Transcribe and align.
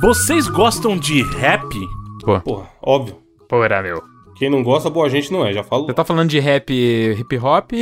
Vocês 0.00 0.48
gostam 0.48 0.96
de 0.96 1.22
rap? 1.22 1.64
Porra, 2.44 2.68
óbvio. 2.82 3.16
Porra, 3.48 3.82
meu. 3.82 4.02
Quem 4.36 4.50
não 4.50 4.62
gosta, 4.62 4.90
boa 4.90 5.08
gente 5.08 5.32
não 5.32 5.46
é, 5.46 5.52
já 5.52 5.64
falo. 5.64 5.86
Você 5.86 5.94
tá 5.94 6.04
falando 6.04 6.28
de 6.28 6.38
rap 6.38 6.70
hip 6.72 7.38
hop 7.38 7.72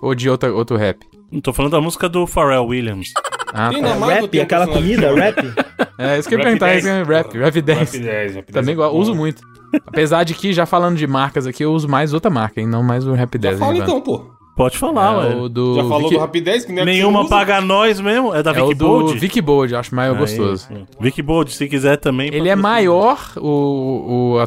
ou 0.00 0.14
de 0.14 0.30
outra, 0.30 0.52
outro 0.52 0.76
rap? 0.76 1.04
Não 1.30 1.40
tô 1.40 1.52
falando 1.52 1.72
da 1.72 1.80
música 1.80 2.08
do 2.08 2.26
Pharrell 2.26 2.66
Williams. 2.66 3.08
Ah, 3.52 3.70
tá. 3.72 4.06
Rap, 4.06 4.40
aquela 4.40 4.66
comida, 4.66 5.14
rap. 5.14 5.36
É, 5.98 6.18
isso 6.18 6.28
que 6.28 6.34
eu 6.34 6.38
ia 6.38 6.44
Rap 6.44 6.58
perguntar, 6.58 6.66
10. 6.66 6.78
isso 6.78 6.88
é 6.88 7.02
rap, 7.02 7.38
rap 7.38 7.62
10. 7.62 7.78
Rap 7.78 7.98
10, 8.00 8.34
Rap 8.34 8.52
10 8.52 8.54
Também 8.66 8.74
é 8.74 8.86
uso 8.88 9.14
muito. 9.14 9.40
Apesar 9.86 10.24
de 10.24 10.34
que, 10.34 10.52
já 10.52 10.66
falando 10.66 10.98
de 10.98 11.06
marcas 11.06 11.46
aqui, 11.46 11.64
eu 11.64 11.72
uso 11.72 11.88
mais 11.88 12.12
outra 12.12 12.30
marca, 12.30 12.60
hein? 12.60 12.66
Não 12.66 12.82
mais 12.82 13.06
o 13.06 13.14
Rap 13.14 13.38
10. 13.38 13.58
Já 13.58 13.64
fala 13.64 13.78
então, 13.78 13.98
pô. 14.02 14.35
Pode 14.56 14.78
falar, 14.78 15.12
É 15.12 15.28
ué. 15.28 15.34
o 15.36 15.48
do 15.50 15.74
Já 15.74 15.82
falou 15.82 15.98
Vicky- 16.08 16.14
do 16.14 16.20
Rap 16.20 16.40
10, 16.40 16.64
que 16.64 16.72
nem 16.72 16.80
é 16.82 16.84
que 16.86 16.90
Nenhuma 16.92 17.20
usa. 17.20 17.28
paga 17.28 17.60
nós 17.60 18.00
mesmo. 18.00 18.34
É 18.34 18.42
da 18.42 18.52
É 18.52 18.62
o 18.62 18.68
Vicky 18.68 18.74
do 18.78 18.86
Bold? 18.86 19.18
Vicky 19.18 19.40
Bold, 19.42 19.76
acho 19.76 19.94
mais 19.94 20.10
Aí, 20.12 20.18
gostoso. 20.18 20.66
sim. 20.66 20.86
Vicky 20.98 21.20
Bold, 21.20 21.52
se 21.52 21.68
quiser 21.68 21.98
também. 21.98 22.30
Ele 22.32 22.48
é 22.48 22.56
maior, 22.56 23.18
o. 23.36 24.32
o 24.34 24.38
a, 24.38 24.44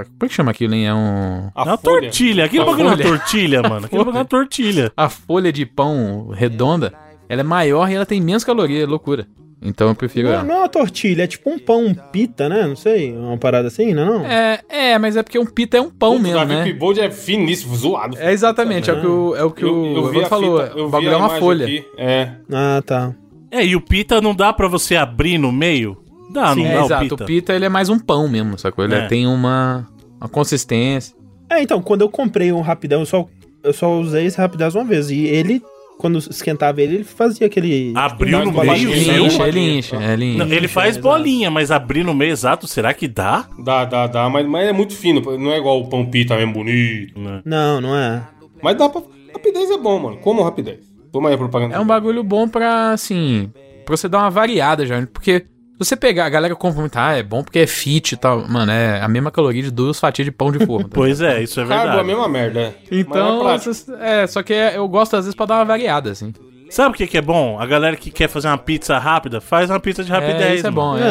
a- 0.00 0.04
como 0.04 0.16
é 0.24 0.26
que 0.28 0.34
chama 0.34 0.50
aquilo, 0.50 0.74
hein? 0.74 0.86
É 0.88 0.92
um. 0.94 1.50
A 1.54 1.62
É 1.62 1.64
uma 1.66 1.78
folha. 1.78 2.00
tortilha. 2.02 2.44
Aquele 2.46 2.62
A 2.62 2.66
bagulho 2.66 2.82
é 2.82 2.88
uma 2.88 2.96
tortilha, 2.98 3.62
mano. 3.68 3.86
Aquele 3.86 3.98
bagulho 4.04 4.16
é 4.16 4.18
uma 4.18 4.24
tortilha. 4.24 4.92
A 4.96 5.08
folha 5.08 5.52
de 5.52 5.64
pão 5.64 6.30
redonda, 6.34 6.92
ela 7.28 7.40
é 7.42 7.44
maior 7.44 7.88
e 7.88 7.94
ela 7.94 8.04
tem 8.04 8.20
menos 8.20 8.42
caloria, 8.42 8.82
é 8.82 8.86
loucura. 8.86 9.26
Então 9.64 9.88
eu 9.88 9.94
prefiro 9.94 10.28
Não, 10.28 10.34
ela. 10.34 10.44
não 10.44 10.54
é 10.56 10.58
uma 10.58 10.68
tortilha, 10.68 11.22
é 11.22 11.26
tipo 11.26 11.48
um 11.50 11.58
pão, 11.58 11.86
um 11.86 11.94
pita, 11.94 12.48
né? 12.50 12.66
Não 12.66 12.76
sei, 12.76 13.12
uma 13.12 13.38
parada 13.38 13.68
assim, 13.68 13.94
não 13.94 14.02
é 14.02 14.06
não? 14.06 14.26
É, 14.26 14.60
é, 14.68 14.98
mas 14.98 15.16
é 15.16 15.22
porque 15.22 15.38
um 15.38 15.46
pita 15.46 15.78
é 15.78 15.80
um 15.80 15.88
pão 15.90 16.18
mesmo, 16.18 16.44
né? 16.44 16.62
Vicky 16.64 16.78
Bold 16.78 17.00
é 17.00 17.10
finíssimo, 17.10 17.74
zoado. 17.74 18.16
É 18.18 18.30
exatamente, 18.32 18.90
é 18.90 18.92
o 18.92 19.00
que 19.00 19.06
o, 19.06 19.36
é 19.36 19.42
o, 19.42 19.50
que 19.50 19.64
o 19.64 20.08
vi 20.10 20.24
falou. 20.26 20.60
fita, 20.62 20.78
eu 20.78 20.84
o 20.86 20.88
bagulho 20.90 21.12
é 21.12 21.16
uma 21.16 21.30
folha. 21.30 21.64
aqui, 21.64 21.82
É. 21.96 22.30
Ah, 22.52 22.82
tá. 22.84 23.14
É, 23.50 23.64
e 23.64 23.74
o 23.74 23.80
pita 23.80 24.20
não 24.20 24.34
dá 24.34 24.52
pra 24.52 24.68
você 24.68 24.96
abrir 24.96 25.38
no 25.38 25.50
meio? 25.50 25.96
Dá, 26.32 26.52
Sim, 26.54 26.64
não 26.64 26.70
É, 26.70 26.74
dá 26.74 26.84
exato, 26.84 27.04
o 27.04 27.08
pita. 27.08 27.24
o 27.24 27.26
pita 27.26 27.52
ele 27.54 27.64
é 27.64 27.68
mais 27.68 27.88
um 27.88 27.98
pão 27.98 28.28
mesmo, 28.28 28.58
sacou? 28.58 28.84
Ele 28.84 28.94
É. 28.96 29.06
tem 29.06 29.26
uma, 29.26 29.86
uma 30.20 30.28
consistência. 30.28 31.14
É, 31.48 31.62
então, 31.62 31.80
quando 31.80 32.00
eu 32.02 32.08
comprei 32.08 32.52
um 32.52 32.60
rapidão, 32.60 33.00
eu 33.00 33.06
só, 33.06 33.26
eu 33.62 33.72
só 33.72 33.92
usei 33.98 34.26
esse 34.26 34.36
rapidão 34.38 34.68
uma 34.74 34.84
vez. 34.84 35.08
E 35.10 35.20
ele, 35.24 35.62
quando 36.04 36.18
esquentava 36.18 36.82
ele, 36.82 36.96
ele 36.96 37.04
fazia 37.04 37.46
aquele. 37.46 37.94
Abriu 37.96 38.38
tipo, 38.40 38.52
no 38.52 38.62
meio, 38.62 38.92
Ele 38.92 39.06
né? 39.06 39.18
incha, 39.20 39.42
ele 39.42 39.52
balinha. 39.52 39.78
incha, 39.78 39.96
ele 39.96 40.24
incha. 40.34 40.44
Não, 40.44 40.52
ele 40.52 40.68
faz 40.68 40.98
bolinha, 40.98 41.50
mas 41.50 41.70
abrir 41.70 42.04
no 42.04 42.12
meio 42.12 42.30
exato, 42.30 42.66
será 42.66 42.92
que 42.92 43.08
dá? 43.08 43.48
Dá, 43.58 43.86
dá, 43.86 44.06
dá, 44.06 44.28
mas, 44.28 44.46
mas 44.46 44.68
é 44.68 44.72
muito 44.74 44.94
fino, 44.94 45.22
não 45.38 45.50
é 45.50 45.56
igual 45.56 45.80
o 45.80 45.88
pão 45.88 46.04
pita 46.04 46.36
mesmo 46.36 46.52
bonito. 46.52 47.14
Não, 47.42 47.80
não 47.80 47.96
é. 47.96 48.22
Mas 48.62 48.76
dá 48.76 48.86
pra. 48.86 49.00
Rapidez 49.32 49.70
é 49.70 49.78
bom, 49.78 49.98
mano. 49.98 50.16
Como 50.18 50.42
rapidez? 50.42 50.80
Toma 51.10 51.30
aí 51.30 51.36
a 51.36 51.38
propaganda. 51.38 51.74
É 51.74 51.80
um 51.80 51.86
bagulho 51.86 52.22
bom 52.22 52.46
pra, 52.46 52.90
assim, 52.90 53.50
pra 53.86 53.96
você 53.96 54.06
dar 54.06 54.18
uma 54.18 54.30
variada 54.30 54.84
já. 54.84 55.06
Porque 55.06 55.46
você 55.78 55.96
pegar, 55.96 56.26
a 56.26 56.28
galera 56.30 56.54
compra 56.54 56.80
muito, 56.80 56.96
ah, 56.96 57.12
é 57.16 57.22
bom 57.22 57.42
porque 57.42 57.58
é 57.60 57.66
fit 57.66 58.12
e 58.12 58.16
tal. 58.16 58.46
Mano, 58.48 58.70
é 58.72 59.00
a 59.00 59.08
mesma 59.08 59.30
caloria 59.30 59.62
de 59.62 59.70
duas 59.70 59.98
fatias 59.98 60.24
de 60.26 60.32
pão 60.32 60.52
de 60.52 60.64
forma. 60.64 60.84
tá? 60.84 60.90
Pois 60.94 61.20
é, 61.20 61.42
isso 61.42 61.60
é 61.60 61.66
Carbo 61.66 61.74
é 61.74 61.78
a 61.82 61.86
verdade. 61.88 62.06
mesma 62.08 62.28
merda. 62.28 62.60
é. 62.60 62.74
Então, 62.90 63.48
é 63.50 63.58
vocês- 63.58 63.86
é, 64.00 64.26
só 64.26 64.42
que 64.42 64.52
é- 64.52 64.76
eu 64.76 64.86
gosto 64.88 65.16
às 65.16 65.24
vezes 65.24 65.34
pra 65.34 65.46
dar 65.46 65.56
uma 65.56 65.64
variada, 65.64 66.10
assim. 66.10 66.32
Sabe 66.70 66.94
o 66.94 66.96
que, 66.98 67.06
que 67.06 67.18
é 67.18 67.22
bom? 67.22 67.58
A 67.60 67.66
galera 67.66 67.94
que 67.96 68.10
quer 68.10 68.28
fazer 68.28 68.48
uma 68.48 68.58
pizza 68.58 68.98
rápida, 68.98 69.40
faz 69.40 69.70
uma 69.70 69.78
pizza 69.78 70.02
de 70.02 70.10
rapidez. 70.10 70.40
é, 70.42 70.54
isso 70.56 70.66
é 70.66 70.70
bom, 70.70 70.92
mano. 70.94 71.04
é. 71.04 71.08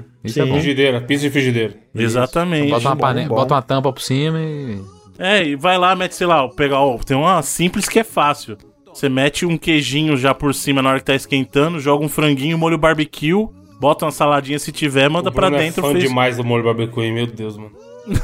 É. 0.00 0.04
Isso 0.24 0.40
é 0.40 0.44
sim. 0.44 0.48
bom. 0.48 0.54
Frigideira, 0.56 1.00
pizza 1.02 1.22
de 1.24 1.30
frigideira. 1.30 1.74
Exatamente. 1.94 2.70
Bota 2.70 2.88
uma, 2.88 2.94
bom, 2.94 3.00
pane... 3.00 3.26
bom. 3.26 3.34
Bota 3.34 3.54
uma 3.54 3.62
tampa 3.62 3.92
por 3.92 4.00
cima 4.02 4.40
e. 4.40 4.80
É, 5.18 5.44
e 5.46 5.54
vai 5.56 5.78
lá, 5.78 5.94
mete, 5.94 6.14
sei 6.16 6.26
lá, 6.26 6.48
pegar, 6.48 6.80
ó, 6.80 6.96
tem 6.98 7.16
uma 7.16 7.40
simples 7.42 7.88
que 7.88 8.00
é 8.00 8.04
fácil. 8.04 8.56
Você 8.92 9.08
mete 9.08 9.46
um 9.46 9.56
queijinho 9.56 10.16
já 10.16 10.34
por 10.34 10.52
cima 10.54 10.82
na 10.82 10.90
hora 10.90 10.98
que 10.98 11.04
tá 11.04 11.14
esquentando, 11.14 11.78
joga 11.78 12.04
um 12.04 12.08
franguinho, 12.08 12.58
molho 12.58 12.78
barbecue, 12.78 13.46
bota 13.84 14.06
uma 14.06 14.10
saladinha 14.10 14.58
se 14.58 14.72
tiver, 14.72 15.08
manda 15.10 15.28
O 15.28 15.32
pra 15.32 15.48
Bruno 15.48 15.62
dentro. 15.62 15.80
É 15.80 15.88
fã 15.88 15.92
fez- 15.92 16.08
demais 16.08 16.36
do 16.38 16.44
molho 16.44 16.64
barbecue, 16.64 17.12
meu 17.12 17.26
Deus, 17.26 17.56
mano. 17.58 17.70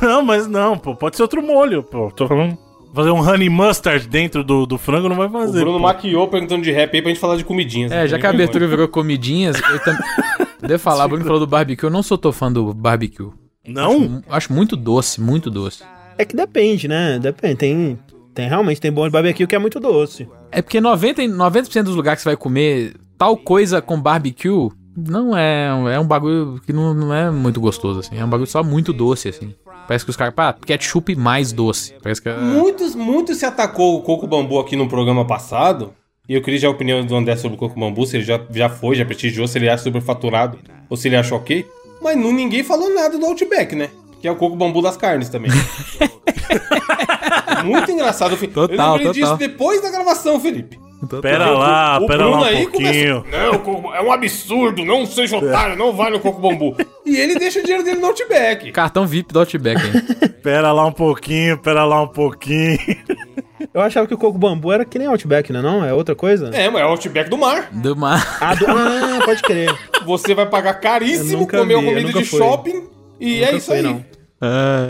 Não, 0.00 0.22
mas 0.22 0.46
não, 0.46 0.78
pô, 0.78 0.94
pode 0.96 1.16
ser 1.16 1.22
outro 1.22 1.42
molho, 1.42 1.82
pô. 1.82 2.10
Tô 2.10 2.26
falando. 2.26 2.56
Fazer 2.94 3.10
um 3.10 3.20
honey 3.20 3.48
mustard 3.48 4.08
dentro 4.08 4.42
do, 4.42 4.66
do 4.66 4.76
frango 4.78 5.08
não 5.08 5.16
vai 5.16 5.28
O 5.28 5.30
fazer. 5.30 5.60
Bruno 5.60 5.76
pô. 5.78 5.82
maquiou 5.84 6.26
perguntando 6.28 6.62
de 6.62 6.70
rap 6.72 6.94
aí 6.94 7.02
pra 7.02 7.10
gente 7.10 7.20
falar 7.20 7.36
de 7.36 7.44
comidinhas. 7.44 7.92
É, 7.92 8.06
já 8.08 8.18
que 8.18 8.26
a 8.26 8.30
abertura 8.30 8.66
virou 8.66 8.88
comidinhas, 8.88 9.56
eu 9.60 9.78
também. 9.84 10.00
Devo 10.66 10.82
falar, 10.82 11.04
o 11.04 11.08
Bruno 11.08 11.24
falou 11.24 11.40
do 11.40 11.46
barbecue, 11.46 11.84
eu 11.86 11.90
não 11.90 12.02
sou 12.02 12.18
tão 12.18 12.32
fã 12.32 12.50
do 12.52 12.72
barbecue. 12.74 13.28
Não? 13.66 14.22
Acho 14.28 14.52
muito 14.52 14.76
doce, 14.76 15.20
muito 15.20 15.50
doce. 15.50 15.82
É 16.18 16.24
que 16.24 16.34
depende, 16.34 16.88
né? 16.88 17.18
Depende. 17.18 17.56
Tem, 17.56 17.98
tem 18.34 18.48
realmente 18.48 18.80
tem 18.80 18.90
bom 18.90 19.04
de 19.04 19.10
barbecue 19.10 19.46
que 19.46 19.54
é 19.54 19.58
muito 19.58 19.78
doce. 19.78 20.26
É 20.50 20.60
porque 20.60 20.80
90, 20.80 21.22
e- 21.22 21.28
90% 21.28 21.84
dos 21.84 21.94
lugares 21.94 22.18
que 22.18 22.22
você 22.24 22.30
vai 22.30 22.36
comer 22.36 22.94
tal 23.16 23.36
coisa 23.36 23.80
com 23.80 24.00
barbecue 24.00 24.68
não 24.96 25.36
é. 25.36 25.66
É 25.94 26.00
um 26.00 26.06
bagulho 26.06 26.60
que 26.64 26.72
não, 26.72 26.94
não 26.94 27.14
é 27.14 27.30
muito 27.30 27.60
gostoso, 27.60 28.00
assim. 28.00 28.18
É 28.18 28.24
um 28.24 28.28
bagulho 28.28 28.48
só 28.48 28.62
muito 28.62 28.92
doce, 28.92 29.28
assim. 29.28 29.54
Parece 29.86 30.04
que 30.04 30.10
os 30.10 30.16
caras. 30.16 30.34
Pá, 30.34 30.52
ketchup 30.52 31.14
mais 31.16 31.52
doce. 31.52 31.94
Parece 32.02 32.22
que 32.22 32.28
é. 32.28 32.36
Muitos, 32.38 32.94
muitos 32.94 33.38
se 33.38 33.46
atacou 33.46 33.96
o 33.96 34.02
coco 34.02 34.26
bambu 34.26 34.58
aqui 34.58 34.76
no 34.76 34.88
programa 34.88 35.26
passado. 35.26 35.92
E 36.28 36.34
eu 36.34 36.42
queria 36.42 36.60
já 36.60 36.68
a 36.68 36.70
opinião 36.70 37.04
do 37.04 37.16
André 37.16 37.36
sobre 37.36 37.56
o 37.56 37.58
coco 37.58 37.78
bambu, 37.78 38.06
se 38.06 38.16
ele 38.16 38.24
já, 38.24 38.40
já 38.52 38.68
foi, 38.68 38.94
já 38.94 39.04
prestigiou, 39.04 39.48
se 39.48 39.58
ele 39.58 39.68
acha 39.68 39.82
superfaturado 39.82 40.58
ou 40.88 40.96
se 40.96 41.08
ele 41.08 41.16
acha 41.16 41.34
ok. 41.34 41.66
Mas 42.00 42.16
não, 42.16 42.32
ninguém 42.32 42.62
falou 42.62 42.94
nada 42.94 43.18
do 43.18 43.26
Outback, 43.26 43.74
né? 43.74 43.90
Que 44.20 44.28
é 44.28 44.30
o 44.30 44.36
coco 44.36 44.54
bambu 44.54 44.80
das 44.80 44.96
carnes 44.96 45.28
também. 45.28 45.50
Muito 47.64 47.90
engraçado. 47.90 48.36
Felipe. 48.36 48.56
eu 48.58 48.68
Total, 48.68 48.92
lembrei 48.92 49.12
disso 49.12 49.32
total. 49.32 49.38
depois 49.38 49.82
da 49.82 49.90
gravação, 49.90 50.38
Felipe. 50.38 50.78
Pera 51.22 51.50
lá, 51.50 51.98
o 51.98 52.06
pera 52.06 52.18
Bruno 52.24 52.30
lá 52.36 52.40
um 52.40 52.44
aí 52.44 52.62
pouquinho. 52.66 53.22
começa. 53.22 53.52
Não, 53.62 53.94
é 53.94 54.02
um 54.02 54.12
absurdo, 54.12 54.84
não 54.84 55.06
seja 55.06 55.36
otário, 55.38 55.76
não 55.76 55.92
vai 55.92 56.10
no 56.10 56.20
coco 56.20 56.40
bambu. 56.40 56.76
E 57.06 57.16
ele 57.16 57.36
deixa 57.40 57.58
o 57.58 57.62
dinheiro 57.62 57.82
dele 57.82 57.98
no 57.98 58.06
Outback. 58.06 58.70
Cartão 58.70 59.04
VIP 59.04 59.32
do 59.32 59.40
Outback, 59.40 59.80
hein? 59.84 60.28
Pera 60.44 60.70
lá 60.70 60.86
um 60.86 60.92
pouquinho, 60.92 61.58
pera 61.58 61.84
lá 61.84 62.02
um 62.02 62.06
pouquinho. 62.06 62.78
Eu 63.74 63.80
achava 63.80 64.06
que 64.06 64.14
o 64.14 64.18
coco 64.18 64.38
bambu 64.38 64.70
era 64.70 64.84
que 64.84 64.98
nem 64.98 65.08
Outback, 65.08 65.52
né? 65.52 65.60
Não? 65.60 65.84
É 65.84 65.92
outra 65.92 66.14
coisa? 66.14 66.50
É, 66.52 66.70
mas 66.70 66.82
é 66.82 66.84
o 66.84 66.88
Outback 66.90 67.28
do 67.28 67.36
mar. 67.36 67.68
Do 67.72 67.96
mar. 67.96 68.38
Ah, 68.40 68.54
do- 68.54 68.66
ah, 68.68 69.20
pode 69.24 69.42
crer. 69.42 69.74
Você 70.04 70.34
vai 70.34 70.46
pagar 70.46 70.74
Eu 70.76 70.80
caríssimo, 70.80 71.46
comer 71.48 71.66
vi, 71.66 71.72
eu 71.72 71.82
comida 71.82 72.12
de 72.12 72.24
fui. 72.24 72.38
shopping 72.38 72.84
e 73.18 73.42
é 73.42 73.56
isso 73.56 73.66
fui, 73.66 73.76
aí. 73.76 73.82
não. 73.82 74.04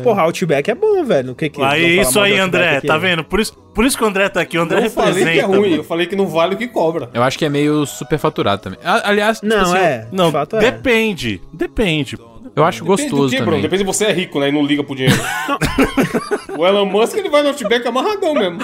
Porra, 0.04 0.22
Outback 0.22 0.70
é 0.70 0.74
bom, 0.74 1.04
velho. 1.04 1.32
O 1.32 1.34
que 1.34 1.48
que 1.48 1.60
Aí, 1.62 2.00
isso 2.00 2.20
aí, 2.20 2.38
André, 2.38 2.76
aqui? 2.76 2.86
tá 2.86 2.96
vendo? 2.96 3.24
Por 3.24 3.40
isso, 3.40 3.52
por 3.74 3.84
isso 3.84 3.98
que 3.98 4.04
o 4.04 4.06
André 4.06 4.28
tá 4.28 4.40
aqui. 4.40 4.56
O 4.56 4.62
André 4.62 4.86
Eu 4.86 4.90
falei 4.90 5.12
representa. 5.12 5.32
que 5.32 5.38
é 5.40 5.56
ruim, 5.58 5.74
eu 5.74 5.84
falei 5.84 6.06
que 6.06 6.14
não 6.14 6.26
vale 6.26 6.54
o 6.54 6.58
que 6.58 6.68
cobra. 6.68 7.10
Eu 7.12 7.22
acho 7.22 7.36
que 7.38 7.44
é 7.44 7.48
meio 7.48 7.84
superfaturado 7.84 8.62
também. 8.62 8.78
Aliás, 8.84 9.40
tipo 9.40 9.52
Não, 9.52 9.62
assim, 9.62 9.76
é. 9.78 10.06
Não, 10.12 10.26
de 10.26 10.32
fato 10.32 10.56
é. 10.56 10.60
depende. 10.60 11.40
Depende. 11.52 12.16
eu 12.54 12.64
acho 12.64 12.84
Depende 12.84 13.02
gostoso 13.02 13.30
que, 13.36 13.42
também. 13.42 13.60
Depende 13.60 13.78
se 13.82 13.86
você 13.86 14.04
é 14.06 14.12
rico, 14.12 14.38
né? 14.38 14.48
E 14.48 14.52
não 14.52 14.64
liga 14.64 14.84
pro 14.84 14.94
dinheiro. 14.94 15.20
o 16.56 16.66
Elon 16.66 16.86
Musk, 16.86 17.16
ele 17.16 17.28
vai 17.28 17.42
no 17.42 17.48
Outback 17.48 17.86
amarradão 17.88 18.34
mesmo. 18.34 18.58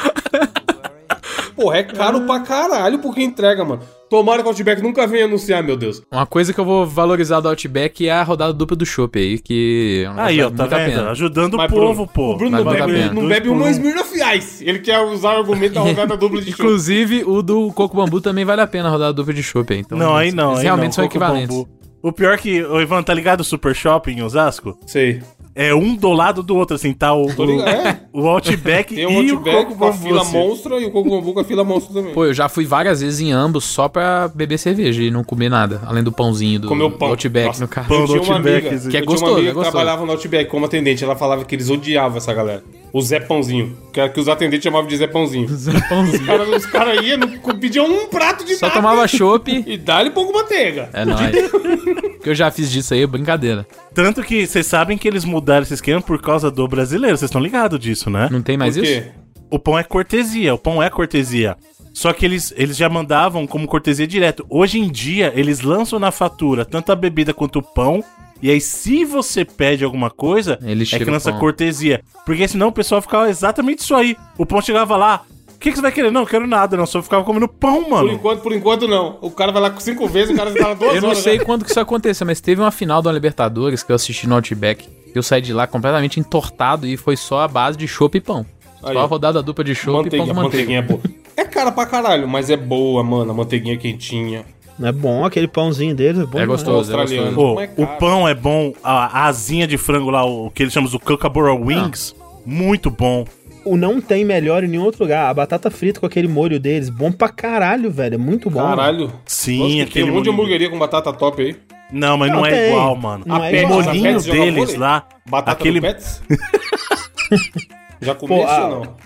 Porra, 1.56 1.78
é 1.78 1.82
caro 1.82 2.20
pra 2.22 2.40
caralho 2.40 2.98
porque 2.98 3.22
entrega, 3.22 3.64
mano. 3.64 3.80
Tomara 4.08 4.40
que 4.40 4.46
o 4.46 4.50
Outback 4.50 4.80
nunca 4.80 5.04
venha 5.06 5.24
anunciar, 5.24 5.64
meu 5.64 5.76
Deus. 5.76 6.00
Uma 6.12 6.26
coisa 6.26 6.52
que 6.52 6.60
eu 6.60 6.64
vou 6.64 6.86
valorizar 6.86 7.40
do 7.40 7.48
Outback 7.48 8.06
é 8.06 8.12
a 8.12 8.22
rodada 8.22 8.52
dupla 8.52 8.76
do 8.76 8.86
Chopp 8.86 9.18
aí, 9.18 9.38
que... 9.38 10.06
Aí, 10.16 10.40
ó, 10.40 10.48
tá 10.48 10.66
vendo? 10.66 10.90
pena. 10.90 11.10
Ajudando 11.10 11.54
o 11.54 11.56
Mas, 11.56 11.70
povo, 11.70 11.92
Bruno, 11.94 12.06
pô. 12.06 12.32
O 12.32 12.36
Bruno 12.36 12.50
Mas 12.52 12.64
não 12.64 12.72
bebe, 12.72 13.14
não 13.14 13.28
bebe 13.28 13.48
uma 13.48 13.64
um. 13.64 13.68
Smirnoff 13.68 14.14
Ice. 14.36 14.64
Ele 14.64 14.78
quer 14.78 15.00
usar 15.00 15.34
o 15.34 15.38
argumento 15.38 15.74
da 15.74 15.80
rodada 15.82 16.16
dupla 16.16 16.40
de. 16.40 16.50
Inclusive, 16.50 17.24
o 17.24 17.42
do 17.42 17.72
Coco 17.72 17.96
Bambu 17.96 18.20
também 18.20 18.44
vale 18.44 18.60
a 18.60 18.66
pena 18.66 18.88
a 18.88 18.92
rodada 18.92 19.12
dupla 19.12 19.34
de 19.34 19.42
Chopp 19.42 19.72
aí. 19.72 19.80
Então, 19.80 19.98
Não, 19.98 20.14
aí 20.14 20.30
não. 20.30 20.50
Eles 20.50 20.58
aí 20.58 20.64
realmente 20.66 20.86
não, 20.86 20.92
são 20.92 21.04
Coco 21.04 21.16
equivalentes. 21.16 21.56
Bambu. 21.56 21.68
O 22.02 22.12
pior 22.12 22.34
é 22.34 22.38
que, 22.38 22.62
o 22.62 22.80
Ivan, 22.80 23.02
tá 23.02 23.12
ligado 23.12 23.40
o 23.40 23.44
Super 23.44 23.74
Shopping 23.74 24.18
em 24.18 24.22
Osasco? 24.22 24.78
Sei. 24.86 25.20
É 25.58 25.74
um 25.74 25.96
do 25.96 26.12
lado 26.12 26.42
do 26.42 26.54
outro, 26.54 26.76
assim, 26.76 26.92
tá 26.92 27.14
o, 27.14 27.24
ligado. 27.28 27.66
É. 27.66 28.00
o 28.12 28.28
Outback 28.28 28.94
Tem 28.94 29.06
um 29.06 29.22
e 29.22 29.32
o 29.32 29.36
Outback 29.36 29.64
Coco 29.64 29.78
com 29.78 29.86
a 29.86 29.92
fila 29.94 30.20
assim. 30.20 30.32
monstra 30.36 30.78
e 30.78 30.84
o 30.84 30.90
Coco 30.90 31.08
Bambu 31.08 31.32
com 31.32 31.40
a 31.40 31.44
fila 31.44 31.64
monstra 31.64 31.94
também. 31.94 32.12
Pô, 32.12 32.26
eu 32.26 32.34
já 32.34 32.46
fui 32.46 32.66
várias 32.66 33.00
vezes 33.00 33.20
em 33.20 33.32
ambos 33.32 33.64
só 33.64 33.88
pra 33.88 34.28
beber 34.28 34.58
cerveja 34.58 35.02
e 35.02 35.10
não 35.10 35.24
comer 35.24 35.48
nada, 35.48 35.80
além 35.86 36.04
do 36.04 36.12
pãozinho 36.12 36.60
do, 36.60 36.68
Comeu 36.68 36.90
do 36.90 36.98
pão. 36.98 37.08
Outback 37.08 37.46
Nossa, 37.46 37.60
no 37.62 37.68
carro. 37.68 37.88
pão 37.88 38.04
uma 38.04 38.16
Outback, 38.16 38.68
amiga. 38.68 38.68
Que 38.68 38.74
é 38.74 38.76
eu 38.76 38.90
tinha 38.90 39.04
gostoso, 39.06 39.24
uma 39.32 39.38
amiga 39.38 39.48
é 39.48 39.52
que 39.52 39.54
gostoso. 39.54 39.70
trabalhava 39.72 40.04
no 40.04 40.12
Outback 40.12 40.50
como 40.50 40.66
atendente. 40.66 41.02
Ela 41.02 41.16
falava 41.16 41.42
que 41.42 41.54
eles 41.54 41.70
odiavam 41.70 42.18
essa 42.18 42.34
galera. 42.34 42.62
O 42.96 43.02
Zé 43.02 43.20
Pãozinho. 43.20 43.76
Que 43.92 44.00
era 44.00 44.08
que 44.08 44.18
os 44.18 44.26
atendentes 44.26 44.64
chamavam 44.64 44.88
de 44.88 44.96
Zé 44.96 45.06
Pãozinho. 45.06 45.44
Os 45.44 45.66
Pãozinho. 45.86 46.24
caras 46.24 46.48
os 46.48 46.64
cara 46.64 47.04
iam, 47.04 47.18
não 47.18 47.58
pediam 47.58 47.84
um 47.84 48.06
prato 48.06 48.42
de 48.42 48.54
Só 48.54 48.68
nada 48.68 48.80
tomava 48.80 49.06
chopp. 49.06 49.52
E 49.68 49.76
dá-lhe 49.76 50.08
pouco 50.08 50.32
manteiga. 50.32 50.88
É 50.94 51.04
nóis. 51.04 51.30
Que 52.24 52.30
eu 52.30 52.34
já 52.34 52.50
fiz 52.50 52.70
disso 52.70 52.94
aí 52.94 53.02
é 53.02 53.06
brincadeira. 53.06 53.66
Tanto 53.92 54.22
que 54.22 54.46
vocês 54.46 54.64
sabem 54.64 54.96
que 54.96 55.06
eles 55.06 55.26
mudaram 55.26 55.62
esse 55.62 55.74
esquema 55.74 56.00
por 56.00 56.22
causa 56.22 56.50
do 56.50 56.66
brasileiro. 56.66 57.18
Vocês 57.18 57.28
estão 57.28 57.40
ligados 57.40 57.78
disso, 57.78 58.08
né? 58.08 58.28
Não 58.32 58.40
tem 58.40 58.56
mais 58.56 58.74
Por 58.74 58.84
isso? 58.84 59.08
O 59.50 59.58
pão 59.58 59.78
é 59.78 59.84
cortesia, 59.84 60.54
o 60.54 60.58
pão 60.58 60.82
é 60.82 60.88
cortesia. 60.88 61.54
Só 61.92 62.14
que 62.14 62.24
eles, 62.24 62.54
eles 62.56 62.78
já 62.78 62.88
mandavam 62.88 63.46
como 63.46 63.68
cortesia 63.68 64.06
direto. 64.06 64.46
Hoje 64.48 64.80
em 64.80 64.90
dia, 64.90 65.34
eles 65.36 65.60
lançam 65.60 65.98
na 65.98 66.10
fatura 66.10 66.64
tanto 66.64 66.90
a 66.90 66.96
bebida 66.96 67.34
quanto 67.34 67.58
o 67.58 67.62
pão. 67.62 68.02
E 68.42 68.50
aí, 68.50 68.60
se 68.60 69.04
você 69.04 69.44
pede 69.44 69.84
alguma 69.84 70.10
coisa, 70.10 70.58
Ele 70.62 70.82
é 70.82 70.86
chega 70.86 71.04
que 71.04 71.10
o 71.10 71.12
lança 71.12 71.32
cortesia. 71.32 72.02
Porque 72.24 72.46
senão 72.46 72.68
o 72.68 72.72
pessoal 72.72 73.00
ficava 73.00 73.28
exatamente 73.30 73.78
isso 73.80 73.94
aí. 73.94 74.16
O 74.36 74.44
pão 74.44 74.60
chegava 74.60 74.96
lá, 74.96 75.24
que, 75.66 75.70
que 75.70 75.76
você 75.76 75.82
vai 75.82 75.92
querer? 75.92 76.12
Não, 76.12 76.20
eu 76.22 76.26
quero 76.26 76.46
nada, 76.46 76.76
não. 76.76 76.86
Só 76.86 77.02
ficava 77.02 77.24
comendo 77.24 77.48
pão, 77.48 77.82
Por 77.82 77.90
mano. 77.90 78.12
enquanto, 78.12 78.40
por 78.40 78.52
enquanto 78.52 78.86
não. 78.86 79.18
O 79.20 79.30
cara 79.30 79.50
vai 79.50 79.62
lá 79.62 79.74
cinco 79.80 80.06
vezes, 80.06 80.32
o 80.32 80.36
cara 80.36 80.52
tá 80.52 80.68
lá 80.68 80.74
duas 80.74 80.94
Eu 80.96 81.02
não 81.02 81.08
horas, 81.10 81.22
sei 81.22 81.38
né? 81.38 81.44
quando 81.44 81.64
que 81.64 81.70
isso 81.70 81.80
aconteceu, 81.80 82.26
mas 82.26 82.40
teve 82.40 82.60
uma 82.60 82.70
final 82.70 83.02
da 83.02 83.10
Libertadores 83.10 83.82
que 83.82 83.90
eu 83.90 83.96
assisti 83.96 84.28
no 84.28 84.36
Outback. 84.36 84.88
Eu 85.14 85.22
saí 85.22 85.40
de 85.40 85.52
lá 85.52 85.66
completamente 85.66 86.20
entortado 86.20 86.86
e 86.86 86.96
foi 86.96 87.16
só 87.16 87.40
a 87.40 87.48
base 87.48 87.76
de 87.76 87.88
chopp 87.88 88.16
e 88.16 88.20
pão. 88.20 88.46
Aí. 88.82 88.92
Só 88.94 89.00
a 89.00 89.06
rodada 89.06 89.42
dupla 89.42 89.64
de 89.64 89.74
chopp 89.74 90.06
e 90.06 90.10
pão 90.16 90.26
com 90.26 90.34
manteiga. 90.34 90.42
manteiguinha 90.42 90.78
é 90.78 90.82
boa. 90.82 91.00
É 91.36 91.44
cara 91.44 91.72
pra 91.72 91.86
caralho, 91.86 92.28
mas 92.28 92.48
é 92.50 92.56
boa, 92.56 93.02
mano. 93.02 93.30
A 93.30 93.34
manteiguinha 93.34 93.76
quentinha. 93.76 94.44
É 94.82 94.92
bom, 94.92 95.24
aquele 95.24 95.48
pãozinho 95.48 95.94
deles 95.94 96.20
é 96.20 96.24
bom. 96.26 96.38
É 96.38 96.42
demais. 96.42 96.48
gostoso. 96.62 96.92
é 96.92 96.96
australiano. 96.96 97.34
Pô, 97.34 97.60
é 97.60 97.70
o 97.76 97.86
pão 97.98 98.28
é 98.28 98.34
bom, 98.34 98.72
a, 98.84 99.26
asinha 99.26 99.66
de 99.66 99.78
frango 99.78 100.10
lá, 100.10 100.24
o 100.24 100.50
que 100.50 100.62
eles 100.62 100.72
chamam 100.72 100.90
de 100.90 100.98
Kookaburra 100.98 101.54
Wings, 101.54 102.14
muito 102.44 102.90
bom. 102.90 103.24
O 103.64 103.76
não 103.76 104.00
tem 104.00 104.24
melhor 104.24 104.62
em 104.62 104.68
nenhum 104.68 104.84
outro 104.84 105.02
lugar. 105.02 105.28
A 105.28 105.34
batata 105.34 105.70
frita 105.70 105.98
com 105.98 106.06
aquele 106.06 106.28
molho 106.28 106.60
deles, 106.60 106.88
bom 106.88 107.10
pra 107.10 107.28
caralho, 107.28 107.90
velho. 107.90 108.14
É 108.14 108.18
muito 108.18 108.48
bom. 108.48 108.60
Caralho. 108.60 109.12
Sim, 109.24 109.58
Nossa, 109.58 109.70
que 109.74 109.80
aquele 109.82 109.92
tem 109.92 110.04
um 110.04 110.06
monte 110.14 110.24
de 110.24 110.30
molhinho. 110.30 110.32
hamburgueria 110.34 110.70
com 110.70 110.78
batata 110.78 111.12
top 111.12 111.42
aí. 111.42 111.56
Não, 111.90 112.16
mas 112.18 112.30
não, 112.30 112.38
Não, 112.40 112.46
é 112.46 112.50
tem. 112.50 112.68
igual, 112.70 112.94
mano. 112.96 113.24
Não 113.26 113.42
A 113.42 113.50
é 113.50 113.62
igual. 113.62 113.80
a 113.80 113.84
molinho 113.84 114.02
Pets 114.12 114.24
joga 114.26 114.38
deles 114.40 114.74
lá, 114.74 115.06
Batata 115.28 115.52
aquele... 115.58 115.80
do 115.80 115.86
Pets? 115.86 116.22
Já 118.00 118.14
comi 118.14 118.34
Pô, 118.36 118.44
isso 118.44 118.60
ou 118.60 118.68
não? 118.70 118.96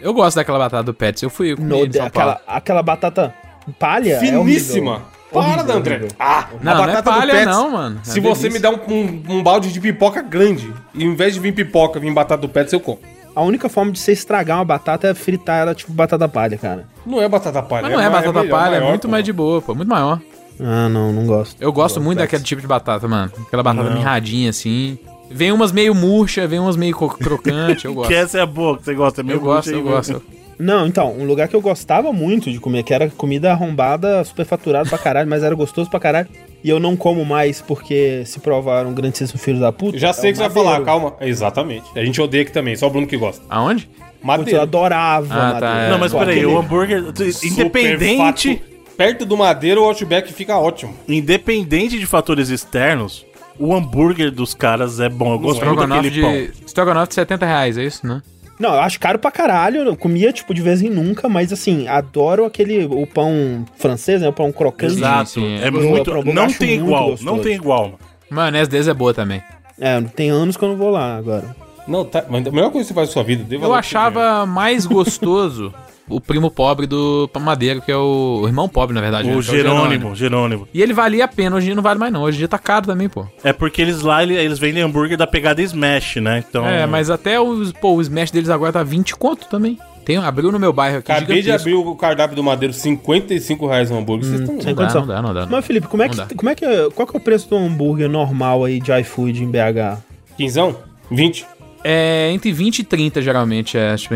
Eu 0.00 0.14
gosto 0.14 0.36
daquela 0.36 0.58
batata 0.58 0.82
do 0.84 0.94
Pets. 0.94 1.22
Eu 1.22 1.28
fui 1.30 1.54
comi 1.54 1.68
No, 1.68 1.84
em 1.84 1.92
São 1.92 2.06
aquela, 2.06 2.34
Paulo. 2.36 2.40
aquela 2.46 2.82
batata 2.82 3.34
palha. 3.78 4.14
é 4.14 4.18
Finíssima. 4.20 4.90
horrível. 4.92 5.06
Para, 5.32 5.40
Horrível, 5.40 5.76
André. 5.76 5.94
horrível. 5.96 6.16
Ah, 6.18 6.48
Não, 6.60 6.74
não 6.74 6.88
é 6.90 7.02
palha 7.02 7.44
não, 7.46 7.70
mano. 7.70 8.00
É 8.04 8.10
Se 8.10 8.18
uma 8.18 8.30
você 8.34 8.48
me 8.48 8.58
delícia. 8.58 8.62
dá 8.62 8.70
um, 8.92 8.92
um- 8.92 9.22
um 9.38 9.42
balde 9.44 9.72
de 9.72 9.80
pipoca 9.80 10.20
grande, 10.22 10.72
e 10.92 11.04
em 11.04 11.14
vez 11.14 11.34
de 11.34 11.40
vir 11.40 11.54
pipoca, 11.54 12.00
vir 12.00 12.12
batata 12.12 12.40
do 12.42 12.48
Pets, 12.48 12.72
eu 12.72 12.80
como. 12.80 12.98
A 13.36 13.42
única 13.42 13.68
forma 13.68 13.92
de 13.92 14.00
você 14.00 14.10
estragar 14.10 14.58
uma 14.58 14.64
batata 14.64 15.06
é 15.06 15.14
fritar 15.14 15.60
ela 15.60 15.72
tipo 15.72 15.92
batata 15.92 16.28
palha, 16.28 16.58
cara. 16.58 16.84
Não 17.06 17.22
é 17.22 17.28
batata 17.28 17.62
palha. 17.62 17.82
Mas 17.82 17.92
não 17.92 18.00
é, 18.00 18.04
ma- 18.08 18.16
batata 18.16 18.40
melhor, 18.42 18.50
palha, 18.58 18.74
é 18.74 18.78
maior, 18.80 18.88
muito 18.90 19.02
pô. 19.02 19.08
mais 19.08 19.24
de 19.24 19.32
boa, 19.32 19.62
pô. 19.62 19.72
Muito 19.72 19.88
maior. 19.88 20.20
Ah, 20.58 20.88
não, 20.88 21.12
não 21.12 21.24
gosto. 21.26 21.54
Eu 21.60 21.72
gosto 21.72 21.94
Gosto 21.94 22.00
muito 22.00 22.18
Pets. 22.18 22.26
daquele 22.28 22.42
tipo 22.44 22.60
de 22.60 22.66
batata, 22.66 23.06
mano. 23.06 23.30
Aquela 23.46 23.62
batata 23.62 23.88
Não. 23.88 23.96
mirradinha 23.96 24.50
assim. 24.50 24.98
Vem 25.30 25.52
umas 25.52 25.70
meio 25.70 25.94
murcha, 25.94 26.44
vem 26.48 26.58
umas 26.58 26.74
meio 26.76 26.92
crocante, 26.96 27.84
eu 27.84 27.94
gosto. 27.94 28.08
Que 28.08 28.14
essa 28.16 28.38
é 28.38 28.40
a 28.42 28.46
boa, 28.46 28.76
que 28.76 28.84
você 28.84 28.94
gosta. 28.94 29.20
É 29.20 29.24
meio 29.24 29.36
Eu 29.36 29.40
gosto, 29.40 29.70
eu 29.70 29.82
gosto. 29.84 30.20
Não, 30.60 30.86
então, 30.86 31.12
um 31.18 31.24
lugar 31.24 31.48
que 31.48 31.56
eu 31.56 31.60
gostava 31.62 32.12
muito 32.12 32.52
de 32.52 32.60
comer, 32.60 32.82
que 32.82 32.92
era 32.92 33.08
comida 33.08 33.50
arrombada, 33.50 34.22
superfaturado 34.24 34.88
pra 34.90 34.98
caralho, 34.98 35.28
mas 35.28 35.42
era 35.42 35.54
gostoso 35.54 35.88
pra 35.88 35.98
caralho. 35.98 36.28
E 36.62 36.68
eu 36.68 36.78
não 36.78 36.94
como 36.96 37.24
mais 37.24 37.62
porque 37.62 38.22
se 38.26 38.38
provaram 38.40 38.90
um 38.90 38.94
grandíssimo 38.94 39.38
filho 39.38 39.58
da 39.58 39.72
puta. 39.72 39.96
Já 39.98 40.12
sei 40.12 40.28
é 40.28 40.32
o 40.32 40.34
que 40.34 40.38
você 40.42 40.48
vai 40.48 40.48
Madeiro. 40.64 40.70
falar, 40.70 40.84
calma. 40.84 41.14
Exatamente. 41.20 41.86
A 41.96 42.04
gente 42.04 42.20
odeia 42.20 42.42
aqui 42.42 42.52
também, 42.52 42.76
só 42.76 42.86
o 42.88 42.90
Bruno 42.90 43.06
que 43.06 43.16
gosta. 43.16 43.42
Aonde? 43.48 43.86
Putz, 43.86 44.02
eu 44.20 44.26
Madeira. 44.26 44.62
adorava 44.62 45.34
Ah, 45.34 45.38
tá, 45.38 45.52
Madeira. 45.54 45.86
é. 45.86 45.88
Não, 45.90 45.98
mas 45.98 46.12
peraí, 46.12 46.36
aquele- 46.40 46.46
o 46.46 46.58
hambúrguer, 46.58 47.04
independente, 47.42 48.56
Fato, 48.56 48.94
perto 48.96 49.24
do 49.24 49.36
Madeira, 49.36 49.80
o 49.80 49.84
Outback 49.84 50.32
fica 50.32 50.58
ótimo. 50.58 50.94
independente 51.08 51.98
de 51.98 52.04
fatores 52.06 52.48
externos, 52.50 53.24
o 53.58 53.74
hambúrguer 53.74 54.30
dos 54.30 54.54
caras 54.54 55.00
é 55.00 55.08
bom. 55.08 55.32
Eu 55.32 55.38
gosto 55.38 55.64
muito 55.64 55.86
daquele 55.86 56.20
pão. 56.20 56.32
de, 56.32 56.50
estrogonofe 56.66 57.08
de 57.08 57.14
70 57.14 57.46
reais, 57.46 57.78
é 57.78 57.84
isso, 57.84 58.06
né? 58.06 58.20
Não, 58.60 58.74
eu 58.74 58.80
acho 58.80 59.00
caro 59.00 59.18
pra 59.18 59.30
caralho. 59.30 59.80
Eu 59.80 59.96
comia, 59.96 60.30
tipo, 60.34 60.52
de 60.52 60.60
vez 60.60 60.82
em 60.82 60.90
nunca, 60.90 61.30
mas 61.30 61.50
assim, 61.50 61.88
adoro 61.88 62.44
aquele. 62.44 62.84
O 62.84 63.06
pão 63.06 63.64
francês, 63.76 64.20
né? 64.20 64.28
O 64.28 64.32
pão 64.34 64.52
crocante. 64.52 64.92
Exato. 64.92 65.30
sim, 65.30 65.58
é 65.60 65.70
muito. 65.70 66.10
eu 66.10 66.22
não 66.34 66.46
tem 66.46 66.78
muito 66.78 66.86
igual. 66.86 67.10
gostoso. 67.10 67.24
Não 67.24 67.38
tem 67.38 67.54
igual, 67.54 67.84
mano. 67.84 67.98
Maionese 68.28 68.70
deles 68.70 68.86
é 68.86 68.94
boa 68.94 69.14
também. 69.14 69.42
É, 69.80 69.98
tem 70.14 70.28
anos 70.28 70.58
que 70.58 70.64
eu 70.64 70.68
não 70.68 70.76
vou 70.76 70.90
lá 70.90 71.16
agora. 71.16 71.56
Não, 71.88 72.04
tá, 72.04 72.24
mas 72.28 72.46
a 72.46 72.50
melhor 72.50 72.70
coisa 72.70 72.86
que 72.86 72.88
você 72.88 72.94
faz 72.94 73.08
na 73.08 73.12
sua 73.14 73.24
vida, 73.24 73.52
Eu 73.54 73.74
achava 73.74 74.44
mais 74.44 74.84
gostoso 74.84 75.74
o 76.10 76.20
primo 76.20 76.50
pobre 76.50 76.86
do 76.86 77.30
Madeira, 77.40 77.80
que 77.80 77.90
é 77.90 77.96
o, 77.96 78.40
o 78.42 78.46
irmão 78.46 78.68
pobre, 78.68 78.94
na 78.94 79.00
verdade. 79.00 79.28
né? 79.28 79.34
O 79.36 79.40
Que 79.42 79.50
é 79.50 79.54
Jerônimo, 79.54 80.14
Jerônimo. 80.14 80.68
E 80.74 80.82
ele 80.82 80.92
valia 80.92 81.24
a 81.24 81.28
pena, 81.28 81.56
hoje 81.56 81.66
em 81.66 81.68
dia 81.68 81.74
não 81.76 81.82
vale 81.82 81.98
mais 81.98 82.12
não. 82.12 82.22
Hoje 82.22 82.36
em 82.36 82.40
dia 82.40 82.48
tá 82.48 82.58
caro 82.58 82.86
também, 82.86 83.08
pô. 83.08 83.26
É 83.44 83.52
porque 83.52 83.80
eles 83.80 84.02
lá, 84.02 84.22
ele- 84.22 84.34
eles 84.34 84.58
vendem 84.58 84.82
hambúrguer 84.82 85.16
da 85.16 85.26
pegada 85.26 85.62
Smash, 85.62 86.16
né? 86.16 86.44
Então. 86.48 86.66
É, 86.66 86.86
mas 86.86 87.10
até 87.10 87.40
os, 87.40 87.72
pô, 87.72 87.94
o 87.94 88.00
Smash 88.02 88.30
deles 88.30 88.50
agora 88.50 88.72
tá 88.72 88.82
20 88.82 89.14
conto 89.16 89.46
também. 89.48 89.78
Tem, 90.04 90.16
abriu 90.16 90.50
no 90.50 90.58
meu 90.58 90.72
bairro 90.72 90.98
aqui. 90.98 91.12
Acabei 91.12 91.42
de 91.42 91.52
abrir 91.52 91.74
o 91.74 91.94
cardápio 91.94 92.34
do 92.34 92.42
Madeiro, 92.42 92.72
55 92.72 93.66
reais 93.66 93.90
o 93.90 93.94
hambúrguer. 93.94 94.26
Vocês 94.26 94.40
estão 94.40 94.56
Não 94.56 94.62
dá, 94.64 94.74
condição. 94.74 95.00
não 95.02 95.06
dá, 95.08 95.22
não 95.22 95.34
dá. 95.34 95.46
Mas, 95.46 95.64
Felipe, 95.66 95.86
como 95.88 96.02
é 96.02 96.08
que, 96.08 96.16
dá. 96.16 96.26
como 96.34 96.48
é 96.48 96.54
que. 96.54 96.64
Qual 96.94 97.06
que 97.06 97.16
é 97.16 97.20
o 97.20 97.22
preço 97.22 97.48
do 97.50 97.56
hambúrguer 97.56 98.08
normal 98.08 98.64
aí 98.64 98.80
de 98.80 98.90
iFood 99.00 99.44
em 99.44 99.50
BH? 99.50 99.98
Quinzão? 100.36 100.76
20? 101.10 101.46
É 101.84 102.30
entre 102.32 102.50
20 102.52 102.80
e 102.80 102.84
30, 102.84 103.22
geralmente, 103.22 103.76
é, 103.76 103.94
tipo, 103.96 104.14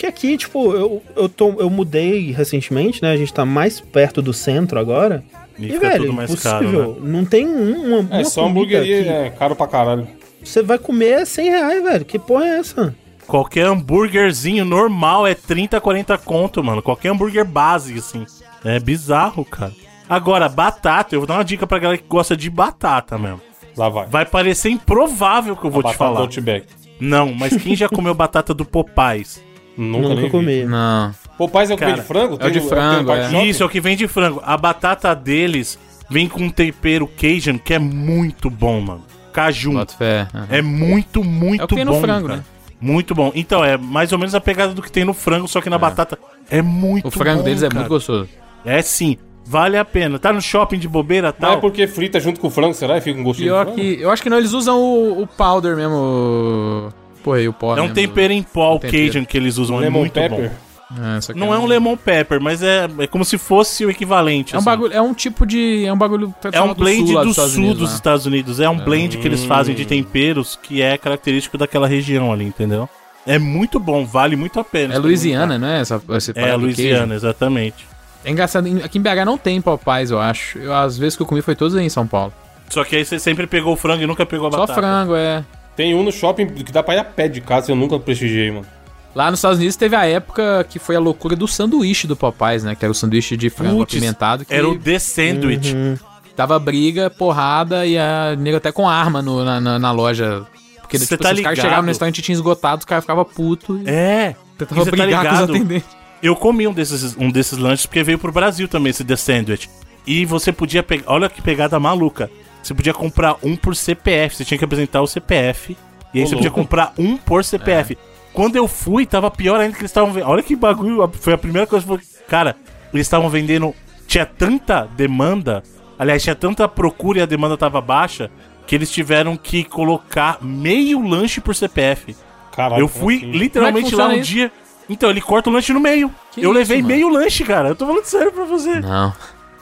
Porque 0.00 0.06
aqui, 0.06 0.38
tipo, 0.38 0.72
eu, 0.72 1.02
eu, 1.14 1.28
tô, 1.28 1.50
eu 1.60 1.68
mudei 1.68 2.32
recentemente, 2.32 3.02
né? 3.02 3.12
A 3.12 3.16
gente 3.18 3.34
tá 3.34 3.44
mais 3.44 3.80
perto 3.80 4.22
do 4.22 4.32
centro 4.32 4.80
agora. 4.80 5.22
E 5.58 5.66
E, 5.66 5.72
fica 5.72 5.90
velho, 5.90 6.04
tudo 6.04 6.14
mais 6.14 6.30
impossível. 6.30 6.58
caro, 6.94 7.00
né? 7.02 7.10
Não 7.12 7.24
tem 7.26 7.46
um, 7.46 8.00
uma, 8.00 8.16
É, 8.16 8.20
uma 8.20 8.24
só 8.24 8.50
que 8.50 8.74
é 8.74 9.28
caro 9.38 9.54
pra 9.54 9.66
caralho. 9.66 10.08
Você 10.42 10.62
vai 10.62 10.78
comer 10.78 11.26
100 11.26 11.50
reais, 11.50 11.82
velho. 11.82 12.04
Que 12.06 12.18
porra 12.18 12.46
é 12.46 12.58
essa? 12.60 12.94
Qualquer 13.26 13.66
hambúrguerzinho 13.66 14.64
normal 14.64 15.26
é 15.26 15.34
30, 15.34 15.78
40 15.78 16.16
conto, 16.16 16.64
mano. 16.64 16.80
Qualquer 16.80 17.10
hambúrguer 17.10 17.44
base, 17.44 17.98
assim. 17.98 18.24
É 18.64 18.80
bizarro, 18.80 19.44
cara. 19.44 19.72
Agora, 20.08 20.48
batata, 20.48 21.14
eu 21.14 21.20
vou 21.20 21.26
dar 21.26 21.34
uma 21.34 21.44
dica 21.44 21.66
pra 21.66 21.78
galera 21.78 21.98
que 21.98 22.08
gosta 22.08 22.34
de 22.34 22.48
batata 22.48 23.18
mesmo. 23.18 23.42
Lá 23.76 23.90
vai. 23.90 24.06
Vai 24.06 24.24
parecer 24.24 24.70
improvável 24.70 25.54
que 25.54 25.66
eu 25.66 25.70
vou 25.70 25.80
A 25.80 25.92
te 25.92 25.92
batata 25.92 26.04
do 26.04 26.14
falar. 26.14 26.20
Outback. 26.20 26.66
Não, 26.98 27.34
mas 27.34 27.54
quem 27.62 27.76
já 27.76 27.86
comeu 27.86 28.14
batata 28.16 28.54
do 28.54 28.64
Popeyes? 28.64 29.49
Nunca, 29.80 30.08
Nunca 30.14 30.30
comi. 30.30 30.64
Não. 30.64 31.12
Popeyes 31.38 31.70
é 31.70 31.74
o 31.74 31.76
que 31.76 31.80
Cara, 31.84 31.92
vem 31.94 32.02
de 32.02 32.06
frango? 32.08 32.38
é 32.40 32.46
o 32.46 32.50
de 32.50 32.60
frango, 32.60 33.12
é. 33.12 33.44
Isso, 33.46 33.62
é 33.62 33.66
o 33.66 33.68
que 33.68 33.80
vem 33.80 33.96
de 33.96 34.06
frango. 34.06 34.42
A 34.44 34.56
batata 34.56 35.14
deles 35.14 35.78
vem 36.10 36.28
com 36.28 36.42
um 36.42 36.50
tempero 36.50 37.06
Cajun 37.08 37.58
que 37.58 37.72
é 37.72 37.78
muito 37.78 38.50
bom, 38.50 38.80
mano. 38.80 39.02
Cajun. 39.32 39.74
Bota 39.74 39.94
fé. 39.96 40.26
aham. 40.34 40.46
É 40.50 40.60
muito, 40.60 41.24
muito 41.24 41.62
É 41.62 41.64
o 41.64 41.68
que 41.68 41.74
tem 41.76 41.84
bom. 41.86 41.94
no 41.94 42.00
frango, 42.00 42.26
cara. 42.28 42.38
né? 42.40 42.44
Muito 42.80 43.14
bom. 43.14 43.30
Então, 43.34 43.64
é 43.64 43.76
mais 43.76 44.10
ou 44.12 44.18
menos 44.18 44.34
a 44.34 44.40
pegada 44.40 44.74
do 44.74 44.82
que 44.82 44.90
tem 44.90 45.04
no 45.04 45.14
frango, 45.14 45.46
só 45.46 45.60
que 45.60 45.70
na 45.70 45.78
batata 45.78 46.18
é 46.50 46.60
muito 46.62 47.08
O 47.08 47.10
frango 47.10 47.38
bom, 47.38 47.44
deles 47.44 47.62
é 47.62 47.68
cara. 47.68 47.80
muito 47.80 47.88
gostoso. 47.90 48.28
É 48.64 48.80
sim, 48.82 49.16
vale 49.46 49.76
a 49.78 49.84
pena. 49.84 50.18
Tá 50.18 50.32
no 50.32 50.40
shopping 50.42 50.78
de 50.78 50.88
bobeira 50.88 51.28
Mas 51.28 51.48
tal. 51.48 51.58
é 51.58 51.60
porque 51.60 51.86
frita 51.86 52.18
junto 52.20 52.40
com 52.40 52.48
o 52.48 52.50
frango, 52.50 52.74
será? 52.74 52.98
E 52.98 53.00
fica 53.00 53.18
um 53.20 53.22
gostinho 53.22 53.48
Pior 53.48 53.66
que. 53.66 53.98
Eu 54.00 54.10
acho 54.10 54.22
que 54.22 54.28
não, 54.30 54.36
eles 54.38 54.52
usam 54.52 54.78
o, 54.78 55.22
o 55.22 55.26
powder 55.26 55.76
mesmo. 55.76 56.88
Pô, 57.22 57.32
aí 57.34 57.46
o 57.48 57.52
pó. 57.52 57.76
É 57.76 57.82
um 57.82 57.92
tempero 57.92 58.32
em 58.32 58.42
pó, 58.42 58.74
o. 58.76 58.80
Cajun 58.80 59.24
que 59.24 59.36
eles 59.36 59.58
usam, 59.58 59.78
é 59.78 59.82
Lemon 59.82 60.00
muito 60.00 60.12
pepper. 60.12 60.50
bom. 60.50 60.70
É, 61.16 61.20
só 61.20 61.32
Não 61.34 61.54
é 61.54 61.58
um 61.58 61.66
lemon 61.66 61.96
pepper, 61.96 62.40
mas 62.40 62.64
é, 62.64 62.88
é 62.98 63.06
como 63.06 63.24
se 63.24 63.38
fosse 63.38 63.84
o 63.86 63.90
equivalente. 63.90 64.54
É 64.54 64.56
um 64.56 64.58
assim. 64.58 64.64
bagulho, 64.64 64.92
é 64.92 65.00
um 65.00 65.14
tipo 65.14 65.46
de. 65.46 65.84
É 65.84 65.92
um 65.92 65.96
bagulho. 65.96 66.34
É 66.50 66.60
um 66.60 66.74
blend 66.74 67.12
lá 67.12 67.20
do 67.20 67.28
dos 67.28 67.36
Estados 67.36 67.52
sul 67.52 67.62
Unidos, 67.62 67.78
dos 67.80 67.90
né? 67.90 67.94
Estados 67.94 68.26
Unidos. 68.26 68.58
É 68.60 68.68
um 68.68 68.76
blend 68.76 69.16
que 69.18 69.28
eles 69.28 69.44
fazem 69.44 69.72
de 69.72 69.84
temperos 69.84 70.58
que 70.60 70.82
é 70.82 70.98
característico 70.98 71.56
daquela 71.56 71.86
região 71.86 72.32
ali, 72.32 72.44
entendeu? 72.44 72.88
É 73.24 73.38
muito 73.38 73.78
bom, 73.78 74.04
vale 74.04 74.34
muito 74.34 74.58
a 74.58 74.64
pena. 74.64 74.94
É 74.94 74.98
Louisiana, 74.98 75.56
né? 75.58 75.80
Essa, 75.80 76.02
esse 76.10 76.32
É, 76.34 76.52
do 76.54 76.58
Louisiana, 76.62 77.14
exatamente. 77.14 77.86
É 78.24 78.30
engraçado, 78.32 78.66
em- 78.66 78.82
aqui 78.82 78.98
em 78.98 79.00
BH 79.02 79.24
não 79.24 79.38
tem 79.38 79.60
Popeyes, 79.60 80.10
eu 80.10 80.18
acho. 80.18 80.58
Eu, 80.58 80.74
as 80.74 80.98
vezes 80.98 81.14
que 81.16 81.22
eu 81.22 81.26
comi 81.26 81.40
foi 81.40 81.54
todos 81.54 81.76
aí 81.76 81.84
em 81.86 81.88
São 81.88 82.06
Paulo. 82.06 82.32
Só 82.68 82.82
que 82.82 82.96
aí 82.96 83.04
você 83.04 83.18
sempre 83.18 83.46
pegou 83.46 83.74
o 83.74 83.76
frango 83.76 84.02
e 84.02 84.06
nunca 84.06 84.26
pegou 84.26 84.48
a 84.48 84.50
Só 84.50 84.58
batata. 84.58 84.80
frango, 84.80 85.14
é. 85.14 85.44
Tem 85.80 85.94
um 85.94 86.02
no 86.02 86.12
shopping 86.12 86.46
que 86.46 86.70
dá 86.70 86.82
pra 86.82 86.94
ir 86.94 86.98
a 86.98 87.04
pé 87.04 87.26
de 87.26 87.40
casa, 87.40 87.72
eu 87.72 87.76
nunca 87.76 87.98
prestigiei, 87.98 88.50
mano. 88.50 88.66
Lá 89.14 89.30
nos 89.30 89.38
Estados 89.40 89.56
Unidos 89.56 89.76
teve 89.76 89.96
a 89.96 90.04
época 90.04 90.62
que 90.68 90.78
foi 90.78 90.94
a 90.94 91.00
loucura 91.00 91.34
do 91.34 91.48
sanduíche 91.48 92.06
do 92.06 92.14
Popeyes, 92.14 92.62
né? 92.64 92.74
Que 92.74 92.84
era 92.84 92.92
o 92.92 92.94
sanduíche 92.94 93.34
de 93.34 93.48
frango 93.48 93.78
Putz, 93.78 93.94
apimentado. 93.96 94.44
Que 94.44 94.52
Era 94.54 94.68
o 94.68 94.78
The 94.78 94.98
Sandwich. 94.98 95.74
Uhum. 95.74 95.96
dava 96.36 96.58
briga, 96.58 97.08
porrada 97.08 97.86
e 97.86 97.96
a 97.96 98.36
nego 98.38 98.58
até 98.58 98.70
com 98.70 98.86
arma 98.86 99.22
no- 99.22 99.42
na, 99.42 99.58
na, 99.58 99.78
na 99.78 99.90
loja. 99.90 100.42
Porque 100.82 100.98
Cê 100.98 101.06
tipo, 101.06 101.22
tá 101.22 101.30
os 101.30 101.34
caras 101.34 101.38
ligado? 101.38 101.56
chegavam 101.56 101.82
no 101.82 101.88
restaurante 101.88 102.18
e 102.18 102.22
tinham 102.22 102.34
esgotado, 102.34 102.80
os 102.80 102.84
caras 102.84 103.02
ficavam 103.04 103.24
putos 103.24 103.80
e 103.80 103.88
É. 103.88 104.36
tentavam 104.58 104.82
E 104.82 104.84
cê 104.84 104.90
tá 104.90 104.96
brigar 105.02 105.22
com 105.24 105.32
os 105.32 105.40
ligado? 105.40 105.50
atendentes. 105.54 105.88
Eu 106.22 106.36
comi 106.36 106.68
um 106.68 106.72
desses, 106.74 107.16
um 107.18 107.30
desses 107.30 107.56
lanches 107.56 107.86
porque 107.86 108.02
veio 108.02 108.18
pro 108.18 108.30
Brasil 108.30 108.68
também, 108.68 108.90
esse 108.90 109.02
The 109.02 109.16
Sandwich. 109.16 109.70
E 110.06 110.26
você 110.26 110.52
podia 110.52 110.82
pegar. 110.82 111.04
Olha 111.06 111.28
que 111.30 111.40
pegada 111.40 111.80
maluca. 111.80 112.30
Você 112.62 112.74
podia 112.74 112.92
comprar 112.94 113.36
um 113.42 113.56
por 113.56 113.74
CPF. 113.74 114.36
Você 114.36 114.44
tinha 114.44 114.58
que 114.58 114.64
apresentar 114.64 115.00
o 115.00 115.06
CPF. 115.06 115.76
E 116.12 116.18
aí 116.18 116.24
Ô, 116.24 116.26
você 116.28 116.34
podia 116.34 116.50
louco. 116.50 116.62
comprar 116.62 116.92
um 116.98 117.16
por 117.16 117.44
CPF. 117.44 117.96
Quando 118.32 118.56
eu 118.56 118.68
fui, 118.68 119.06
tava 119.06 119.30
pior 119.30 119.58
ainda 119.60 119.72
que 119.74 119.80
eles 119.80 119.90
estavam 119.90 120.12
vendendo. 120.12 120.30
Olha 120.30 120.42
que 120.42 120.54
bagulho. 120.54 121.10
Foi 121.20 121.32
a 121.32 121.38
primeira 121.38 121.66
coisa 121.66 121.84
que 121.84 121.92
eu 121.92 121.98
falei, 121.98 122.10
Cara, 122.28 122.56
eles 122.92 123.06
estavam 123.06 123.28
vendendo. 123.28 123.74
Tinha 124.06 124.26
tanta 124.26 124.88
demanda. 124.96 125.62
Aliás, 125.98 126.22
tinha 126.22 126.34
tanta 126.34 126.68
procura 126.68 127.18
e 127.18 127.22
a 127.22 127.26
demanda 127.26 127.56
tava 127.56 127.80
baixa. 127.80 128.30
Que 128.66 128.74
eles 128.76 128.90
tiveram 128.90 129.36
que 129.36 129.64
colocar 129.64 130.38
meio 130.40 131.00
lanche 131.04 131.40
por 131.40 131.54
CPF. 131.56 132.14
Caralho. 132.52 132.82
Eu 132.82 132.88
fui 132.88 133.16
assim? 133.16 133.30
literalmente 133.32 133.94
lá 133.96 134.04
funciona 134.04 134.14
um 134.14 134.16
isso? 134.18 134.30
dia. 134.30 134.52
Então, 134.88 135.10
ele 135.10 135.20
corta 135.20 135.50
o 135.50 135.52
lanche 135.52 135.72
no 135.72 135.80
meio. 135.80 136.12
Que 136.32 136.40
eu 136.40 136.50
isso, 136.50 136.58
levei 136.58 136.76
mano? 136.78 136.88
meio 136.88 137.08
lanche, 137.08 137.44
cara. 137.44 137.68
Eu 137.68 137.74
tô 137.76 137.86
falando 137.86 138.04
sério 138.04 138.32
pra 138.32 138.44
você. 138.44 138.80
Não. 138.80 139.12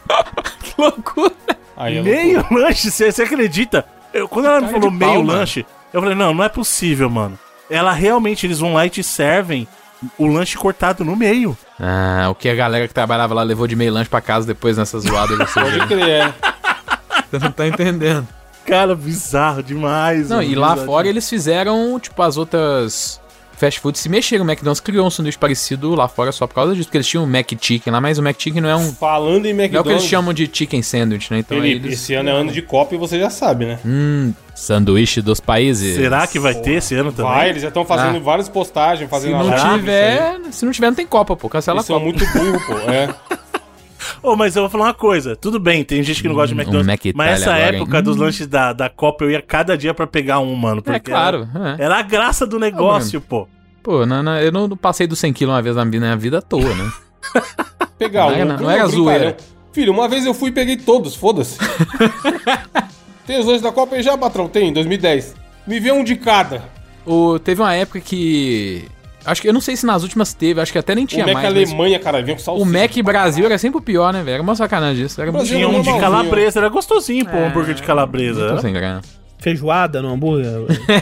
que 0.62 0.74
loucura. 0.78 1.32
Aí 1.78 1.96
é 1.98 2.02
meio 2.02 2.34
loucura. 2.38 2.60
lanche, 2.66 2.90
você 2.90 3.10
você 3.12 3.22
acredita? 3.22 3.84
Eu- 4.12 4.28
quando 4.28 4.46
ela 4.46 4.60
me 4.60 4.66
Cara 4.68 4.72
falou 4.80 4.90
meio 4.90 5.12
pau, 5.12 5.22
mano. 5.22 5.38
lanche, 5.38 5.66
eu 5.92 6.00
falei, 6.00 6.14
não, 6.16 6.34
não 6.34 6.44
é 6.44 6.48
possível, 6.48 7.08
mano. 7.08 7.38
Ela 7.70 7.92
realmente, 7.92 8.46
eles 8.46 8.58
vão 8.58 8.74
lá 8.74 8.86
e 8.86 8.90
te 8.90 9.02
servem 9.02 9.68
o 10.16 10.26
lanche 10.26 10.56
cortado 10.56 11.04
no 11.04 11.14
meio. 11.16 11.56
Ah, 11.78 12.28
o 12.30 12.34
que 12.34 12.48
a 12.48 12.54
galera 12.54 12.88
que 12.88 12.94
trabalhava 12.94 13.34
lá 13.34 13.42
levou 13.42 13.66
de 13.66 13.76
meio 13.76 13.92
lanche 13.92 14.08
pra 14.10 14.20
casa 14.20 14.46
depois 14.46 14.76
nessa 14.78 14.98
zoada. 14.98 15.36
Você, 15.36 15.60
Pode 15.60 15.86
crer, 15.86 16.08
é. 16.08 16.34
você 17.30 17.38
não 17.38 17.52
tá 17.52 17.66
entendendo. 17.66 18.26
Cara, 18.66 18.94
bizarro 18.94 19.62
demais. 19.62 20.28
Não, 20.30 20.38
mano, 20.38 20.48
e 20.50 20.54
lá 20.54 20.70
bizarro 20.70 20.86
fora 20.86 21.08
eles 21.08 21.28
fizeram, 21.28 21.98
tipo, 22.00 22.20
as 22.22 22.36
outras 22.36 23.20
fast 23.58 23.80
food 23.80 23.98
se 23.98 24.08
mexeram. 24.08 24.44
O 24.44 24.48
McDonald's 24.48 24.80
criou 24.80 25.06
um 25.06 25.10
sanduíche 25.10 25.38
parecido 25.38 25.94
lá 25.94 26.08
fora 26.08 26.32
só 26.32 26.46
por 26.46 26.54
causa 26.54 26.74
disso, 26.74 26.86
porque 26.88 26.98
eles 26.98 27.06
tinham 27.06 27.24
o 27.24 27.26
Mac 27.26 27.50
Chicken 27.60 27.92
lá, 27.92 28.00
mas 28.00 28.18
o 28.18 28.22
Mac 28.22 28.36
Chicken 28.40 28.60
não 28.62 28.68
é 28.68 28.76
um. 28.76 28.92
Falando 28.94 29.46
em 29.46 29.52
Não 29.52 29.62
é 29.62 29.66
o 29.66 29.68
que 29.68 29.74
eles 29.74 29.74
McDonald's, 29.74 30.04
chamam 30.08 30.32
de 30.34 30.48
chicken 30.52 30.82
sandwich, 30.82 31.30
né? 31.32 31.40
Então 31.40 31.58
Felipe, 31.60 31.86
eles... 31.86 32.00
esse 32.00 32.14
ano 32.14 32.28
é 32.28 32.32
ano 32.32 32.52
de 32.52 32.62
Copa 32.62 32.94
e 32.94 32.98
você 32.98 33.18
já 33.18 33.30
sabe, 33.30 33.66
né? 33.66 33.78
Hum, 33.84 34.32
sanduíche 34.54 35.20
dos 35.20 35.40
países. 35.40 35.96
Será 35.96 36.26
que 36.26 36.38
vai 36.38 36.54
ter 36.54 36.74
esse 36.74 36.94
ano 36.94 37.12
também? 37.12 37.32
Vai, 37.32 37.48
eles 37.50 37.62
já 37.62 37.68
estão 37.68 37.84
fazendo 37.84 38.16
Ah. 38.16 38.20
várias 38.20 38.48
postagens, 38.48 39.08
Se 39.08 39.10
fazendo 39.10 39.32
não 39.38 39.46
live, 39.46 39.56
isso 39.56 39.66
aí. 39.66 39.78
tiver, 39.78 40.40
se 40.52 40.64
não 40.64 40.72
tiver, 40.72 40.86
não 40.88 40.94
tem 40.94 41.06
Copa, 41.06 41.36
pô. 41.36 41.48
Cancela 41.48 41.78
a 41.78 41.80
Eles 41.80 41.86
são 41.86 41.98
Copa. 42.00 42.04
muito 42.06 42.26
burros, 42.32 42.62
pô. 42.66 42.90
É. 42.90 43.14
Ô, 44.22 44.34
mas 44.36 44.54
eu 44.56 44.62
vou 44.62 44.70
falar 44.70 44.84
uma 44.86 44.94
coisa. 44.94 45.34
Tudo 45.36 45.58
bem, 45.60 45.82
tem 45.84 46.02
gente 46.02 46.22
que 46.22 46.28
não 46.28 46.34
gosta 46.34 46.48
de 46.48 46.54
Hum, 46.54 46.62
McDonald's. 46.62 46.88
um 46.88 46.92
Mac 47.08 47.14
mas 47.16 47.40
essa 47.42 47.54
agora, 47.54 47.76
época 47.76 47.96
hein? 47.98 48.02
dos 48.02 48.16
lanches 48.16 48.46
da, 48.46 48.72
da 48.72 48.88
Copa 48.88 49.24
eu 49.24 49.30
ia 49.30 49.40
cada 49.42 49.76
dia 49.76 49.92
pra 49.94 50.06
pegar 50.06 50.40
um, 50.40 50.54
mano. 50.54 50.78
É 50.78 50.82
porque 50.82 51.10
claro. 51.10 51.48
Era, 51.54 51.76
é. 51.80 51.84
era 51.84 51.96
a 51.98 52.02
graça 52.02 52.46
do 52.46 52.58
negócio, 52.58 53.20
pô. 53.20 53.48
Pô, 53.82 54.04
não, 54.04 54.22
não, 54.22 54.36
eu 54.38 54.52
não 54.52 54.68
passei 54.76 55.06
dos 55.06 55.18
100 55.18 55.32
quilos 55.32 55.54
uma 55.54 55.62
vez 55.62 55.74
na 55.76 55.84
minha 55.84 56.16
vida 56.16 56.38
à 56.38 56.42
toa, 56.42 56.74
né? 56.74 56.90
Pegar 57.98 58.26
Não 58.26 58.28
um. 58.30 58.32
era- 58.32 58.44
não 58.44 58.52
era 58.70 58.86
brincalhão. 58.86 58.88
zoeira. 58.90 59.36
Filho, 59.72 59.92
uma 59.92 60.08
vez 60.08 60.24
eu 60.26 60.34
fui 60.34 60.50
e 60.50 60.52
peguei 60.52 60.76
todos, 60.76 61.14
foda-se. 61.14 61.58
tem 63.26 63.38
os 63.38 63.46
dois 63.46 63.60
da 63.60 63.70
Copa 63.72 63.94
aí 63.96 64.02
já, 64.02 64.16
patrão? 64.16 64.48
Tem, 64.48 64.72
2010. 64.72 65.34
Me 65.66 65.78
vê 65.80 65.92
um 65.92 66.02
de 66.02 66.16
cada. 66.16 66.64
O, 67.06 67.38
teve 67.38 67.60
uma 67.60 67.74
época 67.74 68.00
que. 68.00 68.84
Acho 69.30 69.42
que 69.42 69.48
eu 69.48 69.52
não 69.52 69.60
sei 69.60 69.76
se 69.76 69.84
nas 69.86 70.02
últimas 70.02 70.32
teve, 70.32 70.60
acho 70.60 70.72
que 70.72 70.78
até 70.78 70.94
nem 70.94 71.06
tinha 71.06 71.24
o 71.24 71.26
Mac 71.26 71.34
mais. 71.34 71.54
mas 71.54 71.70
Alemanha, 71.72 71.98
cara, 71.98 72.22
vinha 72.22 72.34
com 72.36 72.40
O 72.42 72.44
salsicha. 72.44 72.70
Mac 72.70 72.96
Brasil 73.04 73.44
era 73.44 73.58
sempre 73.58 73.78
o 73.78 73.82
pior, 73.82 74.12
né, 74.12 74.22
velho? 74.22 74.34
Era 74.34 74.42
uma 74.42 74.54
sacanagem 74.56 75.04
isso. 75.04 75.20
Era 75.20 75.30
muito, 75.30 75.46
Brasil 75.46 75.68
Tinha 75.68 75.78
um 75.78 75.82
de 75.82 76.00
calabresa, 76.00 76.58
era 76.60 76.68
gostosinho, 76.68 77.26
pô, 77.26 77.36
um 77.36 77.46
hambúrguer 77.48 77.74
de 77.74 77.82
calabresa. 77.82 78.54
né? 78.54 78.60
sem 78.60 78.72
grana. 78.72 79.02
Feijoada 79.38 80.02
no 80.02 80.08
hambúrguer. 80.12 80.46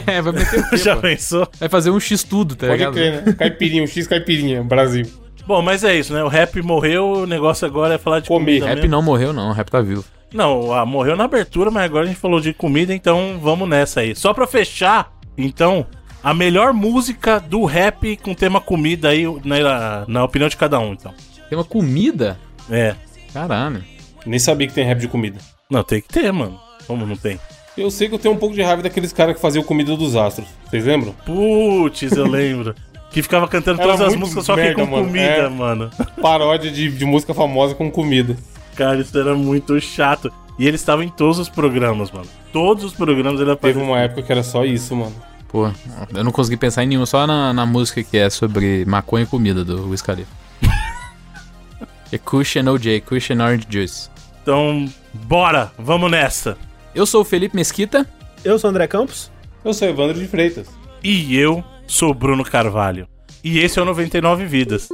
É, 0.05 0.21
vai 0.21 0.33
meter 0.33 0.59
o 0.59 0.69
quê, 0.69 0.77
Já 0.77 0.95
pô? 0.95 1.01
pensou? 1.01 1.47
Vai 1.59 1.69
fazer 1.69 1.89
um 1.89 1.99
X 1.99 2.23
tudo, 2.23 2.55
tá 2.55 2.67
Pode 2.67 2.77
ligado? 2.79 2.93
crer, 2.93 3.25
né? 3.25 3.33
Caipirinha, 3.33 3.83
um 3.83 3.87
X 3.87 4.05
caipirinha, 4.07 4.63
Brasil. 4.63 5.05
Bom, 5.47 5.61
mas 5.61 5.83
é 5.83 5.95
isso, 5.97 6.13
né? 6.13 6.21
O 6.23 6.27
rap 6.27 6.61
morreu, 6.61 7.05
o 7.09 7.25
negócio 7.25 7.65
agora 7.65 7.95
é 7.95 7.97
falar 7.97 8.19
de 8.19 8.27
Comer. 8.27 8.45
comida 8.59 8.65
Rap 8.67 8.75
mesmo. 8.75 8.91
não 8.91 9.01
morreu, 9.01 9.31
não. 9.33 9.53
Rap 9.53 9.69
tá 9.71 9.81
vivo. 9.81 10.03
Não, 10.33 10.73
ah, 10.73 10.85
morreu 10.85 11.15
na 11.15 11.23
abertura, 11.23 11.71
mas 11.71 11.85
agora 11.85 12.03
a 12.03 12.07
gente 12.07 12.19
falou 12.19 12.41
de 12.41 12.53
comida, 12.53 12.93
então 12.93 13.39
vamos 13.41 13.67
nessa 13.69 14.01
aí. 14.01 14.13
Só 14.13 14.33
pra 14.33 14.45
fechar, 14.45 15.09
então, 15.37 15.85
a 16.29 16.33
melhor 16.33 16.73
música 16.73 17.39
do 17.39 17.63
rap 17.65 18.17
com 18.17 18.33
tema 18.33 18.59
comida 18.59 19.09
aí, 19.09 19.23
na, 19.45 20.03
na 20.07 20.23
opinião 20.25 20.49
de 20.49 20.57
cada 20.57 20.77
um, 20.79 20.91
então. 20.93 21.13
Tem 21.49 21.57
uma 21.57 21.63
comida? 21.63 22.37
É. 22.69 22.95
Caralho. 23.33 23.83
Nem 24.25 24.37
sabia 24.39 24.67
que 24.67 24.73
tem 24.73 24.83
rap 24.85 24.99
de 24.99 25.07
comida. 25.07 25.37
Não, 25.69 25.83
tem 25.83 26.01
que 26.01 26.07
ter, 26.09 26.31
mano. 26.33 26.59
Como 26.85 27.05
não 27.05 27.15
tem? 27.15 27.39
Eu 27.77 27.89
sei 27.89 28.09
que 28.09 28.15
eu 28.15 28.19
tenho 28.19 28.33
um 28.33 28.37
pouco 28.37 28.53
de 28.55 28.61
raiva 28.61 28.81
daqueles 28.81 29.13
caras 29.13 29.35
que 29.35 29.41
faziam 29.41 29.63
comida 29.63 29.95
dos 29.95 30.15
astros. 30.15 30.47
Vocês 30.69 30.83
lembram? 30.85 31.13
Putz, 31.25 32.11
eu 32.11 32.27
lembro. 32.27 32.75
Que 33.09 33.23
ficava 33.23 33.47
cantando 33.47 33.81
Era 33.81 33.89
todas 33.93 34.05
as 34.09 34.15
músicas 34.19 34.43
só 34.45 34.53
merda, 34.53 34.75
que 34.75 34.81
com 34.81 34.91
mano. 34.91 35.05
comida, 35.07 35.25
É. 35.25 35.47
mano. 35.49 35.89
Paródia 36.21 36.69
de, 36.69 36.89
de 36.91 37.05
música 37.05 37.33
famosa 37.33 37.73
com 37.73 37.89
comida. 37.89 38.35
Cara, 38.75 38.99
isso 38.99 39.17
era 39.17 39.33
muito 39.33 39.79
chato. 39.79 40.29
E 40.59 40.67
ele 40.67 40.75
estava 40.75 41.05
em 41.05 41.09
todos 41.09 41.39
os 41.39 41.47
programas, 41.47 42.11
mano. 42.11 42.27
Todos 42.51 42.83
os 42.83 42.93
programas 42.93 43.35
ele 43.39 43.45
Teve 43.45 43.51
apareceu. 43.53 43.81
uma 43.81 43.97
época 43.99 44.23
que 44.23 44.31
era 44.31 44.43
só 44.43 44.65
isso, 44.65 44.93
mano. 44.93 45.15
Pô, 45.47 45.71
eu 46.13 46.23
não 46.23 46.31
consegui 46.31 46.57
pensar 46.57 46.83
em 46.83 46.87
nenhuma, 46.87 47.05
só 47.05 47.25
na, 47.25 47.53
na 47.53 47.65
música 47.65 48.03
que 48.03 48.17
é 48.17 48.29
sobre 48.29 48.85
maconha 48.85 49.23
e 49.23 49.27
comida 49.27 49.63
do 49.63 49.89
Wiz 49.89 50.01
Khalifa. 50.01 50.31
é 52.11 52.17
Cushion 52.17 52.67
OJ, 52.67 53.01
Cushion 53.01 53.41
Orange 53.41 53.65
Juice. 53.69 54.09
Então, 54.41 54.87
bora, 55.13 55.71
vamos 55.77 56.11
nessa. 56.11 56.57
Eu 56.93 57.05
sou 57.05 57.21
o 57.21 57.25
Felipe 57.25 57.55
Mesquita. 57.55 58.05
Eu 58.43 58.59
sou 58.59 58.69
o 58.69 58.71
André 58.71 58.87
Campos. 58.87 59.31
Eu 59.63 59.73
sou 59.73 59.87
Evandro 59.87 60.19
de 60.19 60.27
Freitas. 60.27 60.67
E 61.03 61.37
eu 61.37 61.63
sou 61.87 62.13
Bruno 62.13 62.43
Carvalho. 62.43 63.07
E 63.43 63.59
esse 63.59 63.79
é 63.79 63.81
o 63.81 63.85
99 63.85 64.45
Vidas. 64.45 64.89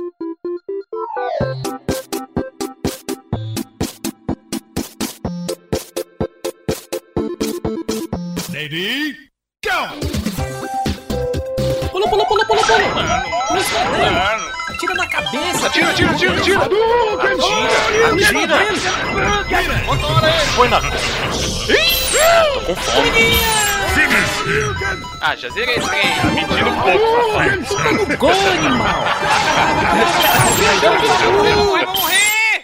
Pula, 9.64 9.88
pula, 12.10 12.26
pula, 12.26 12.46
pula, 12.46 12.64
pula. 12.64 13.24
Atira 14.68 14.94
na 14.94 15.08
cabeça. 15.08 15.68
Atira, 15.68 15.90
atira, 15.90 16.12
atira, 16.12 16.38
atira. 16.38 16.60
Atira, 18.12 18.56
atira. 19.40 19.76
Põe 20.58 20.68
na... 20.68 20.82
Tô 20.82 22.60
com 22.66 22.76
fome. 22.76 23.40
Ah, 25.22 25.34
já 25.38 25.48
zerei 25.52 25.78
esse 25.78 25.88
trem. 25.88 26.26
Mentira 26.34 26.70
um 26.70 26.82
pouco, 26.82 27.06
papai. 27.32 28.18
Gol, 28.18 28.32
animal. 28.32 29.04
Vai 31.72 31.86
morrer. 31.86 32.64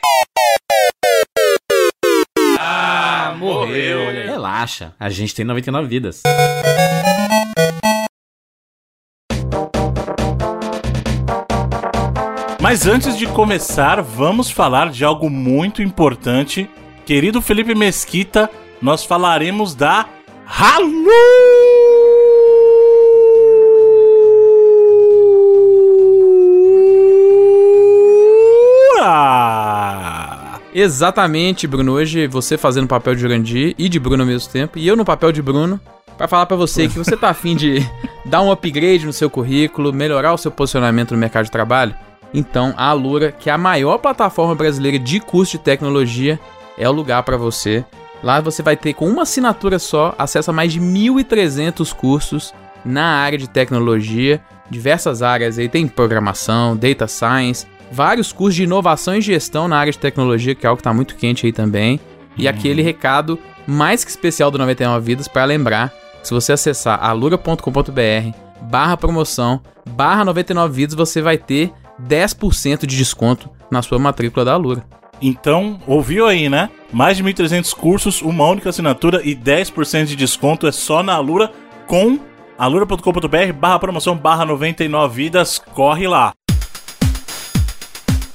Ah, 2.59 3.33
morreu. 3.37 3.98
Relaxa, 4.59 4.93
a 4.99 5.09
gente 5.09 5.33
tem 5.33 5.45
99 5.45 5.87
vidas. 5.87 6.21
Mas 12.61 12.85
antes 12.85 13.17
de 13.17 13.25
começar, 13.27 14.01
vamos 14.01 14.51
falar 14.51 14.89
de 14.91 15.05
algo 15.05 15.29
muito 15.29 15.81
importante. 15.81 16.69
Querido 17.05 17.41
Felipe 17.41 17.73
Mesquita, 17.73 18.49
nós 18.81 19.05
falaremos 19.05 19.73
da 19.73 20.05
Halura! 20.45 22.18
Exatamente, 30.79 31.67
Bruno. 31.67 31.91
Hoje 31.91 32.25
você 32.25 32.57
fazendo 32.57 32.85
o 32.85 32.87
papel 32.87 33.13
de 33.13 33.19
Jurandir 33.19 33.75
e 33.77 33.89
de 33.89 33.99
Bruno 33.99 34.23
ao 34.23 34.27
mesmo 34.27 34.49
tempo, 34.49 34.79
e 34.79 34.87
eu 34.87 34.95
no 34.95 35.03
papel 35.03 35.29
de 35.29 35.41
Bruno, 35.41 35.77
pra 36.17 36.25
falar 36.25 36.45
pra 36.45 36.55
você 36.55 36.87
que 36.87 36.97
você 36.97 37.17
tá 37.17 37.27
afim 37.27 37.53
de 37.53 37.85
dar 38.23 38.41
um 38.41 38.49
upgrade 38.49 39.05
no 39.05 39.11
seu 39.11 39.29
currículo, 39.29 39.91
melhorar 39.91 40.33
o 40.33 40.37
seu 40.37 40.49
posicionamento 40.49 41.11
no 41.11 41.17
mercado 41.17 41.43
de 41.43 41.51
trabalho. 41.51 41.93
Então, 42.33 42.73
a 42.77 42.85
Alura, 42.85 43.29
que 43.29 43.49
é 43.49 43.53
a 43.53 43.57
maior 43.57 43.97
plataforma 43.97 44.55
brasileira 44.55 44.97
de 44.97 45.19
curso 45.19 45.57
de 45.57 45.63
tecnologia, 45.65 46.39
é 46.77 46.87
o 46.87 46.93
lugar 46.93 47.23
pra 47.23 47.35
você. 47.35 47.83
Lá 48.23 48.39
você 48.39 48.63
vai 48.63 48.77
ter, 48.77 48.93
com 48.93 49.09
uma 49.09 49.23
assinatura 49.23 49.79
só, 49.79 50.15
acesso 50.17 50.49
a 50.49 50.53
mais 50.53 50.71
de 50.71 50.79
1.300 50.79 51.93
cursos 51.93 52.53
na 52.85 53.03
área 53.03 53.37
de 53.37 53.49
tecnologia, 53.49 54.39
diversas 54.69 55.21
áreas 55.21 55.57
aí, 55.57 55.67
tem 55.67 55.89
programação, 55.89 56.77
data 56.77 57.05
science, 57.05 57.67
vários 57.91 58.31
cursos 58.31 58.55
de 58.55 58.63
inovação 58.63 59.15
e 59.15 59.21
gestão 59.21 59.67
na 59.67 59.77
área 59.77 59.91
de 59.91 59.99
tecnologia, 59.99 60.55
que 60.55 60.65
é 60.65 60.69
algo 60.69 60.77
que 60.77 60.81
está 60.81 60.93
muito 60.93 61.15
quente 61.15 61.45
aí 61.45 61.51
também. 61.51 61.99
E 62.37 62.47
aquele 62.47 62.81
recado 62.81 63.37
mais 63.67 64.03
que 64.03 64.09
especial 64.09 64.49
do 64.49 64.57
99 64.57 65.05
Vidas 65.05 65.27
para 65.27 65.45
lembrar 65.45 65.93
que 66.21 66.27
se 66.27 66.33
você 66.33 66.53
acessar 66.53 67.03
alura.com.br 67.03 68.31
barra 68.61 68.97
promoção, 68.97 69.61
barra 69.89 70.25
99 70.25 70.73
Vidas, 70.73 70.95
você 70.95 71.21
vai 71.21 71.37
ter 71.37 71.71
10% 72.01 72.85
de 72.85 72.97
desconto 72.97 73.49
na 73.69 73.81
sua 73.81 73.99
matrícula 73.99 74.45
da 74.45 74.53
Alura. 74.53 74.83
Então, 75.21 75.79
ouviu 75.85 76.25
aí, 76.25 76.49
né? 76.49 76.69
Mais 76.91 77.17
de 77.17 77.23
1.300 77.23 77.73
cursos, 77.75 78.21
uma 78.21 78.45
única 78.45 78.69
assinatura 78.69 79.21
e 79.23 79.35
10% 79.35 80.05
de 80.05 80.15
desconto 80.15 80.65
é 80.65 80.71
só 80.71 81.03
na 81.03 81.13
Alura 81.13 81.51
com 81.87 82.19
alura.com.br 82.57 83.53
barra 83.59 83.79
promoção 83.79 84.15
barra 84.15 84.45
99 84.45 85.15
vidas. 85.15 85.59
Corre 85.59 86.07
lá! 86.07 86.38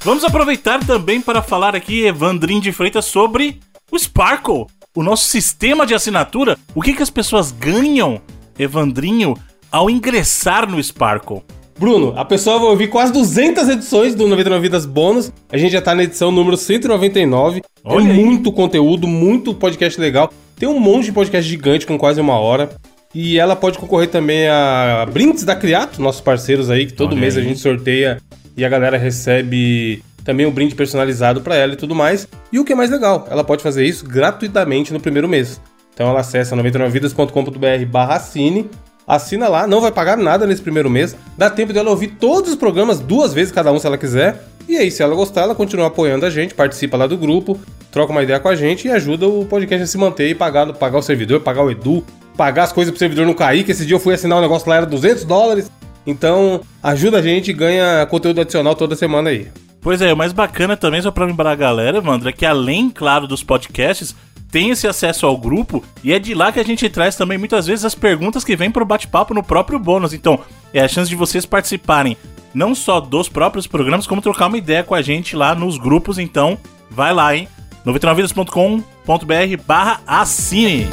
Vamos 0.05 0.23
aproveitar 0.23 0.85
também 0.85 1.19
para 1.19 1.41
falar 1.41 1.75
aqui, 1.75 2.05
Evandrinho 2.05 2.61
de 2.61 2.71
Freitas, 2.71 3.05
sobre 3.05 3.57
o 3.91 3.97
Sparkle, 3.97 4.67
o 4.95 5.01
nosso 5.01 5.25
sistema 5.25 5.83
de 5.83 5.95
assinatura. 5.95 6.59
O 6.75 6.81
que, 6.83 6.93
que 6.93 7.01
as 7.01 7.09
pessoas 7.09 7.51
ganham, 7.51 8.21
Evandrinho, 8.59 9.35
ao 9.71 9.89
ingressar 9.89 10.69
no 10.69 10.81
Sparkle? 10.81 11.41
Bruno, 11.79 12.13
a 12.15 12.23
pessoa 12.23 12.59
vai 12.59 12.67
ouvir 12.67 12.87
quase 12.87 13.11
200 13.13 13.67
edições 13.67 14.13
do 14.13 14.27
99 14.27 14.61
Vidas 14.61 14.85
Bônus. 14.85 15.33
A 15.51 15.57
gente 15.57 15.71
já 15.71 15.81
tá 15.81 15.95
na 15.95 16.03
edição 16.03 16.31
número 16.31 16.55
199. 16.55 17.63
Olha 17.83 18.05
Tem 18.05 18.11
aí. 18.11 18.23
muito 18.23 18.51
conteúdo, 18.51 19.07
muito 19.07 19.55
podcast 19.55 19.99
legal. 19.99 20.31
Tem 20.55 20.69
um 20.69 20.79
monte 20.79 21.05
de 21.05 21.13
podcast 21.13 21.49
gigante 21.49 21.87
com 21.87 21.97
quase 21.97 22.21
uma 22.21 22.37
hora. 22.37 22.69
E 23.11 23.39
ela 23.39 23.55
pode 23.55 23.79
concorrer 23.79 24.09
também 24.09 24.47
a 24.47 25.07
brindes 25.11 25.43
da 25.45 25.55
Criato, 25.55 26.01
nossos 26.01 26.21
parceiros 26.21 26.69
aí, 26.69 26.85
que 26.85 26.93
todo 26.93 27.13
Olha 27.13 27.21
mês 27.21 27.35
a 27.35 27.39
aí. 27.39 27.47
gente 27.47 27.59
sorteia 27.59 28.21
e 28.55 28.65
a 28.65 28.69
galera 28.69 28.97
recebe 28.97 30.03
também 30.23 30.45
um 30.45 30.51
brinde 30.51 30.75
personalizado 30.75 31.41
pra 31.41 31.55
ela 31.55 31.73
e 31.73 31.77
tudo 31.77 31.93
mais. 31.93 32.27
E 32.51 32.59
o 32.59 32.65
que 32.65 32.73
é 32.73 32.75
mais 32.75 32.89
legal, 32.89 33.27
ela 33.29 33.43
pode 33.43 33.61
fazer 33.61 33.85
isso 33.85 34.05
gratuitamente 34.05 34.91
no 34.91 34.99
primeiro 34.99 35.27
mês. 35.27 35.61
Então 35.93 36.09
ela 36.09 36.19
acessa 36.19 36.55
99vidas.com.br 36.55 37.85
barra 37.87 38.15
assine 38.15 38.69
Assina 39.07 39.47
lá, 39.47 39.67
não 39.67 39.81
vai 39.81 39.91
pagar 39.91 40.17
nada 40.17 40.47
nesse 40.47 40.63
primeiro 40.63 40.89
mês. 40.89 41.15
Dá 41.37 41.47
tempo 41.47 41.71
dela 41.71 41.91
ouvir 41.91 42.07
todos 42.19 42.51
os 42.51 42.55
programas 42.55 42.99
duas 42.99 43.33
vezes 43.33 43.51
cada 43.51 43.71
um 43.71 43.77
se 43.77 43.85
ela 43.85 43.99
quiser. 43.99 44.43
E 44.67 44.77
aí, 44.77 44.89
se 44.89 45.03
ela 45.03 45.13
gostar, 45.13 45.41
ela 45.41 45.53
continua 45.53 45.87
apoiando 45.87 46.25
a 46.25 46.29
gente, 46.31 46.55
participa 46.55 46.97
lá 46.97 47.05
do 47.05 47.15
grupo, 47.15 47.59
troca 47.91 48.11
uma 48.11 48.23
ideia 48.23 48.39
com 48.39 48.47
a 48.47 48.55
gente 48.55 48.87
e 48.87 48.91
ajuda 48.91 49.27
o 49.27 49.45
podcast 49.45 49.83
a 49.83 49.87
se 49.87 49.95
manter 49.95 50.27
e 50.29 50.33
pagar, 50.33 50.73
pagar 50.73 50.97
o 50.97 51.03
servidor, 51.03 51.41
pagar 51.41 51.63
o 51.63 51.69
Edu, 51.69 52.03
pagar 52.35 52.63
as 52.63 52.73
coisas 52.73 52.91
pro 52.91 52.97
servidor 52.97 53.27
não 53.27 53.35
cair, 53.35 53.63
que 53.63 53.71
esse 53.71 53.85
dia 53.85 53.95
eu 53.95 53.99
fui 53.99 54.15
assinar 54.15 54.39
um 54.39 54.41
negócio 54.41 54.67
lá, 54.67 54.77
era 54.77 54.87
200 54.87 55.23
dólares. 55.23 55.69
Então, 56.05 56.61
ajuda 56.83 57.17
a 57.17 57.21
gente 57.21 57.49
e 57.49 57.53
ganha 57.53 58.05
conteúdo 58.05 58.41
adicional 58.41 58.75
toda 58.75 58.95
semana 58.95 59.29
aí. 59.29 59.47
Pois 59.81 60.01
é, 60.01 60.11
o 60.11 60.17
mais 60.17 60.33
bacana 60.33 60.75
também, 60.75 61.01
só 61.01 61.11
pra 61.11 61.25
lembrar 61.25 61.51
a 61.51 61.55
galera, 61.55 61.97
Evandro, 61.97 62.29
é 62.29 62.31
que 62.31 62.45
além, 62.45 62.89
claro, 62.89 63.27
dos 63.27 63.43
podcasts, 63.43 64.15
tem 64.51 64.69
esse 64.69 64.87
acesso 64.87 65.25
ao 65.25 65.37
grupo 65.37 65.83
e 66.03 66.13
é 66.13 66.19
de 66.19 66.33
lá 66.33 66.51
que 66.51 66.59
a 66.59 66.63
gente 66.63 66.89
traz 66.89 67.15
também 67.15 67.37
muitas 67.37 67.67
vezes 67.67 67.83
as 67.85 67.93
perguntas 67.93 68.43
que 68.43 68.55
vêm 68.55 68.71
pro 68.71 68.85
bate-papo 68.85 69.33
no 69.33 69.43
próprio 69.43 69.77
bônus. 69.77 70.13
Então, 70.13 70.39
é 70.73 70.81
a 70.81 70.87
chance 70.87 71.09
de 71.09 71.15
vocês 71.15 71.45
participarem 71.45 72.17
não 72.53 72.73
só 72.73 73.01
dos 73.01 73.27
próprios 73.27 73.67
programas, 73.67 74.07
como 74.07 74.21
trocar 74.21 74.47
uma 74.47 74.57
ideia 74.57 74.81
com 74.83 74.95
a 74.95 75.01
gente 75.01 75.35
lá 75.35 75.53
nos 75.53 75.77
grupos. 75.77 76.17
Então, 76.17 76.57
vai 76.89 77.13
lá, 77.13 77.35
hein? 77.35 77.49
99vidas.com.br 77.85 79.63
barra 79.67 80.01
assine. 80.07 80.87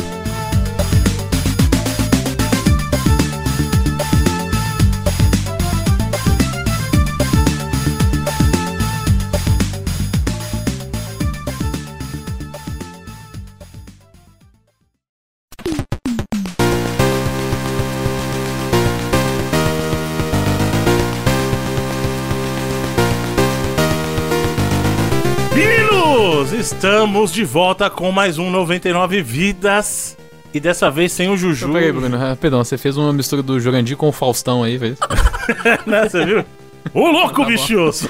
Estamos 26.83 27.33
de 27.33 27.45
volta 27.45 27.89
com 27.89 28.11
mais 28.11 28.39
um 28.39 28.51
99 28.51 29.23
Vidas. 29.23 30.17
E 30.53 30.59
dessa 30.59 30.91
vez 30.91 31.13
sem 31.13 31.29
o 31.29 31.37
Juju. 31.37 31.73
Peraí, 31.73 31.93
Bruno. 31.93 32.17
ah, 32.21 32.35
Perdão, 32.35 32.65
você 32.65 32.77
fez 32.77 32.97
uma 32.97 33.13
mistura 33.13 33.41
do 33.41 33.61
Jurandir 33.61 33.97
com 33.97 34.09
o 34.09 34.13
Faustão 34.13 34.65
aí, 34.65 34.81
fez? 34.81 34.99
né, 35.87 36.09
você 36.09 36.25
viu? 36.27 36.45
Ô 36.93 37.07
louco, 37.07 37.45
bichoso! 37.45 38.09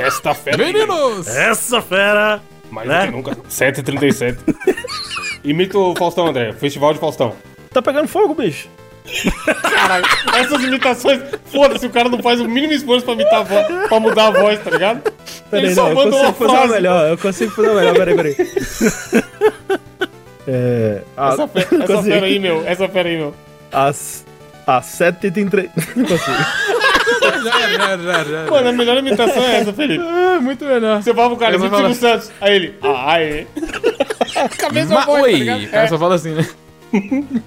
Esta 0.00 0.34
fera. 0.34 0.56
Meninos! 0.56 1.26
Essa 1.26 1.82
fera! 1.82 2.40
Mais 2.70 2.86
né? 2.86 3.00
do 3.00 3.06
que 3.06 3.16
nunca. 3.16 3.36
7h37. 3.50 4.38
Imita 5.42 5.76
o 5.76 5.96
Faustão, 5.96 6.28
André. 6.28 6.52
Festival 6.52 6.94
de 6.94 7.00
Faustão. 7.00 7.34
Tá 7.72 7.82
pegando 7.82 8.06
fogo, 8.06 8.36
bicho? 8.36 8.68
Caralho, 9.62 10.04
essas 10.36 10.62
imitações. 10.62 11.20
Foda-se, 11.46 11.86
o 11.86 11.90
cara 11.90 12.08
não 12.08 12.20
faz 12.22 12.40
o 12.40 12.48
mínimo 12.48 12.72
esforço 12.72 13.04
pra 13.04 13.14
imitar 13.14 13.40
a 13.40 13.42
voz, 13.42 13.66
pra 13.88 14.00
mudar 14.00 14.26
a 14.28 14.30
voz, 14.30 14.58
tá 14.62 14.70
ligado? 14.70 15.12
Peraí, 15.50 15.66
Ele 15.66 15.74
só 15.74 15.82
não, 15.82 15.90
eu 15.90 16.10
consigo 16.10 16.32
fazer 16.34 16.52
frase. 16.52 16.72
melhor. 16.74 17.08
Eu 17.10 17.18
consigo 17.18 17.50
fazer 17.52 17.74
melhor. 17.74 17.94
Peraí, 17.94 18.14
peraí. 18.16 18.36
É. 20.48 21.02
a- 21.16 21.28
Essa, 21.32 21.48
fe- 21.48 21.58
essa 21.82 22.02
fera 22.04 22.26
aí, 22.26 22.38
meu. 22.38 22.62
Essa 22.66 22.88
fera 22.88 23.08
aí, 23.08 23.16
meu. 23.16 23.34
As. 23.72 24.24
Às 24.66 24.86
7h33. 24.86 25.70
Não 25.96 26.04
consigo. 26.04 26.36
Já, 27.44 27.68
já, 27.68 27.96
já, 27.98 28.24
já. 28.24 28.50
Mano, 28.50 28.68
a 28.68 28.72
melhor 28.72 28.96
imitação 28.98 29.42
é 29.42 29.56
essa, 29.60 29.72
Felipe. 29.72 30.04
Ah, 30.06 30.38
muito 30.40 30.64
melhor. 30.64 31.02
Você 31.02 31.12
fala 31.14 31.28
pro 31.30 31.36
cara, 31.36 31.56
o 31.56 31.60
Silvio 31.60 31.94
Santos. 31.94 32.30
Aí 32.40 32.54
ele, 32.54 32.74
ah, 32.82 33.12
aí. 33.14 33.46
Cabeça 34.58 34.94
Ma 34.94 35.00
voz, 35.04 35.16
tá 35.22 35.22
Oi! 35.22 35.32
ligado? 35.34 35.64
O 35.64 35.68
cara 35.68 35.82
É. 35.84 35.88
só 35.88 35.98
fala 35.98 36.14
assim, 36.14 36.30
né? 36.34 36.46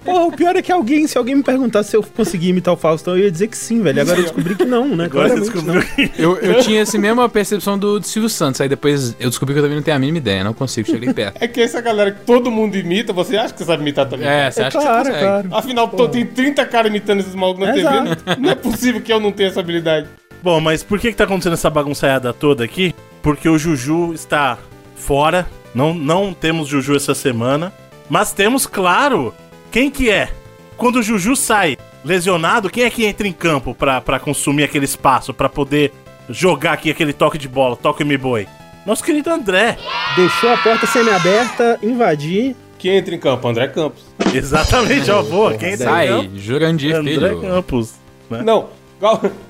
Porra, 0.06 0.26
o 0.26 0.32
pior 0.32 0.56
é 0.56 0.62
que 0.62 0.72
alguém, 0.72 1.08
se 1.08 1.18
alguém 1.18 1.36
me 1.36 1.44
perguntasse 1.44 1.90
se 1.92 1.98
eu 1.98 2.04
conseguia 2.04 2.50
imitar 2.50 2.74
o 2.74 2.78
Faustão, 2.78 3.18
eu 3.18 3.24
ia 3.26 3.32
dizer 3.32 3.48
que 3.48 3.58
sim, 3.58 3.82
velho. 3.82 4.02
Agora 4.02 4.20
eu 4.20 4.24
descobri 4.24 4.56
que 4.56 4.66
não, 4.66 4.96
né? 4.96 5.06
Agora 5.06 5.30
você 5.30 5.40
descobriu. 5.42 5.84
Eu, 6.18 6.38
eu 6.38 6.60
tinha 6.62 6.82
essa 6.82 6.98
mesma 6.98 7.28
percepção 7.30 7.78
do, 7.78 8.00
do 8.00 8.06
Silvio 8.06 8.30
Santos, 8.30 8.62
aí 8.62 8.70
depois 8.70 9.16
eu 9.20 9.30
descobri 9.30 9.54
que 9.54 9.60
eu 9.60 9.64
também 9.64 9.78
não 9.78 9.84
tenho 9.84 9.98
a 9.98 10.00
mínima 10.00 10.18
ideia, 10.18 10.44
não 10.44 10.54
consigo 10.54 10.88
chegar 10.90 11.14
perto. 11.14 11.38
É 11.44 11.48
que 11.48 11.62
essa 11.62 11.82
galera 11.82 12.12
que 12.12 12.22
todo 12.26 12.50
mundo 12.52 12.76
imita, 12.78 13.12
você 13.14 13.38
acha 13.38 13.54
que 13.54 13.60
você 13.60 13.66
sabe 13.66 13.82
imitar 13.82 14.08
também? 14.08 14.28
É, 14.28 14.50
você 14.52 14.62
É 14.62 14.66
acha 14.66 14.80
claro, 14.80 15.04
que 15.04 15.10
é 15.10 15.14
você 15.14 15.26
consegue. 15.26 15.48
claro. 15.50 15.50
Afinal, 15.56 15.88
tô- 15.88 16.08
tem 16.10 16.26
30 16.26 16.66
caras 16.66 16.90
imitando 16.90 17.20
esses 17.22 17.36
malucos 17.36 17.66
na 17.68 17.74
TV. 17.74 17.80
Exato. 17.88 18.24
Não, 18.26 18.36
não 18.38 18.50
é 18.50 18.56
possível 18.56 19.02
que 19.02 19.12
eu 19.12 19.20
não 19.20 19.32
tenha 19.32 19.50
essa 19.50 19.60
habilidade. 19.60 20.08
Bom, 20.42 20.60
mas 20.62 20.84
por 20.84 21.00
que, 21.00 21.10
que 21.12 21.18
tá 21.18 21.26
acontecendo 21.26 21.54
essa 21.54 21.70
bagunçaiada 21.70 22.32
toda 22.34 22.64
aqui? 22.64 22.96
Porque 23.22 23.50
o 23.50 23.58
Juju 23.58 24.14
está 24.14 24.58
fora. 24.96 25.46
Não, 25.76 25.94
não 25.94 26.34
temos 26.34 26.68
Juju 26.68 26.96
essa 26.96 27.14
semana. 27.14 27.74
Mas 28.10 28.32
temos, 28.32 28.66
claro, 28.66 29.34
quem 29.72 29.90
que 29.90 30.10
é? 30.10 30.30
Quando 30.78 30.98
o 30.98 31.04
Juju 31.04 31.36
sai 31.36 31.78
lesionado, 32.04 32.70
quem 32.70 32.84
é 32.84 32.90
que 32.90 33.06
entra 33.06 33.28
em 33.28 33.34
campo 33.34 33.76
pra, 33.76 34.00
pra 34.02 34.20
consumir 34.20 34.64
aquele 34.64 34.86
espaço, 34.86 35.34
pra 35.34 35.50
poder 35.50 35.92
jogar 36.30 36.74
aqui 36.74 36.90
aquele 36.90 37.12
toque 37.14 37.38
de 37.38 37.48
bola, 37.48 37.76
toque 37.76 38.04
me 38.04 38.18
boi? 38.18 38.48
Nosso 38.86 39.04
querido 39.04 39.30
André. 39.30 39.78
Deixou 40.16 40.52
a 40.52 40.58
porta 40.58 40.88
semi-aberta, 40.88 41.78
invadir. 41.84 42.56
Quem 42.78 42.96
entra 42.96 43.14
em 43.14 43.20
campo? 43.20 43.48
André 43.48 43.68
Campos. 43.68 44.02
Exatamente, 44.34 45.12
ó, 45.12 45.22
boa. 45.22 45.54
Quem 45.56 45.74
entra 45.74 45.86
em 45.86 45.90
Sai, 45.90 46.08
campo? 46.08 46.30
Jurandir, 46.38 46.96
André 46.96 47.14
filho. 47.14 47.42
Campos. 47.42 47.94
né? 48.30 48.42
Não, 48.42 48.70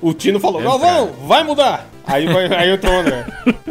o 0.02 0.12
Tino 0.12 0.40
falou, 0.40 0.60
Galvão, 0.60 1.12
vai 1.26 1.44
mudar. 1.44 1.88
Aí, 2.04 2.26
vai, 2.26 2.46
aí 2.52 2.70
entrou 2.72 2.92
o 2.92 2.98
André. 2.98 3.26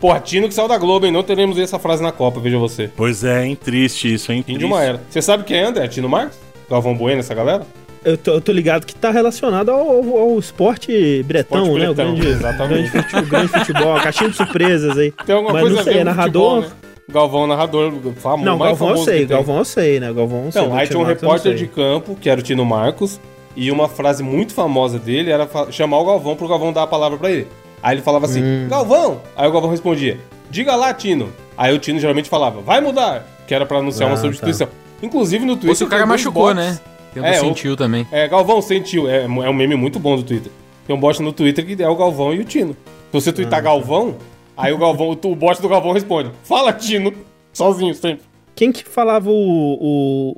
Porra, 0.00 0.20
Tino 0.20 0.46
que 0.48 0.54
saiu 0.54 0.68
da 0.68 0.78
Globo, 0.78 1.06
hein? 1.06 1.12
Não 1.12 1.22
teremos 1.24 1.58
essa 1.58 1.78
frase 1.78 2.02
na 2.02 2.12
Copa, 2.12 2.38
veja 2.38 2.56
você. 2.58 2.88
Pois 2.96 3.24
é, 3.24 3.44
hein? 3.46 3.56
Triste 3.56 4.12
isso, 4.14 4.30
hein? 4.32 4.42
Fim 4.46 4.52
de 4.52 4.58
Triste. 4.60 4.72
uma 4.72 4.82
era. 4.82 5.00
Você 5.10 5.20
sabe 5.20 5.42
quem 5.44 5.58
é, 5.58 5.64
André? 5.64 5.88
Tino 5.88 6.08
Marcos? 6.08 6.38
Galvão 6.70 6.94
Bueno, 6.94 7.18
essa 7.20 7.34
galera? 7.34 7.66
Eu 8.04 8.16
tô, 8.16 8.30
eu 8.34 8.40
tô 8.40 8.52
ligado 8.52 8.86
que 8.86 8.94
tá 8.94 9.10
relacionado 9.10 9.70
ao, 9.70 9.80
ao- 9.80 10.18
ao 10.18 10.38
esporte 10.38 11.22
bretão, 11.24 11.62
Esporte 11.62 11.80
né? 11.80 11.86
bretão, 11.86 12.12
o 12.12 12.16
grande, 12.16 12.28
exatamente. 12.28 12.90
grande, 12.90 13.08
fute- 13.08 13.16
o 13.16 13.26
grande 13.26 13.48
futebol, 13.48 13.96
a 13.96 14.00
caixinha 14.00 14.30
de 14.30 14.36
surpresas 14.36 14.96
aí. 14.96 15.10
Tem 15.26 15.34
alguma 15.34 15.52
Mas 15.52 15.62
coisa 15.62 15.74
não 15.74 15.80
a 15.80 15.84
sei, 15.84 15.94
ver 15.94 16.00
é 16.00 16.04
narrador? 16.04 16.62
futebol, 16.62 16.70
né? 16.70 16.88
Galvão, 17.10 17.46
narrador, 17.46 17.92
famoso, 18.18 18.44
Não, 18.44 18.58
Galvão 18.58 18.68
eu 18.68 18.76
famoso 18.76 19.04
sei, 19.04 19.20
que 19.20 19.26
tem. 19.26 19.36
Galvão 19.36 19.58
eu 19.58 19.64
sei, 19.64 19.98
né? 20.00 20.12
Galvão 20.12 20.44
eu 20.44 20.52
sei. 20.52 20.62
Então, 20.62 20.76
aí 20.76 20.86
tinha 20.86 20.98
um 20.98 21.02
Marcos 21.02 21.22
eu 21.22 21.28
repórter 21.28 21.58
sei. 21.58 21.66
de 21.66 21.74
campo, 21.74 22.14
que 22.20 22.30
era 22.30 22.38
o 22.38 22.42
Tino 22.42 22.64
Marcos, 22.64 23.18
e 23.56 23.70
uma 23.72 23.88
frase 23.88 24.22
muito 24.22 24.54
famosa 24.54 24.98
dele 24.98 25.30
era 25.32 25.48
chamar 25.72 25.98
o 25.98 26.04
Galvão 26.04 26.36
pro 26.36 26.46
Galvão 26.46 26.72
dar 26.72 26.82
a 26.84 26.86
palavra 26.86 27.18
pra 27.18 27.30
ele. 27.32 27.48
Aí 27.82 27.94
ele 27.96 28.02
falava 28.02 28.26
assim, 28.26 28.42
Hum. 28.42 28.66
Galvão! 28.68 29.20
Aí 29.36 29.48
o 29.48 29.52
Galvão 29.52 29.70
respondia, 29.70 30.18
diga 30.50 30.74
lá, 30.76 30.92
Tino. 30.94 31.30
Aí 31.56 31.74
o 31.74 31.78
Tino 31.78 31.98
geralmente 31.98 32.28
falava, 32.28 32.60
vai 32.60 32.80
mudar, 32.80 33.26
que 33.46 33.54
era 33.54 33.64
pra 33.66 33.78
anunciar 33.78 34.08
Ah, 34.08 34.12
uma 34.12 34.18
substituição. 34.18 34.68
Inclusive 35.02 35.44
no 35.44 35.52
Twitter... 35.54 35.70
Ou 35.70 35.74
se 35.76 35.84
o 35.84 35.88
cara 35.88 36.06
machucou, 36.06 36.44
bots. 36.54 36.56
né? 36.56 36.80
Tem 37.14 37.22
um 37.22 37.26
É, 37.26 37.34
sentiu 37.34 37.76
também. 37.76 38.06
É, 38.12 38.28
Galvão 38.28 38.60
sentiu, 38.60 39.08
é, 39.08 39.24
é 39.24 39.26
um 39.28 39.52
meme 39.52 39.74
muito 39.76 39.98
bom 39.98 40.16
do 40.16 40.22
Twitter. 40.22 40.50
Tem 40.86 40.94
um 40.94 41.00
bot 41.00 41.20
no 41.22 41.32
Twitter 41.32 41.64
que 41.64 41.82
é 41.82 41.88
o 41.88 41.96
Galvão 41.96 42.34
e 42.34 42.40
o 42.40 42.44
Tino. 42.44 42.72
Se 42.74 43.12
você 43.12 43.30
Ah, 43.30 43.32
twittar 43.32 43.58
tá. 43.58 43.70
Galvão, 43.70 44.16
aí 44.56 44.72
o 44.72 44.78
Galvão, 44.78 45.10
o, 45.10 45.34
bot 45.34 45.60
do 45.62 45.68
Galvão 45.68 45.92
responde, 45.92 46.30
fala, 46.44 46.72
Tino, 46.72 47.12
sozinho 47.52 47.94
sempre. 47.94 48.22
Quem 48.54 48.72
que 48.72 48.84
falava 48.84 49.30
o, 49.30 49.34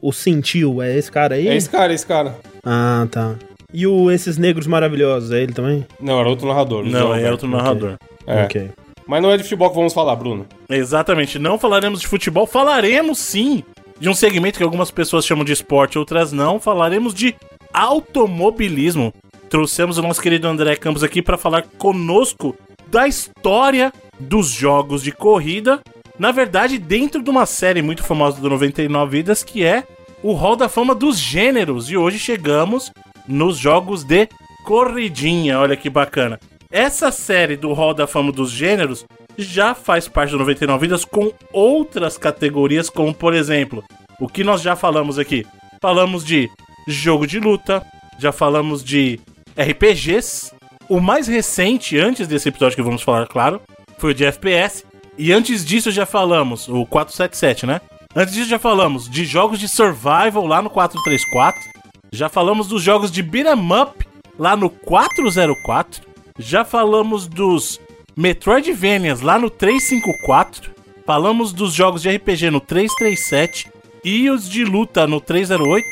o, 0.02 0.08
o 0.08 0.12
sentiu? 0.12 0.82
É 0.82 0.96
esse 0.96 1.10
cara 1.10 1.36
aí? 1.36 1.48
É 1.48 1.56
esse 1.56 1.70
cara, 1.70 1.92
esse 1.92 2.06
cara. 2.06 2.36
Ah, 2.64 3.06
tá. 3.10 3.34
E 3.72 3.86
o 3.86 4.10
Esses 4.10 4.36
Negros 4.36 4.66
Maravilhosos, 4.66 5.30
é 5.30 5.42
ele 5.42 5.52
também? 5.52 5.86
Não, 6.00 6.18
era 6.18 6.28
outro 6.28 6.48
narrador. 6.48 6.84
Não, 6.84 7.12
é 7.12 7.16
Alberto. 7.16 7.30
outro 7.30 7.48
narrador. 7.48 7.96
É. 8.26 8.44
Ok. 8.44 8.70
Mas 9.06 9.22
não 9.22 9.30
é 9.30 9.36
de 9.36 9.42
futebol 9.42 9.70
que 9.70 9.76
vamos 9.76 9.92
falar, 9.92 10.14
Bruno. 10.16 10.46
Exatamente, 10.68 11.38
não 11.38 11.58
falaremos 11.58 12.00
de 12.00 12.06
futebol, 12.06 12.46
falaremos 12.46 13.18
sim 13.18 13.64
de 13.98 14.08
um 14.08 14.14
segmento 14.14 14.56
que 14.56 14.64
algumas 14.64 14.90
pessoas 14.90 15.26
chamam 15.26 15.44
de 15.44 15.52
esporte, 15.52 15.98
outras 15.98 16.32
não. 16.32 16.58
Falaremos 16.60 17.12
de 17.12 17.34
automobilismo. 17.72 19.12
Trouxemos 19.48 19.98
o 19.98 20.02
nosso 20.02 20.22
querido 20.22 20.46
André 20.46 20.76
Campos 20.76 21.02
aqui 21.02 21.20
para 21.20 21.36
falar 21.36 21.64
conosco 21.76 22.56
da 22.86 23.06
história 23.06 23.92
dos 24.18 24.48
jogos 24.48 25.02
de 25.02 25.12
corrida. 25.12 25.80
Na 26.18 26.32
verdade, 26.32 26.78
dentro 26.78 27.22
de 27.22 27.30
uma 27.30 27.46
série 27.46 27.82
muito 27.82 28.02
famosa 28.02 28.40
do 28.40 28.48
99 28.48 29.10
Vidas, 29.10 29.42
que 29.42 29.64
é 29.64 29.84
o 30.22 30.32
Hall 30.34 30.56
da 30.56 30.68
Fama 30.68 30.94
dos 30.94 31.18
Gêneros. 31.18 31.90
E 31.90 31.96
hoje 31.96 32.18
chegamos 32.18 32.92
nos 33.30 33.56
jogos 33.56 34.04
de 34.04 34.28
corridinha. 34.64 35.58
Olha 35.58 35.76
que 35.76 35.88
bacana. 35.88 36.38
Essa 36.70 37.10
série 37.10 37.56
do 37.56 37.72
Hall 37.72 37.94
da 37.94 38.06
Fama 38.06 38.30
dos 38.30 38.50
Gêneros 38.50 39.04
já 39.36 39.74
faz 39.74 40.06
parte 40.06 40.32
do 40.32 40.38
99 40.38 40.80
Vidas 40.80 41.04
com 41.04 41.32
outras 41.52 42.18
categorias, 42.18 42.90
como 42.90 43.14
por 43.14 43.34
exemplo, 43.34 43.82
o 44.20 44.28
que 44.28 44.44
nós 44.44 44.60
já 44.60 44.76
falamos 44.76 45.18
aqui. 45.18 45.46
Falamos 45.80 46.24
de 46.24 46.48
jogo 46.86 47.26
de 47.26 47.40
luta, 47.40 47.84
já 48.18 48.32
falamos 48.32 48.84
de 48.84 49.18
RPGs. 49.56 50.52
O 50.88 51.00
mais 51.00 51.26
recente, 51.26 51.98
antes 51.98 52.28
desse 52.28 52.48
episódio 52.48 52.76
que 52.76 52.82
vamos 52.82 53.02
falar, 53.02 53.26
claro, 53.26 53.60
foi 53.98 54.10
o 54.10 54.14
de 54.14 54.24
FPS. 54.24 54.84
E 55.16 55.32
antes 55.32 55.64
disso 55.64 55.90
já 55.90 56.04
falamos, 56.06 56.68
o 56.68 56.84
477, 56.86 57.66
né? 57.66 57.80
Antes 58.14 58.34
disso 58.34 58.50
já 58.50 58.58
falamos 58.58 59.08
de 59.08 59.24
jogos 59.24 59.58
de 59.58 59.68
survival 59.68 60.46
lá 60.46 60.60
no 60.60 60.70
434. 60.70 61.79
Já 62.12 62.28
falamos 62.28 62.66
dos 62.66 62.82
jogos 62.82 63.10
de 63.10 63.22
beat'em 63.22 63.72
up 63.72 64.06
lá 64.38 64.56
no 64.56 64.68
404. 64.68 66.02
Já 66.38 66.64
falamos 66.64 67.26
dos 67.26 67.80
Metroidvanias 68.16 69.20
lá 69.20 69.38
no 69.38 69.48
354. 69.48 70.72
Falamos 71.06 71.52
dos 71.52 71.72
jogos 71.72 72.02
de 72.02 72.10
RPG 72.14 72.50
no 72.50 72.60
337 72.60 73.68
e 74.04 74.30
os 74.30 74.48
de 74.48 74.64
luta 74.64 75.06
no 75.06 75.20
308. 75.20 75.86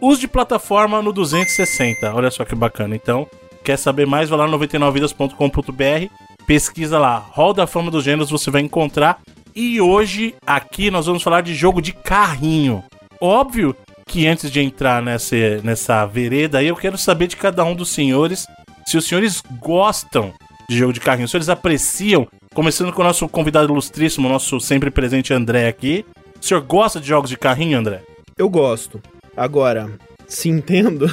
os 0.00 0.18
de 0.18 0.28
plataforma 0.28 1.02
no 1.02 1.12
260. 1.12 2.14
Olha 2.14 2.30
só 2.30 2.44
que 2.44 2.54
bacana. 2.54 2.94
Então, 2.94 3.26
quer 3.62 3.76
saber 3.76 4.06
mais? 4.06 4.28
Vai 4.28 4.38
lá 4.38 4.46
no 4.46 4.58
99vidas.com.br, 4.58 6.12
pesquisa 6.46 6.98
lá, 6.98 7.18
Hall 7.32 7.54
da 7.54 7.66
Fama 7.66 7.90
dos 7.90 8.04
Gêneros, 8.04 8.30
você 8.30 8.50
vai 8.50 8.62
encontrar. 8.62 9.20
E 9.54 9.80
hoje, 9.80 10.34
aqui, 10.46 10.90
nós 10.90 11.06
vamos 11.06 11.22
falar 11.22 11.40
de 11.40 11.54
jogo 11.54 11.80
de 11.80 11.92
carrinho. 11.92 12.84
Óbvio 13.20 13.74
que 14.06 14.26
antes 14.26 14.50
de 14.50 14.60
entrar 14.60 15.02
nessa, 15.02 15.36
nessa 15.62 16.04
vereda 16.06 16.58
aí, 16.58 16.68
eu 16.68 16.76
quero 16.76 16.96
saber 16.98 17.26
de 17.26 17.36
cada 17.36 17.64
um 17.64 17.74
dos 17.74 17.88
senhores 17.90 18.46
se 18.86 18.96
os 18.96 19.06
senhores 19.06 19.42
gostam 19.60 20.32
de 20.68 20.76
jogo 20.76 20.92
de 20.92 21.00
carrinho, 21.00 21.28
se 21.28 21.36
eles 21.36 21.48
apreciam, 21.48 22.26
começando 22.54 22.92
com 22.92 23.00
o 23.00 23.04
nosso 23.04 23.28
convidado 23.28 23.72
ilustríssimo, 23.72 24.28
nosso 24.28 24.60
sempre 24.60 24.90
presente 24.90 25.32
André 25.32 25.68
aqui. 25.68 26.04
O 26.40 26.44
senhor 26.44 26.60
gosta 26.60 27.00
de 27.00 27.08
jogos 27.08 27.30
de 27.30 27.36
carrinho, 27.36 27.78
André? 27.78 28.02
Eu 28.36 28.48
gosto. 28.48 29.00
Agora, 29.36 29.90
se 30.26 30.48
entendo. 30.48 31.06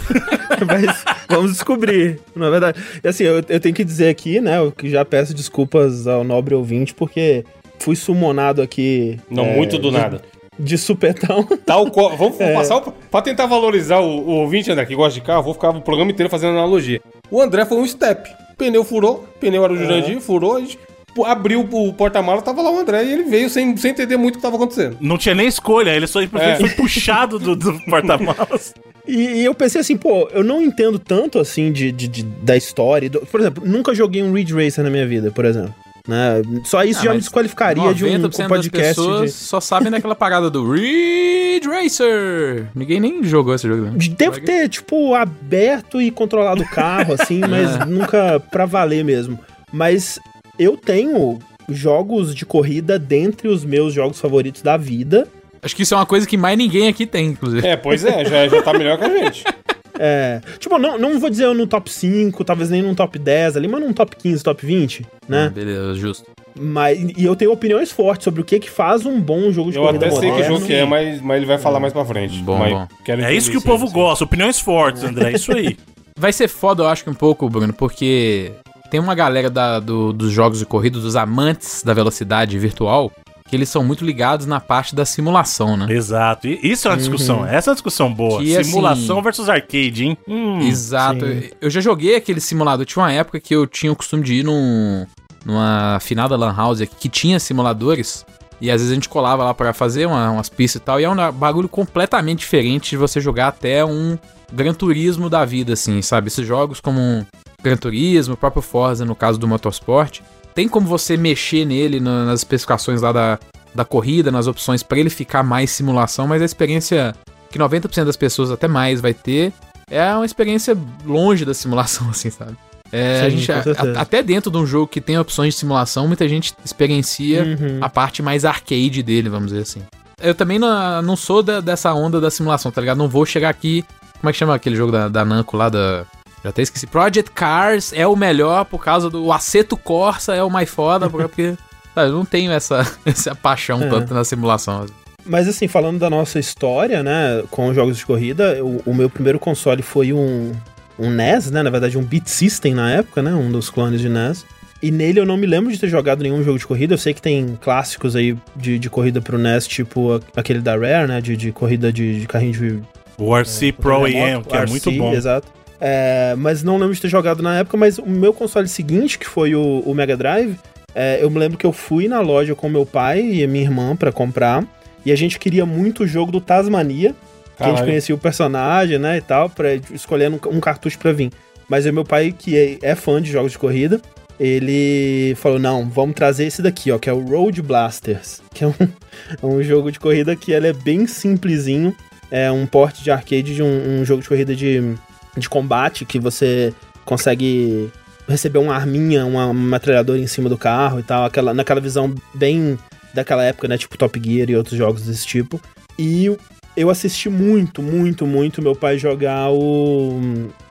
Mas 0.66 1.04
vamos 1.28 1.52
descobrir, 1.52 2.20
na 2.34 2.46
é 2.46 2.50
verdade. 2.50 2.80
E 3.02 3.08
assim, 3.08 3.24
eu, 3.24 3.36
eu 3.48 3.60
tenho 3.60 3.74
que 3.74 3.84
dizer 3.84 4.08
aqui, 4.08 4.40
né? 4.40 4.58
Eu 4.58 4.72
que 4.72 4.90
já 4.90 5.04
peço 5.04 5.34
desculpas 5.34 6.06
ao 6.06 6.24
nobre 6.24 6.54
ouvinte, 6.54 6.94
porque 6.94 7.44
fui 7.78 7.96
sumonado 7.96 8.60
aqui. 8.60 9.18
Não, 9.30 9.44
é, 9.44 9.56
muito 9.56 9.78
do 9.78 9.90
de- 9.90 9.96
nada. 9.96 10.22
De 10.58 10.76
supetão. 10.76 11.44
Tal 11.64 11.90
qual. 11.90 12.16
Vamos 12.16 12.38
É. 12.40 12.52
passar 12.54 12.76
o, 12.78 12.92
pra 12.92 13.22
tentar 13.22 13.46
valorizar 13.46 13.98
o, 14.00 14.06
o 14.06 14.30
ouvinte, 14.40 14.70
André, 14.70 14.84
que 14.86 14.94
gosta 14.94 15.14
de 15.18 15.24
carro, 15.24 15.42
vou 15.44 15.54
ficar 15.54 15.70
o 15.70 15.80
programa 15.80 16.10
inteiro 16.10 16.28
fazendo 16.30 16.52
analogia. 16.52 17.00
O 17.30 17.40
André 17.40 17.64
foi 17.64 17.78
um 17.78 17.86
step. 17.86 18.28
Pneu 18.56 18.82
furou, 18.82 19.24
pneu 19.38 19.62
era 19.64 19.72
o 19.72 19.76
Jurandir, 19.76 20.20
furou, 20.20 20.56
a 20.56 20.60
gente 20.60 20.76
abriu 21.24 21.60
o 21.70 21.92
porta-mala, 21.92 22.42
tava 22.42 22.60
lá 22.62 22.70
o 22.72 22.78
André 22.78 23.04
e 23.04 23.12
ele 23.12 23.22
veio 23.24 23.48
sem, 23.50 23.76
sem 23.76 23.90
entender 23.92 24.16
muito 24.16 24.34
o 24.34 24.38
que 24.38 24.42
tava 24.42 24.56
acontecendo. 24.56 24.96
Não 25.00 25.16
tinha 25.16 25.34
nem 25.34 25.46
escolha, 25.46 25.90
ele 25.90 26.06
só 26.08 26.20
ele 26.20 26.30
É. 26.34 26.56
foi 26.56 26.70
puxado 26.70 27.38
do, 27.38 27.54
do 27.56 27.78
porta-malas. 27.88 28.74
E, 29.06 29.16
e 29.16 29.44
eu 29.44 29.54
pensei 29.54 29.80
assim, 29.80 29.96
pô, 29.96 30.28
eu 30.32 30.42
não 30.44 30.60
entendo 30.60 30.98
tanto 30.98 31.38
assim 31.38 31.72
de, 31.72 31.90
de- 31.92 32.08
de- 32.08 32.22
da 32.24 32.56
história. 32.56 33.08
do- 33.08 33.20
por 33.20 33.40
exemplo, 33.40 33.62
nunca 33.66 33.94
joguei 33.94 34.22
um 34.22 34.32
Ridge 34.32 34.52
Racer 34.54 34.82
na 34.84 34.90
minha 34.90 35.06
vida, 35.06 35.30
por 35.30 35.44
exemplo. 35.44 35.74
Né? 36.08 36.42
Só 36.64 36.82
isso 36.84 37.00
Ah, 37.00 37.04
já 37.04 37.12
me 37.12 37.18
desqualificaria 37.18 37.92
de 37.92 38.02
um 38.06 38.08
90% 38.08 38.20
das 38.38 38.48
podcast. 38.48 38.70
pessoas 38.94 39.30
de- 39.30 39.30
só 39.36 39.60
sabem 39.60 39.90
daquela 39.90 40.14
parada 40.14 40.48
do 40.48 40.70
Ridge 40.72 41.68
Racer. 41.68 42.66
Ninguém 42.74 42.98
nem 42.98 43.22
jogou 43.22 43.54
esse 43.54 43.68
jogo. 43.68 43.82
Né? 43.82 43.92
Devo 44.16 44.40
ter, 44.40 44.70
tipo, 44.70 45.14
aberto 45.14 46.00
e 46.00 46.10
controlado 46.10 46.62
o 46.62 46.68
carro, 46.70 47.12
assim, 47.12 47.40
mas 47.46 47.86
nunca 47.86 48.40
pra 48.50 48.64
valer 48.64 49.04
mesmo. 49.04 49.38
Mas 49.70 50.18
eu 50.58 50.78
tenho 50.78 51.38
jogos 51.68 52.34
de 52.34 52.46
corrida 52.46 52.98
dentre 52.98 53.46
os 53.46 53.62
meus 53.62 53.92
jogos 53.92 54.18
favoritos 54.18 54.62
da 54.62 54.78
vida. 54.78 55.28
Acho 55.62 55.76
que 55.76 55.82
isso 55.82 55.92
é 55.92 55.98
uma 55.98 56.06
coisa 56.06 56.26
que 56.26 56.38
mais 56.38 56.56
ninguém 56.56 56.88
aqui 56.88 57.04
tem, 57.04 57.26
inclusive. 57.26 57.66
É, 57.66 57.76
pois 57.76 58.02
é, 58.04 58.24
já, 58.24 58.48
já 58.48 58.62
tá 58.62 58.72
melhor 58.72 58.96
que 58.96 59.04
a 59.04 59.08
gente. 59.10 59.44
É, 59.98 60.40
tipo, 60.58 60.78
não, 60.78 60.96
não 60.98 61.18
vou 61.18 61.28
dizer 61.28 61.52
no 61.54 61.66
top 61.66 61.90
5, 61.90 62.44
talvez 62.44 62.70
nem 62.70 62.82
no 62.82 62.94
top 62.94 63.18
10 63.18 63.56
ali, 63.56 63.66
mas 63.66 63.80
num 63.80 63.92
top 63.92 64.14
15, 64.16 64.42
top 64.44 64.64
20, 64.64 65.04
né? 65.28 65.46
Ah, 65.46 65.50
Beleza, 65.50 65.94
justo. 65.94 66.30
Mas, 66.60 66.98
e 67.16 67.24
eu 67.24 67.36
tenho 67.36 67.52
opiniões 67.52 67.90
fortes 67.92 68.24
sobre 68.24 68.40
o 68.40 68.44
que 68.44 68.58
que 68.58 68.70
faz 68.70 69.04
um 69.06 69.20
bom 69.20 69.50
jogo 69.52 69.70
de 69.70 69.76
Eu 69.76 69.82
corrida 69.84 70.06
até 70.06 70.14
sei 70.16 70.20
que 70.22 70.36
moderno. 70.36 70.54
jogo 70.54 70.66
que 70.66 70.72
é, 70.74 70.84
mas, 70.84 71.20
mas 71.20 71.36
ele 71.36 71.46
vai 71.46 71.58
falar 71.58 71.78
mais 71.80 71.92
pra 71.92 72.04
frente. 72.04 72.38
Bom, 72.42 72.58
mas 72.58 72.72
bom. 72.72 72.88
quero 73.04 73.22
É 73.22 73.32
isso 73.34 73.50
que 73.50 73.56
o 73.56 73.62
povo 73.62 73.88
gosta, 73.90 74.24
opiniões 74.24 74.58
fortes, 74.58 75.02
André, 75.04 75.30
é 75.30 75.34
isso 75.34 75.52
aí. 75.52 75.76
Vai 76.20 76.32
ser 76.32 76.48
foda, 76.48 76.82
eu 76.82 76.88
acho 76.88 77.04
que 77.04 77.10
um 77.10 77.14
pouco, 77.14 77.48
Bruno, 77.48 77.72
porque 77.72 78.50
tem 78.90 78.98
uma 78.98 79.14
galera 79.14 79.48
da- 79.48 79.78
do- 79.78 80.12
dos 80.12 80.32
jogos 80.32 80.58
de 80.58 80.66
corrida, 80.66 80.98
dos 80.98 81.14
amantes 81.14 81.80
da 81.84 81.94
velocidade 81.94 82.58
virtual, 82.58 83.12
que 83.48 83.56
eles 83.56 83.68
são 83.68 83.82
muito 83.82 84.04
ligados 84.04 84.46
na 84.46 84.60
parte 84.60 84.94
da 84.94 85.04
simulação, 85.04 85.76
né? 85.76 85.86
Exato. 85.90 86.46
E 86.46 86.58
isso 86.62 86.86
é 86.86 86.90
uma 86.90 86.96
discussão. 86.98 87.46
Essa 87.46 87.70
é 87.70 87.70
uma 87.70 87.74
discussão 87.76 88.12
boa. 88.12 88.40
Que, 88.40 88.62
Simulação 88.64 89.16
assim, 89.16 89.22
versus 89.24 89.48
arcade, 89.48 90.04
hein? 90.04 90.18
Hum. 90.28 90.60
Exato. 90.60 91.24
sim. 91.26 91.50
Eu 91.60 91.70
já 91.70 91.80
joguei 91.80 92.14
aquele 92.16 92.40
simulador. 92.40 92.84
Tinha 92.84 93.02
uma 93.04 93.12
época 93.12 93.40
que 93.40 93.54
eu 93.54 93.66
tinha 93.66 93.90
o 93.90 93.96
costume 93.96 94.22
de 94.22 94.34
ir 94.34 94.44
num, 94.44 95.06
numa 95.44 95.98
final 96.00 96.28
da 96.28 96.36
Lan 96.36 96.54
House 96.54 96.80
que 97.00 97.08
tinha 97.08 97.40
simuladores. 97.40 98.24
E 98.60 98.70
às 98.70 98.80
vezes 98.80 98.90
a 98.90 98.94
gente 98.94 99.08
colava 99.08 99.44
lá 99.44 99.54
pra 99.54 99.72
fazer 99.72 100.06
uma- 100.06 100.30
umas 100.30 100.48
pistas 100.48 100.82
e 100.82 100.84
tal. 100.84 101.00
E 101.00 101.04
é 101.04 101.10
um 101.10 101.32
bagulho 101.32 101.68
completamente 101.68 102.40
diferente 102.40 102.90
de 102.90 102.96
você 102.96 103.20
jogar 103.20 103.48
até 103.48 103.84
um 103.84 104.18
Gran 104.52 104.74
Turismo 104.74 105.30
da 105.30 105.44
vida, 105.44 105.74
assim, 105.74 106.02
sabe? 106.02 106.26
Esses 106.28 106.46
jogos 106.46 106.80
como 106.80 107.00
um 107.00 107.24
Gran 107.62 107.76
Turismo, 107.76 108.34
o 108.34 108.36
próprio 108.36 108.62
Forza, 108.62 109.04
no 109.04 109.14
caso 109.14 109.38
do 109.38 109.46
Motorsport. 109.48 110.20
Tem 110.58 110.68
como 110.68 110.88
você 110.88 111.16
mexer 111.16 111.64
nele 111.64 112.00
na- 112.00 112.24
nas 112.24 112.40
especificações 112.40 113.00
lá 113.00 113.12
da, 113.12 113.38
da 113.72 113.84
corrida, 113.84 114.28
nas 114.32 114.48
opções 114.48 114.82
pra 114.82 114.98
ele 114.98 115.08
ficar 115.08 115.44
mais 115.44 115.70
simulação, 115.70 116.26
mas 116.26 116.42
a 116.42 116.44
experiência 116.44 117.14
que 117.48 117.56
90% 117.60 118.04
das 118.04 118.16
pessoas 118.16 118.50
até 118.50 118.66
mais 118.66 119.00
vai 119.00 119.14
ter 119.14 119.52
é 119.88 120.12
uma 120.12 120.26
experiência 120.26 120.76
longe 121.06 121.44
da 121.44 121.54
simulação, 121.54 122.10
assim, 122.10 122.28
sabe? 122.28 122.56
É, 122.90 123.30
Sim, 123.30 123.36
gente, 123.36 123.52
a- 123.52 123.62
certeza. 123.62 123.98
a- 123.98 124.02
até 124.02 124.20
dentro 124.20 124.50
de 124.50 124.58
um 124.58 124.66
jogo 124.66 124.88
que 124.88 125.00
tem 125.00 125.16
opções 125.16 125.54
de 125.54 125.60
simulação, 125.60 126.08
muita 126.08 126.28
gente 126.28 126.52
experiencia 126.64 127.44
Uhum. 127.44 127.78
a 127.80 127.88
parte 127.88 128.20
mais 128.20 128.44
arcade 128.44 129.00
dele, 129.00 129.28
vamos 129.28 129.50
dizer 129.52 129.62
assim. 129.62 129.82
Eu 130.20 130.34
também 130.34 130.58
não, 130.58 131.00
não 131.02 131.14
sou 131.14 131.40
da- 131.40 131.60
dessa 131.60 131.94
onda 131.94 132.20
da 132.20 132.32
simulação, 132.32 132.72
tá 132.72 132.80
ligado? 132.80 132.98
Não 132.98 133.08
vou 133.08 133.24
chegar 133.24 133.48
aqui. 133.50 133.84
Como 134.20 134.28
é 134.28 134.32
que 134.32 134.38
chama 134.40 134.56
aquele 134.56 134.74
jogo 134.74 134.90
da, 134.90 135.06
da 135.06 135.24
Namco 135.24 135.56
lá 135.56 135.68
da. 135.68 136.04
Já 136.42 136.50
até 136.50 136.62
esqueci. 136.62 136.86
Project 136.86 137.30
Cars 137.32 137.92
é 137.92 138.06
o 138.06 138.14
melhor 138.16 138.64
por 138.64 138.82
causa 138.84 139.10
do. 139.10 139.24
O 139.24 139.32
Aceto 139.32 139.76
Corsa 139.76 140.34
é 140.34 140.42
o 140.42 140.50
mais 140.50 140.68
foda, 140.70 141.08
porque. 141.10 141.54
sabe, 141.94 142.08
eu 142.10 142.12
não 142.14 142.24
tenho 142.24 142.52
essa, 142.52 142.86
essa 143.04 143.34
paixão 143.34 143.82
É. 143.82 143.88
tanto 143.88 144.14
na 144.14 144.24
simulação. 144.24 144.86
Mas 145.26 145.46
assim, 145.48 145.66
falando 145.68 145.98
da 145.98 146.08
nossa 146.08 146.38
história, 146.38 147.02
né, 147.02 147.42
com 147.50 147.68
os 147.68 147.74
jogos 147.74 147.98
de 147.98 148.06
corrida, 148.06 148.64
o, 148.64 148.80
o 148.86 148.94
meu 148.94 149.10
primeiro 149.10 149.38
console 149.38 149.82
foi 149.82 150.12
um, 150.12 150.52
um 150.98 151.10
NES, 151.10 151.50
né, 151.50 151.62
na 151.62 151.68
verdade 151.68 151.98
um 151.98 152.02
Beat 152.02 152.26
System 152.28 152.72
na 152.72 152.90
época, 152.90 153.20
né, 153.20 153.34
um 153.34 153.50
dos 153.50 153.68
clones 153.68 154.00
de 154.00 154.08
NES. 154.08 154.46
E 154.80 154.90
nele 154.92 155.18
eu 155.20 155.26
não 155.26 155.36
me 155.36 155.46
lembro 155.46 155.70
de 155.72 155.78
ter 155.78 155.88
jogado 155.88 156.22
nenhum 156.22 156.42
jogo 156.42 156.56
de 156.58 156.66
corrida, 156.66 156.94
eu 156.94 156.98
sei 156.98 157.12
que 157.12 157.20
tem 157.20 157.58
clássicos 157.60 158.14
aí 158.16 158.38
de, 158.56 158.78
de 158.78 158.88
corrida 158.88 159.20
pro 159.20 159.36
NES, 159.36 159.66
tipo 159.66 160.14
a- 160.14 160.20
aquele 160.36 160.60
da 160.60 160.76
Rare, 160.76 161.08
né, 161.08 161.20
de, 161.20 161.36
de 161.36 161.52
corrida 161.52 161.92
de, 161.92 162.20
de 162.20 162.26
carrinho 162.26 162.52
de 162.52 162.80
O 163.18 163.36
RC 163.36 163.72
Pro 163.72 164.04
remoto, 164.04 164.24
AM, 164.24 164.44
que 164.44 164.56
é 164.56 164.60
RC, 164.62 164.70
muito 164.70 164.92
bom. 164.92 165.12
Exato. 165.12 165.48
É, 165.80 166.34
mas 166.36 166.62
não 166.62 166.76
lembro 166.76 166.94
de 166.94 167.00
ter 167.00 167.08
jogado 167.08 167.42
na 167.42 167.58
época, 167.58 167.76
mas 167.76 167.98
o 167.98 168.06
meu 168.06 168.32
console 168.32 168.68
seguinte, 168.68 169.18
que 169.18 169.26
foi 169.26 169.54
o, 169.54 169.80
o 169.80 169.94
Mega 169.94 170.16
Drive, 170.16 170.56
é, 170.94 171.22
eu 171.22 171.30
me 171.30 171.38
lembro 171.38 171.56
que 171.56 171.66
eu 171.66 171.72
fui 171.72 172.08
na 172.08 172.20
loja 172.20 172.54
com 172.54 172.68
meu 172.68 172.84
pai 172.84 173.20
e 173.20 173.46
minha 173.46 173.64
irmã 173.64 173.94
pra 173.94 174.10
comprar, 174.10 174.64
e 175.04 175.12
a 175.12 175.16
gente 175.16 175.38
queria 175.38 175.64
muito 175.64 176.02
o 176.02 176.06
jogo 176.06 176.32
do 176.32 176.40
Tasmania, 176.40 177.14
que 177.56 177.62
a 177.64 177.68
gente 177.68 177.82
conhecia 177.82 178.14
o 178.14 178.18
personagem, 178.18 178.98
né, 178.98 179.16
e 179.16 179.20
tal, 179.20 179.50
pra 179.50 179.74
escolher 179.74 180.30
um, 180.30 180.38
um 180.50 180.60
cartucho 180.60 180.98
pra 180.98 181.12
vir. 181.12 181.30
Mas 181.68 181.86
o 181.86 181.92
meu 181.92 182.04
pai, 182.04 182.34
que 182.36 182.56
é, 182.56 182.78
é 182.82 182.94
fã 182.94 183.20
de 183.20 183.30
jogos 183.30 183.52
de 183.52 183.58
corrida, 183.58 184.00
ele 184.38 185.34
falou, 185.36 185.58
não, 185.58 185.88
vamos 185.88 186.14
trazer 186.14 186.46
esse 186.46 186.62
daqui, 186.62 186.92
ó, 186.92 186.98
que 186.98 187.10
é 187.10 187.12
o 187.12 187.20
Road 187.20 187.60
Blasters, 187.62 188.40
que 188.54 188.64
é 188.64 188.66
um, 188.68 188.74
é 188.80 189.46
um 189.46 189.62
jogo 189.62 189.90
de 189.90 189.98
corrida 189.98 190.36
que 190.36 190.52
ele 190.52 190.68
é 190.68 190.72
bem 190.72 191.06
simplesinho, 191.06 191.94
é 192.30 192.50
um 192.50 192.66
porte 192.66 193.02
de 193.02 193.10
arcade 193.10 193.54
de 193.54 193.62
um, 193.62 194.00
um 194.00 194.04
jogo 194.04 194.22
de 194.22 194.28
corrida 194.28 194.54
de, 194.54 194.94
de 195.38 195.48
combate 195.48 196.04
que 196.04 196.18
você 196.18 196.72
consegue 197.04 197.90
receber 198.28 198.58
uma 198.58 198.74
arminha, 198.74 199.24
uma 199.24 199.52
metralhadora 199.54 200.18
em 200.18 200.26
cima 200.26 200.48
do 200.48 200.58
carro 200.58 201.00
e 201.00 201.02
tal, 201.02 201.24
aquela, 201.24 201.54
naquela 201.54 201.80
visão 201.80 202.14
bem 202.34 202.78
daquela 203.14 203.42
época, 203.42 203.66
né? 203.66 203.78
Tipo 203.78 203.96
Top 203.96 204.20
Gear 204.22 204.50
e 204.50 204.56
outros 204.56 204.76
jogos 204.76 205.02
desse 205.02 205.26
tipo. 205.26 205.60
E 205.98 206.30
eu 206.76 206.90
assisti 206.90 207.28
muito, 207.28 207.82
muito, 207.82 208.26
muito 208.26 208.62
meu 208.62 208.76
pai 208.76 208.98
jogar 208.98 209.50
o 209.50 210.20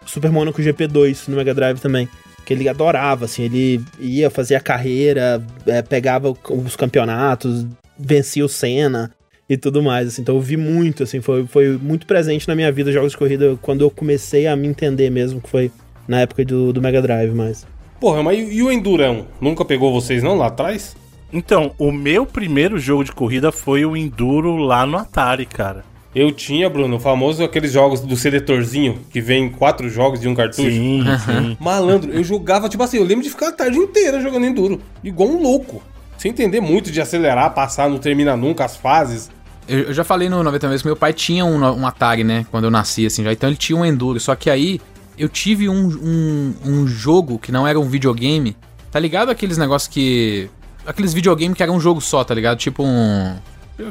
Super 0.05 0.31
Monaco 0.31 0.61
GP2 0.61 1.27
no 1.27 1.35
Mega 1.35 1.53
Drive 1.53 1.79
também. 1.79 2.07
Que 2.45 2.53
ele 2.53 2.69
adorava, 2.69 3.25
assim, 3.25 3.43
ele 3.43 3.83
ia 3.99 4.29
fazer 4.29 4.55
a 4.55 4.61
carreira, 4.61 5.43
é, 5.65 5.81
pegava 5.81 6.33
os 6.49 6.77
campeonatos, 6.77 7.65
vencia 7.99 8.45
o 8.45 8.47
Senna 8.47 9.11
e 9.49 9.57
tudo 9.57 9.81
mais, 9.81 10.07
assim. 10.07 10.21
Então 10.21 10.35
eu 10.35 10.41
vi 10.41 10.57
muito, 10.57 11.03
assim, 11.03 11.21
foi, 11.21 11.45
foi 11.45 11.77
muito 11.77 12.05
presente 12.05 12.47
na 12.47 12.55
minha 12.55 12.71
vida 12.71 12.91
jogos 12.91 13.11
de 13.11 13.17
corrida 13.17 13.57
quando 13.61 13.81
eu 13.81 13.89
comecei 13.89 14.47
a 14.47 14.55
me 14.55 14.67
entender 14.67 15.09
mesmo, 15.09 15.41
que 15.41 15.49
foi 15.49 15.71
na 16.07 16.21
época 16.21 16.43
do, 16.45 16.73
do 16.73 16.81
Mega 16.81 17.01
Drive 17.01 17.33
mais. 17.33 17.65
Porra, 17.99 18.21
mas 18.21 18.37
e 18.37 18.57
e 18.57 18.63
o 18.63 18.71
Endurão? 18.71 19.27
Nunca 19.41 19.65
pegou 19.65 19.91
vocês 19.93 20.21
não 20.21 20.35
lá 20.35 20.47
atrás? 20.47 20.95
Então, 21.31 21.73
o 21.77 21.91
meu 21.91 22.25
primeiro 22.25 22.79
jogo 22.79 23.03
de 23.03 23.11
corrida 23.11 23.51
foi 23.51 23.85
o 23.85 23.97
Enduro 23.97 24.55
lá 24.55 24.85
no 24.85 24.97
Atari, 24.97 25.45
cara. 25.45 25.83
Eu 26.15 26.31
tinha, 26.31 26.69
Bruno, 26.69 26.95
o 26.95 26.99
famoso 26.99 27.43
aqueles 27.43 27.71
jogos 27.71 27.99
do 27.99 28.15
seletorzinho, 28.15 29.01
que 29.11 29.19
vem 29.21 29.49
quatro 29.49 29.89
jogos 29.89 30.19
de 30.19 30.27
um 30.27 30.33
cartucho. 30.33 30.71
Sim, 30.71 31.03
sim. 31.25 31.57
Malandro, 31.59 32.11
eu 32.11 32.23
jogava, 32.23 32.69
tipo 32.69 32.81
assim, 32.81 32.97
eu 32.97 33.03
lembro 33.03 33.23
de 33.23 33.29
ficar 33.29 33.49
a 33.49 33.51
tarde 33.51 33.77
inteira 33.77 34.21
jogando 34.21 34.45
Enduro. 34.45 34.79
Igual 35.03 35.29
um 35.29 35.41
louco. 35.41 35.83
Sem 36.17 36.31
entender 36.31 36.59
muito 36.59 36.91
de 36.91 36.99
acelerar, 36.99 37.53
passar, 37.53 37.89
não 37.89 37.99
termina 37.99 38.35
nunca 38.35 38.65
as 38.65 38.75
fases. 38.75 39.29
Eu, 39.67 39.79
eu 39.79 39.93
já 39.93 40.03
falei 40.03 40.29
no 40.29 40.41
90 40.43 40.67
vezes 40.67 40.81
que 40.81 40.87
meu 40.87 40.95
pai 40.95 41.13
tinha 41.13 41.43
um, 41.45 41.57
um 41.63 41.85
Atari, 41.87 42.23
né? 42.23 42.45
Quando 42.51 42.63
eu 42.65 42.71
nasci, 42.71 43.05
assim, 43.05 43.23
já. 43.23 43.31
Então 43.33 43.49
ele 43.49 43.57
tinha 43.57 43.77
um 43.77 43.85
Enduro. 43.85 44.19
Só 44.19 44.35
que 44.35 44.49
aí 44.49 44.79
eu 45.17 45.27
tive 45.29 45.67
um, 45.67 45.87
um, 45.87 46.53
um 46.65 46.87
jogo 46.87 47.37
que 47.39 47.51
não 47.51 47.67
era 47.67 47.79
um 47.79 47.87
videogame. 47.89 48.55
Tá 48.91 48.99
ligado 48.99 49.29
aqueles 49.29 49.57
negócios 49.57 49.87
que. 49.87 50.49
Aqueles 50.85 51.13
videogames 51.13 51.57
que 51.57 51.63
era 51.63 51.71
um 51.71 51.79
jogo 51.79 51.99
só, 51.99 52.23
tá 52.23 52.33
ligado? 52.33 52.57
Tipo 52.57 52.81
um. 52.83 53.35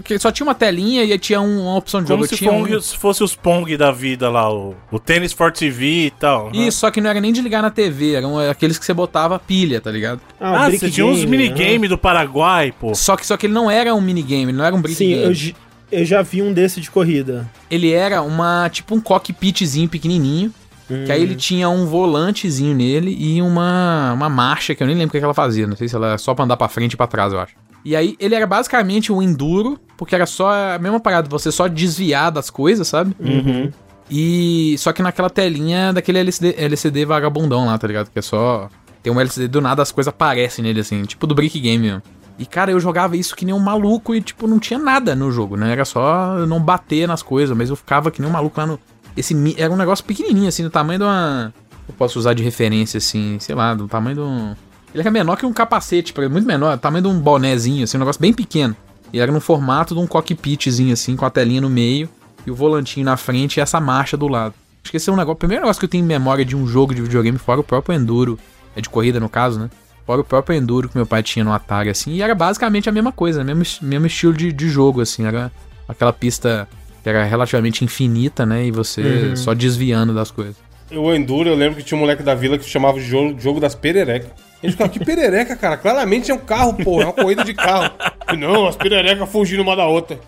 que 0.02 0.18
só 0.18 0.32
tinha 0.32 0.44
uma 0.46 0.54
telinha 0.54 1.04
e 1.04 1.16
tinha 1.18 1.40
um- 1.40 1.60
uma 1.62 1.76
opção 1.76 2.00
de 2.00 2.06
Como 2.08 2.22
jogo. 2.24 2.28
se, 2.28 2.36
tinha 2.38 2.50
um- 2.50 2.64
Pong- 2.64 2.80
se 2.82 2.96
fosse 2.96 3.22
os 3.22 3.36
Pong 3.36 3.76
da 3.76 3.92
vida 3.92 4.28
lá, 4.30 4.50
o, 4.52 4.74
o 4.90 4.98
Tênis 4.98 5.32
for 5.32 5.52
TV 5.52 6.06
e 6.06 6.10
tal. 6.10 6.46
né? 6.50 6.66
Isso, 6.66 6.78
só 6.78 6.90
que 6.90 7.00
não 7.00 7.08
era 7.10 7.20
nem 7.20 7.32
de 7.32 7.40
ligar 7.42 7.60
na 7.62 7.70
TV, 7.70 8.14
eram 8.14 8.38
aqueles 8.38 8.78
que 8.78 8.84
você 8.86 8.94
botava 8.94 9.38
pilha, 9.38 9.80
tá 9.80 9.90
ligado? 9.92 10.20
Ah, 10.40 10.64
brick 10.66 10.80
você 10.80 10.90
tinha 10.90 11.06
uns 11.06 11.18
game, 11.20 11.30
minigame 11.36 11.86
do 11.86 11.98
Paraguai, 11.98 12.72
pô. 12.72 12.94
Só 12.94 13.14
que, 13.16 13.26
só 13.26 13.36
que 13.36 13.46
ele 13.46 13.52
não 13.52 13.70
era 13.70 13.94
um 13.94 14.00
minigame, 14.00 14.44
ele 14.44 14.52
não 14.54 14.64
era 14.64 14.74
um 14.74 14.80
brick 14.80 14.96
Sim, 14.96 15.08
game. 15.10 15.22
eu, 15.50 15.54
eu 15.90 16.04
já 16.04 16.22
vi 16.22 16.42
um 16.42 16.52
desse 16.52 16.80
de 16.80 16.90
corrida. 16.90 17.48
Ele 17.70 17.92
era 17.92 18.22
uma, 18.22 18.68
tipo 18.68 18.94
um 18.94 19.00
cockpitzinho 19.00 19.88
pequenininho, 19.88 20.52
que 20.88 21.10
aí 21.10 21.20
ele 21.20 21.34
tinha 21.34 21.68
um 21.68 21.84
volantezinho 21.86 22.74
nele 22.74 23.16
e 23.18 23.42
uma, 23.42 24.12
uma 24.12 24.28
marcha 24.28 24.74
que 24.74 24.82
eu 24.82 24.86
nem 24.86 24.94
lembro 24.94 25.08
o 25.08 25.12
que 25.12 25.18
que 25.18 25.24
ela 25.24 25.34
fazia, 25.34 25.66
não 25.66 25.76
sei 25.76 25.88
se 25.88 25.96
ela 25.96 26.08
era 26.08 26.18
só 26.18 26.32
pra 26.32 26.44
andar 26.44 26.56
pra 26.56 26.68
frente 26.68 26.92
e 26.92 26.96
pra 26.96 27.08
trás, 27.08 27.32
eu 27.32 27.40
acho. 27.40 27.54
E 27.84 27.94
aí 27.94 28.16
ele 28.18 28.34
era 28.34 28.46
basicamente 28.46 29.12
um 29.12 29.20
enduro, 29.20 29.78
porque 29.96 30.14
era 30.14 30.26
só 30.26 30.74
a 30.74 30.78
mesma 30.78 31.00
parada, 31.00 31.28
você 31.28 31.50
só 31.50 31.66
desviar 31.66 32.30
das 32.30 32.50
coisas, 32.50 32.86
sabe? 32.86 33.14
Uhum. 33.18 33.70
E 34.10 34.76
só 34.78 34.92
que 34.92 35.02
naquela 35.02 35.28
telinha 35.28 35.92
daquele 35.92 36.18
LCD, 36.18 36.54
LCD 36.56 37.04
vagabundão 37.04 37.66
lá, 37.66 37.76
tá 37.76 37.86
ligado? 37.86 38.10
Que 38.10 38.18
é 38.18 38.22
só. 38.22 38.68
Tem 39.02 39.12
um 39.12 39.20
LCD 39.20 39.48
do 39.48 39.60
nada, 39.60 39.82
as 39.82 39.92
coisas 39.92 40.08
aparecem 40.08 40.64
nele, 40.64 40.80
assim, 40.80 41.04
tipo 41.04 41.26
do 41.26 41.34
Brick 41.34 41.58
Game 41.60 41.84
mesmo. 41.84 42.02
E 42.38 42.44
cara, 42.44 42.70
eu 42.70 42.78
jogava 42.78 43.16
isso 43.16 43.34
que 43.34 43.44
nem 43.46 43.54
um 43.54 43.58
maluco 43.58 44.14
e, 44.14 44.20
tipo, 44.20 44.46
não 44.46 44.58
tinha 44.58 44.78
nada 44.78 45.14
no 45.14 45.30
jogo, 45.32 45.56
né? 45.56 45.72
Era 45.72 45.84
só 45.84 46.44
não 46.46 46.60
bater 46.60 47.08
nas 47.08 47.22
coisas, 47.22 47.56
mas 47.56 47.70
eu 47.70 47.76
ficava 47.76 48.10
que 48.10 48.20
nem 48.20 48.28
um 48.28 48.32
maluco 48.32 48.60
lá 48.60 48.66
no. 48.66 48.78
Esse 49.16 49.34
era 49.56 49.72
um 49.72 49.76
negócio 49.76 50.04
pequenininho, 50.04 50.48
assim, 50.48 50.62
do 50.62 50.68
tamanho 50.70 50.98
de 50.98 51.04
uma. 51.04 51.54
Eu 51.88 51.94
posso 51.96 52.18
usar 52.18 52.34
de 52.34 52.42
referência, 52.42 52.98
assim, 52.98 53.38
sei 53.40 53.54
lá, 53.54 53.72
do 53.74 53.88
tamanho 53.88 54.16
de 54.16 54.20
um. 54.20 54.54
Ele 54.92 55.00
era 55.00 55.10
menor 55.10 55.36
que 55.36 55.46
um 55.46 55.52
capacete, 55.52 56.12
pra- 56.12 56.28
muito 56.28 56.46
menor, 56.46 56.76
tamanho 56.78 57.02
de 57.02 57.08
um 57.08 57.18
bonézinho, 57.18 57.84
assim, 57.84 57.96
um 57.96 58.00
negócio 58.00 58.20
bem 58.20 58.32
pequeno. 58.34 58.76
E 59.12 59.18
era 59.20 59.32
no 59.32 59.40
formato 59.40 59.94
de 59.94 60.00
um 60.00 60.06
cockpitzinho, 60.06 60.92
assim, 60.92 61.16
com 61.16 61.24
a 61.24 61.30
telinha 61.30 61.60
no 61.62 61.70
meio 61.70 62.08
e 62.46 62.50
o 62.50 62.54
volantinho 62.54 63.04
na 63.06 63.16
frente 63.16 63.56
e 63.56 63.60
essa 63.60 63.80
marcha 63.80 64.16
do 64.16 64.28
lado. 64.28 64.54
Acho 64.82 64.90
que 64.90 64.96
esse 64.98 65.08
é 65.08 65.12
um 65.12 65.16
negócio, 65.16 65.34
o 65.34 65.38
primeiro 65.38 65.62
negócio 65.62 65.80
que 65.80 65.86
eu 65.86 65.88
tenho 65.90 66.04
em 66.04 66.06
memória 66.06 66.44
de 66.44 66.54
um 66.54 66.66
jogo 66.66 66.94
de 66.94 67.00
videogame, 67.02 67.38
fora 67.38 67.60
o 67.60 67.64
próprio 67.64 67.94
Enduro, 67.96 68.38
é 68.74 68.80
de 68.80 68.88
corrida 68.90 69.18
no 69.18 69.28
caso, 69.28 69.58
né? 69.58 69.70
Fora 70.06 70.20
o 70.20 70.24
próprio 70.24 70.56
Enduro 70.56 70.88
que 70.88 70.96
meu 70.96 71.04
pai 71.06 71.22
tinha 71.22 71.44
no 71.44 71.52
Atari, 71.52 71.88
assim, 71.90 72.12
e 72.12 72.22
era 72.22 72.34
basicamente 72.34 72.88
a 72.88 72.92
mesma 72.92 73.10
coisa, 73.10 73.42
mesmo, 73.42 73.62
es- 73.62 73.80
mesmo 73.80 74.06
estilo 74.06 74.32
de, 74.32 74.52
de 74.52 74.68
jogo, 74.68 75.00
assim, 75.00 75.26
era 75.26 75.50
aquela 75.88 76.12
pista 76.12 76.68
que 77.02 77.08
era 77.08 77.24
relativamente 77.24 77.84
infinita, 77.84 78.46
né? 78.46 78.64
E 78.66 78.70
você 78.70 79.34
só 79.36 79.52
desviando 79.52 80.14
das 80.14 80.30
coisas. 80.30 80.56
O 80.92 81.12
Enduro, 81.12 81.48
eu 81.48 81.56
lembro 81.56 81.76
que 81.76 81.82
tinha 81.82 81.98
um 81.98 82.00
moleque 82.00 82.22
da 82.22 82.34
vila 82.36 82.56
que 82.56 82.64
chamava 82.64 82.98
de 83.00 83.04
jogo, 83.04 83.38
jogo 83.40 83.58
das 83.58 83.74
pererecas. 83.74 84.30
Ele 84.62 84.72
ficava, 84.72 84.88
que 84.88 85.04
perereca, 85.04 85.54
cara? 85.56 85.76
Claramente 85.76 86.30
é 86.30 86.34
um 86.34 86.38
carro, 86.38 86.72
pô, 86.74 87.00
é 87.02 87.04
uma 87.04 87.12
corrida 87.12 87.42
de 87.44 87.52
carro. 87.52 87.90
E, 88.32 88.36
Não, 88.36 88.66
as 88.66 88.76
pererecas 88.76 89.28
fugindo 89.28 89.62
uma 89.62 89.74
da 89.76 89.86
outra. 89.86 90.18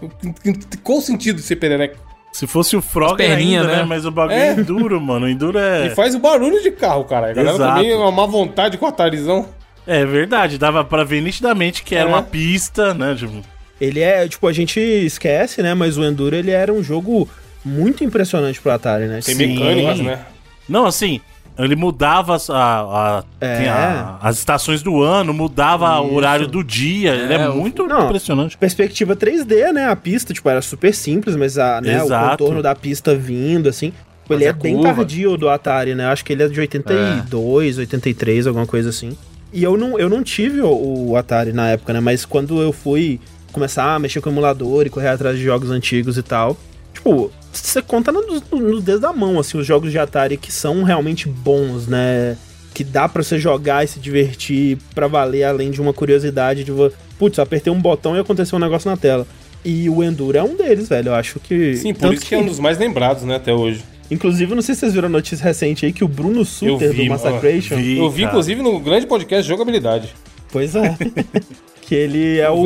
Qual 0.82 0.98
o 0.98 1.00
sentido 1.00 1.36
de 1.36 1.42
ser 1.42 1.56
perereca? 1.56 1.96
Se 2.32 2.46
fosse 2.46 2.76
o 2.76 2.82
Frog 2.82 3.12
As 3.12 3.16
perninhas, 3.16 3.62
ainda, 3.62 3.76
né? 3.76 3.82
né? 3.82 3.88
Mas 3.88 4.04
o 4.04 4.10
bagulho 4.10 4.36
É. 4.36 4.48
é 4.48 4.52
enduro, 4.52 5.00
mano. 5.00 5.26
O 5.26 5.28
enduro 5.28 5.58
é... 5.58 5.86
E 5.86 5.90
faz 5.90 6.14
o 6.14 6.18
barulho 6.18 6.62
de 6.62 6.70
carro, 6.72 7.04
cara. 7.04 7.30
A 7.30 7.32
galera 7.32 7.56
Exato. 7.56 7.74
também 7.76 7.90
é 7.90 7.96
uma 7.96 8.12
má 8.12 8.26
vontade 8.26 8.76
com 8.76 8.86
a 8.86 8.92
Tarizão. 8.92 9.46
É 9.90 10.04
verdade, 10.04 10.58
dava 10.58 10.84
pra 10.84 11.02
ver 11.02 11.22
nitidamente 11.22 11.82
que 11.82 11.94
era 11.94 12.04
É. 12.08 12.12
uma 12.12 12.22
pista, 12.22 12.92
né? 12.92 13.14
Tipo, 13.14 13.40
Ele 13.80 14.00
é, 14.00 14.26
tipo, 14.28 14.46
a 14.46 14.52
gente 14.52 14.78
esquece, 14.80 15.62
né? 15.62 15.72
Mas 15.72 15.96
o 15.96 16.04
Enduro, 16.04 16.34
ele 16.36 16.50
era 16.50 16.72
um 16.72 16.82
jogo 16.82 17.28
muito 17.64 18.02
impressionante 18.04 18.60
pro 18.60 18.72
Atari, 18.72 19.06
né? 19.06 19.20
Tem 19.24 19.34
Sim. 19.36 19.46
mecânicas, 19.46 20.00
né? 20.00 20.18
Não, 20.68 20.84
assim, 20.84 21.20
ele 21.56 21.74
mudava 21.76 22.34
as, 22.34 22.50
a- 22.50 22.54
a- 22.58 23.24
É. 23.40 23.68
a- 23.68 24.18
as 24.20 24.36
estações 24.38 24.82
do 24.82 25.00
ano, 25.00 25.32
mudava 25.32 25.98
o 26.00 26.12
horário 26.14 26.46
do 26.48 26.62
dia. 26.64 27.14
ele 27.14 27.32
é 27.32 27.36
É, 27.36 27.48
muito 27.48 27.86
Não. 27.86 28.06
impressionante. 28.06 28.58
Perspectiva 28.58 29.14
3D, 29.16 29.72
né? 29.72 29.88
A 29.88 29.94
pista, 29.96 30.34
tipo, 30.34 30.48
era 30.50 30.60
super 30.60 30.92
simples, 30.92 31.34
mas 31.36 31.56
a, 31.56 31.80
né, 31.80 32.02
o 32.02 32.08
contorno 32.08 32.60
da 32.62 32.74
pista 32.74 33.14
vindo, 33.14 33.68
assim. 33.68 33.92
Tipo, 34.22 34.34
ele 34.34 34.44
é 34.44 34.52
bem 34.52 34.74
curva. 34.74 34.94
tardio 34.96 35.36
do 35.38 35.48
Atari, 35.48 35.94
né? 35.94 36.06
Acho 36.08 36.24
que 36.24 36.32
ele 36.34 36.42
é 36.42 36.48
de 36.48 36.58
82, 36.60 37.78
83, 37.78 38.46
alguma 38.46 38.66
coisa 38.66 38.90
assim. 38.90 39.16
E 39.52 39.62
eu 39.62 39.76
não, 39.76 39.98
eu 39.98 40.08
não 40.08 40.22
tive 40.22 40.60
o, 40.60 41.10
o 41.10 41.16
Atari 41.16 41.52
na 41.52 41.70
época, 41.70 41.92
né? 41.92 42.00
Mas 42.00 42.24
quando 42.24 42.60
eu 42.60 42.72
fui 42.72 43.20
começar 43.52 43.94
a 43.94 43.98
mexer 43.98 44.20
com 44.20 44.28
o 44.28 44.32
emulador 44.32 44.86
e 44.86 44.90
correr 44.90 45.08
atrás 45.08 45.36
de 45.36 45.44
jogos 45.44 45.70
antigos 45.70 46.18
e 46.18 46.22
tal, 46.22 46.56
tipo, 46.92 47.32
você 47.52 47.80
conta 47.80 48.12
no, 48.12 48.22
no, 48.22 48.58
no 48.58 48.80
dedo 48.80 49.00
da 49.00 49.12
mão, 49.12 49.38
assim, 49.38 49.58
os 49.58 49.66
jogos 49.66 49.90
de 49.90 49.98
Atari 49.98 50.36
que 50.36 50.52
são 50.52 50.82
realmente 50.82 51.28
bons, 51.28 51.86
né? 51.86 52.36
Que 52.74 52.84
dá 52.84 53.08
pra 53.08 53.22
você 53.22 53.38
jogar 53.38 53.84
e 53.84 53.88
se 53.88 53.98
divertir 53.98 54.78
pra 54.94 55.08
valer, 55.08 55.44
além 55.44 55.70
de 55.70 55.80
uma 55.80 55.92
curiosidade 55.92 56.62
de... 56.62 56.72
Putz, 57.18 57.38
apertei 57.38 57.72
um 57.72 57.80
botão 57.80 58.14
e 58.16 58.20
aconteceu 58.20 58.56
um 58.56 58.60
negócio 58.60 58.88
na 58.88 58.96
tela. 58.96 59.26
E 59.64 59.88
o 59.88 60.04
Enduro 60.04 60.38
é 60.38 60.42
um 60.42 60.54
deles, 60.54 60.88
velho. 60.88 61.08
Eu 61.08 61.14
acho 61.14 61.40
que. 61.40 61.76
Sim, 61.76 61.92
por 61.92 62.14
isso 62.14 62.24
que 62.24 62.34
é 62.34 62.38
um 62.38 62.46
dos 62.46 62.60
mais 62.60 62.78
lembrados, 62.78 63.24
né, 63.24 63.36
até 63.36 63.52
hoje. 63.52 63.82
Inclusive, 64.10 64.54
não 64.54 64.62
sei 64.62 64.74
se 64.74 64.80
vocês 64.80 64.94
viram 64.94 65.06
a 65.06 65.10
notícia 65.10 65.42
recente 65.44 65.84
aí 65.86 65.92
que 65.92 66.02
o 66.04 66.08
Bruno 66.08 66.44
Suter 66.44 66.92
vi, 66.92 67.04
do 67.04 67.08
Massacration. 67.10 67.76
vi. 67.76 67.98
Eu 67.98 68.08
vi, 68.10 68.22
cara. 68.22 68.30
inclusive, 68.32 68.62
no 68.62 68.78
grande 68.80 69.06
podcast 69.06 69.46
Jogabilidade. 69.48 70.14
Pois 70.50 70.74
é. 70.74 70.96
que 71.82 71.94
ele 71.94 72.38
é 72.38 72.50
o, 72.50 72.64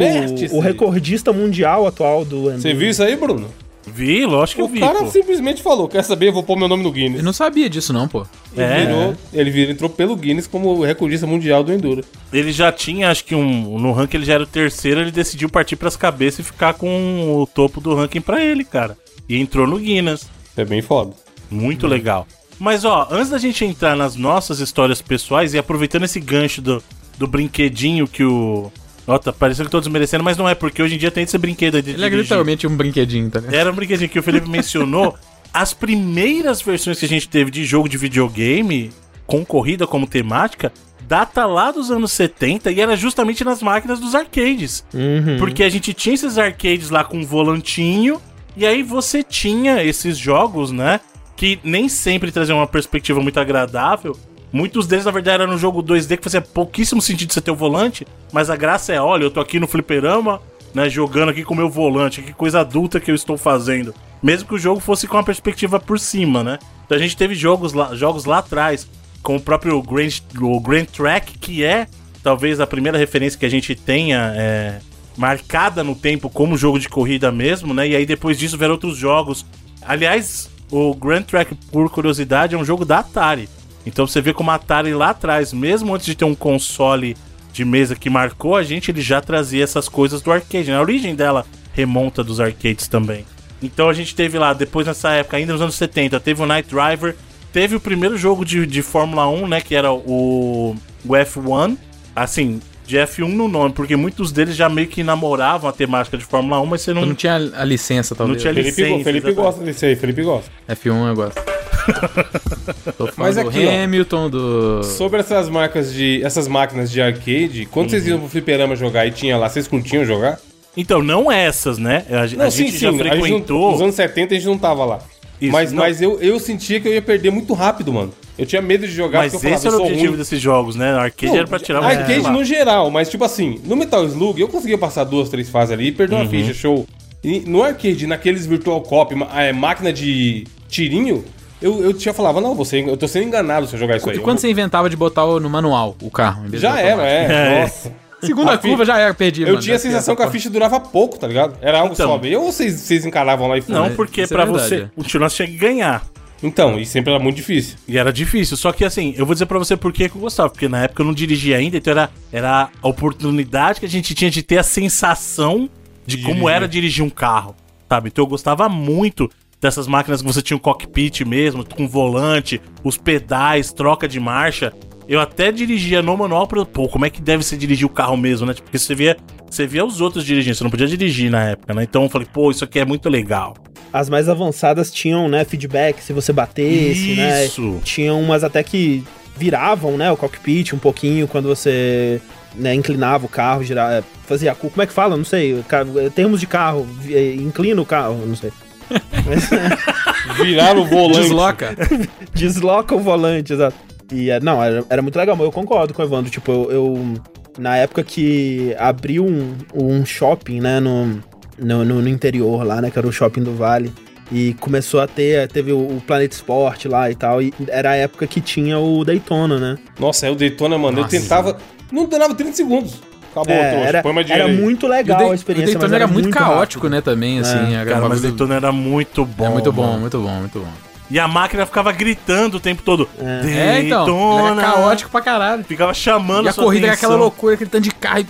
o 0.52 0.60
recordista 0.60 1.32
mundial 1.32 1.86
atual 1.86 2.24
do 2.24 2.42
Enduro. 2.48 2.60
Você 2.60 2.74
viu 2.74 2.90
isso 2.90 3.02
aí, 3.02 3.16
Bruno? 3.16 3.48
Vi, 3.84 4.24
lógico 4.24 4.58
que 4.58 4.62
O 4.62 4.66
eu 4.66 4.68
vi. 4.74 4.78
cara 4.80 5.00
pô. 5.00 5.10
simplesmente 5.10 5.60
falou: 5.60 5.88
Quer 5.88 6.04
saber? 6.04 6.28
Eu 6.28 6.32
vou 6.32 6.44
pôr 6.44 6.56
meu 6.56 6.68
nome 6.68 6.84
no 6.84 6.88
Eu 6.90 6.92
Guinness. 6.92 7.22
não 7.24 7.32
sabia 7.32 7.68
disso, 7.68 7.92
não, 7.92 8.06
pô. 8.06 8.24
Ele, 8.56 8.62
É. 8.64 8.86
virou, 8.86 9.14
ele 9.32 9.50
virou, 9.50 9.72
entrou 9.72 9.90
pelo 9.90 10.14
Guinness 10.14 10.46
como 10.46 10.80
recordista 10.84 11.26
mundial 11.26 11.64
do 11.64 11.72
Enduro. 11.72 12.04
Ele 12.32 12.52
já 12.52 12.70
tinha, 12.70 13.10
acho 13.10 13.24
que 13.24 13.34
um. 13.34 13.78
No 13.80 13.90
ranking 13.92 14.18
ele 14.18 14.26
já 14.26 14.34
era 14.34 14.44
o 14.44 14.46
terceiro, 14.46 15.00
ele 15.00 15.10
decidiu 15.10 15.48
partir 15.48 15.74
pras 15.74 15.96
cabeças 15.96 16.38
e 16.38 16.42
ficar 16.44 16.74
com 16.74 17.40
o 17.42 17.44
topo 17.44 17.80
do 17.80 17.92
ranking 17.96 18.20
pra 18.20 18.44
ele, 18.44 18.64
cara. 18.64 18.96
E 19.28 19.36
entrou 19.36 19.66
no 19.66 19.78
Guinness. 19.78 20.28
É 20.56 20.64
bem 20.64 20.80
foda. 20.80 21.12
Muito 21.52 21.86
legal. 21.86 22.26
Mas 22.58 22.84
ó, 22.84 23.08
antes 23.10 23.30
da 23.30 23.38
gente 23.38 23.64
entrar 23.64 23.96
nas 23.96 24.16
nossas 24.16 24.60
histórias 24.60 25.02
pessoais 25.02 25.54
e 25.54 25.58
aproveitando 25.58 26.04
esse 26.04 26.20
gancho 26.20 26.62
do, 26.62 26.82
do 27.18 27.26
brinquedinho 27.26 28.06
que 28.06 28.24
o. 28.24 28.70
Ó, 29.06 29.18
tá 29.18 29.32
parecendo 29.32 29.68
que 29.68 29.72
tô 29.72 29.80
desmerecendo, 29.80 30.22
mas 30.22 30.36
não 30.36 30.48
é, 30.48 30.54
porque 30.54 30.80
hoje 30.80 30.94
em 30.94 30.98
dia 30.98 31.10
tem 31.10 31.24
esse 31.24 31.36
brinquedo 31.36 31.74
aí 31.74 31.82
de 31.82 31.90
Ele 31.90 32.04
é 32.04 32.08
literalmente 32.08 32.66
um 32.66 32.76
brinquedinho, 32.76 33.28
tá 33.30 33.40
ligado? 33.40 33.54
Era 33.54 33.72
um 33.72 33.74
brinquedinho 33.74 34.08
que 34.08 34.18
o 34.18 34.22
Felipe 34.22 34.48
mencionou. 34.48 35.16
As 35.52 35.74
primeiras 35.74 36.62
versões 36.62 36.98
que 36.98 37.04
a 37.04 37.08
gente 37.08 37.28
teve 37.28 37.50
de 37.50 37.64
jogo 37.64 37.88
de 37.88 37.98
videogame, 37.98 38.90
com 39.26 39.44
corrida 39.44 39.86
como 39.86 40.06
temática, 40.06 40.72
data 41.06 41.44
lá 41.44 41.70
dos 41.70 41.90
anos 41.90 42.12
70 42.12 42.70
e 42.70 42.80
era 42.80 42.96
justamente 42.96 43.44
nas 43.44 43.60
máquinas 43.60 44.00
dos 44.00 44.14
arcades. 44.14 44.84
Uhum. 44.94 45.36
Porque 45.38 45.62
a 45.62 45.68
gente 45.68 45.92
tinha 45.92 46.14
esses 46.14 46.38
arcades 46.38 46.88
lá 46.88 47.04
com 47.04 47.18
um 47.18 47.26
volantinho, 47.26 48.20
e 48.56 48.64
aí 48.64 48.82
você 48.82 49.22
tinha 49.22 49.82
esses 49.82 50.16
jogos, 50.16 50.70
né? 50.70 51.00
Que 51.42 51.58
nem 51.64 51.88
sempre 51.88 52.30
traziam 52.30 52.58
uma 52.58 52.68
perspectiva 52.68 53.20
muito 53.20 53.40
agradável. 53.40 54.16
Muitos 54.52 54.86
deles, 54.86 55.04
na 55.04 55.10
verdade, 55.10 55.42
eram 55.42 55.54
um 55.54 55.58
jogo 55.58 55.82
2D 55.82 56.16
que 56.16 56.22
fazia 56.22 56.40
pouquíssimo 56.40 57.02
sentido 57.02 57.32
você 57.32 57.40
ter 57.40 57.50
o 57.50 57.56
volante, 57.56 58.06
mas 58.32 58.48
a 58.48 58.54
graça 58.54 58.92
é, 58.92 59.00
olha, 59.00 59.24
eu 59.24 59.30
tô 59.30 59.40
aqui 59.40 59.58
no 59.58 59.66
fliperama, 59.66 60.40
né, 60.72 60.88
jogando 60.88 61.30
aqui 61.30 61.42
com 61.42 61.52
o 61.52 61.56
meu 61.56 61.68
volante, 61.68 62.22
que 62.22 62.32
coisa 62.32 62.60
adulta 62.60 63.00
que 63.00 63.10
eu 63.10 63.14
estou 63.16 63.36
fazendo. 63.36 63.92
Mesmo 64.22 64.46
que 64.46 64.54
o 64.54 64.58
jogo 64.58 64.78
fosse 64.78 65.08
com 65.08 65.16
uma 65.16 65.24
perspectiva 65.24 65.80
por 65.80 65.98
cima, 65.98 66.44
né? 66.44 66.60
Então 66.86 66.96
a 66.96 67.00
gente 67.00 67.16
teve 67.16 67.34
jogos 67.34 67.72
lá, 67.72 67.92
jogos 67.96 68.24
lá 68.24 68.38
atrás, 68.38 68.88
com 69.20 69.34
o 69.34 69.40
próprio 69.40 69.82
Grand, 69.82 70.10
o 70.40 70.60
Grand 70.60 70.84
Track, 70.84 71.38
que 71.38 71.64
é 71.64 71.88
talvez 72.22 72.60
a 72.60 72.68
primeira 72.68 72.96
referência 72.96 73.36
que 73.36 73.46
a 73.46 73.50
gente 73.50 73.74
tenha 73.74 74.32
é, 74.36 74.78
marcada 75.16 75.82
no 75.82 75.96
tempo 75.96 76.30
como 76.30 76.56
jogo 76.56 76.78
de 76.78 76.88
corrida 76.88 77.32
mesmo, 77.32 77.74
né? 77.74 77.88
E 77.88 77.96
aí 77.96 78.06
depois 78.06 78.38
disso 78.38 78.56
vieram 78.56 78.74
outros 78.74 78.96
jogos. 78.96 79.44
Aliás, 79.84 80.51
o 80.72 80.94
Grand 80.94 81.22
Track, 81.22 81.54
por 81.70 81.90
curiosidade, 81.90 82.54
é 82.54 82.58
um 82.58 82.64
jogo 82.64 82.86
da 82.86 83.00
Atari. 83.00 83.48
Então 83.84 84.06
você 84.06 84.22
vê 84.22 84.32
como 84.32 84.50
a 84.50 84.54
Atari 84.54 84.94
lá 84.94 85.10
atrás, 85.10 85.52
mesmo 85.52 85.94
antes 85.94 86.06
de 86.06 86.14
ter 86.14 86.24
um 86.24 86.34
console 86.34 87.14
de 87.52 87.62
mesa 87.62 87.94
que 87.94 88.08
marcou 88.08 88.56
a 88.56 88.62
gente, 88.62 88.90
ele 88.90 89.02
já 89.02 89.20
trazia 89.20 89.62
essas 89.62 89.86
coisas 89.86 90.22
do 90.22 90.32
arcade. 90.32 90.70
né? 90.70 90.78
A 90.78 90.80
origem 90.80 91.14
dela 91.14 91.44
remonta 91.74 92.24
dos 92.24 92.40
arcades 92.40 92.88
também. 92.88 93.26
Então 93.62 93.88
a 93.88 93.92
gente 93.92 94.14
teve 94.14 94.38
lá, 94.38 94.54
depois 94.54 94.86
nessa 94.86 95.10
época, 95.10 95.36
ainda 95.36 95.52
nos 95.52 95.60
anos 95.60 95.74
70, 95.74 96.18
teve 96.20 96.42
o 96.42 96.46
Night 96.46 96.68
Driver, 96.74 97.14
teve 97.52 97.76
o 97.76 97.80
primeiro 97.80 98.16
jogo 98.16 98.42
de, 98.42 98.66
de 98.66 98.80
Fórmula 98.80 99.28
1, 99.28 99.46
né, 99.46 99.60
que 99.60 99.74
era 99.74 99.92
o, 99.92 100.74
o 101.04 101.08
F1. 101.08 101.76
Assim, 102.16 102.60
de 102.86 102.96
F1 102.98 103.28
no 103.28 103.48
nome, 103.48 103.72
porque 103.72 103.96
muitos 103.96 104.32
deles 104.32 104.56
já 104.56 104.68
meio 104.68 104.88
que 104.88 105.02
namoravam 105.02 105.68
a 105.70 105.72
temática 105.72 106.16
de 106.18 106.24
Fórmula 106.24 106.60
1, 106.60 106.66
mas 106.66 106.80
você 106.82 106.92
não... 106.92 107.06
Não 107.06 107.14
tinha 107.14 107.34
a 107.36 107.64
licença, 107.64 108.14
talvez. 108.14 108.40
tinha 108.40 108.52
li- 108.52 108.62
Felipe, 108.64 108.82
Licença, 108.82 109.04
Felipe 109.04 109.26
exatamente. 109.28 109.34
gosta 109.54 109.64
desse 109.64 109.86
aí, 109.86 109.96
Felipe 109.96 110.22
gosta. 110.22 110.50
F1 110.68 111.08
eu 111.08 111.14
gosto. 111.14 111.40
Tô 112.96 113.08
Mas 113.16 113.34
do 113.36 113.42
aqui, 113.42 113.66
ó. 113.66 113.84
Hamilton, 113.84 114.30
do... 114.30 114.82
Sobre 114.84 115.20
essas 115.20 115.48
marcas 115.48 115.92
de. 115.92 116.22
essas 116.24 116.46
máquinas 116.46 116.90
de 116.90 117.00
arcade, 117.02 117.66
quando 117.70 117.90
vocês 117.90 118.06
iam 118.06 118.18
pro 118.20 118.28
fliperama 118.28 118.76
jogar 118.76 119.06
e 119.06 119.10
tinha 119.10 119.36
lá, 119.36 119.48
vocês 119.48 119.66
curtiam 119.66 120.04
jogar? 120.04 120.38
Então, 120.76 121.02
não 121.02 121.30
essas, 121.30 121.78
né? 121.78 122.04
A, 122.10 122.20
a 122.20 122.26
gente 122.26 122.78
já 122.78 122.88
a 122.88 122.92
gente 122.92 122.98
não- 122.98 122.98
frequentou... 122.98 123.72
nos 123.72 123.80
anos 123.82 123.94
70 123.94 124.32
a 124.34 124.36
gente 124.38 124.46
não 124.46 124.58
tava 124.58 124.84
lá. 124.84 125.00
Isso, 125.46 125.52
mas 125.52 125.72
não. 125.72 125.82
mas 125.82 126.00
eu, 126.02 126.18
eu 126.20 126.38
sentia 126.38 126.80
que 126.80 126.88
eu 126.88 126.92
ia 126.94 127.02
perder 127.02 127.30
muito 127.30 127.52
rápido, 127.54 127.92
mano. 127.92 128.12
Eu 128.38 128.46
tinha 128.46 128.62
medo 128.62 128.86
de 128.86 128.92
jogar 128.92 129.20
Mas 129.20 129.32
porque 129.32 129.46
eu 129.46 129.52
esse 129.54 129.66
era 129.66 129.72
falava, 129.72 129.82
o 129.82 129.86
objetivo 129.86 130.08
ruim. 130.12 130.18
desses 130.18 130.40
jogos, 130.40 130.74
né? 130.76 130.90
Arcade 130.92 131.26
Não, 131.26 131.36
era 131.38 131.46
pra 131.46 131.58
tirar 131.58 131.82
o 131.82 131.84
Arcade 131.84 132.30
no 132.30 132.44
geral, 132.44 132.90
mas 132.90 133.10
tipo 133.10 133.22
assim, 133.24 133.60
no 133.64 133.76
Metal 133.76 134.04
Slug 134.06 134.40
eu 134.40 134.48
conseguia 134.48 134.78
passar 134.78 135.04
duas, 135.04 135.28
três 135.28 135.48
fases 135.50 135.72
ali 135.72 135.88
e 135.88 135.92
perder 135.92 136.14
Uhum. 136.16 136.22
uma 136.22 136.30
ficha, 136.30 136.54
show. 136.54 136.86
E 137.22 137.40
no 137.40 137.62
arcade, 137.62 138.06
naqueles 138.06 138.46
Virtual 138.46 138.80
Cop, 138.80 139.14
ma- 139.14 139.28
é, 139.42 139.52
máquina 139.52 139.92
de 139.92 140.44
tirinho, 140.68 141.24
eu, 141.60 141.80
eu 141.84 141.92
tinha 141.92 142.12
falava, 142.12 142.40
não, 142.40 142.54
você, 142.54 142.80
eu 142.80 142.96
tô 142.96 143.06
sendo 143.06 143.26
enganado 143.26 143.66
se 143.68 143.74
eu 143.74 143.78
jogar 143.78 143.96
isso 143.98 144.10
aí. 144.10 144.16
E 144.16 144.20
quando 144.20 144.38
você 144.38 144.50
inventava 144.50 144.90
de 144.90 144.96
botar 144.96 145.24
no 145.26 145.48
manual 145.50 145.94
o 146.02 146.10
carro? 146.10 146.46
em 146.46 146.48
vez 146.48 146.60
Já 146.62 146.80
era, 146.80 147.02
é. 147.06 147.24
É. 147.30 147.60
Nossa. 147.62 147.92
Segunda 148.24 148.52
A 148.54 148.58
fi- 148.58 148.68
curva 148.68 148.84
já 148.84 148.98
era, 148.98 149.12
perdi. 149.14 149.42
Eu 149.42 149.48
mano. 149.48 149.60
tinha 149.60 149.76
a 149.76 149.78
sensação 149.78 150.14
que 150.16 150.22
a 150.22 150.30
ficha 150.30 150.48
durava 150.48 150.78
pouco, 150.80 151.18
tá 151.18 151.26
ligado? 151.26 151.56
Era 151.60 151.80
algo 151.80 151.92
Então. 151.94 152.18
meio, 152.18 152.40
ou 152.40 152.52
vocês, 152.52 152.74
vocês 152.80 153.04
encaravam 153.04 153.48
lá 153.48 153.58
e 153.58 153.64
Não, 153.68 153.84
foda. 153.84 153.94
porque 153.96 154.22
isso 154.22 154.36
é 154.38 154.46
você 154.46 154.74
é. 154.76 154.88
continuar, 154.94 155.28
você 155.28 155.36
tinha 155.44 155.48
que 155.48 155.56
ganhar. 155.56 156.04
Então, 156.42 156.78
e 156.78 156.84
sempre 156.84 157.12
era 157.12 157.22
muito 157.22 157.36
difícil. 157.36 157.76
E 157.86 157.96
era 157.96 158.12
difícil. 158.12 158.56
Só 158.56 158.72
que 158.72 158.84
assim, 158.84 159.14
eu 159.16 159.24
vou 159.24 159.32
dizer 159.34 159.46
pra 159.46 159.58
você 159.58 159.76
por 159.76 159.92
que 159.92 160.04
eu 160.04 160.08
gostava. 160.20 160.50
Porque 160.50 160.68
na 160.68 160.82
época 160.84 161.02
eu 161.02 161.06
não 161.06 161.12
dirigia 161.14 161.56
ainda, 161.56 161.76
então 161.76 161.92
era, 161.92 162.10
era 162.32 162.68
a 162.82 162.88
oportunidade 162.88 163.78
que 163.80 163.86
a 163.86 163.88
gente 163.88 164.12
tinha 164.14 164.30
de 164.30 164.42
ter 164.42 164.58
a 164.58 164.62
sensação 164.64 165.68
de 166.04 166.16
como 166.18 166.34
Dirigir. 166.34 166.50
era 166.56 166.66
dirigir 166.68 167.04
um 167.04 167.10
carro, 167.10 167.54
sabe? 167.88 168.08
Então 168.08 168.24
eu 168.24 168.28
gostava 168.28 168.68
muito 168.68 169.30
dessas 169.60 169.86
máquinas 169.86 170.20
que 170.20 170.26
você 170.26 170.42
tinha 170.42 170.56
um 170.56 170.60
cockpit 170.60 171.20
mesmo, 171.24 171.64
com 171.64 171.86
volante, 171.86 172.60
os 172.82 172.96
pedais, 172.96 173.72
troca 173.72 174.08
de 174.08 174.18
marcha. 174.18 174.72
Eu 175.12 175.20
até 175.20 175.52
dirigia 175.52 176.00
no 176.00 176.16
manual 176.16 176.46
pra. 176.46 176.64
Pô, 176.64 176.88
como 176.88 177.04
é 177.04 177.10
que 177.10 177.20
deve 177.20 177.42
ser 177.44 177.58
dirigir 177.58 177.84
o 177.86 177.90
carro 177.90 178.16
mesmo, 178.16 178.46
né? 178.46 178.54
Porque 178.54 178.78
você 178.78 178.94
via, 178.94 179.14
você 179.50 179.66
via 179.66 179.84
os 179.84 180.00
outros 180.00 180.24
dirigindo, 180.24 180.56
você 180.56 180.64
não 180.64 180.70
podia 180.70 180.86
dirigir 180.86 181.30
na 181.30 181.50
época, 181.50 181.74
né? 181.74 181.82
Então 181.82 182.04
eu 182.04 182.08
falei, 182.08 182.26
pô, 182.32 182.50
isso 182.50 182.64
aqui 182.64 182.78
é 182.78 182.84
muito 182.86 183.10
legal. 183.10 183.54
As 183.92 184.08
mais 184.08 184.26
avançadas 184.26 184.90
tinham, 184.90 185.28
né, 185.28 185.44
feedback 185.44 186.02
se 186.02 186.14
você 186.14 186.32
batesse, 186.32 187.14
né? 187.14 187.44
Isso. 187.44 187.78
Tinham 187.84 188.18
umas 188.22 188.42
até 188.42 188.62
que 188.62 189.04
viravam, 189.36 189.98
né, 189.98 190.10
o 190.10 190.16
cockpit 190.16 190.72
um 190.72 190.78
pouquinho 190.78 191.28
quando 191.28 191.46
você 191.46 192.18
né, 192.54 192.74
inclinava 192.74 193.26
o 193.26 193.28
carro, 193.28 193.62
girava, 193.62 194.02
fazia 194.26 194.50
a 194.52 194.54
curva. 194.54 194.72
Como 194.76 194.82
é 194.82 194.86
que 194.86 194.94
fala? 194.94 195.14
Não 195.14 195.26
sei. 195.26 195.62
ca- 195.68 195.84
Termos 196.14 196.40
de 196.40 196.46
carro, 196.46 196.86
eh, 197.10 197.34
inclina 197.34 197.82
o 197.82 197.84
carro, 197.84 198.24
não 198.26 198.34
sei. 198.34 198.50
Virar 200.42 200.76
o 200.78 200.84
volante. 200.86 201.20
Desloca. 201.20 201.76
Desloca 202.34 202.94
o 202.94 202.98
volante, 202.98 203.52
exato. 203.52 203.76
E 204.10 204.30
é, 204.30 204.40
não, 204.40 204.62
era, 204.62 204.84
era 204.90 205.02
muito 205.02 205.16
legal, 205.18 205.36
mas 205.36 205.44
eu 205.46 205.52
concordo 205.52 205.92
com 205.94 206.02
o 206.02 206.04
Evandro. 206.04 206.30
Tipo, 206.30 206.50
eu. 206.52 206.70
eu- 206.70 207.14
na 207.58 207.76
época 207.76 208.02
que 208.02 208.74
abriu 208.78 209.26
um, 209.26 209.54
um 209.74 210.06
shopping, 210.06 210.58
né, 210.58 210.80
no, 210.80 211.20
no, 211.58 211.84
no- 211.84 212.08
interior 212.08 212.64
lá, 212.66 212.80
né, 212.80 212.90
que 212.90 212.98
era 212.98 213.06
o 213.06 213.12
shopping 213.12 213.42
do 213.42 213.54
Vale. 213.54 213.92
E 214.32 214.54
começou 214.54 215.00
a 215.00 215.06
ter, 215.06 215.46
teve 215.48 215.70
o, 215.70 215.78
o 215.78 216.02
Planet 216.06 216.32
Sport 216.32 216.86
lá 216.86 217.10
e 217.10 217.14
tal. 217.14 217.42
E 217.42 217.52
era 217.68 217.90
a 217.90 217.94
época 217.96 218.26
que 218.26 218.40
tinha 218.40 218.78
o 218.78 219.04
Daytona, 219.04 219.58
né? 219.58 219.76
Nossa, 220.00 220.24
aí 220.24 220.32
o 220.32 220.34
Daytona, 220.34 220.78
mano, 220.78 221.02
Nossa. 221.02 221.14
eu 221.14 221.20
tentava. 221.20 221.58
Não 221.92 222.06
durava 222.06 222.34
30 222.34 222.52
segundos. 222.54 222.94
Acabou, 223.30 223.54
É, 223.54 223.70
trouxa. 223.72 223.88
era, 223.88 224.02
Põe 224.02 224.12
mais 224.14 224.30
era 224.30 224.38
dinheiro 224.44 224.58
aí. 224.58 224.64
muito 224.64 224.86
o 224.86 224.88
legal 224.88 225.30
a 225.30 225.34
experiência, 225.34 225.76
o 225.76 225.78
Daytona 225.78 225.84
mas 225.88 225.92
era 225.92 226.06
muito 226.06 226.30
caótico, 226.30 226.84
rápido. 226.86 226.94
né, 226.96 227.00
também, 227.02 227.38
assim. 227.38 227.74
era 227.74 227.82
um 227.82 227.92
Cara, 227.92 228.00
mas 228.00 228.02
bagulho- 228.08 228.22
Daytona 228.22 228.54
era 228.54 228.72
muito 228.72 229.26
bom. 229.26 229.44
É 229.46 229.48
muito 229.50 229.70
bom, 229.72 229.82
mano. 229.88 230.00
muito 230.00 230.18
bom, 230.18 230.30
muito 230.40 230.58
bom. 230.58 230.91
E 231.12 231.18
a 231.20 231.28
máquina 231.28 231.66
ficava 231.66 231.92
gritando 231.92 232.56
o 232.56 232.60
tempo 232.60 232.82
todo. 232.82 233.06
É, 233.18 233.82
então. 233.82 234.06
Daytona. 234.06 234.62
Era 234.62 234.72
caótico 234.72 235.10
pra 235.10 235.20
caralho. 235.20 235.62
Ficava 235.62 235.92
chamando 235.92 236.46
E 236.46 236.48
a 236.48 236.52
sua 236.52 236.64
corrida 236.64 236.86
era 236.86 236.94
aquela 236.94 237.12
atenção. 237.12 237.22
loucura, 237.22 237.54
aquele 237.54 237.68
tanto 237.68 237.84
de 237.84 237.90
carro, 237.90 238.20
e 238.20 238.26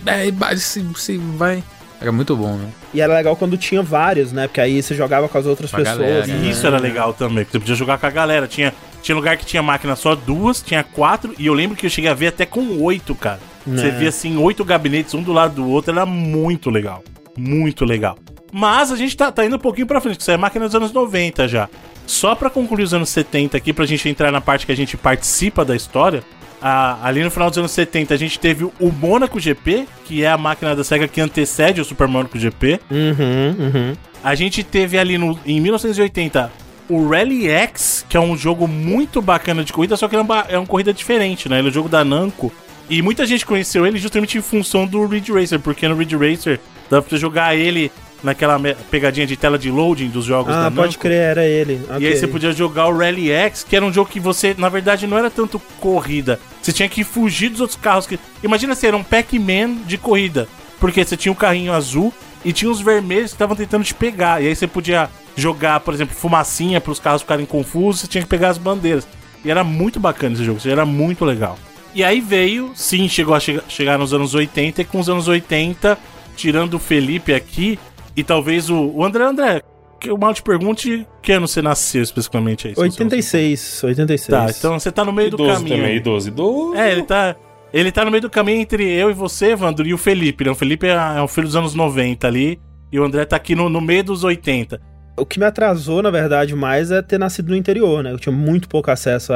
é, 0.53 0.57
se, 0.57 0.85
se 0.97 1.17
vai. 1.17 1.63
Era 2.01 2.11
muito 2.11 2.37
bom, 2.37 2.57
né? 2.57 2.67
E 2.93 3.01
era 3.01 3.15
legal 3.15 3.37
quando 3.37 3.57
tinha 3.57 3.81
vários, 3.81 4.33
né? 4.33 4.49
Porque 4.49 4.61
aí 4.61 4.83
você 4.83 4.93
jogava 4.97 5.29
com 5.29 5.39
as 5.39 5.47
outras 5.47 5.71
Com 5.71 5.77
pessoas. 5.77 5.99
galera, 5.99 6.27
né? 6.27 6.41
E 6.43 6.51
isso 6.51 6.67
era 6.67 6.77
legal 6.79 7.15
também, 7.15 7.45
porque 7.45 7.53
você 7.53 7.61
podia 7.61 7.75
jogar 7.77 7.99
com 7.99 8.07
a 8.07 8.11
galera. 8.11 8.49
Tinha, 8.49 8.75
tinha 9.01 9.15
lugar 9.15 9.37
que 9.37 9.47
tinha 9.47 9.63
máquina 9.63 9.95
só 9.95 10.17
duas, 10.17 10.61
tinha 10.61 10.83
quatro, 10.83 11.33
e 11.39 11.47
eu 11.47 11.55
lembro 11.55 11.77
que 11.77 11.87
eu 11.87 11.91
cheguei 11.91 12.11
a 12.11 12.15
ver 12.15 12.27
até 12.27 12.45
com 12.45 12.83
oito, 12.83 13.15
cara. 13.15 13.39
Você 13.65 13.87
É. 13.87 13.91
via 13.93 14.09
assim, 14.09 14.37
oito 14.37 14.65
gabinetes, 14.65 15.15
um 15.15 15.23
do 15.23 15.33
lado 15.33 15.55
do 15.55 15.69
outro, 15.69 15.93
era 15.93 16.05
muito 16.05 16.69
legal. 16.69 17.05
Muito 17.39 17.85
legal. 17.85 18.19
Mas 18.53 18.91
a 18.91 18.97
gente 18.97 19.17
tá, 19.17 19.31
tá 19.31 19.47
indo 19.47 19.55
um 19.55 19.59
pouquinho 19.61 19.87
pra 19.87 20.01
frente, 20.01 20.17
que 20.17 20.23
isso 20.23 20.31
é 20.33 20.37
máquina 20.37 20.67
dos 20.67 20.75
anos 20.75 20.93
90 20.93 21.47
já. 21.47 21.69
Só 22.07 22.35
pra 22.35 22.51
concluir 22.51 22.83
os 22.85 22.93
anos 22.95 23.09
70 23.09 23.57
aqui, 23.57 23.73
pra 23.73 23.87
gente 23.87 24.09
entrar 24.09 24.31
na 24.31 24.41
parte 24.41 24.67
que 24.67 24.73
a 24.73 24.77
gente 24.77 24.97
participa 24.97 25.65
da 25.65 25.75
história. 25.77 26.23
a- 26.65 26.99
ali 27.03 27.25
no 27.25 27.31
final 27.31 27.49
dos 27.49 27.59
anos 27.59 27.73
70 27.73 28.15
a 28.15 28.17
gente 28.17 28.39
teve 28.39 28.63
o 28.65 28.93
Monaco 28.93 29.41
GP, 29.41 29.85
que 30.05 30.23
é 30.23 30.31
a 30.31 30.39
máquina 30.39 30.77
da 30.77 30.85
SEGA 30.85 31.09
que 31.09 31.21
antecede 31.21 31.81
o 31.81 31.85
Super 31.85 32.07
Monaco 32.07 32.39
GP. 32.39 32.79
Uhum, 32.89 33.57
uhum. 33.59 33.93
A 34.23 34.35
gente 34.37 34.63
teve 34.63 34.97
ali 34.97 35.19
no, 35.19 35.37
em 35.45 35.61
1980 35.61 36.53
o 36.89 37.09
Rally 37.09 37.49
X, 37.49 38.07
que 38.09 38.17
é 38.17 38.21
um 38.21 38.37
jogo 38.37 38.69
muito 38.69 39.21
bacana 39.21 39.65
de 39.65 39.73
corrida, 39.73 39.97
só 39.97 40.07
que 40.07 40.15
é 40.15 40.21
uma, 40.21 40.47
é 40.49 40.57
uma 40.57 40.67
corrida 40.67 40.93
diferente, 40.95 41.49
né? 41.49 41.59
Ele 41.59 41.67
é 41.67 41.71
um 41.71 41.75
jogo 41.75 41.89
da 41.89 42.05
Namco. 42.05 42.53
E 42.89 43.03
muita 43.03 43.27
gente 43.27 43.45
conheceu 43.45 43.85
ele 43.85 43.99
justamente 43.99 44.39
em 44.39 44.43
função 44.43 44.87
do 44.87 45.05
Ridge 45.07 45.33
Racer, 45.33 45.59
porque 45.59 45.89
no 45.89 45.97
Ridge 45.97 46.15
Racer 46.17 46.61
dá 46.89 47.03
pra 47.03 47.11
você 47.11 47.17
jogar 47.17 47.57
ele 47.57 47.91
naquela 48.23 48.59
pegadinha 48.91 49.27
de 49.27 49.37
tela 49.37 49.59
de 49.59 49.71
loading 49.71 50.09
dos 50.09 50.25
jogos 50.25 50.53
da 50.55 50.61
Ah, 50.61 50.63
Namco. 50.65 50.77
pode 50.77 50.99
crer, 50.99 51.31
era 51.31 51.45
ele. 51.45 51.81
E 52.01 52.07
aí 52.07 52.17
você 52.17 52.27
podia 52.27 52.53
jogar 52.53 52.87
o 52.89 52.97
Rally 52.97 53.31
X, 53.31 53.65
que 53.69 53.75
era 53.75 53.85
um 53.85 53.93
jogo 53.93 54.09
que 54.11 54.21
você, 54.21 54.55
na 54.57 54.69
verdade, 54.69 55.07
não 55.07 55.19
era 55.19 55.29
tanto 55.31 55.59
corrida. 55.81 56.39
Você 56.61 56.73
tinha 56.73 56.89
que 56.89 57.03
fugir 57.05 57.49
dos 57.51 57.61
outros 57.61 57.79
carros. 57.81 58.07
que 58.07 58.19
Imagina 58.43 58.75
ser 58.75 58.95
um 58.95 59.03
Pac-Man 59.03 59.75
de 59.87 59.99
corrida. 59.99 60.49
Porque 60.79 61.05
você 61.05 61.17
tinha 61.17 61.33
o 61.33 61.37
carrinho 61.37 61.73
azul 61.73 62.13
e 62.45 62.53
tinha 62.53 62.71
os 62.71 62.81
vermelhos 62.81 63.31
que 63.31 63.35
estavam 63.37 63.55
tentando 63.57 63.85
te 63.85 63.95
pegar. 63.95 64.43
E 64.43 64.49
aí 64.49 64.55
você 64.57 64.67
podia 64.67 65.09
jogar, 65.37 65.81
por 65.81 65.95
exemplo, 65.95 66.15
fumacinha 66.15 66.81
para 66.81 66.93
os 66.93 66.99
carros 67.01 67.23
ficarem 67.23 67.47
confusos, 67.47 68.03
você 68.03 68.07
tinha 68.07 68.23
que 68.23 68.29
pegar 68.29 68.51
as 68.51 68.59
bandeiras. 68.59 69.07
E 69.45 69.51
era 69.51 69.65
muito 69.65 69.99
bacana 69.99 70.35
esse 70.35 70.45
jogo, 70.45 70.61
era 70.67 70.85
muito 70.85 71.25
legal. 71.25 71.59
E 71.95 72.03
aí 72.05 72.21
veio, 72.21 72.71
sim, 72.75 73.09
chegou 73.09 73.35
a 73.35 73.41
che- 73.41 73.61
chegar 73.69 73.99
nos 73.99 74.13
anos 74.15 74.35
80, 74.35 74.83
e 74.83 74.85
com 74.85 74.99
os 75.01 75.09
anos 75.09 75.29
80, 75.29 75.99
tirando 76.37 76.75
o 76.75 76.79
Felipe 76.79 77.33
aqui, 77.35 77.79
e 78.17 78.23
talvez 78.25 78.69
o, 78.71 78.77
o 78.77 79.05
André 79.05 79.25
André, 79.25 79.63
que 80.01 80.11
eu 80.11 80.19
mal 80.19 80.35
te 80.35 80.43
pergunte 80.43 81.07
que 81.23 81.33
ano 81.33 81.47
você 81.47 81.63
nasceu 81.63 82.03
especificamente 82.03 82.69
aí. 82.69 82.75
se 82.75 82.77
você 82.77 82.81
não 82.83 83.07
86, 83.07 83.85
86. 83.85 84.27
Tá, 84.27 84.47
então 84.51 84.79
você 84.79 84.91
tá 84.91 85.05
no 85.05 85.13
meio 85.13 85.31
do 85.31 85.37
Idoso 85.37 85.53
caminho. 85.55 85.77
também, 85.77 85.97
idoso, 85.97 86.29
idoso. 86.29 86.75
É, 86.75 86.93
ele 86.93 87.03
tá. 87.03 87.37
Ele 87.73 87.91
tá 87.91 88.05
no 88.05 88.11
meio 88.11 88.21
do 88.21 88.29
caminho 88.29 88.61
entre 88.61 88.87
eu 88.87 89.11
e 89.11 89.15
você, 89.15 89.53
Evandro, 89.53 89.87
e 89.87 89.95
o 89.95 89.99
Felipe, 89.99 90.45
né? 90.45 90.51
O 90.51 90.55
Felipe 90.55 90.87
é, 90.87 90.91
é 90.91 91.23
um 91.23 91.27
filho 91.29 91.47
dos 91.47 91.57
anos 91.57 91.75
90 91.75 92.27
ali, 92.27 92.61
e 92.93 93.01
o 93.01 93.05
André 93.05 93.25
tá 93.25 93.37
aqui 93.37 93.55
no, 93.55 93.71
no 93.71 93.81
meio 93.81 94.05
dos 94.05 94.25
80. 94.25 94.79
O 95.17 95.25
que 95.25 95.39
me 95.39 95.47
atrasou, 95.47 96.03
na 96.03 96.11
verdade, 96.11 96.55
mais 96.55 96.91
é 96.91 97.01
ter 97.01 97.19
nascido 97.19 97.49
no 97.49 97.57
interior, 97.57 98.03
né? 98.05 98.13
Eu 98.13 98.19
tinha 98.19 98.35
muito 98.35 98.69
pouco 98.69 98.91
acesso 98.91 99.33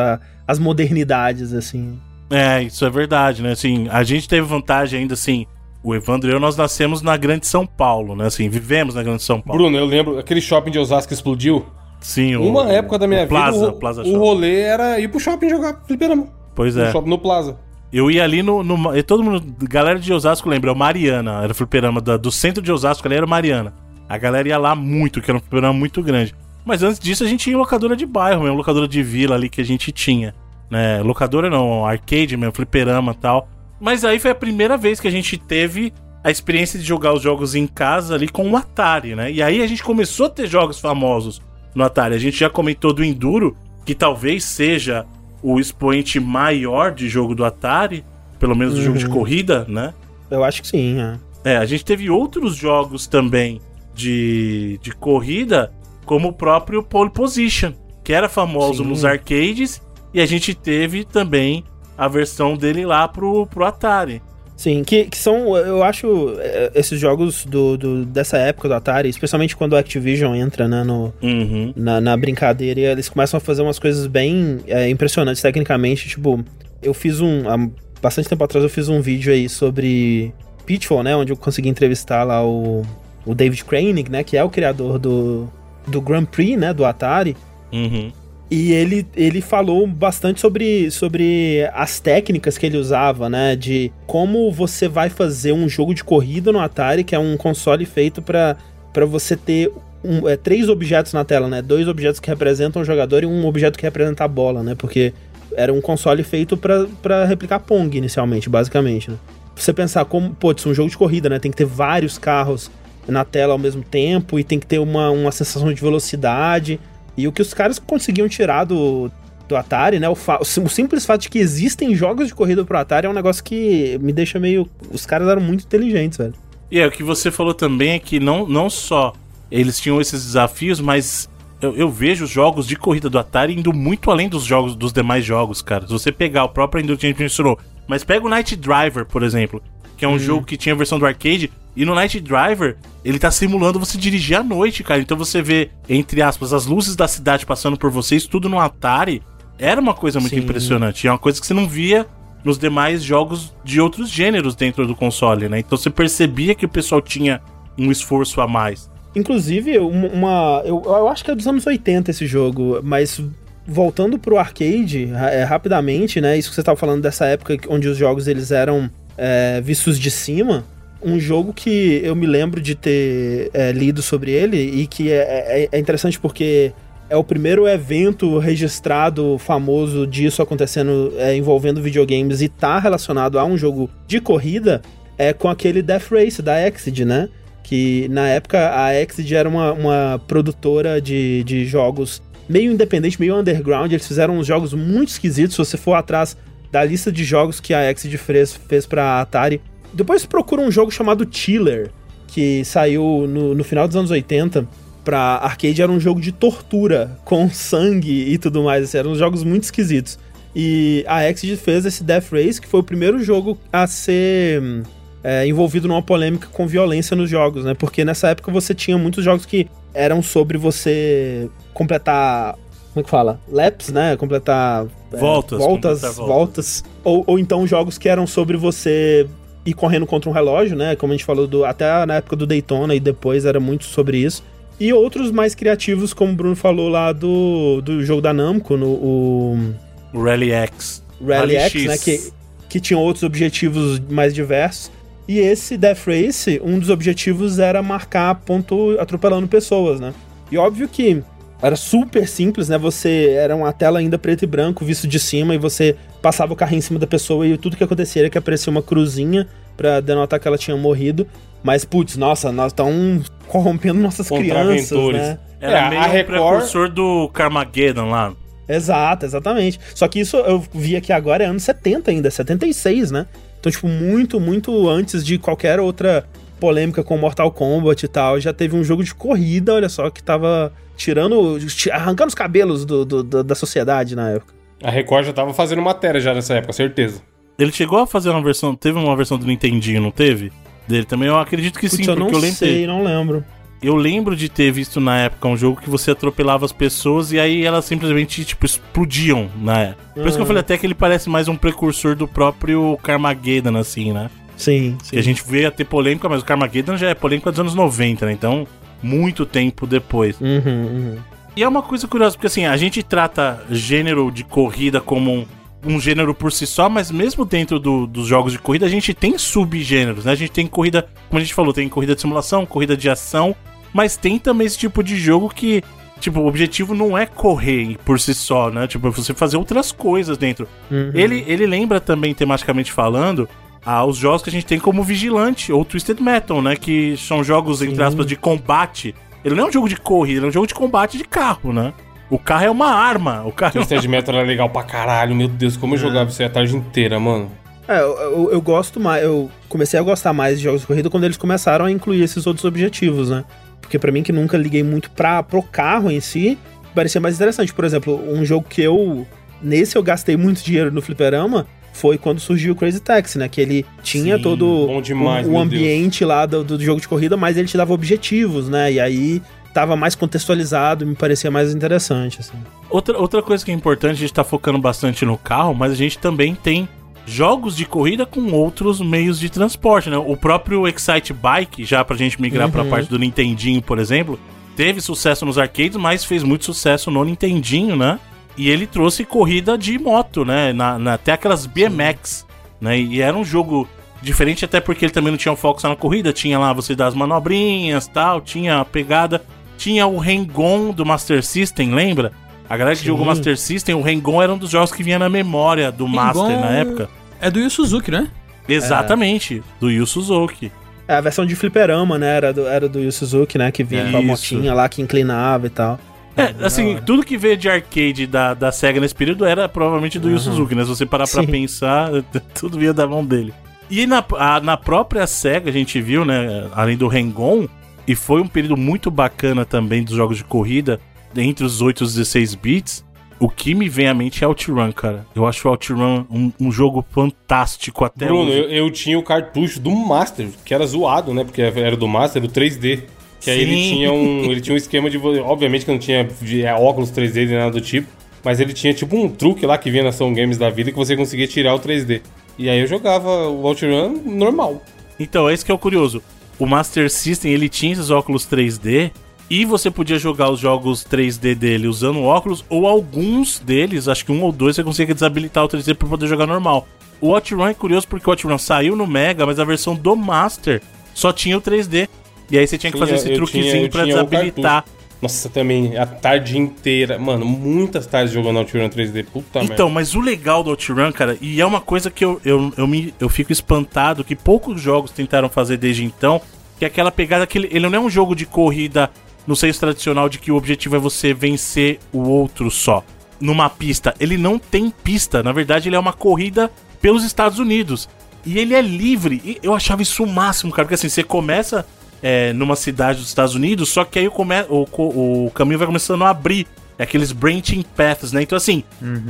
às 0.47 0.59
modernidades, 0.59 1.55
assim. 1.55 1.99
É, 2.29 2.63
isso 2.63 2.85
é 2.85 2.91
verdade, 2.91 3.41
né? 3.43 3.53
Assim, 3.53 3.89
a 3.91 4.03
gente 4.03 4.29
teve 4.29 4.47
vantagem 4.47 5.01
ainda, 5.01 5.15
assim. 5.15 5.47
O 5.87 5.95
Evandro 5.95 6.29
e 6.29 6.33
eu, 6.33 6.41
nós 6.41 6.57
nascemos 6.57 7.01
na 7.01 7.17
Grande 7.17 7.47
São 7.47 7.65
Paulo, 7.65 8.17
né? 8.17 8.27
Assim, 8.27 8.49
vivemos 8.49 8.97
na 8.97 9.05
Grande 9.05 9.23
São 9.23 9.41
Paulo. 9.41 9.63
Bruno, 9.63 9.79
eu 9.79 9.85
lembro, 9.87 10.19
aquele 10.19 10.41
shopping 10.41 10.73
de 10.73 10.81
Osasco 10.81 11.07
que 11.07 11.15
explodiu. 11.15 11.65
Sim, 12.01 12.35
o, 12.35 12.43
Uma 12.49 12.73
época 12.73 12.99
da 12.99 13.07
minha 13.07 13.23
o 13.23 13.29
Plaza, 13.29 13.53
vida, 13.57 13.69
o, 13.69 13.73
Plaza 13.75 14.03
o 14.03 14.19
rolê 14.19 14.63
era 14.63 14.99
ir 14.99 15.07
pro 15.07 15.21
shopping 15.21 15.49
jogar 15.49 15.81
fliperama. 15.87 16.27
Pois 16.57 16.75
No, 16.75 16.83
é. 16.83 16.91
shopping, 16.91 17.09
no 17.09 17.19
Plaza. 17.19 17.57
Eu 17.93 18.11
ia 18.11 18.25
ali 18.25 18.43
no, 18.43 18.65
no- 18.65 18.97
e 18.97 19.03
Todo 19.05 19.23
mundo. 19.23 19.41
Galera 19.63 19.97
de 20.01 20.13
Osasco 20.13 20.49
lembra, 20.49 20.71
é 20.71 20.73
o 20.73 20.77
Mariana. 20.77 21.43
Era 21.45 21.53
o 21.53 21.55
fliperama 21.55 22.01
da- 22.01 22.17
do 22.17 22.33
centro 22.33 22.61
de 22.61 22.73
Osasco, 22.73 23.07
ali 23.07 23.15
era 23.17 23.25
o 23.25 23.29
Mariana. 23.29 23.73
A 24.09 24.19
galera 24.19 24.49
ia 24.49 24.59
lá 24.59 24.75
muito, 24.75 25.21
que 25.21 25.31
era 25.31 25.39
um 25.39 25.41
fliperama 25.41 25.73
muito 25.73 26.03
grande. 26.03 26.35
Mas 26.65 26.83
antes 26.83 26.99
disso 26.99 27.23
a 27.23 27.29
gente 27.29 27.45
tinha 27.45 27.57
locadora 27.57 27.95
de 27.95 28.05
bairro 28.05 28.43
mesmo, 28.43 28.57
locadora 28.57 28.89
de 28.89 29.05
vila 29.05 29.37
ali 29.37 29.49
que 29.49 29.61
a 29.61 29.65
gente 29.65 29.93
tinha. 29.93 30.35
Né? 30.69 31.01
Locadora 31.01 31.49
não, 31.49 31.87
arcade 31.87 32.37
mesmo, 32.37 32.53
fliperama 32.53 33.13
e 33.13 33.17
tal. 33.17 33.49
Mas 33.81 34.05
aí 34.05 34.19
foi 34.19 34.31
a 34.31 34.35
primeira 34.35 34.77
vez 34.77 35.01
que 35.01 35.09
a 35.09 35.11
gente 35.11 35.37
teve 35.37 35.93
a 36.25 36.31
experiência 36.31 36.79
de 36.79 36.85
jogar 36.85 37.13
os 37.13 37.23
jogos 37.23 37.55
em 37.55 37.67
casa 37.67 38.15
ali 38.15 38.29
com 38.29 38.51
o 38.51 38.57
Atari, 38.57 39.15
né? 39.15 39.31
E 39.31 39.43
aí 39.43 39.63
a 39.63 39.67
gente 39.67 39.83
começou 39.83 40.27
a 40.27 40.31
ter 40.31 40.47
jogos 40.47 40.81
famosos 40.81 41.41
no 41.75 41.85
Atari. 41.85 42.15
A 42.15 42.19
gente 42.19 42.39
já 42.39 42.51
comentou 42.51 42.93
do 42.93 43.05
Enduro, 43.05 43.57
que 43.85 43.95
talvez 43.95 44.45
seja 44.45 45.07
o 45.43 45.61
expoente 45.61 46.19
maior 46.19 46.93
de 46.93 47.09
jogo 47.09 47.35
do 47.35 47.45
Atari, 47.45 48.05
pelo 48.39 48.57
menos 48.57 48.75
do 48.75 48.83
jogo 48.83 48.99
de 48.99 49.09
corrida, 49.09 49.65
né? 49.69 49.95
Eu 50.31 50.43
acho 50.43 50.63
que 50.63 50.69
sim, 50.69 50.99
é. 51.01 51.53
É, 51.53 51.57
a 51.59 51.65
gente 51.65 51.85
teve 51.85 52.11
outros 52.11 52.57
jogos 52.57 53.07
também 53.07 53.61
de, 53.95 54.81
de 54.83 54.91
corrida, 54.91 55.73
como 56.05 56.29
o 56.29 56.33
próprio 56.33 56.83
Pole 56.83 57.11
Position, 57.11 57.73
que 58.03 58.13
era 58.13 58.29
famoso 58.29 58.83
Sim. 58.83 58.89
nos 58.89 59.05
arcades, 59.05 59.81
e 60.13 60.21
a 60.21 60.27
gente 60.27 60.55
teve 60.55 61.05
também 61.05 61.65
a 61.97 62.09
versão 62.09 62.57
dele 62.57 62.85
lá 62.87 63.07
pro, 63.09 63.47
pro 63.47 63.65
Atari. 63.65 64.21
Sim, 64.57 64.83
que, 64.85 65.05
que 65.05 65.19
são, 65.19 65.55
eu 65.57 65.83
acho, 65.83 66.35
é, 66.39 66.71
esses 66.75 66.99
jogos 66.99 67.45
do, 67.45 67.77
do- 67.77 68.05
dessa 68.07 68.39
época 68.39 68.69
do 68.69 68.75
Atari, 68.75 69.09
especialmente 69.11 69.55
quando 69.55 69.77
a 69.77 69.81
Activision 69.81 70.35
entra 70.35 70.67
né, 70.67 70.83
no, 70.83 71.13
Uhum. 71.23 71.75
na, 71.77 72.01
na 72.01 72.17
brincadeira 72.17 72.81
e 72.81 72.85
eles 72.85 73.09
começam 73.11 73.37
a 73.37 73.41
fazer 73.41 73.61
umas 73.61 73.79
coisas 73.79 74.07
bem 74.07 74.61
é, 74.67 74.89
impressionantes 74.89 75.43
tecnicamente. 75.43 76.09
Tipo, 76.09 76.43
eu 76.83 76.95
fiz 76.95 77.21
um. 77.21 77.47
Há 77.51 77.69
bastante 78.01 78.29
tempo 78.31 78.43
atrás 78.45 78.63
eu 78.65 78.71
fiz 78.71 78.89
um 78.89 79.01
vídeo 79.03 79.31
aí 79.31 79.47
sobre 79.47 80.33
Pitfall, 80.65 81.03
né? 81.03 81.15
Onde 81.15 81.33
eu 81.33 81.37
consegui 81.37 81.69
entrevistar 81.69 82.25
lá 82.25 82.43
o, 82.43 82.81
o 83.27 83.35
David 83.35 83.63
Koenig, 83.63 84.11
né? 84.11 84.25
Que 84.25 84.39
é 84.39 84.45
o 84.45 84.49
criador 84.49 84.99
do, 84.99 85.47
do 85.87 86.01
Grand 86.01 86.25
Prix, 86.25 86.59
né? 86.59 86.73
Do 86.73 86.85
Atari. 86.87 87.37
Uhum. 87.71 88.11
E 88.51 88.73
ele, 88.73 89.07
ele 89.17 89.41
falou 89.41 89.87
bastante 89.87 90.41
sobre, 90.41 90.91
sobre 90.91 91.69
as 91.75 91.99
técnicas 91.99 92.57
que 92.57 92.65
ele 92.65 92.77
usava, 92.77 93.29
né? 93.29 93.57
De 93.57 93.91
como 94.07 94.53
você 94.53 94.87
vai 94.87 95.11
fazer 95.11 95.53
um 95.53 95.69
jogo 95.69 95.93
de 95.93 96.05
corrida 96.05 96.53
no 96.53 96.61
Atari, 96.61 97.03
que 97.03 97.15
é 97.15 97.19
um 97.19 97.37
console 97.37 97.85
feito 97.85 98.23
para 98.23 98.57
você 99.05 99.37
ter 99.37 99.73
um, 100.05 100.29
é, 100.29 100.37
três 100.37 100.69
objetos 100.69 101.13
na 101.13 101.25
tela, 101.25 101.49
né? 101.49 101.61
Dois 101.61 101.89
objetos 101.89 102.21
que 102.21 102.29
representam 102.29 102.83
o 102.83 102.85
jogador 102.85 103.25
e 103.25 103.27
um 103.27 103.45
objeto 103.47 103.77
que 103.77 103.85
representa 103.85 104.23
a 104.23 104.29
bola, 104.29 104.63
né? 104.63 104.77
Porque 104.77 105.13
era 105.57 105.73
um 105.73 105.81
console 105.81 106.23
feito 106.23 106.57
para 106.57 107.25
replicar 107.25 107.59
Pong 107.61 107.97
inicialmente, 107.97 108.49
basicamente, 108.49 109.11
né? 109.11 109.17
Você 109.57 109.73
pensar 109.73 110.05
como, 110.05 110.35
pô, 110.35 110.53
isso 110.53 110.69
é 110.69 110.71
um 110.71 110.75
jogo 110.75 110.91
de 110.91 110.99
corrida, 110.99 111.29
né? 111.29 111.39
Tem 111.41 111.51
que 111.51 111.57
ter 111.57 111.65
vários 111.65 112.17
carros 112.17 112.71
na 113.09 113.25
tela 113.25 113.55
ao 113.55 113.59
mesmo 113.59 113.83
tempo 113.83 114.39
e 114.39 114.45
tem 114.45 114.61
que 114.61 114.67
ter 114.67 114.79
uma, 114.79 115.11
uma 115.11 115.33
sensação 115.33 115.73
de 115.73 115.81
velocidade. 115.81 116.79
E 117.17 117.27
o 117.27 117.33
que 117.33 117.43
os 117.43 117.55
caras 117.55 117.79
conseguiam 117.79 118.29
tirar 118.29 118.65
do, 118.65 119.11
do 119.49 119.57
Atari, 119.57 119.99
né? 119.99 120.09
O, 120.09 120.17
o 120.41 120.69
simples 120.69 121.07
fato 121.07 121.23
de 121.23 121.29
que 121.29 121.39
existem 121.39 121.95
jogos 121.95 122.29
de 122.29 122.35
corrida 122.35 122.65
pro 122.65 122.79
Atari 122.79 123.07
é 123.07 123.11
um 123.11 123.15
negócio 123.15 123.43
que 123.43 123.99
me 124.03 124.13
deixa 124.13 124.39
meio. 124.39 124.69
Os 124.91 125.07
caras 125.07 125.29
eram 125.29 125.41
muito 125.41 125.65
inteligentes, 125.65 126.19
velho. 126.19 126.35
E 126.71 126.81
é, 126.81 126.87
o 126.87 126.91
que 126.91 127.03
você 127.03 127.31
falou 127.31 127.55
também 127.55 127.93
é 127.93 127.99
que 127.99 128.19
não, 128.19 128.47
não 128.47 128.69
só 128.69 129.13
eles 129.51 129.79
tinham 129.79 130.01
esses 130.01 130.25
desafios, 130.25 130.81
mas 130.81 131.29
eu, 131.61 131.75
eu 131.77 131.91
vejo 131.91 132.25
os 132.25 132.31
jogos 132.31 132.67
de 132.67 132.77
corrida 132.77 133.09
do 133.09 133.19
Atari 133.19 133.55
indo 133.57 133.73
muito 133.73 134.11
além 134.11 134.29
dos 134.29 134.45
jogos 134.45 134.75
dos 134.75 134.93
demais 134.93 135.25
jogos, 135.25 135.63
cara. 135.63 135.87
Se 135.87 135.93
você 135.93 136.11
pegar 136.11 136.45
o 136.45 136.49
próprio 136.49 136.81
ainda 136.81 136.97
que 136.97 137.07
a 137.07 137.09
gente 137.09 137.21
mencionou, 137.21 137.59
mas 137.87 138.03
pega 138.03 138.27
o 138.27 138.29
Night 138.29 138.57
Driver, 138.57 139.07
por 139.07 139.23
exemplo, 139.23 139.63
que 139.97 140.05
é 140.05 140.09
um 140.09 140.19
jogo 140.19 140.45
que 140.47 140.57
tinha 140.57 140.75
a 140.75 140.79
versão 140.79 140.99
do 140.99 141.07
arcade, 141.07 141.51
e 141.75 141.85
no 141.85 141.95
Night 141.95 142.19
Driver 142.21 142.77
ele 143.05 143.19
tá 143.19 143.31
simulando 143.31 143.79
você 143.79 143.97
dirigir 143.99 144.37
à 144.39 144.43
noite, 144.43 144.83
cara. 144.83 145.01
Então 145.01 145.17
você 145.17 145.41
vê, 145.43 145.71
entre 145.89 146.23
aspas, 146.23 146.53
as 146.53 146.67
luzes 146.67 146.97
da 146.97 147.07
cidade 147.07 147.47
passando 147.47 147.77
por 147.77 147.91
vocês, 147.91 148.27
tudo 148.27 148.49
no 148.49 148.59
Atari. 148.59 149.23
Era 149.59 149.81
uma 149.81 149.95
coisa 149.95 150.19
muito 150.21 150.35
Sim. 150.35 150.41
impressionante. 150.41 151.07
É 151.07 151.11
uma 151.11 151.19
coisa 151.19 151.41
que 151.41 151.47
você 151.47 151.55
não 151.55 151.69
via 151.69 152.07
nos 152.45 152.59
demais 152.59 153.03
jogos 153.03 153.55
de 153.65 153.81
outros 153.81 154.11
gêneros 154.11 154.55
dentro 154.55 154.87
do 154.87 154.95
console, 154.95 155.49
né? 155.49 155.59
Então 155.61 155.77
você 155.79 155.89
percebia 155.91 156.55
que 156.55 156.65
o 156.67 156.69
pessoal 156.69 157.01
tinha 157.01 157.41
um 157.79 157.91
esforço 157.91 158.41
a 158.41 158.47
mais. 158.49 158.91
Inclusive, 159.15 159.79
um- 159.79 160.07
uma. 160.09 160.63
Eu, 160.65 160.83
eu 160.85 161.09
acho 161.09 161.25
que 161.25 161.31
é 161.31 161.35
dos 161.35 161.47
anos 161.47 161.67
80 161.67 162.11
esse 162.11 162.27
jogo, 162.27 162.81
mas 162.83 163.21
voltando 163.67 164.19
pro 164.19 164.39
arcade, 164.39 165.11
é, 165.31 165.43
rapidamente, 165.45 166.21
né? 166.21 166.37
Isso 166.39 166.51
que 166.51 166.55
você 166.55 166.63
tava 166.63 166.77
falando 166.77 167.03
dessa 167.03 167.25
época 167.27 167.57
onde 167.69 167.89
os 167.89 167.97
jogos 167.97 168.29
eles 168.29 168.51
eram 168.51 168.91
é, 169.17 169.61
vistos 169.61 169.99
de 169.99 170.11
cima. 170.11 170.65
Um 171.03 171.21
jogo 171.21 171.53
que 171.53 172.01
eu 172.03 172.17
me 172.17 172.27
lembro 172.27 172.61
de 172.61 172.75
ter 172.75 173.51
é, 173.53 173.71
lido 173.73 174.03
sobre 174.03 174.31
ele 174.33 174.57
e 174.59 174.87
que 174.87 175.11
é, 175.13 175.65
é- 175.65 175.69
é 175.73 175.79
interessante 175.79 176.19
porque 176.19 176.73
é 177.09 177.17
o 177.17 177.23
primeiro 177.23 177.69
evento 177.69 178.39
registrado 178.39 179.39
famoso 179.39 180.07
disso 180.07 180.43
acontecendo 180.43 181.13
é, 181.19 181.37
envolvendo 181.37 181.81
videogames 181.81 182.41
e 182.43 182.49
tá 182.49 182.79
relacionado 182.79 183.39
a 183.39 183.45
um 183.45 183.57
jogo 183.57 183.89
de 184.09 184.21
corrida 184.21 184.83
é 185.17 185.33
com 185.33 185.49
aquele 185.49 185.83
Death 185.83 186.11
Race 186.11 186.43
da 186.43 186.67
Exid, 186.67 187.05
né? 187.05 187.29
Que 187.63 188.09
na 188.09 188.29
época 188.29 188.75
a 188.79 188.95
Exid 189.01 189.33
era 189.35 189.49
uma, 189.49 189.73
uma 189.73 190.21
produtora 190.27 191.01
de, 191.01 191.43
de 191.45 191.65
jogos 191.65 192.23
meio 192.49 192.71
independente, 192.73 193.19
meio 193.21 193.37
underground. 193.37 193.91
Eles 193.93 194.07
fizeram 194.07 194.39
uns 194.39 194.47
jogos 194.47 194.73
muito 194.73 195.09
esquisitos. 195.09 195.55
Se 195.55 195.59
você 195.59 195.77
for 195.77 195.95
atrás 195.95 196.37
da 196.77 196.85
lista 196.85 197.11
de 197.11 197.25
jogos 197.25 197.59
que 197.59 197.73
a 197.73 197.91
Exid 197.91 198.19
fez, 198.19 198.53
fez 198.53 198.85
pra 198.85 199.23
Atari. 199.23 199.63
Depois 199.95 200.27
procura 200.27 200.61
um 200.61 200.71
jogo 200.71 200.91
chamado 200.91 201.27
Chiller, 201.31 201.91
que 202.29 202.63
saiu 202.67 203.27
no, 203.27 203.55
no 203.55 203.65
final 203.65 203.89
dos 203.89 203.97
anos 203.97 204.11
80 204.11 204.69
pra 205.03 205.37
arcade. 205.37 205.81
Era 205.81 205.91
um 205.91 205.99
jogo 205.99 206.21
de 206.21 206.33
tortura, 206.33 207.19
com 207.25 207.49
sangue 207.49 208.31
e 208.31 208.37
tudo 208.37 208.63
mais. 208.63 208.85
assim, 208.85 208.99
eram 208.99 209.15
jogos 209.15 209.43
muito 209.43 209.63
esquisitos. 209.63 210.19
E 210.55 211.03
a 211.09 211.27
Exid 211.27 211.57
fez 211.57 211.87
esse 211.87 212.05
Death 212.05 212.31
Race, 212.31 212.61
que 212.61 212.69
foi 212.69 212.81
o 212.81 212.85
primeiro 212.85 213.23
jogo 213.23 213.59
a 213.73 213.87
ser 213.87 214.61
hum, 214.61 214.83
é, 215.25 215.47
envolvido 215.47 215.89
numa 215.89 216.03
polêmica 216.03 216.47
com 216.53 216.67
violência 216.67 217.17
nos 217.17 217.31
jogos, 217.31 217.65
né? 217.65 217.73
Porque 217.73 218.05
nessa 218.05 218.29
época 218.29 218.53
você 218.53 218.75
tinha 218.75 218.99
muitos 218.99 219.25
jogos 219.25 219.47
que 219.47 219.67
eram 219.95 220.21
sobre 220.21 220.59
você 220.59 221.49
completar. 221.73 222.55
Como 222.97 223.03
é 223.03 223.05
que 223.05 223.11
fala? 223.11 223.39
Laps, 223.47 223.91
né? 223.91 224.17
Completar. 224.17 224.87
é, 225.13 225.17
Voltas, 225.19 225.59
Voltas, 225.59 226.01
voltas. 226.01 226.17
voltas. 226.17 226.85
Ou, 227.05 227.23
ou 227.27 227.39
então 227.39 227.67
jogos 227.67 227.99
que 227.99 228.09
eram 228.09 228.27
sobre 228.27 228.57
você 228.57 229.27
ir 229.67 229.75
correndo 229.75 230.07
contra 230.07 230.31
um 230.31 230.33
relógio, 230.33 230.75
né? 230.75 230.97
Como 230.97 231.13
a 231.13 231.17
gente 231.17 231.27
falou 231.27 231.47
do, 231.47 231.63
até 231.67 232.07
na 232.07 232.15
época 232.15 232.35
do 232.37 232.47
Daytona 232.47 232.95
e 232.95 233.01
depois 233.01 233.45
era 233.45 233.61
muito 233.61 233.85
sobre 233.85 234.17
isso. 234.17 234.43
E 234.81 234.95
outros 234.95 235.31
mais 235.31 235.55
criativos, 235.55 236.15
como 236.15 236.33
o 236.33 236.35
Bruno 236.35 236.57
falou 236.57 236.89
lá 236.89 237.13
do, 237.13 237.83
do 237.83 238.03
jogo 238.03 238.23
da 238.23 238.33
Namco, 238.33 238.79
no 238.79 238.87
o 238.89 239.75
Rally 240.15 240.53
X. 240.53 241.05
Rally 241.21 241.55
Rally 241.55 241.57
X, 241.57 241.73
X. 241.73 241.87
né? 241.87 241.99
Que, 241.99 242.33
que 242.71 242.81
tinham 242.81 243.03
outros 243.03 243.25
objetivos 243.25 244.01
mais 244.09 244.35
diversos. 244.35 244.91
E 245.29 245.39
esse 245.39 245.77
Death 245.77 246.07
Race, 246.07 246.59
um 246.65 246.79
dos 246.79 246.89
objetivos 246.89 247.59
era 247.59 247.83
marcar 247.83 248.37
ponto 248.37 248.97
atropelando 248.99 249.47
pessoas, 249.47 250.01
né? 250.01 250.15
E 250.51 250.57
óbvio 250.57 250.89
que 250.89 251.23
era 251.63 251.77
super 251.77 252.27
simples, 252.29 252.69
né? 252.69 252.77
Você 252.79 253.31
era 253.39 253.55
uma 253.57 253.73
tela 253.73 253.99
ainda 253.99 254.19
preto 254.19 254.43
e 254.43 254.47
branco, 254.47 254.85
visto 254.85 255.07
de 255.09 255.19
cima, 255.19 255.55
e 255.55 255.59
você 255.59 255.97
passava 256.21 256.53
o 256.53 256.57
carrinho 256.57 256.79
em 256.79 256.83
cima 256.83 256.99
da 256.99 257.07
pessoa 257.07 257.47
e 257.47 257.57
tudo 257.57 257.77
que 257.77 257.85
acontecia 257.85 258.23
era 258.23 258.31
que 258.31 258.39
aparecia 258.39 258.71
uma 258.71 258.83
cruzinha 258.83 259.47
pra 259.77 260.01
denotar 260.01 260.39
que 260.41 260.47
ela 260.49 260.59
tinha 260.59 260.77
morrido. 260.77 261.27
Mas, 261.63 261.85
putz, 261.85 262.17
nossa, 262.17 262.53
nós 262.53 262.73
estamos 262.73 263.31
corrompendo 263.49 263.99
nossas 264.01 264.29
crianças, 264.29 264.91
né? 265.13 265.39
Era 265.61 265.79
É, 265.87 265.89
meio 265.91 266.01
a 266.03 266.07
Record- 266.07 266.27
precursor 266.41 266.89
do 266.91 267.29
Carmageddon 267.31 268.11
lá. 268.11 268.33
Exato, 268.69 269.25
exatamente. 269.25 269.79
Só 269.95 270.07
que 270.09 270.21
isso 270.21 270.37
eu 270.39 270.63
vi 270.75 270.97
aqui 270.97 271.13
agora 271.13 271.45
é 271.45 271.47
anos 271.47 271.63
70 271.63 272.11
ainda, 272.11 272.31
76, 272.31 273.11
né? 273.11 273.27
Então, 273.59 273.71
tipo, 273.73 273.89
muito, 273.89 274.39
muito 274.41 274.89
antes 274.89 275.25
de 275.25 275.39
qualquer 275.39 275.81
outra 275.81 276.25
polêmica 276.59 277.03
com 277.03 277.17
Mortal 277.17 277.51
Kombat 277.51 278.05
e 278.05 278.09
tal. 278.09 278.41
Já 278.41 278.53
teve 278.53 278.77
um 278.77 278.83
jogo 278.85 279.03
de 279.05 279.15
corrida, 279.15 279.75
olha 279.75 279.89
só, 279.89 280.11
que 280.11 280.23
tava 280.23 280.73
tirando. 280.97 281.59
ti- 281.69 281.91
arrancando 281.91 282.29
os 282.29 282.35
cabelos 282.35 282.85
do, 282.85 283.05
do- 283.05 283.23
do- 283.23 283.45
da 283.45 283.55
sociedade 283.55 284.17
na 284.17 284.31
época. 284.31 284.55
A 284.83 284.91
Record 284.91 285.27
já 285.27 285.33
tava 285.33 285.53
fazendo 285.55 285.81
matéria 285.83 286.21
já 286.21 286.35
nessa 286.35 286.55
época, 286.55 286.73
certeza. 286.73 287.23
Ele 287.59 287.73
chegou 287.73 287.99
a 287.99 288.07
fazer 288.07 288.29
uma 288.31 288.43
versão. 288.43 288.75
Teve 288.75 288.99
uma 288.99 289.17
versão 289.17 289.39
do 289.39 289.47
Nintendinho, 289.47 290.01
não 290.03 290.11
teve? 290.11 290.53
Dele 290.87 291.05
também, 291.05 291.29
eu 291.29 291.39
acredito 291.39 291.79
que 291.79 291.89
sim, 291.89 292.03
eu 292.03 292.15
porque 292.15 292.21
não 292.21 292.29
eu 292.31 292.39
lembro. 292.39 292.57
sei, 292.57 292.87
não 292.87 293.03
lembro. 293.03 293.45
Eu 293.83 293.95
lembro 293.97 294.35
de 294.37 294.49
ter 294.49 294.71
visto 294.71 295.01
na 295.01 295.19
época 295.21 295.49
um 295.49 295.57
jogo 295.57 295.81
que 295.81 295.89
você 295.91 296.11
atropelava 296.11 296.65
as 296.65 296.73
pessoas 296.73 297.33
e 297.33 297.39
aí 297.39 297.65
elas 297.65 297.85
simplesmente, 297.85 298.45
tipo, 298.45 298.65
explodiam, 298.65 299.51
né? 299.61 299.95
Por 300.15 300.27
isso 300.27 300.33
que 300.33 300.37
eu 300.37 300.41
Uhum. 300.43 300.47
falei 300.47 300.61
até 300.61 300.79
que 300.79 300.87
ele 300.87 300.95
parece 300.95 301.29
mais 301.29 301.47
um 301.49 301.57
precursor 301.57 302.15
do 302.17 302.27
próprio 302.27 302.99
Carmageddon, 303.03 303.77
assim, 303.77 304.13
né? 304.13 304.31
Sim, 304.57 304.97
sim. 305.03 305.11
Que 305.11 305.19
a 305.19 305.23
gente 305.23 305.43
veio 305.47 305.69
a 305.69 305.71
ter 305.71 305.85
polêmica, 305.85 306.29
mas 306.29 306.43
o 306.43 306.45
Carmageddon 306.45 306.97
já 306.97 307.09
é 307.11 307.15
polêmica 307.15 307.51
dos 307.51 307.61
anos 307.61 307.75
90, 307.75 308.27
né? 308.27 308.33
Então, 308.33 308.67
muito 309.03 309.45
tempo 309.45 309.87
depois. 309.87 310.41
Uhum, 310.41 310.61
uhum. 310.67 311.17
E 311.55 311.63
é 311.63 311.69
uma 311.69 311.83
coisa 311.83 312.07
curiosa, 312.07 312.35
porque 312.37 312.47
assim, 312.49 312.67
a 312.67 312.77
gente 312.77 313.03
trata 313.03 313.63
gênero 313.71 314.31
de 314.31 314.45
corrida 314.45 315.01
como 315.01 315.33
um, 315.33 315.47
um 315.87 316.01
gênero 316.01 316.35
por 316.35 316.53
si 316.53 316.67
só, 316.67 316.89
mas 316.89 317.11
mesmo 317.11 317.45
dentro 317.45 317.79
do- 317.79 318.07
dos 318.07 318.27
jogos 318.27 318.53
de 318.53 318.59
corrida, 318.59 318.85
a 318.87 318.91
gente 318.91 319.15
tem 319.15 319.39
subgêneros, 319.39 320.25
né? 320.25 320.33
A 320.33 320.35
gente 320.35 320.53
tem 320.53 320.67
corrida, 320.67 321.07
como 321.29 321.39
a 321.39 321.43
gente 321.43 321.55
falou, 321.55 321.73
tem 321.73 321.89
corrida 321.89 322.15
de 322.15 322.21
simulação, 322.21 322.67
corrida 322.67 322.97
de 322.97 323.09
ação, 323.09 323.55
mas 323.93 324.17
tem 324.17 324.39
também 324.39 324.67
esse 324.67 324.77
tipo 324.79 325.03
de 325.03 325.17
jogo 325.17 325.49
que, 325.49 325.83
tipo, 326.21 326.41
o 326.41 326.47
objetivo 326.47 326.95
não 326.95 327.17
é 327.17 327.25
correr 327.25 327.97
por 328.05 328.21
si 328.21 328.35
só, 328.35 328.71
né? 328.71 328.87
Tipo, 328.87 329.09
é 329.09 329.11
você 329.11 329.33
fazer 329.33 329.57
outras 329.57 329.91
coisas 329.93 330.37
dentro. 330.37 330.69
Uhum. 330.91 331.11
Ele, 331.15 331.43
ele 331.47 331.67
lembra 331.67 332.01
também, 332.01 332.35
tematicamente 332.35 332.93
falando, 332.93 333.49
aos 333.87 334.17
jogos 334.19 334.43
que 334.43 334.51
a 334.51 334.53
gente 334.53 334.67
tem 334.67 334.79
como 334.81 335.03
Vigilante 335.05 335.73
ou 335.73 335.85
Twisted 335.85 336.21
Metal, 336.21 336.61
né? 336.61 336.75
Que 336.77 337.17
são 337.17 337.43
jogos, 337.45 337.81
entre 337.81 337.95
Sim. 337.97 338.03
aspas, 338.03 338.27
de 338.27 338.35
combate. 338.37 339.15
Ele 339.45 339.55
não 339.55 339.65
é 339.65 339.69
um 339.69 339.73
jogo 339.73 339.89
de 339.89 339.97
corrida, 339.97 340.39
ele 340.41 340.47
é 340.47 340.49
um 340.49 340.53
jogo 340.53 340.67
de 340.67 340.75
combate 340.75 341.17
de 341.17 341.25
carro, 341.25 341.73
né? 341.73 341.93
O 342.29 342.39
carro 342.39 342.65
é 342.65 342.71
uma 342.71 342.89
arma. 342.93 343.45
O 343.47 343.53
carro 343.53 343.71
é 343.79 343.85
Twisted 343.85 344.09
Metal 344.09 344.35
era 344.35 344.45
legal 344.45 344.69
pra 344.69 344.83
caralho, 344.83 345.35
meu 345.37 345.47
Deus, 345.47 345.77
como 345.77 345.95
eu 345.95 345.99
jogava 345.99 346.29
isso 346.29 346.43
aí 346.43 346.49
a 346.49 346.51
tarde 346.51 346.75
inteira, 346.77 347.21
mano. 347.21 347.49
É, 347.87 348.01
eu, 348.01 348.17
eu- 348.19 348.51
eu 348.55 348.61
gosto 348.61 348.99
mais. 348.99 349.23
Eu 349.23 349.49
comecei 349.69 350.01
a 350.01 350.03
gostar 350.03 350.33
mais 350.33 350.59
de 350.59 350.65
jogos 350.65 350.81
de 350.81 350.87
corrida 350.89 351.09
quando 351.09 351.23
eles 351.23 351.37
começaram 351.37 351.85
a 351.85 351.91
incluir 351.91 352.21
esses 352.23 352.45
outros 352.45 352.65
objetivos, 352.65 353.31
né? 353.31 353.45
Porque 353.81 353.97
pra 354.01 354.11
mim, 354.11 354.25
que 354.25 354.33
nunca 354.33 354.59
liguei 354.59 354.83
muito 354.83 355.09
pra, 355.13 355.41
pro 355.45 355.63
carro 355.63 356.11
em 356.11 356.19
si, 356.19 356.59
parecia 356.93 357.21
mais 357.21 357.37
interessante. 357.37 357.73
Por 357.73 357.85
exemplo, 357.85 358.21
um 358.29 358.45
jogo 358.45 358.67
que 358.69 358.83
eu. 358.83 359.25
Nesse 359.63 359.97
eu 359.97 360.03
gastei 360.03 360.37
muito 360.37 360.65
dinheiro 360.65 360.91
no 360.91 361.01
fliperama. 361.01 361.69
Foi 361.97 362.19
quando 362.19 362.39
surgiu 362.41 362.75
o 362.75 362.77
Crazy 362.77 363.01
Taxi, 363.01 363.39
né? 363.39 363.49
Que 363.49 363.61
ele 363.61 363.87
tinha 364.03 364.37
Sim, 364.37 364.43
todo 364.43 365.01
demais, 365.01 365.47
o, 365.47 365.53
o 365.53 365.59
ambiente 365.59 366.25
lá 366.27 366.45
do, 366.45 366.63
do 366.63 366.79
jogo 366.83 367.01
de 367.01 367.09
corrida, 367.09 367.37
mas 367.37 367.57
ele 367.57 367.67
te 367.67 367.77
dava 367.77 367.95
objetivos, 367.95 368.69
né? 368.69 368.93
E 368.93 369.01
aí 369.01 369.41
tava 369.73 369.97
mais 369.97 370.15
contextualizado 370.15 371.05
e 371.05 371.07
me 371.07 371.15
parecia 371.15 371.51
mais 371.51 371.75
interessante, 371.75 372.41
assim. 372.41 372.57
Outra, 372.91 373.19
outra 373.19 373.43
coisa 373.43 373.65
que 373.65 373.71
é 373.71 373.75
importante, 373.75 374.13
a 374.13 374.21
gente 374.21 374.33
tá 374.33 374.45
focando 374.45 374.79
bastante 374.79 375.25
no 375.25 375.39
carro, 375.39 375.75
mas 375.75 375.91
a 375.93 375.95
gente 375.95 376.19
também 376.19 376.55
tem 376.55 376.89
jogos 377.27 377.77
de 377.77 377.85
corrida 377.85 378.25
com 378.27 378.53
outros 378.53 379.01
meios 379.01 379.41
de 379.41 379.49
transporte, 379.51 380.09
né? 380.11 380.17
O 380.17 380.37
próprio 380.37 380.87
Excite 380.87 381.33
Bike, 381.33 381.85
já 381.85 382.05
pra 382.05 382.17
gente 382.17 382.41
migrar 382.41 382.71
pra 382.71 382.83
Uhum. 382.83 382.91
parte 382.91 383.09
do 383.11 383.19
Nintendinho, 383.19 383.83
por 383.83 383.99
exemplo, 383.99 384.39
teve 384.77 385.01
sucesso 385.01 385.45
nos 385.47 385.59
arcades, 385.59 385.97
mas 385.97 386.25
fez 386.25 386.43
muito 386.43 386.65
sucesso 386.67 387.11
no 387.11 387.25
Nintendinho, 387.25 387.97
né? 387.97 388.19
E 388.57 388.71
ele 388.71 388.87
trouxe 388.87 389.25
corrida 389.25 389.77
de 389.77 389.99
moto, 389.99 390.45
né? 390.45 390.73
Na, 390.73 390.99
na- 390.99 391.15
até 391.15 391.33
aquelas 391.33 391.67
BMX, 391.67 392.47
né? 392.81 392.99
E 392.99 393.21
era 393.21 393.37
um 393.37 393.45
jogo 393.45 393.87
diferente, 394.23 394.65
até 394.65 394.81
porque 394.81 395.05
ele 395.05 395.13
também 395.13 395.31
não 395.31 395.37
tinha 395.39 395.53
um 395.53 395.57
foco 395.57 395.81
só 395.81 395.89
na 395.89 395.97
corrida. 395.97 396.33
Tinha 396.33 396.59
lá 396.59 396.73
você 396.73 396.95
dar 396.95 397.07
as 397.09 397.15
manobrinhas 397.15 398.07
tal, 398.09 398.41
tinha 398.41 398.81
a 398.81 398.85
pegada. 398.85 399.43
Tinha 399.77 400.07
o 400.07 400.17
Rengon 400.19 400.91
do 400.91 401.05
Master 401.05 401.43
System, 401.45 401.93
lembra? 401.95 402.33
A 402.69 402.77
galera 402.77 402.97
que 402.97 403.03
Sim. 403.03 403.09
jogou 403.09 403.27
Master 403.27 403.57
System, 403.59 403.95
o 403.95 404.01
Rengon 404.01 404.43
era 404.43 404.53
um 404.53 404.59
dos 404.59 404.71
jogos 404.71 404.91
que 404.91 405.03
vinha 405.03 405.19
na 405.19 405.29
memória 405.29 405.93
do 405.93 406.09
Master 406.09 406.59
na 406.59 406.71
época. 406.71 407.09
É 407.41 407.51
do 407.51 407.61
Yu 407.61 407.69
Suzuki, 407.71 408.11
né? 408.11 408.29
Exatamente, 408.67 409.63
do 409.81 409.91
Yu 409.91 410.07
Suzuki. 410.07 410.73
É, 411.07 411.15
a 411.15 411.21
versão 411.21 411.47
de 411.47 411.55
fliperama, 411.55 412.19
né? 412.19 412.37
Era 412.37 412.53
do, 412.53 412.67
era 412.67 412.89
do 412.89 412.99
Yu 412.99 413.13
Suzuki, 413.13 413.57
né? 413.59 413.71
Que 413.71 413.85
vinha 413.85 414.11
com 414.11 414.17
a 414.17 414.23
motinha 414.23 414.75
lá 414.75 414.89
que 414.89 415.01
inclinava 415.01 415.67
e 415.67 415.71
tal. 415.71 416.01
É, 416.37 416.55
assim, 416.65 416.99
tudo 417.07 417.25
que 417.25 417.37
veio 417.39 417.57
de 417.57 417.69
arcade 417.69 418.27
da, 418.27 418.53
da 418.55 418.71
SEGA 418.71 419.01
nesse 419.01 419.15
período 419.15 419.45
era 419.45 419.69
provavelmente 419.69 420.19
do 420.19 420.31
Yu 420.31 420.39
Suzuki, 420.39 420.75
né? 420.75 420.83
Se 420.83 420.89
você 420.91 421.07
parar 421.07 421.27
pra 421.27 421.43
Sim. 421.43 421.49
pensar, 421.49 422.11
tudo 422.55 422.79
vinha 422.79 422.93
da 422.93 423.07
mão 423.07 423.25
dele. 423.25 423.55
E 423.91 424.07
na, 424.07 424.25
a- 424.39 424.61
na 424.61 424.77
própria 424.77 425.27
SEGA 425.27 425.71
a 425.71 425.73
gente 425.73 426.01
viu, 426.01 426.25
né? 426.25 426.69
Além 426.75 426.97
do 426.97 427.09
Rengon, 427.09 427.67
e 428.07 428.15
foi 428.15 428.41
um 428.43 428.47
período 428.49 428.77
muito 428.77 429.11
bacana 429.11 429.65
também 429.65 430.05
dos 430.05 430.15
jogos 430.15 430.37
de 430.37 430.45
corrida, 430.45 431.01
entre 431.37 431.65
os 431.65 431.81
8 431.81 432.03
e 432.03 432.05
os 432.05 432.15
16 432.15 432.55
bits. 432.55 433.07
O 433.39 433.51
que 433.51 433.75
me 433.75 433.87
vem 433.89 434.09
à 434.09 434.15
mente 434.15 434.43
é 434.43 434.47
OutRun, 434.49 434.91
cara. 434.93 435.27
Eu 435.35 435.47
acho 435.47 435.69
o 435.69 435.71
OutRun 435.71 436.25
um, 436.31 436.51
um 436.59 436.73
jogo 436.73 437.05
fantástico 437.11 438.03
até 438.05 438.27
Bruno, 438.27 438.51
hoje. 438.51 438.59
eu, 438.61 438.71
eu 438.71 438.91
tinha 438.91 439.19
o 439.19 439.23
cartucho 439.23 439.79
do 439.79 439.91
Master, 439.91 440.49
que 440.65 440.73
era 440.73 440.87
zoado, 440.87 441.35
né? 441.35 441.45
Porque 441.45 441.61
era 441.61 441.97
do 441.97 442.09
Master, 442.09 442.41
do 442.41 442.49
3D. 442.49 443.03
Que 443.41 443.51
aí 443.51 443.61
ele 443.61 443.77
tinha 443.91 444.13
um. 444.13 444.45
Ele 444.51 444.61
tinha 444.61 444.75
um 444.75 444.77
esquema 444.77 445.09
de. 445.11 445.19
Obviamente 445.19 445.85
que 445.85 445.91
não 445.91 445.99
tinha 445.99 446.25
de- 446.41 446.65
é, 446.65 446.75
óculos 446.75 447.11
3D 447.11 447.47
nem 447.47 447.57
nada 447.59 447.71
do 447.71 447.81
tipo. 447.81 448.09
Mas 448.45 448.61
ele 448.61 448.73
tinha 448.73 448.95
tipo 448.95 449.17
um 449.17 449.29
truque 449.29 449.67
lá 449.67 449.77
que 449.77 449.91
vinha 449.91 450.05
na 450.05 450.13
São 450.13 450.33
Games 450.33 450.57
da 450.57 450.71
vida 450.71 450.91
que 450.91 450.97
você 450.97 451.17
conseguia 451.17 451.47
tirar 451.47 451.75
o 451.75 451.79
3D. 451.81 452.23
E 452.59 452.71
aí 452.71 452.79
eu 452.81 452.87
jogava 452.87 453.29
o 453.49 453.65
OutRun 453.67 454.21
normal. 454.25 454.83
Então, 455.19 455.49
é 455.49 455.55
isso 455.55 455.65
que 455.65 455.73
é 455.73 455.75
o 455.75 455.79
curioso. 455.79 456.23
O 456.59 456.65
Master 456.67 457.11
System, 457.11 457.53
ele 457.53 457.69
tinha 457.69 457.93
esses 457.93 458.09
óculos 458.11 458.47
3D 458.47 459.11
e 459.51 459.65
você 459.65 459.91
podia 459.91 460.19
jogar 460.19 460.51
os 460.51 460.59
jogos 460.61 461.05
3D 461.05 461.55
dele 461.55 461.87
usando 461.87 462.23
óculos 462.23 462.65
ou 462.69 462.87
alguns 462.87 463.59
deles, 463.59 464.09
acho 464.09 464.25
que 464.25 464.33
um 464.33 464.43
ou 464.43 464.53
dois, 464.53 464.77
você 464.77 464.83
conseguia 464.85 465.15
desabilitar 465.15 465.65
o 465.65 465.69
3D 465.69 465.95
para 465.95 466.09
poder 466.09 466.27
jogar 466.27 466.47
normal. 466.47 466.87
O 467.21 467.31
OutRun 467.31 467.67
é 467.67 467.75
curioso 467.75 468.07
porque 468.09 468.29
o 468.29 468.31
OutRun 468.31 468.59
saiu 468.59 468.95
no 468.97 469.07
Mega, 469.07 469.45
mas 469.47 469.59
a 469.59 469.65
versão 469.65 469.95
do 469.95 470.15
Master 470.17 470.81
só 471.15 471.33
tinha 471.33 471.57
o 471.59 471.61
3D. 471.61 472.09
E 472.51 472.59
aí 472.59 472.67
você 472.67 472.79
tinha 472.79 472.93
que 472.93 472.99
fazer 472.99 473.15
esse 473.17 473.31
truquezinho 473.35 473.71
tinha- 473.73 473.83
eu 473.85 473.91
pra 473.91 474.05
desabilitar. 474.05 474.85
Nossa, 475.21 475.49
também, 475.49 475.97
a 475.97 476.05
tarde 476.05 476.59
inteira. 476.59 477.19
Mano, 477.19 477.45
muitas 477.47 478.07
tardes 478.07 478.33
jogando 478.35 478.59
OutRun 478.59 478.89
3D. 478.89 479.25
Puta 479.25 479.61
merda. 479.61 479.75
Então, 479.75 479.89
mas 479.89 480.15
o 480.15 480.21
legal 480.21 480.63
do 480.63 480.71
OutRun, 480.71 481.11
cara, 481.11 481.39
e 481.41 481.61
é 481.61 481.65
uma 481.67 481.81
coisa 481.81 482.11
que 482.11 482.25
eu, 482.25 482.41
eu, 482.45 482.73
eu, 482.77 482.87
me, 482.87 483.15
eu 483.19 483.29
fico 483.29 483.51
espantado 483.51 484.23
que 484.23 484.37
poucos 484.37 484.81
jogos 484.81 485.11
tentaram 485.11 485.49
fazer 485.49 485.79
desde 485.79 486.05
então, 486.05 486.41
que 486.79 486.85
é 486.85 486.89
aquela 486.89 487.11
pegada 487.11 487.47
que 487.47 487.57
ele, 487.57 487.69
ele 487.73 487.89
não 487.89 487.99
é 487.99 488.01
um 488.01 488.11
jogo 488.11 488.35
de 488.37 488.45
corrida 488.45 489.11
no 489.47 489.57
senso 489.57 489.81
tradicional 489.81 490.29
de 490.29 490.39
que 490.39 490.53
o 490.53 490.57
objetivo 490.57 490.97
é 490.97 490.99
você 490.99 491.33
vencer 491.33 491.99
o 492.13 492.29
outro 492.29 492.71
só. 492.71 493.03
Numa 493.41 493.71
pista. 493.71 494.15
Ele 494.21 494.37
não 494.37 494.59
tem 494.59 494.91
pista. 494.91 495.43
Na 495.43 495.53
verdade, 495.53 495.89
ele 495.89 495.97
é 495.97 495.99
uma 495.99 496.13
corrida 496.13 496.71
pelos 497.01 497.25
Estados 497.25 497.59
Unidos. 497.59 498.07
E 498.45 498.59
ele 498.59 498.75
é 498.75 498.83
livre. 498.83 499.41
E 499.45 499.59
eu 499.63 499.75
achava 499.75 500.03
isso 500.03 500.23
o 500.23 500.27
máximo, 500.27 500.73
cara. 500.73 500.85
Porque 500.85 500.95
assim, 500.95 501.09
você 501.09 501.23
começa 501.23 501.87
é, 502.29 502.53
numa 502.53 502.75
cidade 502.75 503.21
dos 503.21 503.29
Estados 503.29 503.55
Unidos, 503.55 503.89
só 503.89 504.05
que 504.05 504.19
aí 504.19 504.27
o, 504.27 504.33
o, 504.69 505.47
o 505.47 505.51
caminho 505.53 505.79
vai 505.79 505.87
começando 505.87 506.25
a 506.25 506.31
abrir. 506.31 506.67
É 506.99 507.05
aqueles 507.05 507.31
branching 507.31 507.85
paths, 507.95 508.33
né? 508.33 508.43
Então, 508.43 508.57
assim, 508.57 508.83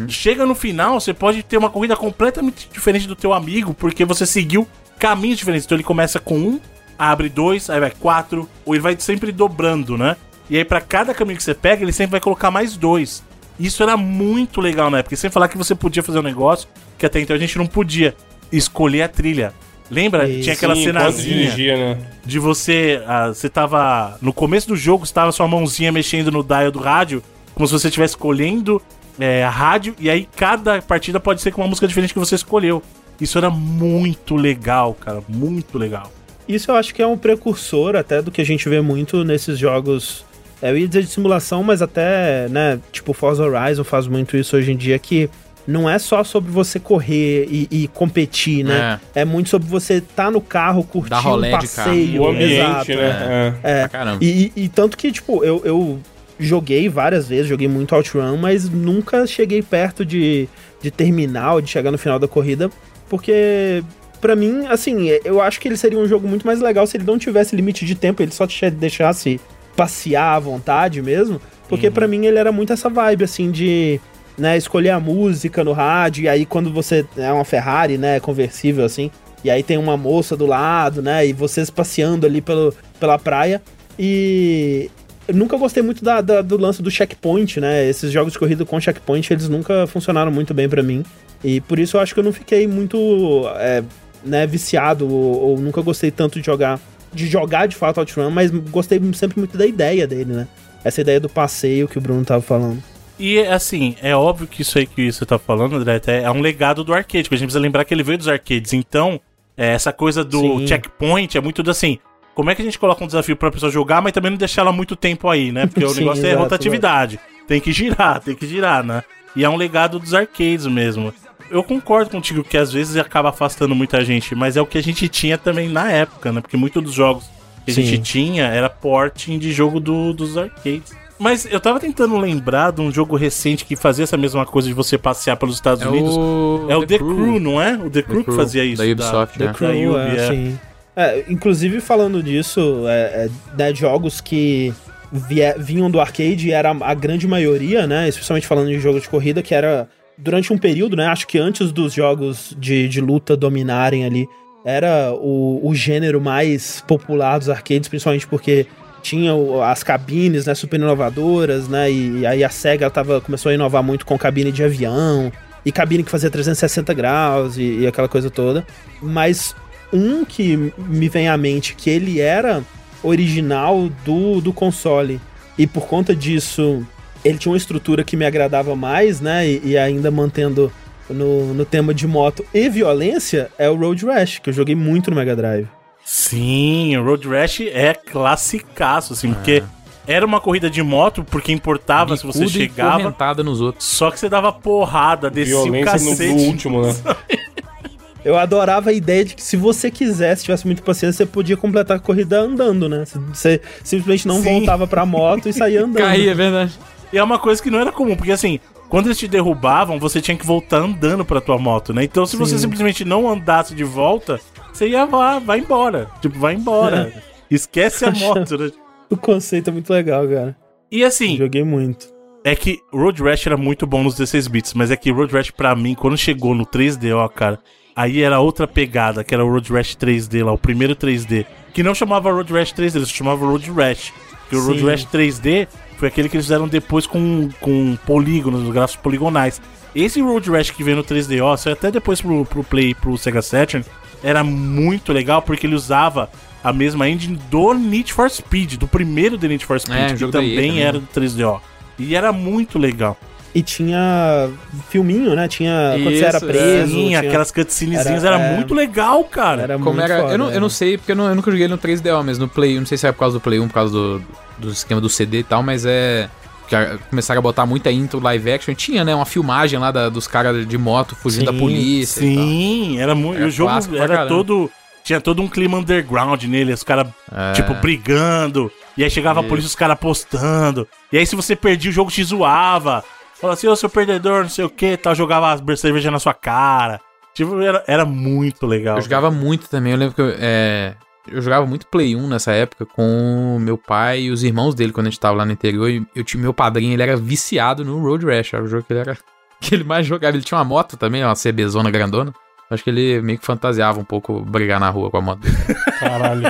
chega 0.09 0.47
no 0.47 0.55
final, 0.55 0.99
você 0.99 1.12
pode 1.12 1.42
ter 1.42 1.59
uma 1.59 1.68
corrida 1.68 1.94
completamente 1.94 2.70
diferente 2.72 3.07
do 3.07 3.14
teu 3.14 3.34
amigo, 3.34 3.74
porque 3.74 4.03
você 4.07 4.24
seguiu 4.24 4.66
caminhos 4.99 5.36
diferentes. 5.36 5.66
Então, 5.66 5.76
ele 5.76 5.84
começa 5.84 6.18
com 6.18 6.38
um, 6.38 6.61
abre 6.99 7.28
dois, 7.28 7.68
aí 7.68 7.80
vai 7.80 7.90
quatro, 7.90 8.49
ou 8.64 8.74
ele 8.74 8.80
vai 8.82 8.97
sempre 8.99 9.30
dobrando, 9.30 9.99
né? 9.99 10.16
E 10.49 10.57
aí, 10.57 10.64
pra 10.64 10.80
cada 10.80 11.12
caminho 11.12 11.36
que 11.36 11.44
você 11.44 11.55
pega, 11.55 11.82
ele 11.82 11.92
sempre 11.92 12.12
vai 12.12 12.20
colocar 12.20 12.51
mais 12.51 12.78
dois. 12.78 13.22
Isso 13.61 13.82
era 13.82 13.97
muito 13.97 14.59
legal 14.59 14.90
na 14.90 15.01
época. 15.01 15.16
Sem 15.16 15.28
falar 15.28 15.49
que 15.49 15.59
você 15.59 15.74
podia 15.74 16.03
fazer 16.03 16.20
um 16.20 16.22
negócio 16.22 16.66
que 16.97 17.05
até 17.05 17.20
então 17.20 17.36
a 17.36 17.38
gente 17.38 17.59
não 17.59 17.66
podia 17.66 18.16
escolher 18.51 19.03
a 19.03 19.09
trilha. 19.09 19.53
Lembra? 19.91 20.28
Isso. 20.28 20.43
Tinha 20.43 20.55
aquela 20.55 20.74
Sim, 20.74 20.84
cenazinha 20.84 21.37
dirigia, 21.51 21.76
né? 21.76 21.99
de 22.24 22.39
você. 22.39 23.01
ah, 23.07 23.28
você 23.28 23.49
tava. 23.49 24.16
No 24.20 24.32
começo 24.32 24.66
do 24.68 24.76
jogo, 24.76 25.05
estava 25.05 25.30
sua 25.32 25.47
mãozinha 25.47 25.93
mexendo 25.93 26.30
no 26.32 26.43
dial 26.43 26.70
do 26.70 26.78
rádio, 26.78 27.22
como 27.55 27.66
se 27.66 27.72
você 27.72 27.89
estivesse 27.89 28.12
escolhendo 28.14 28.82
é, 29.18 29.45
a 29.45 29.51
rádio, 29.51 29.95
e 29.99 30.11
aí 30.11 30.28
cada 30.37 30.82
partida 30.82 31.20
pode 31.20 31.41
ser 31.41 31.53
com 31.53 31.62
uma 31.62 31.68
música 31.68 31.87
diferente 31.87 32.12
que 32.12 32.18
você 32.18 32.34
escolheu. 32.34 32.82
Isso 33.20 33.39
era 33.39 33.49
muito 33.49 34.37
legal, 34.37 34.93
cara. 34.95 35.22
Muito 35.28 35.78
legal. 35.78 36.12
Isso 36.49 36.70
eu 36.70 36.74
acho 36.76 36.95
que 36.95 37.01
é 37.03 37.07
um 37.07 37.16
precursor 37.16 37.97
até 37.97 38.20
do 38.20 38.30
que 38.30 38.41
a 38.41 38.45
gente 38.45 38.68
vê 38.68 38.80
muito 38.80 39.24
nesses 39.24 39.59
jogos. 39.59 40.24
é, 40.61 40.70
Eu 40.70 40.76
ia 40.78 40.87
dizer 40.87 41.03
de 41.03 41.09
simulação, 41.09 41.62
mas 41.62 41.80
até, 41.80 42.49
né, 42.49 42.78
tipo 42.93 43.12
Forza 43.12 43.43
Horizon 43.45 43.84
faz 43.84 44.07
muito 44.07 44.37
isso 44.37 44.57
hoje 44.57 44.70
em 44.72 44.76
dia, 44.76 44.99
que 44.99 45.30
não 45.67 45.89
é 45.91 45.99
só 45.99 46.23
sobre 46.23 46.51
você 46.51 46.79
correr 46.79 47.47
e, 47.51 47.69
e 47.71 47.89
competir, 47.89 48.64
né? 48.64 49.01
É. 49.14 49.25
muito 49.25 49.49
sobre 49.49 49.69
você 49.69 49.95
estar 49.95 50.31
no 50.31 50.41
carro, 50.41 50.85
curtir 50.85 51.11
Dar 51.11 51.19
um 51.21 51.41
carro. 51.41 51.51
passeio. 51.61 52.23
O 52.23 52.29
ambiente, 52.29 52.53
exato, 52.55 52.91
né? 52.95 53.55
É. 53.62 53.81
Pra 53.81 53.89
caramba. 53.89 54.19
E, 54.25 54.53
e- 54.57 54.64
e 54.64 54.69
tanto 54.69 54.97
que, 54.97 55.11
tipo, 55.11 55.43
eu, 55.45 55.61
eu 55.64 55.99
joguei 56.39 56.89
várias 56.89 57.29
vezes, 57.29 57.47
joguei 57.49 57.67
muito 57.67 57.95
OutRun, 57.95 58.37
mas 58.37 58.69
nunca 58.69 59.27
cheguei 59.27 59.62
perto 59.62 60.05
de, 60.05 60.49
de 60.83 60.91
terminar 60.91 61.55
ou 61.55 61.61
de 61.61 61.69
chegar 61.71 61.91
no 61.91 61.99
final 61.99 62.19
da 62.19 62.29
corrida, 62.29 62.71
porque, 63.09 63.83
pra 64.21 64.37
mim, 64.37 64.67
assim, 64.69 65.09
eu 65.25 65.41
acho 65.41 65.59
que 65.61 65.67
ele 65.69 65.77
seria 65.77 65.99
um 65.99 66.07
jogo 66.07 66.29
muito 66.29 66.47
mais 66.47 66.61
legal 66.61 66.87
se 66.87 66.97
ele 66.97 67.05
não 67.05 67.19
tivesse 67.19 67.57
limite 67.57 67.85
de 67.85 67.95
tempo, 67.95 68.23
ele 68.23 68.33
só 68.33 68.47
te 68.47 68.69
deixasse 68.71 69.41
passear 69.77 70.37
à 70.37 70.39
vontade 70.39 71.01
mesmo, 71.03 71.41
porque 71.69 71.91
pra 71.91 72.07
mim 72.07 72.27
ele 72.27 72.39
era 72.39 72.53
muito 72.53 72.73
essa 72.73 72.89
vibe, 72.89 73.25
assim, 73.25 73.51
de... 73.51 74.01
Né, 74.39 74.57
escolher 74.57 74.91
a 74.91 75.01
música 75.01 75.64
no 75.64 75.72
rádio, 75.72 76.24
e 76.24 76.28
aí 76.28 76.45
quando 76.45 76.70
você 76.72 77.07
é 77.16 77.32
uma 77.32 77.45
Ferrari, 77.45 77.97
né, 77.97 78.20
conversível 78.20 78.84
assim, 78.84 79.11
e 79.43 79.51
aí 79.51 79.62
tem 79.62 79.78
uma 79.78 79.97
moça 79.97 80.37
do 80.37 80.45
lado, 80.45 81.01
né, 81.01 81.26
e 81.26 81.32
vocês 81.32 81.70
passeando 81.70 82.26
ali 82.26 82.43
pelo, 82.43 82.74
pela 83.01 83.18
praia, 83.18 83.62
e 83.99 84.91
eu 85.26 85.34
nunca 85.34 85.57
gostei 85.57 85.82
muito 85.82 86.05
da, 86.05 86.20
da- 86.20 86.43
do 86.43 86.57
lance 86.59 86.82
do 86.82 86.91
checkpoint, 86.91 87.59
né? 87.61 87.89
Esses 87.89 88.12
jogos 88.12 88.32
de 88.34 88.39
corrida 88.39 88.64
com 88.64 88.78
checkpoint, 88.80 89.32
eles 89.32 89.49
nunca 89.49 89.87
funcionaram 89.87 90.30
muito 90.30 90.55
bem 90.55 90.68
pra 90.68 90.82
mim. 90.82 91.03
E 91.43 91.61
por 91.62 91.78
isso 91.78 91.97
eu 91.97 92.01
acho 92.01 92.14
que 92.14 92.20
eu 92.20 92.24
não 92.24 92.32
fiquei 92.32 92.66
muito 92.68 93.45
é, 93.57 93.82
né, 94.24 94.47
viciado, 94.47 95.09
ou, 95.09 95.41
ou 95.51 95.59
nunca 95.59 95.80
gostei 95.80 96.11
tanto 96.11 96.39
de 96.39 96.47
jogar, 96.47 96.78
de 97.12 97.26
jogar 97.26 97.66
de 97.66 97.74
fato 97.74 97.99
OutRun, 97.99 98.30
mas 98.30 98.51
gostei 98.51 99.01
sempre 99.14 99.39
muito 99.39 99.57
da 99.59 99.66
ideia 99.66 100.07
dele, 100.07 100.32
né? 100.32 100.47
Essa 100.84 101.01
ideia 101.01 101.18
do 101.18 101.28
passeio 101.28 101.89
que 101.89 101.99
o 101.99 102.01
Bruno 102.01 102.24
tava 102.24 102.43
falando. 102.43 102.80
E 103.19 103.39
assim, 103.41 103.97
é 104.03 104.14
óbvio 104.14 104.47
que 104.47 104.62
isso 104.62 104.79
aí 104.79 104.87
que 104.87 105.11
você 105.11 105.25
tá 105.25 105.39
falando, 105.39 105.77
André, 105.77 106.01
é, 106.07 106.23
é 106.25 106.31
um 106.31 106.41
legado 106.41 106.85
do 106.85 106.93
arcade, 106.93 107.25
porque 107.25 107.35
a 107.35 107.39
gente 107.39 107.47
precisa 107.47 107.59
lembrar 107.61 107.85
que 107.85 107.95
ele 107.95 108.03
veio 108.03 108.19
dos 108.19 108.29
arcades. 108.29 108.73
Então, 108.75 109.19
é, 109.57 109.73
essa 109.73 109.93
coisa 109.93 110.23
do 110.23 110.41
Sim. 110.59 110.67
checkpoint 110.67 111.37
é 111.37 111.41
muito 111.41 111.62
do 111.62 111.71
assim. 111.71 111.99
Como 112.35 112.51
é 112.51 112.55
que 112.55 112.61
a 112.61 112.64
gente 112.64 112.79
coloca 112.79 113.03
um 113.03 113.07
desafio 113.07 113.35
pra 113.35 113.51
pessoa 113.51 113.73
jogar, 113.73 114.03
mas 114.03 114.12
também 114.12 114.31
não 114.31 114.37
deixar 114.37 114.61
ela 114.62 114.73
muito 114.73 114.95
tempo 114.95 115.31
aí, 115.31 115.51
né? 115.51 115.67
Porque 115.67 115.83
o 115.85 115.89
Sim, 115.95 116.01
negócio 116.01 116.25
é 116.27 116.29
exato, 116.29 116.43
rotatividade. 116.43 117.19
Tem 117.49 117.59
que 117.61 117.73
girar, 117.73 118.21
tem 118.21 118.35
que 118.35 118.47
girar, 118.47 118.85
né? 118.85 119.03
E 119.35 119.45
é 119.45 119.49
um 119.49 119.57
legado 119.57 119.99
dos 119.99 120.12
arcades 120.12 120.67
mesmo. 120.67 121.12
Eu 121.51 121.62
concordo 121.62 122.11
contigo 122.11 122.45
que 122.45 122.59
às 122.59 122.73
vezes 122.73 122.97
acaba 122.97 123.31
afastando 123.31 123.75
muita 123.75 124.05
gente, 124.05 124.35
mas 124.35 124.57
é 124.57 124.61
o 124.61 124.67
que 124.67 124.77
a 124.77 124.83
gente 124.83 125.09
tinha 125.09 125.39
também 125.39 125.69
na 125.71 125.91
época, 125.91 126.31
né? 126.33 126.43
Porque 126.43 126.57
muitos 126.57 126.83
dos 126.83 126.93
jogos 126.93 127.25
que 127.64 127.71
a 127.71 127.75
Sim. 127.75 127.83
gente 127.85 128.03
tinha 128.03 128.45
era 128.45 128.69
porting 128.69 129.39
de 129.39 129.53
jogo 129.53 129.81
do- 129.81 130.12
dos 130.12 130.37
arcades. 130.37 130.93
Mas 131.19 131.47
eu 131.51 131.59
tava 131.59 131.81
tentando 131.81 132.17
lembrar 132.19 132.73
de 132.73 132.81
um 132.83 132.93
jogo 132.93 133.17
recente 133.17 133.64
que 133.64 133.75
fazia 133.75 134.05
essa 134.05 134.17
mesma 134.17 134.45
coisa 134.45 134.69
de 134.69 134.75
você 134.75 134.99
passear 134.99 135.37
pelos 135.37 135.55
Estados 135.55 135.83
É 135.83 135.89
Unidos. 135.89 136.14
o, 136.17 136.67
É 136.69 136.77
o 136.77 136.87
The, 136.87 136.99
Crew. 136.99 137.41
não 137.41 137.61
é? 137.61 137.75
O 137.77 137.89
The, 137.89 138.03
Crew 138.03 138.19
que 138.19 138.25
Crew, 138.25 138.37
fazia 138.37 138.64
isso. 138.64 138.83
da 138.83 138.91
Ubisoft, 138.91 139.39
da, 139.39 139.45
né? 139.47 139.53
da 139.53 139.57
Crew, 139.59 139.91
Ubi, 139.93 139.99
é, 139.99 140.17
é. 140.17 140.25
assim. 140.29 140.59
É, 140.95 141.25
inclusive, 141.29 141.81
falando 141.81 142.23
disso, 142.23 142.85
é, 142.87 143.27
é, 143.27 143.29
né, 143.57 143.75
jogos 143.75 144.21
que 144.21 144.73
vie- 145.12 145.55
vinham 145.59 145.91
do 145.91 146.01
arcade, 146.01 146.51
era 146.53 146.71
a 146.81 146.95
grande 146.95 147.27
maioria, 147.27 147.87
né? 147.87 148.09
Especialmente 148.09 148.47
falando 148.47 148.69
de 148.69 148.79
jogo 148.79 149.01
de 149.01 149.09
corrida, 149.09 149.43
que 149.43 149.55
era 149.55 149.89
durante 150.19 150.53
um 150.53 150.59
período, 150.59 150.97
né? 150.97 151.07
Acho 151.07 151.27
que 151.27 151.39
antes 151.39 151.71
dos 151.73 151.93
jogos 151.93 152.55
de, 152.59 152.89
de 152.89 153.01
luta 153.01 153.37
dominarem 153.37 154.05
ali, 154.05 154.27
era 154.64 155.12
o, 155.14 155.61
o 155.62 155.75
gênero 155.75 156.21
mais 156.21 156.83
popular 156.89 157.39
dos 157.39 157.49
arcades, 157.51 157.89
principalmente 157.89 158.27
porque 158.27 158.67
tinha 159.07 159.32
as 159.64 159.84
cabines, 159.84 160.46
né, 160.46 160.54
super 160.54 160.80
inovadoras, 160.80 161.68
né, 161.68 161.88
e, 161.88 162.18
e 162.18 162.26
aí 162.26 162.42
a 162.42 162.48
SEGA 162.48 162.90
tava, 162.90 163.20
começou 163.20 163.50
a 163.50 163.54
inovar 163.54 163.80
muito 163.80 164.04
com 164.04 164.18
cabine 164.18 164.50
de 164.50 164.64
avião, 164.64 165.30
e 165.64 165.70
cabine 165.70 166.02
que 166.02 166.11
fazia 166.11 166.28
360 166.28 166.92
graus, 166.92 167.57
e, 167.57 167.80
e 167.80 167.86
aquela 167.86 168.09
coisa 168.09 168.28
toda. 168.30 168.66
Mas 169.00 169.54
um 169.92 170.24
que 170.24 170.72
me 170.76 171.09
vem 171.09 171.28
à 171.28 171.36
mente, 171.36 171.76
que 171.76 171.88
ele 171.88 172.18
era 172.20 172.64
original 173.00 173.88
do, 174.04 174.40
do 174.40 174.52
console, 174.52 175.20
e 175.57 175.68
por 175.68 175.86
conta 175.86 176.14
disso 176.14 176.84
ele 177.24 177.38
tinha 177.38 177.52
uma 177.52 177.57
estrutura 177.57 178.02
que 178.02 178.16
me 178.16 178.24
agradava 178.24 178.74
mais, 178.74 179.20
né? 179.20 179.48
E, 179.48 179.61
e 179.64 179.78
ainda 179.78 180.11
mantendo 180.11 180.72
no, 181.09 181.54
no 181.54 181.64
tema 181.64 181.94
de 181.94 182.07
moto 182.07 182.44
e 182.52 182.68
violência, 182.68 183.50
é 183.57 183.70
o 183.70 183.76
Road 183.76 184.04
Rash, 184.04 184.40
que 184.40 184.50
eu 184.50 184.54
joguei 184.54 184.74
muito 184.74 185.11
no 185.11 185.16
Mega 185.16 185.34
Drive. 185.36 185.76
Sim, 186.09 186.96
o 186.96 187.04
Road 187.04 187.28
Rash 187.28 187.62
é 187.62 187.92
classicaço, 187.92 189.12
assim, 189.12 189.34
porque 189.34 189.61
era 190.07 190.24
uma 190.24 190.40
corrida 190.40 190.70
de 190.70 190.80
moto, 190.80 191.24
porque 191.24 191.50
importava 191.50 192.16
se 192.16 192.24
você 192.24 192.44
e 192.44 192.48
chegava. 192.48 193.12
nos 193.42 193.61
outros. 193.61 193.84
Só 193.84 194.09
que 194.12 194.20
você 194.20 194.28
dava 194.28 194.52
porrada, 194.52 195.28
descia 195.28 195.59
o 195.59 195.64
Violência 195.64 195.92
cacete. 195.92 196.32
no 196.32 196.42
último, 196.42 196.82
né? 196.86 196.94
Eu 198.24 198.36
adorava 198.38 198.90
a 198.90 198.92
ideia 198.92 199.24
de 199.24 199.34
que 199.34 199.42
se 199.42 199.57
você 199.57 199.90
quisesse, 199.90 200.44
tivesse 200.44 200.64
muita 200.64 200.80
paciência, 200.82 201.24
você 201.24 201.26
podia 201.26 201.57
completar 201.57 201.96
a 201.96 202.00
corrida 202.00 202.40
andando, 202.40 202.88
né? 202.88 203.04
Você- 203.04 203.18
Você 203.32 203.61
simplesmente 203.84 204.28
não 204.28 204.36
Sim. 204.42 204.42
voltava 204.59 204.86
pra 204.86 205.04
moto 205.04 205.48
e 205.48 205.52
saía 205.52 205.80
andando. 205.84 205.96
Caía, 206.04 206.30
é 206.30 206.34
verdade. 206.34 206.72
E 207.12 207.18
é 207.18 207.22
uma 207.22 207.38
coisa 207.38 207.61
que 207.62 207.70
não 207.70 207.80
era 207.80 207.90
comum, 207.90 208.14
porque 208.16 208.32
assim, 208.32 208.59
quando 208.88 209.07
eles 209.07 209.18
te 209.18 209.26
derrubavam, 209.28 209.98
você 210.00 210.20
tinha 210.20 210.36
que 210.36 210.46
voltar 210.46 210.78
andando 210.78 211.24
pra 211.24 211.40
tua 211.40 211.57
moto, 211.59 211.92
né? 211.92 212.02
Então 212.04 212.26
se 212.26 212.36
você 212.36 212.54
Sim. 212.57 212.62
simplesmente 212.62 213.04
não 213.04 213.28
andasse 213.28 213.74
de 213.76 213.84
volta, 213.84 214.40
você 214.77 214.89
ia 214.89 215.05
lá, 215.05 215.39
vai 215.39 215.59
embora. 215.61 216.09
Tipo, 216.20 216.39
vai 216.39 216.55
embora. 216.55 217.12
Esquece 217.51 218.05
a 218.05 218.11
moto, 218.12 218.57
né? 218.59 218.70
O 219.11 219.16
conceito 219.16 219.70
é 219.70 219.72
muito 219.72 219.91
legal, 219.93 220.27
cara. 220.29 220.57
E 220.91 221.05
assim, 221.05 221.37
Joguei 221.37 221.64
muito. 221.64 222.07
é 222.45 222.55
que 222.55 222.81
Road 222.93 223.22
Rash 223.22 223.47
era 223.47 223.57
muito 223.57 223.87
bom 223.87 224.03
nos 224.03 224.14
16 224.14 224.49
bits, 224.49 224.74
mas 224.74 224.91
é 224.91 224.97
que 224.97 225.11
Road 225.11 225.33
Rash 225.33 225.51
pra 225.51 225.74
mim, 225.74 225.95
quando 225.95 226.16
chegou 226.16 226.55
no 226.55 226.64
3DO, 226.66 227.29
cara, 227.31 227.59
aí 227.95 228.22
era 228.22 228.39
outra 228.41 228.66
pegada, 228.68 229.24
que 229.24 229.35
era 229.35 229.45
o 229.45 229.51
Road 229.51 229.72
Rash 229.72 229.97
3D 229.97 230.45
lá, 230.45 230.53
o 230.53 230.59
primeiro 230.59 230.95
3D, 230.95 231.45
que 231.72 231.83
não 231.83 231.95
chamava 231.95 232.31
Road 232.33 232.53
Rash 232.53 232.72
3D, 232.72 232.97
eles 232.97 233.11
chamavam 233.11 233.51
Road 233.51 233.70
Rash. 233.72 234.12
Porque 234.43 234.57
o 234.57 234.64
Road 234.64 234.79
Sim. 234.81 234.87
Rash 234.87 235.07
3D 235.07 235.66
foi 235.97 236.09
aquele 236.09 236.29
que 236.29 236.37
eles 236.37 236.47
fizeram 236.47 236.68
depois 236.68 237.05
com, 237.07 237.49
com 237.61 237.97
polígonos, 238.07 238.68
gráficos 238.72 239.03
poligonais. 239.03 239.61
Esse 239.95 240.20
Road 240.20 240.49
Rash 240.51 240.70
que 240.70 240.85
veio 240.85 240.97
no 240.99 241.05
3DO, 241.05 241.57
saiu 241.57 241.72
até 241.72 241.91
depois 241.91 242.20
pro, 242.20 242.45
pro 242.45 242.62
Play 242.62 242.91
e 242.91 242.95
pro 242.95 243.16
Sega 243.18 243.43
Saturn, 243.43 243.85
era 244.29 244.43
muito 244.45 245.12
legal 245.12 245.41
porque 245.43 245.66
ele 245.66 245.74
usava 245.74 246.29
a 246.64 246.72
mesma 246.72 247.09
engine 247.09 247.39
do 247.51 247.72
Need 247.74 248.12
for 248.12 248.29
Speed, 248.29 248.74
do 248.74 248.89
primeiro 248.89 249.39
The 249.39 249.49
Need 249.49 249.64
for 249.64 249.79
Speed, 249.79 249.97
É, 249.97 250.14
que 250.14 250.27
também, 250.27 250.55
também. 250.57 250.83
era 250.83 250.99
do 250.99 251.07
3DO. 251.07 251.61
E 251.99 252.14
era 252.14 252.33
muito 252.33 252.79
legal. 252.79 253.16
E 253.55 253.62
tinha 253.62 254.51
filminho, 254.91 255.35
né? 255.35 255.49
Tinha 255.49 255.93
quando 256.03 256.14
você 256.14 256.24
era 256.24 256.37
Isso, 256.37 256.45
é. 256.45 256.49
preso. 256.49 256.93
Sim, 256.93 257.05
tinha- 257.07 257.20
aquelas 257.20 257.51
cutscenezinhas 257.51 258.22
Era- 258.24 258.37
era, 258.37 258.45
é. 258.53 258.57
muito 258.57 258.74
legal, 258.74 259.24
cara. 259.24 259.62
Era 259.62 259.79
Como 259.79 259.93
muito 259.93 260.03
era. 260.03 260.20
foda, 260.22 260.33
eu, 260.35 260.39
não, 260.39 260.51
eu 260.51 260.61
não 260.61 260.68
sei, 260.68 260.99
porque 260.99 261.12
eu, 261.12 261.16
não- 261.16 261.29
eu 261.29 261.35
nunca 261.35 261.51
joguei 261.51 261.66
no 261.68 261.79
3DO, 261.79 262.22
mas 262.22 262.37
no 262.39 262.49
Play, 262.49 262.74
eu 262.77 262.81
não 262.81 262.87
sei 262.87 262.99
se 262.99 263.07
é 263.07 263.12
por 263.12 263.20
causa 263.20 263.39
do 263.39 263.41
Play 263.41 263.59
1, 263.61 263.68
por 263.68 263.74
causa 263.74 263.93
do, 263.93 264.22
do 264.59 264.68
esquema 264.70 265.01
do 265.01 265.09
CD 265.09 265.39
e 265.39 265.43
tal, 265.45 265.62
mas 265.62 265.87
é. 265.87 266.29
Que 266.69 266.75
a- 266.77 266.99
começaram 267.11 267.39
a 267.39 267.43
botar 267.43 267.64
muita 267.67 267.91
intro 267.93 268.19
live 268.21 268.51
action. 268.53 268.75
Tinha, 268.75 269.05
né? 269.05 269.14
Uma 269.14 269.27
filmagem 269.27 269.79
lá 269.79 269.91
da- 269.91 270.09
dos 270.09 270.27
caras 270.27 270.67
de 270.67 270.77
moto 270.79 271.14
fugindo 271.17 271.41
Sim, 271.41 271.53
da 271.53 271.53
polícia. 271.53 272.21
Sim, 272.23 272.99
era 273.01 273.14
muito. 273.14 273.43
O 273.45 273.51
jogo 273.51 273.73
era 273.97 274.27
todo. 274.27 274.71
Tinha 275.05 275.21
todo 275.21 275.41
um 275.41 275.47
clima 275.49 275.79
underground 275.79 276.43
nele, 276.45 276.73
os 276.73 276.83
caras, 276.83 277.07
É. 277.33 277.53
tipo, 277.53 277.73
brigando. 277.75 278.73
E 278.97 279.05
aí 279.05 279.11
chegava 279.11 279.39
a 279.39 279.43
Isso. 279.43 279.49
polícia, 279.49 279.69
os 279.69 279.75
caras 279.77 279.95
apostando. 279.95 280.87
E 281.12 281.19
aí, 281.19 281.25
se 281.25 281.37
você 281.37 281.55
perdia, 281.55 281.91
o 281.91 281.95
jogo 281.95 282.11
te 282.11 282.25
zoava. 282.25 283.05
Falava 283.41 283.55
assim, 283.57 283.69
ô 283.69 283.77
seu 283.77 283.89
perdedor, 283.89 284.43
não 284.43 284.49
sei 284.49 284.64
o 284.64 284.71
que, 284.71 284.97
tal, 284.97 285.14
jogava 285.14 285.53
as 285.53 285.81
cerveja 285.81 286.11
na 286.11 286.19
sua 286.19 286.35
cara. 286.35 287.01
Tipo, 287.35 287.61
era, 287.61 287.85
era 287.87 288.05
muito 288.05 288.67
legal. 288.67 288.97
Eu 288.97 289.03
jogava 289.03 289.31
muito 289.31 289.69
também. 289.69 289.93
Eu 289.93 289.99
lembro 289.99 290.14
que 290.14 290.23
eu, 290.23 290.35
é, 290.41 290.95
eu 291.29 291.41
jogava 291.41 291.66
muito 291.66 291.87
Play 291.87 292.16
1 292.16 292.29
nessa 292.29 292.53
época 292.53 292.87
com 292.87 293.59
meu 293.61 293.77
pai 293.77 294.22
e 294.22 294.31
os 294.31 294.43
irmãos 294.43 294.74
dele 294.74 294.93
quando 294.93 295.07
a 295.07 295.11
gente 295.11 295.20
tava 295.20 295.37
lá 295.37 295.45
no 295.45 295.53
interior. 295.53 295.89
E 295.89 296.07
eu 296.14 296.24
tinha 296.24 296.41
meu 296.43 296.55
padrinho, 296.55 296.93
ele 296.93 297.03
era 297.03 297.16
viciado 297.16 297.85
no 297.85 298.01
Road 298.01 298.27
Rash. 298.27 298.55
Era 298.55 298.64
o 298.64 298.68
jogo 298.68 298.85
que 298.85 298.93
ele 298.93 299.01
era. 299.01 299.16
Que 299.59 299.74
ele 299.74 299.85
mais 299.85 300.07
jogava. 300.07 300.37
Ele 300.37 300.45
tinha 300.45 300.59
uma 300.59 300.64
moto 300.64 300.99
também, 300.99 301.24
uma 301.24 301.33
CBzona 301.33 301.91
grandona. 301.91 302.31
Acho 302.70 302.85
que 302.85 302.91
ele 302.91 303.22
meio 303.22 303.39
que 303.39 303.47
fantasiava 303.47 303.99
um 303.99 304.05
pouco 304.05 304.41
brigar 304.41 304.79
na 304.79 304.91
rua 304.91 305.11
com 305.11 305.16
a 305.16 305.20
moto 305.22 305.39
dele. 305.39 305.57
Caralho. 305.99 306.43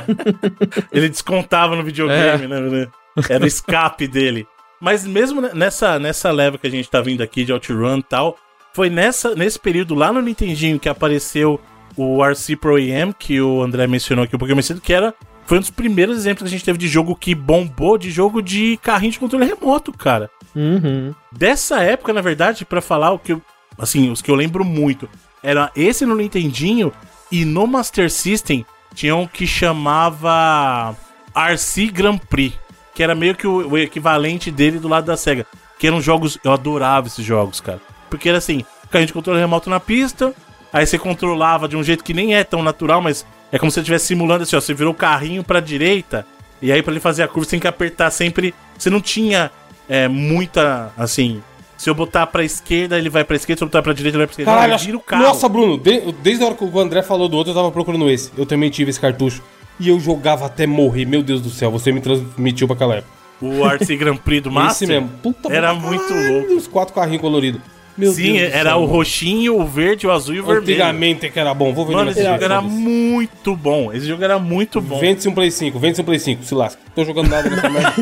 Ele 0.91 1.09
descontava 1.09 1.77
no 1.77 1.85
videogame, 1.85 2.49
né? 2.49 2.89
Era 3.29 3.45
o 3.45 3.47
escape 3.47 4.09
dele. 4.09 4.45
Mas 4.81 5.07
mesmo 5.07 5.41
nessa, 5.41 5.99
nessa 5.99 6.33
leva 6.33 6.59
que 6.59 6.67
a 6.67 6.71
gente 6.71 6.91
tá 6.91 7.01
vindo 7.01 7.23
aqui 7.23 7.45
de 7.45 7.53
OutRun 7.53 7.99
e 7.99 8.03
tal, 8.03 8.37
foi 8.75 8.91
nessa, 8.91 9.35
nesse 9.35 9.59
período 9.59 9.95
lá 9.95 10.13
no 10.13 10.21
Nintendinho 10.21 10.81
que 10.81 10.89
apareceu 10.89 11.61
o 11.97 12.23
RC 12.23 12.57
Pro 12.57 12.79
EM, 12.79 13.13
que 13.13 13.41
o 13.41 13.63
André 13.63 13.87
mencionou 13.87 14.25
aqui 14.25 14.37
um 14.37 14.39
pouquinho 14.39 14.57
mais 14.57 14.67
cedo, 14.67 14.81
que 14.81 14.93
era, 14.93 15.15
foi 15.47 15.59
um 15.59 15.61
dos 15.61 15.71
primeiros 15.71 16.17
exemplos 16.17 16.43
que 16.43 16.49
a 16.49 16.59
gente 16.59 16.65
teve 16.65 16.79
de 16.79 16.89
jogo 16.89 17.17
que 17.17 17.35
bombou, 17.35 17.97
de 17.97 18.11
jogo 18.11 18.43
de 18.43 18.79
carrinho 18.83 19.13
de 19.13 19.19
controle 19.19 19.47
remoto, 19.47 19.93
cara. 19.93 20.31
Uhum. 20.55 21.15
Dessa 21.33 21.83
época, 21.83 22.13
na 22.13 22.21
verdade, 22.21 22.65
pra 22.65 22.81
falar 22.81 23.13
o 23.13 23.19
que 23.19 23.33
eu, 23.33 23.43
assim, 23.79 24.11
os 24.11 24.21
que 24.21 24.31
eu 24.31 24.35
lembro 24.35 24.65
muito, 24.65 25.09
era 25.43 25.71
esse 25.77 26.05
no 26.05 26.17
Nintendinho 26.17 26.93
e 27.31 27.45
no 27.45 27.67
Master 27.67 28.11
System 28.11 28.65
tinha 28.95 29.15
um 29.15 29.27
que 29.27 29.47
chamava 29.47 30.97
RC 31.35 31.89
Grand 31.89 32.19
Prix, 32.19 32.59
que 32.95 33.03
era 33.03 33.15
meio 33.15 33.35
que 33.35 33.47
o, 33.47 33.69
o 33.69 33.79
equivalente 33.79 34.51
dele 34.51 34.79
do 34.79 34.89
lado 34.89 35.05
da 35.05 35.17
SEGA, 35.17 35.47
que 35.79 35.87
eram 35.87 36.01
jogos, 36.01 36.39
eu 36.43 36.53
adorava 36.53 37.07
esses 37.07 37.25
jogos, 37.25 37.61
cara. 37.61 37.81
Porque 38.09 38.29
era 38.29 38.39
assim, 38.39 38.65
carrinho 38.91 39.09
de 39.09 39.13
controle 39.13 39.39
remoto 39.39 39.69
na 39.69 39.79
pista, 39.79 40.35
aí 40.77 40.87
você 40.87 40.99
controlava 40.99 41.67
de 41.69 41.77
um 41.77 41.83
jeito 41.83 42.03
que 42.05 42.13
nem 42.15 42.35
é 42.35 42.45
tão 42.45 42.63
natural, 42.63 43.01
mas 43.01 43.27
é 43.53 43.59
como 43.59 43.71
se 43.71 43.75
você 43.75 43.81
estivesse 43.81 44.07
simulando 44.07 44.43
assim, 44.43 44.57
ó, 44.57 44.61
você 44.61 44.75
virou 44.75 44.93
o 44.93 44.97
carrinho 44.97 45.43
pra 45.45 45.61
direita, 45.61 46.27
e 46.61 46.71
aí 46.73 46.83
pra 46.83 46.93
ele 46.93 47.01
fazer 47.01 47.23
a 47.23 47.29
curva 47.29 47.45
você 47.45 47.51
tem 47.53 47.61
que 47.61 47.67
apertar 47.69 48.11
sempre, 48.11 48.55
você 48.79 48.91
não 48.91 49.01
tinha 49.01 49.51
é, 49.89 50.09
muita, 50.09 50.93
assim, 50.99 51.43
se 51.77 51.89
eu 51.91 51.95
botar 51.95 52.27
pra 52.27 52.43
esquerda, 52.43 52.99
ele 52.99 53.09
vai 53.11 53.23
pra 53.25 53.37
esquerda, 53.37 53.59
se 53.59 53.65
eu 53.65 53.69
botar 53.69 53.83
pra 53.83 53.93
direita, 53.93 54.17
ele 54.17 54.25
vai 54.25 54.27
pra 54.27 54.33
esquerda. 54.43 54.51
Caralho, 54.77 54.97
o 54.97 55.01
carro. 55.01 55.23
Nossa, 55.23 55.49
Bruno, 55.49 55.77
de- 55.79 56.13
desde 56.23 56.43
a 56.43 56.47
hora 56.47 56.55
que 56.55 56.65
o 56.65 56.81
André 56.81 57.03
falou 57.03 57.29
do 57.29 57.37
outro, 57.37 57.51
eu 57.53 57.55
tava 57.57 57.71
procurando 57.71 58.09
esse. 58.11 58.31
Eu 58.37 58.47
também 58.47 58.71
tive 58.71 58.91
esse 58.91 58.99
cartucho. 58.99 59.43
E 59.79 59.91
eu 59.91 60.01
jogava 60.01 60.47
até 60.47 60.67
morrer. 60.67 61.05
Meu 61.05 61.23
Deus 61.23 61.43
do 61.43 61.51
céu, 61.51 61.71
você 61.71 61.93
me 61.93 62.01
transmitiu 62.01 62.67
pra 62.67 62.75
aquela 62.75 62.95
época. 62.97 63.13
O 63.43 63.63
RC 63.69 63.95
Grand 63.95 64.17
Prix 64.17 64.43
do 64.43 64.49
Esse 64.57 64.59
Master. 64.59 64.89
mesmo. 64.89 65.09
Puta 65.23 65.53
Era 65.53 65.75
muito 65.75 66.15
louco. 66.15 66.55
Os 66.55 66.67
quatro 66.67 66.95
carrinhos 66.95 67.21
coloridos. 67.21 67.61
Meu 67.97 68.13
Sim, 68.13 68.35
Deus 68.35 68.53
era 68.53 68.71
céu, 68.71 68.79
o 68.81 68.85
roxinho, 68.85 69.59
o 69.59 69.65
verde, 69.65 70.07
o 70.07 70.11
azul 70.13 70.35
e 70.35 70.41
o 70.41 70.45
vermelho. 70.45 70.73
Antigamente 70.73 71.31
que 71.31 71.39
era 71.41 71.55
bom. 71.55 71.73
Vou 71.73 71.85
vender 71.87 71.97
Mano, 71.97 72.11
esse 72.11 72.23
jogo 72.23 72.45
era 72.45 72.61
muito 72.61 73.57
bom. 73.57 73.93
Esse 73.93 74.07
jogo 74.07 74.23
era 74.23 74.39
muito 74.39 74.81
bom. 74.81 74.99
Vende-se 75.01 75.29
um 75.29 75.35
Play 75.35 75.51
5, 75.51 75.79
vende-se 75.79 76.03
um 76.03 76.05
Play 76.05 76.19
5, 76.19 76.45
se 76.45 76.55
lasca. 76.55 76.81
Tô 76.95 77.05
jogando 77.05 77.29
nada 77.31 77.49
nessa 77.49 77.69
merda. 77.71 77.95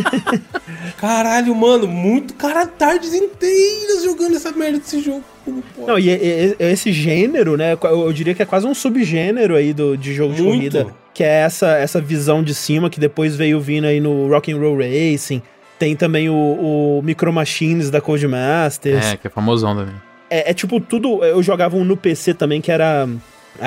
Caralho, 0.99 1.55
mano, 1.55 1.87
muito. 1.87 2.35
Cara, 2.35 2.67
tardes 2.67 3.15
inteiras 3.15 4.03
jogando 4.05 4.37
essa 4.37 4.51
merda 4.53 4.79
desse 4.79 5.01
jogo. 5.01 5.23
Não, 5.87 5.99
e, 5.99 6.09
e- 6.09 6.57
e- 6.59 6.65
esse 6.73 6.93
gênero, 6.93 7.57
né? 7.57 7.75
Eu, 7.75 8.07
eu 8.07 8.13
diria 8.13 8.35
que 8.35 8.43
é 8.43 8.47
quase 8.47 8.67
um 8.67 8.75
subgênero 8.75 9.55
aí 9.55 9.73
do, 9.73 9.97
de 9.97 10.15
jogo 10.15 10.35
de 10.35 10.43
Muito. 10.43 10.57
corrida. 10.57 10.87
Que 11.13 11.23
é 11.23 11.43
essa, 11.43 11.77
essa 11.77 12.01
visão 12.01 12.43
de 12.43 12.55
cima 12.55 12.91
que 12.91 12.99
depois 12.99 13.37
veio 13.37 13.61
vindo 13.61 13.85
aí 13.87 14.01
no 14.01 14.29
Rock'n'Roll 14.29 14.79
Racing. 14.79 15.41
Tem 15.79 15.97
também 15.97 16.29
o, 16.29 16.35
o 16.99 17.03
Micro 17.03 17.33
Machines 17.33 17.91
da 17.91 18.01
Codemasters. 18.01 19.05
É, 19.07 19.17
que 19.17 19.27
é 19.27 19.31
famosão 19.31 19.75
também. 19.77 19.95
É, 20.31 20.51
é 20.51 20.55
tipo 20.55 20.81
tudo. 20.81 21.25
Eu 21.25 21.43
jogava 21.43 21.77
um 21.77 21.85
no 21.85 21.97
PC 21.97 22.35
também 22.35 22.61
que 22.61 22.71
era 22.71 23.09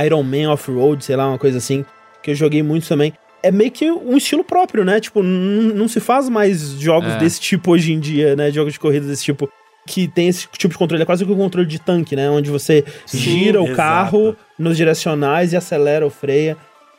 Iron 0.05 0.23
Man 0.23 0.49
Off-Road, 0.51 1.03
sei 1.03 1.15
lá, 1.15 1.27
uma 1.27 1.37
coisa 1.37 1.57
assim. 1.57 1.85
Que 2.23 2.31
eu 2.31 2.35
joguei 2.35 2.63
muito 2.63 2.87
também. 2.87 3.13
É 3.43 3.51
meio 3.51 3.71
que 3.71 3.89
um 3.91 4.17
estilo 4.17 4.43
próprio, 4.43 4.83
né? 4.83 4.99
Tipo, 4.99 5.21
não 5.21 5.87
se 5.87 5.99
faz 5.99 6.27
mais 6.27 6.71
jogos 6.79 7.13
É. 7.13 7.17
desse 7.17 7.39
tipo 7.39 7.71
hoje 7.71 7.93
em 7.93 7.99
dia, 7.99 8.35
né? 8.35 8.51
Jogos 8.51 8.73
de 8.73 8.79
corrida 8.79 9.05
desse 9.05 9.23
tipo. 9.23 9.49
Que 9.85 10.07
tem 10.07 10.27
esse 10.27 10.47
tipo 10.57 10.73
de 10.73 10.77
controle. 10.77 11.03
É 11.03 11.05
quase 11.05 11.23
que 11.25 11.31
um 11.31 11.37
controle 11.37 11.67
de 11.67 11.79
tanque, 11.79 12.15
né? 12.15 12.29
Onde 12.29 12.49
você 12.49 12.83
gira 13.05 13.61
o 13.61 13.65
exato. 13.65 13.77
carro 13.77 14.35
nos 14.59 14.75
direcionais 14.75 15.53
e 15.53 15.55
acelera 15.57 16.03
ou 16.03 16.11
freia. 16.11 16.57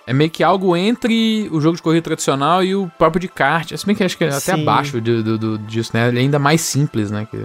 É 0.09 0.13
meio 0.15 0.31
que 0.31 0.43
algo 0.43 0.75
entre 0.75 1.49
o 1.53 1.61
jogo 1.61 1.77
de 1.77 1.83
corrida 1.83 2.03
tradicional 2.03 2.65
e 2.65 2.75
o 2.75 2.91
próprio 2.97 3.21
de 3.21 3.29
kart. 3.29 3.77
Se 3.77 3.85
bem 3.87 3.95
que 3.95 4.03
acho 4.03 4.17
que 4.17 4.25
é 4.25 4.29
até 4.29 4.41
Sim. 4.55 4.63
abaixo 4.63 5.01
de- 5.03 5.23
do, 5.23 5.37
do- 5.39 5.59
disso, 5.59 5.91
né? 5.93 6.09
Ele 6.09 6.19
é 6.19 6.23
ainda 6.23 6.39
mais 6.39 6.63
simples, 6.63 7.11
né? 7.11 7.29
Que... 7.31 7.37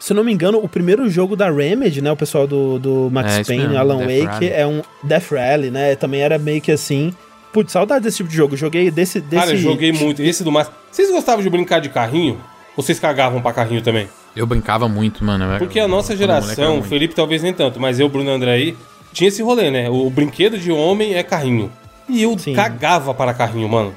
Se 0.00 0.12
eu 0.12 0.16
não 0.16 0.24
me 0.24 0.32
engano, 0.32 0.58
o 0.58 0.66
primeiro 0.68 1.08
jogo 1.10 1.36
da 1.36 1.50
Remedy, 1.50 2.00
né? 2.00 2.10
O 2.10 2.16
pessoal 2.16 2.46
do, 2.46 2.78
do 2.78 3.10
Max 3.12 3.34
É, 3.34 3.44
Payne, 3.44 3.64
mesmo, 3.64 3.78
Alan 3.78 3.98
Death 3.98 4.08
Wake, 4.08 4.24
Rally. 4.46 4.48
é 4.50 4.66
um 4.66 4.82
Death 5.02 5.30
Rally, 5.30 5.70
né? 5.70 5.94
Também 5.94 6.22
era 6.22 6.38
meio 6.38 6.60
que 6.62 6.72
assim. 6.72 7.12
Putz, 7.52 7.72
saudade 7.72 8.04
desse 8.04 8.16
tipo 8.18 8.30
de 8.30 8.36
jogo. 8.36 8.56
Joguei 8.56 8.90
desse. 8.90 9.20
desse... 9.20 9.36
Cara, 9.42 9.50
eu 9.52 9.58
joguei 9.58 9.92
muito. 9.92 10.22
Esse 10.22 10.42
do 10.42 10.50
Master. 10.50 10.74
Vocês 10.90 11.10
gostavam 11.10 11.42
de 11.42 11.50
brincar 11.50 11.80
de 11.80 11.90
carrinho? 11.90 12.40
Ou 12.76 12.82
vocês 12.82 12.98
cagavam 12.98 13.42
pra 13.42 13.52
carrinho 13.52 13.82
também? 13.82 14.08
Eu 14.34 14.46
brincava 14.46 14.88
muito, 14.88 15.22
mano. 15.22 15.58
Porque 15.58 15.78
a 15.80 15.88
nossa 15.88 16.16
geração, 16.16 16.78
o. 16.78 16.82
Felipe 16.82 17.14
talvez 17.14 17.42
nem 17.42 17.52
tanto, 17.52 17.78
mas 17.78 18.00
eu, 18.00 18.08
Bruno 18.08 18.30
André 18.30 18.52
aí, 18.52 18.76
tinha 19.12 19.28
esse 19.28 19.42
rolê, 19.42 19.70
né? 19.70 19.88
O 19.90 20.08
brinquedo 20.10 20.58
de 20.58 20.70
homem 20.72 21.14
é 21.14 21.22
carrinho. 21.22 21.70
E 22.08 22.22
eu 22.22 22.38
Sim. 22.38 22.54
cagava 22.54 23.12
para 23.14 23.34
carrinho, 23.34 23.68
mano. 23.68 23.94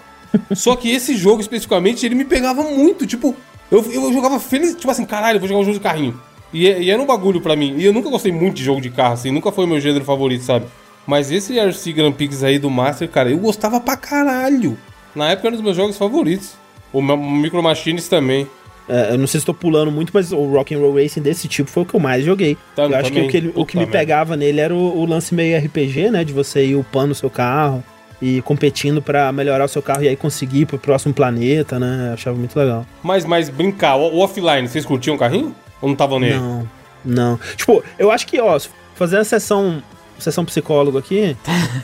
Só 0.56 0.76
que 0.76 0.92
esse 0.92 1.16
jogo 1.16 1.42
especificamente, 1.42 2.06
ele 2.06 2.16
me 2.16 2.26
pegava 2.26 2.64
muito. 2.64 3.06
Tipo, 3.06 3.36
eu, 3.72 3.84
eu 3.92 4.14
jogava 4.14 4.40
feliz, 4.40 4.76
tipo 4.76 4.90
assim, 4.92 5.06
caralho, 5.06 5.38
eu 5.38 5.40
vou 5.40 5.48
jogar 5.50 5.62
um 5.62 5.66
jogo 5.66 5.78
de 5.78 5.84
carrinho. 5.84 6.20
E, 6.54 6.68
e 6.68 6.90
era 6.90 7.02
um 7.02 7.06
bagulho 7.06 7.42
pra 7.42 7.56
mim. 7.56 7.76
E 7.78 7.86
eu 7.86 7.94
nunca 7.94 8.10
gostei 8.10 8.32
muito 8.32 8.56
de 8.56 8.64
jogo 8.64 8.82
de 8.82 8.90
carro, 8.90 9.14
assim, 9.14 9.32
nunca 9.32 9.52
foi 9.52 9.66
meu 9.66 9.80
gênero 9.80 10.04
favorito, 10.06 10.44
sabe? 10.44 10.66
Mas 11.06 11.32
esse 11.32 11.60
RC 11.60 11.94
Grand 11.94 12.12
Prix 12.12 12.44
aí 12.44 12.60
do 12.60 12.70
Master, 12.70 13.10
cara, 13.10 13.30
eu 13.32 13.38
gostava 13.38 13.80
pra 13.80 13.96
caralho. 13.98 14.78
Na 15.16 15.32
época 15.32 15.48
era 15.48 15.56
um 15.56 15.58
dos 15.58 15.64
meus 15.66 15.76
jogos 15.78 15.98
favoritos. 15.98 16.52
O 16.94 17.02
Micro 17.02 17.62
Machines 17.64 18.08
também. 18.08 18.48
É, 18.88 19.14
eu 19.14 19.18
não 19.20 19.28
sei 19.28 19.40
se 19.40 19.46
tô 19.46 19.54
pulando 19.54 19.92
muito, 19.92 20.12
mas 20.14 20.32
o 20.32 20.44
Rock 20.46 20.74
and 20.74 20.80
Roll 20.80 20.96
Racing 20.96 21.22
desse 21.22 21.48
tipo 21.48 21.70
foi 21.70 21.84
o 21.84 21.86
que 21.86 21.96
eu 21.96 22.00
mais 22.00 22.26
joguei. 22.26 22.58
Tam- 22.76 22.90
eu 22.90 22.98
acho 22.98 23.12
que 23.12 23.22
o 23.22 23.28
que, 23.28 23.38
ele- 23.38 23.52
o 23.56 23.64
que 23.66 23.78
me 23.78 23.86
pegava 23.86 24.36
nele 24.36 24.60
era 24.60 24.74
o, 24.74 25.00
o 25.00 25.06
lance 25.06 25.34
meio 25.34 25.58
RPG, 25.64 26.10
né? 26.12 26.24
De 26.24 26.34
você 26.34 26.66
ir 26.66 26.76
upando 26.76 27.12
o 27.12 27.16
seu 27.16 27.30
carro 27.30 27.84
e 28.22 28.42
competindo 28.42 29.02
pra 29.02 29.32
melhorar 29.32 29.66
o 29.66 29.68
seu 29.68 29.82
carro 29.82 30.04
e 30.04 30.08
aí 30.08 30.16
conseguir 30.16 30.62
ir 30.62 30.66
pro 30.66 30.78
próximo 30.78 31.14
planeta, 31.14 31.80
né? 31.80 32.08
Eu 32.10 32.14
achava 32.14 32.38
muito 32.38 32.58
legal. 32.58 32.86
Mas, 33.02 33.26
mas 33.26 33.50
brincar, 33.50 33.96
o, 33.96 34.16
o 34.16 34.20
offline, 34.20 34.68
vocês 34.68 34.86
curtiam 34.86 35.16
o 35.16 35.20
carrinho? 35.20 35.56
Ou 35.82 35.88
não 35.88 35.94
estavam 35.94 36.20
nem 36.20 36.34
aí? 36.34 36.38
Não, 36.38 36.70
não. 37.04 37.40
Tipo, 37.56 37.84
eu 37.98 38.12
acho 38.12 38.28
que, 38.28 38.40
ó, 38.40 38.58
se 38.60 38.70
fazer 38.96 39.18
uma 39.18 39.24
sessão, 39.24 39.82
sessão 40.18 40.44
psicólogo 40.44 40.98
aqui, 40.98 41.36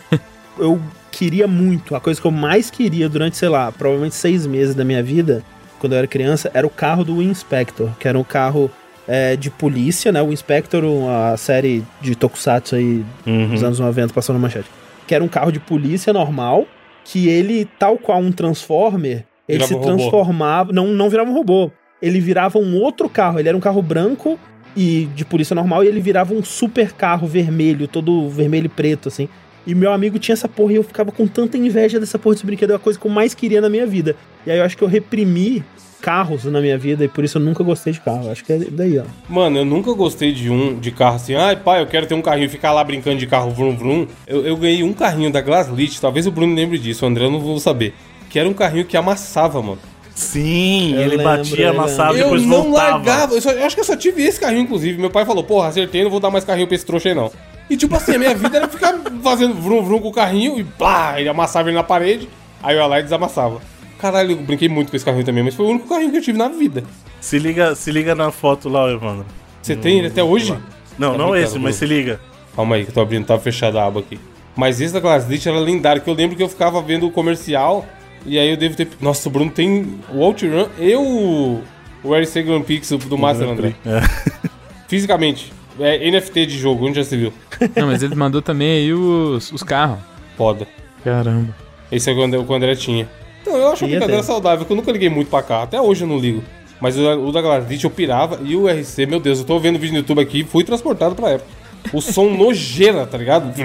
eu 0.59 0.81
queria 1.11 1.47
muito, 1.47 1.95
a 1.95 2.01
coisa 2.01 2.19
que 2.19 2.27
eu 2.27 2.31
mais 2.31 2.69
queria 2.69 3.07
durante, 3.07 3.37
sei 3.37 3.47
lá, 3.47 3.71
provavelmente 3.71 4.15
seis 4.15 4.45
meses 4.45 4.75
da 4.75 4.83
minha 4.83 5.01
vida, 5.01 5.41
quando 5.79 5.93
eu 5.93 5.99
era 5.99 6.07
criança, 6.07 6.51
era 6.53 6.67
o 6.67 6.69
carro 6.69 7.05
do 7.05 7.21
Inspector, 7.21 7.89
que 7.97 8.07
era 8.07 8.19
um 8.19 8.23
carro 8.23 8.69
é, 9.07 9.37
de 9.37 9.49
polícia, 9.49 10.11
né? 10.11 10.21
O 10.21 10.33
Inspector, 10.33 10.83
a 11.09 11.37
série 11.37 11.85
de 12.01 12.15
Tokusatsu 12.15 12.75
aí 12.75 13.05
dos 13.49 13.63
anos 13.63 13.79
90 13.79 14.13
passou 14.13 14.33
na 14.33 14.39
manchete. 14.39 14.67
Que 15.07 15.15
era 15.15 15.23
um 15.23 15.27
carro 15.27 15.51
de 15.51 15.59
polícia 15.59 16.11
normal, 16.11 16.65
que 17.03 17.27
ele, 17.27 17.65
tal 17.77 17.97
qual 17.97 18.19
um 18.19 18.31
Transformer, 18.31 19.25
ele 19.47 19.59
Virava 19.59 19.67
se 19.67 19.73
robô. 19.73 19.85
transformava. 19.85 20.73
Não, 20.73 20.87
não 20.87 21.09
virava 21.09 21.29
um 21.29 21.33
robô. 21.33 21.71
Ele 22.01 22.19
virava 22.19 22.57
um 22.57 22.75
outro 22.81 23.07
carro. 23.07 23.39
Ele 23.39 23.47
era 23.47 23.57
um 23.57 23.61
carro 23.61 23.81
branco 23.81 24.39
e 24.75 25.07
de 25.15 25.23
polícia 25.23 25.55
normal, 25.55 25.83
e 25.83 25.87
ele 25.87 26.01
virava 26.01 26.33
um 26.33 26.43
super 26.43 26.91
carro 26.91 27.25
vermelho, 27.25 27.87
todo 27.87 28.29
vermelho 28.29 28.65
e 28.65 28.69
preto, 28.69 29.07
assim. 29.07 29.29
E 29.65 29.73
meu 29.73 29.91
amigo 29.91 30.19
tinha 30.19 30.33
essa 30.33 30.49
porra 30.49 30.73
e 30.73 30.75
eu 30.75 30.83
ficava 30.83 31.11
com 31.11 31.25
tanta 31.25 31.57
inveja 31.57 31.99
dessa 31.99 32.19
porra 32.19 32.35
desse 32.35 32.45
brinquedo, 32.45 32.73
é 32.73 32.75
a 32.75 32.79
coisa 32.79 32.99
que 32.99 33.07
eu 33.07 33.11
mais 33.11 33.33
queria 33.33 33.61
na 33.61 33.69
minha 33.69 33.85
vida. 33.87 34.15
E 34.45 34.51
aí 34.51 34.59
eu 34.59 34.65
acho 34.65 34.77
que 34.77 34.83
eu 34.83 34.87
reprimi 34.87 35.63
carros 36.01 36.43
na 36.45 36.61
minha 36.61 36.77
vida 36.77 37.03
e 37.03 37.07
por 37.07 37.23
isso 37.23 37.37
eu 37.37 37.41
nunca 37.41 37.63
gostei 37.63 37.93
de 37.93 37.99
carro. 38.01 38.31
Acho 38.31 38.43
que 38.43 38.53
é 38.53 38.57
daí, 38.71 38.99
ó. 38.99 39.03
Mano, 39.27 39.57
eu 39.59 39.65
nunca 39.65 39.91
gostei 39.93 40.31
de 40.31 40.49
um 40.49 40.77
de 40.79 40.91
carro 40.91 41.15
assim. 41.15 41.35
Ai, 41.35 41.55
pai, 41.55 41.81
eu 41.81 41.87
quero 41.87 42.05
ter 42.05 42.13
um 42.13 42.21
carrinho 42.21 42.45
e 42.45 42.49
ficar 42.49 42.71
lá 42.71 42.83
brincando 42.83 43.17
de 43.17 43.27
carro 43.27 43.49
vrum 43.51 43.75
vrum. 43.75 44.07
Eu, 44.27 44.45
eu 44.45 44.55
ganhei 44.57 44.83
um 44.83 44.93
carrinho 44.93 45.31
da 45.31 45.41
Glasslit, 45.41 45.99
talvez 45.99 46.27
o 46.27 46.31
Bruno 46.31 46.53
lembre 46.55 46.77
disso, 46.77 47.05
o 47.05 47.07
André 47.07 47.25
eu 47.25 47.31
não 47.31 47.39
vou 47.39 47.59
saber. 47.59 47.93
Que 48.29 48.37
era 48.39 48.47
um 48.49 48.53
carrinho 48.53 48.85
que 48.85 48.95
amassava, 48.97 49.61
mano. 49.61 49.79
Sim, 50.13 50.93
Eu 50.93 51.01
ele 51.01 51.17
lembro, 51.17 51.23
batia, 51.25 51.65
eu 51.65 51.69
amassava 51.71 52.15
e 52.15 52.19
eu 52.21 52.25
depois 52.25 52.45
não 52.45 52.63
voltava. 52.63 52.93
largava. 52.93 53.33
Eu, 53.35 53.41
só- 53.41 53.51
eu 53.51 53.65
acho 53.65 53.75
que 53.75 53.81
eu 53.81 53.85
só 53.85 53.95
tive 53.97 54.23
esse 54.23 54.39
carrinho, 54.39 54.61
inclusive. 54.61 54.97
Meu 54.99 55.09
pai 55.09 55.25
falou, 55.25 55.43
porra, 55.43 55.67
acertei, 55.67 56.03
não 56.03 56.09
vou 56.09 56.19
dar 56.21 56.31
mais 56.31 56.45
carrinho 56.45 56.67
pra 56.67 56.75
esse 56.75 56.85
trouxa 56.85 57.09
aí, 57.09 57.15
não. 57.15 57.29
E 57.69 57.75
tipo 57.75 57.93
assim, 57.95 58.15
a 58.15 58.19
minha 58.19 58.33
vida 58.33 58.55
era 58.57 58.67
ficar 58.67 58.95
fazendo 59.23 59.55
vrum 59.55 59.83
vrum 59.83 59.99
com 59.99 60.07
o 60.09 60.13
carrinho 60.13 60.57
e 60.59 60.63
pá, 60.63 61.15
ele 61.19 61.27
amassava 61.27 61.67
ele 61.67 61.75
na 61.75 61.83
parede, 61.83 62.29
aí 62.63 62.75
eu 62.75 62.79
ia 62.79 62.85
lá 62.87 62.99
e 62.99 63.03
desamassava. 63.03 63.59
Caralho, 63.99 64.31
eu 64.31 64.37
brinquei 64.37 64.67
muito 64.67 64.89
com 64.89 64.95
esse 64.95 65.05
carrinho 65.05 65.25
também, 65.25 65.43
mas 65.43 65.55
foi 65.55 65.65
o 65.65 65.69
único 65.69 65.87
carrinho 65.87 66.11
que 66.11 66.17
eu 66.17 66.21
tive 66.21 66.37
na 66.37 66.49
vida. 66.49 66.83
Se 67.21 67.39
liga, 67.39 67.75
se 67.75 67.91
liga 67.91 68.13
na 68.13 68.31
foto 68.31 68.69
lá, 68.69 68.91
Evandro. 68.91 69.25
Você 69.61 69.75
tem 69.75 69.99
ele 69.99 70.07
até 70.07 70.23
hoje? 70.23 70.55
Não, 70.97 71.13
Tá 71.13 71.17
não 71.17 71.35
esse, 71.35 71.57
mas 71.57 71.75
se 71.75 71.85
liga. 71.85 72.19
Calma 72.55 72.75
aí, 72.75 72.83
que 72.83 72.91
eu 72.91 72.93
tô 72.93 73.01
abrindo, 73.01 73.25
tava 73.25 73.41
fechada 73.41 73.81
a 73.81 73.85
aba 73.87 74.01
aqui. 74.01 74.19
Mas 74.55 74.79
esse 74.79 74.93
da 74.93 74.99
Glasslit 74.99 75.47
era 75.47 75.59
lendário, 75.59 76.01
que 76.01 76.09
eu 76.09 76.13
lembro 76.13 76.35
que 76.35 76.43
eu 76.43 76.47
ficava 76.47 76.81
vendo 76.81 77.07
o 77.07 77.11
comercial, 77.11 77.85
e 78.25 78.39
aí 78.39 78.49
eu 78.49 78.57
devo 78.57 78.75
ter... 78.75 78.87
Nossa, 79.01 79.27
o 79.27 79.31
Bruno 79.31 79.51
tem 79.51 79.99
o 80.13 80.19
OutRun 80.19 80.67
e 80.79 80.95
o... 80.95 81.61
O 82.03 82.13
RC 82.15 82.43
Grand 82.43 82.61
Prix 82.61 82.89
do 82.91 83.17
Master 83.17 83.49
André. 83.49 83.75
É. 83.83 84.01
Fisicamente. 84.87 85.51
É 85.79 86.09
NFT 86.09 86.45
de 86.45 86.57
jogo, 86.57 86.85
onde 86.85 86.97
já 86.97 87.03
se 87.03 87.17
viu? 87.17 87.33
Não, 87.75 87.87
mas 87.87 88.03
ele 88.03 88.15
mandou 88.15 88.41
também 88.41 88.69
aí 88.69 88.93
os, 88.93 89.51
os 89.51 89.63
carros. 89.63 89.97
Foda. 90.37 90.67
Caramba. 91.03 91.53
Esse 91.91 92.09
é 92.09 92.13
o 92.13 92.15
que 92.15 92.51
o 92.51 92.55
André 92.55 92.75
tinha. 92.75 93.09
Então, 93.45 93.57
eu 93.57 93.71
acho 93.71 93.83
uma 93.85 93.89
brincadeira 93.91 94.21
ter. 94.21 94.27
saudável, 94.27 94.65
que 94.65 94.71
eu 94.71 94.75
nunca 94.77 94.91
liguei 94.91 95.09
muito 95.09 95.29
pra 95.29 95.43
cá. 95.43 95.61
Até 95.63 95.79
hoje 95.79 96.03
eu 96.03 96.07
não 96.07 96.17
ligo. 96.17 96.43
Mas 96.81 96.97
o, 96.97 97.03
da- 97.03 97.15
o 97.17 97.31
da 97.31 97.41
Glasslit 97.41 97.83
eu 97.83 97.89
pirava, 97.89 98.39
e 98.43 98.55
o 98.55 98.67
RC, 98.67 99.05
meu 99.05 99.19
Deus, 99.19 99.39
eu 99.39 99.45
tô 99.45 99.59
vendo 99.59 99.77
vídeo 99.79 99.93
no 99.93 99.99
YouTube 99.99 100.19
aqui 100.21 100.43
fui 100.43 100.63
transportado 100.63 101.13
pra 101.15 101.29
época. 101.31 101.49
O 101.93 102.01
som 102.01 102.29
nojeira, 102.35 103.05
tá 103.05 103.17
ligado? 103.17 103.53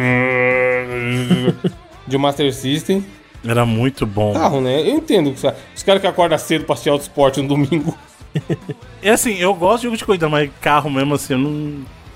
De 2.06 2.18
Master 2.18 2.52
System. 2.54 3.04
Era 3.46 3.64
muito 3.64 4.04
bom. 4.04 4.32
Carro, 4.34 4.60
né? 4.60 4.80
Eu 4.82 4.96
entendo. 4.96 5.32
Os 5.74 5.82
caras 5.82 6.00
que 6.00 6.06
acordam 6.06 6.36
cedo 6.38 6.64
pra 6.64 6.74
assistir 6.74 6.90
autosport 6.90 7.36
no 7.38 7.48
domingo. 7.48 7.96
É 9.02 9.10
assim, 9.10 9.34
eu 9.38 9.52
gosto 9.54 9.78
de 9.78 9.84
jogo 9.86 9.96
de 9.96 10.04
corrida, 10.04 10.28
mas 10.28 10.48
carro 10.60 10.88
mesmo 10.88 11.14
assim, 11.14 11.32
eu 11.32 11.38
não. 11.40 11.72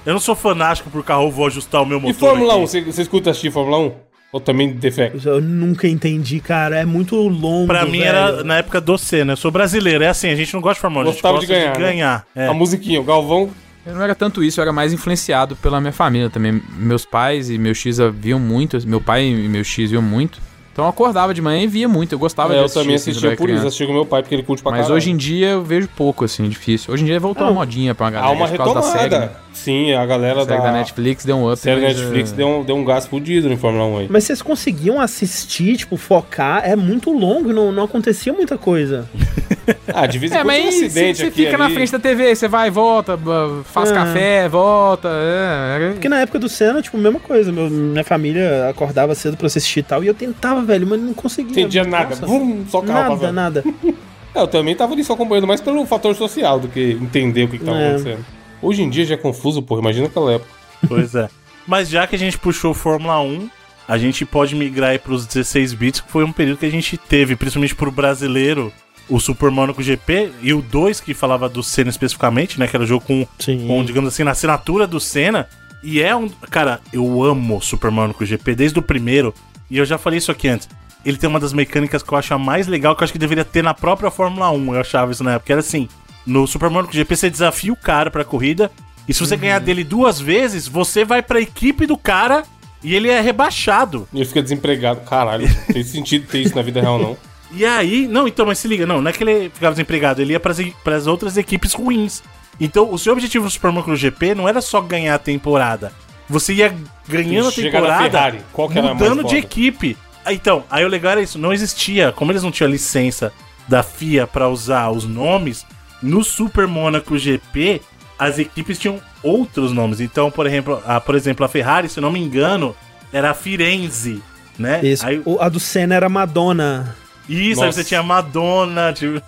Eu 0.06 0.12
não 0.12 0.20
sou 0.20 0.36
fanático 0.36 0.88
por 0.90 1.02
carro, 1.02 1.24
eu 1.24 1.30
vou 1.30 1.46
ajustar 1.46 1.82
o 1.82 1.86
meu 1.86 1.98
motor. 1.98 2.14
E 2.14 2.14
Fórmula 2.14 2.52
aqui. 2.52 2.62
1, 2.62 2.66
você, 2.68 2.80
você 2.82 3.02
escuta 3.02 3.30
assistir 3.30 3.50
Fórmula 3.50 3.78
1? 3.78 3.92
Ou 4.34 4.40
também 4.40 4.72
defeito? 4.72 5.28
Eu 5.28 5.40
nunca 5.40 5.86
entendi, 5.86 6.40
cara. 6.40 6.80
É 6.80 6.84
muito 6.84 7.14
longo. 7.14 7.68
Pra 7.68 7.86
mim 7.86 8.00
velho. 8.00 8.04
era 8.04 8.42
na 8.42 8.56
época 8.58 8.80
do 8.80 8.98
C, 8.98 9.24
né? 9.24 9.34
Eu 9.34 9.36
sou 9.36 9.48
brasileiro, 9.48 10.02
é 10.02 10.08
assim, 10.08 10.28
a 10.28 10.34
gente 10.34 10.52
não 10.52 10.60
gosta 10.60 10.74
de 10.74 10.80
Fórmula 10.80 11.04
1, 11.04 11.06
a 11.06 11.12
gente 11.12 11.22
Gostava 11.22 11.34
gosta 11.34 11.46
de 11.46 11.52
ganhar, 11.52 11.72
de 11.72 11.78
né? 11.78 11.86
ganhar. 11.86 12.26
é. 12.34 12.48
A 12.48 12.52
musiquinha, 12.52 13.00
o 13.00 13.04
Galvão. 13.04 13.48
Eu 13.86 13.94
não 13.94 14.02
era 14.02 14.12
tanto 14.12 14.42
isso, 14.42 14.58
eu 14.58 14.62
era 14.62 14.72
mais 14.72 14.92
influenciado 14.92 15.54
pela 15.54 15.80
minha 15.80 15.92
família 15.92 16.28
também. 16.28 16.60
Meus 16.76 17.04
pais 17.04 17.48
e 17.48 17.56
meu 17.58 17.72
X 17.76 17.98
viam 18.12 18.40
muito, 18.40 18.76
meu 18.88 19.00
pai 19.00 19.24
e 19.24 19.48
meu 19.48 19.62
X 19.62 19.92
viam 19.92 20.02
muito. 20.02 20.40
Então 20.74 20.84
eu 20.86 20.88
acordava 20.90 21.32
de 21.32 21.40
manhã 21.40 21.62
e 21.62 21.68
via 21.68 21.88
muito, 21.88 22.12
eu 22.12 22.18
gostava 22.18 22.48
É, 22.52 22.54
de 22.56 22.58
eu 22.58 22.64
assistir. 22.64 22.80
também 22.80 22.96
assim, 22.96 23.10
assistia 23.12 23.30
eu 23.30 23.36
por 23.36 23.48
isso, 23.48 23.64
assistia 23.64 23.86
com 23.86 23.92
meu 23.92 24.04
pai, 24.04 24.22
porque 24.22 24.34
ele 24.34 24.42
curte 24.42 24.60
pra 24.60 24.72
Mas 24.72 24.80
caralho. 24.80 24.96
hoje 24.96 25.08
em 25.12 25.16
dia 25.16 25.50
eu 25.50 25.62
vejo 25.62 25.86
pouco, 25.96 26.24
assim, 26.24 26.48
difícil. 26.48 26.92
Hoje 26.92 27.04
em 27.04 27.06
dia 27.06 27.20
voltou 27.20 27.46
Ah, 27.46 27.50
uma 27.50 27.60
modinha 27.60 27.94
pra 27.94 28.06
uma 28.06 28.10
galera 28.10 28.32
Há 28.32 28.36
uma 28.36 28.48
por 28.48 28.56
causa 28.56 28.74
da 28.74 28.82
série. 28.82 28.96
né? 29.10 29.16
retomada. 29.20 29.44
Sim, 29.52 29.92
a 29.94 30.04
galera 30.04 30.42
A 30.42 30.44
da, 30.44 30.56
da 30.56 30.72
Netflix 30.72 31.24
deu 31.24 31.36
um 31.36 31.48
up. 31.48 31.56
série 31.60 31.80
da 31.80 31.86
Netflix 31.86 32.32
eh, 32.32 32.34
deu, 32.34 32.48
um, 32.48 32.64
deu 32.64 32.74
um 32.74 32.84
gás 32.84 33.06
fudido 33.06 33.48
no 33.48 33.56
Fórmula 33.56 33.84
1 33.84 33.98
aí. 33.98 34.06
Mas 34.10 34.24
vocês 34.24 34.42
conseguiam 34.42 35.00
assistir, 35.00 35.76
tipo, 35.76 35.96
focar? 35.96 36.62
É 36.68 36.74
muito 36.74 37.12
longo, 37.12 37.52
não, 37.52 37.70
não 37.70 37.84
acontecia 37.84 38.32
muita 38.32 38.58
coisa. 38.58 39.08
Ah, 39.96 40.06
de 40.06 40.18
vez 40.18 40.30
em 40.32 40.34
É, 40.34 40.38
quando 40.40 40.44
um 40.44 40.48
mas 40.64 40.74
você 40.74 40.84
acidente 40.86 41.18
você 41.20 41.26
aqui 41.26 41.44
fica 41.46 41.56
na 41.56 41.66
ali. 41.66 41.74
frente 41.74 41.92
da 41.92 41.98
TV, 41.98 42.34
você 42.34 42.48
vai, 42.48 42.68
volta, 42.70 43.18
faz 43.64 43.90
É. 43.90 43.94
café, 43.94 44.48
volta. 44.48 45.08
É, 45.08 45.76
era- 45.76 45.92
Porque 45.92 46.08
na 46.08 46.20
época 46.20 46.38
do 46.38 46.48
Senna, 46.50 46.82
tipo, 46.82 46.98
mesma 46.98 47.18
coisa. 47.20 47.50
Meu, 47.52 47.70
minha 47.70 48.04
família 48.04 48.68
acordava 48.68 49.14
cedo 49.14 49.36
pra 49.38 49.46
assistir 49.46 49.80
e 49.80 49.82
tal. 49.84 50.02
E 50.04 50.08
eu 50.08 50.12
tentava, 50.12 50.60
velho, 50.64 50.86
mas 50.86 51.00
não 51.00 51.14
conseguia. 51.14 51.52
Entendia 51.52 51.84
nada. 51.84 52.10
Nossa, 52.16 52.26
Vum, 52.26 52.64
só 52.68 52.80
carro 52.80 52.92
Nada, 52.98 53.10
passando. 53.16 53.32
nada. 53.34 53.64
É, 54.36 54.40
eu 54.40 54.48
também 54.48 54.74
tava 54.74 54.94
ali 54.94 55.04
só 55.04 55.12
acompanhando 55.12 55.46
mais 55.46 55.60
pelo 55.60 55.86
fator 55.86 56.12
social 56.16 56.58
do 56.58 56.66
que 56.66 56.98
entender 57.00 57.44
o 57.44 57.48
que, 57.48 57.56
que 57.56 57.64
tava 57.64 57.78
É. 57.78 57.90
acontecendo. 57.90 58.26
Hoje 58.60 58.82
em 58.82 58.90
dia 58.90 59.04
já 59.04 59.14
é 59.14 59.16
confuso, 59.16 59.62
porra. 59.62 59.80
Imagina 59.80 60.08
aquela 60.08 60.32
época. 60.32 60.50
Pois 60.88 61.14
é. 61.14 61.28
Mas 61.68 61.88
já 61.88 62.04
que 62.04 62.16
a 62.16 62.18
gente 62.18 62.36
puxou 62.36 62.74
Fórmula 62.74 63.20
1, 63.20 63.48
a 63.86 63.96
gente 63.96 64.24
pode 64.24 64.56
migrar 64.56 64.90
aí 64.90 64.98
pros 64.98 65.24
16 65.24 65.74
bits, 65.74 66.00
que 66.00 66.10
foi 66.10 66.24
um 66.24 66.32
período 66.32 66.58
que 66.58 66.66
a 66.66 66.70
gente 66.70 66.96
teve, 66.96 67.36
principalmente 67.36 67.76
pro 67.76 67.92
brasileiro, 67.92 68.72
o 69.08 69.20
Super 69.20 69.52
Monaco 69.52 69.80
GP 69.80 70.32
e 70.42 70.52
o 70.52 70.60
2, 70.60 71.00
que 71.00 71.14
falava 71.14 71.48
do 71.48 71.62
Senna 71.62 71.90
especificamente, 71.90 72.58
né? 72.58 72.66
Que 72.66 72.74
era 72.74 72.82
o 72.82 72.88
jogo 72.88 73.04
com, 73.06 73.24
com, 73.68 73.84
digamos 73.84 74.12
assim, 74.12 74.24
na 74.24 74.32
assinatura 74.32 74.84
do 74.84 74.98
Senna. 74.98 75.46
E 75.80 76.02
é 76.02 76.16
um. 76.16 76.28
Cara, 76.50 76.80
eu 76.92 77.22
amo 77.22 77.60
Super 77.62 77.92
Monaco 77.92 78.26
GP 78.26 78.52
desde 78.56 78.80
o 78.80 78.82
primeiro. 78.82 79.32
E 79.70 79.78
eu 79.78 79.84
já 79.84 79.98
falei 79.98 80.18
isso 80.18 80.30
aqui 80.30 80.48
antes. 80.48 80.68
Ele 81.04 81.16
tem 81.18 81.28
uma 81.28 81.40
das 81.40 81.52
mecânicas 81.52 82.02
que 82.02 82.12
eu 82.12 82.16
acho 82.18 82.32
a 82.34 82.38
mais 82.38 82.66
legal, 82.66 82.94
que 82.96 83.02
eu 83.02 83.04
acho 83.04 83.12
que 83.12 83.18
deveria 83.18 83.44
ter 83.44 83.62
na 83.62 83.74
própria 83.74 84.10
Fórmula 84.10 84.50
1. 84.50 84.74
Eu 84.74 84.80
achava 84.80 85.12
isso 85.12 85.22
na 85.24 85.34
época. 85.34 85.52
Era 85.52 85.60
assim: 85.60 85.88
no 86.26 86.46
Super 86.46 86.70
Monaco 86.70 86.92
GP 86.94 87.14
você 87.16 87.28
desafia 87.30 87.72
o 87.72 87.76
cara 87.76 88.10
pra 88.10 88.24
corrida. 88.24 88.70
E 89.06 89.12
se 89.12 89.20
você 89.20 89.36
ganhar 89.36 89.58
dele 89.58 89.84
duas 89.84 90.18
vezes, 90.18 90.66
você 90.66 91.04
vai 91.04 91.22
pra 91.22 91.40
equipe 91.40 91.84
do 91.86 91.96
cara 91.98 92.42
e 92.82 92.94
ele 92.94 93.10
é 93.10 93.20
rebaixado. 93.20 94.08
E 94.12 94.16
ele 94.18 94.24
fica 94.24 94.42
desempregado. 94.42 95.00
Caralho, 95.02 95.46
tem 95.72 95.84
sentido 95.84 96.26
ter 96.26 96.40
isso 96.40 96.54
na 96.56 96.62
vida 96.62 96.80
real, 96.80 96.98
não. 96.98 97.16
E 97.56 97.64
aí, 97.64 98.08
não, 98.08 98.26
então, 98.26 98.46
mas 98.46 98.58
se 98.58 98.66
liga, 98.66 98.84
não, 98.84 99.00
não 99.00 99.08
é 99.10 99.12
que 99.12 99.22
ele 99.22 99.48
ficava 99.48 99.72
desempregado, 99.72 100.20
ele 100.20 100.32
ia 100.32 100.40
pras, 100.40 100.58
e- 100.58 100.74
pras 100.82 101.06
outras 101.06 101.36
equipes 101.36 101.72
ruins. 101.72 102.20
Então, 102.58 102.92
o 102.92 102.98
seu 102.98 103.12
objetivo 103.12 103.44
no 103.44 103.50
Super 103.50 103.70
Monaco 103.70 103.94
GP 103.94 104.34
não 104.34 104.48
era 104.48 104.60
só 104.60 104.80
ganhar 104.80 105.14
a 105.14 105.18
temporada. 105.20 105.92
Você 106.28 106.54
ia 106.54 106.74
ganhando 107.08 107.48
a 107.48 107.52
temporada 107.52 108.02
Ferrari, 108.10 108.40
qual 108.52 108.68
que 108.68 108.78
era 108.78 108.94
mudando 108.94 109.24
de 109.24 109.36
equipe. 109.36 109.96
Ah, 110.24 110.32
Então, 110.32 110.64
aí 110.70 110.84
o 110.84 110.88
legal 110.88 111.12
era 111.12 111.22
isso, 111.22 111.38
não 111.38 111.52
existia, 111.52 112.10
como 112.12 112.32
eles 112.32 112.42
não 112.42 112.50
tinham 112.50 112.70
licença 112.70 113.30
da 113.68 113.82
FIA 113.82 114.26
pra 114.26 114.48
usar 114.48 114.90
os 114.90 115.04
nomes, 115.04 115.66
no 116.02 116.24
Super 116.24 116.66
Monaco 116.66 117.18
GP, 117.18 117.82
as 118.18 118.38
equipes 118.38 118.78
tinham 118.78 119.00
outros 119.22 119.72
nomes. 119.72 120.00
Então, 120.00 120.30
por 120.30 120.46
exemplo, 120.46 120.82
a, 120.86 120.98
por 121.00 121.14
exemplo, 121.14 121.44
a 121.44 121.48
Ferrari, 121.48 121.88
se 121.88 121.98
eu 121.98 122.02
não 122.02 122.10
me 122.12 122.20
engano, 122.20 122.74
era 123.12 123.30
a 123.30 123.34
Firenze, 123.34 124.22
né? 124.58 124.80
Isso. 124.82 125.06
Aí, 125.06 125.20
O- 125.24 125.40
a 125.40 125.48
do 125.48 125.60
Senna 125.60 125.94
era 125.94 126.08
Madonna. 126.08 126.96
isso, 127.28 127.60
aí 127.60 127.66
Nossa. 127.66 127.82
você 127.82 127.84
tinha 127.84 128.02
Madonna, 128.02 128.92
tipo, 128.94 129.20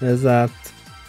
Exato. 0.00 0.52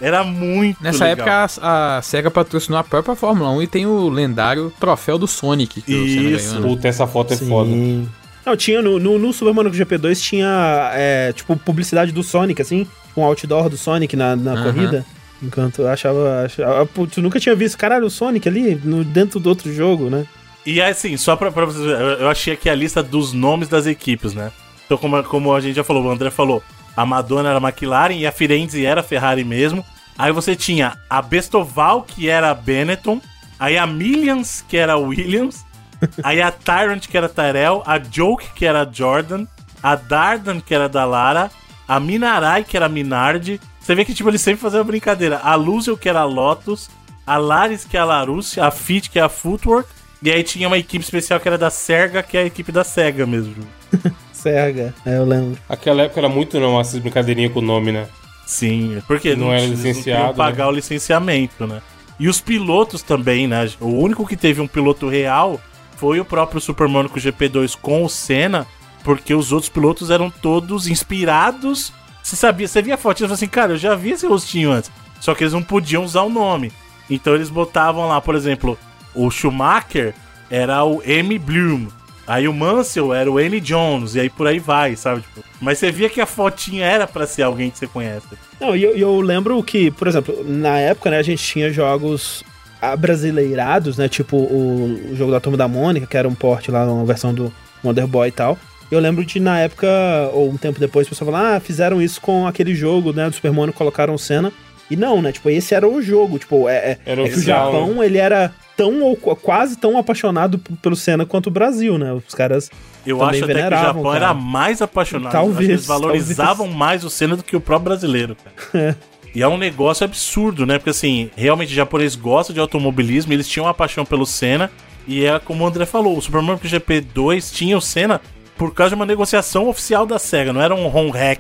Era 0.02 0.24
muito 0.24 0.82
Nessa 0.82 1.06
legal. 1.06 1.28
época 1.28 1.60
a, 1.62 1.97
a 1.97 2.02
SEGA 2.02 2.32
patrocinou 2.32 2.80
a 2.80 2.84
própria 2.84 3.16
Fórmula 3.16 3.52
1 3.52 3.62
e 3.62 3.68
tem 3.68 3.86
o 3.86 4.10
lendário 4.10 4.74
troféu 4.80 5.18
do 5.18 5.28
Sonic 5.28 5.82
que 5.82 5.93
Isso. 5.93 6.49
ganhou, 6.49 6.62
né? 6.62 6.76
Puta, 6.76 6.88
essa 6.88 7.08
foto 7.08 7.34
é 7.34 7.38
foda. 7.38 7.70
Sim. 7.70 8.10
Não, 8.45 8.58
tinha 8.58 8.82
no, 8.82 8.99
no, 8.99 9.20
no 9.20 9.32
Super 9.32 9.54
Monaco 9.54 9.76
GP2 9.76 10.20
tinha, 10.20 10.91
é, 10.93 11.32
tipo, 11.32 11.56
publicidade 11.56 12.12
do 12.12 12.24
Sonic, 12.24 12.62
assim, 12.62 12.88
um 13.16 13.24
outdoor 13.24 13.70
do 13.70 13.78
Sonic 13.78 14.16
na, 14.16 14.36
na 14.36 14.64
corrida. 14.64 15.06
Enquanto 15.41 15.84
eu 15.84 15.88
achava, 15.88 16.45
achava. 16.45 16.86
Putz, 16.86 17.18
eu 17.18 17.24
nunca 17.24 17.39
tinha 17.39 17.56
visto, 17.56 17.78
caralho, 17.78 18.06
o 18.06 18.10
Sonic 18.12 18.47
ali, 18.47 18.76
no, 18.84 19.04
dentro 19.04 19.39
do 19.39 19.47
outro 19.49 19.72
jogo, 19.74 20.10
né? 20.10 20.26
E 20.66 20.82
assim, 20.82 21.18
só 21.18 21.36
pra, 21.36 21.52
pra 21.52 21.66
vocês 21.66 21.84
verem, 21.84 22.02
eu, 22.02 22.10
eu 22.14 22.30
achei 22.30 22.54
aqui 22.54 22.70
a 22.70 22.76
lista 22.76 23.02
dos 23.02 23.34
nomes 23.34 23.68
das 23.68 23.86
equipes, 23.88 24.34
né? 24.34 24.52
Então, 24.86 24.97
como, 24.97 25.24
como 25.24 25.54
a 25.54 25.60
gente 25.60 25.76
já 25.76 25.84
falou, 25.84 26.04
o 26.04 26.12
André 26.12 26.30
falou, 26.30 26.64
a 26.95 27.06
Madonna 27.06 27.49
era 27.49 27.58
a 27.58 27.62
McLaren 27.62 28.16
e 28.16 28.28
a 28.28 28.32
Firenze 28.32 28.86
era 28.86 29.02
a 29.02 29.04
Ferrari 29.04 29.43
mesmo. 29.43 29.86
Aí 30.22 30.32
você 30.32 30.55
tinha 30.55 30.99
a 31.09 31.19
Bestoval, 31.19 32.03
que 32.03 32.30
era 32.30 32.51
a 32.51 32.53
Benetton, 32.53 33.19
aí 33.59 33.76
a 33.76 33.88
Millions, 33.88 34.63
que 34.69 34.78
era 34.78 34.93
a 34.93 34.97
Williams, 34.97 35.65
aí 36.22 36.39
a 36.39 36.51
Tyrant, 36.51 37.07
que 37.07 37.17
era 37.17 37.26
a 37.26 37.30
Tyrell, 37.30 37.82
a 37.88 37.97
Joke, 37.97 38.51
que 38.53 38.63
era 38.63 38.84
a 38.84 38.86
Jordan, 38.91 39.47
a 39.82 39.95
Dardan, 39.95 40.61
que 40.61 40.76
era 40.76 40.88
da 40.88 41.05
Lara, 41.05 41.49
a 41.88 41.99
Minarai, 41.99 42.63
que 42.63 42.78
era 42.78 42.86
a 42.86 42.89
Minardi. 42.89 43.59
Você 43.80 43.95
vê 43.95 44.05
que 44.05 44.13
tipo, 44.13 44.30
eles 44.30 44.41
sempre 44.41 44.61
faziam 44.61 44.84
brincadeira. 44.84 45.39
A 45.39 45.55
Luzel, 45.55 45.97
que 45.97 46.07
era 46.07 46.19
a 46.19 46.26
Lotus, 46.26 46.88
a 47.26 47.38
Laris, 47.38 47.84
que 47.84 47.97
é 47.97 47.99
a 47.99 48.05
Larus, 48.05 48.59
a 48.59 48.69
Fit, 48.69 49.09
que 49.09 49.17
é 49.17 49.24
a 49.24 49.30
Footwork, 49.30 49.89
e 50.22 50.30
aí 50.30 50.43
tinha 50.43 50.67
uma 50.67 50.78
equipe 50.78 51.03
especial 51.03 51.39
que 51.39 51.47
era 51.47 51.57
da 51.57 51.72
Serga, 51.72 52.22
que 52.22 52.38
é 52.38 52.41
a 52.41 52.45
equipe 52.45 52.72
da 52.72 52.84
Sega 52.84 53.26
mesmo. 53.26 53.55
Serga, 54.32 54.93
é, 55.03 55.17
eu 55.17 55.26
lembro. 55.26 55.57
Aquela 55.67 56.03
época 56.03 56.19
era 56.19 56.30
muito 56.30 56.59
não, 56.59 56.80
essas 56.80 56.99
brincadeirinhas 56.99 57.51
com 57.51 57.57
o 57.57 57.63
nome, 57.63 57.91
né? 57.91 58.07
Sim, 58.52 59.02
porque 59.08 59.34
Não 59.34 59.49
era 59.49 59.62
eles 59.62 59.80
licenciado, 59.80 60.20
queriam 60.20 60.36
pagar 60.36 60.68
o 60.68 60.72
licenciamento, 60.72 61.66
né? 61.66 61.82
E 62.20 62.28
os 62.28 62.41
pilotos 62.41 63.02
também, 63.02 63.47
né? 63.47 63.72
O 63.80 63.88
único 63.88 64.28
que 64.28 64.36
teve 64.36 64.60
um 64.60 64.68
piloto 64.68 65.08
real 65.08 65.58
foi 65.95 66.20
o 66.20 66.26
próprio 66.26 66.60
Super 66.60 66.86
Monaco 66.89 67.18
GP2 67.18 67.78
com 67.82 68.04
o 68.04 68.10
Senna, 68.10 68.68
porque 69.06 69.34
os 69.34 69.54
outros 69.54 69.70
pilotos 69.70 70.12
eram 70.12 70.30
todos 70.30 70.86
inspirados. 70.86 71.93
Você 72.22 72.36
sabia, 72.36 72.68
você 72.68 72.82
via 72.82 72.95
a 72.95 72.97
foto 72.97 73.20
e 73.20 73.20
falava 73.20 73.36
assim, 73.36 73.47
cara, 73.47 73.72
eu 73.72 73.78
já 73.78 73.95
vi 73.95 74.12
esse 74.12 74.28
rostinho 74.28 74.70
antes. 74.74 74.91
Só 75.22 75.34
que 75.34 75.45
eles 75.45 75.54
não 75.54 75.64
podiam 75.64 76.04
usar 76.04 76.24
o 76.24 76.30
nome. 76.30 76.74
Então 77.10 77.34
eles 77.34 77.49
botavam 77.49 78.06
lá, 78.10 78.20
por 78.20 78.36
exemplo, 78.36 78.78
o 79.16 79.32
Schumacher 79.32 80.14
era 80.49 80.84
o 80.84 81.02
M. 81.06 81.39
Bloom. 81.39 81.88
Aí 82.32 82.47
o 82.47 82.53
Mansell 82.53 83.13
era 83.13 83.29
o 83.29 83.38
N. 83.38 83.59
Jones, 83.59 84.15
e 84.15 84.21
aí 84.21 84.29
por 84.29 84.47
aí 84.47 84.57
vai, 84.57 84.95
sabe? 84.95 85.19
Tipo, 85.19 85.43
mas 85.59 85.77
você 85.77 85.91
via 85.91 86.09
que 86.09 86.21
a 86.21 86.25
fotinha 86.25 86.86
era 86.86 87.05
pra 87.05 87.27
ser 87.27 87.41
alguém 87.41 87.69
que 87.69 87.77
você 87.77 87.88
conhece. 87.88 88.25
Não, 88.57 88.73
e 88.73 88.82
eu, 88.82 88.95
eu 88.95 89.19
lembro 89.19 89.61
que, 89.61 89.91
por 89.91 90.07
exemplo, 90.07 90.41
na 90.47 90.79
época, 90.79 91.09
né, 91.09 91.17
a 91.17 91.23
gente 91.23 91.43
tinha 91.43 91.69
jogos 91.73 92.41
abrasileirados, 92.82 93.97
né? 93.97 94.07
Tipo 94.07 94.38
o, 94.38 95.11
o 95.11 95.15
jogo 95.17 95.29
da 95.29 95.41
Turma 95.41 95.57
da 95.57 95.67
Mônica, 95.67 96.07
que 96.07 96.15
era 96.15 96.25
um 96.25 96.34
porte 96.34 96.71
lá, 96.71 96.86
uma 96.89 97.03
versão 97.03 97.34
do 97.34 97.51
Wonder 97.84 98.07
Boy 98.07 98.29
e 98.29 98.32
tal. 98.32 98.57
Eu 98.89 99.01
lembro 99.01 99.25
de, 99.25 99.38
na 99.38 99.59
época, 99.59 99.89
ou 100.32 100.49
um 100.49 100.55
tempo 100.55 100.79
depois, 100.79 101.07
o 101.07 101.09
pessoal 101.09 101.34
falou, 101.34 101.45
ah, 101.45 101.59
fizeram 101.59 102.01
isso 102.01 102.21
com 102.21 102.47
aquele 102.47 102.73
jogo, 102.73 103.11
né, 103.11 103.27
do 103.27 103.36
Super 103.36 103.51
Mario, 103.51 103.73
colocaram 103.73 104.17
cena. 104.17 104.53
E 104.89 104.95
não, 104.95 105.21
né, 105.21 105.34
tipo, 105.34 105.49
esse 105.49 105.75
era 105.75 105.86
o 105.86 106.01
jogo, 106.01 106.39
tipo, 106.39 106.69
é, 106.69 106.75
é, 106.75 106.97
Era 107.05 107.23
é 107.23 107.29
que 107.29 107.39
o 107.39 107.41
Japão, 107.41 108.01
ele 108.01 108.17
era 108.17 108.53
tão, 108.84 109.01
ou 109.01 109.15
qu- 109.15 109.36
quase 109.36 109.77
tão 109.77 109.97
apaixonado 109.97 110.57
pelo 110.82 110.95
Senna 110.95 111.25
quanto 111.25 111.47
o 111.47 111.51
Brasil, 111.51 111.97
né, 111.97 112.11
os 112.13 112.34
caras 112.34 112.69
Eu 113.05 113.23
acho 113.23 113.43
até 113.43 113.53
que 113.53 113.67
o 113.67 113.69
Japão 113.69 114.03
cara. 114.03 114.15
era 114.17 114.34
mais 114.34 114.82
apaixonado. 114.82 115.32
Talvez, 115.32 115.69
eles 115.69 115.86
valorizavam 115.86 116.67
mais 116.67 117.03
o 117.03 117.09
Senna 117.09 117.36
do 117.36 117.43
que 117.43 117.55
o 117.55 117.61
próprio 117.61 117.86
brasileiro. 117.86 118.36
Cara. 118.71 118.97
E 119.34 119.41
é 119.41 119.47
um 119.47 119.57
negócio 119.57 120.03
absurdo, 120.03 120.65
né? 120.65 120.77
Porque 120.77 120.89
assim, 120.89 121.32
realmente 121.38 121.71
o 121.71 121.73
japonês 121.75 122.17
gosta 122.17 122.51
de 122.51 122.59
automobilismo, 122.59 123.32
eles 123.32 123.47
tinham 123.47 123.65
uma 123.65 123.73
paixão 123.73 124.03
pelo 124.03 124.25
Senna. 124.25 124.69
E 125.07 125.23
é 125.23 125.39
como 125.39 125.63
o 125.63 125.67
André 125.67 125.86
falou, 125.86 126.17
o 126.17 126.21
Super 126.21 126.41
Mario 126.41 126.59
GP2 126.61 127.49
tinha 127.53 127.77
o 127.77 127.82
Senna 127.82 128.19
por 128.57 128.73
causa 128.73 128.89
de 128.89 128.95
uma 128.95 129.05
negociação 129.05 129.69
oficial 129.69 130.05
da 130.05 130.19
SEGA. 130.19 130.51
Não 130.51 130.61
era 130.61 130.75
um 130.75 130.86
home 130.93 131.11
hack 131.11 131.39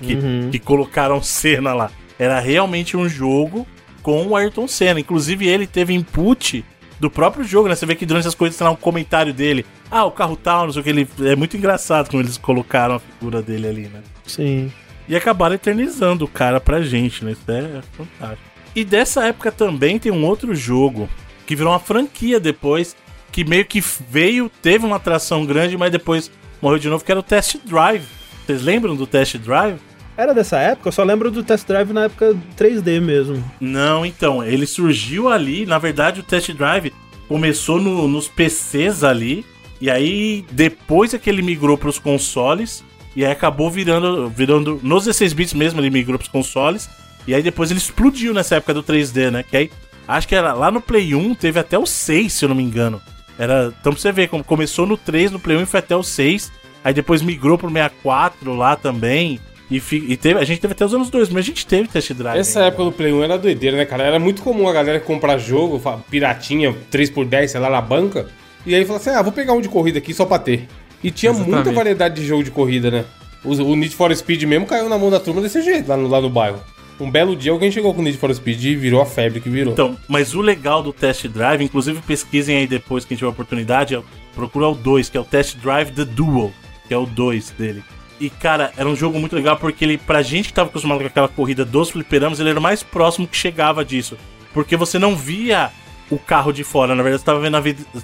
que 0.51 0.57
colocaram 0.57 1.21
Senna 1.21 1.73
lá. 1.73 1.91
Era 2.17 2.39
realmente 2.39 2.95
um 2.95 3.09
jogo 3.09 3.67
com 4.01 4.25
o 4.25 4.37
Ayrton 4.37 4.69
Senna. 4.69 5.01
Inclusive, 5.01 5.45
ele 5.45 5.67
teve 5.67 5.93
input 5.93 6.63
do 7.01 7.09
próprio 7.09 7.43
jogo, 7.43 7.67
né? 7.67 7.75
Você 7.75 7.85
vê 7.87 7.95
que 7.95 8.05
durante 8.05 8.27
as 8.27 8.35
coisas 8.35 8.55
tem 8.55 8.63
lá 8.63 8.71
um 8.71 8.75
comentário 8.75 9.33
dele. 9.33 9.65
Ah, 9.89 10.05
o 10.05 10.11
carro 10.11 10.35
tal, 10.37 10.65
não 10.65 10.71
sei 10.71 10.81
o 10.81 10.83
que. 10.83 10.89
Ele... 10.91 11.07
É 11.25 11.35
muito 11.35 11.57
engraçado 11.57 12.11
como 12.11 12.21
eles 12.21 12.37
colocaram 12.37 12.95
a 12.95 12.99
figura 12.99 13.41
dele 13.41 13.67
ali, 13.67 13.81
né? 13.87 14.01
Sim. 14.27 14.71
E 15.09 15.15
acabaram 15.15 15.55
eternizando 15.55 16.25
o 16.25 16.27
cara 16.27 16.61
pra 16.61 16.83
gente, 16.83 17.25
né? 17.25 17.31
Isso 17.31 17.41
é 17.51 17.81
fantástico. 17.97 18.51
E 18.75 18.85
dessa 18.85 19.25
época 19.25 19.51
também 19.51 19.97
tem 19.97 20.11
um 20.11 20.23
outro 20.23 20.53
jogo 20.53 21.09
que 21.47 21.55
virou 21.55 21.73
uma 21.73 21.79
franquia 21.79 22.39
depois, 22.39 22.95
que 23.31 23.43
meio 23.43 23.65
que 23.65 23.81
veio, 23.81 24.49
teve 24.61 24.85
uma 24.85 24.97
atração 24.97 25.43
grande, 25.43 25.75
mas 25.75 25.91
depois 25.91 26.31
morreu 26.61 26.77
de 26.77 26.87
novo, 26.87 27.03
que 27.03 27.11
era 27.11 27.19
o 27.19 27.23
Test 27.23 27.57
Drive. 27.65 28.05
Vocês 28.45 28.61
lembram 28.61 28.95
do 28.95 29.07
Test 29.07 29.37
Drive? 29.39 29.79
Era 30.21 30.33
dessa 30.35 30.59
época? 30.59 30.89
Eu 30.89 30.91
só 30.91 31.03
lembro 31.03 31.31
do 31.31 31.43
Test 31.43 31.65
Drive 31.67 31.91
na 31.91 32.03
época 32.03 32.35
3D 32.55 33.01
mesmo. 33.01 33.43
Não, 33.59 34.05
então, 34.05 34.43
ele 34.43 34.67
surgiu 34.67 35.27
ali, 35.29 35.65
na 35.65 35.79
verdade 35.79 36.19
o 36.19 36.23
Test 36.23 36.51
Drive 36.51 36.93
começou 37.27 37.81
no- 37.81 38.07
nos 38.07 38.27
PCs 38.27 39.03
ali, 39.03 39.43
e 39.79 39.89
aí 39.89 40.45
depois 40.51 41.13
é 41.13 41.17
que 41.17 41.27
ele 41.29 41.41
migrou 41.41 41.75
pros 41.77 41.97
consoles, 41.97 42.83
e 43.15 43.25
aí 43.25 43.31
acabou 43.31 43.71
virando, 43.71 44.29
virando 44.29 44.79
nos 44.83 45.05
16 45.05 45.33
bits 45.33 45.53
mesmo, 45.55 45.79
ele 45.81 45.89
migrou 45.89 46.19
pros 46.19 46.29
consoles, 46.29 46.87
e 47.27 47.33
aí 47.33 47.41
depois 47.41 47.71
ele 47.71 47.79
explodiu 47.79 48.31
nessa 48.33 48.57
época 48.57 48.73
do 48.75 48.83
3D, 48.83 49.31
né? 49.31 49.43
Que 49.43 49.57
aí, 49.57 49.71
acho 50.07 50.27
que 50.27 50.35
era 50.35 50.53
lá 50.53 50.69
no 50.69 50.81
Play 50.81 51.15
1, 51.15 51.33
teve 51.33 51.59
até 51.59 51.79
o 51.79 51.85
6, 51.87 52.33
se 52.33 52.45
eu 52.45 52.49
não 52.49 52.55
me 52.55 52.63
engano. 52.63 53.01
Era, 53.39 53.73
então 53.79 53.91
pra 53.91 53.99
você 53.99 54.11
ver, 54.11 54.27
como 54.29 54.43
começou 54.43 54.85
no 54.85 54.97
3, 54.97 55.31
no 55.31 55.39
Play 55.39 55.57
1 55.57 55.61
e 55.63 55.65
foi 55.65 55.79
até 55.79 55.95
o 55.95 56.03
6, 56.03 56.51
aí 56.83 56.93
depois 56.93 57.23
migrou 57.23 57.57
pro 57.57 57.69
64 57.71 58.53
lá 58.53 58.75
também, 58.75 59.39
e, 59.71 59.81
e 59.95 60.17
teve, 60.17 60.37
a 60.37 60.43
gente 60.43 60.59
teve 60.59 60.73
até 60.73 60.83
os 60.83 60.93
anos 60.93 61.09
2, 61.09 61.29
mas 61.29 61.45
a 61.45 61.47
gente 61.47 61.65
teve 61.65 61.87
Test 61.87 62.11
Drive. 62.11 62.37
Essa 62.37 62.59
ainda. 62.59 62.67
época 62.67 62.83
do 62.83 62.91
Play 62.91 63.13
1 63.13 63.23
era 63.23 63.37
doideira, 63.37 63.77
né, 63.77 63.85
cara? 63.85 64.03
Era 64.03 64.19
muito 64.19 64.41
comum 64.41 64.67
a 64.67 64.73
galera 64.73 64.99
comprar 64.99 65.37
jogo, 65.37 65.81
piratinha, 66.09 66.75
3x10, 66.91 67.47
sei 67.47 67.59
lá, 67.59 67.69
na 67.69 67.79
banca. 67.79 68.27
E 68.65 68.75
aí 68.75 68.83
falar 68.83 68.99
assim, 68.99 69.11
ah, 69.11 69.21
vou 69.21 69.31
pegar 69.31 69.53
um 69.53 69.61
de 69.61 69.69
corrida 69.69 69.97
aqui 69.97 70.13
só 70.13 70.25
pra 70.25 70.37
ter. 70.37 70.67
E 71.01 71.09
tinha 71.09 71.31
muita 71.31 71.49
Exatamente. 71.49 71.75
variedade 71.75 72.15
de 72.15 72.27
jogo 72.27 72.43
de 72.43 72.51
corrida, 72.51 72.91
né? 72.91 73.05
O, 73.45 73.53
o 73.53 73.75
Need 73.75 73.95
for 73.95 74.13
Speed 74.15 74.43
mesmo 74.43 74.65
caiu 74.65 74.89
na 74.89 74.97
mão 74.97 75.09
da 75.09 75.19
turma 75.19 75.41
desse 75.41 75.61
jeito, 75.61 75.87
lá 75.87 75.95
no, 75.95 76.07
lá 76.07 76.19
no 76.19 76.29
bairro. 76.29 76.59
Um 76.99 77.09
belo 77.09 77.35
dia 77.35 77.51
alguém 77.51 77.71
chegou 77.71 77.93
com 77.93 78.01
o 78.01 78.03
Need 78.03 78.17
for 78.17 78.33
Speed 78.35 78.63
e 78.63 78.75
virou 78.75 79.01
a 79.01 79.05
febre 79.05 79.39
que 79.39 79.49
virou. 79.49 79.73
Então, 79.73 79.97
mas 80.07 80.35
o 80.35 80.41
legal 80.41 80.83
do 80.83 80.91
Test 80.93 81.27
Drive, 81.27 81.63
inclusive 81.63 81.99
pesquisem 82.01 82.57
aí 82.57 82.67
depois 82.67 83.05
que 83.05 83.13
a 83.13 83.15
gente 83.15 83.19
tiver 83.19 83.29
a 83.29 83.31
oportunidade, 83.31 83.95
é, 83.95 84.01
procura 84.35 84.67
o 84.67 84.75
2, 84.75 85.09
que 85.09 85.17
é 85.17 85.19
o 85.19 85.23
Test 85.23 85.57
Drive 85.57 85.91
The 85.91 86.05
Duel, 86.05 86.51
que 86.87 86.93
é 86.93 86.97
o 86.97 87.05
2 87.05 87.51
dele. 87.51 87.83
E, 88.21 88.29
cara, 88.29 88.71
era 88.77 88.87
um 88.87 88.95
jogo 88.95 89.19
muito 89.19 89.35
legal 89.35 89.57
porque 89.57 89.83
ele, 89.83 89.97
pra 89.97 90.21
gente 90.21 90.49
que 90.49 90.53
tava 90.53 90.69
acostumado 90.69 90.99
com 90.99 91.07
aquela 91.07 91.27
corrida 91.27 91.65
dos 91.65 91.89
fliperamas, 91.89 92.39
ele 92.39 92.51
era 92.51 92.59
o 92.59 92.61
mais 92.61 92.83
próximo 92.83 93.27
que 93.27 93.35
chegava 93.35 93.83
disso. 93.83 94.15
Porque 94.53 94.77
você 94.77 94.99
não 94.99 95.15
via 95.15 95.71
o 96.07 96.19
carro 96.19 96.51
de 96.51 96.63
fora, 96.63 96.93
na 96.93 97.01
verdade 97.01 97.23
você 97.23 97.27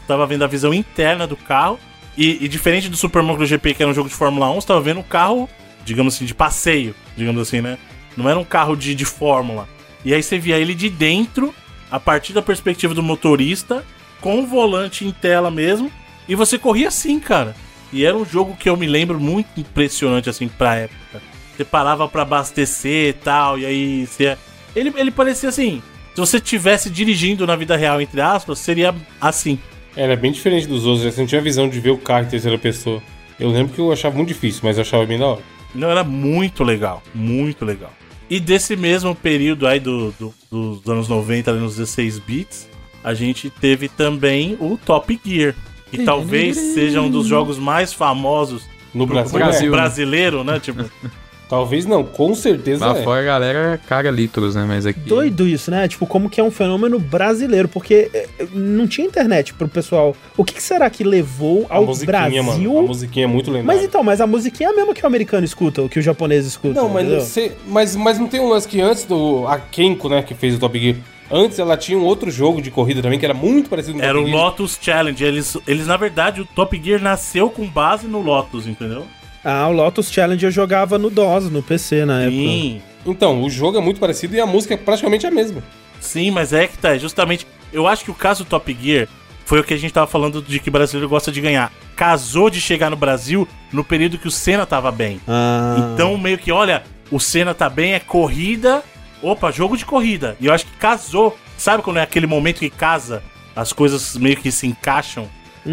tava 0.08 0.26
vendo 0.26 0.44
a, 0.44 0.48
visão 0.48 0.74
interna 0.74 1.28
do 1.28 1.38
carro. 1.38 1.80
E, 2.18 2.44
e 2.44 2.48
diferente 2.48 2.90
do 2.90 2.98
Super 2.98 3.22
Mario 3.22 3.46
GP, 3.46 3.76
que 3.76 3.84
era 3.84 3.92
um 3.92 3.94
jogo 3.94 4.10
de 4.10 4.16
Fórmula 4.16 4.50
1, 4.50 4.62
você 4.62 4.68
tava 4.68 4.82
vendo 4.82 5.02
um 5.02 5.04
carro, 5.04 5.48
digamos 5.86 6.16
assim, 6.16 6.26
de 6.26 6.34
passeio, 6.34 6.96
digamos 7.16 7.40
assim, 7.40 7.62
né? 7.62 7.78
Não 8.16 8.28
era 8.28 8.40
um 8.40 8.44
carro 8.44 8.76
de, 8.76 8.96
de 8.96 9.06
Fórmula. 9.06 9.70
E 10.04 10.16
aí 10.16 10.24
você 10.24 10.40
via 10.40 10.58
ele 10.58 10.74
de 10.74 10.90
dentro, 10.90 11.54
a 11.92 12.00
partir 12.00 12.34
da 12.34 12.42
perspectiva 12.42 12.96
do 12.96 13.04
motorista, 13.04 13.86
com 14.20 14.40
o 14.40 14.48
volante 14.48 15.06
em 15.06 15.12
tela 15.12 15.52
mesmo, 15.52 15.92
e 16.28 16.34
você 16.34 16.58
corria 16.58 16.88
assim, 16.88 17.20
cara. 17.20 17.56
E 17.92 18.06
era 18.06 18.16
um 18.18 18.26
jogo 18.26 18.56
que 18.56 18.70
eu 18.70 18.76
me 18.78 18.86
lembro 18.88 19.20
muito 19.20 19.48
impressionante, 19.60 20.30
assim, 20.30 20.48
pra 20.48 20.76
época. 20.76 21.22
Você 21.56 21.64
parava 21.64 22.08
pra 22.08 22.22
abastecer 22.24 23.10
e 23.10 23.14
tal, 23.14 23.58
e 23.58 23.66
aí 23.66 24.06
você... 24.08 24.38
Ele, 24.76 24.94
ele 24.96 25.10
parecia 25.10 25.50
assim, 25.50 25.82
se 26.14 26.20
você 26.20 26.38
estivesse 26.38 26.90
dirigindo 26.90 27.48
na 27.48 27.56
vida 27.56 27.76
real, 27.76 28.00
entre 28.02 28.22
aspas, 28.22 28.60
seria 28.60 28.94
assim. 29.20 29.58
Era 29.96 30.16
bem 30.16 30.32
diferente 30.32 30.68
dos 30.68 30.86
outros, 30.86 31.04
né? 31.06 31.12
Você 31.12 31.22
não 31.22 31.28
tinha 31.28 31.42
visão 31.42 31.68
de 31.68 31.80
ver 31.80 31.90
o 31.90 31.98
carro 31.98 32.26
em 32.26 32.30
terceira 32.30 32.58
pessoa. 32.58 33.02
Eu 33.40 33.50
lembro 33.50 33.74
que 33.74 33.80
eu 33.80 33.92
achava 33.92 34.16
muito 34.16 34.28
difícil, 34.28 34.62
mas 34.64 34.78
eu 34.78 34.82
achava 34.82 35.06
bem 35.06 35.18
da 35.18 35.26
hora. 35.28 35.42
Não, 35.74 35.90
era 35.90 36.04
muito 36.04 36.64
legal, 36.64 37.02
muito 37.16 37.66
legal. 37.66 37.92
E 38.30 38.40
desse 38.40 38.76
mesmo 38.76 39.16
período 39.16 39.66
aí 39.66 39.80
do, 39.80 40.12
do- 40.20 40.34
dos 40.52 40.88
anos 40.88 41.08
90, 41.08 41.50
ali 41.50 41.60
nos 41.60 41.78
16 41.78 42.20
bits, 42.20 42.68
a 43.04 43.14
gente 43.16 43.50
teve 43.50 43.88
também 43.90 44.56
o 44.60 44.78
Top 44.78 45.20
Gear, 45.26 45.56
que 45.92 46.04
talvez 46.04 46.56
seja 46.58 47.02
um 47.02 47.10
dos 47.10 47.28
jogos 47.28 47.58
mais 47.58 47.94
famosos 47.94 48.64
No 48.94 49.06
pro 49.06 49.16
Brasil, 49.16 49.40
Brasil. 49.40 49.68
é. 49.68 49.72
brasileiro, 49.72 50.44
né? 50.44 50.60
Tipo, 50.60 50.84
Talvez 51.50 51.86
não, 51.86 52.04
com 52.04 52.36
certeza 52.36 52.86
Lá 52.86 53.00
é. 53.00 53.04
fora 53.04 53.22
a 53.22 53.24
galera 53.24 53.80
caga 53.88 54.12
litros, 54.12 54.54
né? 54.56 54.66
Mas 54.68 54.86
aqui. 54.86 55.00
Doido 55.00 55.48
isso, 55.48 55.72
né? 55.72 55.88
Tipo, 55.88 56.06
como 56.06 56.30
que 56.30 56.42
é 56.42 56.44
um 56.44 56.52
fenômeno 56.52 57.00
brasileiro, 57.00 57.70
porque 57.70 58.10
é, 58.14 58.28
não 58.52 58.86
tinha 58.86 59.08
internet 59.08 59.54
pro 59.54 59.66
pessoal. 59.66 60.14
O 60.36 60.44
que, 60.44 60.56
que 60.56 60.62
será 60.62 60.90
que 60.90 61.06
levou 61.06 61.66
A 61.70 61.76
ao 61.78 61.86
musiquinha, 61.86 62.44
Brasil? 62.44 62.44
mano. 62.74 62.80
A 62.80 62.82
musiquinha 62.82 63.24
é 63.24 63.28
muito 63.28 63.50
lendária. 63.50 63.66
Mas 63.66 63.82
então, 63.82 64.04
mas 64.04 64.20
a 64.20 64.28
musiquinha 64.28 64.68
é 64.70 64.74
a 64.74 64.76
mesma 64.76 64.94
que 64.94 65.02
o 65.04 65.08
americano 65.08 65.46
escuta, 65.46 65.82
o 65.82 65.88
que 65.88 66.00
o 66.00 66.02
japonês 66.02 66.46
escuta. 66.46 66.74
Não, 66.82 66.90
mas, 66.90 67.08
você, 67.08 67.54
mas, 67.66 67.96
mas 67.96 68.20
não 68.20 68.28
tem 68.28 68.42
um 68.42 68.50
lance 68.50 68.68
que 68.68 68.82
antes 68.82 69.06
do. 69.06 69.48
A 69.48 69.58
Kenko, 69.58 70.10
né, 70.10 70.22
que 70.24 70.34
fez 70.34 70.56
o 70.56 70.60
Top 70.60 70.78
Gear. 70.78 70.98
Antes 71.30 71.60
ela 71.60 71.76
tinha 71.76 71.98
um 71.98 72.04
outro 72.06 72.32
jogo 72.32 72.62
de 72.62 72.72
corrida 72.72 73.02
também, 73.02 73.20
que 73.20 73.26
era 73.26 73.34
muito 73.34 73.70
parecido 73.70 74.00
com 74.00 74.04
era 74.06 74.20
o. 74.20 74.26
Lotus 74.28 74.78
Challenge. 74.82 75.24
Eles, 75.24 75.58
eles, 75.68 75.88
na 75.88 75.98
verdade, 75.98 76.42
o 76.42 76.46
Top 76.46 76.80
Gear 76.82 77.02
nasceu 77.02 77.50
com 77.50 77.68
base 77.68 78.08
no 78.08 78.22
Lotus, 78.22 78.66
entendeu? 78.68 79.06
Ah, 79.44 79.68
o 79.68 79.72
Lotus 79.72 80.12
Challenge 80.12 80.44
eu 80.46 80.52
jogava 80.52 80.98
no 80.98 81.10
DOS, 81.10 81.50
no 81.50 81.62
PC 81.62 82.06
na 82.06 82.22
época. 82.22 82.32
Sim, 82.38 82.82
Então, 83.06 83.44
o 83.44 83.50
jogo 83.50 83.78
é 83.78 83.82
muito 83.82 84.00
parecido 84.00 84.36
e 84.36 84.40
a 84.42 84.46
música 84.46 84.74
é 84.74 84.78
praticamente 84.78 85.26
a 85.28 85.32
mesma. 85.32 85.64
sim, 86.00 86.32
mas 86.32 86.54
é 86.54 86.68
que 86.68 86.78
tá, 86.78 86.96
é 86.96 87.00
justamente. 87.00 87.46
Eu 87.72 87.88
acho 87.88 88.04
que 88.06 88.12
o 88.12 88.14
caso 88.16 88.44
do 88.44 88.50
Top 88.50 88.78
Gear 88.82 89.08
foi 89.46 89.60
o 89.60 89.64
que 89.64 89.74
a 89.74 89.78
gente 89.78 89.94
tava 89.94 90.08
falando 90.08 90.42
de 90.42 90.60
que 90.60 90.70
brasileiro 90.70 91.08
gosta 91.10 91.32
de 91.32 91.40
ganhar. 91.42 91.72
Casou 91.96 92.50
de 92.50 92.60
chegar 92.62 92.90
no 92.90 92.96
Brasil 92.98 93.48
no 93.72 93.84
período 93.84 94.18
que 94.18 94.28
o 94.28 94.32
Senna 94.32 94.66
tava 94.66 94.92
bem. 94.92 95.20
Ah, 95.28 95.92
Então, 95.94 96.18
meio 96.18 96.38
que, 96.38 96.52
olha, 96.52 96.84
o 97.12 97.20
Senna 97.20 97.54
tá 97.54 97.70
bem, 97.70 97.94
é 97.94 98.00
corrida. 98.00 98.84
Opa, 99.22 99.52
jogo 99.52 99.76
de 99.78 99.86
corrida. 99.86 100.36
E 100.40 100.46
eu 100.48 100.54
acho 100.54 100.66
que 100.66 100.78
casou. 100.78 101.38
Sabe 101.58 101.82
quando 101.84 101.98
é 101.98 102.02
aquele 102.04 102.28
momento 102.28 102.60
que 102.60 102.70
casa? 102.70 103.24
As 103.56 103.74
coisas 103.74 104.16
meio 104.16 104.38
que 104.38 104.52
se 104.52 104.68
encaixam. 104.68 105.28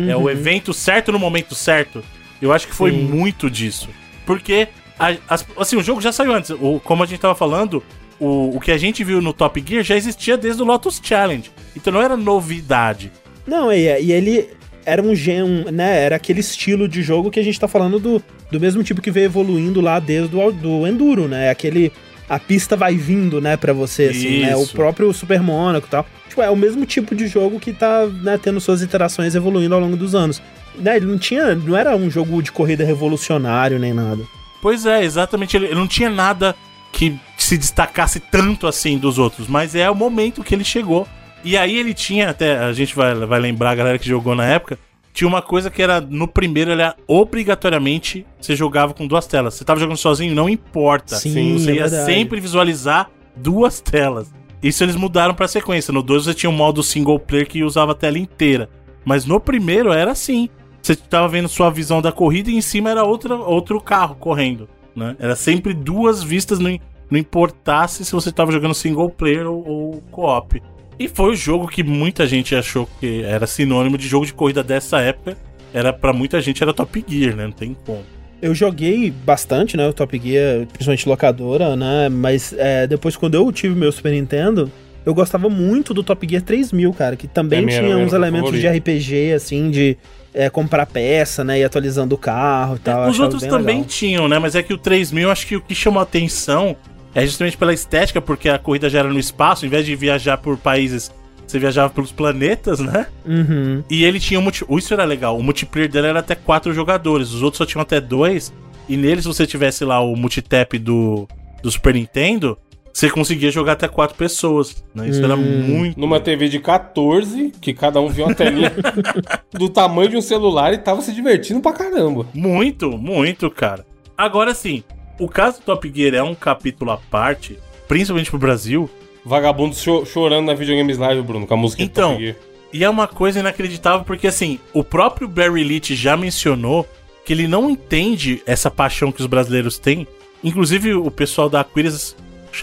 É 0.08 0.16
o 0.16 0.28
evento 0.28 0.72
certo 0.74 1.12
no 1.12 1.18
momento 1.20 1.54
certo. 1.54 2.02
Eu 2.42 2.52
acho 2.52 2.66
que 2.66 2.74
foi 2.74 2.90
Sim. 2.90 3.02
muito 3.04 3.48
disso. 3.48 3.88
Porque, 4.26 4.66
a- 4.98 5.14
as- 5.28 5.46
assim, 5.56 5.76
o 5.76 5.82
jogo 5.82 6.00
já 6.00 6.10
saiu 6.10 6.34
antes. 6.34 6.50
O, 6.50 6.80
como 6.82 7.02
a 7.04 7.06
gente 7.06 7.20
tava 7.20 7.34
falando, 7.36 7.80
o, 8.18 8.56
o 8.56 8.60
que 8.60 8.72
a 8.72 8.76
gente 8.78 9.04
viu 9.04 9.20
no 9.20 9.32
Top 9.32 9.62
Gear 9.64 9.84
já 9.84 9.94
existia 9.94 10.36
desde 10.36 10.60
o 10.62 10.64
Lotus 10.64 11.00
Challenge. 11.02 11.50
Então 11.76 11.92
não 11.92 12.02
era 12.02 12.16
novidade. 12.16 13.12
Não, 13.46 13.72
e, 13.72 13.84
e 14.02 14.10
ele 14.10 14.48
era 14.84 15.00
um 15.00 15.14
gen, 15.14 15.64
né? 15.72 16.00
Era 16.02 16.16
aquele 16.16 16.40
estilo 16.40 16.88
de 16.88 17.02
jogo 17.02 17.30
que 17.30 17.38
a 17.38 17.44
gente 17.44 17.60
tá 17.60 17.68
falando 17.68 17.98
do, 18.00 18.22
do 18.50 18.58
mesmo 18.58 18.82
tipo 18.82 19.00
que 19.00 19.10
veio 19.10 19.26
evoluindo 19.26 19.80
lá 19.80 19.98
desde 20.00 20.34
o 20.34 20.50
do 20.50 20.86
Enduro, 20.86 21.28
né? 21.28 21.50
Aquele. 21.50 21.92
A 22.28 22.38
pista 22.38 22.76
vai 22.76 22.94
vindo, 22.94 23.40
né, 23.40 23.56
pra 23.56 23.72
você, 23.72 24.04
assim, 24.04 24.40
né? 24.40 24.56
O 24.56 24.62
Isso. 24.62 24.74
próprio 24.74 25.12
Super 25.12 25.42
Monaco 25.42 25.86
e 25.86 25.90
tal. 25.90 26.06
Tipo, 26.28 26.42
é 26.42 26.50
o 26.50 26.56
mesmo 26.56 26.86
tipo 26.86 27.14
de 27.14 27.26
jogo 27.26 27.60
que 27.60 27.72
tá, 27.72 28.06
né, 28.06 28.38
tendo 28.38 28.60
suas 28.60 28.82
iterações 28.82 29.34
evoluindo 29.34 29.74
ao 29.74 29.80
longo 29.80 29.96
dos 29.96 30.14
anos. 30.14 30.42
Né, 30.76 30.96
ele 30.96 31.06
não 31.06 31.18
tinha. 31.18 31.54
Não 31.54 31.76
era 31.76 31.94
um 31.96 32.10
jogo 32.10 32.42
de 32.42 32.50
corrida 32.50 32.84
revolucionário 32.84 33.78
nem 33.78 33.92
nada. 33.92 34.22
Pois 34.62 34.86
é, 34.86 35.04
exatamente. 35.04 35.56
Ele, 35.56 35.66
ele 35.66 35.74
não 35.74 35.86
tinha 35.86 36.08
nada 36.08 36.56
que 36.92 37.18
se 37.36 37.58
destacasse 37.58 38.20
tanto 38.20 38.66
assim 38.66 38.96
dos 38.96 39.18
outros, 39.18 39.46
mas 39.46 39.74
é 39.74 39.90
o 39.90 39.94
momento 39.94 40.42
que 40.42 40.54
ele 40.54 40.64
chegou. 40.64 41.06
E 41.44 41.58
aí 41.58 41.76
ele 41.76 41.92
tinha, 41.92 42.30
até 42.30 42.56
a 42.58 42.72
gente 42.72 42.96
vai, 42.96 43.14
vai 43.14 43.38
lembrar 43.38 43.72
a 43.72 43.74
galera 43.74 43.98
que 43.98 44.08
jogou 44.08 44.34
na 44.34 44.46
época, 44.46 44.78
tinha 45.14 45.28
uma 45.28 45.40
coisa 45.40 45.70
que 45.70 45.80
era 45.80 46.00
no 46.00 46.26
primeiro, 46.26 46.72
ele 46.72 46.82
era 46.82 46.96
obrigatoriamente 47.06 48.26
você 48.40 48.56
jogava 48.56 48.92
com 48.92 49.06
duas 49.06 49.28
telas. 49.28 49.54
Você 49.54 49.64
tava 49.64 49.78
jogando 49.78 49.96
sozinho, 49.96 50.34
não 50.34 50.48
importa. 50.48 51.14
Sim, 51.14 51.56
você 51.56 51.70
é 51.70 51.74
ia 51.76 51.82
verdade. 51.82 52.04
sempre 52.04 52.40
visualizar 52.40 53.08
duas 53.36 53.80
telas. 53.80 54.34
Isso 54.60 54.82
eles 54.82 54.96
mudaram 54.96 55.32
pra 55.32 55.46
sequência. 55.46 55.92
No 55.92 56.02
2 56.02 56.24
você 56.24 56.34
tinha 56.34 56.50
um 56.50 56.54
modo 56.54 56.82
single 56.82 57.20
player 57.20 57.46
que 57.46 57.62
usava 57.62 57.92
a 57.92 57.94
tela 57.94 58.18
inteira. 58.18 58.68
Mas 59.04 59.24
no 59.24 59.38
primeiro 59.38 59.92
era 59.92 60.10
assim. 60.10 60.48
Você 60.82 60.96
tava 60.96 61.28
vendo 61.28 61.48
sua 61.48 61.70
visão 61.70 62.02
da 62.02 62.10
corrida 62.10 62.50
e 62.50 62.56
em 62.56 62.60
cima 62.60 62.90
era 62.90 63.04
outra, 63.04 63.36
outro 63.36 63.80
carro 63.80 64.16
correndo. 64.16 64.68
Né? 64.96 65.14
Era 65.20 65.36
sempre 65.36 65.72
duas 65.72 66.24
vistas, 66.24 66.58
não, 66.58 66.76
não 67.08 67.18
importasse 67.18 68.04
se 68.04 68.12
você 68.12 68.32
tava 68.32 68.50
jogando 68.50 68.74
single 68.74 69.10
player 69.10 69.46
ou, 69.46 69.66
ou 69.66 70.02
co-op. 70.10 70.60
E 70.98 71.08
foi 71.08 71.32
o 71.32 71.36
jogo 71.36 71.66
que 71.68 71.82
muita 71.82 72.26
gente 72.26 72.54
achou 72.54 72.88
que 73.00 73.22
era 73.22 73.46
sinônimo 73.46 73.98
de 73.98 74.06
jogo 74.06 74.26
de 74.26 74.32
corrida 74.32 74.62
dessa 74.62 75.00
época. 75.00 75.36
Era 75.72 75.92
para 75.92 76.12
muita 76.12 76.40
gente 76.40 76.62
era 76.62 76.72
Top 76.72 77.04
Gear, 77.06 77.34
né? 77.34 77.44
Não 77.44 77.52
tem 77.52 77.76
como. 77.84 78.02
Eu 78.40 78.54
joguei 78.54 79.10
bastante, 79.10 79.76
né? 79.76 79.88
O 79.88 79.92
Top 79.92 80.20
Gear, 80.22 80.66
principalmente 80.66 81.08
locadora, 81.08 81.74
né? 81.74 82.08
Mas 82.08 82.54
é, 82.56 82.86
depois, 82.86 83.16
quando 83.16 83.34
eu 83.34 83.50
tive 83.50 83.74
meu 83.74 83.90
Super 83.90 84.12
Nintendo, 84.12 84.70
eu 85.04 85.12
gostava 85.12 85.48
muito 85.48 85.92
do 85.92 86.02
Top 86.02 86.26
Gear 86.28 86.42
3000, 86.42 86.92
cara. 86.92 87.16
Que 87.16 87.26
também 87.26 87.60
era 87.60 87.82
tinha 87.82 87.96
uns 87.96 88.12
elementos 88.12 88.52
de 88.52 88.62
favorito. 88.62 88.90
RPG, 88.90 89.32
assim, 89.32 89.70
de 89.70 89.96
é, 90.32 90.48
comprar 90.48 90.86
peça, 90.86 91.42
né? 91.42 91.58
E 91.58 91.64
atualizando 91.64 92.14
o 92.14 92.18
carro 92.18 92.76
e 92.76 92.78
tal. 92.78 93.04
eu 93.04 93.10
Os 93.10 93.18
outros 93.18 93.42
também 93.42 93.76
legal. 93.76 93.88
tinham, 93.88 94.28
né? 94.28 94.38
Mas 94.38 94.54
é 94.54 94.62
que 94.62 94.72
o 94.72 94.78
3000, 94.78 95.30
acho 95.30 95.46
que 95.46 95.56
o 95.56 95.60
que 95.60 95.74
chamou 95.74 96.00
a 96.00 96.02
atenção 96.04 96.76
é 97.14 97.24
justamente 97.26 97.56
pela 97.56 97.72
estética, 97.72 98.20
porque 98.20 98.48
a 98.48 98.58
corrida 98.58 98.88
já 98.88 98.98
era 99.00 99.08
no 99.08 99.18
espaço, 99.18 99.64
em 99.64 99.68
vez 99.68 99.86
de 99.86 99.94
viajar 99.94 100.38
por 100.38 100.56
países, 100.58 101.12
você 101.46 101.58
viajava 101.58 101.92
pelos 101.92 102.10
planetas, 102.10 102.80
né? 102.80 103.06
Uhum. 103.24 103.84
E 103.90 104.04
ele 104.04 104.18
tinha 104.18 104.40
um 104.40 104.42
multi... 104.42 104.64
Isso 104.70 104.92
era 104.94 105.04
legal. 105.04 105.38
O 105.38 105.42
multiplayer 105.42 105.90
dele 105.90 106.08
era 106.08 106.20
até 106.20 106.34
quatro 106.34 106.72
jogadores. 106.72 107.32
Os 107.32 107.42
outros 107.42 107.58
só 107.58 107.66
tinham 107.66 107.82
até 107.82 108.00
dois. 108.00 108.52
E 108.88 108.96
nele, 108.96 109.20
se 109.22 109.28
você 109.28 109.46
tivesse 109.46 109.84
lá 109.84 110.00
o 110.00 110.16
multitap 110.16 110.78
do, 110.78 111.28
do 111.62 111.70
Super 111.70 111.94
Nintendo, 111.94 112.56
você 112.92 113.10
conseguia 113.10 113.50
jogar 113.50 113.72
até 113.72 113.86
quatro 113.88 114.16
pessoas. 114.16 114.82
Né? 114.94 115.08
Isso 115.08 115.22
era 115.22 115.34
Hum. 115.36 115.62
muito. 115.68 116.00
Numa 116.00 116.18
TV 116.18 116.48
de 116.48 116.58
14, 116.60 117.52
que 117.60 117.74
cada 117.74 118.00
um 118.00 118.08
viu 118.08 118.24
uma 118.24 118.34
telinha 118.34 118.72
do 119.52 119.68
tamanho 119.68 120.08
de 120.08 120.16
um 120.16 120.22
celular 120.22 120.72
e 120.72 120.78
tava 120.78 121.02
se 121.02 121.12
divertindo 121.12 121.60
pra 121.60 121.72
caramba. 121.72 122.26
Muito, 122.34 122.96
muito, 122.96 123.50
cara. 123.50 123.84
Agora 124.16 124.54
sim, 124.54 124.82
o 125.18 125.28
caso 125.28 125.60
do 125.60 125.64
Top 125.64 125.90
Gear 125.94 126.14
é 126.14 126.22
um 126.22 126.34
capítulo 126.34 126.90
à 126.90 126.96
parte, 126.96 127.58
principalmente 127.88 128.30
pro 128.30 128.38
Brasil. 128.38 128.88
Vagabundo 129.24 129.74
cho- 129.74 130.04
chorando 130.04 130.46
na 130.46 130.54
Videogames 130.54 130.98
Live, 130.98 131.22
Bruno, 131.22 131.46
com 131.46 131.54
a 131.54 131.56
música 131.56 131.82
Então, 131.82 132.10
do 132.10 132.14
Top 132.14 132.24
Gear. 132.24 132.36
E 132.72 132.82
é 132.84 132.90
uma 132.90 133.06
coisa 133.06 133.38
inacreditável 133.40 134.04
porque, 134.04 134.26
assim, 134.26 134.58
o 134.72 134.82
próprio 134.82 135.28
Barry 135.28 135.62
Leach 135.62 135.94
já 135.94 136.16
mencionou 136.16 136.86
que 137.24 137.32
ele 137.32 137.46
não 137.48 137.70
entende 137.70 138.42
essa 138.44 138.70
paixão 138.70 139.12
que 139.12 139.20
os 139.20 139.26
brasileiros 139.26 139.78
têm. 139.78 140.06
Inclusive, 140.42 140.92
o 140.94 141.10
pessoal 141.10 141.48
da 141.48 141.60
Aquiles 141.60 142.16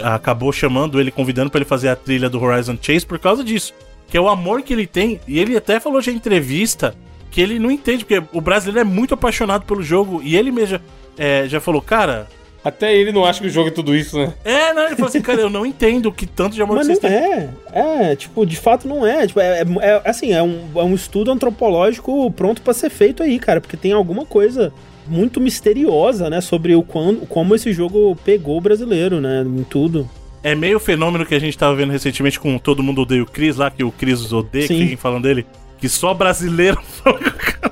acabou 0.04 0.52
chamando 0.52 0.99
ele, 0.99 1.12
convidando 1.12 1.49
pra 1.49 1.60
ele 1.60 1.66
fazer 1.66 1.88
a 1.89 1.95
trilha 1.95 2.30
do 2.30 2.41
Horizon 2.43 2.78
Chase 2.80 3.06
por 3.06 3.18
causa 3.20 3.43
disso. 3.43 3.74
Que 4.08 4.18
é 4.18 4.22
o 4.22 4.28
amor 4.30 4.62
que 4.62 4.74
ele 4.74 4.86
tem. 4.86 5.20
E 5.28 5.39
ele 5.39 5.56
até 5.58 5.80
falou 5.80 6.02
já 6.02 6.12
em 6.12 6.16
entrevista 6.16 6.93
que 7.32 7.39
ele 7.41 7.58
não 7.58 7.72
entende, 7.72 8.04
porque 8.06 8.22
o 8.34 8.41
brasileiro 8.41 8.82
é 8.88 8.91
muito 8.91 9.14
apaixonado 9.14 9.66
pelo 9.66 9.82
jogo. 9.82 10.22
E 10.22 10.36
ele 10.36 10.52
mesmo 10.52 10.80
é, 11.18 11.47
já 11.47 11.60
falou, 11.62 11.82
cara. 11.82 12.28
Até 12.64 12.95
ele 12.95 13.12
não 13.12 13.26
acha 13.26 13.41
que 13.41 13.47
o 13.47 13.49
jogo 13.49 13.70
é 13.70 13.72
tudo 13.72 13.95
isso, 13.95 14.18
né? 14.20 14.34
É, 14.45 14.72
não, 14.74 14.84
ele 14.86 14.95
falou 14.95 15.07
assim, 15.09 15.22
cara, 15.22 15.41
eu 15.41 15.49
não 15.49 15.66
entendo 15.66 16.07
o 16.07 16.12
que 16.14 16.28
tanto 16.28 16.53
de 16.55 16.62
amor 16.62 16.78
Mas 16.78 16.88
que 16.88 16.93
não 16.93 16.99
vocês 17.01 17.12
têm. 17.12 17.49
é. 17.74 18.12
É, 18.12 18.16
tipo, 18.16 18.45
de 18.45 18.55
fato 18.55 18.88
não 18.88 19.05
é. 19.05 19.26
Tipo, 19.26 19.39
é, 19.39 19.62
é- 19.62 19.66
é, 19.82 20.01
assim, 20.05 20.32
é 20.32 20.43
um, 20.43 20.62
é 20.76 20.84
um 20.84 20.93
estudo 20.93 21.32
antropológico 21.32 22.30
pronto 22.32 22.62
pra 22.62 22.74
ser 22.74 22.89
feito 22.91 23.24
aí, 23.24 23.39
cara. 23.39 23.59
Porque 23.59 23.76
tem 23.76 23.93
alguma 23.93 24.26
coisa 24.26 24.72
muito 25.07 25.41
misteriosa, 25.41 26.30
né? 26.30 26.39
Sobre 26.39 26.76
o 26.76 26.84
quando, 26.84 27.26
como 27.26 27.55
esse 27.55 27.74
jogo 27.74 28.16
pegou 28.24 28.57
o 28.57 28.62
brasileiro, 28.62 29.20
né? 29.20 29.41
Em 29.43 29.64
tudo. 29.64 30.07
É 30.43 30.53
meio 30.53 30.80
fenômeno 30.80 31.26
que 31.26 31.34
a 31.36 31.39
gente 31.39 31.57
tava 31.57 31.76
vendo 31.76 31.91
recentemente 31.91 32.39
com 32.39 32.57
Todo 32.59 32.84
Mundo 32.84 33.01
Odeia 33.01 33.24
o 33.24 33.28
Chris 33.28 33.57
lá, 33.57 33.72
que 33.72 33.84
o 33.84 33.91
Chris 33.91 34.32
odeia, 34.32 34.68
que 34.68 34.74
Sim. 34.76 34.82
fiquem 34.82 34.97
falando 34.97 35.24
dele, 35.24 35.45
que 35.80 35.89
só 35.89 36.14
brasileiro 36.14 36.80
fala 37.03 37.18
com 37.20 37.28
o 37.30 37.34
cara. 37.34 37.72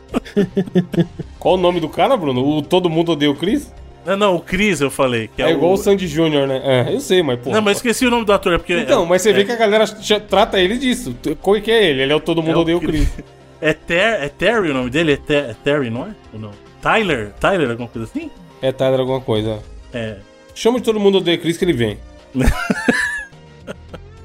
Qual 1.39 1.55
o 1.55 1.57
nome 1.57 1.79
do 1.79 1.89
cara, 1.89 2.15
Bruno? 2.17 2.43
O 2.43 2.61
Todo 2.61 2.89
Mundo 2.89 3.11
Odeia 3.13 3.31
o 3.31 3.35
Chris? 3.35 3.71
Não, 4.05 4.17
não, 4.17 4.35
o 4.35 4.39
Chris 4.39 4.81
eu 4.81 4.89
falei. 4.89 5.29
Que 5.35 5.41
é, 5.41 5.47
É, 5.47 5.51
igual 5.51 5.71
o 5.71 5.73
o... 5.73 5.77
Sandy 5.77 6.07
Jr., 6.07 6.47
né? 6.47 6.61
É, 6.63 6.93
eu 6.93 6.99
sei, 6.99 7.21
mas 7.21 7.39
pô. 7.39 7.51
Não, 7.51 7.61
mas 7.61 7.77
esqueci 7.77 8.05
o 8.05 8.09
nome 8.09 8.25
do 8.25 8.33
ator, 8.33 8.53
é 8.53 8.57
porque. 8.57 8.73
Então, 8.73 9.03
é, 9.03 9.07
mas 9.07 9.21
você 9.21 9.31
é, 9.31 9.33
vê 9.33 9.45
que 9.45 9.51
a 9.51 9.55
galera 9.55 9.85
trata 10.27 10.59
ele 10.59 10.77
disso. 10.77 11.15
Qual 11.41 11.59
que 11.61 11.71
é 11.71 11.89
ele? 11.89 12.03
Ele 12.03 12.13
é 12.13 12.15
o 12.15 12.19
Todo 12.19 12.41
Mundo 12.41 12.59
É 12.59 12.61
Odeia 12.61 12.77
o 12.77 12.81
Chris. 12.81 13.09
É, 13.61 13.73
Ter, 13.73 14.21
é 14.23 14.29
Terry 14.29 14.71
o 14.71 14.73
nome 14.73 14.89
dele? 14.89 15.11
É, 15.11 15.17
Ter, 15.17 15.49
é 15.49 15.53
Terry, 15.61 15.89
não 15.89 16.03
é? 16.03 16.15
Ou 16.31 16.39
não? 16.39 16.51
Tyler? 16.81 17.33
Tyler, 17.41 17.69
alguma 17.69 17.89
coisa 17.89 18.09
assim? 18.09 18.31
É 18.61 18.71
Tyler 18.71 19.01
alguma 19.01 19.19
coisa. 19.19 19.59
É. 19.93 20.15
Chama 20.55 20.79
de 20.79 20.85
Todo 20.85 20.97
Mundo 20.97 21.17
Odeia 21.17 21.37
o 21.37 21.41
Chris 21.41 21.57
que 21.57 21.65
ele 21.65 21.73
vem. 21.73 21.97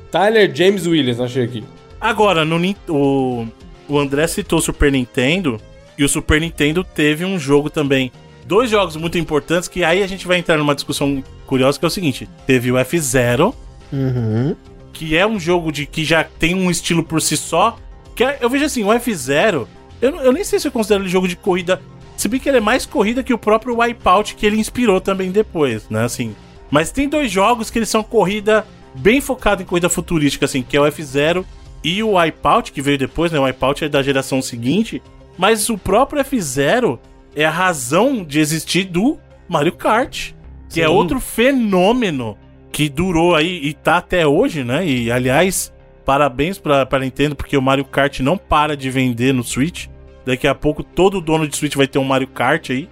Tyler 0.08 0.54
James 0.54 0.86
Williams, 0.86 1.18
achei 1.18 1.42
aqui. 1.42 1.64
Agora, 2.00 2.44
no, 2.44 2.60
o, 2.88 3.46
o 3.88 3.98
André 3.98 4.28
citou 4.28 4.60
o 4.60 4.62
Super 4.62 4.92
Nintendo, 4.92 5.60
e 5.96 6.04
o 6.04 6.08
Super 6.08 6.40
Nintendo 6.40 6.84
teve 6.84 7.24
um 7.24 7.38
jogo 7.38 7.70
também. 7.70 8.12
Dois 8.46 8.70
jogos 8.70 8.96
muito 8.96 9.16
importantes, 9.18 9.68
que 9.68 9.82
aí 9.82 10.02
a 10.02 10.06
gente 10.06 10.26
vai 10.26 10.38
entrar 10.38 10.56
numa 10.58 10.74
discussão 10.74 11.22
curiosa, 11.46 11.78
que 11.78 11.84
é 11.84 11.88
o 11.88 11.90
seguinte: 11.90 12.28
teve 12.46 12.70
o 12.70 12.76
F0, 12.76 13.54
Uhum. 13.92 14.54
que 14.92 15.16
é 15.16 15.26
um 15.26 15.38
jogo 15.38 15.70
de 15.72 15.86
que 15.86 16.04
já 16.04 16.24
tem 16.24 16.54
um 16.54 16.70
estilo 16.70 17.02
por 17.02 17.20
si 17.22 17.36
só. 17.36 17.76
Que 18.14 18.24
é- 18.24 18.38
eu 18.40 18.50
vejo 18.50 18.64
assim, 18.64 18.84
o 18.84 18.88
F0, 18.92 19.66
eu, 20.00 20.16
eu 20.20 20.32
nem 20.32 20.44
sei 20.44 20.58
se 20.58 20.68
eu 20.68 20.72
considero 20.72 21.02
ele 21.02 21.08
jogo 21.10 21.26
de 21.28 21.36
corrida. 21.36 21.80
Se 22.16 22.28
bem 22.28 22.38
que 22.38 22.48
ele 22.48 22.58
é 22.58 22.60
mais 22.60 22.86
corrida 22.86 23.22
que 23.22 23.34
o 23.34 23.38
próprio 23.38 23.78
Wipeout, 23.78 24.34
que 24.36 24.46
ele 24.46 24.58
inspirou 24.58 25.00
também 25.00 25.30
depois, 25.32 25.88
né? 25.88 26.04
Assim. 26.04 26.34
Mas 26.70 26.90
tem 26.92 27.08
dois 27.08 27.30
jogos 27.30 27.70
que 27.70 27.78
eles 27.78 27.88
são 27.88 28.02
corrida 28.02 28.64
bem 28.94 29.20
focado 29.20 29.62
em 29.62 29.66
corrida 29.66 29.88
futurística, 29.88 30.44
assim, 30.44 30.62
que 30.62 30.76
é 30.76 30.80
o 30.80 30.84
F0 30.86 31.44
e 31.82 32.02
o 32.02 32.12
Wipeout, 32.16 32.70
que 32.72 32.80
veio 32.80 32.96
depois, 32.98 33.32
né? 33.32 33.38
O 33.38 33.44
Wipeout 33.44 33.84
é 33.84 33.88
da 33.88 34.02
geração 34.02 34.40
seguinte. 34.40 35.02
Mas 35.36 35.68
o 35.68 35.76
próprio 35.76 36.22
F0 36.22 36.98
é 37.34 37.44
a 37.44 37.50
razão 37.50 38.24
de 38.24 38.40
existir 38.40 38.84
do 38.84 39.18
Mario 39.48 39.72
Kart. 39.72 40.32
Que 40.68 40.80
é 40.80 40.86
Sim. 40.86 40.92
outro 40.92 41.20
fenômeno 41.20 42.36
que 42.72 42.88
durou 42.88 43.34
aí 43.34 43.60
e 43.62 43.72
tá 43.72 43.98
até 43.98 44.26
hoje, 44.26 44.64
né? 44.64 44.84
E 44.86 45.10
aliás, 45.10 45.72
parabéns 46.04 46.58
pra, 46.58 46.84
pra 46.84 46.98
Nintendo, 46.98 47.36
porque 47.36 47.56
o 47.56 47.62
Mario 47.62 47.84
Kart 47.84 48.20
não 48.20 48.36
para 48.36 48.76
de 48.76 48.90
vender 48.90 49.32
no 49.32 49.44
Switch. 49.44 49.86
Daqui 50.26 50.48
a 50.48 50.54
pouco 50.54 50.82
todo 50.82 51.20
dono 51.20 51.46
de 51.46 51.56
Switch 51.56 51.76
vai 51.76 51.86
ter 51.86 51.98
um 51.98 52.04
Mario 52.04 52.28
Kart 52.28 52.70
aí. 52.70 52.88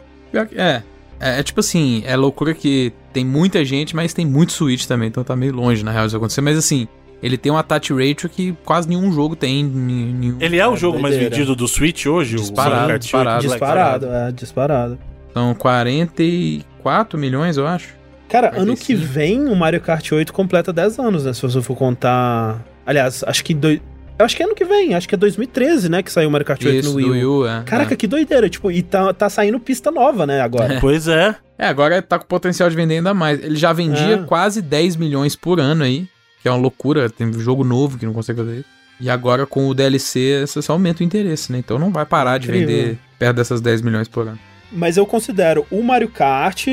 É. 0.57 0.83
É, 1.19 1.41
é 1.41 1.43
tipo 1.43 1.61
assim, 1.61 2.03
é 2.05 2.17
loucura 2.17 2.55
que 2.55 2.93
tem 3.13 3.25
muita 3.25 3.65
gente, 3.65 3.95
mas 3.95 4.13
tem 4.15 4.27
muito 4.27 4.53
Switch 4.53 4.87
também, 4.87 5.09
então 5.09 5.23
tá 5.23 5.37
meio 5.37 5.53
longe 5.53 5.85
na 5.85 5.91
real 5.91 6.07
isso 6.07 6.17
acontecer. 6.17 6.41
Mas 6.41 6.57
assim, 6.59 6.89
ele 7.23 7.39
tem 7.39 7.53
um 7.53 7.57
attach 7.57 7.93
ratio 7.93 8.29
que 8.29 8.53
quase 8.65 8.89
nenhum 8.89 9.13
jogo 9.13 9.37
tem. 9.37 9.63
Nenhum. 9.65 10.37
Ele 10.41 10.59
é 10.59 10.67
o 10.67 10.77
jogo 10.77 10.99
mais 10.99 11.15
doideira. 11.15 11.37
vendido 11.37 11.55
do 11.55 11.69
Switch 11.69 12.07
hoje, 12.07 12.37
Disparado, 12.37 12.71
o 12.71 12.79
Mario 12.81 12.89
Kart 12.89 13.03
disparado. 13.03 13.43
8. 13.45 13.51
Disparado, 13.51 14.07
é, 14.07 14.33
disparado. 14.33 14.99
São 15.33 15.55
44 15.55 17.19
milhões, 17.19 17.57
eu 17.57 17.67
acho. 17.67 17.89
Cara, 18.29 18.49
ano 18.49 18.75
que 18.77 18.95
45. 18.95 19.07
vem 19.13 19.47
o 19.47 19.55
Mario 19.55 19.81
Kart 19.81 20.11
8 20.11 20.33
completa 20.33 20.73
10 20.73 20.99
anos, 20.99 21.25
né? 21.25 21.33
Se 21.33 21.43
você 21.43 21.61
for 21.61 21.77
contar. 21.77 22.65
Aliás, 22.87 23.23
acho 23.27 23.45
que. 23.45 23.55
Doi... 23.55 23.81
Eu 24.19 24.27
acho 24.27 24.37
que 24.37 24.43
é 24.43 24.47
ano 24.47 24.55
que 24.55 24.65
vem, 24.65 24.95
acho 24.95 25.09
que 25.09 25.15
é 25.15 25.19
2013, 25.19 25.89
né, 25.89 26.03
que 26.03 26.13
saiu 26.13 26.29
o 26.29 26.33
Mario 26.33 26.47
Kart 26.47 26.63
8 26.63 26.77
Isso, 26.77 26.89
no 26.91 26.93
do 26.93 26.97
Wii 26.99 27.11
Wii 27.13 27.25
U. 27.25 27.39
U, 27.41 27.47
é. 27.47 27.63
Caraca, 27.65 27.97
que 27.97 28.07
doideira, 28.07 28.49
tipo, 28.49 28.71
e 28.71 28.81
tá, 28.83 29.13
tá 29.13 29.29
saindo 29.29 29.59
pista 29.59 29.91
nova, 29.91 30.27
né, 30.27 30.41
agora. 30.41 30.79
Pois 30.81 31.09
é. 31.09 31.35
É, 31.59 31.67
agora 31.67 32.01
tá 32.03 32.19
com 32.19 32.27
potencial 32.27 32.69
de 32.71 32.77
vender 32.77 32.97
ainda 32.97 33.13
mais. 33.15 33.43
Ele 33.43 33.57
já 33.57 33.73
vendia 33.73 34.17
É. 34.17 34.19
quase 34.19 34.61
10 34.63 34.97
milhões 34.97 35.35
por 35.35 35.59
ano 35.59 35.83
aí, 35.83 36.07
que 36.43 36.49
é 36.49 36.51
uma 36.51 36.61
loucura. 36.61 37.09
Tem 37.09 37.33
jogo 37.35 37.65
novo 37.65 37.99
que 37.99 38.05
não 38.05 38.13
consegue 38.13 38.41
fazer 38.41 38.57
isso. 38.59 38.69
E 39.01 39.11
agora 39.11 39.47
com 39.47 39.67
o 39.69 39.75
DLC, 39.75 40.43
isso 40.45 40.63
só 40.63 40.75
aumenta 40.75 41.03
o 41.03 41.07
interesse, 41.07 41.51
né? 41.51 41.59
Então 41.59 41.79
não 41.79 41.91
vai 41.91 42.07
parar 42.07 42.39
de 42.39 42.49
Incrível. 42.49 42.69
vender 42.69 42.99
perto 43.19 43.37
dessas 43.37 43.61
10 43.61 43.83
milhões 43.83 44.07
por 44.09 44.29
ano. 44.29 44.39
Mas 44.71 44.97
eu 44.97 45.05
considero 45.05 45.67
o 45.71 45.83
Mario 45.83 46.09
Kart, 46.09 46.67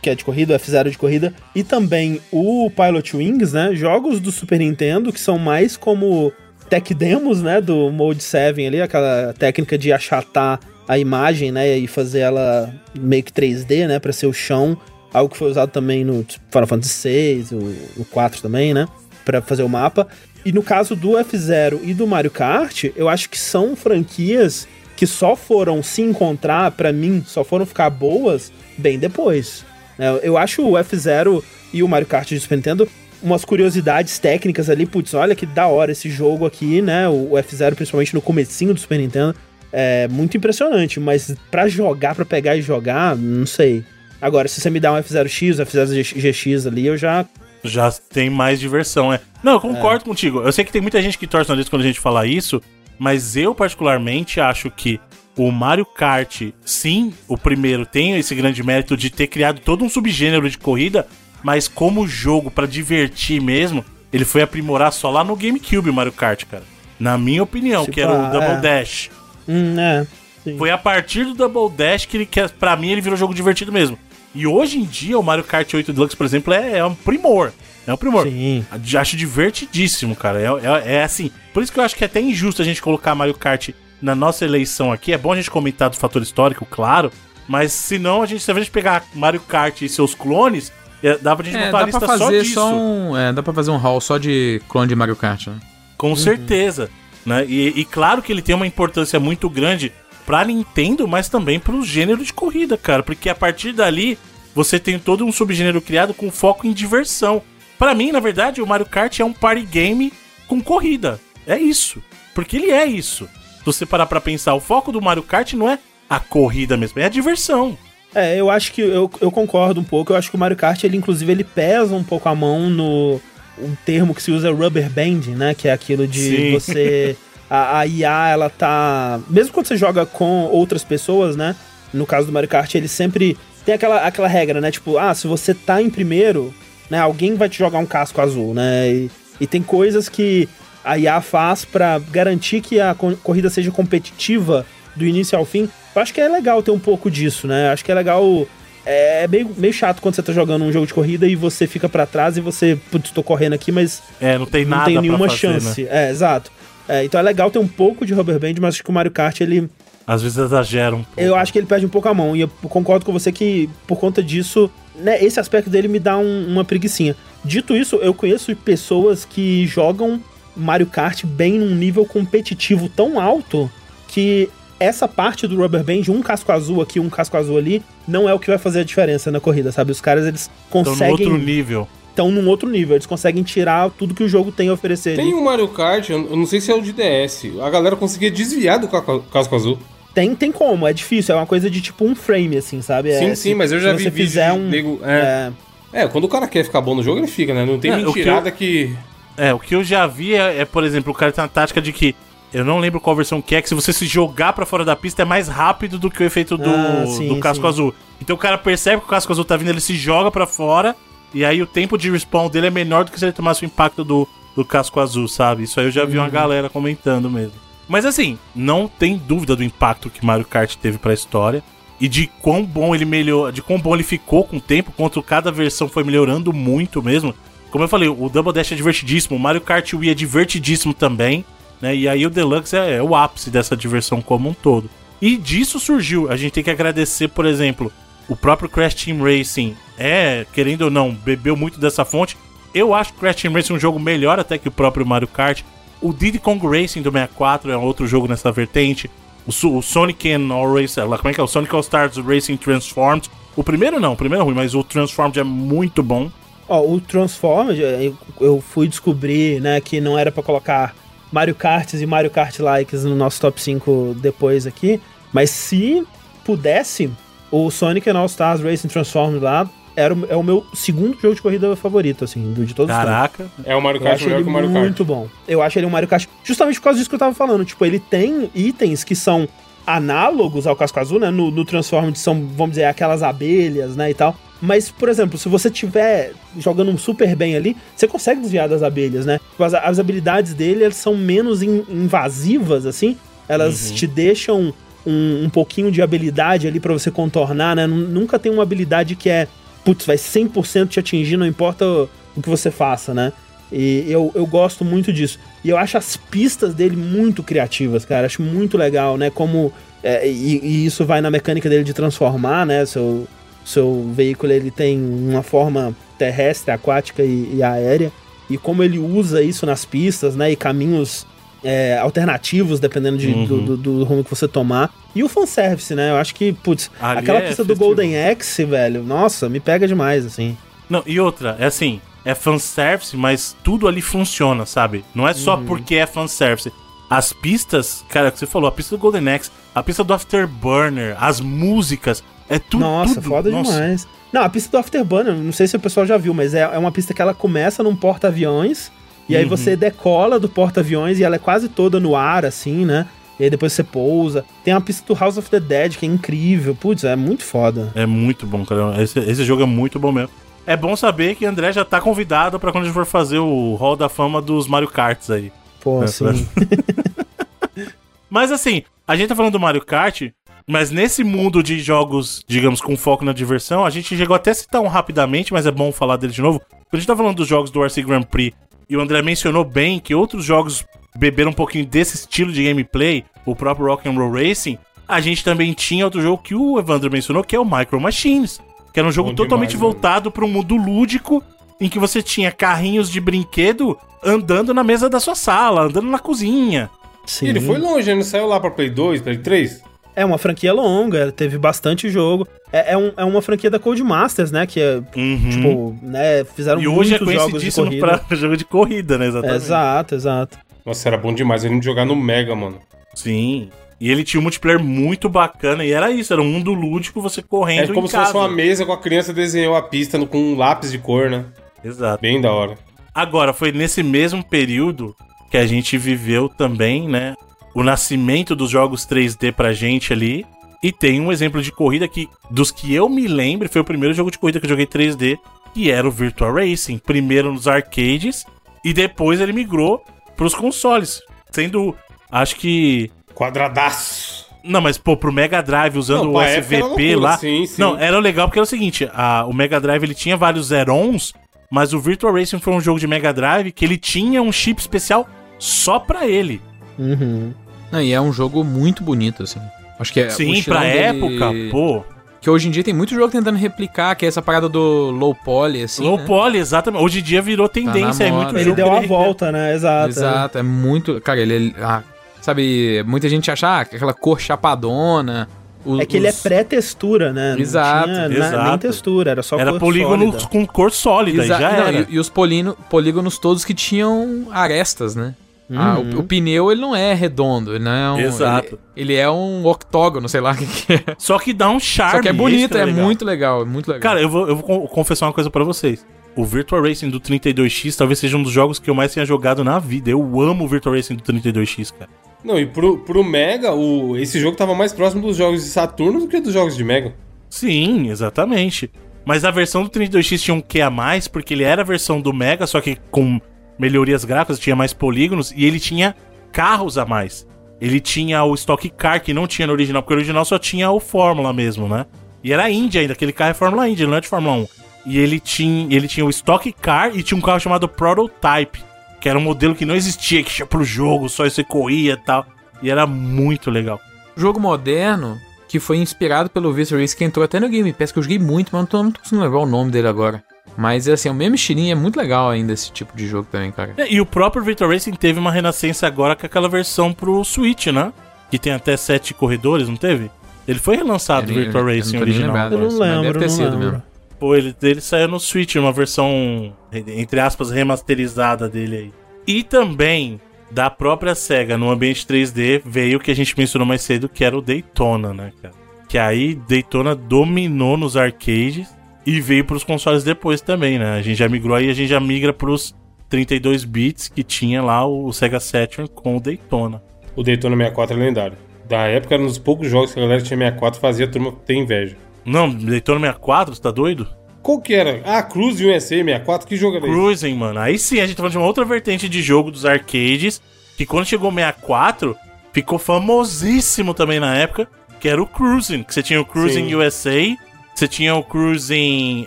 que 0.00 0.10
é 0.10 0.14
de 0.14 0.24
corrida, 0.24 0.54
o 0.54 0.58
F0 0.58 0.90
de 0.90 0.98
corrida, 0.98 1.34
e 1.54 1.62
também 1.62 2.20
o 2.32 2.70
Pilot 2.70 3.16
Wings, 3.16 3.52
né? 3.52 3.74
Jogos 3.74 4.20
do 4.20 4.32
Super 4.32 4.58
Nintendo 4.58 5.12
que 5.12 5.20
são 5.20 5.38
mais 5.38 5.76
como 5.76 6.32
tech 6.68 6.94
demos, 6.94 7.42
né? 7.42 7.60
Do 7.60 7.90
Mode 7.90 8.22
7 8.22 8.66
ali, 8.66 8.80
aquela 8.80 9.34
técnica 9.38 9.76
de 9.76 9.92
achatar 9.92 10.60
a 10.88 10.98
imagem, 10.98 11.52
né? 11.52 11.76
E 11.76 11.86
fazer 11.86 12.20
ela 12.20 12.72
meio 12.98 13.22
que 13.22 13.32
3D, 13.32 13.86
né? 13.86 13.98
Pra 13.98 14.12
ser 14.12 14.26
o 14.26 14.32
chão. 14.32 14.76
Algo 15.12 15.30
que 15.32 15.38
foi 15.38 15.50
usado 15.50 15.70
também 15.70 16.04
no 16.04 16.26
Final 16.50 16.66
Fantasy 16.66 17.08
VI, 17.08 17.46
o, 17.52 18.02
o 18.02 18.04
4 18.04 18.42
também, 18.42 18.74
né? 18.74 18.86
Pra 19.26 19.42
fazer 19.42 19.64
o 19.64 19.68
mapa. 19.68 20.06
E 20.44 20.52
no 20.52 20.62
caso 20.62 20.94
do 20.94 21.10
F0 21.18 21.80
e 21.82 21.92
do 21.92 22.06
Mario 22.06 22.30
Kart, 22.30 22.84
eu 22.96 23.08
acho 23.08 23.28
que 23.28 23.38
são 23.38 23.74
franquias 23.74 24.68
que 24.96 25.06
só 25.06 25.34
foram 25.34 25.82
se 25.82 26.00
encontrar, 26.00 26.70
pra 26.70 26.92
mim, 26.92 27.22
só 27.26 27.42
foram 27.44 27.66
ficar 27.66 27.90
boas 27.90 28.52
bem 28.78 28.98
depois. 28.98 29.64
né? 29.98 30.18
Eu 30.22 30.38
acho 30.38 30.62
o 30.62 30.72
F0 30.74 31.42
e 31.74 31.82
o 31.82 31.88
Mario 31.88 32.06
Kart 32.06 32.28
de 32.28 32.40
Super 32.40 32.56
Nintendo 32.56 32.88
umas 33.22 33.44
curiosidades 33.44 34.18
técnicas 34.18 34.70
ali, 34.70 34.86
putz, 34.86 35.12
olha 35.14 35.34
que 35.34 35.46
da 35.46 35.66
hora 35.66 35.90
esse 35.90 36.08
jogo 36.08 36.46
aqui, 36.46 36.80
né? 36.80 37.08
O 37.08 37.30
F0, 37.32 37.74
principalmente 37.74 38.14
no 38.14 38.22
comecinho 38.22 38.72
do 38.72 38.78
Super 38.78 38.98
Nintendo, 38.98 39.34
é 39.72 40.06
muito 40.08 40.36
impressionante, 40.36 41.00
mas 41.00 41.34
pra 41.50 41.66
jogar, 41.66 42.14
pra 42.14 42.24
pegar 42.24 42.56
e 42.56 42.62
jogar, 42.62 43.16
não 43.16 43.46
sei. 43.46 43.82
Agora, 44.20 44.46
se 44.48 44.60
você 44.60 44.70
me 44.70 44.78
dá 44.78 44.92
um 44.92 44.96
F0X, 44.96 45.58
um 45.58 45.64
F0GX 45.64 46.66
ali, 46.66 46.86
eu 46.86 46.96
já 46.96 47.26
Já 47.64 47.90
tem 47.90 48.30
mais 48.30 48.60
diversão, 48.60 49.12
é. 49.12 49.20
Não, 49.42 49.52
eu 49.52 49.60
concordo 49.60 50.04
contigo. 50.04 50.40
Eu 50.40 50.52
sei 50.52 50.64
que 50.64 50.72
tem 50.72 50.82
muita 50.82 51.00
gente 51.02 51.18
que 51.18 51.26
torce 51.26 51.50
o 51.50 51.54
nariz 51.54 51.68
quando 51.68 51.82
a 51.82 51.86
gente 51.86 52.00
fala 52.00 52.26
isso, 52.26 52.60
mas 52.98 53.36
eu 53.36 53.54
particularmente 53.54 54.40
acho 54.40 54.70
que 54.70 55.00
o 55.36 55.50
Mario 55.50 55.84
Kart, 55.84 56.50
sim, 56.64 57.12
o 57.28 57.36
primeiro 57.36 57.84
tem 57.84 58.16
esse 58.16 58.34
grande 58.34 58.62
mérito 58.62 58.96
de 58.96 59.10
ter 59.10 59.26
criado 59.26 59.60
todo 59.60 59.84
um 59.84 59.88
subgênero 59.88 60.48
de 60.48 60.56
corrida, 60.56 61.06
mas 61.42 61.68
como 61.68 62.08
jogo 62.08 62.50
pra 62.50 62.66
divertir 62.66 63.40
mesmo, 63.40 63.84
ele 64.12 64.24
foi 64.24 64.42
aprimorar 64.42 64.92
só 64.92 65.10
lá 65.10 65.22
no 65.22 65.36
GameCube 65.36 65.90
o 65.90 65.92
Mario 65.92 66.12
Kart, 66.12 66.44
cara. 66.46 66.64
Na 66.98 67.18
minha 67.18 67.42
opinião, 67.42 67.84
Se 67.84 67.90
que 67.90 68.00
era 68.00 68.12
o 68.12 68.30
Double 68.30 68.56
é. 68.56 68.60
Dash. 68.60 69.10
Hum, 69.46 69.78
é. 69.78 70.06
Sim. 70.42 70.56
Foi 70.56 70.70
a 70.70 70.78
partir 70.78 71.24
do 71.24 71.34
Double 71.34 71.76
Dash 71.76 72.06
que 72.06 72.16
ele 72.16 72.26
que 72.26 72.48
para 72.48 72.76
mim 72.76 72.90
ele 72.90 73.00
virou 73.00 73.18
jogo 73.18 73.34
divertido 73.34 73.70
mesmo. 73.70 73.98
E 74.36 74.46
hoje 74.46 74.78
em 74.78 74.84
dia 74.84 75.18
o 75.18 75.22
Mario 75.22 75.42
Kart 75.44 75.72
8 75.72 75.92
Deluxe, 75.92 76.14
por 76.16 76.26
exemplo, 76.26 76.52
é, 76.52 76.78
é 76.78 76.84
um 76.84 76.94
primor. 76.94 77.52
É 77.86 77.92
um 77.92 77.96
primor. 77.96 78.24
Sim. 78.24 78.64
Acho 78.98 79.16
divertidíssimo, 79.16 80.14
cara. 80.14 80.40
É, 80.40 80.44
é, 80.44 80.94
é 80.96 81.02
assim. 81.04 81.30
Por 81.54 81.62
isso 81.62 81.72
que 81.72 81.80
eu 81.80 81.84
acho 81.84 81.96
que 81.96 82.04
é 82.04 82.06
até 82.06 82.20
injusto 82.20 82.60
a 82.60 82.64
gente 82.64 82.82
colocar 82.82 83.14
Mario 83.14 83.34
Kart 83.34 83.70
na 84.02 84.14
nossa 84.14 84.44
eleição 84.44 84.92
aqui. 84.92 85.12
É 85.12 85.18
bom 85.18 85.32
a 85.32 85.36
gente 85.36 85.50
comentar 85.50 85.88
do 85.88 85.96
fator 85.96 86.20
histórico, 86.20 86.66
claro. 86.66 87.10
Mas 87.48 87.72
se 87.72 87.98
não, 87.98 88.22
a 88.22 88.26
gente, 88.26 88.42
se 88.42 88.50
a 88.50 88.54
gente 88.54 88.70
pegar 88.70 89.04
Mario 89.14 89.40
Kart 89.40 89.80
e 89.82 89.88
seus 89.88 90.14
clones, 90.14 90.72
é, 91.02 91.16
dá 91.16 91.34
pra 91.34 91.44
gente 91.44 91.56
É, 91.56 91.66
montar 91.66 91.84
uma 91.84 91.92
dá 91.92 91.98
pra 92.00 92.08
lista 92.08 92.24
só 92.24 92.30
disso. 92.30 92.54
só 92.54 92.74
um. 92.74 93.16
É, 93.16 93.32
dá 93.32 93.42
pra 93.42 93.54
fazer 93.54 93.70
um 93.70 93.76
haul 93.76 94.00
só 94.00 94.18
de 94.18 94.60
clone 94.68 94.88
de 94.88 94.96
Mario 94.96 95.16
Kart, 95.16 95.46
né? 95.46 95.56
Com 95.96 96.14
certeza. 96.16 96.90
Né? 97.24 97.44
E, 97.48 97.68
e 97.80 97.84
claro 97.84 98.20
que 98.20 98.32
ele 98.32 98.42
tem 98.42 98.54
uma 98.54 98.66
importância 98.66 99.18
muito 99.18 99.48
grande 99.48 99.92
pra 100.26 100.44
Nintendo, 100.44 101.06
mas 101.06 101.28
também 101.28 101.60
pro 101.60 101.84
gênero 101.84 102.24
de 102.24 102.32
corrida, 102.32 102.76
cara. 102.76 103.02
Porque 103.02 103.28
a 103.28 103.34
partir 103.34 103.72
dali 103.72 104.18
você 104.54 104.78
tem 104.78 104.98
todo 104.98 105.24
um 105.24 105.32
subgênero 105.32 105.80
criado 105.80 106.12
com 106.12 106.30
foco 106.30 106.66
em 106.66 106.72
diversão. 106.72 107.40
Pra 107.78 107.94
mim, 107.94 108.10
na 108.10 108.20
verdade, 108.20 108.60
o 108.60 108.66
Mario 108.66 108.86
Kart 108.86 109.20
é 109.20 109.24
um 109.24 109.32
party 109.32 109.64
game 109.64 110.12
com 110.48 110.60
corrida. 110.60 111.20
É 111.46 111.56
isso. 111.58 112.02
Porque 112.34 112.56
ele 112.56 112.70
é 112.70 112.84
isso. 112.86 113.28
Se 113.58 113.64
você 113.64 113.86
parar 113.86 114.06
pra 114.06 114.20
pensar, 114.20 114.54
o 114.54 114.60
foco 114.60 114.90
do 114.90 115.00
Mario 115.00 115.22
Kart 115.22 115.52
não 115.52 115.70
é 115.70 115.78
a 116.08 116.18
corrida 116.18 116.76
mesmo, 116.76 117.00
é 117.00 117.04
a 117.04 117.08
diversão. 117.08 117.76
É, 118.14 118.40
eu 118.40 118.48
acho 118.48 118.72
que 118.72 118.80
eu, 118.80 119.10
eu 119.20 119.30
concordo 119.30 119.80
um 119.80 119.84
pouco. 119.84 120.12
Eu 120.12 120.16
acho 120.16 120.30
que 120.30 120.36
o 120.36 120.38
Mario 120.38 120.56
Kart, 120.56 120.82
ele 120.82 120.96
inclusive, 120.96 121.30
ele 121.30 121.44
pesa 121.44 121.94
um 121.94 122.04
pouco 122.04 122.28
a 122.28 122.34
mão 122.34 122.70
no 122.70 123.20
um 123.58 123.74
termo 123.84 124.14
que 124.14 124.22
se 124.22 124.30
usa 124.30 124.50
rubber 124.50 124.90
band, 124.90 125.34
né? 125.36 125.54
Que 125.54 125.68
é 125.68 125.72
aquilo 125.72 126.06
de 126.06 126.20
Sim. 126.20 126.52
você. 126.52 127.16
A, 127.48 127.80
a 127.80 127.86
IA, 127.86 128.28
ela 128.30 128.50
tá. 128.50 129.20
Mesmo 129.28 129.52
quando 129.52 129.66
você 129.66 129.76
joga 129.76 130.04
com 130.04 130.44
outras 130.46 130.82
pessoas, 130.84 131.36
né? 131.36 131.54
No 131.94 132.04
caso 132.06 132.26
do 132.26 132.32
Mario 132.32 132.48
Kart, 132.48 132.74
ele 132.74 132.88
sempre 132.88 133.36
tem 133.64 133.74
aquela, 133.74 133.98
aquela 134.06 134.28
regra, 134.28 134.60
né? 134.60 134.70
Tipo, 134.70 134.98
ah, 134.98 135.14
se 135.14 135.26
você 135.26 135.54
tá 135.54 135.80
em 135.80 135.88
primeiro, 135.90 136.52
né? 136.90 136.98
Alguém 136.98 137.34
vai 137.34 137.48
te 137.48 137.58
jogar 137.58 137.78
um 137.78 137.86
casco 137.86 138.20
azul, 138.20 138.52
né? 138.54 138.88
E, 138.90 139.10
e 139.40 139.46
tem 139.46 139.62
coisas 139.62 140.08
que 140.08 140.48
a 140.84 140.98
IA 140.98 141.20
faz 141.20 141.64
pra 141.64 141.98
garantir 142.10 142.60
que 142.60 142.80
a 142.80 142.94
co- 142.94 143.16
corrida 143.22 143.48
seja 143.50 143.70
competitiva 143.70 144.66
do 144.94 145.04
início 145.04 145.36
ao 145.38 145.44
fim. 145.44 145.68
Eu 145.94 146.02
acho 146.02 146.12
que 146.12 146.20
é 146.20 146.28
legal 146.28 146.62
ter 146.62 146.70
um 146.70 146.78
pouco 146.78 147.10
disso, 147.10 147.46
né? 147.46 147.70
Acho 147.70 147.84
que 147.84 147.92
é 147.92 147.94
legal. 147.94 148.46
É 148.88 149.26
meio, 149.26 149.50
meio 149.56 149.72
chato 149.72 150.00
quando 150.00 150.14
você 150.14 150.22
tá 150.22 150.32
jogando 150.32 150.64
um 150.64 150.70
jogo 150.70 150.86
de 150.86 150.94
corrida 150.94 151.26
e 151.26 151.34
você 151.34 151.66
fica 151.66 151.88
pra 151.88 152.06
trás 152.06 152.36
e 152.36 152.40
você, 152.40 152.78
putz, 152.90 153.10
tô 153.10 153.20
correndo 153.20 153.54
aqui, 153.54 153.72
mas 153.72 154.00
É, 154.20 154.38
não 154.38 154.46
tem 154.46 154.64
não 154.64 154.70
nada 154.70 154.84
tem 154.84 154.94
pra 154.94 155.02
nenhuma 155.02 155.26
fazer, 155.28 155.38
chance. 155.38 155.82
Né? 155.82 155.88
É, 156.06 156.10
exato. 156.10 156.52
É, 156.88 157.04
então 157.04 157.18
é 157.18 157.22
legal 157.22 157.50
ter 157.50 157.58
um 157.58 157.66
pouco 157.66 158.06
de 158.06 158.14
rubber 158.14 158.38
band, 158.38 158.54
mas 158.60 158.74
acho 158.74 158.84
que 158.84 158.90
o 158.90 158.92
Mario 158.92 159.10
Kart, 159.10 159.40
ele. 159.40 159.68
Às 160.06 160.22
vezes 160.22 160.38
exageram. 160.38 160.98
Um 160.98 161.02
pouco. 161.04 161.20
Eu 161.20 161.34
acho 161.34 161.52
que 161.52 161.58
ele 161.58 161.66
perde 161.66 161.84
um 161.84 161.88
pouco 161.88 162.08
a 162.08 162.14
mão. 162.14 162.36
E 162.36 162.40
eu 162.42 162.48
concordo 162.68 163.04
com 163.04 163.12
você 163.12 163.32
que, 163.32 163.68
por 163.86 163.98
conta 163.98 164.22
disso, 164.22 164.70
né, 164.94 165.22
esse 165.22 165.40
aspecto 165.40 165.68
dele 165.68 165.88
me 165.88 165.98
dá 165.98 166.16
um- 166.16 166.46
uma 166.46 166.64
preguiçinha. 166.64 167.16
Dito 167.44 167.74
isso, 167.74 167.96
eu 167.96 168.14
conheço 168.14 168.54
pessoas 168.56 169.24
que 169.24 169.66
jogam 169.66 170.20
Mario 170.56 170.86
Kart 170.86 171.24
bem 171.24 171.58
num 171.58 171.74
nível 171.74 172.04
competitivo 172.06 172.88
tão 172.88 173.20
alto 173.20 173.70
que 174.08 174.48
essa 174.78 175.08
parte 175.08 175.46
do 175.46 175.56
Rubber 175.56 175.82
Band, 175.82 176.02
um 176.12 176.22
casco 176.22 176.52
azul 176.52 176.80
aqui, 176.82 177.00
um 177.00 177.08
casco 177.08 177.36
azul 177.36 177.56
ali, 177.56 177.82
não 178.06 178.28
é 178.28 178.34
o 178.34 178.38
que 178.38 178.46
vai 178.48 178.58
fazer 178.58 178.80
a 178.80 178.84
diferença 178.84 179.30
na 179.30 179.40
corrida, 179.40 179.72
sabe? 179.72 179.90
Os 179.90 180.00
caras, 180.00 180.26
eles 180.26 180.50
conseguem... 180.70 181.10
outro 181.10 181.38
nível. 181.38 181.88
Estão 182.16 182.30
num 182.30 182.48
outro 182.48 182.66
nível, 182.66 182.96
eles 182.96 183.04
conseguem 183.04 183.42
tirar 183.42 183.90
tudo 183.90 184.14
que 184.14 184.24
o 184.24 184.28
jogo 184.28 184.50
tem 184.50 184.70
a 184.70 184.72
oferecer. 184.72 185.16
Tem 185.16 185.26
ali. 185.26 185.34
um 185.34 185.44
Mario 185.44 185.68
Kart, 185.68 186.08
eu 186.08 186.26
eu 186.30 186.34
não 186.36 186.46
sei 186.46 186.62
se 186.62 186.70
é 186.70 186.74
o 186.74 186.80
de 186.80 186.90
DS, 186.94 187.44
a 187.62 187.68
galera 187.68 187.94
conseguia 187.94 188.30
desviar 188.30 188.78
do 188.78 188.88
ca- 188.88 189.02
casco 189.30 189.54
azul. 189.54 189.78
Tem, 190.14 190.34
tem 190.34 190.50
como, 190.50 190.86
é 190.86 190.94
difícil, 190.94 191.34
é 191.34 191.38
uma 191.38 191.44
coisa 191.46 191.68
de 191.68 191.78
tipo 191.82 192.06
um 192.06 192.14
frame, 192.14 192.56
assim, 192.56 192.80
sabe? 192.80 193.10
É, 193.10 193.18
sim, 193.18 193.34
se- 193.34 193.42
sim, 193.42 193.54
mas 193.54 193.70
eu 193.70 193.78
já 193.80 193.92
vi 193.92 194.04
vídeo 194.04 194.12
fizer 194.16 194.50
um... 194.50 194.66
nego- 194.66 194.98
é. 195.04 195.52
é, 195.92 196.02
É, 196.04 196.08
quando 196.08 196.24
o 196.24 196.28
cara 196.28 196.48
quer 196.48 196.64
ficar 196.64 196.80
bom 196.80 196.94
no 196.94 197.02
jogo, 197.02 197.18
ele 197.20 197.26
fica, 197.26 197.52
né? 197.52 197.66
Não 197.66 197.78
tem 197.78 197.90
É, 197.90 197.96
o 197.96 197.98
que 197.98 198.04
mentirada 198.20 198.50
que. 198.50 198.96
É, 199.36 199.52
o 199.52 199.58
que 199.58 199.74
eu 199.74 199.84
já 199.84 200.06
vi 200.06 200.34
é, 200.34 200.60
é, 200.60 200.64
por 200.64 200.84
exemplo, 200.84 201.12
o 201.12 201.14
cara 201.14 201.30
tem 201.32 201.42
uma 201.44 201.48
tática 201.48 201.82
de 201.82 201.92
que. 201.92 202.16
Eu 202.54 202.64
não 202.64 202.78
lembro 202.78 202.98
qual 202.98 203.14
versão 203.14 203.42
que 203.42 203.54
é, 203.54 203.60
que 203.60 203.68
se 203.68 203.74
você 203.74 203.92
se 203.92 204.06
jogar 204.06 204.54
pra 204.54 204.64
fora 204.64 204.86
da 204.86 204.96
pista 204.96 205.20
é 205.20 205.24
mais 205.26 205.48
rápido 205.48 205.98
do 205.98 206.10
que 206.10 206.22
o 206.22 206.24
efeito 206.26 206.56
do, 206.56 206.70
Ah, 206.70 207.04
sim, 207.06 207.28
do 207.28 207.36
casco 207.38 207.62
sim. 207.64 207.68
azul. 207.68 207.94
Então 208.22 208.34
o 208.34 208.38
cara 208.38 208.56
percebe 208.56 209.00
que 209.02 209.06
o 209.06 209.10
casco 209.10 209.30
azul 209.30 209.44
tá 209.44 209.54
vindo, 209.58 209.68
ele 209.68 209.80
se 209.82 209.94
joga 209.94 210.30
pra 210.30 210.46
fora, 210.46 210.96
e 211.36 211.44
aí 211.44 211.60
o 211.60 211.66
tempo 211.66 211.98
de 211.98 212.10
respawn 212.10 212.48
dele 212.48 212.68
é 212.68 212.70
menor 212.70 213.04
do 213.04 213.10
que 213.12 213.18
se 213.18 213.24
ele 213.24 213.32
tomasse 213.32 213.62
o 213.62 213.66
impacto 213.66 214.02
do, 214.04 214.26
do 214.54 214.64
casco 214.64 215.00
azul, 215.00 215.28
sabe? 215.28 215.64
Isso 215.64 215.78
aí 215.78 215.86
eu 215.86 215.90
já 215.90 216.04
vi 216.04 216.16
Uhum. 216.16 216.24
uma 216.24 216.30
galera 216.30 216.68
comentando 216.70 217.30
mesmo. 217.30 217.52
Mas 217.88 218.04
assim, 218.04 218.38
não 218.54 218.88
tem 218.88 219.16
dúvida 219.16 219.54
do 219.54 219.62
impacto 219.62 220.10
que 220.10 220.24
Mario 220.24 220.44
Kart 220.46 220.74
teve 220.76 220.98
pra 220.98 221.12
história. 221.14 221.62
E 222.00 222.08
de 222.08 222.26
quão 222.42 222.62
bom 222.62 222.94
ele 222.94 223.04
melhorou, 223.06 223.50
de 223.50 223.62
quão 223.62 223.78
bom 223.78 223.94
ele 223.94 224.02
ficou 224.02 224.44
com 224.44 224.56
o 224.58 224.60
tempo, 224.60 224.92
quanto 224.94 225.22
cada 225.22 225.50
versão 225.50 225.88
foi 225.88 226.04
melhorando 226.04 226.52
muito 226.52 227.02
mesmo. 227.02 227.34
Como 227.70 227.84
eu 227.84 227.88
falei, 227.88 228.08
o 228.08 228.28
Double 228.28 228.52
Dash 228.52 228.72
é 228.72 228.74
divertidíssimo, 228.74 229.36
o 229.36 229.40
Mario 229.40 229.60
Kart 229.62 229.92
Wii 229.94 230.10
é 230.10 230.14
divertidíssimo 230.14 230.92
também, 230.92 231.42
né? 231.80 231.94
E 231.96 232.06
aí 232.08 232.26
o 232.26 232.30
Deluxe 232.30 232.76
é, 232.76 232.96
é 232.96 233.02
o 233.02 233.14
ápice 233.16 233.48
dessa 233.50 233.76
diversão 233.76 234.20
como 234.20 234.48
um 234.48 234.52
todo. 234.54 234.90
E 235.22 235.36
disso 235.36 235.80
surgiu, 235.80 236.30
a 236.30 236.36
gente 236.36 236.52
tem 236.52 236.64
que 236.64 236.70
agradecer, 236.70 237.28
por 237.28 237.46
exemplo, 237.46 237.90
o 238.28 238.36
próprio 238.36 238.68
Crash 238.68 238.94
Team 238.94 239.22
Racing 239.22 239.76
é, 239.98 240.46
querendo 240.52 240.82
ou 240.82 240.90
não, 240.90 241.12
bebeu 241.12 241.56
muito 241.56 241.80
dessa 241.80 242.04
fonte. 242.04 242.36
Eu 242.74 242.92
acho 242.92 243.12
que 243.12 243.20
Crash 243.20 243.36
Team 243.36 243.54
Racing 243.54 243.72
é 243.72 243.76
um 243.76 243.80
jogo 243.80 243.98
melhor 243.98 244.38
até 244.38 244.58
que 244.58 244.68
o 244.68 244.72
próprio 244.72 245.06
Mario 245.06 245.28
Kart. 245.28 245.62
O 246.00 246.12
Diddy 246.12 246.38
Kong 246.38 246.64
Racing 246.66 247.02
do 247.02 247.10
64 247.10 247.70
é 247.70 247.76
outro 247.76 248.06
jogo 248.06 248.28
nessa 248.28 248.52
vertente. 248.52 249.10
O, 249.46 249.78
o 249.78 249.82
Sonic 249.82 250.30
and 250.30 250.52
All 250.52 250.74
Race, 250.74 251.00
como 251.00 251.28
é 251.28 251.32
que 251.32 251.40
é? 251.40 251.42
O 251.42 251.46
Sonic 251.46 251.74
All 251.74 251.80
Stars 251.80 252.16
Racing 252.18 252.56
Transformed. 252.56 253.30
O 253.54 253.64
primeiro 253.64 253.98
não, 253.98 254.12
o 254.12 254.16
primeiro 254.16 254.42
é 254.42 254.44
ruim, 254.44 254.54
mas 254.54 254.74
o 254.74 254.84
Transformed 254.84 255.40
é 255.40 255.44
muito 255.44 256.02
bom. 256.02 256.30
Ó, 256.68 256.82
o 256.82 257.00
Transformers, 257.00 257.78
eu, 257.78 258.14
eu 258.40 258.60
fui 258.60 258.88
descobrir, 258.88 259.60
né, 259.60 259.80
que 259.80 260.00
não 260.00 260.18
era 260.18 260.30
pra 260.30 260.42
colocar 260.42 260.94
Mario 261.32 261.54
Karts 261.54 262.02
e 262.02 262.06
Mario 262.06 262.30
Kart 262.30 262.58
likes 262.58 263.04
no 263.04 263.14
nosso 263.14 263.40
top 263.40 263.60
5 263.60 264.16
depois 264.20 264.66
aqui, 264.66 265.00
mas 265.32 265.50
se 265.50 266.04
pudesse, 266.44 267.10
o 267.50 267.70
Sonic 267.70 268.08
and 268.10 268.18
All 268.18 268.26
Stars 268.26 268.60
Racing 268.60 268.88
Transformers 268.88 269.42
lá 269.42 269.68
era, 269.94 270.12
o- 270.14 270.26
é 270.28 270.36
o 270.36 270.42
meu 270.42 270.66
segundo 270.74 271.18
jogo 271.20 271.34
de 271.34 271.40
corrida 271.40 271.74
favorito, 271.76 272.22
assim, 272.24 272.52
do, 272.52 272.66
de 272.66 272.74
todos 272.74 272.94
os 272.94 272.98
tempos. 273.00 273.14
Caraca. 273.14 273.46
É 273.64 273.74
o 273.74 273.80
Mario 273.80 273.98
Eu 274.00 274.04
Kart 274.04 274.14
acho 274.16 274.24
melhor 274.24 274.36
ele 274.36 274.44
que 274.44 274.50
o 274.50 274.52
Mario 274.52 274.70
Kart. 274.72 274.82
muito 274.82 275.04
bom. 275.04 275.26
Eu 275.48 275.62
acho 275.62 275.78
ele 275.78 275.86
um 275.86 275.90
Mario 275.90 276.08
Kart 276.08 276.26
justamente 276.44 276.78
por 276.78 276.84
causa 276.84 276.98
disso 276.98 277.08
que 277.08 277.14
eu 277.14 277.18
tava 277.20 277.34
falando. 277.34 277.64
Tipo, 277.64 277.84
ele 277.86 277.98
tem 277.98 278.50
itens 278.54 279.02
que 279.04 279.14
são 279.16 279.48
análogos 279.86 280.66
ao 280.66 280.76
Casco 280.76 280.98
Azul, 281.00 281.18
né? 281.20 281.30
No, 281.30 281.50
no 281.50 281.64
Transformers 281.64 282.18
são, 282.18 282.34
vamos 282.56 282.70
dizer, 282.72 282.84
aquelas 282.84 283.22
abelhas, 283.22 283.96
né, 283.96 284.10
e 284.10 284.14
tal. 284.14 284.36
Mas, 284.60 284.90
por 284.90 285.08
exemplo, 285.08 285.38
se 285.38 285.48
você 285.48 285.70
tiver 285.70 286.32
jogando 286.58 286.90
um 286.90 286.98
super 286.98 287.36
bem 287.36 287.54
ali, 287.56 287.76
você 287.94 288.08
consegue 288.08 288.40
desviar 288.40 288.68
das 288.68 288.82
abelhas, 288.82 289.24
né? 289.26 289.38
Tipo, 289.50 289.62
As, 289.64 289.74
as 289.74 289.98
habilidades 289.98 290.54
dele, 290.54 290.82
elas 290.84 290.96
são 290.96 291.14
menos 291.16 291.62
in- 291.62 291.84
invasivas, 291.88 292.84
assim. 292.86 293.16
Elas 293.48 293.92
te 293.92 294.06
deixam 294.06 294.74
um, 295.06 295.44
um 295.44 295.48
pouquinho 295.48 295.90
de 295.90 296.02
habilidade 296.02 296.66
ali 296.66 296.80
pra 296.80 296.92
você 296.92 297.10
contornar, 297.10 297.76
né? 297.76 297.86
Nu- 297.86 298.08
Nunca 298.08 298.38
tem 298.38 298.50
uma 298.52 298.62
habilidade 298.62 299.14
que 299.16 299.28
é, 299.28 299.46
putz, 299.84 300.04
vai 300.04 300.16
100% 300.16 300.88
te 300.88 301.00
atingir, 301.00 301.36
não 301.36 301.46
importa 301.46 301.86
o, 301.86 302.08
o 302.36 302.42
que 302.42 302.48
você 302.48 302.70
faça, 302.70 303.14
né? 303.14 303.32
E 303.72 304.04
eu, 304.08 304.30
eu 304.34 304.46
gosto 304.46 304.84
muito 304.84 305.12
disso. 305.12 305.38
E 305.64 305.68
eu 305.70 305.76
acho 305.76 305.98
as 305.98 306.16
pistas 306.16 306.72
dele 306.74 306.96
muito 306.96 307.42
criativas, 307.42 308.04
cara. 308.04 308.26
Acho 308.26 308.40
muito 308.42 308.78
legal, 308.78 309.16
né? 309.16 309.28
Como. 309.30 309.72
é, 310.02 310.28
e, 310.28 310.60
e 310.62 310.86
isso 310.86 311.04
vai 311.04 311.20
na 311.20 311.30
mecânica 311.30 311.68
dele 311.68 311.82
de 311.82 311.92
transformar, 311.92 312.64
né? 312.64 312.86
Seu, 312.86 313.26
seu 313.64 314.08
veículo 314.14 314.52
ele 314.52 314.70
tem 314.70 314.96
uma 315.00 315.42
forma 315.42 315.94
terrestre, 316.16 316.70
aquática 316.70 317.24
e, 317.24 317.56
e 317.56 317.62
aérea. 317.62 318.12
E 318.48 318.56
como 318.56 318.84
ele 318.84 318.98
usa 319.00 319.42
isso 319.42 319.66
nas 319.66 319.84
pistas, 319.84 320.36
né? 320.36 320.52
E 320.52 320.54
caminhos 320.56 321.26
é, 321.66 321.98
alternativos, 321.98 322.78
dependendo 322.80 323.18
de- 323.18 323.32
do, 323.46 323.60
do, 323.60 323.76
do 323.76 324.04
rumo 324.04 324.22
que 324.24 324.30
você 324.30 324.46
tomar. 324.46 324.94
E 325.14 325.22
o 325.24 325.28
fanservice, 325.28 325.94
né? 325.94 326.10
Eu 326.10 326.16
acho 326.16 326.34
que, 326.34 326.52
putz, 326.52 326.90
Ali 327.00 327.18
aquela 327.20 327.38
é 327.40 327.48
pista 327.48 327.64
do. 327.64 327.74
Golden 327.74 328.16
Axe, 328.30 328.64
velho, 328.64 329.02
nossa, 329.02 329.48
me 329.48 329.58
pega 329.60 329.86
demais, 329.88 330.24
assim. 330.24 330.56
Não, 330.88 331.02
e 331.06 331.18
outra, 331.18 331.56
é 331.58 331.66
assim, 331.66 332.00
é 332.24 332.34
fanservice, 332.34 333.16
mas 333.16 333.56
tudo 333.64 333.88
ali 333.88 334.00
funciona, 334.00 334.64
sabe? 334.64 335.04
Não 335.14 335.26
é 335.26 335.34
só 335.34 335.56
Uhum. 335.56 335.64
porque 335.64 335.96
é 335.96 336.06
fanservice. 336.06 336.72
As 337.10 337.32
pistas, 337.32 338.04
cara, 338.08 338.30
que 338.30 338.38
você 338.38 338.46
falou, 338.46 338.68
a 338.68 338.72
pista 338.72 338.96
do 338.96 339.00
Golden 339.00 339.28
Axe, 339.34 339.50
a 339.74 339.82
pista 339.82 340.02
do 340.04 340.12
Afterburner, 340.14 341.16
as 341.22 341.40
músicas, 341.40 342.22
é 342.48 342.58
tudo. 342.58 342.80
Nossa, 342.80 343.14
tudo, 343.16 343.28
foda 343.28 343.50
nossa. 343.50 343.72
demais. 343.72 344.08
Não, 344.32 344.42
a 344.42 344.48
pista 344.48 344.70
do 344.70 344.78
Afterburner, 344.78 345.34
não 345.34 345.52
sei 345.52 345.66
se 345.66 345.76
o 345.76 345.80
pessoal 345.80 346.04
já 346.04 346.16
viu, 346.16 346.34
mas 346.34 346.52
é, 346.54 346.60
é 346.60 346.78
uma 346.78 346.90
pista 346.92 347.14
que 347.14 347.22
ela 347.22 347.32
começa 347.32 347.82
num 347.82 347.94
porta-aviões, 347.96 348.90
e 349.28 349.36
aí 349.36 349.44
Uhum. 349.44 349.50
você 349.50 349.76
decola 349.76 350.38
do 350.38 350.48
porta-aviões 350.48 351.18
e 351.18 351.24
ela 351.24 351.36
é 351.36 351.38
quase 351.38 351.68
toda 351.68 351.98
no 352.00 352.14
ar, 352.16 352.44
assim, 352.44 352.84
né? 352.84 353.06
E 353.38 353.44
aí 353.44 353.50
depois 353.50 353.72
você 353.72 353.82
pousa. 353.84 354.44
Tem 354.64 354.72
a 354.72 354.80
pista 354.80 355.06
do 355.12 355.18
House 355.18 355.36
of 355.36 355.50
the 355.50 355.60
Dead, 355.60 355.96
que 355.96 356.06
é 356.06 356.08
incrível. 356.08 356.74
Putz, 356.74 357.04
é 357.04 357.14
muito 357.16 357.44
foda. 357.44 357.92
É 357.94 358.06
muito 358.06 358.46
bom, 358.46 358.64
cara. 358.64 359.02
Esse, 359.02 359.18
esse 359.18 359.44
jogo 359.44 359.62
é 359.62 359.66
muito 359.66 359.98
bom 359.98 360.10
mesmo. 360.10 360.30
É 360.66 360.76
bom 360.76 360.96
saber 360.96 361.34
que 361.36 361.44
André 361.46 361.70
já 361.72 361.84
tá 361.84 362.00
convidado 362.00 362.58
pra 362.58 362.72
quando 362.72 362.84
a 362.84 362.86
gente 362.86 362.94
for 362.94 363.04
fazer 363.06 363.38
o 363.38 363.74
Hall 363.74 363.94
da 363.94 364.08
Fama 364.08 364.40
dos 364.40 364.66
Mario 364.66 364.88
Karts 364.88 365.30
aí. 365.30 365.52
Pô, 365.80 366.00
É, 366.02 366.06
assim. 366.06 366.48
Mas 368.28 368.50
assim, 368.50 368.82
a 369.06 369.16
gente 369.16 369.28
tá 369.28 369.36
falando 369.36 369.52
do 369.52 369.60
Mario 369.60 369.84
Kart, 369.84 370.22
mas 370.68 370.90
nesse 370.90 371.22
mundo 371.22 371.62
de 371.62 371.78
jogos, 371.78 372.42
digamos, 372.46 372.80
com 372.80 372.96
foco 372.96 373.24
na 373.24 373.32
diversão, 373.32 373.84
a 373.84 373.90
gente 373.90 374.16
chegou 374.16 374.34
até 374.34 374.50
a 374.50 374.54
citar 374.54 374.82
um 374.82 374.88
rapidamente, 374.88 375.52
mas 375.52 375.64
é 375.64 375.70
bom 375.70 375.92
falar 375.92 376.16
dele 376.16 376.32
de 376.32 376.42
novo. 376.42 376.58
Quando 376.58 376.94
a 376.94 376.96
gente 376.96 377.06
tá 377.06 377.16
falando 377.16 377.36
dos 377.36 377.48
jogos 377.48 377.70
do 377.70 377.84
RC 377.84 378.02
Grand 378.02 378.22
Prix, 378.22 378.56
e 378.88 378.96
o 378.96 379.00
André 379.00 379.22
mencionou 379.22 379.64
bem 379.64 379.98
que 379.98 380.14
outros 380.14 380.44
jogos 380.44 380.84
beberam 381.16 381.50
um 381.50 381.54
pouquinho 381.54 381.86
desse 381.86 382.16
estilo 382.16 382.52
de 382.52 382.64
gameplay, 382.64 383.24
o 383.44 383.54
próprio 383.54 383.86
Rock'n'Roll 383.86 384.32
Racing, 384.32 384.78
a 385.08 385.20
gente 385.20 385.44
também 385.44 385.72
tinha 385.72 386.04
outro 386.04 386.20
jogo 386.20 386.42
que 386.42 386.54
o 386.54 386.78
Evandro 386.78 387.10
mencionou, 387.10 387.44
que 387.44 387.54
é 387.54 387.60
o 387.60 387.64
Micro 387.64 388.00
Machines, 388.00 388.60
que 388.92 388.98
era 388.98 389.08
um 389.08 389.12
jogo 389.12 389.30
Bom 389.30 389.36
totalmente 389.36 389.70
demais, 389.70 389.86
né? 389.86 389.92
voltado 389.92 390.30
para 390.30 390.44
um 390.44 390.48
mundo 390.48 390.76
lúdico, 390.76 391.42
em 391.80 391.88
que 391.88 391.98
você 391.98 392.22
tinha 392.22 392.50
carrinhos 392.50 393.10
de 393.10 393.20
brinquedo 393.20 393.96
andando 394.24 394.74
na 394.74 394.82
mesa 394.82 395.08
da 395.08 395.20
sua 395.20 395.34
sala, 395.34 395.82
andando 395.82 396.08
na 396.08 396.18
cozinha. 396.18 396.90
Sim. 397.24 397.46
E 397.46 397.48
ele 397.50 397.60
foi 397.60 397.78
longe, 397.78 398.08
ele 398.08 398.16
não 398.16 398.24
saiu 398.24 398.46
lá 398.46 398.58
pra 398.58 398.70
Play 398.70 398.90
2, 398.90 399.20
Play 399.20 399.38
3? 399.38 399.82
É 400.16 400.24
uma 400.24 400.38
franquia 400.38 400.72
longa, 400.72 401.30
teve 401.30 401.58
bastante 401.58 402.08
jogo. 402.08 402.48
É, 402.72 402.94
é, 402.94 402.96
um- 402.96 403.12
é 403.16 403.24
uma 403.24 403.42
franquia 403.42 403.70
da 403.70 403.78
Codemasters, 403.78 404.50
né? 404.50 404.66
Que 404.66 404.80
é, 404.80 404.96
Uhum. 405.14 405.50
tipo, 405.50 405.98
né? 406.02 406.42
Fizeram 406.56 406.80
E 406.80 406.88
hoje 406.88 407.14
é 407.14 407.18
muitos 407.18 407.34
jogos 407.34 407.44
de 407.46 407.50
conhecidíssimo 407.70 407.86
corrida. 407.86 408.18
pra 408.26 408.36
jogo 408.36 408.56
de 408.56 408.64
corrida, 408.64 409.18
né? 409.18 409.26
É, 409.26 409.28
Exatamente. 409.28 409.56
exato, 409.56 410.14
exato. 410.14 410.58
Nossa, 410.86 411.08
era 411.08 411.18
bom 411.18 411.34
demais. 411.34 411.62
Lembro 411.64 411.80
de 411.80 411.84
jogar 411.84 412.06
no 412.06 412.16
Mega, 412.16 412.54
mano. 412.56 412.78
Sim. 413.14 413.68
E 414.00 414.10
ele 414.10 414.24
tinha 414.24 414.38
um 414.40 414.42
multiplayer 414.42 414.82
muito 414.82 415.28
bacana 415.28 415.84
e 415.84 415.92
era 415.92 416.10
isso, 416.10 416.32
era 416.32 416.40
um 416.42 416.46
mundo 416.50 416.72
lúdico, 416.72 417.20
você 417.20 417.42
correndo 417.42 417.90
É 417.90 417.94
como 417.94 418.06
em 418.06 418.08
se 418.08 418.14
casa. 418.16 418.32
fosse 418.32 418.36
uma 418.46 418.54
mesa 418.54 418.84
com 418.86 418.92
a 418.92 418.98
criança 418.98 419.32
desenhou 419.32 419.74
a 419.76 419.82
pista 419.82 420.18
com 420.26 420.38
um 420.38 420.56
lápis 420.56 420.90
de 420.92 420.98
cor, 420.98 421.28
né? 421.30 421.44
Exato. 421.84 422.20
Bem 422.20 422.40
da 422.40 422.52
hora. 422.52 422.76
Agora, 423.14 423.52
foi 423.54 423.72
nesse 423.72 424.02
mesmo 424.02 424.42
período 424.44 425.14
que 425.50 425.56
a 425.56 425.66
gente 425.66 425.96
viveu 425.96 426.48
também, 426.48 427.08
né? 427.08 427.34
O 427.76 427.82
nascimento 427.84 428.56
dos 428.56 428.70
jogos 428.70 429.06
3D 429.06 429.52
pra 429.52 429.72
gente 429.72 430.12
ali. 430.12 430.46
E 430.82 430.90
tem 430.90 431.20
um 431.20 431.30
exemplo 431.30 431.60
de 431.62 431.70
corrida 431.70 432.06
que, 432.08 432.28
dos 432.50 432.70
que 432.70 432.94
eu 432.94 433.08
me 433.08 433.26
lembro, 433.28 433.68
foi 433.68 433.80
o 433.80 433.84
primeiro 433.84 434.14
jogo 434.14 434.30
de 434.30 434.38
corrida 434.38 434.58
que 434.60 434.66
eu 434.66 434.70
joguei 434.70 434.86
3D, 434.86 435.36
que 435.74 435.90
era 435.90 436.06
o 436.06 436.10
Virtua 436.10 436.50
Racing. 436.52 436.98
Primeiro 436.98 437.52
nos 437.52 437.68
arcades 437.68 438.44
e 438.84 438.92
depois 438.92 439.40
ele 439.40 439.52
migrou 439.52 440.02
pros 440.36 440.54
consoles. 440.54 441.20
Sendo, 441.50 441.94
acho 442.30 442.56
que 442.56 443.10
Quadradaço. 443.34 444.46
Não, 444.64 444.80
mas 444.80 444.96
pô, 444.98 445.16
pro 445.16 445.32
Mega 445.32 445.62
Drive 445.62 445.96
usando 445.96 446.24
Não, 446.24 446.34
o 446.34 446.42
SVP 446.42 447.14
lá. 447.16 447.36
sim, 447.38 447.66
sim. 447.66 447.80
Não, 447.80 447.96
era 447.98 448.18
legal 448.18 448.48
porque 448.48 448.58
era 448.58 448.64
o 448.64 448.68
seguinte: 448.68 449.08
a- 449.12 449.44
o 449.46 449.52
Mega 449.52 449.80
Drive 449.80 450.02
ele 450.02 450.14
tinha 450.14 450.36
vários 450.36 450.68
Zerons, 450.68 451.32
mas 451.70 451.92
o 451.92 452.00
Virtual 452.00 452.32
Racing 452.34 452.58
foi 452.58 452.72
um 452.72 452.80
jogo 452.80 452.98
de 452.98 453.06
Mega 453.06 453.32
Drive 453.32 453.70
que 453.72 453.84
ele 453.84 453.96
tinha 453.98 454.42
um 454.42 454.50
chip 454.50 454.80
especial 454.80 455.28
só 455.58 455.98
pra 455.98 456.26
ele. 456.26 456.60
Uhum. 456.98 457.52
Não, 457.90 458.00
e 458.00 458.12
é 458.12 458.20
um 458.20 458.32
jogo 458.32 458.62
muito 458.64 459.02
bonito, 459.02 459.42
assim. 459.42 459.60
Acho 459.98 460.12
que 460.12 460.20
é. 460.20 460.30
Sim, 460.30 460.62
pra 460.62 460.80
dele- 460.80 460.98
época, 460.98 461.52
pô. 461.70 462.04
Que 462.40 462.50
hoje 462.50 462.68
em 462.68 462.70
dia 462.70 462.84
tem 462.84 462.94
muito 462.94 463.14
jogo 463.14 463.28
tentando 463.32 463.56
replicar, 463.58 464.14
que 464.14 464.24
é 464.24 464.28
essa 464.28 464.40
parada 464.42 464.68
do 464.68 465.10
low 465.10 465.34
poly, 465.34 465.82
assim. 465.82 466.04
low 466.04 466.18
né? 466.18 466.24
poly, 466.26 466.58
exatamente. 466.58 467.02
Hoje 467.02 467.18
em 467.18 467.22
dia 467.22 467.42
virou 467.42 467.68
tendência, 467.68 468.24
é 468.24 468.30
moda. 468.30 468.44
muito 468.44 468.58
Ele 468.58 468.72
deu 468.72 468.88
que 468.90 468.96
a 468.96 469.00
volta, 469.00 469.50
né? 469.50 469.74
Exato. 469.74 470.08
Exato, 470.10 470.58
é 470.58 470.62
muito. 470.62 471.20
Cara, 471.22 471.40
ele. 471.40 471.74
é- 471.76 471.82
ah, 471.82 472.02
sabe, 472.40 473.02
muita 473.06 473.28
gente 473.28 473.50
acha 473.50 473.66
ah, 473.66 473.80
aquela 473.80 474.12
cor 474.14 474.38
chapadona. 474.40 475.48
os- 475.84 476.00
É 476.00 476.06
que 476.06 476.16
ele 476.16 476.26
é 476.26 476.32
pré-textura, 476.32 477.32
né? 477.32 477.52
Não 477.54 477.60
Exato, 477.60 478.04
tinha 478.12 478.28
na- 478.28 478.34
exato. 478.34 478.68
nem 478.70 478.78
textura, 478.78 479.30
era 479.30 479.42
só 479.42 479.58
Era 479.58 479.70
cor 479.72 479.80
polígono 479.80 480.24
sólida. 480.32 480.48
com 480.48 480.66
cor 480.66 480.90
sólida, 480.92 481.42
e 481.42 481.46
Exa- 481.46 481.58
já 481.60 481.72
não, 481.72 481.78
era. 481.78 481.92
E, 482.00 482.06
e 482.10 482.18
os 482.18 482.28
polino- 482.28 482.76
polígonos 482.90 483.38
todos 483.38 483.64
que 483.64 483.72
tinham 483.74 484.46
arestas, 484.52 485.14
né? 485.16 485.34
Ah, 485.74 485.98
Uhum. 485.98 486.16
o, 486.16 486.20
o 486.20 486.22
pneu 486.22 486.70
ele 486.70 486.80
não 486.80 486.94
é 486.94 487.12
redondo, 487.12 487.74
ele 487.74 487.82
não 487.84 487.90
é 487.92 488.10
um. 488.12 488.20
Exato. 488.20 488.78
Ele, 488.96 489.12
ele 489.12 489.20
é 489.20 489.28
um 489.30 489.66
octógono, 489.66 490.28
sei 490.28 490.40
lá 490.40 490.52
o 490.54 490.56
que, 490.56 490.66
que 490.66 490.92
é. 490.92 491.02
Só 491.18 491.38
que 491.38 491.52
dá 491.52 491.68
um 491.70 491.80
charme. 491.80 492.16
Só 492.16 492.22
que 492.22 492.28
é 492.28 492.32
bonito, 492.32 492.76
é, 492.78 492.84
legal. 492.84 493.04
muito 493.04 493.24
legal, 493.24 493.62
é 493.62 493.64
muito 493.64 493.88
legal. 493.88 494.00
Cara, 494.02 494.20
eu 494.22 494.28
vou, 494.28 494.46
eu 494.48 494.54
vou 494.56 494.64
con- 494.64 494.86
confessar 494.86 495.26
uma 495.26 495.32
coisa 495.32 495.50
pra 495.50 495.64
vocês. 495.64 496.06
O 496.36 496.44
Virtual 496.44 496.82
Racing 496.82 497.08
do 497.08 497.18
32X 497.18 497.96
talvez 497.96 498.18
seja 498.18 498.36
um 498.36 498.42
dos 498.42 498.52
jogos 498.52 498.78
que 498.78 498.88
eu 498.90 498.94
mais 498.94 499.12
tenha 499.12 499.24
jogado 499.26 499.64
na 499.64 499.78
vida. 499.78 500.10
Eu 500.10 500.20
amo 500.40 500.64
o 500.64 500.68
Virtual 500.68 500.94
Racing 500.94 501.16
do 501.16 501.22
32X, 501.22 501.92
cara. 501.98 502.10
Não, 502.44 502.58
e 502.58 502.66
pro, 502.66 502.98
pro 502.98 503.24
Mega, 503.24 503.72
o, 503.74 504.16
esse 504.18 504.38
jogo 504.38 504.56
tava 504.56 504.74
mais 504.74 504.92
próximo 504.92 505.22
dos 505.22 505.36
jogos 505.36 505.64
de 505.64 505.68
Saturno 505.70 506.20
do 506.20 506.28
que 506.28 506.38
dos 506.40 506.52
jogos 506.52 506.76
de 506.76 506.84
Mega. 506.84 507.14
Sim, 507.50 508.08
exatamente. 508.10 508.90
Mas 509.24 509.44
a 509.44 509.50
versão 509.50 509.82
do 509.82 509.90
32X 509.90 510.40
tinha 510.42 510.54
um 510.54 510.60
Q 510.60 510.80
a 510.82 510.90
mais, 510.90 511.26
porque 511.26 511.54
ele 511.54 511.64
era 511.64 511.82
a 511.82 511.84
versão 511.84 512.20
do 512.20 512.32
Mega, 512.32 512.66
só 512.66 512.80
que 512.80 512.96
com 513.10 513.40
melhorias 513.78 514.24
gráficas, 514.24 514.58
tinha 514.58 514.76
mais 514.76 514.92
polígonos, 514.92 515.52
e 515.54 515.64
ele 515.64 515.80
tinha 515.80 516.14
carros 516.52 516.98
a 516.98 517.04
mais. 517.04 517.46
Ele 517.80 518.00
tinha 518.00 518.42
o 518.44 518.54
Stock 518.54 518.88
Car, 518.90 519.22
que 519.22 519.34
não 519.34 519.46
tinha 519.46 519.66
no 519.66 519.72
original, 519.72 520.02
porque 520.02 520.14
o 520.14 520.16
original 520.16 520.44
só 520.44 520.58
tinha 520.58 520.90
o 520.90 520.98
Fórmula 520.98 521.52
mesmo, 521.52 521.88
né? 521.88 522.06
E 522.42 522.52
era 522.52 522.70
Indy 522.70 522.98
ainda, 522.98 523.12
aquele 523.12 523.32
carro 523.32 523.50
é 523.50 523.54
Fórmula 523.54 523.88
Indy, 523.88 524.06
não 524.06 524.16
é 524.16 524.20
de 524.20 524.28
Fórmula 524.28 524.56
1. 524.56 524.66
E 525.06 525.18
ele 525.18 525.38
tinha, 525.38 525.94
ele 525.94 526.08
tinha 526.08 526.24
o 526.24 526.30
Stock 526.30 526.70
Car 526.72 527.16
e 527.16 527.22
tinha 527.22 527.36
um 527.36 527.40
carro 527.40 527.60
chamado 527.60 527.88
Prototype, 527.88 528.82
que 529.20 529.28
era 529.28 529.38
um 529.38 529.42
modelo 529.42 529.74
que 529.74 529.84
não 529.84 529.94
existia, 529.94 530.42
que 530.42 530.50
tinha 530.50 530.66
pro 530.66 530.84
jogo, 530.84 531.28
só 531.28 531.44
você 531.44 531.62
corria 531.62 532.14
e 532.14 532.16
tal. 532.16 532.46
E 532.82 532.90
era 532.90 533.06
muito 533.06 533.70
legal. 533.70 534.00
jogo 534.36 534.60
moderno 534.60 535.38
que 535.68 535.80
foi 535.80 535.98
inspirado 535.98 536.48
pelo 536.48 536.72
Vista 536.72 536.96
Race, 536.96 537.16
que 537.16 537.24
entrou 537.24 537.44
até 537.44 537.58
no 537.58 537.68
Game 537.68 537.92
Pass, 537.92 538.12
que 538.12 538.18
eu 538.18 538.22
joguei 538.22 538.38
muito, 538.38 538.70
mas 538.72 538.82
não 538.82 538.86
tô, 538.86 539.02
não 539.02 539.10
tô 539.10 539.20
conseguindo 539.20 539.44
lembrar 539.44 539.60
o 539.60 539.66
nome 539.66 539.90
dele 539.90 540.08
agora. 540.08 540.42
Mas 540.76 541.08
assim, 541.08 541.28
o 541.28 541.34
mesmo 541.34 541.54
estilinho 541.54 541.92
é 541.92 541.94
muito 541.94 542.16
legal 542.18 542.50
ainda 542.50 542.72
esse 542.72 542.92
tipo 542.92 543.16
de 543.16 543.26
jogo 543.26 543.48
também, 543.50 543.70
cara. 543.72 543.94
É, 543.96 544.12
E 544.12 544.20
o 544.20 544.26
próprio 544.26 544.62
Virtua 544.62 544.88
Racing 544.88 545.12
teve 545.12 545.38
uma 545.38 545.50
renascença 545.50 546.06
agora 546.06 546.36
com 546.36 546.44
aquela 546.46 546.68
versão 546.68 547.12
pro 547.12 547.42
Switch, 547.44 547.86
né? 547.88 548.12
Que 548.50 548.58
tem 548.58 548.72
até 548.72 548.96
sete 548.96 549.32
corredores, 549.34 549.88
não 549.88 549.96
teve? 549.96 550.30
Ele 550.68 550.78
foi 550.78 550.96
relançado, 550.96 551.48
o 551.48 551.50
Eu 551.50 551.54
nem- 551.54 551.64
Virtua 551.64 551.80
eu 551.80 551.86
não 551.86 551.94
Racing 551.96 552.16
original. 552.18 552.46
lembrado. 552.48 552.72
Eu 552.72 552.78
não 552.78 552.98
lembro, 552.98 553.22
deve 553.22 553.38
ter 553.38 553.44
não 553.46 553.48
sido 553.48 553.70
lembro. 553.70 553.78
mesmo. 553.78 554.02
Pô, 554.38 554.54
ele, 554.54 554.76
ele 554.82 555.00
saiu 555.00 555.28
no 555.28 555.40
Switch, 555.40 555.76
uma 555.76 555.92
versão, 555.92 556.74
entre 556.92 557.40
aspas, 557.40 557.70
remasterizada 557.70 558.68
dele 558.68 558.96
aí. 558.96 559.12
E 559.46 559.62
também, 559.62 560.38
da 560.70 560.90
própria 560.90 561.34
SEGA, 561.34 561.78
no 561.78 561.90
ambiente 561.90 562.26
3D, 562.26 562.82
veio 562.84 563.16
o 563.16 563.20
que 563.20 563.30
a 563.30 563.34
gente 563.34 563.56
mencionou 563.56 563.86
mais 563.86 564.02
cedo, 564.02 564.28
que 564.28 564.44
era 564.44 564.56
o 564.56 564.60
Daytona, 564.60 565.32
né, 565.32 565.52
cara? 565.62 565.74
Que 566.08 566.18
aí 566.18 566.54
Daytona 566.68 567.14
dominou 567.14 567.96
nos 567.96 568.16
arcades. 568.16 568.94
E 569.26 569.40
veio 569.40 569.64
pros 569.64 569.82
consoles 569.82 570.22
depois 570.22 570.60
também, 570.60 570.98
né? 570.98 571.14
A 571.14 571.22
gente 571.22 571.36
já 571.36 571.48
migrou 571.48 571.74
aí, 571.76 571.90
a 571.90 571.92
gente 571.92 572.08
já 572.08 572.20
migra 572.20 572.52
pros 572.52 572.94
32 573.28 573.84
bits 573.84 574.28
que 574.28 574.44
tinha 574.44 574.80
lá 574.80 575.04
o 575.04 575.32
Sega 575.32 575.58
Saturn 575.58 576.08
com 576.08 576.36
o 576.36 576.40
Daytona. 576.40 577.02
O 577.34 577.42
Daytona 577.42 577.76
64 577.76 578.16
é 578.16 578.18
lendário. 578.20 578.56
Da 578.88 579.06
época 579.08 579.34
era 579.34 579.42
um 579.42 579.46
dos 579.46 579.58
poucos 579.58 579.90
jogos 579.90 580.14
que 580.14 580.20
a 580.20 580.22
galera 580.22 580.40
tinha 580.40 580.56
64 580.56 581.00
fazia 581.00 581.26
a 581.26 581.28
turma 581.28 581.52
ter 581.66 581.74
inveja. 581.74 582.16
Não, 582.44 582.72
Daytona 582.72 583.18
64, 583.18 583.74
você 583.74 583.82
tá 583.82 583.90
doido? 583.90 584.28
Qual 584.62 584.80
que 584.80 584.94
era? 584.94 585.20
Ah, 585.24 585.42
Cruise 585.42 585.84
USA 585.84 586.00
64, 586.00 586.66
que 586.66 586.76
jogo 586.76 586.96
era 586.96 587.06
esse? 587.06 587.14
Cruising, 587.14 587.54
mano. 587.54 587.80
Aí 587.80 587.98
sim, 587.98 588.20
a 588.20 588.26
gente 588.26 588.36
tá 588.36 588.42
falando 588.42 588.52
de 588.52 588.58
uma 588.58 588.66
outra 588.66 588.84
vertente 588.84 589.28
de 589.28 589.42
jogo 589.42 589.70
dos 589.70 589.84
arcades, 589.84 590.62
que 590.96 591.04
quando 591.04 591.26
chegou 591.26 591.50
o 591.50 591.54
64, 591.54 592.36
ficou 592.72 592.98
famosíssimo 592.98 594.14
também 594.14 594.38
na 594.38 594.56
época, 594.56 594.88
que 595.20 595.28
era 595.28 595.42
o 595.42 595.46
Cruising. 595.46 596.04
Que 596.04 596.14
você 596.14 596.22
tinha 596.22 596.40
o 596.40 596.44
Cruising 596.44 596.88
Sim. 596.88 596.94
USA, 596.94 597.56
você 597.98 598.06
tinha 598.08 598.34
o 598.34 598.42
Cruising 598.42 599.46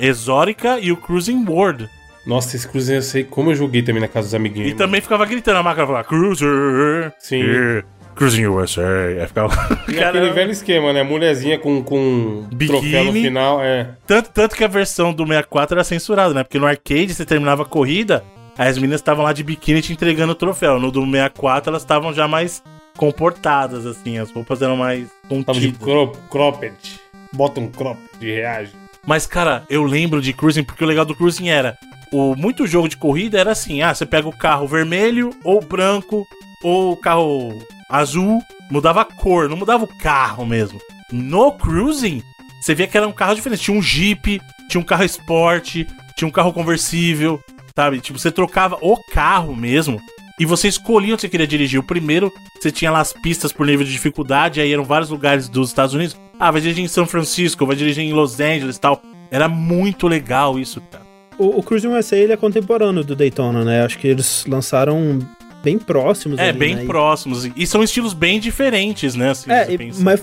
Exótica 0.00 0.78
e 0.80 0.90
o 0.90 0.96
Cruising 0.96 1.44
World. 1.46 1.88
Nossa, 2.26 2.56
esse 2.56 2.68
Cruise 2.68 2.92
USA, 2.94 3.24
como 3.24 3.50
eu 3.50 3.54
joguei 3.54 3.82
também 3.82 4.00
na 4.02 4.08
casa 4.08 4.26
dos 4.26 4.34
amiguinhos. 4.34 4.70
E 4.70 4.74
também 4.74 5.00
ficava 5.00 5.24
gritando, 5.24 5.58
a 5.58 5.62
máquina 5.62 5.86
falava, 5.86 6.04
Cruiser! 6.04 7.12
Sim. 7.18 7.36
yeah, 7.36 7.86
Cruising 8.14 8.46
USA. 8.46 8.82
Aí 9.20 9.26
ficava. 9.26 9.54
E 9.88 9.98
aquele 10.02 10.30
velho 10.30 10.50
esquema, 10.50 10.92
né? 10.92 11.02
Mulherzinha 11.02 11.58
com, 11.58 11.82
com 11.82 12.46
Biquíni. 12.52 12.80
troféu 12.80 13.04
no 13.04 13.12
final, 13.12 13.62
é. 13.62 13.90
Tanto, 14.06 14.30
tanto 14.30 14.56
que 14.56 14.64
a 14.64 14.68
versão 14.68 15.12
do 15.12 15.24
64 15.26 15.76
era 15.76 15.84
censurada, 15.84 16.34
né? 16.34 16.42
Porque 16.42 16.58
no 16.58 16.66
arcade 16.66 17.14
você 17.14 17.24
terminava 17.24 17.62
a 17.62 17.66
corrida, 17.66 18.24
aí 18.58 18.68
as 18.68 18.76
meninas 18.76 19.00
estavam 19.00 19.24
lá 19.24 19.32
de 19.32 19.42
biquíni 19.42 19.80
te 19.80 19.92
entregando 19.92 20.32
o 20.32 20.34
troféu. 20.34 20.78
No 20.80 20.90
do 20.90 21.00
64 21.04 21.70
elas 21.70 21.82
estavam 21.82 22.12
já 22.12 22.26
mais 22.28 22.62
comportadas, 22.96 23.86
assim, 23.86 24.18
as 24.18 24.30
roupas 24.30 24.60
eram 24.60 24.76
mais 24.76 25.06
Tava 25.46 25.58
de 25.60 25.72
contidas. 25.72 25.78
crop, 25.78 26.18
cropped. 26.28 27.00
Bota 27.32 27.60
um 27.60 27.68
crop 27.68 27.98
de 28.18 28.32
reage. 28.32 28.72
Mas, 29.06 29.26
cara, 29.26 29.64
eu 29.70 29.82
lembro 29.84 30.20
de 30.20 30.32
Cruising, 30.32 30.64
porque 30.64 30.84
o 30.84 30.86
legal 30.86 31.04
do 31.04 31.14
Cruising 31.14 31.48
era. 31.48 31.78
O, 32.12 32.34
muito 32.34 32.66
jogo 32.66 32.88
de 32.88 32.96
corrida 32.96 33.38
era 33.38 33.52
assim: 33.52 33.82
ah, 33.82 33.94
você 33.94 34.04
pega 34.04 34.28
o 34.28 34.36
carro 34.36 34.66
vermelho, 34.66 35.30
ou 35.44 35.60
branco, 35.60 36.26
ou 36.62 36.92
o 36.92 36.96
carro 36.96 37.58
azul, 37.88 38.42
mudava 38.70 39.02
a 39.02 39.04
cor, 39.04 39.48
não 39.48 39.56
mudava 39.56 39.84
o 39.84 39.98
carro 39.98 40.44
mesmo. 40.44 40.80
No 41.10 41.52
Cruising, 41.52 42.22
você 42.60 42.74
via 42.74 42.86
que 42.86 42.96
era 42.96 43.08
um 43.08 43.12
carro 43.12 43.34
diferente. 43.34 43.62
Tinha 43.62 43.76
um 43.78 43.82
Jeep, 43.82 44.40
tinha 44.68 44.80
um 44.80 44.84
carro 44.84 45.04
esporte, 45.04 45.86
tinha 46.16 46.28
um 46.28 46.32
carro 46.32 46.52
conversível, 46.52 47.40
sabe? 47.74 48.00
Tipo, 48.00 48.18
você 48.18 48.30
trocava 48.30 48.76
o 48.82 48.96
carro 49.12 49.54
mesmo. 49.56 50.00
E 50.38 50.44
você 50.46 50.68
escolhia 50.68 51.12
onde 51.14 51.22
você 51.22 51.28
queria 51.28 51.46
dirigir. 51.46 51.80
O 51.80 51.82
primeiro, 51.82 52.32
você 52.60 52.70
tinha 52.70 52.90
lá 52.90 53.00
as 53.00 53.12
pistas 53.12 53.52
por 53.52 53.66
nível 53.66 53.84
de 53.84 53.92
dificuldade, 53.92 54.60
aí 54.60 54.72
eram 54.72 54.84
vários 54.84 55.10
lugares 55.10 55.48
dos 55.48 55.68
Estados 55.68 55.94
Unidos. 55.94 56.16
Ah, 56.38 56.50
vai 56.50 56.60
dirigir 56.60 56.84
em 56.84 56.88
São 56.88 57.06
Francisco, 57.06 57.66
vai 57.66 57.74
dirigir 57.76 58.04
em 58.04 58.12
Los 58.12 58.38
Angeles 58.38 58.76
e 58.76 58.80
tal. 58.80 59.02
Era 59.30 59.48
muito 59.48 60.06
legal 60.06 60.58
isso, 60.58 60.80
cara. 60.90 61.04
O, 61.38 61.58
o 61.58 61.62
Cruising 61.62 61.88
USA 61.88 62.16
ele 62.16 62.32
é 62.32 62.36
contemporâneo 62.36 63.04
do 63.04 63.14
Daytona, 63.16 63.64
né? 63.64 63.82
Acho 63.84 63.98
que 63.98 64.06
eles 64.08 64.44
lançaram 64.46 65.18
bem 65.62 65.78
próximos 65.78 66.38
É, 66.38 66.50
ali, 66.50 66.58
bem 66.58 66.74
né? 66.76 66.84
Próximos. 66.84 67.48
E 67.56 67.66
são 67.66 67.82
estilos 67.82 68.12
bem 68.12 68.38
diferentes, 68.40 69.14
né? 69.14 69.34
Se 69.34 69.50
É, 69.50 69.66
e- 69.72 69.92
mas 70.00 70.20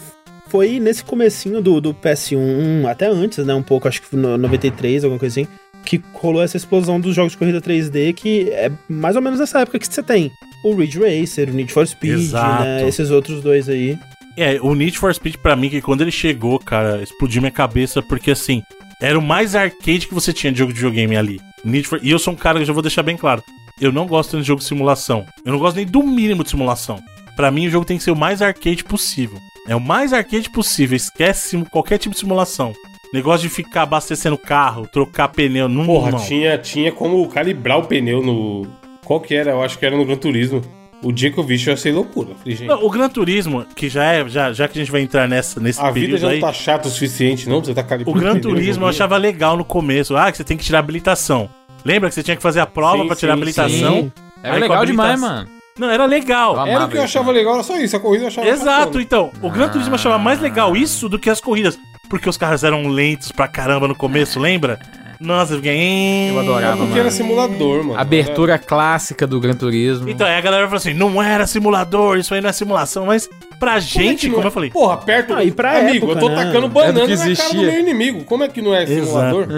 foi 0.47 0.79
nesse 0.79 1.03
comecinho 1.03 1.61
do, 1.61 1.81
do 1.81 1.93
PS1, 1.93 2.85
até 2.89 3.07
antes, 3.07 3.45
né? 3.45 3.53
Um 3.53 3.63
pouco, 3.63 3.87
acho 3.87 4.01
que 4.01 4.15
no 4.15 4.37
93, 4.37 5.03
alguma 5.03 5.19
coisa 5.19 5.41
assim, 5.41 5.47
que 5.85 6.01
rolou 6.13 6.41
essa 6.41 6.57
explosão 6.57 6.99
dos 6.99 7.15
jogos 7.15 7.33
de 7.33 7.37
corrida 7.37 7.61
3D, 7.61 8.13
que 8.13 8.49
é 8.49 8.71
mais 8.89 9.15
ou 9.15 9.21
menos 9.21 9.39
nessa 9.39 9.61
época 9.61 9.79
que 9.79 9.87
você 9.87 10.03
tem. 10.03 10.31
O 10.63 10.73
Ridge 10.73 10.99
Racer, 10.99 11.49
o 11.49 11.53
Need 11.53 11.71
for 11.71 11.87
Speed, 11.87 12.31
né? 12.31 12.87
Esses 12.87 13.11
outros 13.11 13.41
dois 13.41 13.69
aí. 13.69 13.97
É, 14.35 14.59
o 14.61 14.73
Need 14.73 14.97
for 14.97 15.13
Speed 15.13 15.35
pra 15.37 15.55
mim, 15.55 15.69
que 15.69 15.81
quando 15.81 16.01
ele 16.01 16.11
chegou, 16.11 16.59
cara, 16.59 17.01
explodiu 17.01 17.41
minha 17.41 17.51
cabeça, 17.51 18.01
porque 18.01 18.31
assim, 18.31 18.61
era 19.01 19.17
o 19.17 19.21
mais 19.21 19.55
arcade 19.55 20.07
que 20.07 20.13
você 20.13 20.33
tinha 20.33 20.51
de 20.51 20.59
jogo 20.59 20.73
de 20.73 20.79
videogame 20.79 21.15
ali. 21.15 21.39
Need 21.63 21.87
for... 21.87 21.99
E 22.01 22.09
eu 22.09 22.19
sou 22.19 22.33
um 22.33 22.37
cara 22.37 22.57
que 22.57 22.63
eu 22.63 22.67
já 22.67 22.73
vou 22.73 22.81
deixar 22.81 23.03
bem 23.03 23.15
claro. 23.15 23.43
Eu 23.79 23.91
não 23.91 24.07
gosto 24.07 24.37
de 24.37 24.43
jogo 24.43 24.61
de 24.61 24.67
simulação. 24.67 25.25
Eu 25.45 25.51
não 25.51 25.59
gosto 25.59 25.75
nem 25.75 25.85
do 25.85 26.01
mínimo 26.01 26.43
de 26.43 26.49
simulação. 26.49 27.01
Pra 27.35 27.51
mim, 27.51 27.67
o 27.67 27.69
jogo 27.69 27.85
tem 27.85 27.97
que 27.97 28.03
ser 28.03 28.11
o 28.11 28.15
mais 28.15 28.41
arcade 28.41 28.83
possível. 28.83 29.37
É 29.67 29.75
o 29.75 29.81
mais 29.81 30.13
arcade 30.13 30.49
possível. 30.49 30.95
Esquece 30.95 31.57
qualquer 31.69 31.97
tipo 31.97 32.13
de 32.13 32.19
simulação. 32.19 32.73
Negócio 33.13 33.47
de 33.47 33.53
ficar 33.53 33.83
abastecendo 33.83 34.37
carro, 34.37 34.87
trocar 34.91 35.29
pneu. 35.29 35.69
Não, 35.69 35.85
Porra, 35.85 36.11
não. 36.11 36.19
tinha, 36.19 36.57
tinha 36.57 36.91
como 36.91 37.25
calibrar 37.29 37.77
o 37.79 37.83
pneu 37.85 38.21
no. 38.21 38.67
Qual 39.05 39.19
que 39.19 39.33
era? 39.35 39.51
Eu 39.51 39.61
acho 39.63 39.77
que 39.77 39.85
era 39.85 39.95
no 39.95 40.05
Gran 40.05 40.17
Turismo. 40.17 40.61
O 41.03 41.11
dia 41.11 41.29
que 41.29 41.37
eu 41.37 41.43
vi, 41.43 41.55
isso 41.55 41.69
eu 41.69 41.73
achei 41.75 41.91
loucura. 41.91 42.29
Falei, 42.35 42.55
gente, 42.55 42.67
Não, 42.67 42.83
o 42.83 42.89
Gran 42.89 43.07
Turismo, 43.09 43.63
que 43.75 43.87
já 43.87 44.03
é, 44.05 44.27
já, 44.27 44.51
já 44.51 44.67
que 44.67 44.79
a 44.79 44.81
gente 44.81 44.91
vai 44.91 45.01
entrar 45.01 45.27
nessa, 45.27 45.59
nesse 45.59 45.79
a 45.79 45.91
vida 45.91 45.99
período 46.07 46.21
já 46.21 46.29
aí, 46.29 46.39
não 46.39 46.47
tá 46.47 46.53
chata 46.53 46.87
o 46.87 46.91
suficiente, 46.91 47.47
não? 47.47 47.57
pra 47.61 47.65
Você 47.67 47.73
tá 47.75 47.81
o 47.81 47.85
calibrando. 47.85 48.19
Gran 48.19 48.31
pneu, 48.39 48.41
Turismo 48.55 48.85
eu 48.85 48.89
achava 48.89 49.15
legal 49.17 49.55
no 49.55 49.63
começo. 49.63 50.15
Ah, 50.17 50.31
que 50.31 50.37
você 50.37 50.43
tem 50.43 50.57
que 50.57 50.63
tirar 50.63 50.79
habilitação. 50.79 51.47
Lembra 51.83 52.09
que 52.09 52.15
você 52.15 52.23
tinha 52.23 52.35
que 52.35 52.41
fazer 52.41 52.59
a 52.61 52.65
prova 52.65 53.01
Sim, 53.03 53.07
pra 53.07 53.15
tirar 53.15 53.33
a 53.33 53.35
sim, 53.35 53.41
habilitação? 53.41 53.93
Sim. 53.95 54.11
Era 54.41 54.55
Aí 54.55 54.59
legal 54.61 54.81
a 54.81 54.85
demais, 54.85 55.19
mano. 55.21 55.47
Não, 55.77 55.89
era 55.91 56.05
legal. 56.05 56.65
Era 56.65 56.85
o 56.85 56.89
que 56.89 56.97
eu 56.97 57.03
achava 57.03 57.31
legal, 57.31 57.55
era 57.55 57.63
só 57.63 57.77
isso. 57.77 57.95
A 57.95 57.99
corrida 57.99 58.23
eu 58.23 58.27
achava 58.29 58.47
Exato, 58.47 58.85
bacana. 58.85 59.03
então. 59.03 59.31
O 59.41 59.51
Gran 59.51 59.69
Turismo 59.69 59.91
eu 59.91 59.95
achava 59.95 60.17
mais 60.17 60.39
legal 60.39 60.73
Ah. 60.73 60.77
isso 60.77 61.07
do 61.09 61.19
que 61.19 61.29
as 61.29 61.39
corridas. 61.41 61.77
Porque 62.09 62.29
os 62.29 62.37
carros 62.37 62.63
eram 62.63 62.87
lentos 62.87 63.31
pra 63.31 63.47
caramba 63.47 63.87
no 63.87 63.95
começo, 63.95 64.39
lembra? 64.39 64.79
Nossa, 65.19 65.53
eu 65.53 65.57
fiquei. 65.57 66.29
Eu 66.29 66.39
adorava, 66.39 66.71
Porque 66.77 66.89
mano. 66.89 66.99
era 66.99 67.11
simulador, 67.11 67.83
mano. 67.85 67.97
Abertura 67.99 68.57
clássica 68.59 69.25
do 69.25 69.39
Gran 69.39 69.53
Turismo. 69.55 70.09
Então, 70.09 70.27
aí 70.27 70.35
a 70.35 70.41
galera 70.41 70.65
falou 70.65 70.75
assim: 70.77 70.93
não 70.93 71.23
era 71.23 71.47
simulador, 71.47 72.17
isso 72.17 72.33
aí 72.33 72.41
não 72.41 72.49
é 72.49 72.53
simulação, 72.53 73.05
mas 73.05 73.27
pra 73.57 73.71
Como 73.71 73.77
é 73.77 73.79
gente, 73.81 74.29
como 74.29 74.43
é? 74.43 74.47
eu 74.47 74.51
falei. 74.51 74.69
Porra, 74.71 74.97
perto. 74.97 75.33
Ah, 75.33 75.43
e 75.43 75.51
pra 75.51 75.79
Amigo, 75.79 76.05
época, 76.07 76.11
eu 76.11 76.19
tô 76.19 76.29
né? 76.29 76.45
tacando 76.45 76.65
É 76.65 76.69
banana 76.69 76.93
que 76.93 76.99
na 76.99 77.15
cara 77.15 77.25
do 77.25 77.31
existia. 77.31 77.61
meu 77.61 77.79
inimigo. 77.79 78.23
Como 78.25 78.43
é 78.43 78.49
que 78.49 78.61
não 78.61 78.75
é 78.75 78.85
simulador? 78.85 79.47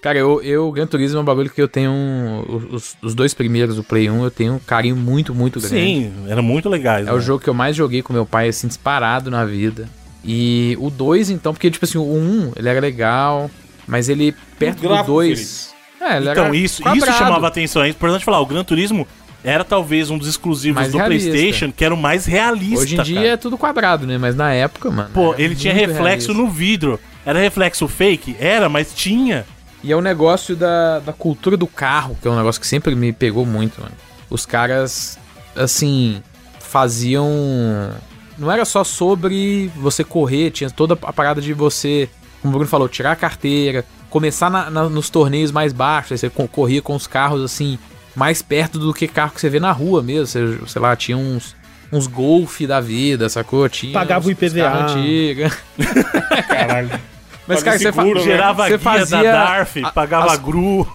Cara, 0.00 0.18
eu, 0.18 0.42
eu, 0.42 0.70
Gran 0.70 0.86
Turismo 0.86 1.18
é 1.18 1.20
um 1.22 1.24
bagulho 1.24 1.48
que 1.48 1.60
eu 1.62 1.68
tenho. 1.68 1.90
um- 1.90 2.66
Os, 2.72 2.94
os 3.02 3.14
dois 3.14 3.32
primeiros 3.32 3.76
do 3.76 3.82
Play 3.84 4.10
1 4.10 4.22
eu 4.24 4.30
tenho 4.30 4.54
um 4.54 4.58
carinho 4.58 4.94
muito, 4.96 5.34
muito 5.34 5.58
grande. 5.58 5.74
Sim, 5.76 6.12
eram 6.28 6.42
muito 6.42 6.68
legais. 6.68 7.06
É 7.06 7.12
o 7.12 7.16
né? 7.16 7.20
jogo 7.22 7.42
que 7.42 7.48
eu 7.48 7.54
mais 7.54 7.74
joguei 7.74 8.02
com 8.02 8.12
meu 8.12 8.26
pai, 8.26 8.48
assim, 8.48 8.68
disparado 8.68 9.30
na 9.30 9.46
vida. 9.46 9.88
E 10.24 10.76
o 10.80 10.90
2, 10.90 11.30
então, 11.30 11.52
porque, 11.52 11.70
tipo 11.70 11.84
assim, 11.84 11.98
o 11.98 12.02
1, 12.02 12.52
ele 12.56 12.68
era 12.68 12.80
legal, 12.80 13.50
mas 13.86 14.08
ele, 14.08 14.34
perto 14.58 14.80
do 14.80 14.88
gráfico, 14.88 15.12
2... 15.12 15.74
É, 16.00 16.16
ele 16.16 16.30
Então, 16.30 16.46
era 16.46 16.56
isso, 16.56 16.82
isso 16.96 17.06
chamava 17.06 17.46
atenção. 17.46 17.82
É 17.82 17.88
importante 17.88 18.24
falar, 18.24 18.40
o 18.40 18.46
Gran 18.46 18.64
Turismo 18.64 19.06
era 19.42 19.62
talvez 19.62 20.10
um 20.10 20.16
dos 20.16 20.28
exclusivos 20.28 20.80
Mais 20.80 20.92
do 20.92 20.98
realista. 20.98 21.30
PlayStation 21.30 21.72
que 21.72 21.84
era 21.84 21.94
o 21.94 21.96
mais 21.96 22.24
realista. 22.24 22.80
Hoje 22.80 22.96
em 22.98 23.02
dia 23.02 23.16
cara. 23.16 23.28
é 23.28 23.36
tudo 23.36 23.58
quadrado, 23.58 24.06
né? 24.06 24.16
Mas 24.16 24.34
na 24.34 24.52
época, 24.52 24.90
mano... 24.90 25.10
Pô, 25.12 25.34
ele 25.36 25.54
tinha 25.54 25.72
reflexo 25.72 26.28
realista. 26.28 26.32
no 26.32 26.48
vidro. 26.48 27.00
Era 27.24 27.38
reflexo 27.38 27.86
fake? 27.86 28.36
Era, 28.38 28.68
mas 28.68 28.92
tinha. 28.94 29.46
E 29.82 29.92
é 29.92 29.96
o 29.96 30.00
negócio 30.00 30.56
da, 30.56 30.98
da 31.00 31.12
cultura 31.12 31.56
do 31.56 31.66
carro, 31.66 32.16
que 32.20 32.26
é 32.26 32.30
um 32.30 32.36
negócio 32.36 32.60
que 32.60 32.66
sempre 32.66 32.94
me 32.94 33.12
pegou 33.12 33.44
muito, 33.44 33.80
mano. 33.80 33.94
Os 34.30 34.46
caras, 34.46 35.18
assim, 35.54 36.22
faziam. 36.58 37.30
Não 38.38 38.50
era 38.50 38.64
só 38.64 38.82
sobre 38.84 39.70
você 39.76 40.02
correr, 40.04 40.50
tinha 40.50 40.70
toda 40.70 40.94
a 41.02 41.12
parada 41.12 41.40
de 41.40 41.52
você, 41.52 42.08
como 42.42 42.52
o 42.54 42.58
Bruno 42.58 42.68
falou, 42.70 42.88
tirar 42.88 43.12
a 43.12 43.16
carteira, 43.16 43.84
começar 44.10 44.50
na- 44.50 44.70
na- 44.70 44.88
nos 44.88 45.08
torneios 45.10 45.50
mais 45.52 45.72
baixos, 45.72 46.12
aí 46.12 46.18
você 46.18 46.30
co- 46.30 46.48
corria 46.48 46.82
com 46.82 46.94
os 46.94 47.06
carros, 47.06 47.42
assim, 47.42 47.78
mais 48.16 48.42
perto 48.42 48.78
do 48.78 48.92
que 48.94 49.06
carro 49.08 49.32
que 49.32 49.40
você 49.40 49.48
vê 49.50 49.58
na 49.60 49.72
rua 49.72 50.02
mesmo. 50.02 50.26
Você, 50.26 50.58
sei 50.66 50.82
lá, 50.82 50.94
tinha 50.96 51.16
uns. 51.16 51.54
Uns 51.92 52.06
golf 52.08 52.60
da 52.62 52.80
vida, 52.80 53.28
sacou? 53.28 53.68
Tinha 53.68 53.92
Pagava 53.92 54.20
uns, 54.24 54.26
o 54.26 54.30
IPVA. 54.32 54.68
antigos. 54.84 55.52
Caralho. 56.48 56.90
Mas, 57.46 57.62
cara, 57.62 57.78
você, 57.78 57.92
fa 57.92 58.02
seguro, 58.02 58.18
né? 58.20 58.24
Gerava 58.24 58.62
Você 58.64 58.68
guia 58.70 58.78
fazia 58.78 59.22
da 59.22 59.32
Darf, 59.44 59.76
a- 59.84 59.92
pagava 59.92 60.32
as- 60.32 60.38
gru. 60.40 60.88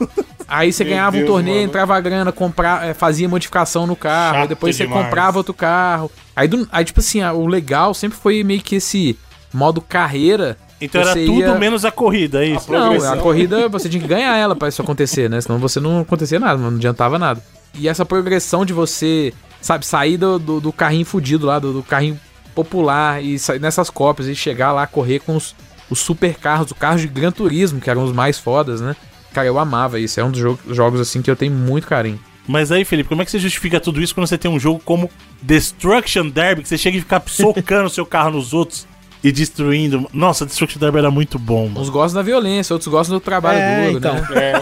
Aí 0.49 0.73
você 0.73 0.83
Meu 0.83 0.91
ganhava 0.93 1.15
um 1.15 1.19
Deus, 1.19 1.31
torneio, 1.31 1.55
mano. 1.57 1.67
entrava 1.69 1.95
a 1.95 1.99
grana, 2.01 2.31
comprar, 2.31 2.87
eh, 2.87 2.93
fazia 2.93 3.29
modificação 3.29 3.85
no 3.85 3.95
carro, 3.95 4.33
Chato 4.33 4.41
aí 4.43 4.47
depois 4.47 4.75
você 4.75 4.83
demais. 4.85 5.03
comprava 5.05 5.37
outro 5.37 5.53
carro. 5.53 6.11
Aí, 6.35 6.47
do- 6.47 6.67
aí, 6.71 6.83
tipo 6.85 6.99
assim, 6.99 7.23
o 7.23 7.45
legal 7.47 7.93
sempre 7.93 8.17
foi 8.17 8.43
meio 8.43 8.61
que 8.61 8.75
esse 8.75 9.17
modo 9.53 9.79
carreira. 9.81 10.57
Então 10.81 11.01
era 11.01 11.13
tudo 11.13 11.39
ia- 11.39 11.55
menos 11.55 11.83
a 11.85 11.91
corrida, 11.91 12.43
é 12.43 12.47
isso? 12.49 12.71
Não, 12.71 12.79
Progressão. 12.91 13.13
a 13.13 13.17
corrida 13.17 13.67
você 13.69 13.89
tinha 13.89 14.01
que 14.01 14.07
ganhar 14.07 14.35
ela 14.37 14.55
pra 14.55 14.69
isso 14.69 14.81
acontecer, 14.81 15.29
né? 15.29 15.39
Senão 15.41 15.59
você 15.59 15.79
não 15.79 15.99
acontecia 16.01 16.39
nada, 16.39 16.57
não 16.61 16.69
adiantava 16.77 17.19
nada. 17.19 17.41
E 17.73 17.87
essa 17.89 18.05
progressão 18.05 18.65
de 18.65 18.71
você, 18.73 19.33
sabe, 19.61 19.85
sair 19.85 20.17
do, 20.17 20.39
do, 20.39 20.61
do 20.61 20.71
carrinho 20.73 21.05
fudido 21.05 21.45
lá, 21.45 21.59
do, 21.59 21.73
do 21.73 21.83
carrinho 21.83 22.17
popular 22.55 23.21
e 23.23 23.37
sair 23.37 23.59
nessas 23.59 23.89
cópias 23.89 24.27
e 24.27 24.35
chegar 24.35 24.71
lá, 24.71 24.87
correr 24.87 25.19
com 25.19 25.35
os, 25.35 25.53
os 25.89 25.99
super 25.99 26.35
carros, 26.35 26.67
os 26.71 26.77
carros 26.77 27.01
de 27.01 27.07
Gran 27.07 27.31
Turismo, 27.31 27.79
que 27.81 27.89
eram 27.89 28.03
os 28.03 28.11
mais 28.13 28.39
fodas, 28.39 28.79
né? 28.81 28.95
Cara, 29.33 29.47
eu 29.47 29.57
amava 29.59 29.99
isso. 29.99 30.19
É 30.19 30.23
um 30.23 30.31
dos 30.31 30.39
jo- 30.39 30.59
jogos, 30.69 30.99
assim, 30.99 31.21
que 31.21 31.29
eu 31.29 31.35
tenho 31.35 31.51
muito 31.53 31.87
carinho. 31.87 32.19
Mas 32.47 32.71
aí, 32.71 32.83
Felipe, 32.83 33.09
como 33.09 33.21
é 33.21 33.25
que 33.25 33.31
você 33.31 33.37
justifica 33.39 33.79
tudo 33.79 34.01
isso 34.01 34.13
quando 34.15 34.25
você 34.27 34.37
tem 34.37 34.49
um 34.49 34.59
jogo 34.59 34.81
como 34.83 35.09
Destruction 35.41 36.27
Derby, 36.29 36.63
que 36.63 36.69
você 36.69 36.77
chega 36.77 36.97
e 36.97 37.01
fica 37.01 37.21
socando 37.27 37.85
o 37.85 37.89
seu 37.89 38.05
carro 38.05 38.31
nos 38.31 38.53
outros 38.53 38.87
e 39.23 39.31
destruindo? 39.31 40.09
Nossa, 40.11 40.45
Destruction 40.45 40.79
Derby 40.79 40.97
era 40.97 41.11
muito 41.11 41.37
bom, 41.37 41.67
mano. 41.67 41.81
Uns 41.81 41.89
gostam 41.89 42.19
da 42.21 42.25
violência, 42.25 42.73
outros 42.73 42.87
gostam 42.91 43.17
do 43.17 43.21
trabalho 43.21 43.59
É, 43.59 43.85
duro, 43.85 43.97
então. 43.99 44.13
né? 44.15 44.27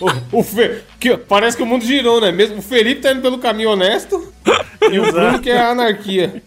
O, 0.32 0.38
o 0.38 0.42
Fe- 0.42 0.80
que, 0.98 1.14
parece 1.16 1.56
que 1.58 1.62
o 1.62 1.66
mundo 1.66 1.84
girou, 1.84 2.22
né? 2.22 2.32
Mesmo 2.32 2.58
o 2.58 2.62
Felipe 2.62 3.02
tá 3.02 3.12
indo 3.12 3.20
pelo 3.20 3.38
caminho 3.38 3.68
honesto 3.70 4.32
e 4.90 4.98
o 4.98 5.12
Bruno 5.12 5.38
que 5.40 5.50
é 5.50 5.58
a 5.58 5.70
anarquia. 5.72 6.42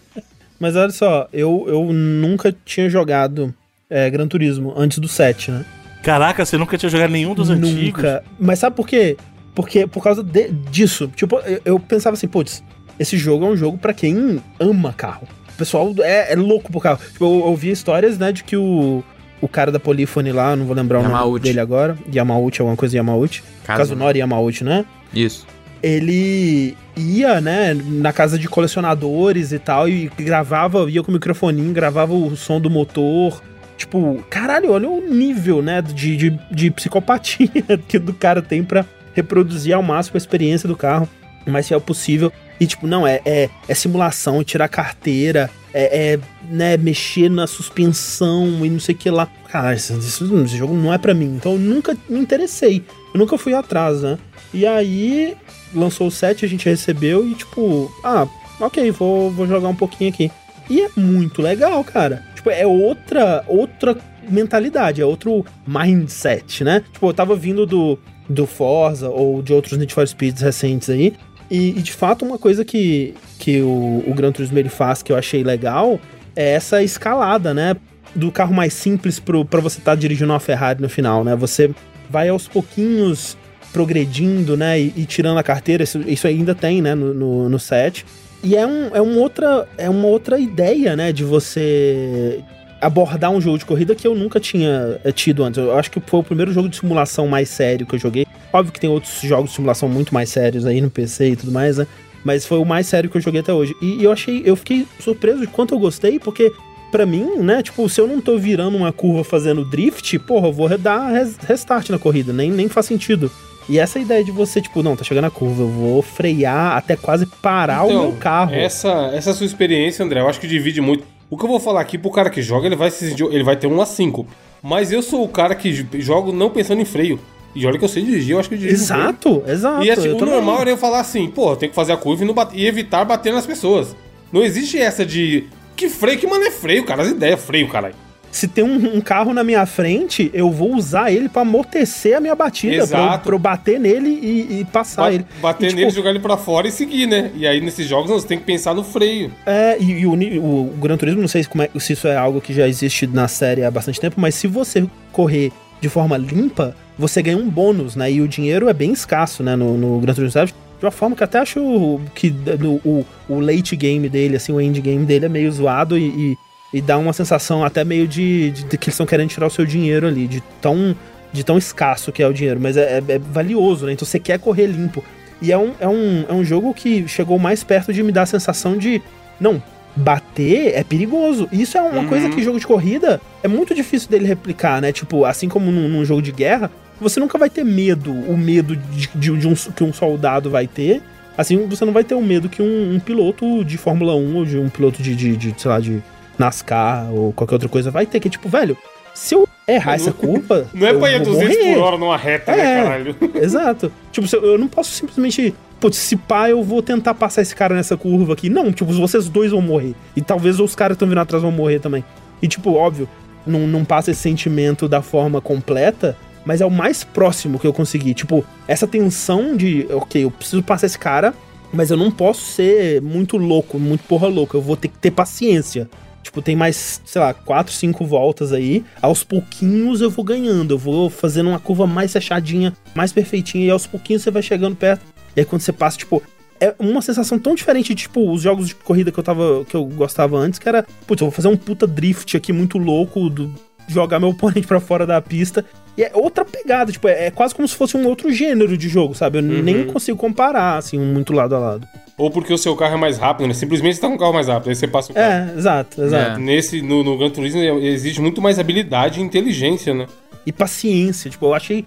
Mas 0.58 0.74
olha 0.74 0.90
só, 0.90 1.28
eu, 1.32 1.64
eu 1.68 1.84
nunca 1.92 2.52
tinha 2.64 2.88
jogado 2.90 3.54
é, 3.88 4.10
Gran 4.10 4.26
Turismo 4.26 4.74
antes 4.76 4.98
do 4.98 5.06
7, 5.06 5.52
né? 5.52 5.64
Caraca, 6.04 6.44
você 6.44 6.56
nunca 6.58 6.76
tinha 6.78 6.90
jogado 6.90 7.10
nenhum 7.10 7.34
dos 7.34 7.50
antigos? 7.50 8.02
Nunca. 8.02 8.22
Mas 8.38 8.58
sabe 8.58 8.76
por 8.76 8.86
quê? 8.86 9.16
Porque 9.54 9.86
por 9.86 10.02
causa 10.02 10.22
de- 10.22 10.50
disso. 10.70 11.10
Tipo, 11.16 11.38
eu, 11.40 11.60
eu 11.64 11.80
pensava 11.80 12.14
assim, 12.14 12.28
putz, 12.28 12.62
esse 12.98 13.16
jogo 13.16 13.44
é 13.46 13.48
um 13.48 13.56
jogo 13.56 13.78
pra 13.78 13.92
quem 13.94 14.40
ama 14.60 14.92
carro. 14.92 15.26
O 15.54 15.56
pessoal 15.56 15.92
é, 16.00 16.32
é 16.32 16.36
louco 16.36 16.70
por 16.70 16.82
carro. 16.82 16.98
Tipo, 17.12 17.24
eu 17.24 17.30
ouvi 17.46 17.70
histórias, 17.70 18.18
né, 18.18 18.32
de 18.32 18.42
que 18.44 18.56
o, 18.56 19.02
o 19.40 19.48
cara 19.48 19.70
da 19.72 19.78
Polyphony 19.80 20.32
lá, 20.32 20.54
não 20.56 20.66
vou 20.66 20.74
lembrar 20.76 20.98
o 20.98 21.02
nome 21.02 21.14
Yamauchi. 21.14 21.42
dele 21.42 21.60
agora. 21.60 21.96
Yamauchi, 22.12 22.60
alguma 22.60 22.76
coisa 22.76 22.96
Yamauchi. 22.96 23.42
Kazunori 23.64 24.18
Yamauchi, 24.18 24.64
né? 24.64 24.84
Isso. 25.14 25.46
ele 25.82 26.76
ia, 26.96 27.40
né, 27.40 27.74
na 27.74 28.12
casa 28.12 28.38
de 28.38 28.48
colecionadores 28.48 29.52
e 29.52 29.58
tal, 29.58 29.88
e 29.88 30.10
gravava, 30.18 30.90
ia 30.90 31.02
com 31.02 31.10
o 31.10 31.14
microfoninho, 31.14 31.72
gravava 31.72 32.12
o 32.14 32.34
som 32.36 32.60
do 32.60 32.68
motor. 32.70 33.40
Tipo, 33.76 34.24
caralho, 34.30 34.70
olha 34.72 34.88
o 34.88 35.00
nível, 35.00 35.60
né, 35.60 35.82
de, 35.82 36.16
de, 36.16 36.38
de 36.50 36.70
psicopatia 36.70 37.48
que 37.88 37.98
do 37.98 38.12
cara 38.14 38.40
tem 38.40 38.62
pra 38.62 38.84
reproduzir 39.14 39.74
ao 39.74 39.82
máximo 39.82 40.16
a 40.16 40.18
experiência 40.18 40.68
do 40.68 40.76
carro, 40.76 41.08
mas 41.46 41.66
se 41.66 41.74
é 41.74 41.76
o 41.76 41.80
possível. 41.80 42.32
E, 42.60 42.66
tipo, 42.66 42.86
não, 42.86 43.04
é, 43.06 43.20
é, 43.24 43.50
é 43.68 43.74
simulação, 43.74 44.40
é 44.40 44.44
tirar 44.44 44.68
carteira, 44.68 45.50
é, 45.72 46.12
é, 46.14 46.18
né, 46.48 46.76
mexer 46.76 47.28
na 47.28 47.46
suspensão 47.48 48.64
e 48.64 48.70
não 48.70 48.78
sei 48.78 48.94
o 48.94 48.98
que 48.98 49.10
lá. 49.10 49.26
Cara, 49.50 49.74
esse, 49.74 49.92
esse- 49.92 50.24
esse 50.24 50.56
jogo 50.56 50.72
não 50.74 50.92
é 50.92 50.98
pra 50.98 51.12
mim, 51.14 51.34
então 51.36 51.52
eu 51.52 51.58
nunca 51.58 51.96
me 52.08 52.18
interessei. 52.20 52.84
Eu 53.12 53.18
nunca 53.18 53.36
fui 53.36 53.54
atrás, 53.54 54.02
né? 54.02 54.18
E 54.52 54.64
aí, 54.66 55.36
lançou 55.74 56.06
o 56.06 56.10
7, 56.12 56.44
a 56.44 56.48
gente 56.48 56.68
recebeu 56.68 57.26
e 57.28 57.34
tipo, 57.34 57.92
ah, 58.04 58.26
ok, 58.60 58.90
vou, 58.92 59.30
vou 59.32 59.46
jogar 59.48 59.68
um 59.68 59.74
pouquinho 59.74 60.10
aqui. 60.10 60.30
E 60.70 60.80
é 60.80 60.88
muito 60.96 61.42
legal, 61.42 61.82
cara. 61.84 62.24
Tipo, 62.44 62.50
é 62.50 62.66
outra 62.66 63.42
outra 63.48 63.96
mentalidade, 64.28 65.00
é 65.00 65.04
outro 65.04 65.46
mindset, 65.66 66.62
né? 66.62 66.82
Tipo, 66.92 67.08
eu 67.08 67.14
tava 67.14 67.34
vindo 67.34 67.64
do, 67.64 67.98
do 68.28 68.46
Forza 68.46 69.08
ou 69.08 69.42
de 69.42 69.54
outros 69.54 69.78
Need 69.78 69.92
for 69.94 70.06
Speeds 70.06 70.42
recentes 70.42 70.90
aí. 70.90 71.14
E, 71.50 71.70
e, 71.70 71.82
de 71.82 71.92
fato, 71.92 72.24
uma 72.24 72.38
coisa 72.38 72.64
que, 72.64 73.14
que 73.38 73.62
o, 73.62 74.04
o 74.06 74.14
Gran 74.14 74.30
Turismo 74.30 74.58
ele 74.58 74.68
faz 74.68 75.02
que 75.02 75.10
eu 75.10 75.16
achei 75.16 75.42
legal 75.42 75.98
é 76.36 76.52
essa 76.52 76.82
escalada, 76.82 77.54
né? 77.54 77.76
Do 78.14 78.30
carro 78.30 78.54
mais 78.54 78.74
simples 78.74 79.18
pro, 79.18 79.44
pra 79.44 79.60
você 79.60 79.78
estar 79.78 79.92
tá 79.92 79.96
dirigindo 79.96 80.30
uma 80.32 80.40
Ferrari 80.40 80.82
no 80.82 80.88
final, 80.88 81.24
né? 81.24 81.34
Você 81.36 81.70
vai 82.10 82.28
aos 82.28 82.46
pouquinhos 82.46 83.38
progredindo, 83.72 84.54
né? 84.54 84.78
E, 84.78 84.92
e 84.96 85.06
tirando 85.06 85.38
a 85.38 85.42
carteira, 85.42 85.82
isso, 85.82 85.98
isso 86.06 86.26
ainda 86.26 86.54
tem, 86.54 86.82
né? 86.82 86.94
No, 86.94 87.14
no, 87.14 87.48
no 87.48 87.58
set. 87.58 88.04
E 88.44 88.54
é, 88.56 88.66
um, 88.66 88.94
é, 88.94 89.00
um 89.00 89.18
outra, 89.18 89.66
é 89.78 89.88
uma 89.88 90.06
outra 90.06 90.38
ideia, 90.38 90.94
né? 90.94 91.12
De 91.12 91.24
você 91.24 92.40
abordar 92.80 93.30
um 93.30 93.40
jogo 93.40 93.56
de 93.58 93.64
corrida 93.64 93.94
que 93.94 94.06
eu 94.06 94.14
nunca 94.14 94.38
tinha 94.38 95.00
eh, 95.02 95.10
tido 95.12 95.42
antes. 95.42 95.58
Eu 95.58 95.74
acho 95.76 95.90
que 95.90 96.00
foi 96.04 96.20
o 96.20 96.22
primeiro 96.22 96.52
jogo 96.52 96.68
de 96.68 96.76
simulação 96.76 97.26
mais 97.26 97.48
sério 97.48 97.86
que 97.86 97.94
eu 97.94 97.98
joguei. 97.98 98.26
Óbvio 98.52 98.72
que 98.72 98.78
tem 98.80 98.90
outros 98.90 99.20
jogos 99.22 99.50
de 99.50 99.56
simulação 99.56 99.88
muito 99.88 100.12
mais 100.12 100.28
sérios 100.28 100.66
aí 100.66 100.80
no 100.82 100.90
PC 100.90 101.30
e 101.30 101.36
tudo 101.36 101.50
mais, 101.50 101.78
né? 101.78 101.86
Mas 102.22 102.44
foi 102.44 102.58
o 102.58 102.64
mais 102.64 102.86
sério 102.86 103.08
que 103.08 103.16
eu 103.16 103.20
joguei 103.22 103.40
até 103.40 103.52
hoje. 103.52 103.74
E, 103.80 104.00
e 104.00 104.04
eu 104.04 104.12
achei, 104.12 104.42
eu 104.44 104.54
fiquei 104.56 104.86
surpreso 105.00 105.40
de 105.40 105.46
quanto 105.46 105.74
eu 105.74 105.78
gostei, 105.78 106.18
porque 106.18 106.52
pra 106.92 107.06
mim, 107.06 107.38
né, 107.38 107.62
tipo, 107.62 107.88
se 107.88 108.00
eu 108.00 108.06
não 108.06 108.20
tô 108.20 108.36
virando 108.38 108.76
uma 108.76 108.92
curva 108.92 109.24
fazendo 109.24 109.64
drift, 109.64 110.18
porra, 110.20 110.48
eu 110.48 110.52
vou 110.52 110.68
dar 110.78 111.10
res- 111.10 111.36
restart 111.38 111.88
na 111.90 111.98
corrida, 111.98 112.32
nem, 112.32 112.50
nem 112.50 112.68
faz 112.68 112.86
sentido. 112.86 113.30
E 113.68 113.78
essa 113.78 113.98
ideia 113.98 114.22
de 114.22 114.30
você, 114.30 114.60
tipo, 114.60 114.82
não, 114.82 114.94
tá 114.96 115.04
chegando 115.04 115.24
a 115.24 115.30
curva, 115.30 115.62
eu 115.62 115.68
vou 115.68 116.02
frear 116.02 116.76
até 116.76 116.96
quase 116.96 117.24
parar 117.26 117.84
o 117.84 117.88
meu 118.02 118.12
carro. 118.12 118.54
Essa, 118.54 119.10
essa 119.14 119.32
sua 119.32 119.46
experiência, 119.46 120.04
André, 120.04 120.20
eu 120.20 120.28
acho 120.28 120.38
que 120.40 120.46
divide 120.46 120.80
muito. 120.80 121.04
O 121.30 121.36
que 121.38 121.44
eu 121.44 121.48
vou 121.48 121.58
falar 121.58 121.80
aqui 121.80 121.96
pro 121.96 122.10
cara 122.10 122.28
que 122.30 122.42
joga, 122.42 122.66
ele 122.66 122.76
vai 122.76 122.90
se 122.90 123.08
sentir- 123.08 123.24
ele 123.32 123.42
vai 123.42 123.56
ter 123.56 123.66
um 123.66 123.80
a 123.80 123.86
5. 123.86 124.26
Mas 124.62 124.92
eu 124.92 125.02
sou 125.02 125.24
o 125.24 125.28
cara 125.28 125.54
que 125.54 125.86
jogo 125.98 126.32
não 126.32 126.50
pensando 126.50 126.80
em 126.80 126.84
freio. 126.84 127.18
E 127.54 127.66
olha 127.66 127.78
que 127.78 127.84
eu 127.84 127.88
sei 127.88 128.02
dirigir, 128.02 128.32
eu 128.32 128.40
acho 128.40 128.48
que 128.48 128.54
eu 128.56 128.58
dirijo. 128.58 128.82
Exato, 128.82 129.42
exato. 129.46 129.84
E 129.84 129.90
assim, 129.90 130.08
eu 130.08 130.16
o 130.16 130.18
normal 130.26 130.60
era 130.62 130.70
eu 130.70 130.76
falar 130.76 131.00
assim, 131.00 131.28
pô, 131.28 131.52
eu 131.52 131.56
tenho 131.56 131.70
que 131.70 131.76
fazer 131.76 131.92
a 131.92 131.96
curva 131.96 132.24
e, 132.24 132.32
bate- 132.32 132.56
e 132.56 132.66
evitar 132.66 133.04
bater 133.04 133.32
nas 133.32 133.46
pessoas. 133.46 133.94
Não 134.32 134.42
existe 134.42 134.76
essa 134.78 135.06
de. 135.06 135.44
Que 135.76 135.88
freio, 135.88 136.18
que 136.18 136.26
mano 136.26 136.44
é 136.44 136.50
freio, 136.50 136.84
cara? 136.84 137.02
As 137.02 137.08
ideias, 137.10 137.40
freio, 137.42 137.68
caralho. 137.68 137.94
Se 138.34 138.48
tem 138.48 138.64
um, 138.64 138.96
um 138.96 139.00
carro 139.00 139.32
na 139.32 139.44
minha 139.44 139.64
frente, 139.64 140.28
eu 140.34 140.50
vou 140.50 140.74
usar 140.74 141.12
ele 141.12 141.28
pra 141.28 141.42
amortecer 141.42 142.16
a 142.16 142.20
minha 142.20 142.34
batida, 142.34 142.84
pra 142.86 142.98
eu, 142.98 143.04
Exato. 143.04 143.24
pra 143.26 143.34
eu 143.36 143.38
bater 143.38 143.78
nele 143.78 144.08
e, 144.08 144.60
e 144.60 144.64
passar 144.64 145.02
Ba- 145.02 145.12
ele. 145.14 145.24
bater 145.40 145.66
E, 145.66 145.68
tipo, 145.68 145.80
nele, 145.80 145.90
jogar 145.92 146.10
ele 146.10 146.18
pra 146.18 146.36
fora 146.36 146.66
e 146.66 146.72
seguir, 146.72 147.06
né? 147.06 147.30
E 147.36 147.46
aí 147.46 147.60
nesses 147.60 147.86
jogos 147.86 148.10
você 148.10 148.26
tem 148.26 148.36
que 148.36 148.44
pensar 148.44 148.74
no 148.74 148.82
freio. 148.82 149.30
É, 149.46 149.78
e, 149.80 150.00
e 150.00 150.04
o, 150.06 150.14
o, 150.14 150.62
o 150.66 150.74
Gran 150.82 150.96
Turismo, 150.96 151.20
não 151.20 151.28
sei 151.28 151.44
se, 151.44 151.48
como 151.48 151.62
é- 151.62 151.70
se 151.78 151.92
isso 151.92 152.08
é 152.08 152.16
algo 152.16 152.40
que 152.40 152.52
já 152.52 152.66
existe 152.66 153.06
na 153.06 153.28
série 153.28 153.62
há 153.62 153.70
bastante 153.70 154.00
tempo, 154.00 154.20
mas 154.20 154.34
se 154.34 154.48
você 154.48 154.84
correr 155.12 155.52
de 155.80 155.88
forma 155.88 156.16
limpa, 156.16 156.74
você 156.98 157.22
ganha 157.22 157.36
um 157.36 157.48
bônus, 157.48 157.94
né? 157.94 158.10
E 158.10 158.20
o 158.20 158.26
dinheiro 158.26 158.68
é 158.68 158.72
bem 158.72 158.90
escasso, 158.92 159.44
né, 159.44 159.54
no, 159.54 159.78
no 159.78 160.00
Gran 160.00 160.12
Turismo 160.12 160.32
7. 160.32 160.52
De 160.80 160.84
uma 160.84 160.90
forma 160.90 161.14
que 161.14 161.22
até 161.22 161.38
acho 161.38 162.00
que 162.16 162.30
no- 162.58 162.80
o, 162.84 163.06
o 163.28 163.38
late 163.38 163.76
game 163.76 164.08
dele, 164.08 164.34
assim, 164.34 164.50
o 164.52 164.60
end 164.60 164.80
game 164.80 165.04
dele 165.06 165.26
é 165.26 165.28
meio 165.28 165.52
zoado 165.52 165.96
e, 165.96 166.02
e, 166.08 166.36
e 166.74 166.80
dá 166.82 166.98
uma 166.98 167.12
sensação 167.12 167.64
até 167.64 167.84
meio 167.84 168.06
de, 168.08 168.50
de- 168.50 168.64
de 168.64 168.76
que 168.76 168.86
eles 168.86 168.94
estão 168.94 169.06
querendo 169.06 169.28
tirar 169.30 169.46
o 169.46 169.50
seu 169.50 169.64
dinheiro 169.64 170.06
ali, 170.08 170.26
de 170.26 170.42
tão, 170.60 170.94
de 171.32 171.42
tão 171.44 171.56
escasso 171.56 172.10
que 172.12 172.22
é 172.22 172.26
o 172.28 172.32
dinheiro. 172.34 172.58
Mas 172.60 172.76
é, 172.76 172.98
é- 173.08 173.12
é 173.14 173.18
valioso, 173.18 173.86
né? 173.86 173.92
Então 173.92 174.04
você 174.04 174.18
quer 174.18 174.38
correr 174.40 174.66
limpo. 174.66 175.02
E 175.40 175.52
é 175.52 175.56
um, 175.58 175.72
é, 175.80 175.88
um, 175.88 176.24
é 176.28 176.32
um 176.32 176.44
jogo 176.44 176.74
que 176.74 177.06
chegou 177.08 177.38
mais 177.38 177.62
perto 177.64 177.92
de 177.92 178.02
me 178.02 178.10
dar 178.12 178.22
a 178.22 178.26
sensação 178.26 178.76
de. 178.76 179.00
Não, 179.40 179.62
bater 179.94 180.74
é 180.74 180.82
perigoso. 180.82 181.48
Isso 181.52 181.78
é 181.78 181.80
uma 181.80 182.00
Uhum. 182.00 182.08
coisa 182.08 182.28
que 182.28 182.42
jogo 182.42 182.58
de 182.58 182.66
corrida 182.66 183.20
é 183.42 183.48
muito 183.48 183.74
difícil 183.74 184.08
dele 184.10 184.26
replicar, 184.26 184.80
né? 184.82 184.92
Tipo, 184.92 185.24
assim 185.24 185.48
como 185.48 185.70
num, 185.70 185.88
num 185.88 186.04
jogo 186.04 186.20
de 186.22 186.32
guerra, 186.32 186.70
você 187.00 187.20
nunca 187.20 187.38
vai 187.38 187.48
ter 187.50 187.64
medo, 187.64 188.12
o 188.12 188.36
medo 188.36 188.76
de, 188.76 189.08
de- 189.14 189.36
de 189.38 189.48
um, 189.48 189.54
que 189.54 189.84
um 189.84 189.92
soldado 189.92 190.50
vai 190.50 190.66
ter. 190.66 191.02
Assim, 191.36 191.66
você 191.66 191.84
não 191.84 191.92
vai 191.92 192.04
ter 192.04 192.14
o 192.14 192.22
medo 192.22 192.48
que 192.48 192.62
um, 192.62 192.94
um 192.94 193.00
piloto 193.00 193.64
de 193.64 193.76
Fórmula 193.76 194.14
1 194.14 194.36
ou 194.36 194.44
de 194.44 194.56
um 194.58 194.68
piloto 194.68 195.02
de, 195.02 195.14
de, 195.16 195.36
de, 195.36 195.54
sei 195.60 195.68
lá, 195.70 195.80
de 195.80 196.00
NASCAR 196.38 197.12
ou 197.12 197.32
qualquer 197.32 197.54
outra 197.54 197.68
coisa 197.68 197.90
vai 197.90 198.06
ter. 198.06 198.20
Que, 198.20 198.28
tipo, 198.30 198.48
velho, 198.48 198.76
se 199.14 199.34
eu 199.34 199.48
errar 199.66 199.94
essa 199.94 200.12
curva. 200.12 200.66
Não 200.74 200.86
é 200.86 200.92
pra 200.94 201.10
ir 201.10 201.14
a 201.16 201.18
vou 201.24 201.32
200 201.34 201.56
morrer. 201.56 201.74
por 201.74 201.82
hora 201.82 201.98
numa 201.98 202.16
reta, 202.16 202.52
É. 202.52 202.56
né, 202.56 202.82
caralho? 202.84 203.16
Exato. 203.34 203.92
Tipo, 204.12 204.36
eu 204.36 204.58
não 204.58 204.68
posso 204.68 204.90
simplesmente. 204.92 205.54
Putz, 205.80 205.98
se 205.98 206.16
pá, 206.16 206.48
eu 206.48 206.62
vou 206.62 206.82
tentar 206.82 207.14
passar 207.14 207.42
esse 207.42 207.54
cara 207.54 207.74
nessa 207.74 207.96
curva 207.96 208.32
aqui. 208.32 208.48
Não, 208.48 208.72
tipo, 208.72 208.92
vocês 208.92 209.28
dois 209.28 209.50
vão 209.50 209.60
morrer. 209.60 209.94
E 210.16 210.22
talvez 210.22 210.58
os 210.60 210.74
caras 210.74 210.94
que 210.94 210.96
estão 210.96 211.08
vindo 211.08 211.18
atrás 211.20 211.42
vão 211.42 211.52
morrer 211.52 211.78
também. 211.78 212.02
E, 212.40 212.48
tipo, 212.48 212.72
óbvio, 212.72 213.08
não, 213.46 213.60
não 213.66 213.84
passa 213.84 214.10
esse 214.10 214.20
sentimento 214.20 214.88
da 214.88 215.02
forma 215.02 215.40
completa, 215.42 216.16
mas 216.44 216.60
é 216.62 216.66
o 216.66 216.70
mais 216.70 217.04
próximo 217.04 217.58
que 217.58 217.66
eu 217.66 217.72
consegui. 217.72 218.14
Tipo, 218.14 218.44
essa 218.66 218.86
tensão 218.86 219.54
de, 219.56 219.86
ok, 219.90 220.24
eu 220.24 220.30
preciso 220.30 220.62
passar 220.62 220.86
esse 220.86 220.98
cara, 220.98 221.34
mas 221.72 221.90
eu 221.90 221.96
não 221.98 222.10
posso 222.10 222.42
ser 222.52 223.02
muito 223.02 223.36
louco, 223.36 223.78
muito 223.78 224.04
porra 224.04 224.26
louca. 224.28 224.56
Eu 224.56 224.62
vou 224.62 224.76
ter 224.76 224.88
que 224.88 224.96
ter 224.98 225.10
paciência. 225.10 225.88
Tipo, 226.24 226.40
tem 226.40 226.56
mais, 226.56 227.02
sei 227.04 227.20
lá, 227.20 227.34
quatro, 227.34 227.72
cinco 227.72 228.04
voltas 228.04 228.52
aí. 228.52 228.82
Aos 229.00 229.22
pouquinhos 229.22 230.00
eu 230.00 230.10
vou 230.10 230.24
ganhando. 230.24 230.72
Eu 230.72 230.78
vou 230.78 231.10
fazendo 231.10 231.50
uma 231.50 231.60
curva 231.60 231.86
mais 231.86 232.12
fechadinha, 232.12 232.72
mais 232.94 233.12
perfeitinha. 233.12 233.66
E 233.66 233.70
aos 233.70 233.86
pouquinhos 233.86 234.22
você 234.22 234.30
vai 234.30 234.42
chegando 234.42 234.74
perto. 234.74 235.02
E 235.36 235.40
aí 235.40 235.46
quando 235.46 235.60
você 235.62 235.72
passa, 235.72 235.98
tipo. 235.98 236.22
É 236.60 236.72
uma 236.78 237.02
sensação 237.02 237.38
tão 237.38 237.54
diferente 237.54 237.88
de, 237.88 238.02
tipo, 238.02 238.32
os 238.32 238.40
jogos 238.40 238.68
de 238.68 238.74
corrida 238.74 239.12
que 239.12 239.18
eu 239.18 239.24
tava. 239.24 239.64
que 239.66 239.76
eu 239.76 239.84
gostava 239.84 240.38
antes, 240.38 240.58
que 240.58 240.68
era, 240.68 240.86
putz, 241.06 241.20
eu 241.20 241.26
vou 241.26 241.32
fazer 241.32 241.48
um 241.48 241.56
puta 241.56 241.86
drift 241.86 242.36
aqui 242.36 242.52
muito 242.52 242.78
louco, 242.78 243.28
do, 243.28 243.52
jogar 243.86 244.18
meu 244.18 244.30
oponente 244.30 244.66
pra 244.66 244.80
fora 244.80 245.06
da 245.06 245.20
pista. 245.20 245.64
E 245.96 246.02
é 246.02 246.10
outra 246.14 246.44
pegada, 246.44 246.90
tipo, 246.90 247.06
é, 247.06 247.26
é 247.26 247.30
quase 247.30 247.54
como 247.54 247.68
se 247.68 247.74
fosse 247.74 247.96
um 247.96 248.06
outro 248.06 248.32
gênero 248.32 248.78
de 248.78 248.88
jogo, 248.88 249.14
sabe? 249.14 249.38
Eu 249.38 249.42
nem 249.42 249.86
consigo 249.86 250.16
comparar, 250.16 250.78
assim, 250.78 250.98
muito 250.98 251.32
lado 251.32 251.54
a 251.54 251.58
lado. 251.58 251.86
Ou 252.16 252.30
porque 252.30 252.52
o 252.52 252.58
seu 252.58 252.76
carro 252.76 252.94
é 252.94 252.98
mais 252.98 253.18
rápido, 253.18 253.48
né? 253.48 253.54
Simplesmente 253.54 253.96
você 253.96 254.00
tá 254.00 254.08
com 254.08 254.14
um 254.14 254.18
carro 254.18 254.32
mais 254.32 254.46
rápido, 254.48 254.68
aí 254.68 254.74
você 254.76 254.86
passa 254.86 255.10
o 255.10 255.14
carro. 255.14 255.50
É, 255.50 255.58
exato, 255.58 256.02
exato. 256.02 256.40
Nesse, 256.40 256.80
no, 256.80 257.02
no 257.02 257.18
Gran 257.18 257.30
Turismo 257.30 257.60
exige 257.60 258.20
muito 258.20 258.40
mais 258.40 258.58
habilidade 258.58 259.18
e 259.20 259.22
inteligência, 259.22 259.92
né? 259.92 260.06
e 260.46 260.52
paciência. 260.52 261.30
Tipo, 261.30 261.46
eu 261.46 261.54
achei 261.54 261.86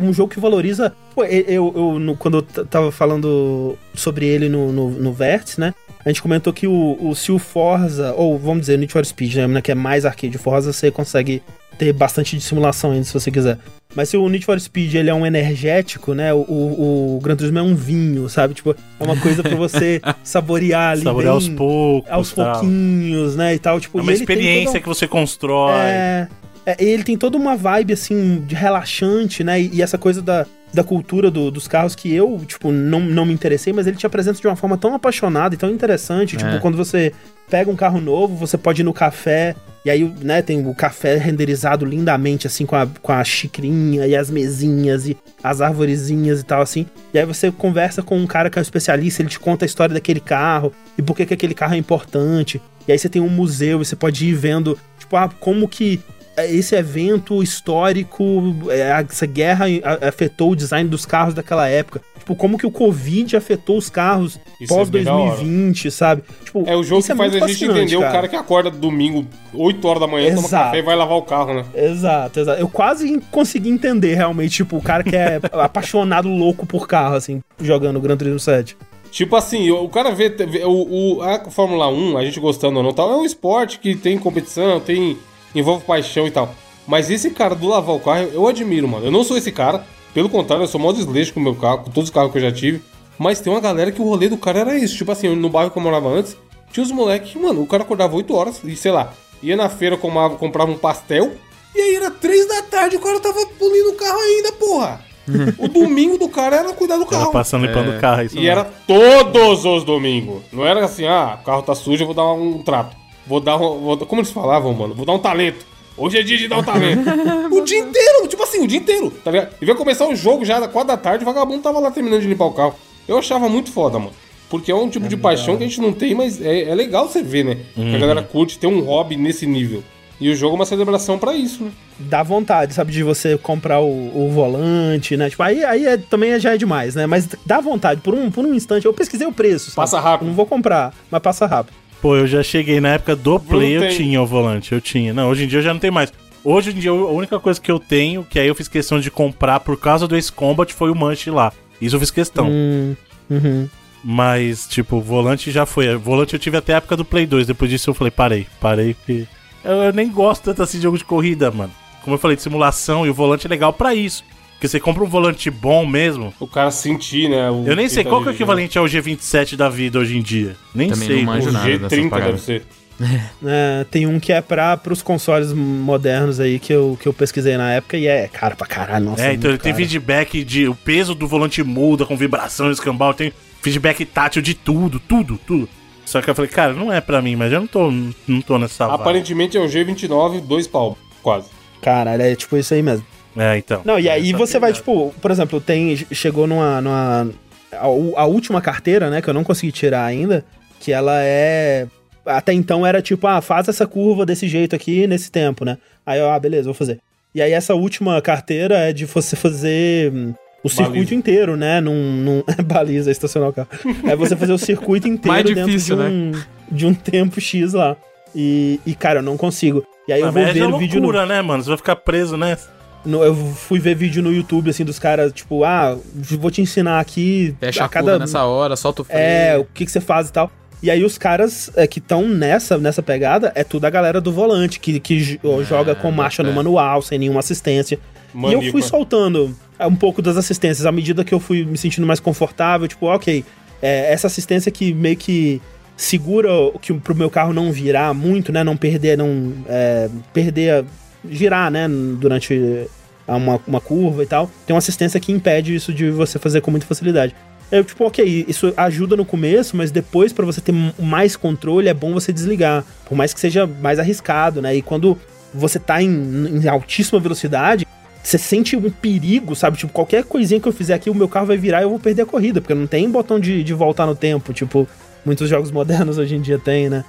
um 0.00 0.12
jogo 0.12 0.32
que 0.32 0.38
valoriza. 0.40 0.94
Pô, 1.14 1.24
eu, 1.24 1.72
eu- 1.76 1.98
no- 1.98 2.16
quando 2.16 2.38
eu 2.38 2.42
tava 2.66 2.92
falando 2.92 3.76
sobre 3.94 4.26
ele 4.26 4.48
no, 4.48 4.72
no, 4.72 4.90
no 4.90 5.12
Vértice, 5.12 5.58
né? 5.60 5.74
A 6.04 6.08
gente 6.08 6.22
comentou 6.22 6.52
que 6.52 6.66
o, 6.68 6.96
o, 7.00 7.14
se 7.16 7.32
o 7.32 7.38
Forza, 7.38 8.12
ou 8.14 8.38
vamos 8.38 8.60
dizer, 8.60 8.78
Need 8.78 8.92
for 8.92 9.04
Speed, 9.04 9.36
né? 9.36 9.60
Que 9.60 9.72
é 9.72 9.74
mais 9.74 10.04
arcade. 10.06 10.36
O 10.36 10.38
Forza 10.38 10.72
você 10.72 10.90
consegue 10.90 11.42
ter 11.74 11.92
bastante 11.92 12.36
de 12.36 12.42
simulação 12.42 12.92
ainda, 12.92 13.04
se 13.04 13.12
você 13.12 13.30
quiser. 13.30 13.58
Mas 13.94 14.08
se 14.08 14.16
o 14.16 14.28
Need 14.28 14.44
for 14.44 14.58
Speed 14.58 14.94
ele 14.94 15.08
é 15.10 15.14
um 15.14 15.24
energético, 15.24 16.14
né? 16.14 16.32
O, 16.34 16.38
o, 16.38 17.16
o 17.16 17.20
Gran 17.22 17.36
Turismo 17.36 17.58
é 17.58 17.62
um 17.62 17.74
vinho, 17.76 18.28
sabe? 18.28 18.54
Tipo, 18.54 18.74
é 18.98 19.04
uma 19.04 19.16
coisa 19.16 19.42
pra 19.42 19.54
você 19.54 20.00
saborear 20.24 20.92
ali. 20.92 21.02
Saborear 21.04 21.32
bem 21.32 21.34
aos 21.34 21.48
poucos. 21.48 22.10
aos 22.10 22.32
tal. 22.32 22.52
pouquinhos, 22.52 23.36
né? 23.36 23.54
E 23.54 23.58
tal. 23.58 23.78
Tipo, 23.78 23.98
É 23.98 24.02
uma 24.02 24.12
experiência 24.12 24.66
toda- 24.72 24.80
que 24.80 24.88
você 24.88 25.06
constrói. 25.06 25.74
é, 25.76 26.28
é, 26.66 26.76
ele 26.84 27.04
tem 27.04 27.16
toda 27.16 27.36
uma 27.36 27.56
vibe, 27.56 27.92
assim, 27.92 28.42
de 28.46 28.54
relaxante, 28.56 29.44
né? 29.44 29.60
E, 29.60 29.70
e 29.74 29.82
essa 29.82 29.96
coisa 29.98 30.20
da. 30.20 30.44
Da 30.74 30.82
cultura 30.84 31.30
do- 31.30 31.50
dos 31.50 31.68
carros 31.68 31.94
que 31.94 32.12
eu, 32.12 32.40
tipo, 32.46 32.72
não, 32.72 33.00
não 33.00 33.24
me 33.24 33.32
interessei, 33.32 33.72
mas 33.72 33.86
ele 33.86 33.96
te 33.96 34.06
apresenta 34.06 34.40
de 34.40 34.46
uma 34.46 34.56
forma 34.56 34.76
tão 34.76 34.94
apaixonada 34.94 35.54
e 35.54 35.58
tão 35.58 35.70
interessante. 35.70 36.36
Tipo, 36.36 36.50
É. 36.50 36.58
quando 36.58 36.76
você 36.76 37.12
pega 37.48 37.70
um 37.70 37.76
carro 37.76 38.00
novo, 38.00 38.34
você 38.34 38.58
pode 38.58 38.80
ir 38.80 38.84
no 38.84 38.92
café, 38.92 39.54
e 39.84 39.90
aí, 39.90 40.02
né, 40.22 40.40
tem 40.42 40.66
o 40.66 40.74
café 40.74 41.16
renderizado 41.16 41.84
lindamente, 41.84 42.46
assim, 42.46 42.64
com 42.64 42.74
a, 42.74 42.86
com 43.02 43.12
a 43.12 43.22
xicrinha 43.22 44.06
e 44.06 44.16
as 44.16 44.30
mesinhas 44.30 45.06
e 45.06 45.16
as 45.42 45.60
arvorezinhas 45.60 46.40
e 46.40 46.44
tal, 46.44 46.62
assim. 46.62 46.86
E 47.12 47.18
aí 47.18 47.26
você 47.26 47.52
conversa 47.52 48.02
com 48.02 48.18
um 48.18 48.26
cara 48.26 48.48
que 48.50 48.58
é 48.58 48.60
um 48.60 48.62
especialista, 48.62 49.20
ele 49.22 49.28
te 49.28 49.38
conta 49.38 49.64
a 49.64 49.66
história 49.66 49.92
daquele 49.94 50.20
carro 50.20 50.72
e 50.98 51.02
por 51.02 51.14
que, 51.14 51.26
que 51.26 51.34
aquele 51.34 51.54
carro 51.54 51.74
é 51.74 51.78
importante. 51.78 52.60
E 52.88 52.92
aí 52.92 52.98
você 52.98 53.08
tem 53.08 53.20
um 53.22 53.28
museu 53.28 53.80
e 53.80 53.84
você 53.84 53.94
pode 53.94 54.26
ir 54.26 54.34
vendo, 54.34 54.78
tipo, 54.98 55.14
ah, 55.16 55.30
como 55.40 55.68
que 55.68 56.00
esse 56.38 56.74
evento 56.74 57.42
histórico, 57.42 58.24
é, 58.68 59.04
essa 59.08 59.26
guerra 59.26 59.66
afetou 60.06 60.52
o 60.52 60.56
design 60.56 60.88
dos 60.88 61.04
carros 61.06 61.34
daquela 61.34 61.68
época. 61.68 62.00
Tipo, 62.18 62.34
como 62.34 62.56
que 62.56 62.66
o 62.66 62.70
Covid 62.70 63.36
afetou 63.36 63.76
os 63.76 63.90
carros 63.90 64.40
Isso 64.58 64.72
é 64.72 64.76
pós 64.76 64.88
bem 64.88 65.04
da 65.04 65.14
hora. 65.14 65.30
2020, 65.36 65.90
sabe? 65.90 66.22
Tipo, 66.42 66.64
É 66.66 66.74
o 66.74 66.82
jogo 66.82 67.00
isso 67.00 67.10
que 67.12 67.16
faz 67.18 67.30
muito 67.32 67.44
a 67.44 67.48
gente 67.48 67.64
entender 67.66 67.96
o 67.96 68.00
cara 68.00 68.26
que 68.28 68.34
acorda 68.36 68.70
domingo, 68.70 69.26
8 69.52 69.86
horas 69.86 70.00
da 70.00 70.06
manhã, 70.06 70.34
toma 70.34 70.46
Exato. 70.46 70.64
café 70.64 70.78
e 70.78 70.82
vai 70.82 70.96
lavar 70.96 71.18
o 71.18 71.22
carro, 71.22 71.52
né? 71.52 71.64
Exato, 71.74 72.40
exato. 72.40 72.58
Eu 72.60 72.68
quase 72.68 73.20
consegui 73.30 73.68
entender 73.68 74.14
realmente, 74.14 74.56
tipo, 74.56 74.76
o 74.78 74.82
cara 74.82 75.04
que 75.04 75.14
é 75.14 75.38
apaixonado 75.52 76.28
louco 76.28 76.64
por 76.64 76.88
carro, 76.88 77.14
assim, 77.14 77.42
jogando 77.60 77.96
o 77.96 78.00
Gran 78.00 78.16
Turismo 78.16 78.40
7. 78.40 78.74
Tipo 79.10 79.36
assim, 79.36 79.70
o 79.70 79.88
cara 79.90 80.10
vê, 80.10 80.28
vê- 80.30 80.64
o, 80.64 81.16
o- 81.18 81.22
a 81.22 81.38
Fórmula 81.50 81.88
1, 81.88 82.16
a 82.16 82.24
gente 82.24 82.40
gostando 82.40 82.78
ou 82.78 82.82
não, 82.82 82.92
tal, 82.92 83.12
é 83.12 83.16
um 83.16 83.24
esporte 83.24 83.78
que 83.78 83.94
tem 83.94 84.18
competição, 84.18 84.80
tem 84.80 85.16
envolve 85.54 85.84
paixão 85.84 86.26
e 86.26 86.30
tal. 86.30 86.54
Mas 86.86 87.10
esse 87.10 87.30
cara 87.30 87.54
do 87.54 87.66
lavar 87.66 87.94
o 87.96 88.00
carro, 88.00 88.28
eu 88.32 88.46
admiro, 88.46 88.86
mano. 88.88 89.06
Eu 89.06 89.10
não 89.10 89.24
sou 89.24 89.36
esse 89.36 89.50
cara, 89.50 89.84
pelo 90.12 90.28
contrário, 90.28 90.64
eu 90.64 90.68
sou 90.68 90.80
mó 90.80 90.92
desleixo 90.92 91.32
com 91.32 91.40
o 91.40 91.42
meu 91.42 91.54
carro, 91.54 91.78
com 91.78 91.90
todos 91.90 92.10
os 92.10 92.14
carros 92.14 92.30
que 92.32 92.38
eu 92.38 92.42
já 92.42 92.52
tive. 92.52 92.82
Mas 93.18 93.40
tem 93.40 93.52
uma 93.52 93.60
galera 93.60 93.90
que 93.92 94.02
o 94.02 94.04
rolê 94.04 94.28
do 94.28 94.36
cara 94.36 94.60
era 94.60 94.78
isso. 94.78 94.96
Tipo 94.96 95.12
assim, 95.12 95.34
no 95.34 95.48
bairro 95.48 95.70
que 95.70 95.78
eu 95.78 95.82
morava 95.82 96.08
antes, 96.08 96.36
tinha 96.72 96.84
os 96.84 96.90
moleques, 96.92 97.34
mano, 97.40 97.62
o 97.62 97.66
cara 97.66 97.82
acordava 97.84 98.16
8 98.16 98.34
horas 98.34 98.60
e 98.64 98.74
sei 98.76 98.90
lá, 98.92 99.12
ia 99.42 99.56
na 99.56 99.68
feira, 99.68 99.96
comprava, 99.96 100.36
comprava 100.36 100.70
um 100.70 100.76
pastel, 100.76 101.32
e 101.74 101.80
aí 101.80 101.94
era 101.96 102.10
3 102.10 102.46
da 102.48 102.62
tarde, 102.62 102.96
o 102.96 103.00
cara 103.00 103.20
tava 103.20 103.46
polindo 103.58 103.90
o 103.90 103.94
carro 103.94 104.18
ainda, 104.18 104.52
porra. 104.52 105.00
o 105.58 105.68
domingo 105.68 106.18
do 106.18 106.28
cara 106.28 106.56
era 106.56 106.72
cuidar 106.74 106.98
do 106.98 107.06
carro. 107.06 107.32
passando 107.32 107.64
limpando 107.64 107.96
o 107.96 108.00
carro. 108.00 108.22
Isso 108.24 108.34
E 108.36 108.40
mesmo. 108.40 108.50
era 108.50 108.64
todos 108.86 109.64
os 109.64 109.82
domingos. 109.84 110.42
Não 110.52 110.66
era 110.66 110.84
assim, 110.84 111.06
ah, 111.06 111.38
o 111.40 111.44
carro 111.44 111.62
tá 111.62 111.74
sujo, 111.74 112.02
eu 112.02 112.06
vou 112.06 112.14
dar 112.14 112.30
um 112.32 112.62
trato. 112.62 112.94
Vou 113.26 113.40
dar 113.40 113.56
um. 113.56 113.80
vou- 113.80 113.96
como 113.98 114.20
eles 114.20 114.30
falavam, 114.30 114.72
mano? 114.74 114.94
Vou 114.94 115.06
dar 115.06 115.12
um 115.12 115.18
talento. 115.18 115.64
Hoje 115.96 116.18
é 116.18 116.22
dia 116.22 116.36
de 116.36 116.48
dar 116.48 116.58
um 116.58 116.62
talento. 116.62 117.02
o 117.54 117.60
dia 117.62 117.78
inteiro, 117.78 118.26
tipo 118.26 118.42
assim, 118.42 118.62
o 118.64 118.66
dia 118.66 118.78
inteiro, 118.78 119.10
tá 119.22 119.30
ligado? 119.30 119.54
E 119.60 119.64
vai 119.64 119.74
começar 119.74 120.06
o 120.08 120.14
jogo 120.16 120.44
já, 120.44 120.58
às 120.58 120.66
4 120.66 120.88
da 120.88 120.96
tarde, 120.96 121.22
o 121.24 121.26
vagabundo 121.26 121.62
tava 121.62 121.78
lá 121.78 121.90
terminando 121.90 122.20
de 122.20 122.26
limpar 122.28 122.46
o 122.46 122.52
carro. 122.52 122.74
Eu 123.06 123.18
achava 123.18 123.48
muito 123.48 123.70
foda, 123.70 123.98
mano. 123.98 124.10
Porque 124.50 124.70
é 124.70 124.74
um 124.74 124.88
tipo 124.88 125.08
de 125.08 125.16
paixão 125.16 125.56
que 125.56 125.64
a 125.64 125.66
gente 125.66 125.80
não 125.80 125.92
tem, 125.92 126.14
mas 126.14 126.40
é, 126.40 126.64
é 126.70 126.74
legal 126.74 127.08
você 127.08 127.22
ver, 127.22 127.44
né? 127.44 127.58
Que 127.74 127.96
a 127.96 127.98
galera 127.98 128.22
curte 128.22 128.58
ter 128.58 128.66
um 128.66 128.80
hobby 128.80 129.16
nesse 129.16 129.46
nível. 129.46 129.82
E 130.20 130.30
o 130.30 130.34
jogo 130.36 130.54
é 130.54 130.58
uma 130.60 130.66
celebração 130.66 131.18
pra 131.18 131.34
isso, 131.34 131.64
né? 131.64 131.70
Dá 131.98 132.22
vontade, 132.22 132.72
sabe, 132.72 132.92
de 132.92 133.02
você 133.02 133.36
comprar 133.36 133.80
o, 133.80 133.86
o 133.88 134.30
volante, 134.30 135.16
né? 135.16 135.28
Tipo, 135.28 135.42
aí, 135.42 135.64
aí 135.64 135.86
é- 135.86 135.96
também 135.96 136.30
é- 136.32 136.38
já 136.40 136.54
é 136.54 136.56
demais, 136.56 136.94
né? 136.94 137.04
Mas 137.06 137.28
dá 137.44 137.60
vontade, 137.60 138.00
por 138.00 138.14
um, 138.14 138.30
por 138.30 138.44
um 138.44 138.54
instante. 138.54 138.86
Eu 138.86 138.92
pesquisei 138.94 139.26
o 139.26 139.32
preço, 139.32 139.66
sabe? 139.66 139.76
Passa 139.76 139.98
rápido. 140.00 140.26
Eu 140.26 140.28
não 140.28 140.36
vou 140.36 140.46
comprar, 140.46 140.94
mas 141.10 141.20
passa 141.20 141.46
rápido. 141.46 141.74
Pô, 142.04 142.14
eu 142.14 142.26
já 142.26 142.42
cheguei 142.42 142.82
na 142.82 142.90
época 142.90 143.16
do 143.16 143.40
Play, 143.40 143.78
eu 143.78 143.88
tinha 143.88 144.20
o 144.20 144.26
volante, 144.26 144.72
eu 144.72 144.78
tinha. 144.78 145.14
Não, 145.14 145.30
hoje 145.30 145.44
em 145.44 145.46
dia 145.46 145.60
eu 145.60 145.62
já 145.62 145.72
não 145.72 145.80
tenho 145.80 145.94
mais. 145.94 146.12
Hoje 146.44 146.70
em 146.70 146.74
dia 146.74 146.90
a 146.90 146.94
única 146.94 147.40
coisa 147.40 147.58
que 147.58 147.72
eu 147.72 147.78
tenho, 147.78 148.22
que 148.24 148.38
aí 148.38 148.46
eu 148.46 148.54
fiz 148.54 148.68
questão 148.68 149.00
de 149.00 149.10
comprar 149.10 149.60
por 149.60 149.80
causa 149.80 150.06
do 150.06 150.14
Ace 150.14 150.30
Combat, 150.30 150.70
foi 150.74 150.90
o 150.90 150.94
manche 150.94 151.30
lá. 151.30 151.50
Isso 151.80 151.96
eu 151.96 152.00
fiz 152.00 152.10
questão. 152.10 152.50
Hum, 152.50 152.94
uhum. 153.30 153.70
Mas, 154.04 154.66
tipo, 154.66 155.00
volante 155.00 155.50
já 155.50 155.64
foi. 155.64 155.96
Volante 155.96 156.34
eu 156.34 156.38
tive 156.38 156.58
até 156.58 156.74
a 156.74 156.76
época 156.76 156.94
do 156.94 157.06
Play 157.06 157.24
2. 157.24 157.46
Depois 157.46 157.70
disso 157.70 157.88
eu 157.88 157.94
falei, 157.94 158.10
parei, 158.10 158.46
parei, 158.60 158.92
porque. 158.92 159.26
Eu, 159.64 159.72
eu 159.84 159.92
nem 159.94 160.10
gosto 160.10 160.42
tanto 160.42 160.62
assim 160.62 160.76
de 160.76 160.82
jogo 160.82 160.98
de 160.98 161.04
corrida, 161.06 161.50
mano. 161.50 161.72
Como 162.02 162.16
eu 162.16 162.20
falei, 162.20 162.36
de 162.36 162.42
simulação, 162.42 163.06
e 163.06 163.08
o 163.08 163.14
volante 163.14 163.46
é 163.46 163.48
legal 163.48 163.72
pra 163.72 163.94
isso. 163.94 164.22
Porque 164.64 164.68
você 164.70 164.80
compra 164.80 165.04
um 165.04 165.06
volante 165.06 165.50
bom 165.50 165.84
mesmo. 165.84 166.32
O 166.40 166.46
cara 166.46 166.70
sentir, 166.70 167.28
né? 167.28 167.50
o 167.50 167.64
Eu 167.66 167.76
nem 167.76 167.86
sei 167.86 168.02
qual 168.02 168.22
que 168.22 168.28
é 168.28 168.30
o 168.30 168.32
dirigindo. 168.32 168.60
equivalente 168.62 168.78
ao 168.78 168.86
G27 168.86 169.56
da 169.56 169.68
vida 169.68 169.98
hoje 169.98 170.16
em 170.16 170.22
dia. 170.22 170.56
Nem 170.74 170.88
Também 170.88 171.06
sei. 171.06 171.16
não 171.18 171.24
manjo 171.24 171.50
O 171.50 171.52
nada 171.52 171.78
dessas 171.78 171.98
G30 171.98 172.08
paradas. 172.08 172.46
deve 172.46 172.60
ser. 172.62 172.66
É, 173.44 173.84
tem 173.90 174.06
um 174.06 174.18
que 174.18 174.32
é 174.32 174.40
pra, 174.40 174.76
pros 174.76 175.02
consoles 175.02 175.52
modernos 175.52 176.40
aí 176.40 176.58
que 176.60 176.72
eu, 176.72 176.96
que 176.98 177.06
eu 177.06 177.12
pesquisei 177.12 177.56
na 177.58 177.72
época 177.72 177.96
e 177.98 178.06
é 178.06 178.26
caro 178.28 178.56
pra 178.56 178.66
caralho. 178.66 179.04
Nossa, 179.04 179.22
É, 179.26 179.34
então 179.34 179.50
ele 179.50 179.54
muito 179.54 179.62
tem 179.62 179.74
feedback 179.74 180.42
de. 180.44 180.66
O 180.68 180.74
peso 180.74 181.14
do 181.14 181.26
volante 181.28 181.62
muda 181.62 182.06
com 182.06 182.16
vibração, 182.16 182.70
escambau, 182.70 183.12
tem 183.12 183.32
feedback 183.60 184.04
tátil 184.06 184.40
de 184.40 184.54
tudo, 184.54 184.98
tudo, 184.98 185.38
tudo. 185.46 185.68
Só 186.06 186.22
que 186.22 186.30
eu 186.30 186.34
falei, 186.34 186.50
cara, 186.50 186.72
não 186.72 186.90
é 186.90 187.00
pra 187.02 187.20
mim, 187.20 187.34
mas 187.36 187.52
eu 187.52 187.60
não 187.60 187.66
tô, 187.66 187.90
não 188.26 188.40
tô 188.40 188.56
nessa. 188.58 188.86
Aparentemente 188.86 189.58
é 189.58 189.60
o 189.60 189.66
G29, 189.66 190.40
dois 190.40 190.66
pau, 190.66 190.96
quase. 191.22 191.48
Caralho, 191.82 192.22
é 192.22 192.34
tipo 192.34 192.56
isso 192.56 192.72
aí 192.72 192.82
mesmo. 192.82 193.04
É, 193.36 193.56
então. 193.58 193.82
Não, 193.84 193.98
e 193.98 194.08
aí 194.08 194.28
Essa 194.28 194.38
você 194.38 194.58
vai, 194.58 194.72
tipo, 194.72 195.14
por 195.20 195.30
exemplo, 195.30 195.60
tem. 195.60 195.96
Chegou 196.12 196.46
numa. 196.46 196.80
numa 196.80 197.28
a, 197.72 197.86
a 197.86 198.24
última 198.26 198.60
carteira, 198.60 199.10
né, 199.10 199.20
que 199.20 199.28
eu 199.28 199.34
não 199.34 199.44
consegui 199.44 199.72
tirar 199.72 200.04
ainda, 200.04 200.44
que 200.80 200.92
ela 200.92 201.22
é. 201.22 201.86
Até 202.24 202.52
então 202.52 202.86
era 202.86 203.02
tipo, 203.02 203.26
ah, 203.26 203.42
faz 203.42 203.68
essa 203.68 203.86
curva 203.86 204.24
desse 204.24 204.48
jeito 204.48 204.74
aqui 204.74 205.06
nesse 205.06 205.30
tempo, 205.30 205.64
né? 205.64 205.76
Aí 206.06 206.18
eu, 206.18 206.30
ah, 206.30 206.38
beleza, 206.38 206.64
vou 206.64 206.74
fazer. 206.74 206.98
E 207.34 207.42
aí 207.42 207.52
essa 207.52 207.74
última 207.74 208.20
carteira 208.22 208.76
é 208.76 208.92
de 208.92 209.04
você 209.04 209.36
fazer 209.36 210.10
hum, 210.12 210.34
o 210.62 210.68
circuito 210.70 211.14
inteiro, 211.14 211.56
né? 211.56 211.80
Num, 211.80 212.12
num 212.12 212.42
baliza, 212.64 213.10
estacionar 213.10 213.50
o 213.50 213.52
carro. 213.52 213.68
É 214.08 214.16
você 214.16 214.34
fazer 214.34 214.52
o 214.52 214.58
circuito 214.58 215.06
inteiro 215.06 215.28
Mais 215.28 215.44
dentro 215.44 215.66
difícil, 215.66 215.96
de 215.96 216.02
um, 216.02 216.32
de 216.70 216.86
um 216.86 216.94
tempo 216.94 217.40
X 217.40 217.74
lá. 217.74 217.96
E, 218.34 218.80
e, 218.86 218.94
cara, 218.94 219.18
eu 219.18 219.22
não 219.22 219.36
consigo. 219.36 219.84
E 220.08 220.12
aí 220.12 220.20
eu 220.20 220.32
vou 220.32 220.42
mas 220.42 220.52
ver 220.52 220.60
é 220.60 220.66
o 220.66 220.78
vídeo 220.78 221.00
no, 221.00 221.06
loucura, 221.06 221.26
né, 221.26 221.40
mano? 221.42 221.62
Você 221.62 221.68
vai 221.68 221.76
ficar 221.76 221.96
preso 221.96 222.36
nessa. 222.36 222.73
No- 223.04 223.22
eu 223.22 223.34
fui 223.34 223.78
ver 223.78 223.94
vídeo 223.94 224.22
no 224.22 224.32
YouTube, 224.32 224.70
assim, 224.70 224.84
dos 224.84 224.98
caras, 224.98 225.32
tipo, 225.32 225.64
ah, 225.64 225.96
vou 226.38 226.50
te 226.50 226.60
ensinar 226.60 227.00
aqui 227.00 227.54
Fecha 227.60 227.84
a 227.84 227.88
cada... 227.88 228.18
nessa 228.18 228.44
hora, 228.44 228.76
solta 228.76 229.02
o 229.02 229.04
freio. 229.04 229.20
É, 229.20 229.58
o 229.58 229.64
que, 229.64 229.84
que 229.84 229.90
você 229.92 230.00
faz 230.00 230.28
e 230.28 230.32
tal. 230.32 230.50
E 230.82 230.90
aí 230.90 231.02
os 231.02 231.16
caras 231.16 231.70
é, 231.76 231.86
que 231.86 231.98
estão 231.98 232.28
nessa, 232.28 232.76
nessa 232.76 233.02
pegada 233.02 233.50
é 233.54 233.64
tudo 233.64 233.86
a 233.86 233.90
galera 233.90 234.20
do 234.20 234.30
volante, 234.30 234.78
que, 234.78 235.00
que 235.00 235.18
j- 235.18 235.40
joga 235.66 235.94
com 235.94 236.10
marcha 236.10 236.42
no 236.42 236.50
é. 236.50 236.52
manual, 236.52 237.00
sem 237.00 237.18
nenhuma 237.18 237.40
assistência. 237.40 237.98
E 238.34 238.52
eu 238.52 238.60
fui 238.70 238.82
soltando 238.82 239.56
é, 239.78 239.86
um 239.86 239.94
pouco 239.94 240.20
das 240.20 240.36
assistências, 240.36 240.84
à 240.84 240.92
medida 240.92 241.24
que 241.24 241.32
eu 241.32 241.40
fui 241.40 241.64
me 241.64 241.78
sentindo 241.78 242.06
mais 242.06 242.20
confortável, 242.20 242.86
tipo, 242.86 243.06
ok, 243.06 243.44
é, 243.80 244.12
essa 244.12 244.26
assistência 244.26 244.70
que 244.72 244.92
meio 244.92 245.16
que 245.16 245.62
segura 245.96 246.52
o 246.52 246.78
que 246.78 246.92
pro 246.92 247.14
meu 247.14 247.30
carro 247.30 247.52
não 247.52 247.70
virar 247.72 248.12
muito, 248.12 248.52
né? 248.52 248.64
Não 248.64 248.76
perder, 248.76 249.16
não 249.16 249.52
é, 249.68 250.08
perder, 250.32 250.84
girar, 251.30 251.70
né? 251.70 251.88
Durante 251.88 252.88
uma, 253.26 253.60
uma 253.66 253.80
curva 253.80 254.22
e 254.22 254.26
tal. 254.26 254.50
Tem 254.66 254.74
uma 254.74 254.78
assistência 254.78 255.18
que 255.18 255.32
impede 255.32 255.74
isso 255.74 255.92
de 255.92 256.10
você 256.10 256.38
fazer 256.38 256.60
com 256.60 256.70
muita 256.70 256.86
facilidade. 256.86 257.34
Eu, 257.72 257.82
tipo, 257.82 258.04
ok, 258.04 258.44
isso 258.46 258.72
ajuda 258.76 259.16
no 259.16 259.24
começo, 259.24 259.76
mas 259.76 259.90
depois, 259.90 260.32
pra 260.32 260.44
você 260.44 260.60
ter 260.60 260.74
mais 260.98 261.34
controle, 261.34 261.88
é 261.88 261.94
bom 261.94 262.12
você 262.12 262.32
desligar. 262.32 262.84
Por 263.06 263.16
mais 263.16 263.32
que 263.32 263.40
seja 263.40 263.66
mais 263.66 263.98
arriscado, 263.98 264.60
né? 264.60 264.76
E 264.76 264.82
quando 264.82 265.18
você 265.52 265.78
tá 265.78 266.02
em, 266.02 266.08
em 266.08 266.68
altíssima 266.68 267.18
velocidade, 267.18 267.86
você 268.22 268.38
sente 268.38 268.76
um 268.76 268.90
perigo, 268.90 269.54
sabe? 269.54 269.76
Tipo, 269.76 269.92
qualquer 269.92 270.24
coisinha 270.24 270.60
que 270.60 270.66
eu 270.66 270.72
fizer 270.72 270.94
aqui, 270.94 271.10
o 271.10 271.14
meu 271.14 271.28
carro 271.28 271.46
vai 271.46 271.56
virar 271.56 271.80
e 271.80 271.84
eu 271.84 271.90
vou 271.90 271.98
perder 271.98 272.22
a 272.22 272.26
corrida, 272.26 272.60
porque 272.60 272.74
não 272.74 272.86
tem 272.86 273.08
botão 273.10 273.38
de, 273.38 273.62
de 273.62 273.74
voltar 273.74 274.06
no 274.06 274.14
tempo, 274.14 274.52
tipo, 274.52 274.88
muitos 275.24 275.48
jogos 275.48 275.70
modernos 275.70 276.18
hoje 276.18 276.34
em 276.34 276.40
dia 276.40 276.58
tem, 276.58 276.88
né? 276.88 277.04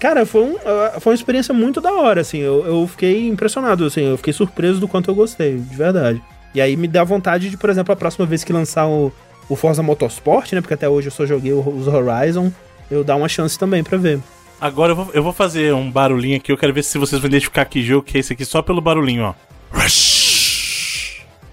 Cara, 0.00 0.24
foi, 0.26 0.42
um, 0.42 0.54
uh, 0.54 0.98
foi 1.00 1.12
uma 1.12 1.14
experiência 1.14 1.52
muito 1.54 1.80
da 1.80 1.92
hora, 1.92 2.22
assim, 2.22 2.38
eu, 2.38 2.64
eu 2.66 2.88
fiquei 2.88 3.28
impressionado, 3.28 3.84
assim, 3.84 4.00
eu 4.00 4.16
fiquei 4.16 4.32
surpreso 4.32 4.80
do 4.80 4.88
quanto 4.88 5.10
eu 5.10 5.14
gostei, 5.14 5.58
de 5.58 5.76
verdade. 5.76 6.22
E 6.54 6.60
aí 6.60 6.74
me 6.76 6.88
dá 6.88 7.04
vontade 7.04 7.50
de, 7.50 7.56
por 7.58 7.68
exemplo, 7.70 7.92
a 7.92 7.96
próxima 7.96 8.24
vez 8.26 8.42
que 8.42 8.52
lançar 8.52 8.86
o, 8.88 9.12
o 9.48 9.54
Forza 9.54 9.82
Motorsport, 9.82 10.52
né? 10.52 10.60
Porque 10.62 10.72
até 10.74 10.88
hoje 10.88 11.08
eu 11.08 11.12
só 11.12 11.26
joguei 11.26 11.52
o- 11.52 11.60
os 11.60 11.86
Horizon, 11.86 12.50
eu 12.90 13.04
dar 13.04 13.14
uma 13.16 13.28
chance 13.28 13.58
também 13.58 13.84
pra 13.84 13.98
ver. 13.98 14.18
Agora 14.58 14.92
eu 14.92 14.96
vou, 14.96 15.10
eu 15.12 15.22
vou 15.22 15.32
fazer 15.34 15.72
um 15.74 15.90
barulhinho 15.90 16.38
aqui, 16.38 16.50
eu 16.50 16.56
quero 16.56 16.72
ver 16.72 16.82
se 16.82 16.96
vocês 16.98 17.20
vão 17.20 17.28
identificar 17.28 17.64
que 17.66 17.82
jogo 17.82 18.02
que 18.02 18.16
é 18.16 18.20
esse 18.20 18.32
aqui, 18.32 18.44
só 18.44 18.62
pelo 18.62 18.80
barulhinho, 18.80 19.24
ó. 19.24 19.34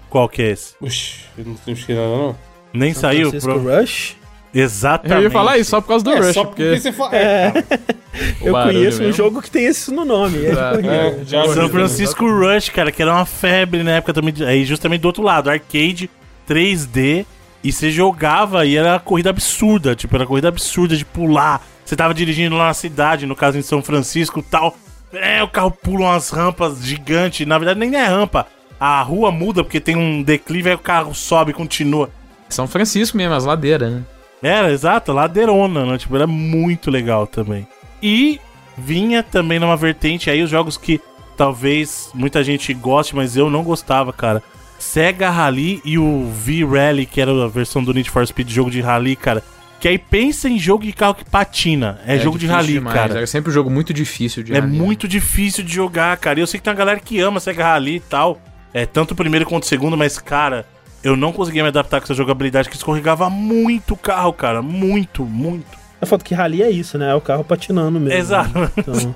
Qual 0.08 0.28
que 0.28 0.42
é 0.42 0.50
esse? 0.52 0.74
Oxi, 0.80 1.20
eu 1.36 1.44
não 1.44 1.54
tenho 1.54 1.74
esquecido 1.76 2.00
nada, 2.00 2.16
não. 2.16 2.36
Nem 2.72 2.94
saiu? 2.94 3.30
Francisco 3.30 3.60
Pro... 3.60 3.80
Rush. 3.80 4.16
Exatamente. 4.54 5.18
Eu 5.18 5.22
ia 5.24 5.30
falar 5.30 5.58
isso 5.58 5.70
só 5.70 5.80
por 5.80 5.88
causa 5.88 6.04
do 6.04 6.12
é, 6.12 6.18
Rush, 6.18 6.34
só 6.34 6.44
porque... 6.44 6.64
porque 6.64 6.80
você 6.80 6.92
fala. 6.92 7.16
É, 7.16 7.50
cara. 7.50 7.80
Eu 8.40 8.52
conheço 8.52 8.98
um 8.98 9.06
mesmo. 9.06 9.12
jogo 9.12 9.42
que 9.42 9.50
tem 9.50 9.66
isso 9.66 9.92
no 9.92 10.04
nome. 10.04 10.38
Exato. 10.38 10.80
É, 10.80 11.18
já 11.24 11.46
São 11.48 11.68
Francisco 11.68 12.26
Rush, 12.26 12.68
cara, 12.70 12.90
que 12.90 13.02
era 13.02 13.12
uma 13.12 13.26
febre 13.26 13.82
na 13.82 13.92
época 13.92 14.12
também. 14.12 14.34
Aí 14.46 14.64
justamente 14.64 15.02
do 15.02 15.06
outro 15.06 15.22
lado, 15.22 15.50
arcade, 15.50 16.10
3D, 16.48 17.24
e 17.62 17.72
você 17.72 17.90
jogava 17.90 18.66
e 18.66 18.76
era 18.76 18.98
corrida 18.98 19.30
absurda, 19.30 19.94
tipo, 19.94 20.14
era 20.16 20.26
corrida 20.26 20.48
absurda 20.48 20.96
de 20.96 21.04
pular. 21.04 21.64
Você 21.84 21.94
tava 21.94 22.12
dirigindo 22.12 22.56
lá 22.56 22.66
na 22.66 22.74
cidade, 22.74 23.26
no 23.26 23.36
caso 23.36 23.58
em 23.58 23.62
São 23.62 23.82
Francisco 23.82 24.40
e 24.40 24.42
tal. 24.42 24.76
É, 25.12 25.42
o 25.42 25.48
carro 25.48 25.70
pula 25.70 26.06
umas 26.06 26.30
rampas 26.30 26.84
gigantes. 26.84 27.46
Na 27.46 27.56
verdade, 27.56 27.80
nem 27.80 27.94
é 27.94 28.04
rampa. 28.04 28.46
a 28.78 29.00
rua 29.02 29.30
muda 29.30 29.64
porque 29.64 29.80
tem 29.80 29.96
um 29.96 30.22
declive, 30.22 30.70
aí 30.70 30.74
o 30.74 30.78
carro 30.78 31.14
sobe 31.14 31.50
e 31.50 31.54
continua. 31.54 32.10
São 32.48 32.66
Francisco 32.66 33.16
mesmo, 33.16 33.34
as 33.34 33.44
ladeiras, 33.44 33.92
né? 33.92 34.02
Era, 34.42 34.70
exato, 34.72 35.12
ladeirona, 35.12 35.84
né? 35.84 35.98
Tipo, 35.98 36.16
era 36.16 36.26
muito 36.26 36.90
legal 36.90 37.26
também. 37.26 37.66
E 38.02 38.40
vinha 38.76 39.22
também 39.22 39.58
numa 39.58 39.76
vertente 39.76 40.30
aí 40.30 40.42
os 40.42 40.50
jogos 40.50 40.76
que 40.76 41.00
talvez 41.36 42.10
muita 42.14 42.42
gente 42.44 42.72
goste, 42.74 43.14
mas 43.16 43.36
eu 43.36 43.50
não 43.50 43.62
gostava, 43.62 44.12
cara. 44.12 44.42
Sega 44.78 45.28
Rally 45.28 45.80
e 45.84 45.98
o 45.98 46.30
V-Rally, 46.30 47.04
que 47.04 47.20
era 47.20 47.32
a 47.44 47.48
versão 47.48 47.82
do 47.82 47.92
Need 47.92 48.10
for 48.10 48.24
Speed, 48.26 48.48
jogo 48.50 48.70
de 48.70 48.80
rally, 48.80 49.16
cara. 49.16 49.42
Que 49.80 49.88
aí 49.88 49.98
pensa 49.98 50.48
em 50.48 50.58
jogo 50.58 50.84
de 50.84 50.92
carro 50.92 51.14
que 51.14 51.24
patina. 51.24 52.00
É, 52.06 52.18
jogo 52.18 52.38
de 52.38 52.46
rally, 52.46 52.74
demais, 52.74 52.96
cara. 52.96 53.22
É 53.22 53.26
sempre 53.26 53.50
um 53.50 53.54
jogo 53.54 53.70
muito 53.70 53.92
difícil 53.94 54.42
de 54.42 54.52
É 54.52 54.58
rally, 54.58 54.72
né? 54.72 54.78
muito 54.78 55.06
difícil 55.06 55.62
de 55.64 55.72
jogar, 55.72 56.16
cara. 56.16 56.38
E 56.38 56.42
eu 56.42 56.46
sei 56.46 56.58
que 56.58 56.64
tem 56.64 56.72
uma 56.72 56.78
galera 56.78 56.98
que 56.98 57.20
ama 57.20 57.38
Sega 57.40 57.64
Rally 57.64 57.96
e 57.96 58.00
tal. 58.00 58.40
É, 58.74 58.86
tanto 58.86 59.12
o 59.12 59.16
primeiro 59.16 59.46
quanto 59.46 59.62
o 59.64 59.66
segundo, 59.66 59.96
mas, 59.96 60.18
cara, 60.18 60.66
eu 61.02 61.16
não 61.16 61.32
conseguia 61.32 61.62
me 61.62 61.68
adaptar 61.68 62.00
com 62.00 62.04
essa 62.04 62.14
jogabilidade 62.14 62.68
que 62.68 62.76
escorregava 62.76 63.30
muito 63.30 63.94
o 63.94 63.96
carro, 63.96 64.32
cara. 64.32 64.62
Muito, 64.62 65.24
muito. 65.24 65.66
A 66.00 66.06
foto 66.06 66.24
que 66.24 66.34
rally 66.34 66.62
é 66.62 66.70
isso, 66.70 66.98
né? 66.98 67.10
É 67.10 67.14
o 67.14 67.20
carro 67.20 67.44
patinando 67.44 67.98
mesmo. 67.98 68.18
Exato. 68.18 68.58
né? 68.58 68.70
Então, 68.76 69.14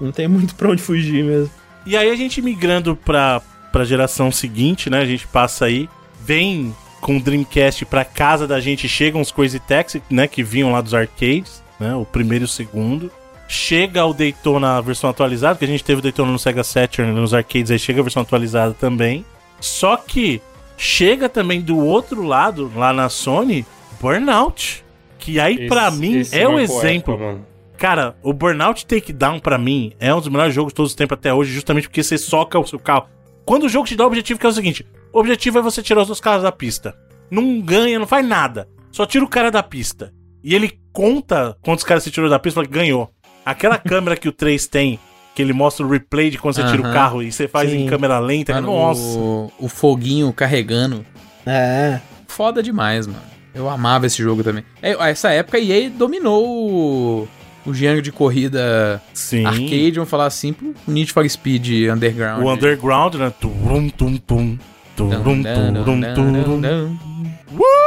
não 0.00 0.12
tem 0.12 0.28
muito 0.28 0.54
pra 0.54 0.70
onde 0.70 0.82
fugir 0.82 1.24
mesmo. 1.24 1.50
E 1.84 1.96
aí 1.96 2.10
a 2.10 2.16
gente 2.16 2.40
migrando 2.40 2.94
pra, 2.96 3.40
pra 3.72 3.84
geração 3.84 4.30
seguinte, 4.30 4.88
né? 4.88 5.00
A 5.00 5.06
gente 5.06 5.26
passa 5.26 5.66
aí, 5.66 5.88
vem 6.24 6.74
com 7.00 7.16
o 7.16 7.20
Dreamcast 7.20 7.84
pra 7.86 8.04
casa 8.04 8.46
da 8.46 8.60
gente, 8.60 8.88
chegam 8.88 9.20
os 9.20 9.32
Crazy 9.32 9.58
Taxi, 9.60 10.02
né? 10.10 10.28
Que 10.28 10.42
vinham 10.42 10.72
lá 10.72 10.80
dos 10.80 10.94
arcades, 10.94 11.62
né? 11.78 11.94
O 11.94 12.04
primeiro 12.04 12.44
e 12.44 12.46
o 12.46 12.48
segundo. 12.48 13.10
Chega 13.48 14.04
o 14.04 14.14
Daytona 14.14 14.76
a 14.76 14.80
versão 14.80 15.10
atualizada, 15.10 15.58
que 15.58 15.64
a 15.64 15.68
gente 15.68 15.82
teve 15.82 15.98
o 15.98 16.02
Daytona 16.02 16.30
no 16.30 16.38
Sega 16.38 16.62
Saturn, 16.62 17.12
nos 17.12 17.34
arcades, 17.34 17.70
aí 17.72 17.78
chega 17.80 17.98
a 17.98 18.04
versão 18.04 18.22
atualizada 18.22 18.74
também. 18.74 19.24
Só 19.60 19.96
que 19.96 20.40
chega 20.80 21.28
também 21.28 21.60
do 21.60 21.76
outro 21.78 22.22
lado, 22.22 22.72
lá 22.74 22.92
na 22.92 23.08
Sony, 23.08 23.64
Burnout. 24.00 24.82
Que 25.18 25.38
aí, 25.38 25.68
pra 25.68 25.88
Esse- 25.88 25.98
mim, 25.98 26.16
esse 26.18 26.38
é 26.38 26.48
o 26.48 26.58
exemplo. 26.58 27.14
época. 27.14 27.40
Cara, 27.76 28.16
o 28.22 28.32
Burnout 28.32 28.86
Takedown, 28.86 29.38
pra 29.38 29.58
mim, 29.58 29.92
é 30.00 30.12
um 30.14 30.18
dos 30.18 30.28
melhores 30.28 30.54
jogos 30.54 30.72
de 30.72 30.76
todos 30.76 30.92
os 30.92 30.96
tempos 30.96 31.16
até 31.18 31.32
hoje, 31.32 31.52
justamente 31.52 31.88
porque 31.88 32.02
você 32.02 32.16
soca 32.18 32.58
o 32.58 32.66
seu 32.66 32.78
carro. 32.78 33.06
Quando 33.44 33.64
o 33.64 33.68
jogo 33.68 33.86
te 33.86 33.96
dá 33.96 34.04
o 34.04 34.06
objetivo, 34.06 34.40
que 34.40 34.46
é 34.46 34.48
o 34.48 34.52
seguinte: 34.52 34.86
o 35.12 35.18
objetivo 35.18 35.58
é 35.58 35.62
você 35.62 35.82
tirar 35.82 36.00
os 36.00 36.06
seus 36.06 36.20
carros 36.20 36.42
da 36.42 36.52
pista. 36.52 36.94
Não 37.30 37.60
ganha, 37.60 37.98
não 37.98 38.06
faz 38.06 38.26
nada. 38.26 38.66
Só 38.90 39.04
tira 39.06 39.24
o 39.24 39.28
cara 39.28 39.50
da 39.50 39.62
pista. 39.62 40.12
E 40.42 40.54
ele 40.54 40.78
conta 40.92 41.56
quantos 41.62 41.84
caras 41.84 42.02
você 42.02 42.10
tirou 42.10 42.28
da 42.30 42.38
pista 42.38 42.54
e 42.54 42.62
fala 42.62 42.66
que 42.66 42.72
ganhou. 42.78 43.10
Aquela 43.44 43.76
câmera 43.78 44.16
que 44.16 44.28
o 44.28 44.32
3 44.32 44.66
tem, 44.66 44.98
que 45.34 45.42
ele 45.42 45.52
mostra 45.52 45.84
o 45.84 45.88
replay 45.88 46.30
de 46.30 46.38
quando 46.38 46.54
você 46.54 46.64
tira 46.64 46.80
o 46.80 46.92
carro 46.92 47.22
e 47.22 47.30
você 47.30 47.46
faz 47.46 47.70
Sim. 47.70 47.84
em 47.84 47.86
câmera 47.86 48.18
lenta. 48.18 48.54
Mano, 48.54 48.66
nossa. 48.66 49.00
O, 49.00 49.52
o 49.58 49.68
foguinho 49.68 50.32
carregando. 50.32 51.04
É. 51.46 52.00
Foda 52.26 52.62
demais, 52.62 53.06
mano. 53.06 53.20
Eu 53.54 53.68
amava 53.68 54.06
esse 54.06 54.22
jogo 54.22 54.44
também. 54.44 54.64
É, 54.80 54.92
essa 55.10 55.30
época 55.30 55.58
a 55.58 55.60
EA 55.60 55.90
dominou 55.90 56.46
o, 56.46 57.28
o 57.66 57.74
gênero 57.74 58.00
de 58.00 58.12
corrida 58.12 59.02
Sim. 59.12 59.44
arcade, 59.44 59.92
vamos 59.92 60.10
falar 60.10 60.26
assim, 60.26 60.52
pro 60.52 60.72
Need 60.86 61.12
for 61.12 61.28
Speed 61.28 61.90
Underground. 61.92 62.44
O 62.44 62.52
Underground, 62.52 63.14
né? 63.14 63.32
Turum, 63.40 63.88
tum, 63.88 64.16
tum. 64.16 64.58
Turum, 64.96 65.42
turum, 65.42 66.14
turum. 66.14 66.98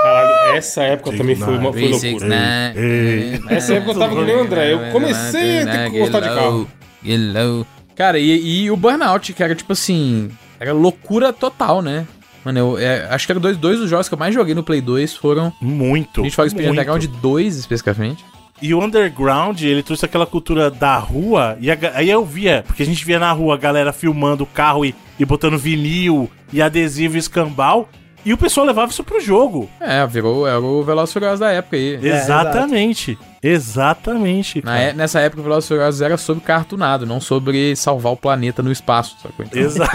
Caralho, 0.03 0.57
essa 0.57 0.83
época 0.83 1.15
também 1.15 1.35
foi, 1.35 1.57
uma, 1.57 1.71
foi 1.71 1.87
loucura. 1.87 2.73
Ei, 2.75 3.39
Essa 3.49 3.75
época 3.75 3.91
eu 3.91 3.99
tava 3.99 4.15
que 4.15 4.21
nem 4.23 4.35
o 4.35 4.41
André, 4.41 4.73
eu 4.73 4.91
comecei 4.91 5.61
a 5.61 5.65
ter 5.65 5.91
que 5.91 5.99
gostar 5.99 6.19
de 6.19 6.27
carro. 6.27 6.67
Hello. 7.05 7.65
Cara, 7.95 8.17
e, 8.17 8.63
e 8.63 8.71
o 8.71 8.77
Burnout, 8.77 9.33
que 9.33 9.43
era 9.43 9.55
tipo 9.55 9.73
assim. 9.73 10.29
Era 10.59 10.73
loucura 10.73 11.31
total, 11.31 11.81
né? 11.81 12.07
Mano, 12.43 12.59
eu 12.59 12.77
é, 12.77 13.07
acho 13.09 13.25
que 13.25 13.31
era 13.31 13.39
dois, 13.39 13.57
dois 13.57 13.79
dos 13.79 13.89
jogos 13.89 14.07
que 14.07 14.13
eu 14.13 14.19
mais 14.19 14.33
joguei 14.33 14.53
no 14.53 14.63
Play 14.63 14.81
2 14.81 15.15
foram 15.15 15.53
Muito. 15.61 16.21
Need 16.21 16.35
for 16.35 16.49
Speed 16.49 16.65
muito. 16.65 16.73
Underground 16.73 17.05
2, 17.21 17.55
especificamente. 17.55 18.25
E 18.61 18.73
o 18.73 18.81
underground, 18.81 19.61
ele 19.61 19.83
trouxe 19.83 20.05
aquela 20.05 20.25
cultura 20.25 20.69
da 20.69 20.97
rua. 20.97 21.57
E 21.59 21.69
a 21.71 21.77
aí 21.95 22.09
eu 22.09 22.23
via, 22.23 22.63
porque 22.65 22.83
a 22.83 22.85
gente 22.85 23.03
via 23.03 23.19
na 23.19 23.31
rua 23.31 23.55
a 23.55 23.57
galera 23.57 23.91
filmando 23.91 24.43
o 24.43 24.47
carro 24.47 24.85
e, 24.85 24.95
e 25.19 25.25
botando 25.25 25.57
vinil 25.57 26.29
e 26.51 26.61
adesivo 26.61 27.15
e 27.15 27.19
escambau. 27.19 27.89
E 28.25 28.31
o 28.31 28.37
pessoal 28.37 28.65
levava 28.65 28.89
isso 28.89 29.03
pro 29.03 29.19
jogo. 29.19 29.69
É, 29.81 30.05
virou, 30.07 30.47
era 30.47 30.59
o 30.59 31.07
Furiosos 31.07 31.41
da 31.41 31.51
época 31.51 31.75
aí. 31.75 31.99
Exatamente. 32.01 33.17
Exatamente. 33.43 34.59
Na 34.63 34.71
cara. 34.73 34.83
é- 34.83 34.93
nessa 34.93 35.19
época, 35.19 35.41
o 35.41 35.43
Velozes 35.43 35.67
Furiosos 35.67 36.01
era 36.01 36.17
sobre 36.17 36.43
cartunado, 36.43 37.05
não 37.05 37.19
sobre 37.19 37.75
salvar 37.75 38.13
o 38.13 38.17
planeta 38.17 38.63
no 38.63 38.71
espaço, 38.71 39.17
sacou? 39.21 39.45
Então, 39.45 39.61
lá. 39.77 39.89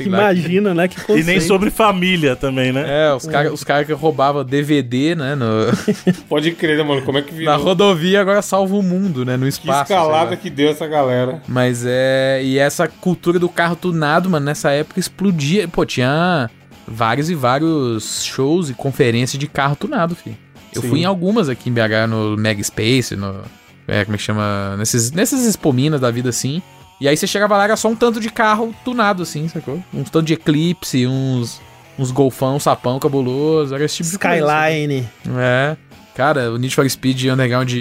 Imagina, 0.00 0.74
né? 0.74 0.88
Que 0.88 1.12
E 1.12 1.22
nem 1.24 1.40
sobre 1.40 1.70
família 1.70 2.36
também, 2.36 2.72
né? 2.72 2.84
É, 3.08 3.12
os 3.14 3.26
caras 3.26 3.52
os 3.52 3.64
cara 3.64 3.84
que 3.84 3.92
roubavam 3.92 4.44
DVD, 4.44 5.14
né, 5.14 5.34
no- 5.34 5.66
Pode 6.28 6.52
crer, 6.52 6.76
né, 6.78 6.82
mano? 6.84 7.02
Como 7.02 7.18
é 7.18 7.22
que 7.22 7.32
na 7.32 7.38
virou? 7.56 7.58
rodovia 7.58 8.20
agora 8.20 8.42
salva 8.42 8.74
o 8.76 8.82
mundo, 8.82 9.24
né, 9.24 9.36
no 9.36 9.42
Que 9.44 9.48
espaço. 9.48 9.88
sei 9.88 9.96
escalada 9.96 10.36
que 10.36 10.48
deu 10.50 10.68
essa 10.70 10.86
galera. 10.86 11.42
Mas 11.48 11.84
é. 11.86 12.40
E 12.42 12.58
essa 12.58 12.86
cultura 12.88 13.38
do 13.38 13.48
carro 13.48 13.76
tunado, 13.76 14.30
mano, 14.30 14.46
nessa 14.46 14.70
época 14.70 15.00
explodia. 15.00 15.66
Pô, 15.68 15.84
tinha 15.84 16.48
vários 16.86 17.28
e 17.28 17.34
vários 17.34 18.24
shows 18.24 18.70
e 18.70 18.74
conferências 18.74 19.38
de 19.38 19.46
carro 19.46 19.76
tunado, 19.76 20.14
filho. 20.14 20.36
Eu 20.74 20.82
Sim. 20.82 20.88
fui 20.88 21.00
em 21.00 21.04
algumas 21.04 21.48
aqui 21.48 21.70
em 21.70 21.72
BH, 21.72 22.08
no 22.08 22.36
Mega 22.36 22.62
Space, 22.62 23.14
no. 23.16 23.42
É, 23.86 24.04
como 24.04 24.14
é 24.14 24.18
que 24.18 24.24
chama? 24.24 24.76
Nesses, 24.78 25.10
nessas 25.12 25.44
expominas 25.44 26.00
da 26.00 26.10
vida 26.10 26.28
assim. 26.28 26.60
E 27.00 27.08
aí 27.08 27.16
você 27.16 27.26
chegava 27.26 27.56
lá, 27.56 27.64
era 27.64 27.76
só 27.76 27.88
um 27.88 27.94
tanto 27.96 28.20
de 28.20 28.28
carro 28.28 28.74
tunado, 28.84 29.22
assim, 29.22 29.48
sacou? 29.48 29.82
Um 29.94 30.02
tanto 30.04 30.26
de 30.26 30.34
Eclipse, 30.34 31.06
uns. 31.06 31.60
Uns 31.98 32.12
golfão, 32.12 32.60
sapão 32.60 32.98
cabuloso, 33.00 33.74
era 33.74 33.84
esse 33.84 33.96
tipo 33.96 34.10
de 34.10 34.18
coisa. 34.18 34.36
sacou? 34.46 34.52
Skyline. 34.62 35.08
É. 35.36 35.76
Cara, 36.14 36.52
o 36.52 36.56
Need 36.58 36.74
for 36.74 36.88
Speed 36.88 37.24
Underground. 37.24 37.72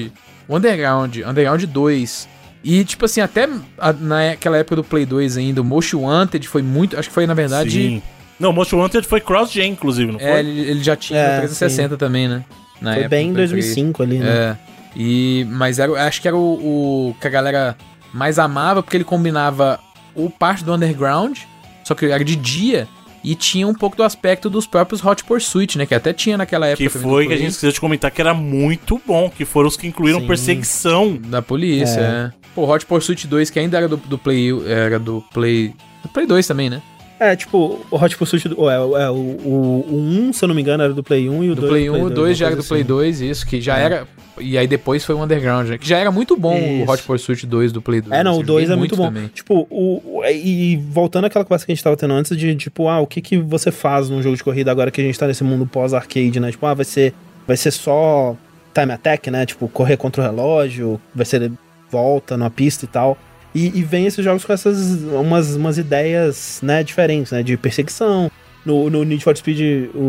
Underground, 0.50 1.18
Underground 1.18 1.64
2. 1.66 2.28
E, 2.64 2.84
tipo 2.84 3.06
assim, 3.06 3.22
até 3.22 3.48
naquela 4.00 4.58
época 4.58 4.78
do 4.78 4.84
Play 4.84 5.06
2 5.06 5.38
ainda, 5.38 5.62
o 5.62 5.64
Most 5.64 5.96
Wanted 5.96 6.48
foi 6.48 6.62
muito. 6.62 6.98
Acho 6.98 7.10
que 7.10 7.14
foi, 7.14 7.28
na 7.28 7.34
verdade. 7.34 7.72
Sim. 7.72 8.02
Não, 8.40 8.50
o 8.50 8.54
Most 8.54 8.74
Wanted 8.76 9.08
foi 9.08 9.20
cross-gen, 9.22 9.72
inclusive, 9.72 10.12
não 10.12 10.20
É, 10.20 10.32
foi? 10.32 10.40
ele, 10.40 10.60
ele 10.62 10.84
já 10.84 10.96
tinha 10.96 11.20
É, 11.20 11.38
360 11.40 11.98
também, 11.98 12.28
né? 12.28 12.44
Na 12.82 12.94
Foi 12.94 13.04
época 13.04 13.10
bem 13.16 13.30
em 13.30 13.34
Play 13.34 13.48
3. 13.48 13.66
2005 13.66 14.04
ali, 14.04 14.20
né? 14.20 14.30
É. 14.30 14.58
E, 14.96 15.46
mas 15.50 15.80
era, 15.80 16.08
acho 16.08 16.22
que 16.22 16.28
era 16.28 16.38
o, 16.38 17.10
o 17.10 17.16
que 17.20 17.28
a 17.28 17.30
galera 17.30 17.78
mais 18.14 18.40
amava, 18.40 18.82
porque 18.82 18.98
ele 18.98 19.04
combinava 19.04 19.80
o 20.16 20.30
parte 20.30 20.64
do 20.64 20.74
Underground, 20.74 21.38
só 21.84 21.94
que 21.94 22.08
era 22.08 22.24
de 22.24 22.36
dia, 22.36 22.88
e 23.24 23.36
tinha 23.36 23.68
um 23.68 23.74
pouco 23.74 23.96
do 23.96 24.04
aspecto 24.04 24.50
dos 24.50 24.66
próprios 24.66 25.04
Hot 25.04 25.24
Pursuit, 25.24 25.78
né? 25.78 25.86
Que 25.86 25.94
até 25.94 26.14
tinha 26.14 26.38
naquela 26.38 26.68
época. 26.68 26.84
Que 26.84 26.90
foi 26.90 27.28
que 27.28 27.34
a 27.34 27.38
gente 27.38 27.50
esqueceu 27.50 27.72
de 27.72 27.80
comentar 27.80 28.10
que 28.10 28.22
era 28.22 28.34
muito 28.34 29.02
bom, 29.06 29.30
que 29.30 29.46
foram 29.46 29.68
os 29.68 29.78
que 29.78 29.86
incluíram 29.86 30.22
Sim. 30.22 30.28
perseguição. 30.28 31.18
Da 31.18 31.42
polícia, 31.42 32.00
é. 32.34 32.48
Pô, 32.56 32.66
Hot 32.72 32.86
Pursuit 32.86 33.28
2, 33.28 33.50
que 33.50 33.60
ainda 33.60 33.78
era 33.78 33.88
do, 33.88 33.98
do 33.98 34.18
Play. 34.18 34.50
Era 34.66 34.98
do 34.98 35.24
Play. 35.34 35.74
Do 36.02 36.10
Play 36.10 36.26
2 36.26 36.48
também, 36.48 36.70
né? 36.70 36.82
É, 37.20 37.36
tipo, 37.36 37.84
o 37.90 37.96
Hot 37.98 38.16
Pursuit, 38.16 38.48
do- 38.50 38.70
é, 38.70 38.76
é, 38.76 39.10
o, 39.10 39.14
o, 39.14 39.86
o 39.90 39.96
1, 40.30 40.34
se 40.34 40.44
eu 40.44 40.48
não 40.48 40.54
me 40.56 40.62
engano, 40.62 40.84
era 40.84 40.94
do 40.94 41.04
Play 41.04 41.28
1 41.28 41.44
e 41.44 41.50
o 41.50 41.56
Do 41.56 41.62
2 41.62 41.72
Play 41.72 41.90
1, 41.90 42.04
o 42.04 42.10
2 42.12 42.38
já 42.38 42.46
era 42.48 42.56
do 42.56 42.64
Play 42.64 42.82
assim. 42.82 42.88
2, 42.88 43.22
isso, 43.22 43.48
que 43.48 43.60
já 43.60 43.80
É. 43.80 43.84
era. 43.84 44.08
E 44.40 44.56
aí 44.56 44.68
depois 44.68 45.04
foi 45.04 45.16
o 45.16 45.24
Underground, 45.24 45.68
né? 45.68 45.78
Que 45.80 45.88
já 45.90 45.98
era 45.98 46.12
muito 46.12 46.38
bom 46.38 46.54
o 46.54 46.84
Isso. 46.84 46.92
Hot 46.92 47.02
Pursuit 47.04 47.48
2 47.48 47.72
do 47.72 47.82
Play 47.82 48.02
2. 48.02 48.14
É, 48.20 48.24
não, 48.24 48.34
assim, 48.34 48.42
o 48.42 48.46
2 48.46 48.62
joguei 48.68 48.76
é 48.76 48.78
muito, 48.78 48.96
bom. 48.96 49.06
também. 49.08 49.28
Tipo, 49.30 49.66
o, 49.68 50.20
o- 50.20 50.26
e 50.26 50.78
voltando 50.92 51.26
àquela 51.26 51.44
conversa 51.44 51.66
que 51.66 51.72
a 51.72 51.76
gente 51.76 51.84
tava 51.84 51.98
tendo 51.98 52.14
antes 52.14 52.38
de, 52.38 52.56
tipo, 52.56 52.88
ah, 52.88 53.00
o 53.00 53.08
que 53.08 53.20
que 53.20 53.36
você 53.40 53.72
faz 53.72 54.12
num 54.12 54.22
jogo 54.22 54.36
de 54.38 54.44
corrida 54.44 54.70
agora 54.70 54.92
que 54.92 55.02
a 55.02 55.04
gente 55.04 55.18
tá 55.18 55.26
nesse 55.26 55.44
mundo 55.44 55.66
pós-arcade, 55.66 56.40
né? 56.40 56.52
Tipo, 56.52 56.68
ah, 56.68 56.76
vai 56.76 56.86
ser, 56.86 57.16
vai 57.48 57.58
ser 57.58 57.72
só 57.72 58.36
time 58.76 58.94
attack, 58.94 59.32
né? 59.32 59.44
Tipo, 59.44 59.68
correr 59.68 59.98
contra 59.98 60.22
o 60.22 60.26
relógio, 60.26 61.02
vai 61.16 61.26
ser 61.26 61.52
volta 61.90 62.38
na 62.38 62.52
pista 62.52 62.86
e 62.86 62.88
tal. 62.88 63.18
E, 63.56 63.80
e 63.80 63.84
vem 63.84 64.06
esses 64.06 64.24
jogos 64.24 64.46
com 64.46 64.54
essas, 64.54 65.02
umas, 65.04 65.56
umas 65.56 65.78
ideias, 65.78 66.60
né, 66.62 66.84
diferentes, 66.84 67.32
né? 67.32 67.42
De 67.44 67.58
perseguição. 67.58 68.30
No, 68.66 68.90
no 68.90 69.04
Need 69.04 69.24
for 69.24 69.36
Speed, 69.36 69.90
o, 69.96 70.00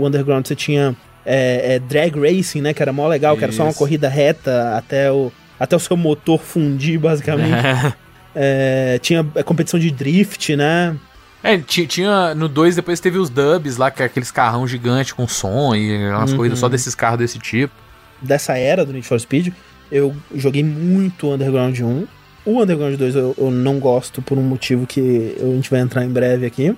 o 0.00 0.06
Underground, 0.06 0.46
você 0.46 0.54
tinha 0.54 0.96
é, 1.24 1.74
é, 1.74 1.78
drag 1.78 2.18
racing, 2.18 2.62
né? 2.62 2.72
Que 2.72 2.82
era 2.82 2.92
mó 2.92 3.06
legal, 3.06 3.36
que 3.36 3.44
era 3.44 3.52
só 3.52 3.62
uma 3.64 3.70
Isso. 3.70 3.78
corrida 3.78 4.08
reta 4.08 4.76
até 4.76 5.12
o, 5.12 5.30
até 5.60 5.76
o 5.76 5.78
seu 5.78 5.96
motor 5.96 6.40
fundir, 6.40 6.98
basicamente. 6.98 7.52
É, 8.38 8.98
tinha 9.00 9.26
a 9.34 9.42
competição 9.42 9.80
de 9.80 9.90
drift, 9.90 10.54
né? 10.56 10.94
É, 11.42 11.56
ti- 11.56 11.86
tinha. 11.86 12.34
No 12.34 12.48
2 12.50 12.76
depois 12.76 13.00
teve 13.00 13.16
os 13.16 13.30
dubs 13.30 13.78
lá, 13.78 13.90
que 13.90 14.02
é 14.02 14.04
aqueles 14.04 14.30
carrão 14.30 14.68
gigante 14.68 15.14
com 15.14 15.26
som 15.26 15.74
e 15.74 16.06
umas 16.10 16.32
Uhum. 16.32 16.36
corridas 16.36 16.58
só 16.58 16.68
desses 16.68 16.94
carros 16.94 17.18
desse 17.18 17.38
tipo. 17.38 17.72
Dessa 18.20 18.58
era 18.58 18.84
do 18.84 18.92
Need 18.92 19.06
for 19.06 19.18
Speed, 19.18 19.54
eu 19.90 20.14
joguei 20.34 20.62
muito 20.62 21.32
Underground 21.32 21.78
1. 21.80 22.06
O 22.46 22.62
Underground 22.62 22.96
2 22.96 23.14
eu, 23.16 23.34
eu 23.36 23.50
não 23.50 23.78
gosto 23.78 24.22
por 24.22 24.38
um 24.38 24.42
motivo 24.42 24.86
que 24.86 25.36
a 25.40 25.44
gente 25.46 25.68
vai 25.70 25.80
entrar 25.80 26.04
em 26.04 26.08
breve 26.08 26.46
aqui. 26.46 26.70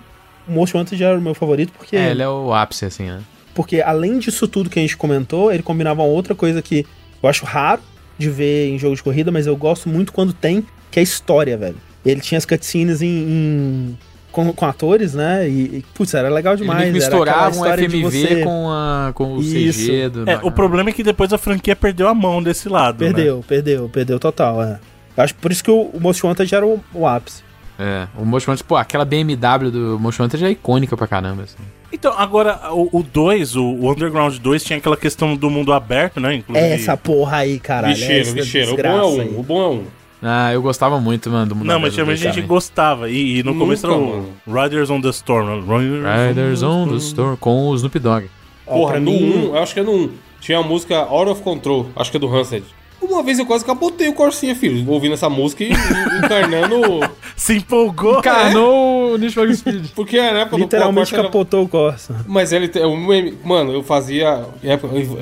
O 0.48 0.52
Most 0.52 0.74
Wanted 0.76 0.96
já 0.98 1.08
era 1.10 1.18
o 1.18 1.22
meu 1.22 1.34
favorito 1.34 1.72
porque, 1.76 1.94
É, 1.96 2.10
ele 2.10 2.22
é 2.22 2.28
o 2.28 2.52
ápice, 2.54 2.86
assim, 2.86 3.04
né? 3.04 3.20
porque 3.54 3.80
além 3.82 4.18
disso 4.18 4.46
tudo 4.48 4.70
que 4.70 4.78
a 4.78 4.82
gente 4.82 4.96
comentou, 4.96 5.52
ele 5.52 5.62
combinava 5.64 6.00
uma 6.02 6.08
outra 6.08 6.34
coisa 6.34 6.62
que 6.62 6.86
eu 7.22 7.28
acho 7.28 7.44
raro 7.44 7.82
de 8.16 8.30
ver 8.30 8.68
em 8.68 8.78
jogo 8.78 8.94
de 8.96 9.02
corrida, 9.02 9.30
mas 9.32 9.46
eu 9.46 9.56
gosto 9.56 9.88
muito 9.88 10.12
quando 10.12 10.32
tem, 10.32 10.64
que 10.90 10.98
é 10.98 11.00
a 11.00 11.02
história, 11.02 11.56
velho. 11.56 11.76
Ele 12.06 12.20
tinha 12.20 12.38
as 12.38 12.46
cutscenes 12.46 13.02
em, 13.02 13.06
em, 13.08 13.98
com, 14.30 14.52
com 14.52 14.64
atores, 14.64 15.12
né? 15.14 15.48
E, 15.48 15.78
e, 15.78 15.84
putz, 15.92 16.14
era 16.14 16.28
legal 16.28 16.54
demais. 16.56 16.82
Eles 16.88 16.94
misturavam 17.04 17.62
de 17.76 17.88
FMV 17.88 18.00
você- 18.02 18.42
com, 18.44 18.70
a, 18.70 19.10
com 19.14 19.34
o 19.34 19.42
Isso. 19.42 19.80
CG 19.86 20.08
do. 20.08 20.30
É, 20.30 20.36
o 20.42 20.50
problema 20.52 20.90
é 20.90 20.92
que 20.92 21.02
depois 21.02 21.32
a 21.32 21.38
franquia 21.38 21.74
perdeu 21.76 22.06
a 22.08 22.14
mão 22.14 22.40
desse 22.42 22.68
lado. 22.68 23.04
né? 23.04 23.12
Perdeu, 23.12 23.44
perdeu, 23.46 23.88
perdeu 23.88 24.18
total, 24.20 24.62
é. 24.62 24.78
Eu 25.18 25.24
Acho 25.24 25.34
por 25.34 25.50
isso 25.50 25.64
que 25.64 25.70
o, 25.70 25.90
o 25.92 26.00
Most 26.00 26.24
Wanted 26.24 26.54
era 26.54 26.64
o, 26.64 26.80
o 26.94 27.06
ápice. 27.06 27.42
É, 27.78 28.06
o 28.16 28.24
Motion 28.24 28.52
Hunter, 28.52 28.64
pô, 28.64 28.76
aquela 28.76 29.04
BMW 29.04 29.70
do 29.70 29.98
Motion 30.00 30.24
Hunter 30.24 30.38
já 30.40 30.46
é 30.48 30.50
icônica 30.52 30.96
pra 30.96 31.06
caramba, 31.06 31.42
assim. 31.42 31.58
Então, 31.92 32.12
agora, 32.16 32.60
o 32.72 33.02
2, 33.02 33.56
o, 33.56 33.64
o 33.64 33.90
Underground 33.90 34.36
2, 34.36 34.62
tinha 34.64 34.78
aquela 34.78 34.96
questão 34.96 35.34
do 35.36 35.48
mundo 35.48 35.72
aberto, 35.72 36.20
né? 36.20 36.34
Inclusive. 36.34 36.66
É 36.66 36.74
essa 36.74 36.96
porra 36.96 37.38
aí, 37.38 37.58
caralho. 37.58 37.94
Lixeiro, 37.94 38.20
essa 38.28 38.34
lixeiro. 38.34 38.74
O 38.74 38.76
bom 38.76 38.82
é 38.88 39.04
um, 39.04 39.20
aí. 39.20 39.36
o 39.38 39.42
bom 39.42 39.62
é 39.62 39.68
um. 39.68 39.84
Ah, 40.20 40.52
eu 40.52 40.60
gostava 40.60 41.00
muito, 41.00 41.30
mano, 41.30 41.46
do 41.46 41.54
mundo 41.54 41.66
Não, 41.66 41.78
mas 41.80 41.94
tinha 41.94 42.04
gente 42.06 42.20
que 42.26 42.28
também. 42.34 42.46
gostava. 42.46 43.08
E, 43.08 43.38
e 43.38 43.42
no 43.42 43.52
Nunca, 43.52 43.64
começo 43.64 43.86
era 43.86 43.94
o 43.96 44.06
mano. 44.08 44.28
Riders 44.46 44.90
on 44.90 45.00
the 45.00 45.10
Storm. 45.10 45.46
né? 45.46 46.28
Riders 46.28 46.62
on 46.62 46.88
the 46.88 46.96
Storm 46.96 47.36
com 47.36 47.68
o 47.68 47.74
Snoop 47.76 47.98
Dogg. 47.98 48.28
Porra, 48.66 48.98
no 49.00 49.10
mim- 49.12 49.48
1, 49.50 49.56
eu 49.56 49.58
acho 49.62 49.74
que 49.74 49.80
é 49.80 49.82
no 49.82 49.92
1. 49.92 50.10
Tinha 50.40 50.58
a 50.58 50.62
música 50.62 50.96
Out 50.98 51.30
of 51.30 51.42
Control, 51.42 51.86
acho 51.96 52.10
que 52.10 52.16
é 52.16 52.20
do 52.20 52.26
Hansed. 52.34 52.64
Uma 53.00 53.22
vez 53.22 53.38
eu 53.38 53.46
quase 53.46 53.64
capotei 53.64 54.08
o 54.08 54.12
Corsinha, 54.12 54.54
filho, 54.54 54.88
ouvindo 54.90 55.14
essa 55.14 55.30
música 55.30 55.64
e, 55.64 55.70
encarnando. 56.18 56.76
Se 57.36 57.54
empolgou. 57.56 58.18
Encarnou 58.18 59.14
o 59.14 59.16
Need 59.18 59.32
for 59.34 59.52
Speed. 59.54 59.86
Porque 59.94 60.16
na 60.20 60.40
época 60.40 60.56
Literalmente 60.56 60.94
do 60.94 60.98
Corsa 61.10 61.14
era- 61.16 61.22
capotou 61.24 61.64
o 61.64 61.68
Corsa. 61.68 62.24
Mas 62.26 62.52
ele. 62.52 62.70
meme- 63.06 63.38
Mano, 63.44 63.72
eu 63.72 63.82
fazia. 63.82 64.44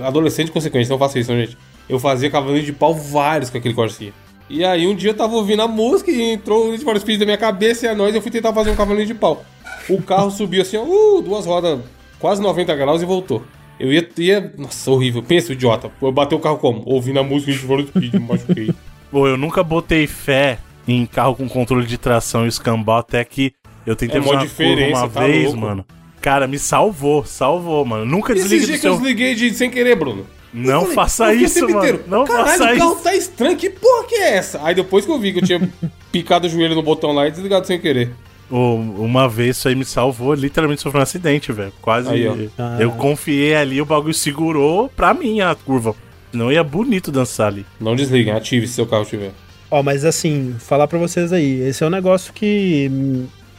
Adolescente 0.04 0.50
consequência, 0.50 0.90
não 0.92 0.98
faça 0.98 1.18
isso, 1.18 1.30
não, 1.32 1.38
gente. 1.40 1.56
Eu 1.88 1.98
fazia 1.98 2.30
cavalinho 2.30 2.64
de 2.64 2.72
pau 2.72 2.94
vários 2.94 3.50
com 3.50 3.58
aquele 3.58 3.74
Corsinha. 3.74 4.12
E 4.48 4.64
aí 4.64 4.86
um 4.86 4.94
dia 4.94 5.10
eu 5.10 5.14
tava 5.14 5.34
ouvindo 5.34 5.62
a 5.62 5.68
música 5.68 6.10
e 6.10 6.22
entrou 6.32 6.66
o 6.66 6.70
Need 6.70 6.84
for 6.84 6.98
Speed 6.98 7.18
da 7.20 7.24
minha 7.26 7.36
cabeça 7.36 7.86
e 7.86 7.88
a 7.88 7.94
nós 7.94 8.14
eu 8.14 8.22
fui 8.22 8.30
tentar 8.30 8.52
fazer 8.52 8.70
um 8.70 8.76
cavalinho 8.76 9.06
de 9.06 9.14
pau. 9.14 9.44
O 9.88 10.00
carro 10.00 10.30
subiu 10.30 10.62
assim, 10.62 10.76
ó, 10.76 10.82
uh, 10.84 11.20
duas 11.22 11.46
rodas, 11.46 11.80
quase 12.18 12.40
90 12.40 12.74
graus 12.74 13.02
e 13.02 13.04
voltou. 13.04 13.42
Eu 13.78 13.92
ia, 13.92 14.08
ia. 14.18 14.52
Nossa, 14.56 14.90
horrível. 14.90 15.22
Pensa, 15.22 15.52
idiota. 15.52 15.90
Eu 16.00 16.12
bati 16.12 16.34
o 16.34 16.38
carro 16.38 16.58
como? 16.58 16.82
Ouvindo 16.86 17.20
a 17.20 17.22
música 17.22 17.50
Need 17.52 17.66
for 17.66 17.82
Speed, 17.82 18.14
me 18.14 18.20
machuquei. 18.20 18.70
Pô, 19.10 19.26
eu 19.28 19.36
nunca 19.36 19.62
botei 19.62 20.06
fé 20.06 20.58
em 20.88 21.04
carro 21.06 21.34
com 21.36 21.48
controle 21.48 21.86
de 21.86 21.98
tração 21.98 22.44
e 22.44 22.48
escambau 22.48 22.98
até 22.98 23.24
que 23.24 23.52
eu 23.86 23.94
tentei 23.94 24.18
É 24.18 24.22
fazer 24.22 24.36
uma 24.36 24.46
curva 24.46 24.86
uma 25.00 25.08
tá 25.08 25.20
vez, 25.20 25.44
louco. 25.44 25.58
mano. 25.60 25.84
Cara, 26.20 26.46
me 26.48 26.58
salvou, 26.58 27.24
salvou, 27.24 27.84
mano. 27.84 28.04
Nunca 28.04 28.32
E 28.32 28.36
esses 28.38 28.48
desligue 28.50 28.64
do 28.64 28.68
dias 28.68 28.80
que 28.80 28.86
eu 28.88 28.92
seu... 28.94 29.00
desliguei 29.00 29.34
de, 29.34 29.54
sem 29.54 29.70
querer, 29.70 29.94
Bruno. 29.96 30.26
Não 30.52 30.80
falei, 30.80 30.94
faça 30.94 31.34
isso, 31.34 31.60
mano. 31.68 31.76
inteiro, 31.78 32.04
Não 32.08 32.24
Caralho, 32.24 32.46
faça 32.58 32.64
o 32.74 32.78
carro 32.78 32.92
isso. 32.94 33.02
tá 33.02 33.14
estranho, 33.14 33.56
que 33.56 33.68
porra 33.70 34.04
que 34.08 34.14
é 34.14 34.36
essa? 34.36 34.60
Aí 34.64 34.74
depois 34.74 35.04
que 35.04 35.10
eu 35.12 35.18
vi 35.18 35.32
que 35.32 35.38
eu 35.40 35.44
tinha 35.44 35.60
picado 36.10 36.46
o 36.46 36.50
joelho 36.50 36.74
no 36.74 36.82
botão 36.82 37.12
lá 37.12 37.28
e 37.28 37.30
desligado 37.30 37.66
sem 37.66 37.78
querer. 37.78 38.10
Uma 38.50 39.28
vez 39.28 39.56
isso 39.56 39.68
aí 39.68 39.74
me 39.74 39.84
salvou, 39.84 40.32
literalmente 40.34 40.80
sofreu 40.82 41.00
um 41.00 41.02
acidente, 41.02 41.50
velho. 41.52 41.72
Quase. 41.82 42.08
Aí, 42.08 42.28
ó. 42.28 42.36
Ah. 42.58 42.76
Eu 42.78 42.92
confiei 42.92 43.54
ali, 43.56 43.80
o 43.80 43.86
bagulho 43.86 44.14
segurou 44.14 44.88
pra 44.88 45.12
mim 45.12 45.40
a 45.40 45.54
curva. 45.54 45.94
Senão 46.30 46.52
ia 46.52 46.62
bonito 46.62 47.10
dançar 47.10 47.48
ali. 47.48 47.66
Não 47.80 47.96
desliguem, 47.96 48.32
ative 48.32 48.66
se 48.66 48.74
seu 48.74 48.86
carro 48.86 49.04
tiver. 49.04 49.32
Ó, 49.70 49.82
mas 49.82 50.04
assim, 50.04 50.54
falar 50.60 50.86
pra 50.86 50.98
vocês 50.98 51.32
aí, 51.32 51.60
esse 51.62 51.82
é 51.82 51.86
um 51.86 51.90
negócio 51.90 52.32
que 52.32 52.90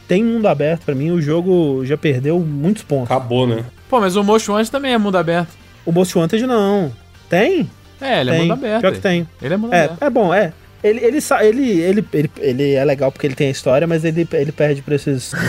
tem 0.06 0.24
mundo 0.24 0.46
aberto 0.46 0.84
pra 0.86 0.94
mim, 0.94 1.10
o 1.10 1.20
jogo 1.20 1.84
já 1.84 1.96
perdeu 1.98 2.38
muitos 2.40 2.82
pontos. 2.82 3.10
Acabou, 3.10 3.46
né? 3.46 3.64
Pô, 3.90 4.00
mas 4.00 4.16
o 4.16 4.24
Motion 4.24 4.54
Hunter 4.54 4.68
também 4.70 4.92
é 4.94 4.98
mundo 4.98 5.18
aberto. 5.18 5.50
O 5.84 5.92
Most 5.92 6.16
Wanted 6.18 6.46
não. 6.46 6.92
Tem? 7.30 7.68
É, 8.00 8.20
ele 8.20 8.30
é 8.30 8.32
tem. 8.34 8.42
mundo 8.42 8.52
aberto. 8.52 8.80
Pior 8.82 8.92
que 8.92 9.00
tem. 9.00 9.28
Ele 9.40 9.54
é 9.54 9.56
mundo 9.56 9.72
É, 9.74 9.84
aberto. 9.84 10.02
é 10.02 10.10
bom, 10.10 10.32
é. 10.34 10.52
Ele, 10.82 11.00
ele, 11.04 11.18
ele, 11.40 11.80
ele, 11.80 12.04
ele, 12.12 12.30
ele 12.38 12.72
é 12.74 12.84
legal 12.84 13.10
porque 13.10 13.26
ele 13.26 13.34
tem 13.34 13.48
a 13.48 13.50
história, 13.50 13.86
mas 13.86 14.04
ele, 14.04 14.26
ele 14.32 14.52
perde 14.52 14.82
pra 14.82 14.94
esses. 14.94 15.32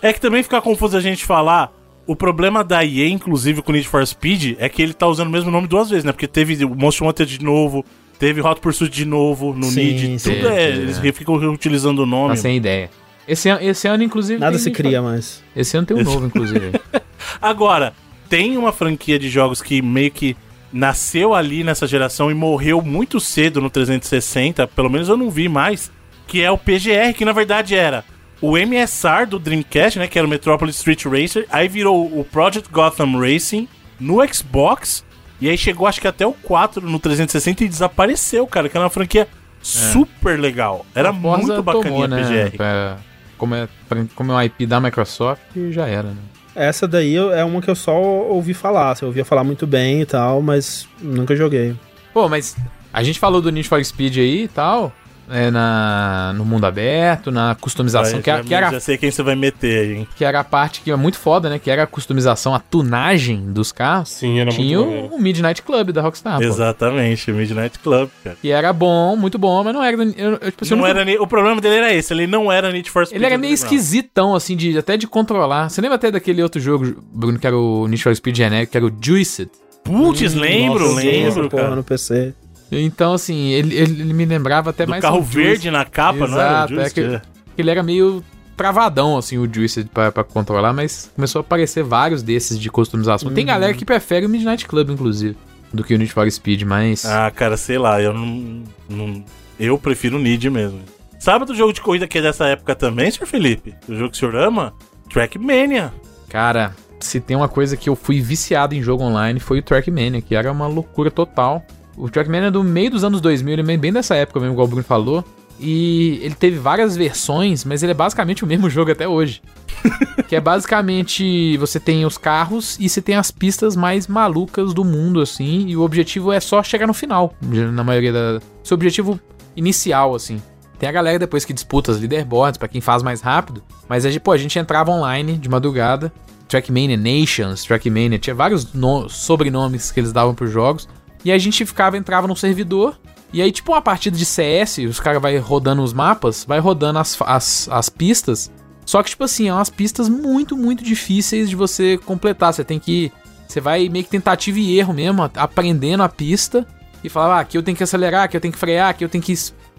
É 0.00 0.12
que 0.12 0.20
também 0.20 0.42
fica 0.42 0.60
confuso 0.60 0.98
a 0.98 1.00
gente 1.00 1.24
falar. 1.24 1.72
O 2.06 2.14
problema 2.14 2.62
da 2.62 2.84
EA, 2.84 3.08
inclusive 3.08 3.62
com 3.62 3.72
o 3.72 3.74
Need 3.74 3.88
for 3.88 4.06
Speed, 4.06 4.56
é 4.58 4.68
que 4.68 4.82
ele 4.82 4.92
tá 4.92 5.06
usando 5.06 5.28
o 5.28 5.30
mesmo 5.30 5.50
nome 5.50 5.66
duas 5.66 5.88
vezes, 5.88 6.04
né? 6.04 6.12
Porque 6.12 6.28
teve 6.28 6.62
o 6.62 6.74
Most 6.74 7.02
Wanted 7.02 7.38
de 7.38 7.42
novo, 7.42 7.82
teve 8.18 8.42
Hot 8.42 8.60
Pursuit 8.60 8.94
de 8.94 9.06
novo, 9.06 9.54
no 9.54 9.64
Sim, 9.64 9.94
Need. 9.94 10.18
sim, 10.20 10.34
Tudo 10.34 10.48
é, 10.48 10.72
sim, 10.74 10.82
eles 10.82 11.02
é. 11.02 11.12
ficam 11.12 11.38
reutilizando 11.38 12.02
o 12.02 12.06
nome. 12.06 12.34
Tá 12.34 12.36
sem 12.36 12.58
ideia. 12.58 12.90
Esse 13.26 13.48
ano, 13.48 13.62
esse 13.62 13.88
ano 13.88 14.02
inclusive. 14.02 14.38
Nada 14.38 14.58
se 14.58 14.70
cria 14.70 15.00
mais. 15.00 15.42
Esse 15.56 15.74
ano 15.78 15.86
tem 15.86 15.96
um 15.96 16.02
novo, 16.02 16.26
inclusive. 16.26 16.72
Agora, 17.40 17.94
tem 18.28 18.58
uma 18.58 18.72
franquia 18.72 19.18
de 19.18 19.30
jogos 19.30 19.62
que 19.62 19.80
meio 19.80 20.10
que 20.10 20.36
nasceu 20.74 21.32
ali 21.32 21.62
nessa 21.62 21.86
geração 21.86 22.30
e 22.30 22.34
morreu 22.34 22.82
muito 22.82 23.20
cedo 23.20 23.60
no 23.60 23.70
360, 23.70 24.66
pelo 24.66 24.90
menos 24.90 25.08
eu 25.08 25.16
não 25.16 25.30
vi 25.30 25.48
mais, 25.48 25.90
que 26.26 26.42
é 26.42 26.50
o 26.50 26.58
PGR, 26.58 27.14
que 27.16 27.24
na 27.24 27.30
verdade 27.32 27.76
era 27.76 28.04
o 28.40 28.58
MSR 28.58 29.24
do 29.26 29.38
Dreamcast, 29.38 29.98
né, 30.00 30.08
que 30.08 30.18
era 30.18 30.26
o 30.26 30.30
Metropolis 30.30 30.74
Street 30.76 31.04
Racer, 31.04 31.46
aí 31.48 31.68
virou 31.68 32.04
o 32.18 32.24
Project 32.24 32.68
Gotham 32.72 33.16
Racing 33.18 33.68
no 34.00 34.16
Xbox, 34.34 35.04
e 35.40 35.48
aí 35.48 35.56
chegou 35.56 35.86
acho 35.86 36.00
que 36.00 36.08
até 36.08 36.26
o 36.26 36.32
4 36.32 36.84
no 36.90 36.98
360 36.98 37.62
e 37.64 37.68
desapareceu, 37.68 38.44
cara, 38.46 38.68
que 38.68 38.76
era 38.76 38.84
uma 38.84 38.90
franquia 38.90 39.28
super 39.62 40.38
legal. 40.38 40.84
Era 40.94 41.12
muito 41.12 41.62
bacaninha 41.62 41.90
tomou, 41.92 42.08
né, 42.08 42.22
PGR. 42.22 42.56
pra- 42.56 42.96
como, 43.38 43.54
é, 43.54 43.68
pra- 43.88 44.04
como 44.14 44.32
é 44.32 44.34
um 44.34 44.42
IP 44.42 44.66
da 44.66 44.80
Microsoft, 44.80 45.40
já 45.70 45.86
era, 45.86 46.08
né? 46.08 46.16
Essa 46.54 46.86
daí 46.86 47.16
é 47.16 47.44
uma 47.44 47.60
que 47.60 47.68
eu 47.68 47.74
só 47.74 47.96
ouvi 48.00 48.54
falar. 48.54 48.92
assim, 48.92 49.04
Eu 49.04 49.08
ouvia 49.08 49.24
falar 49.24 49.42
muito 49.44 49.66
bem 49.66 50.00
e 50.02 50.06
tal, 50.06 50.40
mas 50.40 50.86
nunca 51.00 51.34
joguei. 51.34 51.74
Pô, 52.12 52.28
mas 52.28 52.56
a 52.92 53.02
gente 53.02 53.18
falou 53.18 53.40
do 53.42 53.50
Need 53.50 53.68
for 53.68 53.84
Speed 53.84 54.18
aí 54.18 54.42
e 54.44 54.48
tal, 54.48 54.92
é, 55.30 55.50
na, 55.50 56.32
no 56.36 56.44
mundo 56.44 56.64
aberto, 56.64 57.30
na 57.30 57.54
customização, 57.60 58.20
que, 58.20 58.26
já, 58.26 58.34
era- 58.36 58.44
que, 58.44 58.54
era, 58.54 58.70
já 58.70 58.80
sei 58.80 58.96
quem 58.98 59.10
você 59.10 59.22
vai 59.22 59.34
meter 59.34 59.78
aí, 59.80 59.92
hein. 59.98 60.08
que 60.16 60.24
era 60.24 60.40
a 60.40 60.44
parte 60.44 60.80
que 60.80 60.90
é 60.90 60.96
muito 60.96 61.18
foda, 61.18 61.48
né? 61.50 61.58
Que 61.58 61.70
era 61.70 61.82
a 61.84 61.86
customização, 61.86 62.54
a 62.54 62.58
tunagem 62.60 63.52
dos 63.52 63.72
carros. 63.72 64.10
Sim, 64.10 64.38
era 64.40 64.50
Tinha 64.50 64.78
muito 64.78 65.12
o, 65.14 65.16
o 65.16 65.20
Midnight 65.20 65.62
Club 65.62 65.90
da 65.92 66.02
Rockstar, 66.02 66.38
pô. 66.38 66.44
Exatamente, 66.44 67.32
Midnight 67.32 67.78
Club, 67.78 68.08
cara. 68.22 68.36
Que 68.40 68.50
era 68.50 68.72
bom, 68.72 69.16
muito 69.16 69.38
bom, 69.38 69.62
mas 69.64 69.74
não 69.74 69.82
era. 69.82 69.96
Eu, 69.96 70.04
eu, 70.04 70.38
tipo, 70.50 70.64
assim, 70.64 70.74
eu 70.74 70.76
Não 70.78 70.86
nunca- 70.88 71.00
era, 71.00 71.22
o 71.22 71.26
problema 71.26 71.60
dele 71.60 71.76
era 71.76 71.92
esse, 71.94 72.12
ele 72.12 72.26
não 72.26 72.50
era 72.50 72.70
Need 72.72 72.90
for 72.90 73.06
Speed. 73.06 73.16
Ele 73.16 73.26
era 73.26 73.38
meio 73.38 73.54
esquisitão, 73.54 74.34
assim, 74.34 74.56
de, 74.56 74.76
até 74.78 74.96
de 74.96 75.06
controlar. 75.06 75.68
Você 75.68 75.80
lembra 75.80 75.96
até 75.96 76.10
daquele 76.10 76.42
outro 76.42 76.60
jogo, 76.60 77.02
Bruno, 77.12 77.38
que 77.38 77.46
era 77.46 77.56
o 77.56 77.86
Need 77.88 78.02
for 78.02 78.14
Speed 78.14 78.36
genérico, 78.36 78.72
que 78.72 78.76
era 78.76 78.86
o 78.86 78.92
Juiced? 79.00 79.50
Putz, 79.84 80.32
lembro, 80.34 80.88
Nossa, 80.88 81.00
lembro, 81.06 81.48
porra 81.50 81.62
cara. 81.64 81.76
no 81.76 81.84
PC. 81.84 82.32
Então, 82.72 83.12
assim, 83.14 83.48
ele, 83.50 83.74
ele, 83.76 84.12
me 84.12 84.24
lembrava 84.24 84.70
até 84.70 84.84
Do 84.86 84.90
mais 84.90 85.02
carro 85.02 85.22
verde 85.22 85.70
na 85.70 85.84
capa, 85.84 86.26
não 86.26 86.40
era? 86.40 86.64
Exato, 86.72 86.80
é 86.80 86.90
que- 86.90 87.20
Ele 87.56 87.70
era 87.70 87.82
meio 87.82 88.24
travadão, 88.56 89.16
assim, 89.16 89.38
o 89.38 89.52
Juiced 89.52 89.88
pra, 89.92 90.10
pra 90.10 90.24
controlar, 90.24 90.72
mas 90.72 91.10
começou 91.14 91.40
a 91.40 91.42
aparecer 91.42 91.82
vários 91.84 92.22
desses 92.22 92.58
de 92.58 92.70
customização. 92.70 93.32
Tem 93.32 93.46
galera 93.46 93.74
que 93.74 93.84
prefere 93.84 94.26
o 94.26 94.28
Midnight 94.28 94.66
Club, 94.66 94.90
inclusive, 94.90 95.36
do 95.72 95.84
que 95.84 95.94
o 95.94 95.98
Need 95.98 96.12
for 96.12 96.30
Speed, 96.30 96.62
mas... 96.62 97.04
Ah, 97.04 97.30
cara, 97.30 97.56
sei 97.56 97.78
lá, 97.78 98.00
eu 98.00 98.12
não, 98.12 98.62
não- 98.88 99.24
Eu 99.58 99.78
prefiro 99.78 100.16
o 100.16 100.20
Need 100.20 100.48
mesmo. 100.50 100.80
Sabe 101.18 101.44
do 101.44 101.54
jogo 101.54 101.72
de 101.72 101.80
corrida 101.80 102.06
que 102.08 102.18
é 102.18 102.22
dessa 102.22 102.46
época 102.46 102.74
também, 102.74 103.10
Sr. 103.10 103.26
Felipe? 103.26 103.74
O 103.88 103.94
jogo 103.94 104.10
que 104.10 104.16
o 104.16 104.18
senhor 104.18 104.34
ama? 104.36 104.74
Trackmania. 105.12 105.92
Cara, 106.28 106.74
se 107.00 107.20
tem 107.20 107.36
uma 107.36 107.48
coisa 107.48 107.76
que 107.76 107.88
eu 107.88 107.94
fui 107.96 108.20
viciado 108.20 108.74
em 108.74 108.82
jogo 108.82 109.04
online 109.04 109.38
foi 109.40 109.60
o 109.60 109.62
Trackmania, 109.62 110.20
que 110.20 110.34
era 110.34 110.50
uma 110.50 110.66
loucura 110.66 111.10
total. 111.10 111.64
O 111.96 112.08
Trackmania 112.08 112.48
é 112.48 112.50
do 112.50 112.62
meio 112.64 112.90
dos 112.90 113.04
anos 113.04 113.20
2000, 113.20 113.52
ele 113.54 113.72
é 113.72 113.76
bem 113.76 113.92
dessa 113.92 114.14
época 114.16 114.40
mesmo, 114.40 114.54
igual 114.54 114.66
o 114.66 114.68
Bruno 114.70 114.84
falou. 114.84 115.24
E 115.60 116.18
ele 116.22 116.34
teve 116.34 116.58
várias 116.58 116.96
versões, 116.96 117.64
mas 117.64 117.82
ele 117.82 117.92
é 117.92 117.94
basicamente 117.94 118.42
o 118.42 118.46
mesmo 118.46 118.68
jogo 118.70 118.90
até 118.90 119.06
hoje. 119.06 119.40
que 120.28 120.34
é 120.34 120.40
basicamente 120.40 121.56
você 121.58 121.78
tem 121.78 122.04
os 122.04 122.18
carros 122.18 122.76
e 122.80 122.88
você 122.88 123.00
tem 123.00 123.14
as 123.14 123.30
pistas 123.30 123.76
mais 123.76 124.06
malucas 124.08 124.74
do 124.74 124.84
mundo, 124.84 125.20
assim. 125.20 125.66
E 125.68 125.76
o 125.76 125.82
objetivo 125.82 126.32
é 126.32 126.40
só 126.40 126.62
chegar 126.62 126.86
no 126.86 126.94
final, 126.94 127.32
na 127.40 127.84
maioria 127.84 128.12
da. 128.12 128.40
Seu 128.62 128.74
objetivo 128.74 129.20
inicial, 129.56 130.14
assim. 130.14 130.42
Tem 130.78 130.88
a 130.88 130.92
galera 130.92 131.18
depois 131.18 131.44
que 131.44 131.52
disputa 131.52 131.92
as 131.92 132.00
leaderboards 132.00 132.58
pra 132.58 132.66
quem 132.66 132.80
faz 132.80 133.02
mais 133.02 133.20
rápido. 133.20 133.62
Mas 133.88 134.02
gente, 134.02 134.18
pô, 134.18 134.32
a 134.32 134.36
gente 134.36 134.58
entrava 134.58 134.90
online 134.90 135.36
de 135.38 135.48
madrugada. 135.48 136.12
Trackmania 136.48 136.96
Nations, 136.96 137.62
Trackmania, 137.64 138.18
tinha 138.18 138.34
vários 138.34 138.72
no- 138.74 139.08
sobrenomes 139.08 139.90
que 139.90 140.00
eles 140.00 140.12
davam 140.12 140.34
pros 140.34 140.50
jogos. 140.50 140.88
E 141.24 141.32
a 141.32 141.38
gente 141.38 141.64
ficava, 141.64 141.96
entrava 141.96 142.26
num 142.28 142.36
servidor. 142.36 142.98
E 143.32 143.42
aí, 143.42 143.50
tipo 143.50 143.72
uma 143.72 143.82
partida 143.82 144.16
de 144.16 144.24
CS, 144.24 144.78
os 144.78 145.00
caras 145.00 145.20
vai 145.20 145.36
rodando 145.38 145.82
os 145.82 145.92
mapas, 145.92 146.44
vai 146.46 146.60
rodando 146.60 146.98
as, 146.98 147.16
as, 147.22 147.68
as 147.70 147.88
pistas. 147.88 148.50
Só 148.86 149.02
que, 149.02 149.10
tipo 149.10 149.24
assim, 149.24 149.48
é 149.48 149.52
umas 149.54 149.70
pistas 149.70 150.08
muito, 150.08 150.56
muito 150.56 150.84
difíceis 150.84 151.48
de 151.48 151.56
você 151.56 151.98
completar. 151.98 152.52
Você 152.52 152.62
tem 152.62 152.78
que. 152.78 153.10
Você 153.48 153.60
vai 153.60 153.88
meio 153.88 154.04
que 154.04 154.10
tentativa 154.10 154.58
e 154.58 154.78
erro 154.78 154.92
mesmo, 154.92 155.22
aprendendo 155.36 156.02
a 156.02 156.08
pista. 156.08 156.66
E 157.02 157.08
falar, 157.08 157.36
ah, 157.36 157.40
aqui 157.40 157.58
eu 157.58 157.62
tenho 157.62 157.76
que 157.76 157.82
acelerar, 157.84 158.24
aqui 158.24 158.36
eu 158.36 158.40
tenho 158.40 158.52
que 158.52 158.58
frear, 158.58 158.88
aqui 158.88 159.04
eu 159.04 159.08
tenho 159.10 159.22
que 159.22 159.34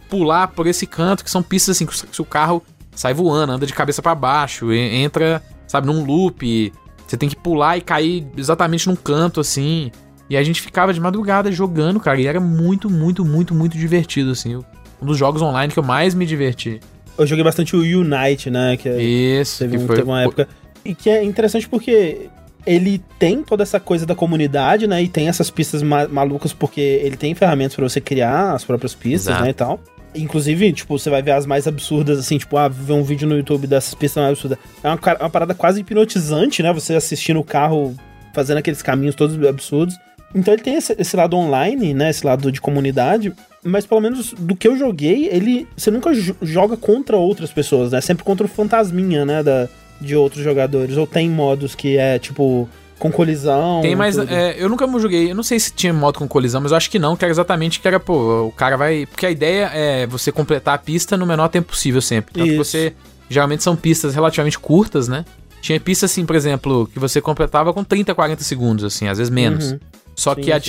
pular 0.10 0.50
por 0.50 0.68
esse 0.68 0.86
canto, 0.86 1.24
que 1.24 1.32
são 1.32 1.42
pistas 1.42 1.76
assim, 1.76 1.86
que 1.88 2.22
o- 2.22 2.26
carro 2.26 2.62
sai 2.94 3.16
voando, 3.16 3.54
anda 3.54 3.66
de 3.66 3.74
cabeça 3.74 4.00
pra 4.02 4.14
baixo, 4.14 4.72
entra, 4.72 5.42
sabe, 5.68 5.88
num 5.88 6.06
loop. 6.06 6.72
Você 7.08 7.18
tem 7.18 7.28
que 7.28 7.36
pular 7.36 7.78
e 7.78 7.82
cair 7.82 8.28
exatamente 8.38 8.88
num 8.88 8.96
canto, 8.96 9.40
assim. 9.40 9.92
E 10.30 10.36
a 10.36 10.44
gente 10.44 10.62
ficava 10.62 10.94
de 10.94 11.00
madrugada 11.00 11.52
jogando, 11.52 12.00
cara, 12.00 12.20
e 12.20 12.26
era 12.28 12.40
muito, 12.40 12.90
muito, 12.90 13.24
muito, 13.24 13.54
muito 13.54 13.78
divertido, 13.78 14.32
assim. 14.32 14.56
Um 14.56 15.06
dos 15.06 15.18
jogos 15.18 15.42
online 15.42 15.72
que 15.72 15.78
eu 15.80 15.84
mais 15.84 16.16
me 16.16 16.26
diverti. 16.26 16.80
Eu 17.18 17.28
joguei 17.28 17.44
bastante 17.44 17.76
o 17.76 17.80
Unite, 17.80 18.50
né? 18.50 18.76
Que 18.76 18.90
é- 18.90 19.02
Isso, 19.02 19.60
teve, 19.60 19.78
que 19.78 19.86
foi. 19.86 19.96
teve 19.98 20.08
uma 20.08 20.22
época. 20.24 20.48
E 20.84 20.94
que 20.96 21.10
é 21.10 21.24
interessante 21.24 21.70
porque 21.70 22.28
ele 22.66 23.02
tem 23.20 23.44
toda 23.44 23.62
essa 23.64 23.80
coisa 23.80 24.06
da 24.06 24.16
comunidade, 24.16 24.88
né? 24.88 25.02
E 25.04 25.08
tem 25.08 25.28
essas 25.28 25.50
pistas 25.52 25.84
ma- 25.84 26.08
malucas 26.08 26.52
porque 26.54 26.82
ele 26.82 27.16
tem 27.16 27.36
ferramentas 27.36 27.76
pra 27.76 27.88
você 27.88 28.02
criar 28.02 28.54
as 28.54 28.64
próprias 28.64 28.96
pistas, 28.96 29.28
Exato. 29.28 29.44
né? 29.44 29.50
E 29.52 29.54
tal. 29.54 29.80
Inclusive, 30.16 30.72
tipo, 30.74 30.98
você 30.98 31.10
vai 31.10 31.22
ver 31.22 31.32
as 31.32 31.46
mais 31.46 31.68
absurdas, 31.68 32.18
assim, 32.18 32.38
tipo, 32.38 32.56
ah, 32.58 32.68
ver 32.70 32.94
um 32.94 33.04
vídeo 33.04 33.28
no 33.28 33.36
YouTube 33.38 33.68
dessas 33.68 33.94
pistas 33.94 34.22
mais 34.24 34.32
absurdas. 34.34 34.58
É 34.84 34.88
uma, 34.88 34.98
ca- 34.98 35.18
uma 35.20 35.30
parada 35.30 35.54
quase 35.54 35.82
hipnotizante, 35.82 36.64
né? 36.64 36.74
Você 36.74 36.96
assistindo 36.96 37.40
o 37.40 37.44
carro 37.44 37.94
fazendo 38.34 38.58
aqueles 38.58 38.82
caminhos 38.82 39.14
todos 39.16 39.42
absurdos. 39.46 39.96
Então 40.34 40.54
ele 40.54 40.64
tem 40.64 40.76
esse, 40.76 40.96
esse 40.98 41.16
lado 41.16 41.36
online, 41.36 41.94
né? 41.94 42.10
Esse 42.10 42.26
lado 42.26 42.52
de 42.52 42.60
comunidade. 42.60 43.34
Mas 43.64 43.86
pelo 43.86 44.02
menos 44.02 44.34
do 44.38 44.56
que 44.56 44.68
eu 44.68 44.78
joguei, 44.78 45.28
ele. 45.32 45.68
Você 45.76 45.90
nunca 45.90 46.14
jo- 46.14 46.36
joga 46.42 46.78
contra 46.78 47.16
outras 47.18 47.52
pessoas, 47.52 47.92
né? 47.92 48.02
Sempre 48.02 48.24
contra 48.24 48.46
o 48.46 48.50
fantasminha, 48.50 49.26
né? 49.26 49.42
Da, 49.42 49.68
de 50.00 50.16
outros 50.16 50.44
jogadores. 50.44 50.98
Ou 50.98 51.08
tem 51.08 51.30
modos 51.30 51.74
que 51.74 51.98
é, 51.98 52.20
tipo, 52.20 52.70
com 53.00 53.12
colisão. 53.12 53.82
Tem 53.82 53.96
mais. 53.96 54.16
tudo. 54.16 54.32
é, 54.32 54.56
eu 54.62 54.70
nunca 54.70 54.88
joguei. 55.00 55.32
Eu 55.32 55.36
não 55.36 55.42
sei 55.44 55.60
se 55.60 55.72
tinha 55.74 55.94
modo 55.94 56.20
com 56.20 56.28
colisão, 56.28 56.62
mas 56.62 56.72
eu 56.72 56.78
acho 56.78 56.92
que 56.92 57.00
não, 57.00 57.16
que 57.16 57.24
era 57.26 57.32
exatamente 57.32 57.80
que 57.80 57.88
era, 57.88 58.00
pô, 58.00 58.48
o 58.48 58.52
cara 58.52 58.76
vai. 58.78 59.06
Porque 59.06 59.26
a 59.26 59.32
ideia 59.32 59.72
é 59.74 60.06
você 60.06 60.32
completar 60.32 60.76
a 60.76 60.78
pista 60.78 61.16
no 61.18 61.26
menor 61.26 61.48
tempo 61.48 61.70
possível 61.70 62.02
sempre. 62.02 62.34
Tanto 62.34 62.44
que 62.46 62.52
Isso. 62.52 62.64
você. 62.64 62.94
Geralmente 63.28 63.64
são 63.64 63.76
pistas 63.76 64.14
relativamente 64.14 64.60
curtas, 64.60 65.08
né? 65.08 65.26
Tinha 65.60 65.80
pista 65.80 66.06
assim, 66.06 66.24
por 66.28 66.36
exemplo, 66.36 66.88
que 66.94 67.00
você 67.00 67.20
completava 67.20 67.74
com 67.74 67.84
30, 67.84 68.14
40 68.14 68.44
segundos, 68.44 68.86
assim, 68.86 69.08
às 69.08 69.18
vezes 69.18 69.32
menos. 69.32 69.72
Uhum. 69.72 69.80
Só 70.16 70.34
Sim, 70.34 70.42
que 70.42 70.52
a- 70.52 70.62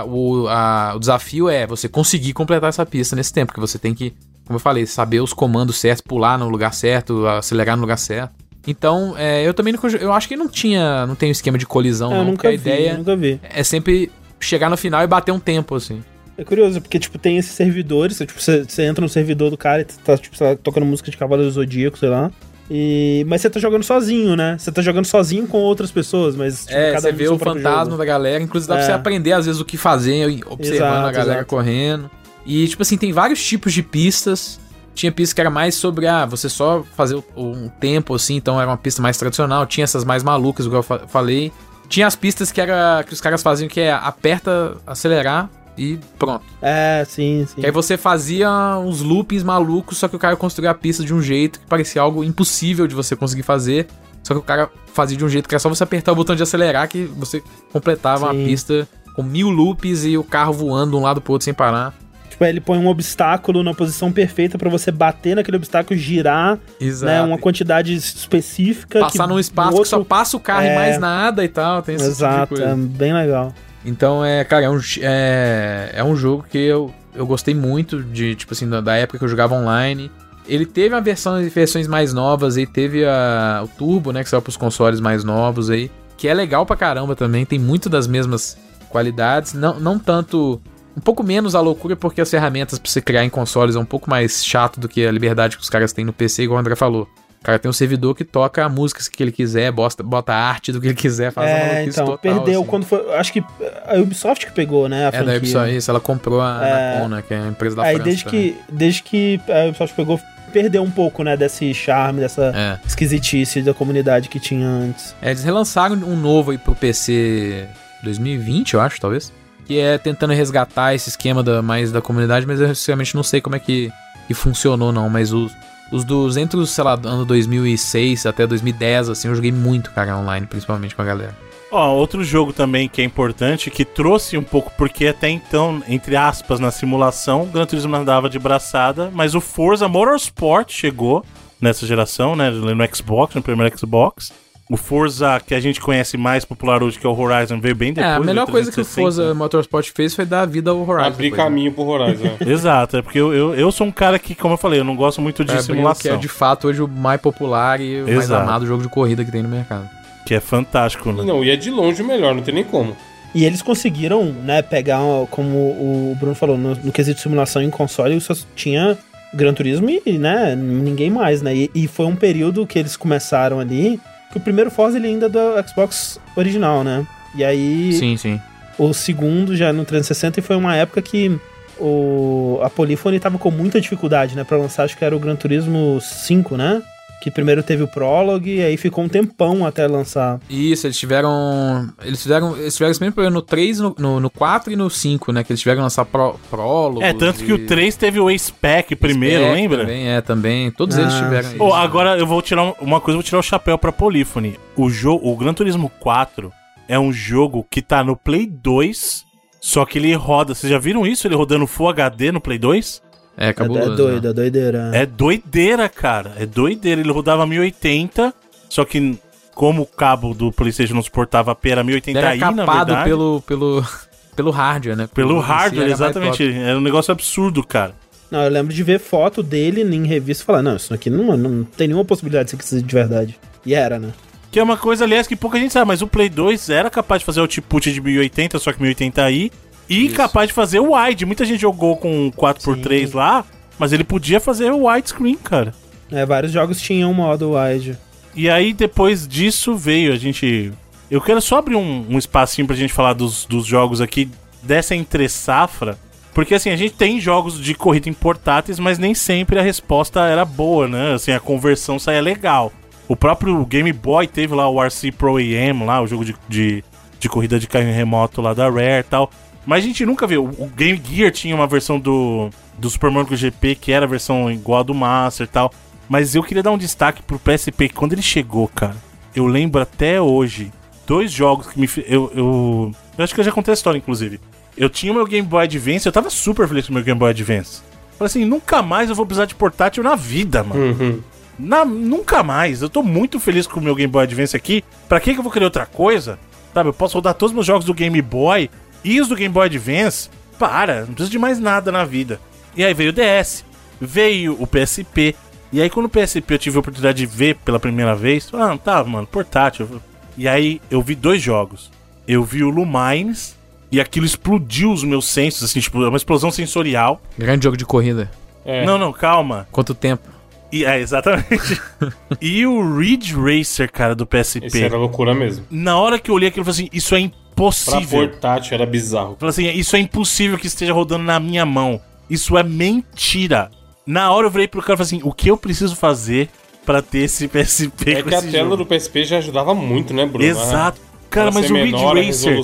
a- 0.00 0.04
o, 0.04 0.46
a- 0.48 0.92
o 0.96 0.98
desafio 1.00 1.48
é 1.48 1.66
você 1.66 1.88
conseguir 1.88 2.32
completar 2.32 2.68
essa 2.68 2.86
pista 2.86 3.16
nesse 3.16 3.32
tempo, 3.32 3.52
que 3.52 3.58
você 3.60 3.78
tem 3.78 3.94
que, 3.94 4.12
como 4.46 4.56
eu 4.56 4.60
falei, 4.60 4.86
saber 4.86 5.20
os 5.20 5.32
comandos 5.32 5.76
certos, 5.80 6.02
pular 6.06 6.38
no 6.38 6.48
lugar 6.48 6.72
certo, 6.72 7.26
acelerar 7.26 7.76
no 7.76 7.82
lugar 7.82 7.98
certo. 7.98 8.32
Então, 8.66 9.14
é, 9.18 9.42
eu 9.46 9.52
também 9.52 9.74
jo- 9.74 9.96
eu 10.00 10.12
acho 10.12 10.28
que 10.28 10.36
não 10.36 10.48
tinha, 10.48 11.04
não 11.06 11.16
tem 11.16 11.28
um 11.30 11.32
esquema 11.32 11.58
de 11.58 11.66
colisão, 11.66 12.12
É, 12.12 12.18
não, 12.18 12.24
nunca 12.26 12.46
a 12.46 12.50
vi, 12.52 12.56
ideia 12.56 12.96
nunca 12.96 13.16
vi. 13.16 13.40
é 13.42 13.64
sempre 13.64 14.10
chegar 14.38 14.70
no 14.70 14.76
final 14.76 15.02
e 15.02 15.06
bater 15.08 15.32
um 15.32 15.40
tempo, 15.40 15.74
assim. 15.74 16.00
É 16.38 16.44
curioso, 16.44 16.80
porque, 16.80 16.98
tipo, 16.98 17.18
tem 17.18 17.36
esses 17.38 17.52
servidores, 17.52 18.16
você, 18.16 18.24
tipo, 18.26 18.40
você, 18.40 18.62
você 18.64 18.84
entra 18.84 19.02
no 19.02 19.08
servidor 19.08 19.50
do 19.50 19.56
cara 19.58 19.82
e 19.82 19.84
tá, 19.84 20.16
tipo, 20.16 20.36
sei 20.36 20.50
lá, 20.50 20.56
tocando 20.56 20.86
música 20.86 21.10
de 21.10 21.16
Cavaleiro 21.16 21.50
Zodíaco, 21.50 21.98
sei 21.98 22.08
lá. 22.08 22.30
E... 22.74 23.24
Mas 23.28 23.42
você 23.42 23.50
tá 23.50 23.60
jogando 23.60 23.82
sozinho, 23.82 24.34
né? 24.34 24.56
Você 24.58 24.72
tá 24.72 24.80
jogando 24.80 25.04
sozinho 25.04 25.46
com 25.46 25.58
outras 25.58 25.90
pessoas, 25.90 26.34
mas, 26.34 26.60
tipo, 26.64 26.72
é, 26.72 26.92
cada 26.92 27.00
você 27.02 27.12
vê 27.12 27.28
o 27.28 27.38
fantasma 27.38 27.84
jogo. 27.84 27.96
da 27.98 28.04
galera, 28.06 28.42
inclusive 28.42 28.68
dá 28.68 28.76
pra 28.76 28.82
É. 28.84 28.86
você 28.86 28.92
aprender 28.92 29.32
às 29.32 29.44
vezes 29.44 29.60
o 29.60 29.64
que 29.64 29.76
fazer, 29.76 30.26
observando 30.46 30.88
Exato, 30.92 31.06
a 31.08 31.12
galera 31.12 31.32
exato. 31.40 31.46
correndo. 31.50 32.10
E, 32.46 32.66
tipo 32.66 32.80
assim, 32.82 32.96
tem 32.96 33.12
vários 33.12 33.44
tipos 33.44 33.72
de 33.74 33.82
pistas. 33.82 34.58
Tinha 34.94 35.12
pista 35.12 35.34
que 35.34 35.40
era 35.40 35.50
mais 35.50 35.74
sobre, 35.74 36.06
ah, 36.06 36.24
você 36.26 36.48
só 36.48 36.82
fazer 36.96 37.22
um 37.36 37.68
tempo, 37.68 38.14
assim, 38.14 38.36
então 38.36 38.60
era 38.60 38.70
uma 38.70 38.76
pista 38.76 39.00
mais 39.02 39.16
tradicional. 39.18 39.66
Tinha 39.66 39.84
essas 39.84 40.04
mais 40.04 40.22
malucas, 40.22 40.64
igual 40.66 40.80
eu 40.80 40.82
fa- 40.82 41.02
falei. 41.08 41.52
Tinha 41.88 42.06
as 42.06 42.16
pistas 42.16 42.50
que 42.50 42.60
era 42.60 43.04
que 43.06 43.12
os 43.12 43.20
caras 43.20 43.42
faziam, 43.42 43.68
que 43.68 43.80
é 43.80 43.92
aperta, 43.92 44.76
acelerar 44.86 45.48
e 45.76 45.98
pronto. 46.18 46.44
É, 46.60 47.04
sim, 47.08 47.46
sim. 47.48 47.60
Que 47.60 47.66
aí 47.66 47.72
você 47.72 47.96
fazia 47.96 48.50
uns 48.78 49.00
loopings 49.00 49.42
malucos, 49.42 49.98
só 49.98 50.08
que 50.08 50.16
o 50.16 50.18
cara 50.18 50.36
construía 50.36 50.70
a 50.70 50.74
pista 50.74 51.02
de 51.04 51.14
um 51.14 51.20
jeito 51.22 51.60
que 51.60 51.66
parecia 51.66 52.02
algo 52.02 52.22
impossível 52.24 52.86
de 52.86 52.94
você 52.94 53.14
conseguir 53.16 53.42
fazer. 53.42 53.86
Só 54.22 54.34
que 54.34 54.40
o 54.40 54.42
cara 54.42 54.70
fazia 54.92 55.16
de 55.16 55.24
um 55.24 55.28
jeito 55.28 55.48
que 55.48 55.54
era 55.54 55.58
só 55.60 55.68
você 55.68 55.82
apertar 55.82 56.12
o 56.12 56.14
botão 56.14 56.36
de 56.36 56.42
acelerar 56.42 56.88
que 56.88 57.04
você 57.04 57.42
completava 57.72 58.26
uma 58.26 58.34
Sim. 58.34 58.44
pista 58.44 58.88
com 59.16 59.22
mil 59.22 59.50
loops 59.50 60.04
e 60.04 60.16
o 60.16 60.22
carro 60.22 60.52
voando 60.52 60.92
de 60.92 60.96
um 60.96 61.02
lado 61.02 61.20
pro 61.20 61.32
outro 61.32 61.44
sem 61.44 61.52
parar. 61.52 61.92
Tipo, 62.30 62.44
aí 62.44 62.50
ele 62.50 62.60
põe 62.60 62.78
um 62.78 62.86
obstáculo 62.86 63.62
na 63.62 63.74
posição 63.74 64.10
perfeita 64.12 64.56
pra 64.56 64.70
você 64.70 64.90
bater 64.90 65.36
naquele 65.36 65.56
obstáculo, 65.58 65.98
girar, 65.98 66.58
né? 67.02 67.20
Uma 67.20 67.36
quantidade 67.36 67.94
específica. 67.94 69.00
Passar 69.00 69.24
que 69.24 69.28
num 69.32 69.38
espaço 69.38 69.76
o 69.78 69.82
que 69.82 69.88
só 69.88 70.02
passa 70.04 70.36
o 70.36 70.40
carro 70.40 70.64
e 70.64 70.68
É. 70.68 70.74
mais 70.74 70.98
nada 70.98 71.44
e 71.44 71.48
tal. 71.48 71.82
Tem 71.82 71.96
esse 71.96 72.06
Exato, 72.06 72.54
tipo 72.54 72.56
de 72.56 72.62
é 72.62 72.66
coisa. 72.72 72.88
bem 72.88 73.12
legal. 73.12 73.52
Então, 73.84 74.24
é, 74.24 74.44
cara, 74.44 74.66
é 74.66 74.70
um, 74.70 74.80
é, 75.00 75.90
é 75.94 76.04
um 76.04 76.14
jogo 76.14 76.44
que 76.48 76.58
eu, 76.58 76.92
eu 77.14 77.26
gostei 77.26 77.54
muito 77.54 78.02
de, 78.02 78.34
tipo 78.34 78.52
assim, 78.52 78.68
da, 78.68 78.96
época 78.96 79.18
que 79.18 79.24
eu 79.24 79.28
jogava 79.28 79.54
online. 79.54 80.10
Ele 80.46 80.66
teve 80.66 80.94
uma 80.94 81.00
versão, 81.00 81.42
versões 81.48 81.86
mais 81.86 82.12
novas 82.12 82.56
aí, 82.56 82.66
teve 82.66 83.04
a, 83.04 83.62
o 83.64 83.68
Turbo, 83.68 84.12
né, 84.12 84.22
que 84.22 84.30
saiu 84.30 84.42
pros 84.42 84.56
consoles 84.56 85.00
mais 85.00 85.24
novos 85.24 85.70
aí, 85.70 85.90
que 86.16 86.28
é 86.28 86.34
legal 86.34 86.66
pra 86.66 86.76
caramba 86.76 87.14
também, 87.14 87.44
tem 87.44 87.58
muito 87.58 87.88
das 87.88 88.06
mesmas 88.06 88.56
qualidades, 88.88 89.54
não, 89.54 89.78
não 89.78 89.98
tanto... 89.98 90.60
Um 90.94 91.00
pouco 91.00 91.22
menos 91.22 91.54
a 91.54 91.60
loucura, 91.60 91.96
porque 91.96 92.20
as 92.20 92.30
ferramentas 92.30 92.78
pra 92.78 92.90
você 92.90 93.00
criar 93.00 93.24
em 93.24 93.30
consoles 93.30 93.76
é 93.76 93.78
um 93.78 93.84
pouco 93.84 94.10
mais 94.10 94.44
chato 94.44 94.78
do 94.78 94.86
que 94.86 95.06
a 95.06 95.10
liberdade 95.10 95.56
que 95.56 95.62
os 95.62 95.70
caras 95.70 95.90
têm 95.90 96.04
no 96.04 96.12
PC, 96.12 96.42
igual 96.42 96.58
o 96.58 96.60
André 96.60 96.76
falou. 96.76 97.08
O 97.42 97.44
cara 97.44 97.58
tem 97.58 97.68
um 97.68 97.72
servidor 97.72 98.14
que 98.14 98.22
toca 98.24 98.64
a 98.64 98.68
música 98.68 99.02
que 99.10 99.20
ele 99.20 99.32
quiser, 99.32 99.72
bota, 99.72 100.00
bota 100.00 100.32
a 100.32 100.36
arte 100.36 100.70
do 100.70 100.80
que 100.80 100.86
ele 100.86 100.94
quiser, 100.94 101.32
faz 101.32 101.50
a 101.50 101.50
É, 101.52 101.72
maluquice 101.74 101.88
então, 102.00 102.06
total. 102.06 102.18
perdeu 102.18 102.60
assim. 102.60 102.70
quando 102.70 102.84
foi. 102.86 103.14
Acho 103.16 103.32
que 103.32 103.44
a 103.84 103.96
Ubisoft 103.96 104.46
que 104.46 104.52
pegou, 104.52 104.88
né? 104.88 105.06
A 105.06 105.08
É 105.08 105.10
da 105.10 105.18
franquia. 105.18 105.38
Ubisoft, 105.38 105.76
isso, 105.76 105.90
ela 105.90 105.98
comprou 106.00 106.40
a 106.40 106.64
É. 106.64 106.92
Anacona, 106.94 107.20
que 107.22 107.34
é 107.34 107.38
a 107.40 107.48
empresa 107.48 107.74
da 107.74 107.82
Aí 107.82 107.94
França 107.96 108.04
desde 108.04 108.24
também. 108.24 108.52
que, 108.52 108.58
desde 108.72 109.02
que 109.02 109.40
a 109.48 109.68
Ubisoft 109.68 109.96
pegou, 109.96 110.20
perdeu 110.52 110.82
um 110.84 110.90
pouco, 110.90 111.24
né, 111.24 111.36
desse 111.36 111.74
charme, 111.74 112.20
dessa 112.20 112.52
É. 112.54 112.78
esquisitice 112.86 113.60
da 113.62 113.74
comunidade 113.74 114.28
que 114.28 114.38
tinha 114.38 114.68
antes. 114.68 115.12
É, 115.20 115.30
eles 115.30 115.42
relançaram 115.42 115.96
um 115.96 116.14
novo 116.16 116.52
aí 116.52 116.58
pro 116.58 116.76
PC 116.76 117.66
2020, 118.04 118.74
eu 118.74 118.80
acho, 118.80 119.00
talvez. 119.00 119.32
Que 119.66 119.78
é 119.80 119.98
tentando 119.98 120.32
resgatar 120.32 120.94
esse 120.94 121.08
esquema 121.08 121.42
da, 121.42 121.60
mais 121.60 121.90
da 121.90 122.00
comunidade, 122.00 122.46
mas 122.46 122.60
eu 122.60 122.68
sinceramente 122.74 123.14
não 123.16 123.22
sei 123.22 123.40
como 123.40 123.56
é 123.56 123.58
que, 123.58 123.92
que 124.28 124.34
funcionou, 124.34 124.92
não. 124.92 125.08
Mas 125.08 125.32
os, 125.32 125.52
os 125.92 126.04
dos 126.04 126.36
entre 126.36 126.58
os, 126.58 126.70
sei 126.70 126.82
lá, 126.82 126.94
ano 127.04 127.24
2006 127.24 128.26
até 128.26 128.46
2010, 128.46 129.10
assim, 129.10 129.28
eu 129.28 129.34
joguei 129.34 129.52
muito, 129.52 129.92
cara, 129.92 130.16
online, 130.16 130.46
principalmente 130.46 130.96
com 130.96 131.02
a 131.02 131.04
galera. 131.04 131.36
Ó, 131.70 131.94
outro 131.94 132.22
jogo 132.22 132.52
também 132.52 132.88
que 132.88 133.00
é 133.00 133.04
importante, 133.04 133.70
que 133.70 133.84
trouxe 133.84 134.36
um 134.36 134.42
pouco, 134.42 134.70
porque 134.76 135.06
até 135.06 135.30
então, 135.30 135.82
entre 135.88 136.16
aspas, 136.16 136.60
na 136.60 136.70
simulação, 136.70 137.44
o 137.44 137.46
Gran 137.46 137.64
Turismo 137.64 137.94
andava 137.94 138.28
de 138.28 138.38
braçada, 138.38 139.10
mas 139.12 139.34
o 139.34 139.40
Forza 139.40 139.88
Motorsport 139.88 140.70
chegou 140.70 141.24
nessa 141.60 141.86
geração, 141.86 142.34
né, 142.34 142.50
no 142.50 142.94
Xbox, 142.94 143.34
no 143.34 143.42
primeiro 143.42 143.78
Xbox. 143.78 144.32
O 144.72 144.76
Forza, 144.78 145.38
que 145.46 145.54
a 145.54 145.60
gente 145.60 145.78
conhece 145.78 146.16
mais 146.16 146.46
popular 146.46 146.82
hoje, 146.82 146.98
que 146.98 147.06
é 147.06 147.10
o 147.10 147.14
Horizon, 147.14 147.60
veio 147.60 147.76
bem 147.76 147.92
depois. 147.92 148.10
é, 148.10 148.16
a 148.16 148.18
do 148.18 148.24
melhor 148.24 148.46
coisa 148.46 148.72
que 148.72 148.80
o 148.80 148.84
360. 148.84 149.02
Forza 149.02 149.34
Motorsport 149.34 149.90
fez 149.94 150.14
foi 150.14 150.24
dar 150.24 150.46
vida 150.46 150.70
ao 150.70 150.80
Horizon. 150.80 151.08
Abrir 151.08 151.24
depois, 151.24 151.38
né? 151.38 151.44
caminho 151.44 151.72
pro 151.72 151.82
Horizon. 151.84 152.30
é. 152.40 152.44
Exato, 152.50 152.96
é 152.96 153.02
porque 153.02 153.20
eu, 153.20 153.34
eu, 153.34 153.54
eu 153.54 153.70
sou 153.70 153.86
um 153.86 153.92
cara 153.92 154.18
que, 154.18 154.34
como 154.34 154.54
eu 154.54 154.58
falei, 154.58 154.80
eu 154.80 154.84
não 154.84 154.96
gosto 154.96 155.20
muito 155.20 155.44
de 155.44 155.54
o 155.54 155.62
simulação, 155.62 156.00
Que 156.00 156.08
é 156.08 156.16
de 156.16 156.26
fato 156.26 156.68
hoje 156.68 156.80
o 156.80 156.88
mais 156.88 157.20
popular 157.20 157.82
e 157.82 158.00
o 158.00 158.06
mais 158.06 158.30
amado 158.30 158.66
jogo 158.66 158.82
de 158.82 158.88
corrida 158.88 159.22
que 159.22 159.30
tem 159.30 159.42
no 159.42 159.48
mercado. 159.50 159.86
que 160.24 160.34
é 160.34 160.40
fantástico, 160.40 161.12
né? 161.12 161.22
não, 161.22 161.44
e 161.44 161.50
é 161.50 161.56
de 161.56 161.70
longe 161.70 162.00
o 162.00 162.06
melhor, 162.06 162.34
não 162.34 162.42
tem 162.42 162.54
nem 162.54 162.64
como. 162.64 162.96
E 163.34 163.44
eles 163.44 163.60
conseguiram, 163.60 164.24
né, 164.24 164.62
pegar, 164.62 165.00
como 165.30 165.56
o 165.58 166.16
Bruno 166.18 166.34
falou, 166.34 166.56
no, 166.56 166.74
no 166.76 166.92
quesito 166.92 167.16
de 167.16 167.22
simulação 167.22 167.60
em 167.60 167.68
console, 167.68 168.18
só 168.22 168.34
tinha 168.56 168.96
Gran 169.34 169.52
Turismo 169.52 169.88
e, 169.90 170.18
né, 170.18 170.54
ninguém 170.56 171.10
mais, 171.10 171.42
né? 171.42 171.54
E, 171.54 171.70
e 171.74 171.88
foi 171.88 172.06
um 172.06 172.16
período 172.16 172.66
que 172.66 172.78
eles 172.78 172.96
começaram 172.96 173.60
ali, 173.60 174.00
que 174.32 174.38
o 174.38 174.40
primeiro 174.40 174.70
Forza 174.70 174.96
ele 174.96 175.06
ainda 175.06 175.26
é 175.26 175.28
do 175.28 175.68
Xbox 175.68 176.18
original, 176.34 176.82
né? 176.82 177.06
E 177.34 177.44
aí 177.44 177.92
Sim, 177.92 178.16
sim. 178.16 178.40
o 178.78 178.92
segundo 178.92 179.54
já 179.54 179.72
no 179.72 179.84
360 179.84 180.40
e 180.40 180.42
foi 180.42 180.56
uma 180.56 180.74
época 180.74 181.00
que 181.00 181.38
o, 181.78 182.58
a 182.62 182.70
Polyphony 182.70 183.20
tava 183.20 183.38
com 183.38 183.50
muita 183.50 183.80
dificuldade, 183.80 184.34
né, 184.36 184.44
Pra 184.44 184.56
lançar, 184.56 184.84
acho 184.84 184.96
que 184.96 185.04
era 185.04 185.14
o 185.14 185.20
Gran 185.20 185.36
Turismo 185.36 186.00
5, 186.00 186.56
né? 186.56 186.82
Que 187.22 187.30
primeiro 187.30 187.62
teve 187.62 187.84
o 187.84 187.86
Prologue 187.88 188.56
e 188.56 188.62
aí 188.64 188.76
ficou 188.76 189.04
um 189.04 189.08
tempão 189.08 189.64
até 189.64 189.86
lançar. 189.86 190.40
Isso, 190.50 190.88
eles 190.88 190.98
tiveram. 190.98 191.88
Eles 192.02 192.20
fizeram. 192.20 192.56
Eles 192.56 192.74
tiveram 192.74 192.90
esse 192.90 193.00
mesmo 193.00 193.14
problema 193.14 193.34
no 193.34 193.42
3, 193.42 193.78
no, 193.78 193.94
no, 193.96 194.18
no 194.18 194.28
4 194.28 194.72
e 194.72 194.76
no 194.76 194.90
5, 194.90 195.30
né? 195.30 195.44
Que 195.44 195.52
eles 195.52 195.60
tiveram 195.60 195.78
que 195.78 195.82
lançar 195.84 196.04
pró, 196.04 196.34
prólogos. 196.50 197.04
É, 197.04 197.12
tanto 197.12 197.44
que 197.44 197.50
e- 197.50 197.52
o 197.52 197.64
3 197.66 197.94
teve 197.94 198.18
o 198.18 198.28
Ace-Pack 198.28 198.96
primeiro, 198.96 199.44
Spec 199.44 199.54
lembra? 199.54 199.78
Também, 199.82 200.08
é, 200.08 200.20
também. 200.20 200.70
Todos 200.72 200.98
eles 200.98 201.14
Ah, 201.14 201.22
tiveram 201.22 201.48
sim. 201.48 201.54
isso. 201.54 201.64
Oh, 201.64 201.72
agora 201.72 202.18
eu 202.18 202.26
vou 202.26 202.42
tirar 202.42 202.64
um- 202.64 202.74
uma 202.80 203.00
coisa, 203.00 203.14
eu 203.14 203.18
vou 203.20 203.22
tirar 203.22 203.38
o 203.38 203.42
chapéu 203.42 203.78
pra 203.78 203.92
Polyphony. 203.92 204.58
O 204.76 204.90
jogo, 204.90 205.30
o 205.30 205.36
Gran 205.36 205.54
Turismo 205.54 205.90
4 206.00 206.52
é 206.88 206.98
um 206.98 207.12
jogo 207.12 207.64
que 207.70 207.80
tá 207.80 208.02
no 208.02 208.16
Play 208.16 208.46
2, 208.46 209.24
só 209.60 209.84
que 209.84 209.96
ele 209.98 210.12
roda. 210.14 210.56
Vocês 210.56 210.70
já 210.70 210.78
viram 210.80 211.06
isso? 211.06 211.26
Ele 211.28 211.36
rodando 211.36 211.68
Full 211.68 211.88
HD 211.88 212.32
no 212.32 212.40
Play 212.40 212.58
2? 212.58 213.00
É, 213.36 213.48
É, 213.48 213.52
cabuloso. 213.52 213.92
é 213.92 213.96
doido, 213.96 214.22
né? 214.22 214.30
é 214.30 214.32
doideira. 214.34 214.90
É 214.94 215.06
doideira, 215.06 215.88
cara. 215.88 216.32
É 216.38 216.46
doideira. 216.46 217.00
Ele 217.00 217.10
rodava 217.12 217.46
1080, 217.46 218.32
só 218.68 218.84
que 218.84 219.18
como 219.54 219.82
o 219.82 219.86
cabo 219.86 220.34
do 220.34 220.50
PlayStation 220.52 220.94
não 220.94 221.02
suportava 221.02 221.52
a 221.52 221.54
pera 221.54 221.80
Ele 221.82 222.00
1080i, 222.00 222.16
era 222.16 222.34
na 222.36 222.38
capado 222.56 222.86
verdade. 222.86 223.08
pelo, 223.08 223.42
pelo, 223.42 223.84
pelo 224.36 224.50
hardware, 224.50 224.96
né? 224.96 225.08
Pelo 225.14 225.38
hardware, 225.40 225.84
era 225.84 225.92
exatamente. 225.92 226.42
Era 226.52 226.78
um 226.78 226.82
negócio 226.82 227.12
absurdo, 227.12 227.62
cara. 227.64 227.94
Não, 228.30 228.40
eu 228.42 228.50
lembro 228.50 228.72
de 228.72 228.82
ver 228.82 228.98
foto 228.98 229.42
dele 229.42 229.82
em 229.82 230.06
revista 230.06 230.42
e 230.42 230.46
falar, 230.46 230.62
não, 230.62 230.76
isso 230.76 230.94
aqui 230.94 231.10
não, 231.10 231.36
não 231.36 231.64
tem 231.64 231.86
nenhuma 231.88 232.04
possibilidade 232.04 232.46
de 232.46 232.50
ser 232.52 232.56
que 232.56 232.64
seja 232.64 232.82
de 232.82 232.94
verdade. 232.94 233.38
E 233.64 233.74
era, 233.74 233.98
né? 233.98 234.08
Que 234.50 234.58
é 234.58 234.62
uma 234.62 234.76
coisa, 234.78 235.04
aliás, 235.04 235.26
que 235.26 235.36
pouca 235.36 235.58
gente 235.58 235.72
sabe, 235.72 235.86
mas 235.88 236.00
o 236.00 236.06
Play 236.06 236.30
2 236.30 236.70
era 236.70 236.88
capaz 236.88 237.20
de 237.20 237.26
fazer 237.26 237.40
o 237.40 237.42
output 237.42 237.92
de 237.92 238.00
1080, 238.00 238.58
só 238.58 238.72
que 238.72 238.82
1080i, 238.82 239.52
e 239.88 240.06
Isso. 240.06 240.14
capaz 240.14 240.48
de 240.48 240.54
fazer 240.54 240.80
o 240.80 240.94
wide. 240.94 241.26
Muita 241.26 241.44
gente 241.44 241.60
jogou 241.60 241.96
com 241.96 242.30
4x3 242.32 243.14
lá, 243.14 243.44
mas 243.78 243.92
ele 243.92 244.04
podia 244.04 244.40
fazer 244.40 244.72
o 244.72 244.86
widescreen, 244.86 245.36
cara. 245.36 245.74
É, 246.10 246.24
vários 246.26 246.52
jogos 246.52 246.80
tinham 246.80 247.12
modo 247.12 247.52
wide. 247.56 247.98
E 248.34 248.48
aí, 248.48 248.72
depois 248.72 249.26
disso, 249.26 249.76
veio 249.76 250.12
a 250.12 250.16
gente. 250.16 250.72
Eu 251.10 251.20
quero 251.20 251.40
só 251.40 251.58
abrir 251.58 251.76
um, 251.76 252.06
um 252.08 252.18
espacinho 252.18 252.66
pra 252.66 252.76
gente 252.76 252.92
falar 252.92 253.12
dos, 253.12 253.44
dos 253.44 253.66
jogos 253.66 254.00
aqui 254.00 254.30
dessa 254.62 254.94
entre 254.94 255.28
safra. 255.28 255.98
Porque 256.32 256.54
assim, 256.54 256.70
a 256.70 256.76
gente 256.76 256.94
tem 256.94 257.20
jogos 257.20 257.60
de 257.60 257.74
corrida 257.74 258.08
em 258.08 258.12
portáteis, 258.14 258.78
mas 258.78 258.98
nem 258.98 259.14
sempre 259.14 259.58
a 259.58 259.62
resposta 259.62 260.20
era 260.20 260.44
boa, 260.44 260.88
né? 260.88 261.12
Assim, 261.12 261.32
a 261.32 261.40
conversão 261.40 261.98
saía 261.98 262.22
legal. 262.22 262.72
O 263.06 263.14
próprio 263.14 263.64
Game 263.66 263.92
Boy 263.92 264.26
teve 264.26 264.54
lá 264.54 264.68
o 264.68 264.82
RC 264.82 265.12
Pro 265.12 265.36
AM, 265.36 265.84
lá, 265.84 266.00
o 266.00 266.06
jogo 266.06 266.24
de, 266.24 266.34
de, 266.48 266.82
de 267.20 267.28
corrida 267.28 267.58
de 267.58 267.66
carro 267.66 267.84
remoto 267.84 268.40
lá 268.40 268.54
da 268.54 268.70
Rare 268.70 269.00
e 269.00 269.02
tal. 269.02 269.30
Mas 269.64 269.84
a 269.84 269.86
gente 269.86 270.04
nunca 270.04 270.26
viu. 270.26 270.44
O 270.44 270.66
Game 270.66 271.00
Gear 271.04 271.30
tinha 271.30 271.54
uma 271.54 271.66
versão 271.66 271.98
do, 271.98 272.50
do 272.78 272.90
Super 272.90 273.10
Mario 273.10 273.36
GP 273.36 273.76
que 273.76 273.92
era 273.92 274.06
a 274.06 274.08
versão 274.08 274.50
igual 274.50 274.80
a 274.80 274.82
do 274.82 274.94
Master 274.94 275.46
e 275.46 275.50
tal. 275.50 275.72
Mas 276.08 276.34
eu 276.34 276.42
queria 276.42 276.62
dar 276.62 276.72
um 276.72 276.78
destaque 276.78 277.22
pro 277.22 277.38
PSP 277.38 277.88
que 277.88 277.94
quando 277.94 278.12
ele 278.12 278.22
chegou, 278.22 278.68
cara, 278.68 278.96
eu 279.34 279.46
lembro 279.46 279.80
até 279.80 280.20
hoje 280.20 280.70
dois 281.06 281.30
jogos 281.30 281.68
que 281.68 281.80
me. 281.80 281.88
Eu, 282.06 282.30
eu, 282.34 282.92
eu 283.16 283.24
acho 283.24 283.34
que 283.34 283.40
eu 283.40 283.44
já 283.44 283.52
contei 283.52 283.72
a 283.72 283.74
história, 283.74 283.98
inclusive. 283.98 284.40
Eu 284.76 284.88
tinha 284.88 285.12
o 285.12 285.14
meu 285.14 285.26
Game 285.26 285.46
Boy 285.46 285.64
Advance, 285.64 286.06
eu 286.06 286.12
tava 286.12 286.30
super 286.30 286.66
feliz 286.66 286.86
com 286.86 286.92
o 286.92 286.94
meu 286.94 287.04
Game 287.04 287.18
Boy 287.18 287.30
Advance. 287.30 287.82
Falei 288.18 288.26
assim, 288.26 288.44
nunca 288.44 288.82
mais 288.82 289.10
eu 289.10 289.14
vou 289.14 289.26
precisar 289.26 289.46
de 289.46 289.54
portátil 289.54 290.02
na 290.02 290.14
vida, 290.14 290.62
mano. 290.62 290.82
Uhum. 290.82 291.20
Na, 291.58 291.84
nunca 291.84 292.42
mais. 292.42 292.82
Eu 292.82 292.88
tô 292.88 293.02
muito 293.02 293.38
feliz 293.38 293.66
com 293.66 293.80
o 293.80 293.82
meu 293.82 293.94
Game 293.94 294.10
Boy 294.10 294.24
Advance 294.24 294.56
aqui. 294.56 294.82
Pra 295.08 295.20
que, 295.20 295.34
que 295.34 295.38
eu 295.38 295.42
vou 295.42 295.52
querer 295.52 295.66
outra 295.66 295.86
coisa? 295.86 296.38
Sabe, 296.72 296.88
eu 296.88 296.94
posso 296.94 297.14
rodar 297.14 297.34
todos 297.34 297.50
os 297.50 297.54
meus 297.54 297.66
jogos 297.66 297.84
do 297.84 297.92
Game 297.92 298.20
Boy 298.22 298.70
e 299.04 299.20
os 299.20 299.28
do 299.28 299.36
Game 299.36 299.52
Boy 299.52 299.66
Advance. 299.66 300.28
Para, 300.58 301.00
não 301.00 301.14
preciso 301.14 301.30
de 301.30 301.38
mais 301.38 301.58
nada 301.58 301.90
na 301.90 302.04
vida. 302.04 302.40
E 302.76 302.84
aí 302.84 302.94
veio 302.94 303.10
o 303.10 303.12
DS, 303.12 303.64
veio 304.00 304.56
o 304.60 304.66
PSP. 304.66 305.34
E 305.72 305.80
aí 305.80 305.90
quando 305.90 306.06
o 306.06 306.08
PSP 306.08 306.54
eu 306.54 306.58
tive 306.58 306.76
a 306.76 306.80
oportunidade 306.80 307.18
de 307.18 307.26
ver 307.26 307.56
pela 307.56 307.80
primeira 307.80 308.14
vez, 308.14 308.48
ah, 308.52 308.76
tá, 308.76 309.02
mano, 309.04 309.26
portátil. 309.26 310.00
E 310.36 310.46
aí 310.46 310.80
eu 310.90 311.02
vi 311.02 311.14
dois 311.14 311.42
jogos. 311.42 311.90
Eu 312.28 312.44
vi 312.44 312.62
o 312.62 312.70
Lumines 312.70 313.56
e 313.90 314.00
aquilo 314.00 314.24
explodiu 314.24 314.92
os 314.92 315.02
meus 315.02 315.26
sensos, 315.26 315.64
assim, 315.64 315.80
tipo, 315.80 316.02
é 316.02 316.08
uma 316.08 316.16
explosão 316.16 316.50
sensorial. 316.50 317.20
Grande 317.36 317.64
jogo 317.64 317.76
de 317.76 317.84
corrida. 317.84 318.30
É. 318.64 318.86
Não, 318.86 318.96
não, 318.96 319.12
calma. 319.12 319.66
Quanto 319.72 319.94
tempo? 319.94 320.28
E, 320.72 320.84
é, 320.86 320.98
exatamente. 320.98 321.80
e 322.40 322.66
o 322.66 322.96
Ridge 322.98 323.34
Racer, 323.34 323.90
cara, 323.92 324.14
do 324.14 324.26
PSP. 324.26 324.66
Esse 324.66 324.84
era 324.84 324.96
loucura 324.96 325.34
mesmo. 325.34 325.66
Na 325.70 325.98
hora 325.98 326.18
que 326.18 326.30
eu 326.30 326.34
olhei 326.34 326.48
aquilo, 326.48 326.62
eu 326.62 326.72
falei 326.72 326.86
assim: 326.86 326.96
Isso 326.96 327.14
é 327.14 327.20
Pra 327.54 327.64
impossível. 327.64 328.28
portátil 328.28 328.74
era 328.74 328.86
bizarro. 328.86 329.36
Falei 329.38 329.50
assim: 329.50 329.68
Isso 329.78 329.94
é 329.96 329.98
impossível 329.98 330.58
que 330.58 330.66
esteja 330.66 330.92
rodando 330.92 331.24
na 331.24 331.38
minha 331.38 331.64
mão. 331.66 332.00
Isso 332.30 332.56
é 332.56 332.62
mentira. 332.62 333.70
Na 334.06 334.32
hora 334.32 334.46
eu 334.46 334.50
virei 334.50 334.66
pro 334.66 334.80
cara 334.80 334.94
e 334.94 334.96
falei 335.04 335.06
assim: 335.20 335.28
O 335.28 335.32
que 335.32 335.48
eu 335.50 335.56
preciso 335.56 335.94
fazer 335.96 336.48
pra 336.84 337.00
ter 337.02 337.18
esse 337.20 337.46
PSP 337.48 338.10
É 338.10 338.22
que 338.22 338.34
a 338.34 338.42
tela 338.42 338.70
jogo? 338.70 338.76
do 338.78 338.86
PSP 338.86 339.24
já 339.24 339.38
ajudava 339.38 339.74
muito, 339.74 340.12
né, 340.14 340.26
Bruno? 340.26 340.44
Exato. 340.44 341.00
Cara, 341.30 341.46
Ela 341.50 341.60
mas 341.60 341.70
o 341.70 341.74
Ridge 341.74 342.26
Racer 342.26 342.60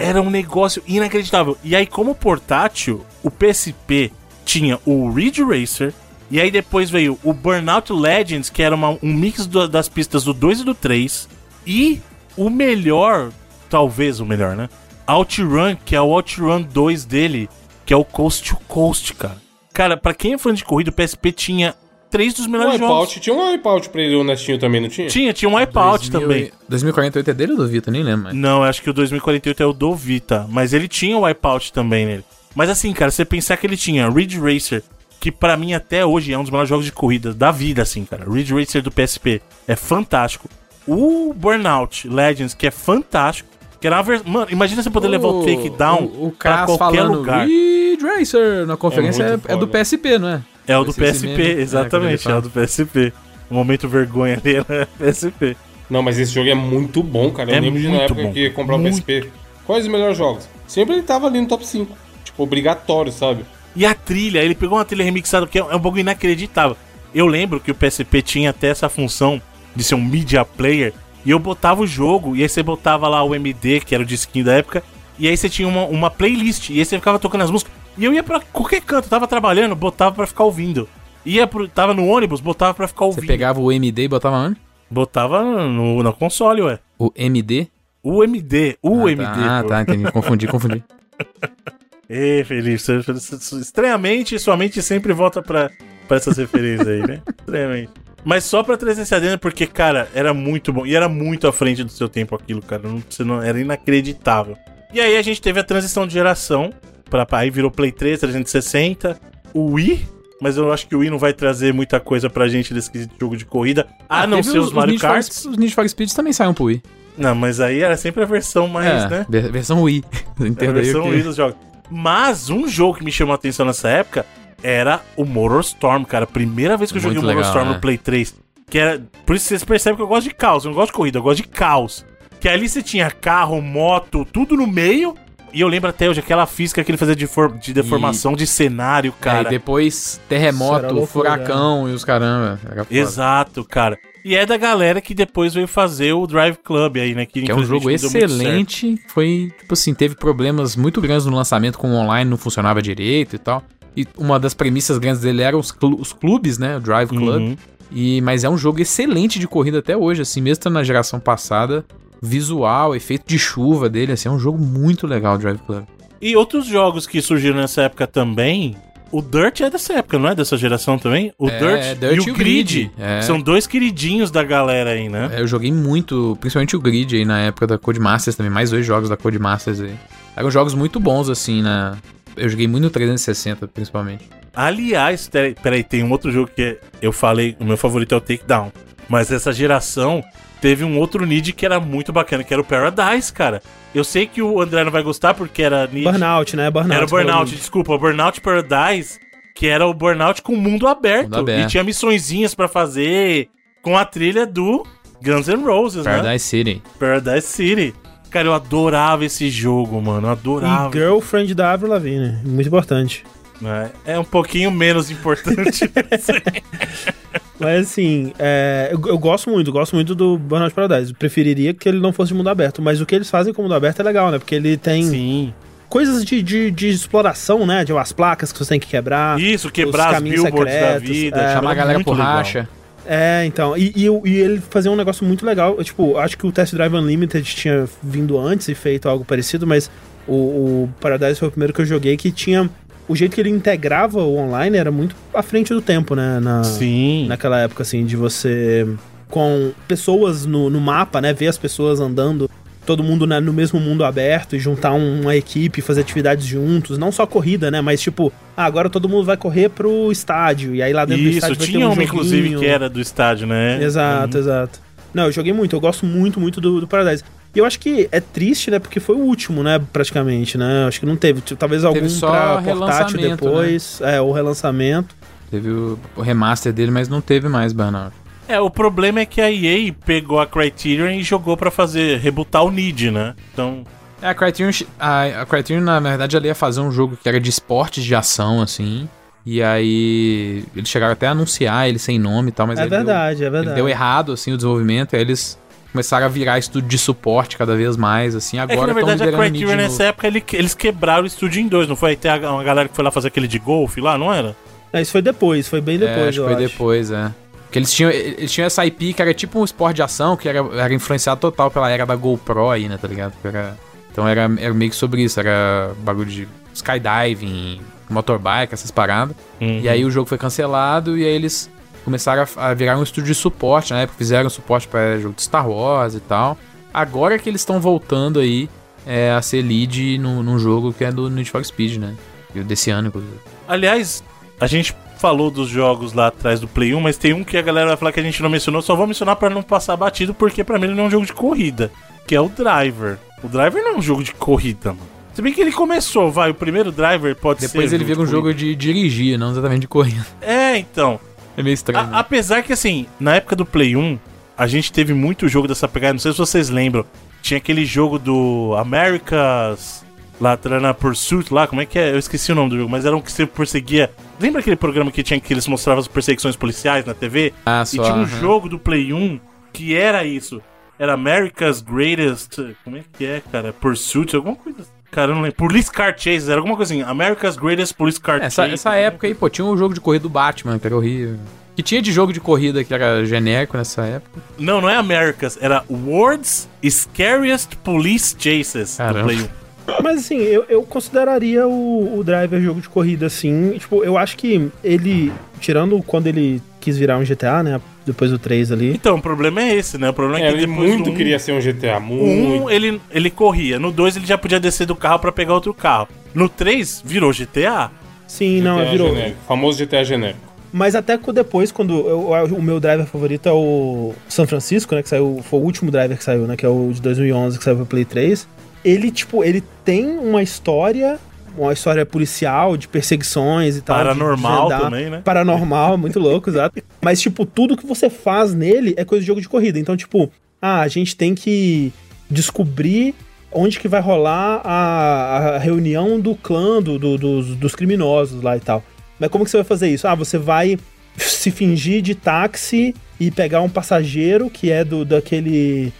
era 0.00 0.22
um 0.22 0.30
negócio 0.30 0.80
inacreditável. 0.86 1.56
E 1.64 1.74
aí, 1.74 1.86
como 1.86 2.14
portátil, 2.14 3.04
o 3.20 3.30
PSP 3.32 4.12
tinha 4.44 4.78
o 4.84 5.10
Ridge 5.10 5.42
Racer. 5.42 5.92
E 6.30 6.40
aí 6.40 6.52
depois 6.52 6.88
veio 6.88 7.18
o 7.24 7.32
Burnout 7.32 7.92
Legends, 7.92 8.48
que 8.48 8.62
era 8.62 8.76
uma- 8.76 8.96
um 9.02 9.12
mix 9.12 9.44
do- 9.46 9.66
das 9.66 9.88
pistas 9.88 10.22
do 10.22 10.32
2 10.32 10.60
e 10.60 10.64
do 10.64 10.72
3. 10.72 11.28
E 11.66 12.00
o 12.36 12.48
melhor, 12.48 13.30
talvez 13.70 14.20
o 14.20 14.26
melhor, 14.26 14.54
né? 14.56 14.68
OutRun, 15.06 15.76
que 15.84 15.96
é 15.96 16.00
o 16.00 16.08
OutRun 16.08 16.62
2 16.62 17.04
dele, 17.04 17.48
que 17.86 17.92
é 17.94 17.96
o 17.96 18.04
Coast 18.04 18.50
to 18.50 18.56
Coast, 18.68 19.14
cara. 19.14 19.36
Cara, 19.72 19.96
pra 19.96 20.12
quem 20.12 20.34
é 20.34 20.38
fã 20.38 20.52
de 20.52 20.64
corrida, 20.64 20.90
o 20.90 20.92
PSP 20.92 21.32
tinha 21.32 21.74
três 22.10 22.34
dos 22.34 22.46
O 22.46 22.50
melhores 22.50 22.78
jogos. 22.78 22.88
Wipeout, 23.08 23.20
tinha 23.20 23.34
um 23.34 23.50
Wipeout 23.50 23.88
pra 23.88 24.02
ele 24.02 24.16
honestinho 24.16 24.58
também, 24.58 24.80
não 24.80 24.88
tinha? 24.88 25.08
Tinha, 25.08 25.32
tinha 25.32 25.48
um 25.48 25.56
Wipeout 25.56 26.10
2000 26.10 26.20
também. 26.20 26.42
e- 26.44 26.52
2048 26.68 27.30
é 27.30 27.34
dele 27.34 27.52
ou 27.52 27.58
do 27.58 27.68
Vita? 27.68 27.90
Nem 27.90 28.02
lembro. 28.02 28.24
Mas... 28.24 28.34
Não, 28.34 28.62
acho 28.62 28.82
que 28.82 28.90
o 28.90 28.92
2048 28.92 29.62
é 29.62 29.66
o 29.66 29.72
do 29.72 29.94
Vita, 29.94 30.46
mas 30.50 30.72
ele 30.74 30.86
tinha 30.88 31.16
o 31.16 31.22
Wipeout 31.24 31.72
também 31.72 32.04
nele. 32.06 32.24
Mas 32.54 32.68
assim, 32.68 32.92
cara, 32.92 33.10
você 33.10 33.24
pensar 33.24 33.56
que 33.56 33.66
ele 33.66 33.76
tinha 33.76 34.08
Ridge 34.10 34.38
Racer, 34.40 34.82
que 35.20 35.30
pra 35.30 35.56
mim 35.56 35.72
até 35.72 36.04
hoje 36.04 36.32
é 36.32 36.38
um 36.38 36.42
dos 36.42 36.50
melhores 36.50 36.68
jogos 36.68 36.84
de 36.84 36.92
corrida 36.92 37.32
da 37.32 37.50
vida, 37.52 37.82
assim, 37.82 38.04
cara. 38.04 38.28
Ridge 38.28 38.52
Racer 38.54 38.82
do 38.82 38.90
PSP 38.90 39.40
é 39.68 39.76
fantástico. 39.76 40.48
O 40.86 41.32
Burnout 41.32 42.08
Legends, 42.08 42.54
que 42.54 42.66
é 42.66 42.70
fantástico. 42.70 43.48
Que 43.80 43.86
era 43.86 43.96
uma 43.96 44.02
vers... 44.02 44.22
Mano, 44.24 44.46
imagina 44.50 44.82
você 44.82 44.90
poder 44.90 45.08
levar 45.08 45.28
o 45.28 45.44
Takedown 45.44 46.04
o, 46.04 46.26
o 46.26 46.32
pra 46.32 46.66
qualquer 46.66 46.98
falando 46.98 47.18
lugar. 47.18 47.46
Ridge 47.46 48.04
Racer 48.04 48.66
na 48.66 48.76
conferência 48.76 49.22
É 49.22 49.52
é, 49.52 49.54
é 49.54 49.56
do. 49.56 49.66
PSP, 49.66 50.18
não 50.18 50.28
é? 50.28 50.42
É 50.66 50.76
o 50.76 50.84
do 50.84 50.92
PSP. 50.92 51.26
É, 51.28 51.34
quando 51.34 51.40
ele 51.40 51.62
exatamente, 51.62 52.14
é, 52.14 52.18
fala. 52.18 52.38
o 52.38 52.42
do 52.42 52.50
PSP. 52.50 53.12
O 53.50 53.54
momento 53.54 53.88
vergonha 53.88 54.36
dele 54.36 54.64
é 54.68 54.86
PSP. 54.98 55.56
Não, 55.88 56.02
mas 56.02 56.18
esse 56.18 56.32
jogo 56.32 56.48
é 56.48 56.54
muito 56.54 57.02
bom, 57.02 57.30
cara. 57.30 57.50
Eu 57.50 57.56
É 57.56 57.60
lembro 57.60 57.80
de 57.80 57.86
na 57.88 57.90
muito 57.94 58.04
época 58.04 58.22
bom. 58.22 58.32
que 58.32 58.40
ia 58.40 58.50
comprar 58.52 58.76
o. 58.76 58.82
PSP. 58.82 59.30
Quais 59.66 59.84
os 59.84 59.90
melhores 59.90 60.16
jogos? 60.18 60.48
Sempre 60.66 60.94
ele 60.96 61.02
tava 61.02 61.26
ali 61.26 61.40
no 61.40 61.48
top 61.48 61.66
5. 61.66 61.96
Tipo, 62.24 62.42
obrigatório, 62.42 63.10
sabe? 63.10 63.44
E 63.74 63.86
a 63.86 63.94
trilha, 63.94 64.40
ele 64.40 64.54
pegou 64.54 64.76
uma 64.78 64.84
trilha 64.84 65.04
remixada 65.04 65.46
que 65.46 65.58
é 65.58 65.62
é 65.62 65.74
um 65.74 65.78
bagulho 65.78 66.00
inacreditável. 66.00 66.76
Eu 67.14 67.26
lembro 67.26 67.58
que 67.60 67.70
o 67.70 67.74
PSP 67.74 68.20
tinha 68.22 68.50
até 68.50 68.68
essa 68.68 68.88
função 68.88 69.40
de 69.74 69.82
ser 69.82 69.94
um 69.94 70.04
media 70.04 70.44
player. 70.44 70.92
E 71.24 71.30
eu 71.30 71.38
botava 71.38 71.82
o 71.82 71.86
jogo, 71.86 72.34
e 72.34 72.42
aí 72.42 72.48
você 72.48 72.62
botava 72.62 73.06
lá 73.08 73.22
o 73.22 73.34
MD, 73.34 73.80
que 73.80 73.94
era 73.94 74.02
o 74.02 74.06
disquinho 74.06 74.44
da 74.44 74.54
época. 74.54 74.82
E 75.18 75.28
aí 75.28 75.36
você 75.36 75.48
tinha 75.48 75.68
uma, 75.68 75.84
uma 75.84 76.10
playlist, 76.10 76.70
e 76.70 76.78
aí 76.78 76.84
você 76.84 76.96
ficava 76.98 77.18
tocando 77.18 77.44
as 77.44 77.50
músicas. 77.50 77.72
E 77.98 78.04
eu 78.04 78.14
ia 78.14 78.22
pra 78.22 78.40
qualquer 78.40 78.80
canto, 78.80 79.08
tava 79.08 79.26
trabalhando, 79.28 79.74
botava 79.76 80.14
pra 80.14 80.26
ficar 80.26 80.44
ouvindo. 80.44 80.88
Ia 81.26 81.46
pro, 81.46 81.68
tava 81.68 81.92
no 81.92 82.06
ônibus, 82.06 82.40
botava 82.40 82.72
pra 82.72 82.88
ficar 82.88 83.00
Você 83.04 83.16
ouvindo. 83.16 83.26
pegava 83.26 83.60
o 83.60 83.70
MD 83.70 84.04
e 84.04 84.08
botava 84.08 84.36
onde? 84.36 84.56
Botava 84.90 85.42
no, 85.42 86.02
no 86.02 86.12
console, 86.14 86.62
ué. 86.62 86.78
O 86.98 87.12
MD? 87.14 87.68
O 88.02 88.24
MD, 88.24 88.78
o 88.82 89.06
ah, 89.06 89.12
MD. 89.12 89.24
Tá, 89.24 89.58
ah, 89.58 89.64
tá, 89.64 89.82
entendi. 89.82 90.10
Confundi, 90.10 90.46
confundi. 90.46 90.82
Ê, 92.08 92.42
Felipe, 92.44 92.78
você- 92.78 93.02
você- 93.02 93.36
você- 93.36 93.60
estranhamente 93.60 94.38
sua 94.38 94.56
mente 94.56 94.82
sempre 94.82 95.12
volta 95.12 95.40
pra, 95.42 95.70
pra 96.08 96.16
essas 96.16 96.36
referências 96.38 96.88
aí, 96.88 97.06
né? 97.06 97.22
Estranhamente. 97.38 97.92
Mas 98.24 98.44
só 98.44 98.62
pra 98.62 98.76
360 98.76 99.38
porque, 99.38 99.66
cara, 99.66 100.08
era 100.14 100.34
muito 100.34 100.72
bom. 100.72 100.86
E 100.86 100.94
era 100.94 101.08
muito 101.08 101.46
à 101.48 101.52
frente 101.52 101.82
do 101.82 101.90
seu 101.90 102.08
tempo 102.08 102.34
aquilo, 102.34 102.60
cara. 102.62 102.82
Não, 102.84 103.02
não, 103.24 103.42
era 103.42 103.60
inacreditável. 103.60 104.56
E 104.92 105.00
aí 105.00 105.16
a 105.16 105.22
gente 105.22 105.40
teve 105.40 105.60
a 105.60 105.64
transição 105.64 106.06
de 106.06 106.12
geração. 106.12 106.72
Pra, 107.08 107.26
aí 107.32 107.50
virou 107.50 107.70
Play 107.70 107.92
3, 107.92 108.20
360. 108.20 109.18
O 109.54 109.72
Wii. 109.72 110.06
Mas 110.40 110.56
eu 110.56 110.72
acho 110.72 110.86
que 110.88 110.96
o 110.96 111.00
Wii 111.00 111.10
não 111.10 111.18
vai 111.18 111.32
trazer 111.34 111.72
muita 111.74 112.00
coisa 112.00 112.30
pra 112.30 112.48
gente 112.48 112.72
desse 112.72 112.90
jogo 113.20 113.36
de 113.36 113.44
corrida. 113.44 113.86
A 114.08 114.26
não 114.26 114.42
ser 114.42 114.58
os, 114.58 114.72
Mario 114.72 114.92
Need 114.92 115.00
for- 115.00 115.12
Kart. 115.12 115.28
Os 115.28 115.56
Need 115.56 115.74
for 115.74 115.88
Speed 115.88 116.10
também 116.12 116.32
saem 116.32 116.54
pro 116.54 116.64
Wii. 116.64 116.82
Não, 117.18 117.34
mas 117.34 117.60
aí 117.60 117.80
era 117.82 117.96
sempre 117.96 118.22
a 118.22 118.26
versão 118.26 118.66
mais, 118.66 119.04
é, 119.04 119.08
né? 119.08 119.26
ver- 119.28 119.50
versão 119.52 119.82
Wii. 119.82 120.02
É 120.58 120.66
a 120.66 120.72
versão 120.72 121.02
que... 121.02 121.08
Wii 121.10 121.22
dos 121.22 121.36
jogos. 121.36 121.56
Mas 121.90 122.48
um 122.48 122.66
jogo 122.68 122.96
que 122.98 123.04
me 123.04 123.12
chamou 123.12 123.32
a 123.32 123.34
atenção 123.34 123.66
nessa 123.66 123.88
época 123.90 124.24
era 124.62 125.00
o 125.16 125.24
Motorstorm, 125.24 126.04
cara. 126.04 126.26
Primeira 126.26 126.76
vez 126.76 126.90
que 126.92 126.98
eu 126.98 127.02
Muito 127.02 127.14
joguei 127.16 127.26
o 127.26 127.28
legal, 127.28 127.42
Motorstorm 127.42 127.68
né? 127.68 127.74
no 127.74 127.80
Play 127.80 127.98
3. 127.98 128.34
Que 128.68 128.78
era. 128.78 129.02
Por 129.26 129.34
isso 129.36 129.46
vocês 129.46 129.64
percebem 129.64 129.96
que 129.96 130.02
eu 130.02 130.06
gosto 130.08 130.28
de 130.28 130.34
caos. 130.34 130.64
Eu 130.64 130.70
não 130.70 130.76
gosto 130.76 130.88
de 130.92 130.96
corrida, 130.96 131.18
eu 131.18 131.22
gosto 131.22 131.42
de 131.42 131.48
caos. 131.48 132.04
Que 132.40 132.48
ali 132.48 132.68
você 132.68 132.82
tinha 132.82 133.10
carro, 133.10 133.60
moto, 133.60 134.24
tudo 134.32 134.56
no 134.56 134.66
meio. 134.66 135.14
E 135.52 135.60
eu 135.60 135.66
lembro 135.66 135.90
até 135.90 136.08
hoje 136.08 136.20
aquela 136.20 136.46
física 136.46 136.84
que 136.84 136.90
ele 136.92 136.96
fazia 136.96 137.16
de, 137.16 137.26
for- 137.26 137.52
de 137.58 137.72
deformação 137.74 138.34
de 138.34 138.46
cenário, 138.46 139.12
Cara, 139.20 139.38
cara. 139.38 139.48
e 139.48 139.50
depois 139.58 140.20
terremoto, 140.28 140.94
loucura, 140.94 141.06
furacão 141.06 141.88
e 141.88 141.92
os 141.92 142.04
caramba. 142.04 142.60
Exato, 142.88 143.64
cara. 143.64 143.98
E 144.24 144.36
é 144.36 144.46
da 144.46 144.56
galera 144.56 145.00
que 145.00 145.12
depois 145.12 145.52
veio 145.54 145.66
fazer 145.66 146.12
o 146.12 146.24
Drive 146.26 146.56
Club 146.62 146.98
aí, 146.98 147.14
né? 147.16 147.26
Que 147.26 147.50
é 147.50 147.54
um 147.54 147.64
jogo 147.64 147.90
excelente. 147.90 148.96
Foi, 149.08 149.52
tipo 149.58 149.72
assim, 149.74 149.92
teve 149.92 150.14
problemas 150.14 150.76
muito 150.76 151.00
grandes 151.00 151.26
no 151.26 151.34
lançamento 151.34 151.78
com 151.78 151.90
o 151.90 151.94
online, 151.96 152.28
não 152.30 152.36
funcionava 152.36 152.80
direito 152.80 153.34
e 153.34 153.38
tal. 153.38 153.64
E 153.96 154.06
uma 154.16 154.38
das 154.38 154.54
premissas 154.54 154.98
grandes 154.98 155.20
dele 155.20 155.42
eram 155.42 155.58
os, 155.58 155.72
clu- 155.72 156.00
os 156.00 156.12
clubes, 156.12 156.58
né? 156.58 156.76
O 156.76 156.80
Drive 156.80 157.08
Club. 157.08 157.40
Uhum. 157.42 157.56
E, 157.92 158.20
mas 158.20 158.44
é 158.44 158.48
um 158.48 158.56
jogo 158.56 158.80
excelente 158.80 159.38
de 159.38 159.48
corrida 159.48 159.80
até 159.80 159.96
hoje, 159.96 160.22
assim, 160.22 160.40
mesmo 160.40 160.70
na 160.70 160.84
geração 160.84 161.18
passada. 161.18 161.84
Visual, 162.22 162.94
efeito 162.94 163.24
de 163.26 163.38
chuva 163.38 163.88
dele, 163.88 164.12
assim, 164.12 164.28
é 164.28 164.30
um 164.32 164.38
jogo 164.38 164.58
muito 164.58 165.06
legal, 165.06 165.34
o 165.34 165.38
Drive 165.38 165.58
Club. 165.66 165.84
E 166.20 166.36
outros 166.36 166.66
jogos 166.66 167.06
que 167.06 167.20
surgiram 167.22 167.56
nessa 167.56 167.82
época 167.82 168.06
também. 168.06 168.76
O 169.12 169.20
Dirt 169.20 169.62
é 169.62 169.68
dessa 169.70 169.94
época, 169.94 170.20
não 170.20 170.28
é? 170.28 170.34
Dessa 170.36 170.56
geração 170.56 170.96
também? 170.96 171.32
O 171.36 171.48
É, 171.48 171.94
Dirt, 171.96 171.98
Dirt 171.98 172.26
e 172.26 172.30
o 172.30 172.34
Grid. 172.34 172.92
é. 172.96 173.20
São 173.22 173.40
dois 173.40 173.66
queridinhos 173.66 174.30
da 174.30 174.44
galera 174.44 174.90
aí, 174.90 175.08
né? 175.08 175.30
É, 175.32 175.40
Eu 175.40 175.48
joguei 175.48 175.72
muito, 175.72 176.36
principalmente 176.40 176.76
o 176.76 176.80
Grid 176.80 177.16
aí 177.16 177.24
na 177.24 177.40
época 177.40 177.66
da 177.66 177.76
Codemasters 177.76 178.36
também, 178.36 178.52
mais 178.52 178.70
dois 178.70 178.86
jogos 178.86 179.08
da 179.08 179.16
Codemasters 179.16 179.80
aí. 179.80 179.94
Eram 180.36 180.48
jogos 180.48 180.74
muito 180.74 181.00
bons, 181.00 181.28
assim, 181.28 181.60
na. 181.60 181.96
Eu 182.40 182.48
joguei 182.48 182.66
muito 182.66 182.84
no 182.84 182.90
360, 182.90 183.68
principalmente. 183.68 184.28
Aliás, 184.54 185.30
peraí, 185.62 185.84
tem 185.84 186.02
um 186.02 186.10
outro 186.10 186.32
jogo 186.32 186.50
que 186.54 186.78
eu 187.00 187.12
falei, 187.12 187.56
o 187.60 187.64
meu 187.64 187.76
favorito 187.76 188.14
é 188.14 188.18
o 188.18 188.20
Takedown. 188.20 188.72
Mas 189.08 189.30
essa 189.30 189.52
geração 189.52 190.22
teve 190.60 190.84
um 190.84 190.98
outro 190.98 191.26
Need 191.26 191.52
que 191.52 191.66
era 191.66 191.78
muito 191.78 192.12
bacana, 192.12 192.42
que 192.44 192.52
era 192.52 192.60
o 192.60 192.64
Paradise, 192.64 193.32
cara. 193.32 193.62
Eu 193.94 194.04
sei 194.04 194.26
que 194.26 194.40
o 194.40 194.60
André 194.60 194.84
não 194.84 194.92
vai 194.92 195.02
gostar 195.02 195.34
porque 195.34 195.62
era 195.62 195.86
Need. 195.86 196.04
Burnout, 196.04 196.56
né? 196.56 196.70
Burnout. 196.70 196.94
Era 196.94 197.04
o 197.04 197.08
Burnout, 197.08 197.54
desculpa, 197.54 197.92
o 197.92 197.98
Burnout 197.98 198.40
Paradise, 198.40 199.18
que 199.54 199.66
era 199.66 199.86
o 199.86 199.92
Burnout 199.92 200.42
com 200.42 200.56
mundo 200.56 200.86
aberto. 200.86 201.24
Mundo 201.24 201.38
aberto. 201.38 201.66
E 201.66 201.70
tinha 201.70 201.84
missõezinhas 201.84 202.54
pra 202.54 202.68
fazer 202.68 203.48
com 203.82 203.96
a 203.98 204.04
trilha 204.04 204.46
do 204.46 204.86
Guns 205.22 205.48
N' 205.48 205.64
Roses, 205.64 206.04
né? 206.04 206.16
Paradise 206.16 206.44
City. 206.44 206.82
Paradise 206.98 207.46
City. 207.46 207.94
Cara, 208.30 208.46
eu 208.48 208.54
adorava 208.54 209.24
esse 209.24 209.50
jogo, 209.50 210.00
mano. 210.00 210.28
Eu 210.28 210.32
adorava. 210.32 210.88
E 210.96 210.98
Girlfriend 210.98 211.54
da 211.54 211.72
Avril 211.72 211.90
Lavigne, 211.90 212.38
muito 212.44 212.68
importante. 212.68 213.24
né? 213.60 213.90
É 214.04 214.18
um 214.18 214.24
pouquinho 214.24 214.70
menos 214.70 215.10
importante. 215.10 215.90
Mas 217.58 217.88
assim, 217.88 218.32
é, 218.38 218.88
eu, 218.90 219.00
eu 219.08 219.18
gosto 219.18 219.50
muito, 219.50 219.70
gosto 219.70 219.94
muito 219.94 220.14
do 220.14 220.38
Burnout 220.38 220.74
Paradise. 220.74 221.10
Eu 221.10 221.16
preferiria 221.16 221.74
que 221.74 221.86
ele 221.88 222.00
não 222.00 222.10
fosse 222.12 222.28
de 222.32 222.34
mundo 222.34 222.48
aberto, 222.48 222.80
mas 222.80 223.02
o 223.02 223.06
que 223.06 223.14
eles 223.14 223.28
fazem 223.28 223.52
com 223.52 223.60
o 223.60 223.64
mundo 223.66 223.74
aberto 223.74 224.00
é 224.00 224.02
legal, 224.02 224.30
né? 224.30 224.38
Porque 224.38 224.54
ele 224.54 224.78
tem 224.78 225.02
Sim. 225.02 225.54
coisas 225.86 226.24
de, 226.24 226.42
de, 226.42 226.70
de 226.70 226.88
exploração, 226.88 227.66
né? 227.66 227.84
De 227.84 227.92
umas 227.92 228.12
placas 228.12 228.50
que 228.50 228.58
você 228.58 228.70
tem 228.70 228.80
que 228.80 228.86
quebrar. 228.86 229.38
Isso, 229.38 229.70
quebrar 229.70 230.04
Os 230.04 230.06
as 230.06 230.14
caminhos 230.14 230.42
billboards 230.44 230.74
da 230.74 230.80
secretos, 230.80 231.08
vida. 231.08 231.40
é. 231.42 231.52
Chamar 231.52 231.70
a 231.72 231.74
galera 231.74 231.98
muito 231.98 232.06
por 232.06 232.16
legal. 232.16 232.32
racha. 232.36 232.66
É, 233.06 233.44
então. 233.46 233.76
E, 233.76 233.92
e, 233.96 234.06
e 234.06 234.36
ele 234.36 234.60
fazia 234.60 234.90
um 234.90 234.96
negócio 234.96 235.24
muito 235.26 235.44
legal. 235.44 235.76
Eu, 235.78 235.84
tipo, 235.84 236.16
acho 236.16 236.36
que 236.36 236.46
o 236.46 236.52
Test 236.52 236.74
Drive 236.74 236.94
Unlimited 236.94 237.44
tinha 237.44 237.88
vindo 238.02 238.38
antes 238.38 238.68
e 238.68 238.74
feito 238.74 239.08
algo 239.08 239.24
parecido, 239.24 239.66
mas 239.66 239.90
o, 240.26 240.34
o 240.34 240.90
Paradise 241.00 241.38
foi 241.38 241.48
o 241.48 241.50
primeiro 241.50 241.72
que 241.72 241.80
eu 241.80 241.86
joguei 241.86 242.16
que 242.16 242.30
tinha. 242.30 242.68
O 243.08 243.16
jeito 243.16 243.34
que 243.34 243.40
ele 243.40 243.50
integrava 243.50 244.22
o 244.22 244.36
online 244.36 244.76
era 244.76 244.90
muito 244.90 245.16
à 245.34 245.42
frente 245.42 245.74
do 245.74 245.82
tempo, 245.82 246.14
né? 246.14 246.38
Na, 246.38 246.62
Sim. 246.62 247.26
naquela 247.26 247.58
época, 247.58 247.82
assim, 247.82 248.04
de 248.04 248.16
você. 248.16 248.86
Com 249.28 249.72
pessoas 249.86 250.44
no, 250.46 250.68
no 250.70 250.80
mapa, 250.80 251.20
né? 251.20 251.32
Ver 251.32 251.48
as 251.48 251.58
pessoas 251.58 252.00
andando, 252.00 252.48
todo 252.86 253.02
mundo 253.02 253.26
né, 253.26 253.38
no 253.40 253.52
mesmo 253.52 253.78
mundo 253.78 254.04
aberto 254.04 254.56
e 254.56 254.58
juntar 254.58 254.92
um- 254.92 255.22
uma 255.22 255.36
equipe, 255.36 255.80
fazer 255.80 256.00
atividades 256.00 256.44
juntos. 256.46 256.98
Não 256.98 257.12
só 257.12 257.26
corrida, 257.26 257.70
né? 257.70 257.80
Mas 257.80 258.00
tipo, 258.00 258.32
ah, 258.56 258.64
agora 258.64 258.88
todo 258.90 259.08
mundo 259.08 259.24
vai 259.24 259.36
correr 259.36 259.68
pro 259.68 260.10
estádio. 260.10 260.74
E 260.74 260.82
aí 260.82 260.92
lá 260.92 261.04
dentro 261.04 261.22
do 261.24 261.28
Isso, 261.28 261.38
estádio 261.38 261.56
vai 261.56 261.66
ter 261.66 261.72
tinha 261.72 261.88
um 261.88 261.92
uma, 261.92 262.02
inclusive, 262.02 262.56
que 262.56 262.66
era 262.66 262.88
do 262.88 263.00
estádio, 263.00 263.46
né? 263.46 263.82
Exato, 263.82 264.38
exato. 264.38 264.80
Não, 265.12 265.24
eu 265.24 265.32
joguei 265.32 265.52
muito, 265.52 265.74
eu 265.74 265.80
gosto 265.80 266.06
muito, 266.06 266.38
muito 266.40 266.60
do, 266.60 266.80
do 266.80 266.86
Paradise. 266.86 267.24
E 267.54 267.58
eu 267.58 267.64
acho 267.64 267.80
que 267.80 268.08
é 268.12 268.20
triste, 268.20 268.70
né? 268.70 268.78
Porque 268.78 269.00
foi 269.00 269.16
o 269.16 269.18
último, 269.20 269.62
né? 269.64 269.80
Praticamente, 269.92 270.56
né? 270.56 270.86
Acho 270.86 271.00
que 271.00 271.06
não 271.06 271.16
teve. 271.16 271.40
tipo, 271.40 271.58
Talvez 271.58 271.84
algum 271.84 272.08
só 272.08 272.30
pra 272.30 272.40
portátil 272.62 272.72
relançamento, 273.18 273.18
né? 273.22 273.28
depois. 273.50 274.00
É, 274.02 274.20
o 274.20 274.30
relançamento. 274.30 275.16
Teve 275.50 275.68
o, 275.68 275.98
o 276.14 276.20
remaster 276.22 276.72
dele, 276.72 276.92
mas 276.92 277.08
não 277.08 277.20
teve 277.20 277.48
mais 277.48 277.72
Burnout. 277.72 278.12
É, 278.50 278.60
o 278.60 278.68
problema 278.70 279.20
é 279.20 279.26
que 279.26 279.40
a 279.40 279.50
EA 279.50 279.92
pegou 280.04 280.40
a 280.40 280.46
Criterion 280.46 281.10
e 281.10 281.22
jogou 281.22 281.56
pra 281.56 281.70
fazer, 281.70 282.18
rebutar 282.18 282.64
o 282.64 282.70
Need, 282.70 283.10
né? 283.10 283.34
Então, 283.52 283.84
É, 284.22 284.28
a 284.28 284.34
Criterion, 284.34 284.70
a, 284.98 285.42
a 285.42 285.46
Criterion, 285.46 285.80
na 285.82 285.98
verdade, 286.00 286.36
ela 286.36 286.46
ia 286.46 286.54
fazer 286.54 286.80
um 286.80 286.90
jogo 286.90 287.16
que 287.22 287.28
era 287.28 287.38
de 287.40 287.48
esportes 287.48 288.04
de 288.04 288.14
ação, 288.14 288.60
assim. 288.60 289.08
E 289.46 289.62
aí. 289.62 290.64
Eles 290.76 290.88
chegaram 290.88 291.12
até 291.12 291.26
a 291.26 291.30
anunciar 291.30 291.88
ele 291.88 291.98
sem 291.98 292.18
nome 292.18 292.48
e 292.50 292.52
tal, 292.52 292.66
mas 292.66 292.78
é 292.78 292.82
aí 292.82 292.88
deu- 292.90 292.98
verdade, 292.98 293.42
é 293.42 293.46
ele 293.46 293.50
verdade. 293.50 293.76
deu 293.76 293.88
errado, 293.88 294.32
assim, 294.32 294.52
o 294.52 294.56
desenvolvimento. 294.56 295.14
E 295.14 295.16
aí 295.16 295.22
eles 295.22 295.58
começaram 295.92 296.26
a 296.26 296.28
virar 296.28 296.58
estúdio 296.58 296.88
de 296.88 296.98
suporte 296.98 297.56
cada 297.56 297.74
vez 297.74 297.96
mais, 297.96 298.36
assim. 298.36 298.58
é 298.60 298.66
que 298.66 298.72
Agora 298.74 298.88
na 298.88 298.92
verdade 298.94 299.22
a 299.22 299.32
Criterion 299.32 299.76
nessa 299.76 300.04
época 300.04 300.26
ele- 300.26 300.44
eles 300.52 300.74
quebraram 300.74 301.24
o 301.24 301.26
estúdio 301.26 301.62
em 301.62 301.66
dois, 301.68 301.88
não 301.88 301.96
foi? 301.96 302.10
Aí 302.10 302.16
tem 302.16 302.30
a- 302.30 302.52
uma 302.52 302.62
galera 302.62 302.88
que 302.88 302.94
foi 302.94 303.04
lá 303.04 303.10
fazer 303.10 303.28
aquele 303.28 303.48
de 303.48 303.58
golfe 303.58 304.00
lá, 304.00 304.18
não 304.18 304.32
era? 304.32 304.54
É, 304.92 305.00
isso 305.00 305.12
foi 305.12 305.22
depois, 305.22 305.66
foi 305.68 305.80
bem 305.80 305.96
novo. 305.98 306.08
depois, 306.10 306.26
é, 306.26 306.28
acho 306.28 306.38
eu 306.40 306.44
que 306.48 306.54
foi 306.54 306.64
acho. 306.64 306.72
depois, 306.72 307.10
é. 307.10 307.30
Porque 307.70 307.78
eles 307.78 307.92
tinham, 307.92 308.10
eles 308.10 308.50
tinham 308.50 308.66
essa 308.66 308.84
IP 308.84 309.14
que 309.14 309.22
era 309.22 309.32
tipo 309.32 309.60
um 309.60 309.64
esporte 309.64 309.96
de 309.96 310.02
ação, 310.02 310.36
que 310.36 310.48
era, 310.48 310.58
era 310.58 310.92
influenciado 310.92 311.40
total 311.40 311.70
pela 311.70 311.88
era 311.88 312.04
da 312.04 312.16
GoPro 312.16 312.68
aí, 312.68 312.88
né, 312.88 312.98
tá 313.00 313.06
ligado? 313.06 313.32
Era- 313.44 313.78
então 314.10 314.26
era, 314.26 314.50
era 314.58 314.74
meio 314.74 314.90
que 314.90 314.96
sobre 314.96 315.22
isso, 315.22 315.38
era 315.38 315.92
bagulho 316.00 316.28
de 316.28 316.48
skydiving, 316.74 317.80
motorbike, 318.08 318.74
essas 318.74 318.90
paradas. 318.90 319.36
Uhum. 319.60 319.78
E 319.80 319.88
aí 319.88 320.04
o 320.04 320.10
jogo 320.10 320.28
foi 320.28 320.36
cancelado 320.36 321.16
e 321.16 321.24
aí 321.24 321.32
eles 321.32 321.70
começaram 322.04 322.44
a, 322.56 322.66
a 322.70 322.74
virar 322.74 322.98
um 322.98 323.04
estúdio 323.04 323.32
de 323.32 323.36
suporte, 323.36 323.92
né? 323.92 324.08
Fizeram 324.18 324.50
suporte 324.50 324.88
para 324.88 325.16
jogo 325.20 325.36
de 325.36 325.42
Star 325.42 325.68
Wars 325.70 326.14
e 326.16 326.20
tal. 326.20 326.58
Agora 326.92 327.38
que 327.38 327.48
eles 327.48 327.60
estão 327.60 327.80
voltando 327.80 328.40
aí 328.40 328.68
é, 329.06 329.30
a 329.30 329.40
ser 329.40 329.62
lead 329.62 330.18
no, 330.18 330.42
num 330.42 330.58
jogo 330.58 330.92
que 330.92 331.04
é 331.04 331.12
do 331.12 331.30
Need 331.30 331.48
for 331.48 331.64
Speed, 331.64 331.98
né? 331.98 332.16
E 332.52 332.60
Desse 332.64 332.90
ano, 332.90 333.06
inclusive. 333.08 333.34
Aliás, 333.68 334.24
a 334.60 334.66
gente 334.66 334.92
falou 335.20 335.50
dos 335.50 335.68
jogos 335.68 336.12
lá 336.14 336.28
atrás 336.28 336.58
do 336.60 336.66
Play 336.66 336.94
1, 336.94 337.00
mas 337.00 337.18
tem 337.18 337.34
um 337.34 337.44
que 337.44 337.56
a 337.58 337.62
galera 337.62 337.88
vai 337.88 337.96
falar 337.96 338.10
que 338.12 338.20
a 338.20 338.22
gente 338.22 338.42
não 338.42 338.48
mencionou, 338.48 338.80
só 338.80 338.96
vou 338.96 339.06
mencionar 339.06 339.36
pra 339.36 339.50
não 339.50 339.62
passar 339.62 339.94
batido, 339.96 340.32
porque 340.32 340.64
pra 340.64 340.78
mim 340.78 340.86
ele 340.86 340.94
não 340.94 341.04
é 341.04 341.06
um 341.08 341.10
jogo 341.10 341.26
de 341.26 341.32
corrida, 341.32 341.92
que 342.26 342.34
é 342.34 342.40
o 342.40 342.48
Driver. 342.48 343.18
O 343.42 343.48
Driver 343.48 343.82
não 343.84 343.92
é 343.92 343.96
um 343.98 344.02
jogo 344.02 344.24
de 344.24 344.32
corrida, 344.32 344.94
mano. 344.94 345.08
Se 345.34 345.42
bem 345.42 345.52
que 345.52 345.60
ele 345.60 345.72
começou, 345.72 346.30
vai, 346.30 346.50
o 346.50 346.54
primeiro 346.54 346.90
Driver 346.90 347.36
pode 347.36 347.60
ser. 347.60 347.68
Depois 347.68 347.92
ele 347.92 348.04
vira 348.04 348.20
um 348.20 348.26
jogo 348.26 348.52
de 348.52 348.74
dirigir, 348.74 349.38
não 349.38 349.50
exatamente 349.50 349.82
de 349.82 349.88
corrida. 349.88 350.26
corrida. 350.40 350.52
É, 350.52 350.76
então. 350.78 351.20
É 351.56 351.62
meio 351.62 351.74
estranho. 351.74 352.00
A- 352.00 352.06
né? 352.06 352.10
apesar 352.14 352.62
que, 352.62 352.72
assim, 352.72 353.06
na 353.18 353.36
época 353.36 353.54
do 353.54 353.64
Play 353.66 353.94
1, 353.96 354.18
a 354.56 354.66
gente 354.66 354.92
teve 354.92 355.12
muito 355.14 355.48
jogo 355.48 355.68
dessa 355.68 355.86
pegada. 355.86 356.14
Não 356.14 356.20
sei 356.20 356.32
se 356.32 356.38
vocês 356.38 356.68
lembram. 356.70 357.04
Tinha 357.42 357.58
aquele 357.58 357.84
jogo 357.84 358.18
do 358.18 358.74
America's 358.78 360.04
Latrana 360.40 360.94
Pursuit 360.94 361.52
lá, 361.52 361.66
como 361.66 361.80
é 361.82 361.86
que 361.86 361.98
é? 361.98 362.12
Eu 362.12 362.18
esqueci 362.18 362.50
o 362.50 362.54
nome 362.54 362.70
do 362.70 362.76
jogo, 362.78 362.90
mas 362.90 363.04
era 363.04 363.14
um 363.16 363.20
que 363.20 363.30
você 363.30 363.44
perseguia. 363.46 364.10
Lembra 364.40 364.60
aquele 364.60 364.76
programa 364.76 365.10
que 365.12 365.22
tinha 365.22 365.38
que 365.38 365.52
eles 365.52 365.66
mostravam 365.68 366.00
as 366.00 366.08
perseguições 366.08 366.56
policiais 366.56 367.04
na 367.04 367.12
TV? 367.14 367.52
Ah, 367.66 367.82
E 367.82 367.96
só. 367.96 368.02
tinha 368.02 368.14
um 368.16 368.26
jogo 368.26 368.68
do 368.68 368.78
Play 368.78 369.12
1 369.12 369.38
que 369.72 369.94
era 369.94 370.24
isso. 370.24 370.60
Era 370.98 371.14
America's 371.14 371.80
Greatest. 371.80 372.56
Como 372.84 372.96
é 372.96 373.02
que 373.16 373.24
é, 373.24 373.42
cara? 373.52 373.72
Pursuit, 373.72 374.34
alguma 374.36 374.56
coisa 374.56 374.80
assim. 374.82 374.90
Cara, 375.10 375.32
eu 375.32 375.34
não 375.34 375.42
lembro. 375.42 375.56
Police 375.56 375.90
Car 375.90 376.14
Chase, 376.16 376.50
era 376.50 376.60
alguma 376.60 376.76
coisa 376.76 376.94
assim. 376.94 377.02
America's 377.02 377.56
Greatest 377.56 377.94
Police 377.94 378.20
Car 378.20 378.36
Essa, 378.42 378.62
Chase. 378.62 378.74
essa 378.74 378.94
época 378.94 379.26
aí, 379.26 379.34
pô, 379.34 379.48
tinha 379.48 379.64
um 379.64 379.76
jogo 379.76 379.92
de 379.94 380.00
corrida 380.00 380.22
do 380.22 380.28
Batman, 380.28 380.78
que 380.78 380.86
era 380.86 380.96
horrível. 380.96 381.36
Que 381.74 381.82
tinha 381.82 382.02
de 382.02 382.12
jogo 382.12 382.32
de 382.32 382.40
corrida 382.40 382.84
que 382.84 382.92
era 382.92 383.24
genérico 383.24 383.76
nessa 383.76 384.02
época. 384.04 384.40
Não, 384.58 384.80
não 384.80 384.88
é 384.90 384.96
America's, 384.96 385.56
era 385.60 385.82
World's 385.90 386.68
Scariest 386.88 387.76
Police 387.76 388.36
Chases 388.38 388.96
Caramba. 388.96 389.20
do 389.20 389.24
Play 389.24 389.38
1. 389.38 389.59
Mas 390.02 390.20
assim, 390.20 390.38
eu, 390.38 390.64
eu 390.68 390.82
consideraria 390.82 391.66
o, 391.66 392.18
o 392.18 392.24
Driver 392.24 392.60
jogo 392.60 392.80
de 392.80 392.88
corrida, 392.88 393.26
assim. 393.26 393.76
Tipo, 393.78 394.02
eu 394.04 394.16
acho 394.18 394.36
que 394.36 394.68
ele, 394.82 395.32
tirando 395.60 396.00
quando 396.02 396.26
ele 396.26 396.62
quis 396.80 396.96
virar 396.96 397.18
um 397.18 397.24
GTA, 397.24 397.62
né? 397.62 397.80
Depois 398.06 398.30
do 398.30 398.38
3 398.38 398.72
ali. 398.72 398.92
Então, 398.94 399.16
o 399.16 399.22
problema 399.22 399.60
é 399.62 399.74
esse, 399.76 399.98
né? 399.98 400.08
O 400.10 400.14
problema 400.14 400.40
é, 400.40 400.48
É, 400.48 400.50
que 400.50 400.56
ele 400.58 400.66
depois 400.66 400.90
muito 400.90 401.10
um, 401.10 401.14
queria 401.14 401.38
ser 401.38 401.52
um 401.52 401.60
GTA, 401.60 402.00
muito. 402.00 402.64
1 402.64 402.70
ele, 402.70 403.00
ele 403.10 403.30
corria, 403.30 403.78
no 403.78 403.92
2 403.92 404.16
ele 404.16 404.26
já 404.26 404.38
podia 404.38 404.58
descer 404.58 404.86
do 404.86 404.96
carro 404.96 405.18
pra 405.18 405.30
pegar 405.30 405.54
outro 405.54 405.74
carro. 405.74 406.08
No 406.34 406.48
3 406.48 407.02
virou 407.04 407.32
GTA. 407.32 407.90
Sim, 408.26 408.60
não, 408.62 408.78
GTA 408.78 408.90
virou. 408.90 409.08
genérico, 409.08 409.38
famoso 409.46 409.78
GTA 409.84 410.04
genérico. 410.04 410.50
Mas 410.72 410.94
até 410.94 411.18
depois, 411.34 411.72
quando. 411.72 411.92
eu- 412.08 412.28
o 412.56 412.62
meu 412.62 412.78
driver 412.78 413.04
favorito 413.04 413.48
é 413.48 413.52
o 413.52 414.14
São 414.28 414.46
Francisco, 414.46 414.94
né? 414.94 415.02
Que 415.02 415.08
saiu. 415.08 415.40
Foi 415.50 415.58
o 415.58 415.62
último 415.62 415.90
driver 415.90 416.16
que 416.16 416.22
saiu, 416.22 416.46
né? 416.46 416.56
Que 416.56 416.64
é 416.64 416.68
o 416.68 416.90
de 416.92 417.02
2011 417.02 417.58
que 417.58 417.64
saiu 417.64 417.76
pro 417.78 417.86
Play 417.86 418.04
3. 418.04 418.46
Ele, 418.84 419.10
tipo, 419.10 419.42
ele 419.44 419.62
tem 419.84 420.06
uma 420.18 420.42
história. 420.42 421.18
Uma 421.58 421.72
história 421.72 422.06
policial, 422.06 422.76
de 422.76 422.86
perseguições 422.86 423.76
e 423.76 423.82
tal. 423.82 423.96
de 423.98 424.02
Paranormal 424.04 424.68
desvendar. 424.68 424.80
também, 424.90 425.10
né? 425.10 425.20
Paranormal, 425.24 425.98
muito 425.98 426.20
louco, 426.20 426.48
exato. 426.50 426.80
Mas, 427.02 427.20
tipo, 427.20 427.44
tudo 427.44 427.76
que 427.76 427.84
você 427.84 428.08
faz 428.08 428.54
nele 428.54 428.94
é 428.96 429.04
coisa 429.04 429.20
de 429.22 429.26
jogo 429.26 429.40
de 429.40 429.48
corrida. 429.48 429.76
Então, 429.78 429.96
tipo, 429.96 430.30
ah, 430.62 430.80
a 430.80 430.88
gente 430.88 431.16
tem 431.16 431.34
que 431.34 431.92
descobrir 432.30 433.14
onde 433.52 433.80
que 433.80 433.88
vai 433.88 434.00
rolar 434.00 434.60
a, 434.64 435.56
a 435.56 435.58
reunião 435.58 436.20
do 436.20 436.36
clã 436.36 436.80
do, 436.80 436.96
do- 437.00 437.18
dos, 437.18 437.56
dos 437.56 437.74
criminosos 437.74 438.42
lá 438.42 438.56
e 438.56 438.60
tal. 438.60 438.82
Mas 439.18 439.28
como 439.28 439.44
que 439.44 439.50
você 439.50 439.56
vai 439.56 439.64
fazer 439.64 439.88
isso? 439.88 440.06
Ah, 440.06 440.14
você 440.14 440.38
vai 440.38 440.78
se 441.18 441.50
fingir 441.50 442.00
de 442.00 442.14
táxi 442.14 442.94
e 443.18 443.28
pegar 443.30 443.60
um 443.60 443.68
passageiro 443.68 444.48
que 444.48 444.70
é 444.70 444.84
do 444.84 445.04
daquele 445.04 445.92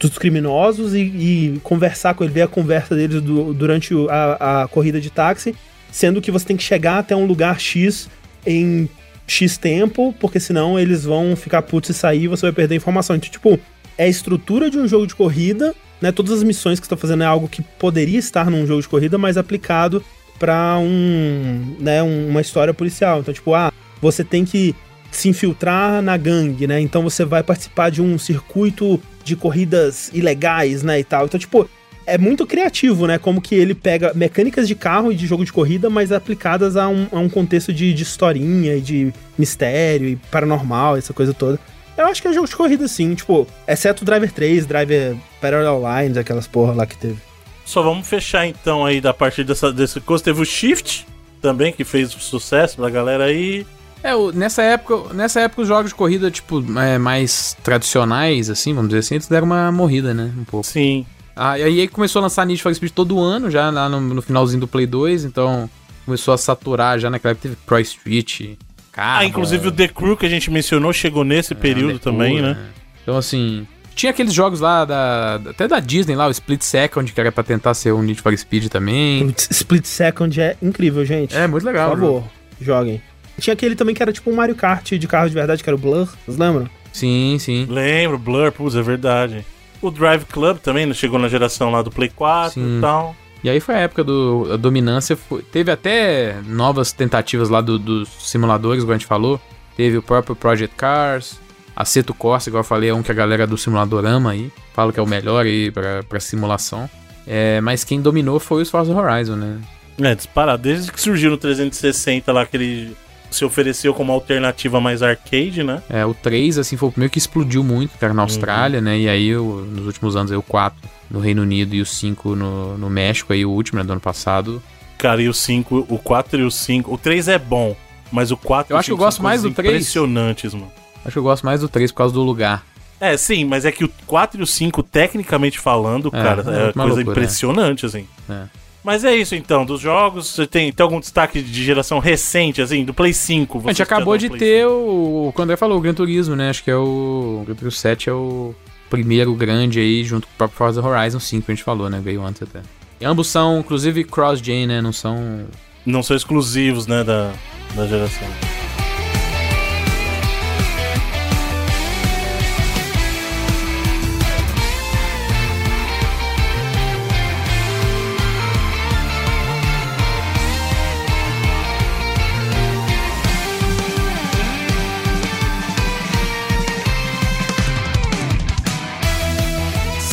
dos 0.00 0.16
criminosos 0.18 0.94
e, 0.94 0.98
e 1.00 1.60
conversar 1.62 2.14
com 2.14 2.24
ele, 2.24 2.32
ver 2.32 2.42
a 2.42 2.48
conversa 2.48 2.94
deles 2.96 3.20
do- 3.20 3.52
durante 3.52 3.92
a, 4.10 4.62
a 4.62 4.68
corrida 4.68 5.00
de 5.00 5.10
táxi, 5.10 5.54
sendo 5.92 6.20
que 6.22 6.30
você 6.30 6.46
tem 6.46 6.56
que 6.56 6.62
chegar 6.62 6.98
até 6.98 7.14
um 7.14 7.26
lugar 7.26 7.60
X 7.60 8.08
em 8.46 8.88
X 9.26 9.56
tempo, 9.58 10.14
porque 10.18 10.40
senão 10.40 10.78
eles 10.78 11.04
vão 11.04 11.36
ficar 11.36 11.62
putos 11.62 11.90
e 11.90 11.94
sair 11.94 12.24
e 12.24 12.28
você 12.28 12.42
vai 12.46 12.52
perder 12.52 12.74
informação. 12.76 13.14
Então, 13.16 13.30
tipo, 13.30 13.58
é 13.96 14.04
a 14.04 14.08
estrutura 14.08 14.70
de 14.70 14.78
um 14.78 14.88
jogo 14.88 15.06
de 15.06 15.14
corrida, 15.14 15.74
né? 16.00 16.10
Todas 16.10 16.32
as 16.32 16.42
missões 16.42 16.80
que 16.80 16.86
você 16.86 16.90
tá 16.90 16.96
fazendo 16.96 17.22
é 17.22 17.26
algo 17.26 17.46
que 17.48 17.62
poderia 17.62 18.18
estar 18.18 18.50
num 18.50 18.66
jogo 18.66 18.82
de 18.82 18.88
corrida, 18.88 19.16
mas 19.18 19.36
aplicado 19.36 20.02
pra 20.38 20.76
um, 20.78 21.76
né, 21.78 22.02
um- 22.02 22.28
uma 22.28 22.40
história 22.40 22.74
policial. 22.74 23.20
Então, 23.20 23.32
tipo, 23.32 23.54
ah, 23.54 23.72
você 24.00 24.24
tem 24.24 24.44
que 24.44 24.74
se 25.10 25.28
infiltrar 25.28 26.02
na 26.02 26.16
gangue, 26.16 26.66
né? 26.66 26.80
Então 26.80 27.02
você 27.02 27.24
vai 27.24 27.42
participar 27.42 27.90
de 27.90 28.02
um 28.02 28.18
circuito 28.18 29.00
de 29.24 29.34
corridas 29.34 30.10
ilegais, 30.12 30.82
né, 30.82 31.00
e 31.00 31.04
tal. 31.04 31.24
Então, 31.24 31.40
tipo, 31.40 31.68
é 32.06 32.18
muito 32.18 32.46
criativo, 32.46 33.06
né? 33.06 33.18
Como 33.18 33.40
que 33.40 33.54
ele 33.54 33.74
pega 33.74 34.12
mecânicas 34.14 34.68
de 34.68 34.74
carro 34.74 35.10
e 35.10 35.14
de 35.14 35.26
jogo 35.26 35.44
de 35.44 35.52
corrida, 35.52 35.88
mas 35.88 36.12
aplicadas 36.12 36.76
a 36.76 36.88
um, 36.88 37.06
a 37.10 37.18
um 37.18 37.28
contexto 37.28 37.72
de, 37.72 37.92
de 37.94 38.02
historinha 38.02 38.76
e 38.76 38.80
de 38.80 39.12
mistério 39.38 40.08
e 40.08 40.16
paranormal, 40.30 40.96
essa 40.96 41.12
coisa 41.12 41.32
toda. 41.32 41.58
Eu 41.96 42.06
acho 42.06 42.20
que 42.20 42.28
é 42.28 42.32
jogo 42.32 42.48
de 42.48 42.56
corrida, 42.56 42.86
sim, 42.88 43.14
tipo, 43.14 43.46
exceto 43.66 44.02
o 44.02 44.04
Driver 44.04 44.30
3, 44.32 44.66
Driver 44.66 45.16
Parallel 45.40 45.80
Lines, 45.80 46.16
aquelas 46.16 46.46
porra 46.46 46.74
lá 46.74 46.86
que 46.86 46.96
teve. 46.96 47.18
Só 47.64 47.82
vamos 47.82 48.06
fechar 48.06 48.46
então 48.46 48.84
aí 48.84 49.00
da 49.00 49.14
partir 49.14 49.44
dessa, 49.44 49.72
desse 49.72 50.00
coisa. 50.00 50.22
Teve 50.22 50.42
o 50.42 50.44
Shift, 50.44 51.06
também, 51.40 51.72
que 51.72 51.84
fez 51.84 52.10
sucesso 52.10 52.76
pra 52.76 52.90
galera 52.90 53.24
aí. 53.24 53.66
É, 54.04 54.14
o- 54.14 54.30
nessa 54.32 54.62
época, 54.62 55.14
nessa 55.14 55.40
época 55.40 55.62
os 55.62 55.68
jogos 55.68 55.88
de 55.90 55.94
corrida, 55.94 56.30
tipo, 56.30 56.62
é, 56.78 56.98
mais 56.98 57.56
tradicionais, 57.62 58.50
assim, 58.50 58.74
vamos 58.74 58.90
dizer 58.90 58.98
assim, 59.00 59.14
eles 59.14 59.26
deram 59.26 59.46
uma 59.46 59.72
morrida, 59.72 60.12
né? 60.12 60.30
Um 60.38 60.44
pouco. 60.44 60.66
Sim. 60.66 61.06
Ah, 61.34 61.58
e 61.58 61.62
aí 61.62 61.88
começou 61.88 62.20
a 62.20 62.24
lançar 62.24 62.44
Need 62.46 62.62
for 62.62 62.72
Speed 62.74 62.92
todo 62.92 63.18
ano, 63.18 63.50
já 63.50 63.70
lá 63.70 63.88
no, 63.88 64.00
no 64.00 64.20
finalzinho 64.22 64.60
do 64.60 64.68
Play 64.68 64.86
2, 64.86 65.24
então 65.24 65.68
começou 66.04 66.34
a 66.34 66.38
saturar 66.38 66.98
já 66.98 67.08
naquela 67.10 67.32
época 67.32 67.48
teve 67.48 67.56
Pro 67.66 67.80
Street, 67.80 68.56
Carro. 68.92 69.20
Ah, 69.20 69.24
inclusive 69.24 69.66
o 69.66 69.72
The 69.72 69.88
Crew 69.88 70.16
que 70.18 70.26
a 70.26 70.28
gente 70.28 70.50
mencionou 70.50 70.92
chegou 70.92 71.24
nesse 71.24 71.54
período 71.54 71.98
também, 71.98 72.40
né? 72.42 72.56
Então, 73.02 73.16
assim, 73.16 73.66
tinha 73.94 74.10
aqueles 74.10 74.32
jogos 74.34 74.60
lá, 74.60 74.84
da, 74.84 75.40
até 75.48 75.66
da 75.66 75.80
Disney 75.80 76.14
lá, 76.14 76.28
o 76.28 76.30
Split 76.30 76.62
Second, 76.62 77.10
que 77.12 77.18
era 77.20 77.32
pra 77.32 77.42
tentar 77.42 77.74
ser 77.74 77.92
um 77.92 78.02
Need 78.02 78.20
for 78.20 78.36
Speed 78.36 78.66
também. 78.68 79.34
Split 79.50 79.86
Second 79.86 80.40
é 80.40 80.56
incrível, 80.62 81.04
gente. 81.04 81.34
É, 81.34 81.46
muito 81.48 81.64
legal. 81.64 81.90
Por 81.90 81.98
favor, 81.98 82.24
joguem. 82.60 83.02
Tinha 83.38 83.54
aquele 83.54 83.74
também 83.74 83.94
que 83.94 84.02
era 84.02 84.12
tipo 84.12 84.30
um 84.30 84.34
Mario 84.34 84.54
Kart 84.54 84.92
de 84.92 85.06
carro 85.08 85.28
de 85.28 85.34
verdade, 85.34 85.62
que 85.62 85.68
era 85.68 85.76
o 85.76 85.78
Blur, 85.78 86.08
vocês 86.24 86.38
lembram? 86.38 86.68
Sim, 86.92 87.36
sim. 87.40 87.66
Lembro, 87.68 88.18
Blur, 88.18 88.52
putz, 88.52 88.76
é 88.76 88.82
verdade. 88.82 89.44
O 89.82 89.90
Drive 89.90 90.24
Club 90.26 90.58
também 90.58 90.86
né? 90.86 90.94
chegou 90.94 91.18
na 91.18 91.28
geração 91.28 91.70
lá 91.70 91.82
do 91.82 91.90
Play 91.90 92.08
4 92.08 92.52
Sim. 92.54 92.78
e 92.78 92.80
tal. 92.80 93.14
E 93.42 93.50
aí 93.50 93.60
foi 93.60 93.74
a 93.74 93.78
época 93.80 94.02
do 94.02 94.48
a 94.52 94.56
dominância. 94.56 95.16
foi- 95.16 95.42
teve 95.42 95.70
até 95.70 96.36
novas 96.46 96.92
tentativas 96.92 97.50
lá 97.50 97.60
do- 97.60 97.78
dos 97.78 98.08
simuladores, 98.20 98.82
igual 98.82 98.94
a 98.94 98.98
gente 98.98 99.06
falou. 99.06 99.38
Teve 99.76 99.98
o 99.98 100.02
próprio 100.02 100.34
Project 100.34 100.74
Cars, 100.76 101.38
Aceto 101.76 102.14
Corsa, 102.14 102.48
igual 102.48 102.60
eu 102.60 102.66
falei, 102.66 102.88
é 102.90 102.94
um 102.94 103.02
que 103.02 103.10
a 103.10 103.14
galera 103.14 103.46
do 103.46 103.58
simulador 103.58 104.04
ama 104.06 104.30
aí. 104.30 104.50
Falo 104.72 104.92
que 104.92 105.00
é 105.00 105.02
o 105.02 105.06
melhor 105.06 105.44
aí 105.44 105.70
pra, 105.72 106.02
pra 106.04 106.20
simulação. 106.20 106.88
É, 107.26 107.60
mas 107.60 107.82
quem 107.84 108.00
dominou 108.00 108.38
foi 108.38 108.62
os 108.62 108.70
Forza 108.70 108.94
Horizon, 108.94 109.34
né? 109.36 109.58
É, 110.00 110.14
disparado. 110.14 110.62
Desde 110.62 110.90
que 110.92 111.00
surgiu 111.00 111.30
no 111.32 111.36
360 111.36 112.32
lá, 112.32 112.46
que 112.46 112.56
ele 112.56 112.96
se 113.34 113.44
ofereceu 113.44 113.92
como 113.92 114.12
alternativa 114.12 114.80
mais 114.80 115.02
arcade, 115.02 115.62
né? 115.62 115.82
É, 115.90 116.04
o 116.06 116.14
3, 116.14 116.58
assim, 116.58 116.76
foi 116.76 116.88
o 116.88 116.92
primeiro 116.92 117.10
que 117.12 117.18
explodiu 117.18 117.62
muito, 117.64 117.92
era 118.00 118.14
na 118.14 118.22
Austrália, 118.22 118.80
né? 118.80 118.98
E 118.98 119.08
aí, 119.08 119.36
o- 119.36 119.66
nos 119.70 119.86
últimos 119.86 120.16
anos, 120.16 120.30
aí, 120.32 120.38
o 120.38 120.42
4 120.42 120.78
no 121.10 121.20
Reino 121.20 121.42
Unido 121.42 121.74
e 121.74 121.80
o 121.80 121.86
5 121.86 122.34
no, 122.34 122.78
no 122.78 122.88
México, 122.90 123.32
aí 123.32 123.44
o 123.44 123.50
último, 123.50 123.78
né, 123.78 123.84
do 123.84 123.92
ano 123.92 124.00
passado. 124.00 124.62
Cara, 124.98 125.20
e 125.20 125.28
o 125.28 125.34
5, 125.34 125.86
o 125.88 125.98
4 125.98 126.40
e 126.40 126.44
o 126.44 126.50
5. 126.50 126.92
O 126.94 126.96
3 126.98 127.28
é 127.28 127.38
bom, 127.38 127.76
mas 128.10 128.30
o 128.30 128.36
4 128.36 128.72
e 128.72 128.74
Eu 128.74 128.78
acho 128.78 128.86
que 128.86 128.92
eu 128.92 128.96
5 128.96 129.04
gosto 129.04 129.22
mais 129.22 129.42
do 129.42 129.50
três. 129.50 129.74
Impressionantes, 129.74 130.54
mano. 130.54 130.72
Acho 131.04 131.12
que 131.12 131.18
eu 131.18 131.22
gosto 131.22 131.44
mais 131.44 131.60
do 131.60 131.68
3 131.68 131.92
por 131.92 131.98
causa 131.98 132.14
do 132.14 132.22
lugar. 132.22 132.64
É, 133.00 133.16
sim, 133.16 133.44
mas 133.44 133.64
é 133.66 133.72
que 133.72 133.84
o 133.84 133.90
4 134.06 134.40
e 134.40 134.42
o 134.42 134.46
5, 134.46 134.82
tecnicamente 134.82 135.58
falando, 135.58 136.08
É, 136.12 136.22
cara, 136.22 136.42
é 136.42 136.46
é, 136.46 136.64
uma 136.74 136.84
coisa 136.84 136.94
loucura, 136.96 137.10
impressionante, 137.10 137.84
assim. 137.84 138.06
É. 138.30 138.44
Mas 138.84 139.02
é 139.02 139.16
isso 139.16 139.34
então, 139.34 139.64
dos 139.64 139.80
jogos, 139.80 140.28
você 140.34 140.46
tem, 140.46 140.70
tem 140.70 140.84
algum 140.84 141.00
destaque 141.00 141.40
de 141.40 141.64
geração 141.64 141.98
recente, 141.98 142.60
assim, 142.60 142.84
do 142.84 142.92
Play 142.92 143.14
5? 143.14 143.62
a 143.64 143.68
gente 143.68 143.82
acabou 143.82 144.18
de 144.18 144.28
ter 144.28 144.66
o, 144.66 145.28
o 145.28 145.32
que 145.32 145.40
o 145.40 145.42
André 145.42 145.56
falou, 145.56 145.78
o 145.78 145.80
Gran 145.80 145.94
Turismo, 145.94 146.36
né? 146.36 146.50
Acho 146.50 146.62
que 146.62 146.70
é 146.70 146.76
o. 146.76 147.40
O 147.40 147.44
Gran 147.46 147.54
Turismo 147.54 147.80
7 147.80 148.10
é 148.10 148.12
o 148.12 148.54
primeiro 148.90 149.34
grande 149.34 149.80
aí, 149.80 150.04
junto 150.04 150.26
com 150.26 150.34
o 150.34 150.36
próprio 150.36 150.58
Forza 150.58 150.86
Horizon 150.86 151.18
5 151.18 151.46
que 151.46 151.52
a 151.52 151.54
gente 151.54 151.64
falou, 151.64 151.88
né? 151.88 151.98
Veio 152.04 152.22
antes 152.22 152.42
até. 152.42 152.60
E 153.00 153.06
ambos 153.06 153.26
são, 153.26 153.60
inclusive, 153.60 154.04
cross-gen, 154.04 154.66
né? 154.66 154.82
Não 154.82 154.92
são. 154.92 155.46
Não 155.86 156.02
são 156.02 156.16
exclusivos, 156.16 156.86
né, 156.86 157.02
da, 157.02 157.32
da 157.74 157.86
geração. 157.86 158.28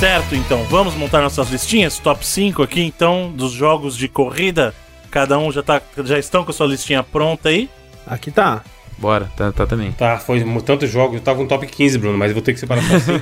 Certo, 0.01 0.33
então, 0.33 0.63
vamos 0.63 0.95
montar 0.95 1.21
nossas 1.21 1.51
listinhas, 1.51 1.99
top 1.99 2.25
5 2.25 2.63
aqui, 2.63 2.81
então, 2.81 3.31
dos 3.31 3.51
jogos 3.51 3.95
de 3.95 4.07
corrida. 4.07 4.73
Cada 5.11 5.37
um 5.37 5.51
já, 5.51 5.61
tá, 5.61 5.79
já 6.03 6.17
estão 6.17 6.43
com 6.43 6.49
a 6.49 6.53
sua 6.55 6.65
listinha 6.65 7.03
pronta 7.03 7.49
aí. 7.49 7.69
Aqui 8.07 8.31
tá. 8.31 8.63
Bora, 8.97 9.31
tá, 9.37 9.51
tá 9.51 9.67
também. 9.67 9.91
Tá, 9.91 10.17
foi 10.17 10.43
tantos 10.65 10.89
jogos. 10.89 11.17
Eu 11.17 11.21
tava 11.21 11.37
com 11.37 11.45
top 11.45 11.67
15, 11.67 11.99
Bruno, 11.99 12.17
mas 12.17 12.31
eu 12.31 12.33
vou 12.33 12.41
ter 12.41 12.51
que 12.51 12.59
separar 12.59 12.81
só 12.81 12.95
assim. 12.97 13.21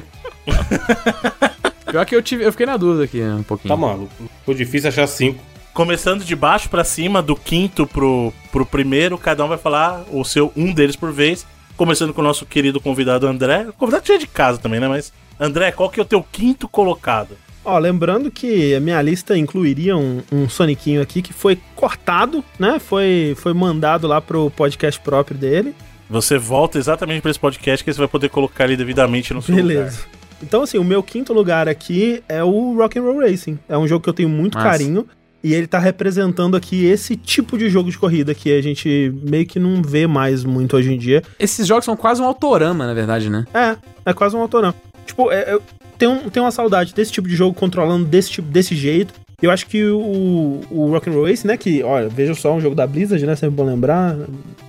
Pior 1.91 2.05
que 2.05 2.15
eu, 2.15 2.23
tive, 2.23 2.45
eu 2.45 2.51
fiquei 2.53 2.65
na 2.65 2.77
dúvida 2.77 3.03
aqui 3.03 3.21
um 3.21 3.43
pouquinho. 3.43 3.75
Tá 3.75 3.75
maluco. 3.75 4.13
Ficou 4.39 4.55
difícil 4.55 4.87
achar 4.87 5.05
5. 5.05 5.37
Começando 5.73 6.23
de 6.23 6.33
baixo 6.33 6.69
pra 6.69 6.85
cima, 6.85 7.21
do 7.21 7.35
quinto 7.35 7.85
pro, 7.85 8.31
pro 8.53 8.65
primeiro, 8.65 9.17
cada 9.17 9.43
um 9.43 9.49
vai 9.49 9.57
falar 9.57 10.05
o 10.09 10.23
seu 10.23 10.49
um 10.55 10.71
deles 10.73 10.95
por 10.95 11.11
vez. 11.11 11.45
Começando 11.75 12.13
com 12.13 12.21
o 12.21 12.23
nosso 12.23 12.45
querido 12.45 12.79
convidado 12.79 13.27
André. 13.27 13.67
O 13.67 13.73
convidado 13.73 14.07
já 14.07 14.13
é 14.13 14.17
de 14.17 14.27
casa 14.27 14.59
também, 14.59 14.79
né? 14.79 14.87
Mas, 14.87 15.11
André, 15.39 15.71
qual 15.71 15.89
que 15.89 15.99
é 15.99 16.03
o 16.03 16.05
teu 16.05 16.21
quinto 16.21 16.67
colocado? 16.67 17.37
Ó, 17.63 17.77
lembrando 17.77 18.31
que 18.31 18.73
a 18.73 18.79
minha 18.79 19.01
lista 19.01 19.37
incluiria 19.37 19.95
um, 19.95 20.21
um 20.31 20.49
Soniquinho 20.49 21.01
aqui 21.01 21.21
que 21.21 21.31
foi 21.31 21.57
cortado, 21.75 22.43
né? 22.57 22.79
Foi, 22.79 23.35
foi 23.37 23.53
mandado 23.53 24.07
lá 24.07 24.19
pro 24.19 24.49
podcast 24.51 24.99
próprio 24.99 25.37
dele. 25.37 25.75
Você 26.09 26.37
volta 26.37 26.77
exatamente 26.77 27.21
pra 27.21 27.29
esse 27.29 27.39
podcast 27.39 27.83
que 27.83 27.93
você 27.93 27.99
vai 27.99 28.07
poder 28.07 28.29
colocar 28.29 28.65
ele 28.65 28.75
devidamente 28.75 29.33
no 29.33 29.41
seu 29.41 29.55
Beleza. 29.55 30.03
Então, 30.41 30.63
assim, 30.63 30.77
o 30.77 30.83
meu 30.83 31.03
quinto 31.03 31.33
lugar 31.33 31.67
aqui 31.67 32.23
é 32.27 32.43
o 32.43 32.75
Rock'n'Roll 32.75 33.19
Racing. 33.19 33.59
É 33.67 33.77
um 33.77 33.87
jogo 33.87 34.03
que 34.03 34.09
eu 34.09 34.13
tenho 34.13 34.29
muito 34.29 34.57
carinho. 34.57 35.05
E 35.41 35.53
ele 35.53 35.67
tá 35.67 35.79
representando 35.79 36.57
aqui 36.57 36.85
esse 36.85 37.15
tipo 37.15 37.57
de 37.57 37.69
jogo 37.69 37.89
de 37.89 37.97
corrida 37.97 38.35
que 38.35 38.51
a 38.51 38.61
gente 38.61 39.13
meio 39.23 39.45
que 39.45 39.57
não 39.57 39.81
vê 39.81 40.05
mais 40.05 40.43
muito 40.43 40.75
hoje 40.75 40.93
em 40.93 40.97
dia. 40.97 41.23
Esses 41.39 41.65
jogos 41.65 41.85
são 41.85 41.95
quase 41.95 42.21
um 42.21 42.25
autorama, 42.25 42.85
na 42.85 42.93
verdade, 42.93 43.29
né? 43.29 43.45
É, 43.53 43.77
é 44.05 44.13
quase 44.13 44.35
um 44.35 44.41
autorão. 44.41 44.73
Tipo, 45.05 45.31
é, 45.31 45.53
eu 45.53 45.61
tenho, 45.97 46.29
tenho 46.31 46.45
uma 46.45 46.51
saudade 46.51 46.93
desse 46.93 47.11
tipo 47.11 47.27
de 47.27 47.35
jogo 47.35 47.53
controlando 47.53 48.05
desse 48.05 48.31
tipo, 48.31 48.47
desse 48.47 48.75
jeito. 48.75 49.13
Eu 49.41 49.51
acho 49.51 49.67
que 49.67 49.85
o, 49.85 50.61
o 50.69 50.89
Rock'n'Roll 50.91 51.25
Racing, 51.25 51.47
né, 51.47 51.57
que, 51.57 51.81
olha, 51.81 52.09
veja 52.09 52.33
só, 52.33 52.53
um 52.53 52.59
jogo 52.59 52.75
da 52.75 52.85
Blizzard, 52.85 53.25
né, 53.25 53.35
sempre 53.35 53.55
bom 53.55 53.63
lembrar. 53.63 54.17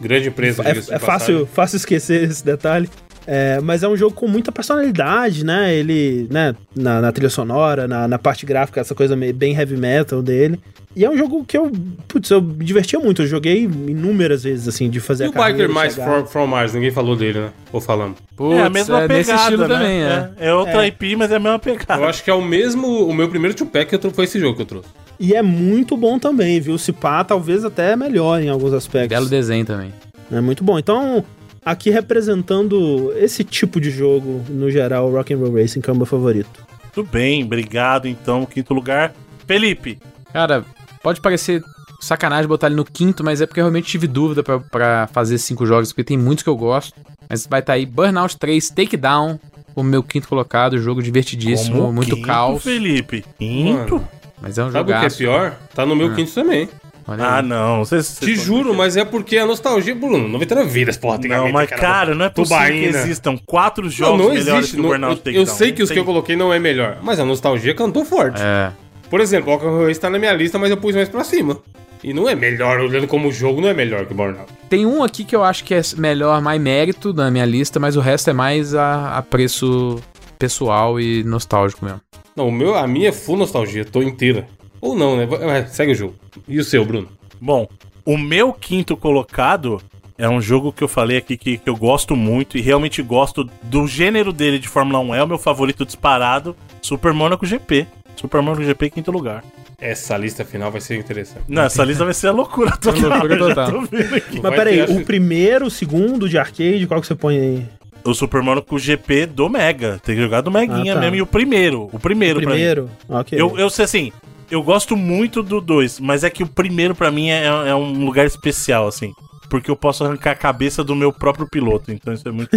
Grande 0.01 0.29
empresa, 0.29 0.63
É, 0.63 0.71
é 0.71 0.99
fácil, 0.99 1.45
fácil 1.47 1.77
esquecer 1.77 2.23
esse 2.31 2.45
detalhe. 2.45 2.89
É, 3.27 3.61
mas 3.61 3.83
é 3.83 3.89
um 3.89 3.97
jogo 3.97 4.15
com 4.15 4.27
muita 4.27 4.51
personalidade, 4.51 5.45
né? 5.45 5.75
Ele, 5.75 6.27
né, 6.31 6.55
na, 6.75 7.01
na 7.01 7.13
trilha 7.13 7.29
sonora, 7.29 7.87
na, 7.87 8.09
na 8.09 8.19
parte 8.19 8.47
gráfica, 8.47 8.81
essa 8.81 8.95
coisa 8.95 9.15
meio, 9.15 9.35
bem 9.35 9.55
heavy 9.55 9.77
metal 9.77 10.23
dele. 10.23 10.59
E 10.95 11.05
é 11.05 11.11
um 11.11 11.17
jogo 11.17 11.45
que 11.45 11.57
eu, 11.57 11.71
putz, 12.09 12.31
eu 12.31 12.43
me 12.43 12.65
divertia 12.65 12.99
muito. 12.99 13.23
Eu 13.23 13.27
joguei 13.27 13.63
inúmeras 13.63 14.43
vezes, 14.43 14.67
assim, 14.67 14.91
de 14.91 14.99
fazer 14.99 15.25
E 15.25 15.27
a 15.27 15.31
o 15.31 15.33
Biker 15.33 15.69
mais 15.69 15.95
from, 15.95 16.27
from 16.27 16.47
Mars? 16.49 16.75
Ninguém 16.75 16.91
falou 16.91 17.15
dele, 17.15 17.41
né? 17.41 17.51
Ou 17.73 17.81
falando. 17.81 18.17
Putz, 18.35 18.59
é 18.59 18.63
a 18.63 18.71
mesma 18.71 19.01
pegada, 19.03 19.15
nesse 19.15 19.33
estilo 19.33 19.69
né? 19.69 19.69
também, 19.69 20.03
é. 20.03 20.31
é. 20.39 20.49
é 20.49 20.55
outra 20.55 20.87
IP, 20.87 21.15
mas 21.15 21.31
é 21.31 21.37
a 21.37 21.39
mesma 21.39 21.59
pegada. 21.61 22.03
Eu 22.03 22.09
acho 22.09 22.25
que 22.25 22.31
é 22.31 22.35
o 22.35 22.43
mesmo. 22.43 23.07
O 23.07 23.15
meu 23.15 23.29
primeiro 23.29 23.57
two-pack 23.57 23.89
que 23.89 23.95
eu 23.95 23.99
trouxe 24.01 24.17
foi 24.17 24.25
esse 24.25 24.41
jogo 24.41 24.57
que 24.57 24.63
eu 24.63 24.67
trouxe. 24.67 24.89
E 25.19 25.35
é 25.35 25.43
muito 25.43 25.97
bom 25.97 26.19
também, 26.19 26.61
viu? 26.61 26.77
Se 26.77 26.93
pá, 26.93 27.23
talvez 27.23 27.65
até 27.65 27.95
melhor 27.95 28.43
em 28.43 28.49
alguns 28.49 28.73
aspectos. 28.73 29.11
Belo 29.11 29.29
desenho 29.29 29.65
também. 29.65 29.93
É 30.33 30.41
muito 30.41 30.65
bom. 30.65 30.79
Então, 30.79 31.25
aqui 31.65 31.91
representando 31.91 33.13
esse 33.17 33.45
tipo 33.45 33.81
de 33.81 33.91
jogo, 33.91 34.43
no 34.49 34.71
geral, 34.71 35.09
o 35.09 35.13
Rock'n'Roll 35.13 35.55
Racing, 35.55 35.81
que 35.81 35.91
é 35.91 35.93
o 35.93 35.97
meu 35.97 36.07
favorito. 36.07 36.67
Tudo 36.93 37.09
bem, 37.13 37.45
obrigado 37.45 38.09
então. 38.09 38.45
Quinto 38.45 38.75
lugar, 38.75 39.13
Felipe. 39.47 39.99
Cara, 40.33 40.65
pode 41.03 41.21
parecer 41.21 41.63
sacanagem 42.01 42.47
botar 42.49 42.67
ele 42.69 42.77
no 42.77 42.85
quinto, 42.85 43.23
mas 43.23 43.41
é 43.41 43.47
porque 43.47 43.61
eu 43.61 43.65
realmente 43.65 43.87
tive 43.89 44.07
dúvida 44.07 44.43
pra, 44.43 44.59
pra 44.59 45.09
fazer 45.13 45.39
cinco 45.39 45.67
jogos, 45.67 45.93
porque 45.93 46.05
tem 46.05 46.17
muitos 46.19 46.43
que 46.43 46.49
eu 46.51 46.57
gosto. 46.57 46.95
Mas 47.29 47.47
vai 47.47 47.61
estar 47.61 47.75
aí 47.75 47.87
Burnout 47.87 48.37
3, 48.39 48.71
Takedown, 48.71 49.39
o 49.75 49.83
meu 49.83 50.03
quinto 50.03 50.27
colocado, 50.29 50.79
jogo 50.79 51.03
divertidíssimo, 51.03 51.81
Como 51.83 51.93
muito 51.93 52.17
quinto, 52.17 52.27
caos. 52.27 52.63
Felipe. 52.63 53.25
Quinto? 53.39 53.95
Mano, 53.97 54.09
Mas 54.43 54.57
é 54.59 54.65
um 54.65 54.73
sabe 54.73 54.93
o 54.93 54.99
que 55.01 55.07
é 55.07 55.11
pior? 55.11 55.55
Tá 55.75 55.85
no 55.85 55.95
meu 55.95 56.09
Ah. 56.09 56.15
quinto 56.15 56.33
também. 56.33 56.69
Olha 57.07 57.25
Ah, 57.25 57.37
aí. 57.41 57.47
não. 57.47 57.83
Te 57.85 58.35
juro, 58.37 58.73
mas 58.75 58.97
é 58.97 59.05
porque 59.05 59.37
a 59.37 59.45
nostalgia, 59.47 59.95
Bruno. 59.95 60.27
99 60.29 60.71
vidas, 60.71 60.97
porra. 60.97 61.19
Não, 61.19 61.51
mas 61.53 61.69
cara, 61.69 62.15
não 62.15 62.25
é 62.25 62.31
possível 62.31 62.59
que 62.63 62.73
Tubaína. 62.73 62.99
existam 62.99 63.37
quatro 63.47 63.85
Não, 63.85 63.91
jogos 63.91 64.19
não 64.19 64.29
melhores 64.31 64.49
existe. 64.59 64.75
que 64.75 64.79
o 64.79 64.83
não- 64.83 64.89
Burnout 64.91 65.13
eu, 65.17 65.19
Takedown. 65.23 65.43
eu 65.43 65.47
sei 65.47 65.73
que 65.73 65.83
os 65.83 65.89
Não 65.91 65.95
que 65.95 66.01
eu 66.01 66.05
tem. 66.05 66.13
coloquei 66.13 66.37
não 66.37 66.53
é 66.53 66.59
melhor, 66.59 66.99
mas 67.03 67.19
a 67.21 67.25
nostalgia 67.25 67.75
cantou 67.75 68.05
forte. 68.05 68.41
É. 68.41 68.71
Por 69.11 69.21
exemplo, 69.21 69.51
o 69.51 69.57
Rock'n'Roll 69.57 69.87
Race 69.89 70.01
tá 70.01 70.09
na 70.09 70.19
minha 70.19 70.33
lista, 70.33 70.59
mas 70.59 70.71
eu 70.71 70.77
pus 70.77 70.95
mais 70.95 71.09
pra 71.09 71.25
cima. 71.25 71.59
E 72.03 72.15
não 72.15 72.29
é 72.29 72.35
melhor, 72.35 72.81
olhando 72.81 73.07
como 73.07 73.31
jogo, 73.31 73.61
não 73.61 73.69
é 73.69 73.75
melhor 73.75 74.07
que 74.07 74.13
o 74.13 74.17
Burnout. 74.17 74.51
Tem 74.71 74.87
um 74.87 75.03
aqui 75.03 75.25
que 75.25 75.37
eu 75.37 75.45
acho 75.45 75.65
que 75.65 75.75
é 75.75 75.83
melhor, 75.99 76.41
mais 76.41 76.61
mérito 76.61 77.13
na 77.13 77.31
minha 77.31 77.45
lista, 77.45 77.79
mas 77.79 77.97
o 77.97 78.01
resto 78.01 78.31
é 78.31 78.33
mais 78.33 78.75
a, 78.75 79.19
a 79.19 79.23
preço 79.23 80.01
pessoal 80.39 80.99
e 80.99 81.23
nostálgico 81.25 81.85
mesmo. 81.85 82.01
Não, 82.35 82.49
o 82.49 82.53
meu, 82.53 82.75
a 82.75 82.87
minha 82.87 83.09
é 83.11 83.13
full 83.13 83.37
nostalgia, 83.37 83.85
tô 83.85 84.01
inteira. 84.01 84.47
Ou 84.81 84.97
não, 84.97 85.17
né? 85.17 85.27
Vai, 85.27 85.67
segue 85.67 85.93
o 85.93 85.95
jogo. 85.95 86.15
E 86.49 86.59
o 86.59 86.65
seu, 86.65 86.85
Bruno? 86.85 87.09
Bom, 87.39 87.69
o 88.05 88.17
meu 88.17 88.53
quinto 88.53 88.97
colocado 88.97 89.83
é 90.17 90.29
um 90.29 90.41
jogo 90.41 90.73
que 90.73 90.83
eu 90.83 90.89
falei 90.89 91.17
aqui 91.19 91.37
que, 91.37 91.59
que 91.59 91.69
eu 91.69 91.77
gosto 91.77 92.15
muito 92.17 92.57
e 92.57 92.61
realmente 92.61 93.03
gosto 93.03 93.45
do 93.63 93.87
gênero 93.87 94.33
dele 94.33 94.59
de 94.59 94.69
Fórmula 94.69 95.01
1. 95.01 95.15
É 95.15 95.25
o 95.25 95.29
meu 95.29 95.39
favorito 95.39 95.85
disparado, 95.85 96.57
Super 96.81 97.13
Monaco 97.13 97.45
GP. 97.45 97.87
Super 98.21 98.43
Monaco 98.43 98.63
GP, 98.63 98.91
quinto 98.91 99.11
lugar. 99.11 99.43
Essa 99.81 100.15
lista 100.17 100.45
final 100.45 100.71
vai 100.71 100.81
ser 100.83 100.97
interessante. 100.99 101.45
Não, 101.49 101.63
essa 101.63 101.83
lista 101.85 102.05
vai 102.05 102.13
ser 102.13 102.29
a 102.29 102.33
loucura 102.33 102.77
total. 102.77 103.09
loucura 103.09 103.39
total. 103.39 103.71
tô 103.73 103.81
vendo 103.83 104.15
aqui. 104.15 104.41
Mas 104.43 104.55
peraí, 104.55 104.83
o 104.83 105.05
primeiro, 105.05 105.67
o 105.67 105.71
segundo 105.71 106.29
de 106.29 106.37
arcade, 106.37 106.87
qual 106.87 107.01
que 107.01 107.07
você 107.07 107.15
põe 107.15 107.39
aí? 107.39 107.67
O 108.05 108.13
Super 108.13 108.43
Mario 108.43 108.63
com 108.63 108.77
o 108.77 108.79
GP 108.79 109.25
do 109.27 109.49
Mega. 109.49 109.99
Tem 110.05 110.15
que 110.17 110.21
jogar 110.23 110.43
do 110.43 110.51
Meguinha 110.51 110.93
Ah, 110.93 110.97
tá. 110.97 111.01
mesmo. 111.01 111.17
E 111.17 111.23
o 111.23 111.27
primeiro. 111.27 111.89
O 111.93 111.99
primeiro, 111.99 112.39
O 112.41 112.43
pra 112.43 112.51
mim. 112.51 112.57
primeiro? 112.57 112.91
Ok. 113.09 113.41
Eu, 113.41 113.59
eu 113.59 113.71
sei 113.71 113.85
assim, 113.87 114.13
eu 114.51 114.63
gosto 114.63 114.97
muito 114.97 115.43
do 115.43 115.59
2, 115.61 115.99
mas 116.01 116.23
é 116.23 116.29
que 116.29 116.43
o 116.43 116.47
primeiro 116.47 116.95
pra 116.95 117.11
mim 117.11 117.31
é, 117.31 117.45
é 117.47 117.75
um 117.75 118.05
lugar 118.05 118.27
especial, 118.27 118.87
assim. 118.87 119.13
Porque 119.49 119.71
eu 119.71 119.77
posso 119.77 120.05
arrancar 120.05 120.33
a 120.33 120.35
cabeça 120.37 120.85
do 120.85 120.95
meu 120.95 121.11
próprio 121.13 121.47
piloto, 121.51 121.91
então 121.91 122.13
isso 122.13 122.29
é 122.29 122.31
muito. 122.33 122.51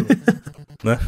né? 0.84 0.99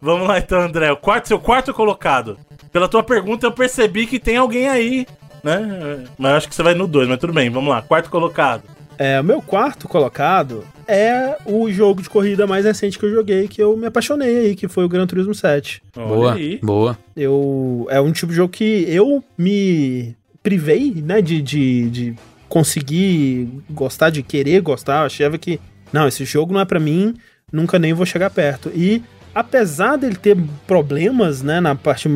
Vamos 0.00 0.28
lá 0.28 0.38
então, 0.38 0.60
André. 0.60 0.90
O 0.92 0.96
quarto, 0.96 1.28
seu 1.28 1.38
quarto 1.38 1.72
colocado. 1.74 2.38
Pela 2.72 2.88
tua 2.88 3.02
pergunta, 3.02 3.46
eu 3.46 3.52
percebi 3.52 4.06
que 4.06 4.18
tem 4.18 4.36
alguém 4.36 4.68
aí, 4.68 5.06
né? 5.42 6.04
Mas 6.18 6.30
eu 6.30 6.36
acho 6.36 6.48
que 6.48 6.54
você 6.54 6.62
vai 6.62 6.74
no 6.74 6.86
2, 6.86 7.08
mas 7.08 7.18
tudo 7.18 7.32
bem, 7.32 7.50
vamos 7.50 7.70
lá. 7.70 7.82
Quarto 7.82 8.10
colocado. 8.10 8.62
É, 8.98 9.20
o 9.20 9.24
meu 9.24 9.40
quarto 9.40 9.86
colocado 9.86 10.64
é 10.86 11.36
o 11.46 11.70
jogo 11.70 12.02
de 12.02 12.10
corrida 12.10 12.48
mais 12.48 12.64
recente 12.64 12.98
que 12.98 13.06
eu 13.06 13.12
joguei, 13.12 13.46
que 13.46 13.62
eu 13.62 13.76
me 13.76 13.86
apaixonei 13.86 14.38
aí, 14.38 14.56
que 14.56 14.66
foi 14.66 14.84
o 14.84 14.88
Gran 14.88 15.06
Turismo 15.06 15.34
7. 15.34 15.80
Olha 15.96 16.06
Boa, 16.06 16.36
boa. 16.62 16.98
Eu, 17.16 17.86
é 17.90 18.00
um 18.00 18.10
tipo 18.10 18.32
de 18.32 18.36
jogo 18.36 18.52
que 18.52 18.84
eu 18.88 19.22
me 19.36 20.16
privei, 20.42 20.94
né, 20.96 21.22
de, 21.22 21.40
de, 21.40 21.90
de 21.90 22.14
conseguir 22.48 23.48
gostar, 23.70 24.10
de 24.10 24.22
querer 24.22 24.60
gostar. 24.62 25.02
Eu 25.02 25.06
achava 25.06 25.38
que, 25.38 25.60
não, 25.92 26.08
esse 26.08 26.24
jogo 26.24 26.52
não 26.52 26.60
é 26.60 26.64
pra 26.64 26.80
mim, 26.80 27.14
nunca 27.52 27.78
nem 27.78 27.92
vou 27.92 28.06
chegar 28.06 28.30
perto. 28.30 28.68
E 28.74 29.02
apesar 29.34 29.96
dele 29.96 30.16
ter 30.16 30.36
problemas, 30.66 31.42
né, 31.42 31.60
na 31.60 31.74
parte 31.74 32.08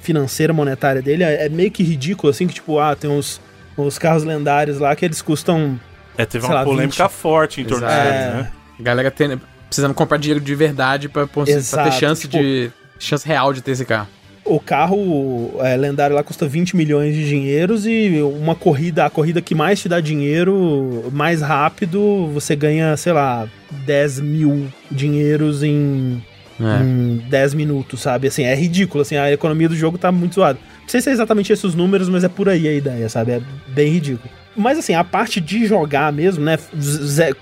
financeira, 0.00 0.52
monetária 0.52 1.00
dele, 1.00 1.24
é 1.24 1.46
é 1.46 1.48
meio 1.48 1.70
que 1.70 1.82
ridículo, 1.82 2.30
assim, 2.30 2.46
que 2.46 2.54
tipo, 2.54 2.78
ah, 2.78 2.94
tem 2.94 3.10
uns, 3.10 3.40
uns 3.76 3.98
carros 3.98 4.22
lendários 4.24 4.78
lá 4.78 4.94
que 4.94 5.04
eles 5.04 5.22
custam 5.22 5.78
É, 6.16 6.24
teve 6.26 6.44
Sei 6.44 6.54
uma 6.54 6.60
lá, 6.60 6.64
polêmica 6.64 7.04
20. 7.08 7.12
forte 7.12 7.60
em 7.60 7.64
torno 7.64 7.86
deles, 7.86 8.02
É. 8.04 8.30
né? 8.34 8.52
Galera 8.80 9.10
tendo, 9.10 9.40
precisando 9.66 9.94
comprar 9.94 10.18
dinheiro 10.18 10.40
de 10.44 10.54
verdade 10.54 11.08
pra, 11.08 11.26
pra 11.26 11.44
ter 11.44 11.62
chance 11.92 12.22
tipo- 12.28 12.38
de. 12.42 12.70
chance 12.98 13.26
real 13.26 13.52
de 13.52 13.62
ter 13.62 13.70
esse 13.72 13.84
carro. 13.84 14.08
O 14.44 14.60
carro 14.60 15.54
é, 15.60 15.74
lendário 15.74 16.14
lá 16.14 16.22
custa 16.22 16.46
20 16.46 16.76
milhões 16.76 17.14
de 17.14 17.26
dinheiros 17.26 17.86
e 17.86 18.20
uma 18.22 18.54
corrida, 18.54 19.06
a 19.06 19.10
corrida 19.10 19.40
que 19.40 19.54
mais 19.54 19.80
te 19.80 19.88
dá 19.88 20.00
dinheiro, 20.00 21.08
mais 21.10 21.40
rápido, 21.40 22.28
você 22.32 22.54
ganha, 22.54 22.94
sei 22.98 23.14
lá, 23.14 23.48
10 23.70 24.20
mil 24.20 24.68
dinheiros 24.90 25.62
em, 25.62 26.22
É. 26.60 26.82
em 26.84 27.16
10 27.28 27.54
minutos, 27.54 28.00
sabe? 28.00 28.28
Assim, 28.28 28.44
é 28.44 28.54
ridículo, 28.54 29.02
assim, 29.02 29.16
a 29.16 29.32
economia 29.32 29.68
do 29.68 29.74
jogo 29.76 29.98
tá 29.98 30.12
muito 30.12 30.36
zoada. 30.36 30.58
Não 30.82 30.88
sei 30.88 31.00
se 31.00 31.08
é 31.08 31.12
exatamente 31.12 31.52
esses 31.52 31.64
os 31.64 31.74
números, 31.74 32.08
mas 32.08 32.22
é 32.24 32.28
por 32.28 32.48
aí 32.48 32.68
a 32.68 32.72
ideia, 32.72 33.08
sabe? 33.08 33.32
É 33.32 33.42
bem 33.68 33.90
ridículo. 33.92 34.30
Mas 34.56 34.78
assim, 34.78 34.94
a 34.94 35.02
parte 35.02 35.40
de 35.40 35.66
jogar 35.66 36.12
mesmo, 36.12 36.44
né? 36.44 36.56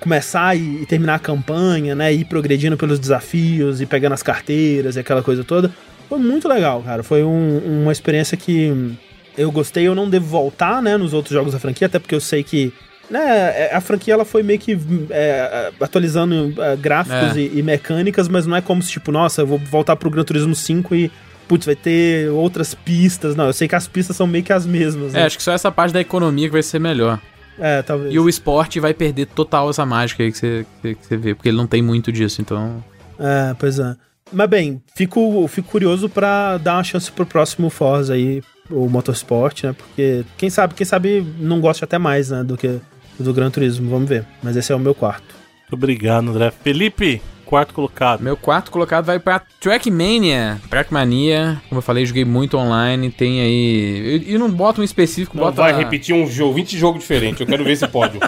Começar 0.00 0.56
e, 0.56 0.82
e 0.82 0.86
terminar 0.86 1.16
a 1.16 1.18
campanha, 1.18 1.94
né? 1.94 2.12
Ir 2.12 2.24
progredindo 2.24 2.76
pelos 2.76 2.98
desafios 2.98 3.80
e 3.80 3.86
pegando 3.86 4.12
as 4.14 4.22
carteiras 4.22 4.96
e 4.96 5.00
aquela 5.00 5.22
coisa 5.22 5.44
toda. 5.44 5.70
Foi 6.08 6.18
muito 6.18 6.48
legal, 6.48 6.82
cara. 6.82 7.02
Foi 7.02 7.22
um- 7.22 7.82
uma 7.82 7.92
experiência 7.92 8.36
que 8.36 8.94
eu 9.36 9.50
gostei. 9.50 9.86
Eu 9.86 9.94
não 9.94 10.08
devo 10.08 10.26
voltar, 10.26 10.82
né? 10.82 10.96
Nos 10.96 11.12
outros 11.12 11.32
jogos 11.34 11.52
da 11.52 11.58
franquia, 11.58 11.86
até 11.86 11.98
porque 11.98 12.14
eu 12.14 12.20
sei 12.20 12.42
que. 12.42 12.72
Né, 13.12 13.68
a 13.70 13.80
franquia 13.82 14.14
ela 14.14 14.24
foi 14.24 14.42
meio 14.42 14.58
que 14.58 14.78
é, 15.10 15.70
atualizando 15.78 16.54
é, 16.56 16.74
gráficos 16.76 17.36
É. 17.36 17.40
e, 17.40 17.58
e 17.58 17.62
mecânicas, 17.62 18.26
mas 18.26 18.46
não 18.46 18.56
é 18.56 18.62
como 18.62 18.80
se, 18.82 18.90
tipo, 18.90 19.12
nossa, 19.12 19.42
eu 19.42 19.46
vou 19.46 19.58
voltar 19.58 19.96
pro 19.96 20.08
Gran 20.08 20.24
Turismo 20.24 20.54
5 20.54 20.94
e, 20.94 21.12
putz, 21.46 21.66
vai 21.66 21.76
ter 21.76 22.30
outras 22.30 22.74
pistas. 22.74 23.36
Não, 23.36 23.46
eu 23.48 23.52
sei 23.52 23.68
que 23.68 23.74
as 23.74 23.86
pistas 23.86 24.16
são 24.16 24.26
meio 24.26 24.42
que 24.42 24.50
as 24.52 24.64
mesmas. 24.64 25.14
É, 25.14 25.18
Né? 25.18 25.26
acho 25.26 25.36
que 25.36 25.42
só 25.42 25.52
essa 25.52 25.70
parte 25.70 25.92
da 25.92 26.00
economia 26.00 26.46
que 26.48 26.52
vai 26.54 26.62
ser 26.62 26.78
melhor. 26.78 27.20
É, 27.58 27.82
talvez. 27.82 28.14
E 28.14 28.18
o 28.18 28.30
esporte 28.30 28.80
vai 28.80 28.94
perder 28.94 29.26
total 29.26 29.68
essa 29.68 29.84
mágica 29.84 30.22
aí 30.22 30.32
que 30.32 30.38
você, 30.38 30.66
que 30.80 30.96
você 30.98 31.16
vê, 31.18 31.34
porque 31.34 31.50
ele 31.50 31.58
não 31.58 31.66
tem 31.66 31.82
muito 31.82 32.10
disso, 32.10 32.40
então. 32.40 32.82
É, 33.18 33.54
pois 33.58 33.78
é. 33.78 33.94
Mas 34.32 34.48
bem, 34.48 34.80
fico, 34.96 35.46
fico 35.48 35.68
curioso 35.70 36.08
pra 36.08 36.56
dar 36.56 36.76
uma 36.76 36.82
chance 36.84 37.12
pro 37.12 37.26
próximo 37.26 37.68
Forza 37.68 38.14
aí, 38.14 38.42
o 38.70 38.88
Motorsport, 38.88 39.64
né? 39.64 39.74
Porque 39.76 40.24
quem 40.38 40.48
sabe, 40.48 40.72
quem 40.72 40.86
sabe 40.86 41.22
não 41.38 41.60
gosta 41.60 41.84
até 41.84 41.98
mais, 41.98 42.30
né, 42.30 42.42
do 42.42 42.56
que 42.56 42.80
do 43.18 43.32
Gran 43.32 43.50
Turismo, 43.50 43.90
vamos 43.90 44.08
ver. 44.08 44.24
Mas 44.42 44.56
esse 44.56 44.72
é 44.72 44.74
o 44.76 44.78
meu 44.80 44.94
quarto. 44.94 45.34
Obrigado, 45.70 46.28
André. 46.30 46.50
Felipe, 46.62 47.22
quarto 47.46 47.72
colocado. 47.74 48.20
Meu 48.22 48.36
quarto 48.36 48.70
colocado 48.70 49.04
vai 49.06 49.18
pra 49.18 49.40
Trackmania. 49.60 50.60
Trackmania, 50.68 51.60
como 51.68 51.78
eu 51.78 51.82
falei, 51.82 52.04
joguei 52.04 52.24
muito 52.24 52.56
online, 52.56 53.10
tem 53.10 53.40
aí. 53.40 54.24
E 54.26 54.38
não 54.38 54.50
bota 54.50 54.80
um 54.80 54.84
específico, 54.84 55.36
Não 55.36 55.44
bota. 55.44 55.62
vai 55.62 55.72
repetir 55.76 56.14
um 56.14 56.26
jogo, 56.26 56.54
20 56.54 56.78
jogos 56.78 57.00
diferentes. 57.00 57.40
Eu 57.40 57.46
quero 57.46 57.64
ver 57.64 57.72
esse 57.72 57.86
pódio. 57.88 58.20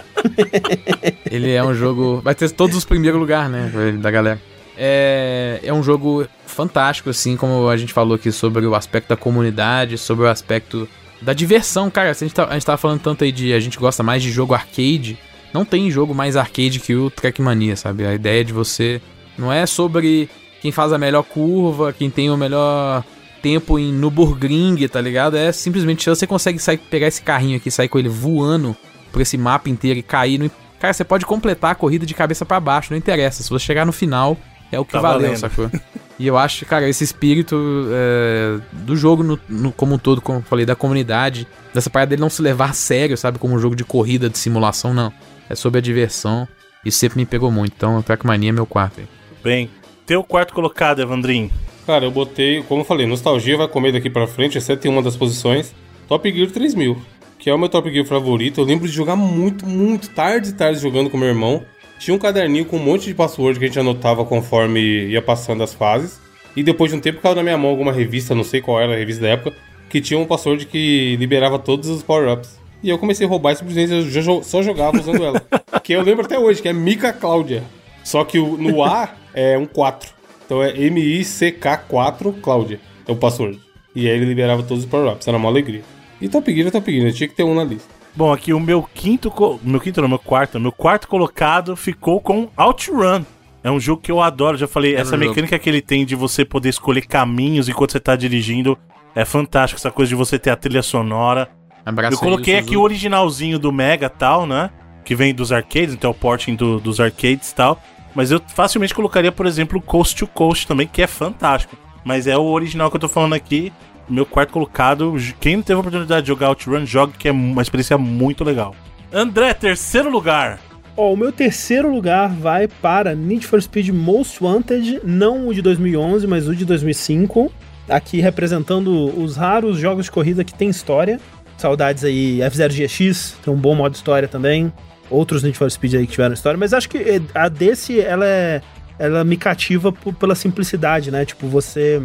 Ele 1.30 1.50
é 1.52 1.62
um 1.62 1.74
jogo. 1.74 2.20
Vai 2.22 2.34
ter 2.34 2.50
todos 2.50 2.76
os 2.76 2.84
primeiros 2.84 3.20
lugares, 3.20 3.50
né? 3.50 3.98
Da 4.00 4.10
galera. 4.10 4.40
É, 4.76 5.60
é 5.62 5.72
um 5.72 5.82
jogo 5.82 6.26
fantástico, 6.46 7.10
assim, 7.10 7.36
como 7.36 7.68
a 7.68 7.76
gente 7.76 7.92
falou 7.92 8.14
aqui 8.16 8.32
sobre 8.32 8.66
o 8.66 8.74
aspecto 8.74 9.08
da 9.08 9.16
comunidade, 9.16 9.96
sobre 9.98 10.24
o 10.24 10.28
aspecto 10.28 10.88
da 11.24 11.32
diversão, 11.32 11.90
cara. 11.90 12.12
Se 12.14 12.24
a, 12.24 12.26
gente 12.28 12.34
tá, 12.36 12.46
a 12.46 12.52
gente 12.54 12.66
tava 12.66 12.78
falando 12.78 13.00
tanto 13.00 13.24
aí 13.24 13.32
de 13.32 13.52
a 13.52 13.60
gente 13.60 13.78
gosta 13.78 14.02
mais 14.02 14.22
de 14.22 14.30
jogo 14.30 14.54
arcade. 14.54 15.18
Não 15.52 15.64
tem 15.64 15.90
jogo 15.90 16.14
mais 16.14 16.36
arcade 16.36 16.80
que 16.80 16.94
o 16.94 17.10
Trackmania, 17.10 17.76
sabe? 17.76 18.06
A 18.06 18.14
ideia 18.14 18.44
de 18.44 18.52
você. 18.52 19.00
Não 19.38 19.52
é 19.52 19.66
sobre 19.66 20.28
quem 20.60 20.70
faz 20.72 20.92
a 20.92 20.98
melhor 20.98 21.22
curva, 21.24 21.92
quem 21.92 22.10
tem 22.10 22.30
o 22.30 22.36
melhor 22.36 23.04
tempo 23.42 23.78
em 23.78 23.92
Nürburgring, 23.92 24.86
tá 24.88 25.00
ligado? 25.00 25.36
É 25.36 25.52
simplesmente 25.52 26.08
você 26.08 26.26
consegue 26.26 26.58
sair, 26.58 26.78
pegar 26.78 27.08
esse 27.08 27.20
carrinho 27.22 27.56
aqui, 27.56 27.70
sair 27.70 27.88
com 27.88 27.98
ele 27.98 28.08
voando 28.08 28.76
por 29.12 29.20
esse 29.20 29.36
mapa 29.36 29.68
inteiro 29.68 29.98
e 29.98 30.02
cair 30.02 30.38
no. 30.38 30.50
Cara, 30.80 30.92
você 30.92 31.04
pode 31.04 31.24
completar 31.26 31.72
a 31.72 31.74
corrida 31.74 32.04
de 32.06 32.14
cabeça 32.14 32.44
pra 32.44 32.58
baixo, 32.60 32.88
não 32.90 32.98
interessa. 32.98 33.42
Se 33.42 33.50
você 33.50 33.64
chegar 33.64 33.84
no 33.86 33.92
final, 33.92 34.36
é 34.72 34.78
o 34.78 34.84
que 34.84 34.92
Tá 34.92 35.00
valeu, 35.00 35.22
valendo. 35.22 35.38
sacou? 35.38 35.70
E 36.18 36.26
eu 36.26 36.38
acho, 36.38 36.64
cara, 36.64 36.88
esse 36.88 37.02
espírito 37.02 37.56
é, 37.90 38.60
do 38.72 38.94
jogo 38.96 39.22
no, 39.24 39.38
no- 39.48 39.72
como 39.72 39.94
um 39.94 39.98
todo, 39.98 40.20
como 40.20 40.38
eu 40.38 40.42
falei, 40.42 40.64
da 40.64 40.76
comunidade, 40.76 41.46
dessa 41.74 41.90
parada 41.90 42.10
dele 42.10 42.20
não 42.22 42.30
se 42.30 42.40
levar 42.40 42.70
a 42.70 42.72
sério, 42.72 43.16
sabe? 43.16 43.38
Como 43.38 43.54
um 43.54 43.58
jogo 43.58 43.74
de 43.74 43.84
corrida, 43.84 44.30
de 44.30 44.38
simulação, 44.38 44.94
não. 44.94 45.12
É 45.50 45.54
sobre 45.56 45.78
a 45.78 45.82
diversão. 45.82 46.46
Isso 46.84 46.98
sempre 46.98 47.18
me 47.18 47.26
pegou 47.26 47.50
muito. 47.50 47.72
Então, 47.76 48.00
Trackmania 48.02 48.50
é 48.50 48.52
meu 48.52 48.64
quarto. 48.66 49.00
aí. 49.00 49.06
Bem, 49.42 49.68
teu 50.06 50.22
quarto 50.22 50.54
colocado, 50.54 51.02
Evandrinho. 51.02 51.50
Cara, 51.86 52.04
eu 52.04 52.10
botei, 52.10 52.62
como 52.62 52.82
eu 52.82 52.84
falei, 52.84 53.06
nostalgia 53.06 53.56
vai 53.56 53.68
comer 53.68 53.92
daqui 53.92 54.08
pra 54.08 54.26
frente, 54.26 54.56
exceto 54.56 54.86
em 54.86 54.90
uma 54.90 55.02
das 55.02 55.16
posições. 55.16 55.74
Top 56.08 56.30
Gear 56.32 56.50
3000, 56.50 56.96
que 57.38 57.50
é 57.50 57.54
o 57.54 57.58
meu 57.58 57.68
Top 57.68 57.90
Gear 57.92 58.06
favorito. 58.06 58.60
Eu 58.60 58.64
lembro 58.64 58.86
de 58.86 58.94
jogar 58.94 59.16
muito, 59.16 59.66
muito 59.66 60.08
tarde, 60.10 60.52
tarde 60.54 60.78
jogando 60.78 61.10
com 61.10 61.18
meu 61.18 61.28
irmão. 61.28 61.62
Tinha 61.98 62.14
um 62.14 62.18
caderninho 62.18 62.64
com 62.64 62.76
um 62.76 62.82
monte 62.82 63.06
de 63.06 63.14
password 63.14 63.58
que 63.58 63.64
a 63.64 63.68
gente 63.68 63.78
anotava 63.78 64.24
conforme 64.24 64.80
ia 65.06 65.22
passando 65.22 65.62
as 65.62 65.72
fases. 65.72 66.20
E 66.56 66.62
depois 66.62 66.90
de 66.90 66.96
um 66.96 67.00
tempo 67.00 67.20
caiu 67.20 67.34
na 67.34 67.42
minha 67.42 67.56
mão 67.58 67.70
alguma 67.70 67.92
revista, 67.92 68.34
não 68.34 68.44
sei 68.44 68.60
qual 68.60 68.80
era 68.80 68.92
a 68.92 68.96
revista 68.96 69.22
da 69.22 69.28
época, 69.30 69.56
que 69.88 70.00
tinha 70.00 70.18
um 70.18 70.26
password 70.26 70.66
que 70.66 71.16
liberava 71.16 71.58
todos 71.58 71.88
os 71.88 72.02
power-ups. 72.02 72.58
E 72.82 72.90
eu 72.90 72.98
comecei 72.98 73.26
a 73.26 73.30
roubar 73.30 73.52
e 73.52 73.56
simplesmente 73.56 73.92
eu 74.14 74.42
só 74.42 74.62
jogava 74.62 74.98
usando 75.00 75.24
ela. 75.24 75.42
que 75.82 75.92
eu 75.94 76.02
lembro 76.02 76.24
até 76.26 76.38
hoje, 76.38 76.60
que 76.60 76.68
é 76.68 76.72
Mika 76.72 77.12
Cláudia. 77.12 77.62
Só 78.04 78.22
que 78.24 78.38
o- 78.38 78.56
no 78.58 78.82
A 78.84 79.14
é 79.32 79.56
um 79.56 79.64
4. 79.66 80.12
Então 80.44 80.62
é 80.62 80.70
M-I-C-K-4 80.78 82.40
Cláudia. 82.40 82.78
É 83.08 83.12
o 83.12 83.16
password. 83.16 83.58
E 83.94 84.08
aí 84.08 84.14
ele 84.16 84.26
liberava 84.26 84.62
todos 84.62 84.84
os 84.84 84.90
power-ups. 84.90 85.26
Era 85.26 85.36
uma 85.36 85.48
alegria. 85.48 85.82
E 86.20 86.28
Top 86.28 86.52
Gear 86.54 86.68
é 86.68 86.70
Top 86.70 86.90
Gear, 86.92 87.04
né? 87.06 87.12
tinha 87.12 87.28
que 87.28 87.34
ter 87.34 87.42
um 87.42 87.54
na 87.54 87.64
lista. 87.64 87.88
Bom, 88.16 88.32
aqui 88.32 88.52
o 88.52 88.60
meu 88.60 88.82
quinto. 88.94 89.32
Meu 89.62 89.80
quinto 89.80 90.00
não, 90.00 90.08
meu 90.08 90.18
quarto. 90.18 90.60
Meu 90.60 90.70
quarto 90.72 91.08
colocado 91.08 91.74
ficou 91.76 92.20
com 92.20 92.48
OutRun. 92.56 93.24
É 93.62 93.70
um 93.70 93.80
jogo 93.80 94.02
que 94.02 94.12
eu 94.12 94.20
adoro, 94.20 94.56
já 94.56 94.68
falei. 94.68 94.94
essa 94.94 95.16
um 95.16 95.18
jogo. 95.18 95.30
mecânica 95.30 95.58
que 95.58 95.68
ele 95.68 95.80
tem 95.80 96.04
de 96.04 96.14
você 96.14 96.44
poder 96.44 96.68
escolher 96.68 97.02
caminhos 97.06 97.68
enquanto 97.68 97.92
você 97.92 98.00
tá 98.00 98.14
dirigindo 98.14 98.78
é 99.14 99.24
fantástico. 99.24 99.78
Essa 99.78 99.90
coisa 99.90 100.10
de 100.10 100.14
você 100.14 100.38
ter 100.38 100.50
a 100.50 100.56
trilha 100.56 100.82
sonora. 100.82 101.48
Abraço 101.84 102.14
eu 102.14 102.18
coloquei 102.18 102.56
aqui 102.56 102.76
o 102.76 102.80
originalzinho 102.82 103.58
do 103.58 103.72
Mega 103.72 104.08
tal, 104.08 104.46
né? 104.46 104.70
Que 105.04 105.14
vem 105.14 105.34
dos 105.34 105.50
arcades, 105.52 105.92
então 105.94 106.10
é 106.10 106.12
o 106.12 106.14
porting 106.16 106.54
do- 106.54 106.78
dos 106.80 107.00
arcades 107.00 107.50
e 107.50 107.54
tal. 107.54 107.80
Mas 108.14 108.30
eu 108.30 108.40
facilmente 108.54 108.94
colocaria, 108.94 109.32
por 109.32 109.44
exemplo, 109.44 109.78
o 109.78 109.82
Coast 109.82 110.16
to 110.16 110.26
Coast 110.26 110.66
também, 110.66 110.86
que 110.86 111.02
é 111.02 111.06
fantástico. 111.06 111.76
Mas 112.04 112.26
é 112.26 112.36
o 112.36 112.44
original 112.44 112.90
que 112.90 112.96
eu 112.96 113.00
tô 113.00 113.08
falando 113.08 113.32
aqui. 113.34 113.72
Meu 114.08 114.26
quarto 114.26 114.52
colocado. 114.52 115.14
Quem 115.40 115.56
não 115.56 115.62
teve 115.62 115.76
a 115.76 115.80
oportunidade 115.80 116.22
de 116.22 116.28
jogar 116.28 116.48
OutRun, 116.48 116.84
jogue, 116.84 117.14
que 117.18 117.28
é 117.28 117.32
uma 117.32 117.62
experiência 117.62 117.96
muito 117.96 118.44
legal. 118.44 118.74
André, 119.12 119.54
terceiro 119.54 120.10
lugar. 120.10 120.58
Ó, 120.96 121.12
o 121.12 121.16
meu 121.16 121.32
terceiro 121.32 121.92
lugar 121.92 122.28
vai 122.28 122.68
para 122.68 123.14
Need 123.14 123.46
for 123.46 123.60
Speed 123.60 123.88
Most 123.88 124.42
Wanted, 124.42 125.00
não 125.02 125.48
o 125.48 125.54
de 125.54 125.60
2011, 125.60 126.26
mas 126.26 126.46
o 126.46 126.54
de 126.54 126.64
2005. 126.64 127.52
Aqui 127.88 128.20
representando 128.20 128.90
os 129.20 129.36
raros 129.36 129.78
jogos 129.78 130.06
de 130.06 130.10
corrida 130.10 130.44
que 130.44 130.54
tem 130.54 130.68
história. 130.68 131.20
Saudades 131.56 132.04
aí, 132.04 132.38
F0 132.38 132.72
GX, 132.72 133.36
tem 133.44 133.52
um 133.52 133.56
bom 133.56 133.74
modo 133.74 133.94
história 133.94 134.28
também. 134.28 134.72
Outros 135.10 135.42
Need 135.42 135.56
for 135.56 135.70
Speed 135.70 135.94
aí 135.94 136.06
que 136.06 136.12
tiveram 136.12 136.34
história, 136.34 136.58
mas 136.58 136.72
acho 136.72 136.88
que 136.88 136.98
eh, 136.98 137.20
a 137.34 137.48
desse, 137.48 138.00
ela 138.00 138.26
é. 138.26 138.60
Ela 138.96 139.24
me 139.24 139.36
cativa 139.36 139.92
pela 139.92 140.36
simplicidade, 140.36 141.10
né? 141.10 141.24
Tipo, 141.24 141.48
você 141.48 142.00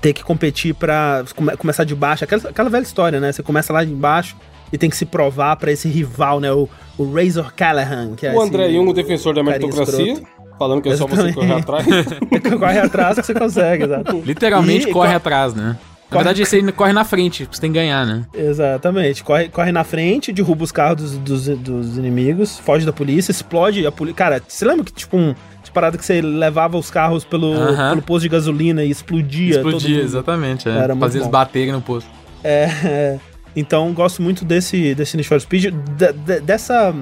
ter 0.00 0.12
que 0.12 0.22
competir 0.22 0.74
pra 0.74 1.24
come- 1.34 1.56
começar 1.56 1.84
de 1.84 1.94
baixo. 1.94 2.24
Aquela, 2.24 2.50
aquela 2.50 2.70
velha 2.70 2.82
história, 2.82 3.18
né? 3.20 3.32
Você 3.32 3.42
começa 3.42 3.72
lá 3.72 3.84
de 3.84 3.92
baixo 3.92 4.36
e 4.72 4.78
tem 4.78 4.90
que 4.90 4.96
se 4.96 5.04
provar 5.06 5.56
pra 5.56 5.70
esse 5.72 5.88
rival, 5.88 6.40
né? 6.40 6.52
O, 6.52 6.68
o 6.98 7.12
Razor 7.14 7.52
Callahan. 7.54 8.14
Que 8.16 8.26
é 8.26 8.32
O 8.34 8.40
André 8.40 8.70
Jung, 8.72 8.88
o 8.90 8.92
defensor 8.92 9.34
da 9.34 9.42
meritocracia, 9.42 10.22
falando 10.58 10.82
que 10.82 10.88
é 10.88 10.96
só 10.96 11.06
você 11.06 11.32
correr 11.32 11.52
atrás. 11.54 11.86
corre 12.58 12.78
atrás 12.78 13.18
que 13.18 13.26
você 13.26 13.34
consegue, 13.34 13.84
exato. 13.84 14.16
Literalmente 14.24 14.88
E- 14.88 14.92
corre 14.92 15.10
co- 15.10 15.16
atrás, 15.16 15.54
né? 15.54 15.76
Na 16.08 16.18
corre- 16.18 16.24
verdade, 16.34 16.42
aí 16.56 16.72
corre 16.72 16.92
na 16.92 17.04
frente, 17.04 17.48
você 17.50 17.60
tem 17.60 17.72
que 17.72 17.78
ganhar, 17.78 18.06
né? 18.06 18.24
Exatamente. 18.32 19.24
Corre, 19.24 19.48
corre 19.48 19.72
na 19.72 19.82
frente, 19.82 20.32
derruba 20.32 20.62
os 20.62 20.70
carros 20.72 21.18
dos, 21.18 21.46
dos, 21.48 21.58
dos 21.58 21.98
inimigos, 21.98 22.58
foge 22.60 22.86
da 22.86 22.92
polícia, 22.92 23.32
explode 23.32 23.84
a 23.86 23.90
polícia. 23.92 24.16
Cara, 24.16 24.42
você 24.46 24.64
lembra 24.64 24.84
que, 24.84 24.92
tipo, 24.92 25.16
um. 25.16 25.34
De 25.76 25.78
parada 25.78 25.98
que 25.98 26.04
você 26.06 26.22
levava 26.22 26.78
os 26.78 26.90
carros 26.90 27.22
pelo, 27.22 27.52
Aham. 27.52 27.90
pelo 27.90 28.00
posto 28.02 28.22
de 28.22 28.30
gasolina 28.30 28.82
e 28.82 28.88
explodia. 28.90 29.56
todo 29.58 29.66
Explodia, 29.76 29.96
mundo. 29.98 30.04
exatamente. 30.06 30.66
Era 30.70 30.78
É. 30.84 30.86
muito 30.88 31.00
Fazer 31.00 31.18
eles 31.18 31.28
baterem 31.28 31.70
no 31.72 31.82
posto. 31.82 32.08
É, 32.42 32.64
é. 32.84 33.18
então 33.54 33.92
gosto 33.92 34.22
muito 34.22 34.42
desse, 34.42 34.94
desse 34.94 35.18
Need 35.18 35.28
for 35.28 35.38
Speed, 35.38 35.64
de- 35.74 36.12
de- 36.12 36.40
dessa 36.40 36.94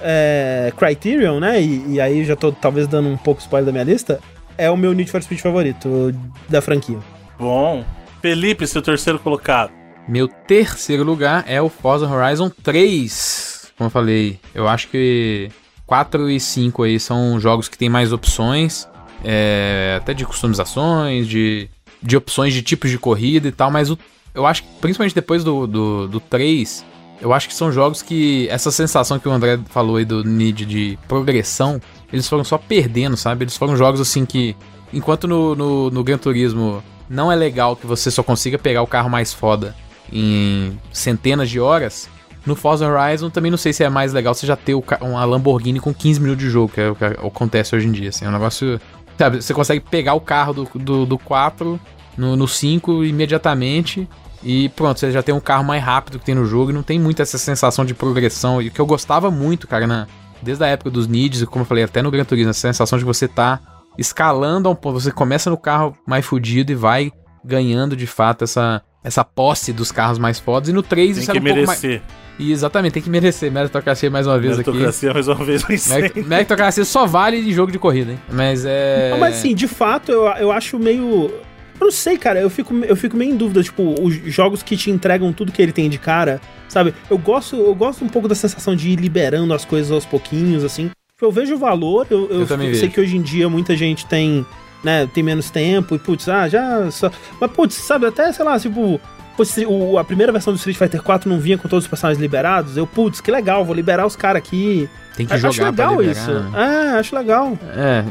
é, 0.00 0.72
Criterion, 0.76 1.40
né? 1.40 1.60
E, 1.60 1.94
e 1.94 2.00
aí 2.00 2.24
já 2.24 2.36
tô 2.36 2.52
talvez 2.52 2.86
dando 2.86 3.08
um 3.08 3.16
pouco 3.16 3.40
spoiler 3.40 3.66
da 3.66 3.72
minha 3.72 3.82
lista. 3.84 4.20
É 4.56 4.70
o 4.70 4.76
meu 4.76 4.92
Need 4.92 5.10
for 5.10 5.20
Speed 5.20 5.40
favorito 5.40 6.14
da 6.48 6.60
franquia. 6.62 6.98
Bom. 7.36 7.84
Felipe, 8.22 8.64
seu 8.66 8.80
terceiro 8.80 9.18
colocado. 9.18 9.72
Meu 10.06 10.28
terceiro 10.28 11.02
lugar 11.02 11.44
é 11.48 11.60
o 11.60 11.68
Forza 11.68 12.06
Horizon 12.08 12.48
3. 12.48 13.72
Como 13.76 13.86
eu 13.88 13.90
falei, 13.90 14.38
eu 14.54 14.68
acho 14.68 14.86
que 14.88 15.48
4 15.90 16.30
e 16.30 16.38
5 16.38 16.84
aí 16.84 17.00
são 17.00 17.40
jogos 17.40 17.68
que 17.68 17.76
tem 17.76 17.88
mais 17.88 18.12
opções, 18.12 18.86
é, 19.24 19.96
até 20.00 20.14
de 20.14 20.24
customizações, 20.24 21.26
de, 21.26 21.68
de 22.00 22.16
opções 22.16 22.54
de 22.54 22.62
tipos 22.62 22.90
de 22.92 22.96
corrida 22.96 23.48
e 23.48 23.50
tal, 23.50 23.72
mas 23.72 23.90
o- 23.90 23.98
eu 24.32 24.46
acho 24.46 24.62
que, 24.62 24.68
principalmente 24.80 25.16
depois 25.16 25.42
do, 25.42 25.66
do, 25.66 26.06
do 26.06 26.20
3, 26.20 26.84
eu 27.20 27.32
acho 27.32 27.48
que 27.48 27.54
são 27.54 27.72
jogos 27.72 28.02
que 28.02 28.46
essa 28.50 28.70
sensação 28.70 29.18
que 29.18 29.28
o 29.28 29.32
André 29.32 29.58
falou 29.68 29.96
aí 29.96 30.04
do 30.04 30.22
need 30.22 30.64
de 30.64 30.96
progressão, 31.08 31.80
eles 32.12 32.28
foram 32.28 32.44
só 32.44 32.56
perdendo, 32.56 33.16
sabe? 33.16 33.42
Eles 33.42 33.56
foram 33.56 33.76
jogos 33.76 34.00
assim 34.00 34.24
que, 34.24 34.54
enquanto 34.92 35.26
no, 35.26 35.56
no, 35.56 35.90
no 35.90 36.04
Gran 36.04 36.18
Turismo 36.18 36.80
não 37.08 37.32
é 37.32 37.34
legal 37.34 37.74
que 37.74 37.84
você 37.84 38.12
só 38.12 38.22
consiga 38.22 38.56
pegar 38.56 38.82
o 38.82 38.86
carro 38.86 39.10
mais 39.10 39.34
foda 39.34 39.74
em 40.12 40.78
centenas 40.92 41.50
de 41.50 41.58
horas, 41.58 42.08
no 42.46 42.56
Forza 42.56 42.88
Horizon 42.88 43.30
também 43.30 43.50
não 43.50 43.58
sei 43.58 43.72
se 43.72 43.84
é 43.84 43.88
mais 43.88 44.12
legal 44.12 44.34
você 44.34 44.46
já 44.46 44.56
ter 44.56 44.74
uma 44.74 45.24
Lamborghini 45.24 45.78
com 45.78 45.92
15 45.92 46.20
minutos 46.20 46.44
de 46.44 46.50
jogo, 46.50 46.72
que 46.72 46.80
é 46.80 46.90
o 46.90 46.96
que 46.96 47.04
acontece 47.04 47.76
hoje 47.76 47.86
em 47.86 47.92
dia. 47.92 48.08
Assim, 48.08 48.24
é 48.24 48.28
um 48.28 48.32
negócio. 48.32 48.80
Sabe, 49.18 49.42
você 49.42 49.52
consegue 49.52 49.80
pegar 49.80 50.14
o 50.14 50.20
carro 50.20 50.54
do, 50.54 50.64
do, 50.74 51.06
do 51.06 51.18
4 51.18 51.78
no, 52.16 52.36
no 52.36 52.48
5 52.48 53.04
imediatamente. 53.04 54.08
E 54.42 54.70
pronto, 54.70 54.98
você 54.98 55.12
já 55.12 55.22
tem 55.22 55.34
um 55.34 55.40
carro 55.40 55.64
mais 55.64 55.82
rápido 55.82 56.18
que 56.18 56.24
tem 56.24 56.34
no 56.34 56.46
jogo 56.46 56.70
e 56.70 56.74
não 56.74 56.82
tem 56.82 56.98
muito 56.98 57.20
essa 57.20 57.36
sensação 57.36 57.84
de 57.84 57.92
progressão. 57.92 58.62
E 58.62 58.68
o 58.68 58.70
que 58.70 58.80
eu 58.80 58.86
gostava 58.86 59.30
muito, 59.30 59.68
cara, 59.68 59.86
na, 59.86 60.06
desde 60.40 60.64
a 60.64 60.68
época 60.68 60.90
dos 60.90 61.06
Needs, 61.06 61.42
e 61.42 61.46
como 61.46 61.62
eu 61.62 61.66
falei, 61.66 61.84
até 61.84 62.00
no 62.00 62.10
Gran 62.10 62.24
Turismo, 62.24 62.50
essa 62.50 62.60
sensação 62.60 62.98
de 62.98 63.04
você 63.04 63.28
tá 63.28 63.60
escalando 63.98 64.68
a 64.68 64.72
um 64.72 64.74
ponto. 64.74 64.98
Você 64.98 65.12
começa 65.12 65.50
no 65.50 65.58
carro 65.58 65.94
mais 66.06 66.24
fudido 66.24 66.72
e 66.72 66.74
vai 66.74 67.12
ganhando 67.44 67.94
de 67.94 68.06
fato 68.06 68.44
essa, 68.44 68.82
essa 69.02 69.24
posse 69.24 69.72
dos 69.72 69.90
carros 69.92 70.18
mais 70.18 70.38
fodas. 70.38 70.68
E 70.68 70.72
no 70.72 70.82
3 70.82 71.16
Tem 71.16 71.22
isso 71.22 71.30
que 71.32 71.38
era 71.38 71.40
um 71.40 71.54
pouco 71.54 71.66
mais. 71.66 71.82
merecer. 71.82 72.02
E 72.38 72.52
exatamente, 72.52 72.92
tem 72.92 73.02
que 73.02 73.10
merecer. 73.10 73.52
Meritocracia 73.52 74.10
mais 74.10 74.26
uma 74.26 74.38
vez 74.38 74.58
aqui. 74.58 74.70
Meritocracia 74.70 75.12
mais 75.12 75.28
uma 75.28 75.44
vez. 75.44 75.64
Merit- 75.88 76.22
Meritocracia 76.26 76.84
só 76.84 77.06
vale 77.06 77.36
em 77.38 77.52
jogo 77.52 77.70
de 77.70 77.78
corrida, 77.78 78.12
hein? 78.12 78.18
Mas 78.32 78.64
é. 78.64 79.12
Ah, 79.14 79.18
Mas 79.18 79.36
assim, 79.38 79.54
de 79.54 79.68
fato, 79.68 80.10
eu, 80.10 80.24
eu 80.38 80.50
acho 80.52 80.78
meio. 80.78 81.30
Eu 81.78 81.86
não 81.86 81.90
sei, 81.90 82.18
cara, 82.18 82.38
eu 82.40 82.50
fico, 82.50 82.74
eu 82.84 82.94
fico 82.96 83.16
meio 83.16 83.32
em 83.32 83.36
dúvida, 83.36 83.62
tipo, 83.62 83.94
os 84.02 84.14
jogos 84.14 84.62
que 84.62 84.76
te 84.76 84.90
entregam 84.90 85.32
tudo 85.32 85.50
que 85.50 85.62
ele 85.62 85.72
tem 85.72 85.88
de 85.88 85.96
cara, 85.98 86.38
sabe? 86.68 86.94
Eu 87.08 87.16
gosto, 87.16 87.56
eu 87.56 87.74
gosto 87.74 88.04
um 88.04 88.08
pouco 88.08 88.28
da 88.28 88.34
sensação 88.34 88.76
de 88.76 88.90
ir 88.90 88.96
liberando 88.96 89.54
as 89.54 89.64
coisas 89.64 89.90
aos 89.90 90.04
pouquinhos, 90.04 90.62
assim. 90.62 90.90
Eu 91.20 91.32
vejo 91.32 91.54
o 91.54 91.58
valor, 91.58 92.06
eu, 92.10 92.28
eu, 92.30 92.40
Eu 92.40 92.46
sei 92.46 92.56
vejo. 92.56 92.90
que 92.90 93.00
hoje 93.00 93.16
em 93.16 93.22
dia 93.22 93.48
muita 93.48 93.74
gente 93.76 94.04
tem, 94.06 94.44
né, 94.84 95.06
tem 95.12 95.22
menos 95.22 95.50
tempo 95.50 95.94
e, 95.94 95.98
putz, 95.98 96.28
ah, 96.28 96.48
já. 96.48 96.90
Só... 96.90 97.10
Mas, 97.40 97.50
putz, 97.50 97.74
sabe, 97.74 98.06
até, 98.06 98.32
sei 98.32 98.44
lá, 98.44 98.58
tipo. 98.58 99.00
putz, 99.36 99.56
o- 99.66 99.98
a 99.98 100.04
primeira 100.04 100.32
versão 100.32 100.52
do 100.52 100.56
Street 100.56 100.76
Fighter 100.76 101.02
4 101.02 101.28
não 101.30 101.38
vinha 101.38 101.56
com 101.58 101.68
todos 101.68 101.84
os 101.84 101.88
personagens 101.88 102.20
liberados. 102.20 102.76
Eu, 102.76 102.86
putz, 102.86 103.20
que 103.20 103.30
legal, 103.30 103.64
vou 103.64 103.74
liberar 103.74 104.06
os 104.06 104.16
caras 104.16 104.38
aqui. 104.42 104.88
Tem 105.16 105.26
que 105.26 105.32
acho 105.34 105.52
jogar 105.52 105.72
pra 105.72 105.90
legal 105.90 106.02
isso. 106.02 106.30
É, 106.54 106.98
acho 106.98 107.14
legal. 107.14 107.58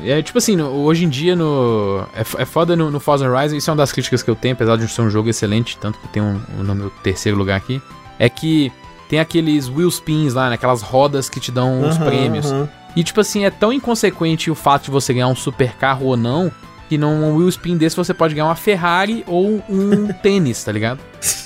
É, 0.05 0.11
é 0.19 0.21
tipo 0.21 0.37
assim, 0.37 0.55
no- 0.55 0.69
hoje 0.69 1.05
em 1.05 1.09
dia 1.09 1.35
no. 1.35 2.05
É, 2.13 2.41
é 2.41 2.45
foda 2.45 2.75
no, 2.75 2.91
no 2.91 2.99
Forza 2.99 3.27
Horizon, 3.27 3.55
isso 3.55 3.69
é 3.69 3.71
uma 3.71 3.77
das 3.77 3.91
críticas 3.91 4.21
que 4.21 4.29
eu 4.29 4.35
tenho, 4.35 4.53
apesar 4.53 4.75
de 4.77 4.87
ser 4.87 5.01
um 5.01 5.09
jogo 5.09 5.29
excelente, 5.29 5.77
tanto 5.77 5.97
que 5.99 6.07
tem 6.09 6.21
um, 6.21 6.39
um 6.59 6.63
no 6.63 6.75
meu 6.75 6.89
terceiro 7.03 7.37
lugar 7.37 7.55
aqui. 7.57 7.81
É 8.19 8.27
que 8.29 8.71
tem 9.07 9.19
aqueles 9.19 9.67
wheel 9.69 9.87
spins 9.89 10.33
lá, 10.35 10.49
né? 10.49 10.55
Aquelas 10.55 10.81
rodas 10.83 11.29
que 11.29 11.39
te 11.39 11.51
dão 11.51 11.87
os 11.87 11.95
Aham, 11.95 12.05
prêmios. 12.05 12.51
aham. 12.51 12.69
E 12.95 13.03
tipo 13.03 13.21
assim, 13.21 13.45
é 13.45 13.49
tão 13.51 13.71
inconsequente 13.71 14.49
o 14.49 14.55
fato 14.55 14.85
de 14.85 14.91
você 14.91 15.13
ganhar 15.13 15.27
um 15.27 15.35
super 15.35 15.73
carro 15.75 16.07
ou 16.07 16.17
não, 16.17 16.51
que 16.89 16.97
num 16.97 17.35
wheel 17.37 17.47
spin 17.49 17.77
desse 17.77 17.95
você 17.95 18.13
pode 18.13 18.33
ganhar 18.33 18.45
uma 18.47 18.55
Ferrari 18.55 19.23
ou 19.27 19.63
um 19.69 20.07
tênis, 20.23 20.63
tá 20.63 20.71
ligado? 20.71 20.99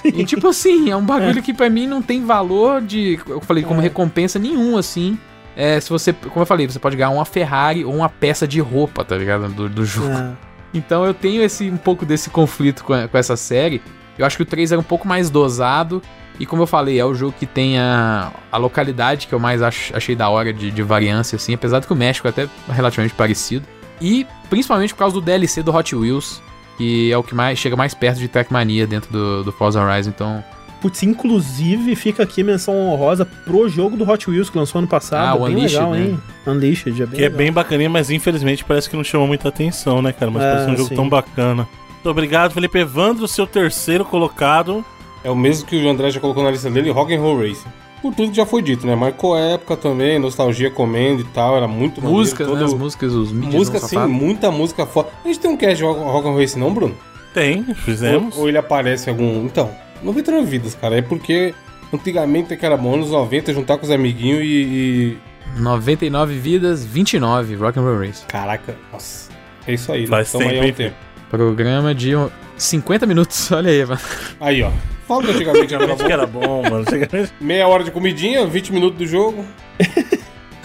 E 0.06 0.24
tipo 0.24 0.48
assim, 0.48 0.90
é 0.90 0.96
um 0.96 1.04
bagulho 1.06 1.42
que 1.44 1.54
pra 1.54 1.70
mim 1.70 1.86
não 1.86 2.02
tem 2.02 2.26
valor 2.26 2.82
de, 2.82 3.20
eu 3.28 3.42
falei, 3.42 3.64
como 3.64 3.80
É. 3.82 3.84
recompensa 3.84 4.40
nenhum, 4.40 4.78
assim. 4.78 5.18
É, 5.56 5.80
se 5.80 5.90
você, 5.90 6.12
como 6.14 6.42
eu 6.42 6.46
falei, 6.46 6.66
você 6.68 6.80
pode 6.80 6.96
ganhar 6.96 7.10
uma 7.12 7.26
Ferrari 7.26 7.86
ou 7.86 7.94
uma 7.94 8.10
peça 8.10 8.48
de 8.48 8.60
roupa, 8.60 9.04
tá 9.06 9.16
ligado? 9.18 9.50
Do, 9.50 9.70
do 9.70 9.86
jogo. 9.86 10.10
É. 10.12 10.32
Então 10.74 11.06
eu 11.06 11.14
tenho 11.14 11.44
esse 11.44 11.70
um 11.70 11.78
pouco 11.78 12.06
desse 12.06 12.30
conflito 12.32 12.84
com, 12.84 12.94
com 13.08 13.18
essa 13.18 13.36
série. 13.36 13.82
Eu 14.18 14.26
acho 14.26 14.36
que 14.38 14.44
o 14.44 14.46
3 14.46 14.72
era 14.72 14.80
um 14.82 14.84
pouco 14.84 15.08
mais 15.08 15.30
dosado. 15.30 16.02
E 16.40 16.46
como 16.46 16.64
eu 16.64 16.68
falei, 16.68 17.00
é 17.00 17.06
o 17.06 17.14
jogo 17.14 17.34
que 17.40 17.46
tem 17.46 17.78
a, 17.78 18.32
a 18.52 18.58
localidade 18.58 19.28
que 19.28 19.34
eu 19.34 19.40
mais 19.40 19.62
ach- 19.62 19.92
achei 19.94 20.16
da 20.16 20.30
hora 20.30 20.52
de, 20.52 20.72
de 20.72 20.82
variância, 20.82 21.36
assim. 21.36 21.54
Apesar 21.54 21.80
de 21.80 21.88
que 21.88 21.94
o 21.94 21.96
México 21.96 22.28
é 22.28 22.30
até 22.30 22.50
relativamente 22.70 23.14
parecido. 23.14 23.66
E 24.02 24.26
principalmente 24.50 24.94
por 24.94 25.00
causa 25.00 25.14
do 25.14 25.22
DLC 25.22 25.62
do 25.62 25.74
Hot 25.74 25.96
Wheels, 25.96 26.42
que 26.78 27.12
é 27.12 27.18
o 27.18 27.24
que 27.24 27.36
mais 27.36 27.60
chega 27.60 27.76
mais 27.76 27.94
perto 27.94 28.18
de 28.20 28.28
Trackmania 28.28 28.88
dentro 28.88 29.12
do, 29.12 29.44
do 29.44 29.52
Forza 29.52 29.82
Horizon. 29.82 30.10
Então, 30.10 30.44
Putz, 30.82 31.02
inclusive 31.04 31.96
fica 31.96 32.24
aqui 32.24 32.44
menção 32.44 32.76
honrosa 32.90 33.26
pro 33.26 33.70
jogo 33.70 33.96
do 33.96 34.10
Hot 34.10 34.30
Wheels 34.30 34.50
que 34.50 34.58
lançou 34.58 34.80
ano 34.80 34.88
passado. 34.88 35.28
Ah, 35.30 35.36
o 35.36 35.46
bem 35.46 35.56
Unleashed, 35.56 35.78
legal, 35.78 35.92
né? 35.94 36.02
hein? 36.02 36.20
Unleashed, 36.46 37.02
é 37.02 37.06
bem 37.06 37.16
Que 37.16 37.22
é 37.22 37.24
legal. 37.26 37.38
bem 37.38 37.52
bacaninha, 37.54 37.90
mas 37.90 38.10
infelizmente 38.10 38.66
parece 38.66 38.90
que 38.90 38.96
não 38.98 39.04
chamou 39.04 39.28
muita 39.28 39.48
atenção, 39.48 40.02
né, 40.02 40.12
cara? 40.12 40.30
Mas 40.32 40.44
É, 40.44 40.52
parece 40.52 40.72
um 40.72 40.76
jogo 40.78 40.90
sim. 40.90 40.96
tão 40.96 41.08
bacana. 41.08 41.68
Muito 41.94 42.10
obrigado, 42.10 42.52
Felipe 42.52 42.80
Evandro, 42.80 43.26
seu 43.30 43.48
terceiro 43.48 44.04
colocado. 44.04 44.84
É 45.24 45.30
o 45.30 45.36
mesmo 45.36 45.66
que 45.68 45.76
o 45.76 45.90
André 45.90 46.10
já 46.12 46.20
colocou 46.20 46.44
na 46.44 46.52
lista 46.52 46.70
dele, 46.70 46.90
Rock 46.92 47.14
and 47.16 47.20
Roll 47.22 47.40
Racing. 47.48 47.70
Por 48.02 48.14
tudo 48.14 48.32
que 48.32 48.36
já 48.36 48.46
foi 48.46 48.62
dito, 48.62 48.86
né? 48.86 48.96
Marcou 48.96 49.38
época 49.38 49.78
também, 49.78 50.20
nostalgia 50.20 50.70
comendo 50.70 51.22
e 51.22 51.24
tal, 51.26 51.56
era 51.56 51.68
muito 51.68 52.02
maneiro, 52.02 52.20
músicas, 52.20 52.48
né? 52.48 52.54
todo- 52.54 52.66
As 52.66 52.74
músicas, 52.74 53.14
os 53.14 53.32
mídias 53.32 53.54
Música, 53.54 53.80
sim, 53.80 53.98
muita 54.08 54.52
música 54.52 54.86
foda. 54.86 55.08
A 55.24 55.28
gente 55.30 55.40
tem 55.40 55.50
um 55.52 55.56
cast 55.56 55.78
de 55.78 55.84
Rock 55.84 56.00
and 56.02 56.32
Roll 56.32 56.38
Racing 56.40 56.60
não, 56.60 56.74
Bruno? 56.74 56.96
Tem, 57.34 57.64
fizemos. 57.76 58.36
Ou, 58.36 58.44
ou 58.44 58.50
ele 58.50 58.58
aparece 58.58 59.10
em 59.10 59.14
algum... 59.14 59.46
Então, 59.46 59.72
99 60.04 60.46
vidas, 60.46 60.76
cara. 60.76 60.98
É 60.98 61.02
porque 61.02 61.56
antigamente 61.94 62.54
é 62.54 62.58
que 62.58 62.66
era 62.66 62.76
bom, 62.76 62.98
nos 62.98 63.10
90, 63.12 63.54
juntar 63.54 63.78
com 63.78 63.86
os 63.86 63.92
amiguinhos 63.92 64.42
e... 64.44 65.18
e- 65.18 65.18
99 65.60 66.36
vidas, 66.38 66.84
29, 66.86 67.56
Rock 67.56 67.80
and 67.80 67.84
Roll 67.84 68.00
Race. 68.00 68.26
Caraca, 68.26 68.76
nossa. 68.92 69.30
É 69.66 69.74
isso 69.74 69.92
aí, 69.92 70.02
né? 70.02 70.08
Faz 70.08 70.32
Tamo 70.32 70.44
aí 70.44 70.50
tempo, 70.60 70.66
há 70.66 70.70
um 70.70 70.74
tempo. 70.74 70.96
Programa 71.30 71.96
de 71.96 72.12
50 72.58 73.06
minutos, 73.06 73.50
olha 73.54 73.70
aí, 73.72 73.86
mano. 73.86 74.02
Aí, 74.42 74.62
ó. 74.64 74.72
Que 75.22 75.32
antigamente 75.32 75.74
era 75.74 75.88
bom. 75.96 76.04
era 76.06 76.26
bom, 76.28 76.62
mano. 76.70 76.86
Meia 77.40 77.68
hora 77.68 77.84
de 77.84 77.92
comidinha, 77.92 78.46
20 78.46 78.74
minutos 78.74 78.98
do 78.98 79.06
jogo. 79.08 79.46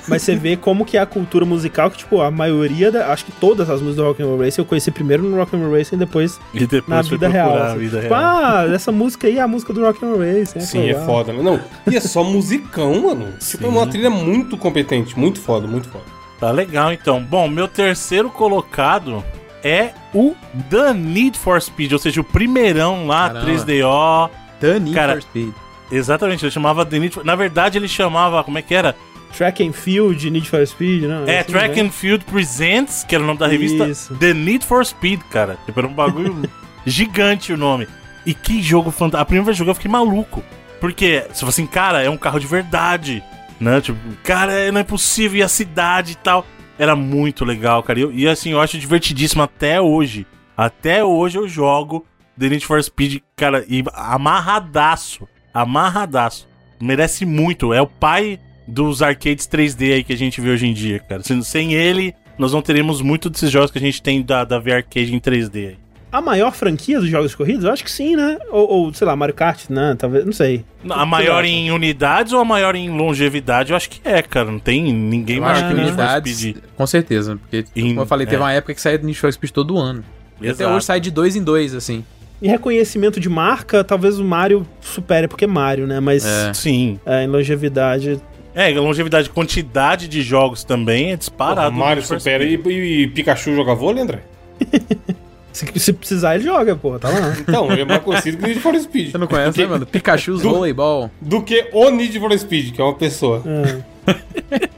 Mas 0.08 0.22
você 0.22 0.34
vê 0.34 0.56
como 0.56 0.86
que 0.86 0.96
é 0.96 1.00
a 1.00 1.04
cultura 1.06 1.44
musical, 1.44 1.90
que, 1.90 1.98
tipo, 1.98 2.22
a 2.22 2.30
maioria, 2.30 2.90
da, 2.90 3.12
acho 3.12 3.26
que 3.26 3.32
todas 3.32 3.68
as 3.68 3.82
músicas 3.82 3.96
do 3.96 4.04
Rock 4.04 4.22
and 4.22 4.26
Roll 4.26 4.38
Racing 4.38 4.62
eu 4.62 4.64
conheci 4.64 4.90
primeiro 4.90 5.22
no 5.22 5.36
Rock 5.36 5.54
and 5.54 5.58
Roll 5.60 5.72
Racing 5.72 5.96
e 5.96 5.98
depois 5.98 6.40
E 6.54 6.66
depois 6.66 6.88
na 6.88 7.02
vida 7.02 7.28
real. 7.28 7.54
assim. 7.54 7.78
vida 7.78 8.00
tipo, 8.00 8.14
real. 8.14 8.24
ah, 8.24 8.66
essa 8.74 8.90
música 8.90 9.26
aí 9.26 9.36
é 9.36 9.42
a 9.42 9.46
música 9.46 9.70
do 9.72 9.82
Rock 9.82 10.02
and 10.02 10.08
Roll 10.08 10.20
Racing. 10.20 10.60
Sim, 10.60 10.88
é 10.88 10.94
foda, 10.94 11.32
né? 11.32 11.42
Não, 11.42 11.60
e 11.90 11.94
é 11.96 12.00
só 12.00 12.24
musicão, 12.24 13.02
mano. 13.02 13.34
Tipo, 13.38 13.66
é 13.66 13.68
uma 13.68 13.86
trilha 13.86 14.08
muito 14.08 14.56
competente, 14.56 15.18
muito 15.18 15.38
foda, 15.40 15.66
muito 15.66 15.90
foda. 15.90 16.04
Tá 16.40 16.50
legal, 16.52 16.90
então. 16.90 17.22
Bom, 17.22 17.46
meu 17.46 17.68
terceiro 17.68 18.30
colocado 18.30 19.22
é 19.62 19.90
o 20.14 20.34
The 20.70 20.92
Need 20.94 21.38
for 21.38 21.60
Speed, 21.60 21.92
ou 21.92 21.98
seja, 21.98 22.20
o 22.20 22.24
primeirão 22.24 23.06
lá, 23.06 23.30
Caramba. 23.30 23.50
3DO. 23.50 24.30
The 24.60 24.78
Need 24.78 24.94
Cara, 24.94 25.12
for 25.14 25.22
Speed. 25.22 25.52
Exatamente, 25.90 26.44
ele 26.44 26.52
chamava 26.52 26.84
The 26.84 26.98
Need 26.98 27.14
for... 27.14 27.24
Na 27.24 27.34
verdade, 27.34 27.78
ele 27.78 27.88
chamava, 27.88 28.44
como 28.44 28.58
é 28.58 28.62
que 28.62 28.74
era? 28.74 28.94
Track 29.36 29.66
and 29.66 29.72
Field, 29.72 30.30
Need 30.30 30.48
for 30.48 30.66
Speed, 30.66 31.04
não? 31.04 31.26
É, 31.26 31.40
assim, 31.40 31.52
Track 31.52 31.76
né? 31.76 31.88
and 31.88 31.90
Field 31.90 32.24
Presents, 32.24 33.04
que 33.04 33.14
era 33.14 33.22
o 33.22 33.26
nome 33.26 33.38
da 33.38 33.46
revista. 33.46 33.86
Isso. 33.86 34.14
The 34.16 34.32
Need 34.34 34.64
for 34.64 34.84
Speed, 34.84 35.20
cara. 35.30 35.58
Tipo, 35.66 35.80
era 35.80 35.88
um 35.88 35.92
bagulho 35.92 36.42
gigante 36.86 37.52
o 37.52 37.56
nome. 37.56 37.86
E 38.24 38.34
que 38.34 38.62
jogo 38.62 38.90
fantástico. 38.90 39.22
A 39.22 39.24
primeira 39.24 39.46
vez 39.46 39.56
que 39.56 39.62
eu 39.62 39.66
joguei, 39.66 39.70
eu 39.70 39.74
fiquei 39.74 39.90
maluco. 39.90 40.42
Porque, 40.80 41.24
você 41.28 41.40
fala 41.40 41.50
assim, 41.50 41.66
cara, 41.66 42.02
é 42.02 42.10
um 42.10 42.16
carro 42.16 42.38
de 42.38 42.46
verdade. 42.46 43.22
Né? 43.60 43.80
Tipo, 43.80 43.98
cara, 44.22 44.70
não 44.72 44.80
é 44.80 44.84
possível. 44.84 45.38
E 45.38 45.42
a 45.42 45.48
cidade 45.48 46.12
e 46.12 46.16
tal. 46.16 46.46
Era 46.78 46.94
muito 46.94 47.44
legal, 47.44 47.82
cara. 47.82 48.00
E, 48.00 48.22
e 48.22 48.28
assim, 48.28 48.52
eu 48.52 48.60
acho 48.60 48.78
divertidíssimo 48.78 49.42
até 49.42 49.80
hoje. 49.80 50.26
Até 50.56 51.04
hoje 51.04 51.38
eu 51.38 51.48
jogo 51.48 52.06
The 52.38 52.48
Need 52.48 52.66
for 52.66 52.82
Speed, 52.82 53.20
cara, 53.36 53.64
e 53.68 53.82
amarradaço. 53.92 55.26
Amarradaço. 55.52 56.48
Merece 56.80 57.26
muito. 57.26 57.74
É 57.74 57.82
o 57.82 57.86
pai 57.86 58.38
dos 58.66 59.02
arcades 59.02 59.48
3D 59.48 59.94
aí 59.94 60.04
que 60.04 60.12
a 60.12 60.16
gente 60.16 60.40
vê 60.40 60.50
hoje 60.50 60.66
em 60.66 60.72
dia, 60.72 61.00
cara. 61.00 61.22
Sem, 61.22 61.42
sem 61.42 61.74
ele, 61.74 62.14
nós 62.38 62.52
não 62.52 62.62
teremos 62.62 63.00
muito 63.00 63.28
desses 63.28 63.50
jogos 63.50 63.70
que 63.70 63.78
a 63.78 63.80
gente 63.80 64.00
tem 64.00 64.22
da, 64.22 64.44
da 64.44 64.58
V-Arcade 64.58 65.14
em 65.14 65.18
3D 65.18 65.68
aí. 65.68 65.78
A 66.10 66.22
maior 66.22 66.52
franquia 66.54 66.98
dos 67.00 67.08
jogos 67.10 67.32
de 67.32 67.36
corridas? 67.36 67.64
Eu 67.64 67.72
acho 67.72 67.84
que 67.84 67.90
sim, 67.90 68.16
né? 68.16 68.38
Ou, 68.50 68.66
ou, 68.70 68.94
sei 68.94 69.06
lá, 69.06 69.14
Mario 69.14 69.34
Kart, 69.34 69.68
né? 69.68 69.94
Talvez, 69.98 70.24
não 70.24 70.32
sei. 70.32 70.64
A 70.88 71.04
maior 71.04 71.44
em 71.44 71.70
unidades 71.70 72.32
ou 72.32 72.40
a 72.40 72.44
maior 72.46 72.74
em 72.74 72.88
longevidade? 72.88 73.72
Eu 73.72 73.76
acho 73.76 73.90
que 73.90 74.00
é, 74.02 74.22
cara. 74.22 74.50
Não 74.50 74.58
tem 74.58 74.90
ninguém 74.92 75.36
Eu 75.36 75.44
acho 75.44 75.62
que 75.64 75.68
que 75.68 75.74
Need 75.74 75.88
for 75.90 75.98
unidades, 75.98 76.38
Speed. 76.38 76.56
com 76.76 76.86
certeza. 76.86 77.36
Porque, 77.36 77.64
Em- 77.76 77.88
como 77.90 78.00
eu 78.00 78.06
falei, 78.06 78.26
teve 78.26 78.36
é. 78.36 78.40
uma 78.40 78.52
época 78.52 78.72
que 78.74 78.80
saía 78.80 78.98
do 78.98 79.04
Need 79.06 79.18
for 79.18 79.30
Speed 79.30 79.50
todo 79.52 79.76
ano. 79.76 80.02
E 80.40 80.48
até 80.48 80.62
Exato. 80.62 80.76
hoje 80.76 80.86
sai 80.86 80.98
de 81.00 81.10
dois 81.10 81.36
em 81.36 81.42
dois, 81.42 81.74
assim. 81.74 82.02
Em 82.40 82.48
reconhecimento 82.48 83.20
de 83.20 83.28
marca, 83.28 83.84
talvez 83.84 84.18
o 84.18 84.24
Mario 84.24 84.66
supere, 84.80 85.28
porque 85.28 85.44
é 85.44 85.48
Mario, 85.48 85.86
né? 85.86 86.00
Mas 86.00 86.24
É. 86.24 86.54
Sim. 86.54 86.98
é, 87.04 87.24
em 87.24 87.26
longevidade. 87.26 88.18
É, 88.54 88.70
longevidade, 88.70 89.28
quantidade 89.28 90.08
de 90.08 90.22
jogos 90.22 90.64
também 90.64 91.12
é 91.12 91.16
disparado. 91.16 91.70
Mario 91.76 91.96
Need 91.96 92.08
for 92.08 92.18
supera 92.18 92.44
e, 92.44 92.54
e 92.54 93.08
Pikachu 93.08 93.54
joga 93.54 93.74
vôlei, 93.74 94.02
André? 94.02 94.20
Se, 95.52 95.66
se 95.78 95.92
precisar, 95.92 96.34
ele 96.36 96.44
joga, 96.44 96.76
pô, 96.76 96.98
tá 96.98 97.08
lá. 97.08 97.34
Então, 97.40 97.70
ele 97.72 97.80
é 97.82 97.84
mais 97.84 98.02
conhecido 98.02 98.36
que 98.38 98.44
o 98.44 98.46
Need 98.46 98.60
for 98.60 98.78
Speed. 98.78 99.10
Você 99.12 99.18
não 99.18 99.26
conhece, 99.26 99.52
que, 99.54 99.62
né, 99.62 99.66
mano? 99.66 99.86
Pikachu's 99.86 100.42
do- 100.42 100.50
Volleyball. 100.50 101.10
Do 101.20 101.42
que 101.42 101.68
o 101.72 101.90
Need 101.90 102.18
for 102.20 102.38
Speed, 102.38 102.74
que 102.74 102.80
é 102.80 102.84
uma 102.84 102.94
pessoa. 102.94 103.42
É. 103.46 103.82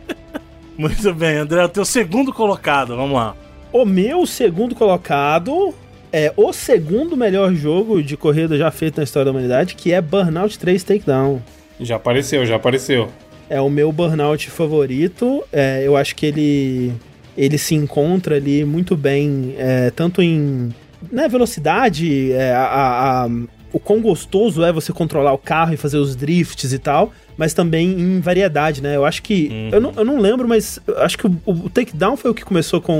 Muito 0.79 1.13
bem, 1.15 1.37
André, 1.37 1.63
o 1.65 1.69
teu 1.69 1.85
segundo 1.85 2.33
colocado, 2.33 2.97
vamos 2.97 3.13
lá. 3.15 3.37
O 3.73 3.85
meu 3.85 4.25
segundo 4.27 4.75
colocado 4.75 5.75
é 6.13 6.33
o 6.37 6.53
segundo 6.53 7.17
melhor 7.17 7.53
jogo 7.55 8.03
de 8.03 8.17
corrida 8.17 8.57
já 8.57 8.71
feito 8.71 8.97
na 8.97 9.05
história 9.05 9.27
da 9.27 9.31
humanidade, 9.31 9.75
que 9.75 9.93
é 9.93 10.01
Burnout 10.01 10.59
3 10.59 10.83
Takedown. 10.83 11.43
Já 11.79 11.97
apareceu, 11.97 12.45
já 12.47 12.57
apareceu. 12.57 13.09
É 13.49 13.61
o 13.61 13.69
meu 13.69 13.93
Burnout 13.93 14.49
favorito. 14.51 15.45
É, 15.53 15.83
eu 15.85 15.97
acho 15.97 16.17
que 16.17 16.25
ele 16.27 16.93
ele 17.43 17.57
se 17.59 17.75
encontra 17.75 18.37
ali 18.37 18.65
muito 18.65 18.97
bem, 18.97 19.55
é, 19.59 19.91
tanto 19.91 20.21
em 20.23 20.69
né, 21.11 21.29
velocidade, 21.29 22.33
é, 22.33 22.53
a, 22.53 23.25
a- 23.25 23.29
o 23.73 23.79
quão 23.79 24.01
gostoso 24.01 24.65
é 24.65 24.73
você 24.73 24.93
controlar 24.93 25.33
o 25.33 25.39
carro 25.39 25.73
e 25.73 25.77
fazer 25.77 25.97
os 25.99 26.17
drifts 26.17 26.73
e 26.73 26.79
tal, 26.79 27.13
mas 27.39 27.55
também 27.55 27.89
em 27.99 28.21
variedade, 28.21 28.83
né? 28.83 28.97
Eu 28.97 29.05
acho 29.05 29.23
que. 29.23 29.69
Eu, 29.73 29.81
não, 29.81 29.93
eu 29.97 30.05
não 30.05 30.19
lembro, 30.19 30.47
mas 30.49 30.81
acho 30.99 31.17
que 31.17 31.27
o, 31.27 31.37
o 31.47 31.71
Takedown 31.71 32.17
foi 32.17 32.31
o 32.31 32.35
que 32.35 32.45
começou 32.45 32.81
com 32.81 32.93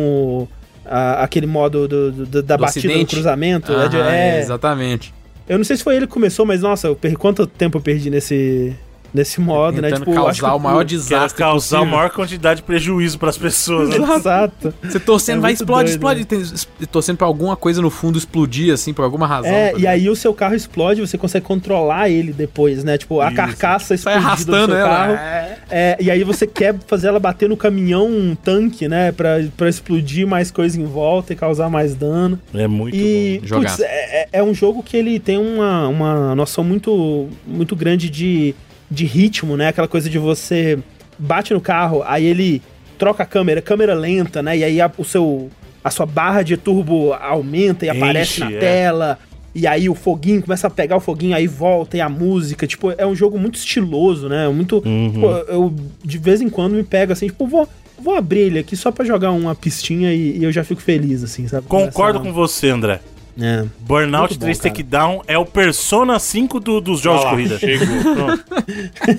o- 0.45 0.49
a- 0.87 1.25
aquele 1.25 1.47
modo 1.47 1.87
do- 1.89 2.13
do- 2.13 2.43
da 2.43 2.57
Do 2.57 2.61
batida 2.63 2.87
no 2.87 2.93
acidente. 2.95 3.15
cruzamento. 3.17 3.73
é 3.73 3.89
de- 3.89 3.97
Aham, 3.97 4.11
é, 4.13 4.39
exatamente. 4.41 5.13
eu 5.49 5.59
não 5.59 5.65
sei 5.65 5.77
se 5.77 5.83
foi 5.85 5.97
ele 5.97 6.07
que 6.07 6.13
começou, 6.13 6.47
mas 6.47 6.63
nossa, 6.63 6.87
eu 6.87 6.95
perdi, 6.97 7.17
quanto 7.17 7.47
tempo 7.49 7.77
eu 7.79 7.83
perdi 7.83 8.09
nesse, 8.09 8.73
nesse 9.13 9.41
modo, 9.41 9.81
né? 9.83 9.91
Tentando 9.91 10.11
eu 10.11 10.27
acho 10.29 10.41
causar 10.41 10.51
que 10.53 10.57
o 10.57 10.61
maior 10.61 10.79
Quer 10.79 10.85
desastre 10.85 11.39
causar 11.39 11.77
a 11.77 11.81
possível. 11.81 11.97
maior 11.99 12.11
quantidade 12.11 12.61
de 12.61 12.63
prejuízo 12.65 13.19
pras 13.19 13.37
pessoas. 13.39 13.89
né? 13.91 13.97
Exato. 14.17 14.75
Você 14.83 15.01
torcendo, 15.01 15.39
É 15.39 15.43
vai, 15.43 15.53
explode, 15.53 15.97
doido, 15.97 16.23
explode. 16.23 16.27
es- 16.55 16.69
torcendo 16.91 17.17
pra 17.19 17.27
alguma 17.27 17.57
coisa 17.57 17.83
no 17.83 17.91
fundo 17.91 18.19
explodir, 18.19 18.73
assim, 18.73 18.93
por 18.93 19.03
alguma 19.05 19.27
razão. 19.27 19.51
É, 19.51 19.73
tá 19.73 19.79
e 19.79 19.87
aí 19.87 20.09
o 20.09 20.17
seu 20.17 20.33
carro 20.35 20.55
explode, 20.55 21.01
você 21.01 21.17
consegue 21.19 21.45
controlar 21.47 22.09
ele 22.09 22.33
depois, 22.33 22.85
né? 22.85 22.97
Tipo, 22.99 23.21
a 23.21 23.27
Isso. 23.29 23.37
carcaça 23.37 23.97
Sai 23.97 24.15
explodida 24.17 24.21
do 24.21 24.27
arrastando 24.27 24.73
seu 24.73 24.77
ela. 24.77 24.89
carro. 24.89 25.13
É. 25.15 25.57
É, 25.73 25.97
e 26.01 26.11
aí 26.11 26.25
você 26.25 26.47
quer 26.47 26.75
fazer 26.87 27.09
ela 27.09 27.21
bater 27.21 27.49
no 27.49 27.57
caminhão, 27.57 28.07
um 28.09 28.35
tanque, 28.35 28.89
né? 28.89 29.13
Pra, 29.13 29.39
pra 29.57 29.69
explodir 29.69 30.27
mais 30.27 30.51
coisa 30.51 30.81
em 30.81 30.85
volta 30.85 31.33
e 31.33 31.37
causar 31.37 31.69
mais 31.71 31.95
dano. 31.95 32.39
É 32.55 32.67
muito 32.67 32.97
E, 32.97 33.41
bom. 33.49 33.61
Putz, 33.61 33.81
é, 33.81 34.23
é- 34.23 34.29
é 34.33 34.43
um 34.43 34.53
jogo 34.55 34.83
que 34.83 34.97
ele 34.97 35.19
tem 35.19 35.39
uma, 35.39 35.89
uma 35.89 36.35
noção 36.35 36.63
muito, 36.65 37.29
muito 37.47 37.75
grande 37.77 38.09
de, 38.11 38.55
de 38.91 39.05
ritmo, 39.05 39.57
né? 39.57 39.69
Aquela 39.69 39.89
coisa 39.89 40.11
de 40.11 40.19
você 40.19 40.79
bate 41.19 41.53
no 41.53 41.61
carro, 41.61 42.03
aí 42.05 42.25
ele 42.25 42.63
troca 42.99 43.23
a 43.23 43.27
câmera, 43.27 43.63
câmera 43.63 43.95
lenta, 43.95 44.43
né? 44.43 44.59
E 44.59 44.65
aí 44.65 44.81
a, 44.81 44.91
o 44.99 45.05
seu, 45.05 45.51
a 45.83 45.91
sua 45.91 46.07
barra 46.07 46.43
de 46.43 46.57
turbo 46.57 47.13
aumenta 47.15 47.87
e 47.87 47.89
aparece 47.89 48.41
na 48.41 48.53
é. 48.53 48.59
tela. 48.59 49.19
E 49.55 49.67
aí 49.67 49.89
o 49.89 49.95
foguinho 49.95 50.43
começa 50.43 50.67
a 50.67 50.71
pegar 50.71 50.97
o 50.97 51.01
foguinho, 51.01 51.35
aí 51.35 51.47
volta 51.47 51.97
e 51.97 52.01
a 52.01 52.09
música. 52.09 52.67
Tipo, 52.67 52.93
é 52.97 53.07
um 53.07 53.15
jogo 53.15 53.39
muito 53.39 53.57
estiloso, 53.57 54.29
né? 54.29 54.49
Muito. 54.49 54.83
Uhum. 54.85 55.13
Pô, 55.21 55.31
eu 55.49 55.75
de 56.05 56.19
vez 56.19 56.41
em 56.41 56.49
quando 56.49 56.75
me 56.75 56.85
pego 56.85 57.13
assim, 57.13 57.27
tipo, 57.27 57.47
vou. 57.47 57.69
Vou 58.03 58.15
abrir 58.15 58.41
ele 58.41 58.59
aqui 58.59 58.75
só 58.77 58.91
pra 58.91 59.05
jogar 59.05 59.31
uma 59.31 59.55
pistinha 59.55 60.11
e, 60.11 60.39
e 60.39 60.43
eu 60.43 60.51
já 60.51 60.65
fico 60.65 60.81
feliz, 60.81 61.23
assim, 61.23 61.47
sabe? 61.47 61.67
Concordo 61.67 62.19
Começa 62.19 62.19
com 62.21 62.33
você, 62.33 62.71
André. 62.71 62.99
É. 63.39 63.65
Burnout 63.81 64.31
Muito 64.31 64.41
bom, 64.41 64.45
3 64.47 64.59
cara. 64.59 64.71
Takedown 64.71 65.23
é 65.27 65.39
o 65.39 65.45
Persona 65.47 66.19
5 66.19 66.59
do- 66.61 66.81
dos 66.81 67.01
jogos 67.01 67.25
Olha 67.25 67.59
de 67.59 67.59
corrida. 67.59 67.59
Chegou. 67.59 67.91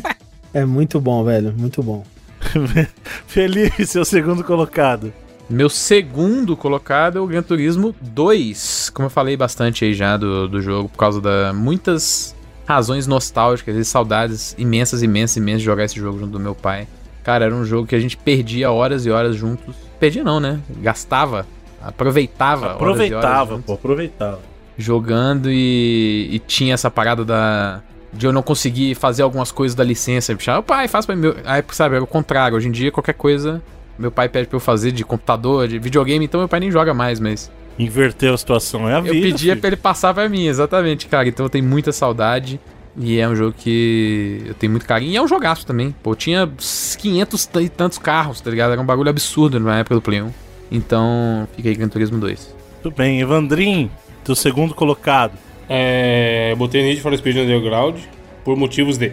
É 0.53 0.65
muito 0.65 0.99
bom, 0.99 1.23
velho. 1.23 1.53
Muito 1.57 1.81
bom. 1.81 2.03
Felipe, 3.25 3.85
seu 3.85 4.03
segundo 4.03 4.43
colocado. 4.43 5.13
Meu 5.49 5.69
segundo 5.69 6.55
colocado 6.57 7.17
é 7.17 7.21
o 7.21 7.27
Gran 7.27 7.41
Turismo 7.41 7.95
2. 8.01 8.89
Como 8.93 9.05
eu 9.05 9.09
falei 9.09 9.37
bastante 9.37 9.85
aí 9.85 9.93
já 9.93 10.17
do, 10.17 10.47
do 10.49 10.61
jogo, 10.61 10.89
por 10.89 10.97
causa 10.97 11.21
da 11.21 11.53
muitas 11.53 12.35
razões 12.65 13.07
nostálgicas 13.07 13.75
e 13.75 13.83
saudades 13.85 14.55
imensas, 14.57 15.01
imensas, 15.03 15.37
imensas 15.37 15.61
de 15.61 15.65
jogar 15.65 15.85
esse 15.85 15.95
jogo 15.95 16.19
junto 16.19 16.31
do 16.31 16.39
meu 16.39 16.55
pai. 16.55 16.87
Cara, 17.23 17.45
era 17.45 17.55
um 17.55 17.63
jogo 17.63 17.87
que 17.87 17.95
a 17.95 17.99
gente 17.99 18.17
perdia 18.17 18.71
horas 18.71 19.05
e 19.05 19.09
horas 19.11 19.35
juntos. 19.35 19.75
Perdia 19.99 20.23
não, 20.23 20.39
né? 20.39 20.59
Gastava, 20.81 21.45
aproveitava. 21.83 22.67
horas 22.67 22.81
horas 22.81 22.81
Aproveitava, 22.81 23.49
juntos 23.53 23.65
pô, 23.65 23.73
aproveitava. 23.73 24.39
jogando 24.77 25.49
e, 25.51 26.29
e 26.31 26.39
tinha 26.39 26.73
essa 26.73 26.89
parada 26.89 27.23
da 27.25 27.81
de 28.13 28.25
eu 28.25 28.33
não 28.33 28.43
conseguir 28.43 28.93
fazer 28.95 29.21
algumas 29.23 29.53
coisas 29.53 29.73
da 29.73 29.85
licença, 29.85 30.33
me 30.33 30.39
chamava, 30.41 30.61
pai, 30.63 30.87
faz 30.89 31.05
pra 31.05 31.15
mim. 31.15 31.33
Aí, 31.45 31.63
sabe, 31.71 31.95
era 31.95 32.03
o 32.03 32.07
contrário. 32.07 32.57
Hoje 32.57 32.67
em 32.67 32.71
dia, 32.71 32.91
qualquer 32.91 33.13
coisa, 33.13 33.61
meu 33.97 34.11
pai 34.11 34.27
pede 34.27 34.47
pra 34.49 34.57
eu 34.57 34.59
fazer 34.59 34.91
de 34.91 35.05
computador, 35.05 35.65
de 35.67 35.79
videogame, 35.79 36.25
então 36.25 36.41
meu 36.41 36.47
pai 36.49 36.59
nem 36.59 36.69
joga 36.71 36.93
mais, 36.93 37.19
mas 37.21 37.49
Inverteu 37.79 38.33
a 38.33 38.37
situação, 38.37 38.89
é 38.89 38.95
a 38.95 38.97
eu 38.97 39.03
vida. 39.03 39.13
pedia 39.27 39.37
filho. 39.53 39.57
pra 39.61 39.67
ele 39.69 39.77
passar 39.77 40.13
pra 40.13 40.27
mim, 40.27 40.45
exatamente, 40.45 41.07
cara. 41.07 41.27
Então 41.29 41.45
eu 41.45 41.49
tenho 41.49 41.63
muita 41.65 41.91
saudade. 41.93 42.59
E 42.97 43.17
é 43.17 43.27
um 43.29 43.33
jogo 43.33 43.55
que 43.57 44.41
eu 44.45 44.53
tenho 44.55 44.71
muito 44.71 44.85
carinho. 44.85 45.13
E 45.13 45.15
é 45.15 45.21
um 45.21 45.27
jogaço 45.27 45.65
também. 45.65 45.95
Pô, 46.03 46.13
tinha 46.13 46.43
uns 46.45 46.97
500 46.97 47.49
e 47.61 47.69
tantos 47.69 47.97
carros, 47.97 48.41
tá 48.41 48.49
ligado? 48.51 48.73
Era 48.73 48.81
um 48.81 48.85
bagulho 48.85 49.09
absurdo 49.09 49.57
na 49.61 49.79
época 49.79 49.95
do 49.95 50.01
Play 50.01 50.21
1. 50.21 50.29
Então, 50.71 51.47
fica 51.55 51.69
aí 51.69 51.75
Gran 51.75 51.89
Turismo 51.89 52.17
2. 52.19 52.55
Tudo 52.81 52.95
bem, 52.95 53.19
Evandrin, 53.19 53.91
teu 54.23 54.35
segundo 54.35 54.73
colocado. 54.73 55.33
É, 55.69 56.49
eu 56.51 56.55
botei 56.55 56.83
Need 56.83 57.01
for 57.01 57.15
Speed 57.15 57.37
Underground 57.37 57.97
por 58.43 58.55
motivos 58.55 58.97
de. 58.97 59.11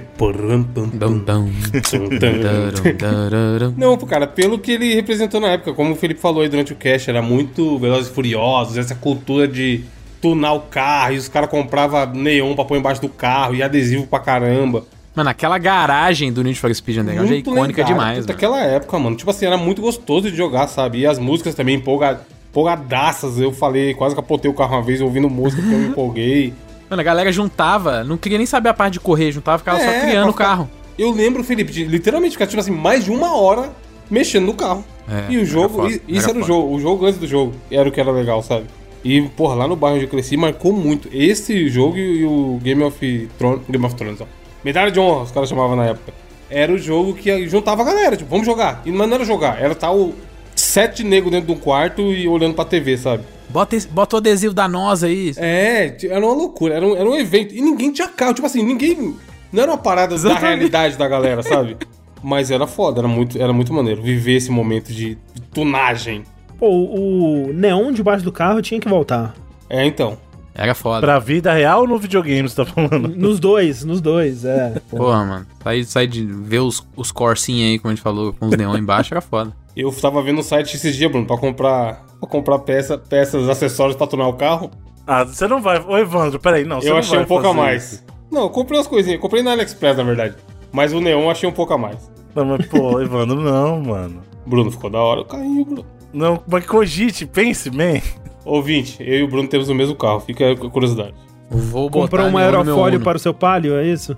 Não, 3.76 3.96
cara, 3.98 4.26
pelo 4.26 4.58
que 4.58 4.72
ele 4.72 4.94
representou 4.94 5.40
na 5.40 5.48
época, 5.48 5.74
como 5.74 5.92
o 5.92 5.96
Felipe 5.96 6.20
falou 6.20 6.42
aí 6.42 6.48
durante 6.48 6.72
o 6.72 6.76
cast, 6.76 7.10
era 7.10 7.20
muito 7.20 7.78
Velozes 7.78 8.08
e 8.08 8.14
Furiosos, 8.14 8.78
essa 8.78 8.94
cultura 8.94 9.46
de 9.46 9.84
tunar 10.20 10.52
o 10.54 10.60
carro, 10.60 11.14
e 11.14 11.18
os 11.18 11.28
caras 11.28 11.50
compravam 11.50 12.12
neon 12.12 12.54
pra 12.54 12.64
pôr 12.64 12.76
embaixo 12.76 13.00
do 13.00 13.08
carro 13.08 13.54
e 13.54 13.62
adesivo 13.62 14.06
pra 14.06 14.18
caramba. 14.18 14.84
Mano, 15.18 15.30
aquela 15.30 15.58
garagem 15.58 16.32
do 16.32 16.44
Need 16.44 16.60
for 16.60 16.72
Speed 16.72 16.98
Underground 16.98 17.28
é 17.28 17.32
Muito 17.32 17.50
icônica 17.50 17.82
legal, 17.82 17.98
demais, 17.98 18.18
mano. 18.20 18.30
Aquela 18.30 18.60
época, 18.62 18.98
mano, 19.00 19.16
tipo 19.16 19.28
assim, 19.28 19.46
era 19.46 19.56
muito 19.56 19.82
gostoso 19.82 20.30
de 20.30 20.36
jogar, 20.36 20.68
sabe? 20.68 20.98
E 20.98 21.06
as 21.08 21.18
músicas 21.18 21.56
também 21.56 21.74
empolga, 21.74 22.20
empolgadaças. 22.50 23.40
Eu 23.40 23.50
falei, 23.50 23.94
quase 23.94 24.14
capotei 24.14 24.48
o 24.48 24.54
carro 24.54 24.76
uma 24.76 24.82
vez 24.82 25.00
ouvindo 25.00 25.28
música 25.28 25.60
porque 25.60 25.74
eu 25.74 25.80
me 25.80 25.88
empolguei. 25.88 26.54
Mano, 26.88 27.00
a 27.00 27.04
galera 27.04 27.32
juntava, 27.32 28.04
não 28.04 28.16
queria 28.16 28.38
nem 28.38 28.46
saber 28.46 28.68
a 28.68 28.74
parte 28.74 28.92
de 28.92 29.00
correr, 29.00 29.32
juntava, 29.32 29.58
ficava 29.58 29.80
É, 29.80 29.92
só 29.92 30.06
criando 30.06 30.30
o 30.30 30.32
carro. 30.34 30.70
Eu 30.96 31.10
lembro, 31.10 31.42
Felipe, 31.42 31.72
de 31.72 31.82
literalmente 31.82 32.34
ficar, 32.34 32.46
tipo 32.46 32.60
assim, 32.60 32.70
mais 32.70 33.04
de 33.04 33.10
uma 33.10 33.36
hora 33.36 33.72
mexendo 34.08 34.46
no 34.46 34.54
carro. 34.54 34.84
É, 35.10 35.32
e 35.32 35.38
o 35.38 35.44
jogo, 35.44 35.82
foda, 35.82 36.00
isso 36.06 36.30
era 36.30 36.30
era, 36.30 36.38
o 36.38 36.46
jogo, 36.46 36.76
o 36.76 36.80
jogo 36.80 37.06
antes 37.06 37.18
do 37.18 37.26
jogo, 37.26 37.54
era 37.72 37.88
o 37.88 37.90
que 37.90 38.00
era 38.00 38.12
legal, 38.12 38.40
sabe? 38.40 38.66
E, 39.04 39.20
porra, 39.22 39.56
lá 39.56 39.66
no 39.66 39.74
bairro 39.74 39.96
onde 39.96 40.04
eu 40.04 40.10
cresci, 40.10 40.36
marcou 40.36 40.72
muito. 40.72 41.08
Esse 41.12 41.68
jogo 41.68 41.96
e 41.98 42.24
o 42.24 42.60
Game 42.62 42.84
of 42.84 43.28
Thrones, 43.36 43.62
Game 43.68 43.84
of 43.84 43.96
Thrones, 43.96 44.20
ó. 44.20 44.37
Medalha 44.64 44.90
de 44.90 44.98
honra, 45.00 45.22
os 45.24 45.30
caras 45.30 45.48
chamavam 45.48 45.76
na 45.76 45.86
época. 45.86 46.12
Era 46.50 46.72
o 46.72 46.78
jogo 46.78 47.14
que 47.14 47.46
juntava 47.48 47.82
a 47.82 47.84
galera, 47.84 48.16
tipo, 48.16 48.30
vamos 48.30 48.46
jogar. 48.46 48.82
E 48.84 48.90
não 48.90 49.04
era 49.12 49.24
jogar, 49.24 49.60
era 49.60 49.74
tal 49.74 49.96
o 49.98 50.14
sete 50.54 51.04
negros 51.04 51.30
dentro 51.30 51.46
de 51.46 51.52
um 51.52 51.58
quarto 51.62 52.00
e 52.02 52.26
olhando 52.26 52.54
pra 52.54 52.64
TV, 52.64 52.96
sabe? 52.96 53.22
Bota, 53.48 53.76
esse- 53.76 53.86
bota 53.88 54.16
o 54.16 54.18
adesivo 54.18 54.52
da 54.54 54.66
nós 54.68 55.02
aí. 55.04 55.32
É, 55.36 55.96
era 56.04 56.24
uma 56.24 56.34
loucura, 56.34 56.74
era 56.74 56.86
um, 56.86 56.96
era 56.96 57.08
um 57.08 57.16
evento. 57.16 57.54
E 57.54 57.60
ninguém 57.60 57.92
tinha 57.92 58.08
carro, 58.08 58.34
tipo 58.34 58.46
assim, 58.46 58.62
ninguém. 58.62 59.14
Não 59.52 59.62
era 59.62 59.72
uma 59.72 59.78
parada 59.78 60.08
da 60.10 60.14
Exatamente. 60.16 60.44
realidade 60.44 60.96
da 60.98 61.08
galera, 61.08 61.42
sabe? 61.42 61.76
Mas 62.22 62.50
era 62.50 62.66
foda, 62.66 63.00
era 63.00 63.08
muito, 63.08 63.40
era 63.40 63.52
muito 63.52 63.72
maneiro 63.72 64.02
viver 64.02 64.34
esse 64.36 64.50
momento 64.50 64.92
de 64.92 65.16
tunagem. 65.54 66.24
Pô, 66.58 66.66
o 66.68 67.52
neon 67.52 67.92
debaixo 67.92 68.24
do 68.24 68.32
carro 68.32 68.60
tinha 68.60 68.80
que 68.80 68.88
voltar. 68.88 69.34
É, 69.70 69.84
então. 69.86 70.18
Era 70.58 70.74
foda. 70.74 71.00
Pra 71.00 71.20
vida 71.20 71.52
real 71.52 71.82
ou 71.82 71.86
no 71.86 71.98
videogame, 71.98 72.48
você 72.48 72.56
tá 72.56 72.64
falando? 72.64 73.06
Nos 73.16 73.38
dois, 73.38 73.84
nos 73.84 74.00
dois, 74.00 74.44
é. 74.44 74.74
Pô. 74.90 74.96
Porra, 74.96 75.24
mano. 75.24 75.46
Sair 75.62 75.84
sai 75.84 76.06
de 76.08 76.24
ver 76.26 76.58
os, 76.58 76.84
os 76.96 77.12
corsinhos 77.12 77.70
aí, 77.70 77.78
como 77.78 77.92
a 77.92 77.94
gente 77.94 78.02
falou, 78.02 78.32
com 78.32 78.46
os 78.46 78.56
neon 78.56 78.76
embaixo, 78.76 79.14
era 79.14 79.20
foda. 79.20 79.52
Eu 79.76 79.92
tava 79.92 80.20
vendo 80.20 80.38
no 80.38 80.42
site 80.42 80.74
esses 80.74 80.96
dias, 80.96 81.08
Bruno, 81.08 81.24
pra 81.24 81.38
comprar, 81.38 82.04
pra 82.18 82.28
comprar 82.28 82.58
peça, 82.58 82.98
peças, 82.98 83.48
acessórios 83.48 83.96
pra 83.96 84.08
tunar 84.08 84.26
o 84.26 84.32
carro. 84.32 84.68
Ah, 85.06 85.22
você 85.22 85.46
não 85.46 85.62
vai. 85.62 85.78
Ô, 85.78 85.96
Evandro, 85.96 86.40
peraí, 86.40 86.64
não. 86.64 86.80
você 86.80 86.88
eu 86.88 86.94
não 86.94 86.98
achei 86.98 87.14
vai 87.14 87.24
um 87.24 87.28
pouco 87.28 87.46
a 87.46 87.54
mais. 87.54 87.92
isso. 87.92 88.04
Não, 88.28 88.42
eu 88.42 88.50
comprei 88.50 88.76
umas 88.76 88.88
coisinhas. 88.88 89.14
Eu 89.14 89.20
comprei 89.22 89.40
na 89.44 89.52
AliExpress, 89.52 89.96
na 89.96 90.02
verdade. 90.02 90.34
Mas 90.72 90.92
o 90.92 91.00
neon 91.00 91.22
eu 91.22 91.30
achei 91.30 91.48
um 91.48 91.52
pouco 91.52 91.72
a 91.72 91.78
mais. 91.78 92.10
Não, 92.34 92.44
mas, 92.44 92.66
pô, 92.66 92.98
Evandro, 93.00 93.40
não, 93.40 93.80
mano. 93.80 94.20
Bruno, 94.44 94.72
ficou 94.72 94.90
da 94.90 94.98
hora 94.98 95.20
o 95.20 95.24
carrinho, 95.24 95.64
Bruno. 95.64 95.86
Não, 96.12 96.42
mas 96.50 96.66
cogite, 96.66 97.24
pense, 97.24 97.70
man. 97.70 98.00
Ouvinte, 98.48 98.96
eu 99.00 99.18
e 99.18 99.22
o 99.22 99.28
Bruno 99.28 99.48
temos 99.48 99.68
o 99.68 99.74
mesmo 99.74 99.94
carro. 99.94 100.20
Fica 100.20 100.52
a 100.52 100.56
curiosidade. 100.56 101.14
Vou 101.50 101.88
botar 101.88 102.18
Comprou 102.18 102.26
um 102.28 102.38
aerofólio 102.38 103.00
para 103.00 103.16
o 103.16 103.20
seu 103.20 103.32
palio, 103.34 103.76
é 103.76 103.86
isso? 103.86 104.14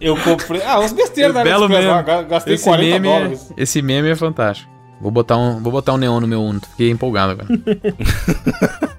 Eu 0.00 0.16
comprei. 0.16 0.62
Ah, 0.62 0.78
uns 0.80 0.92
besteiras 0.92 1.34
da 1.34 1.42
Belo 1.42 1.64
AliExpress 1.64 1.86
lá. 1.88 1.96
mesmo. 1.96 2.06
ga- 2.06 2.22
Gastei 2.22 2.54
Esse 2.54 2.64
40 2.64 2.84
meme, 2.94 3.08
é, 3.08 3.18
dólares. 3.18 3.52
esse 3.56 3.82
meme 3.82 4.08
é 4.10 4.14
fantástico. 4.16 4.70
Vou 5.00 5.10
botar 5.10 5.36
um, 5.36 5.60
vou 5.62 5.70
botar 5.72 5.94
um 5.94 5.96
neon 5.96 6.20
no 6.20 6.26
meu 6.28 6.42
Uno. 6.42 6.60
Fiquei 6.60 6.90
empolgado 6.90 7.32
agora. 7.32 7.48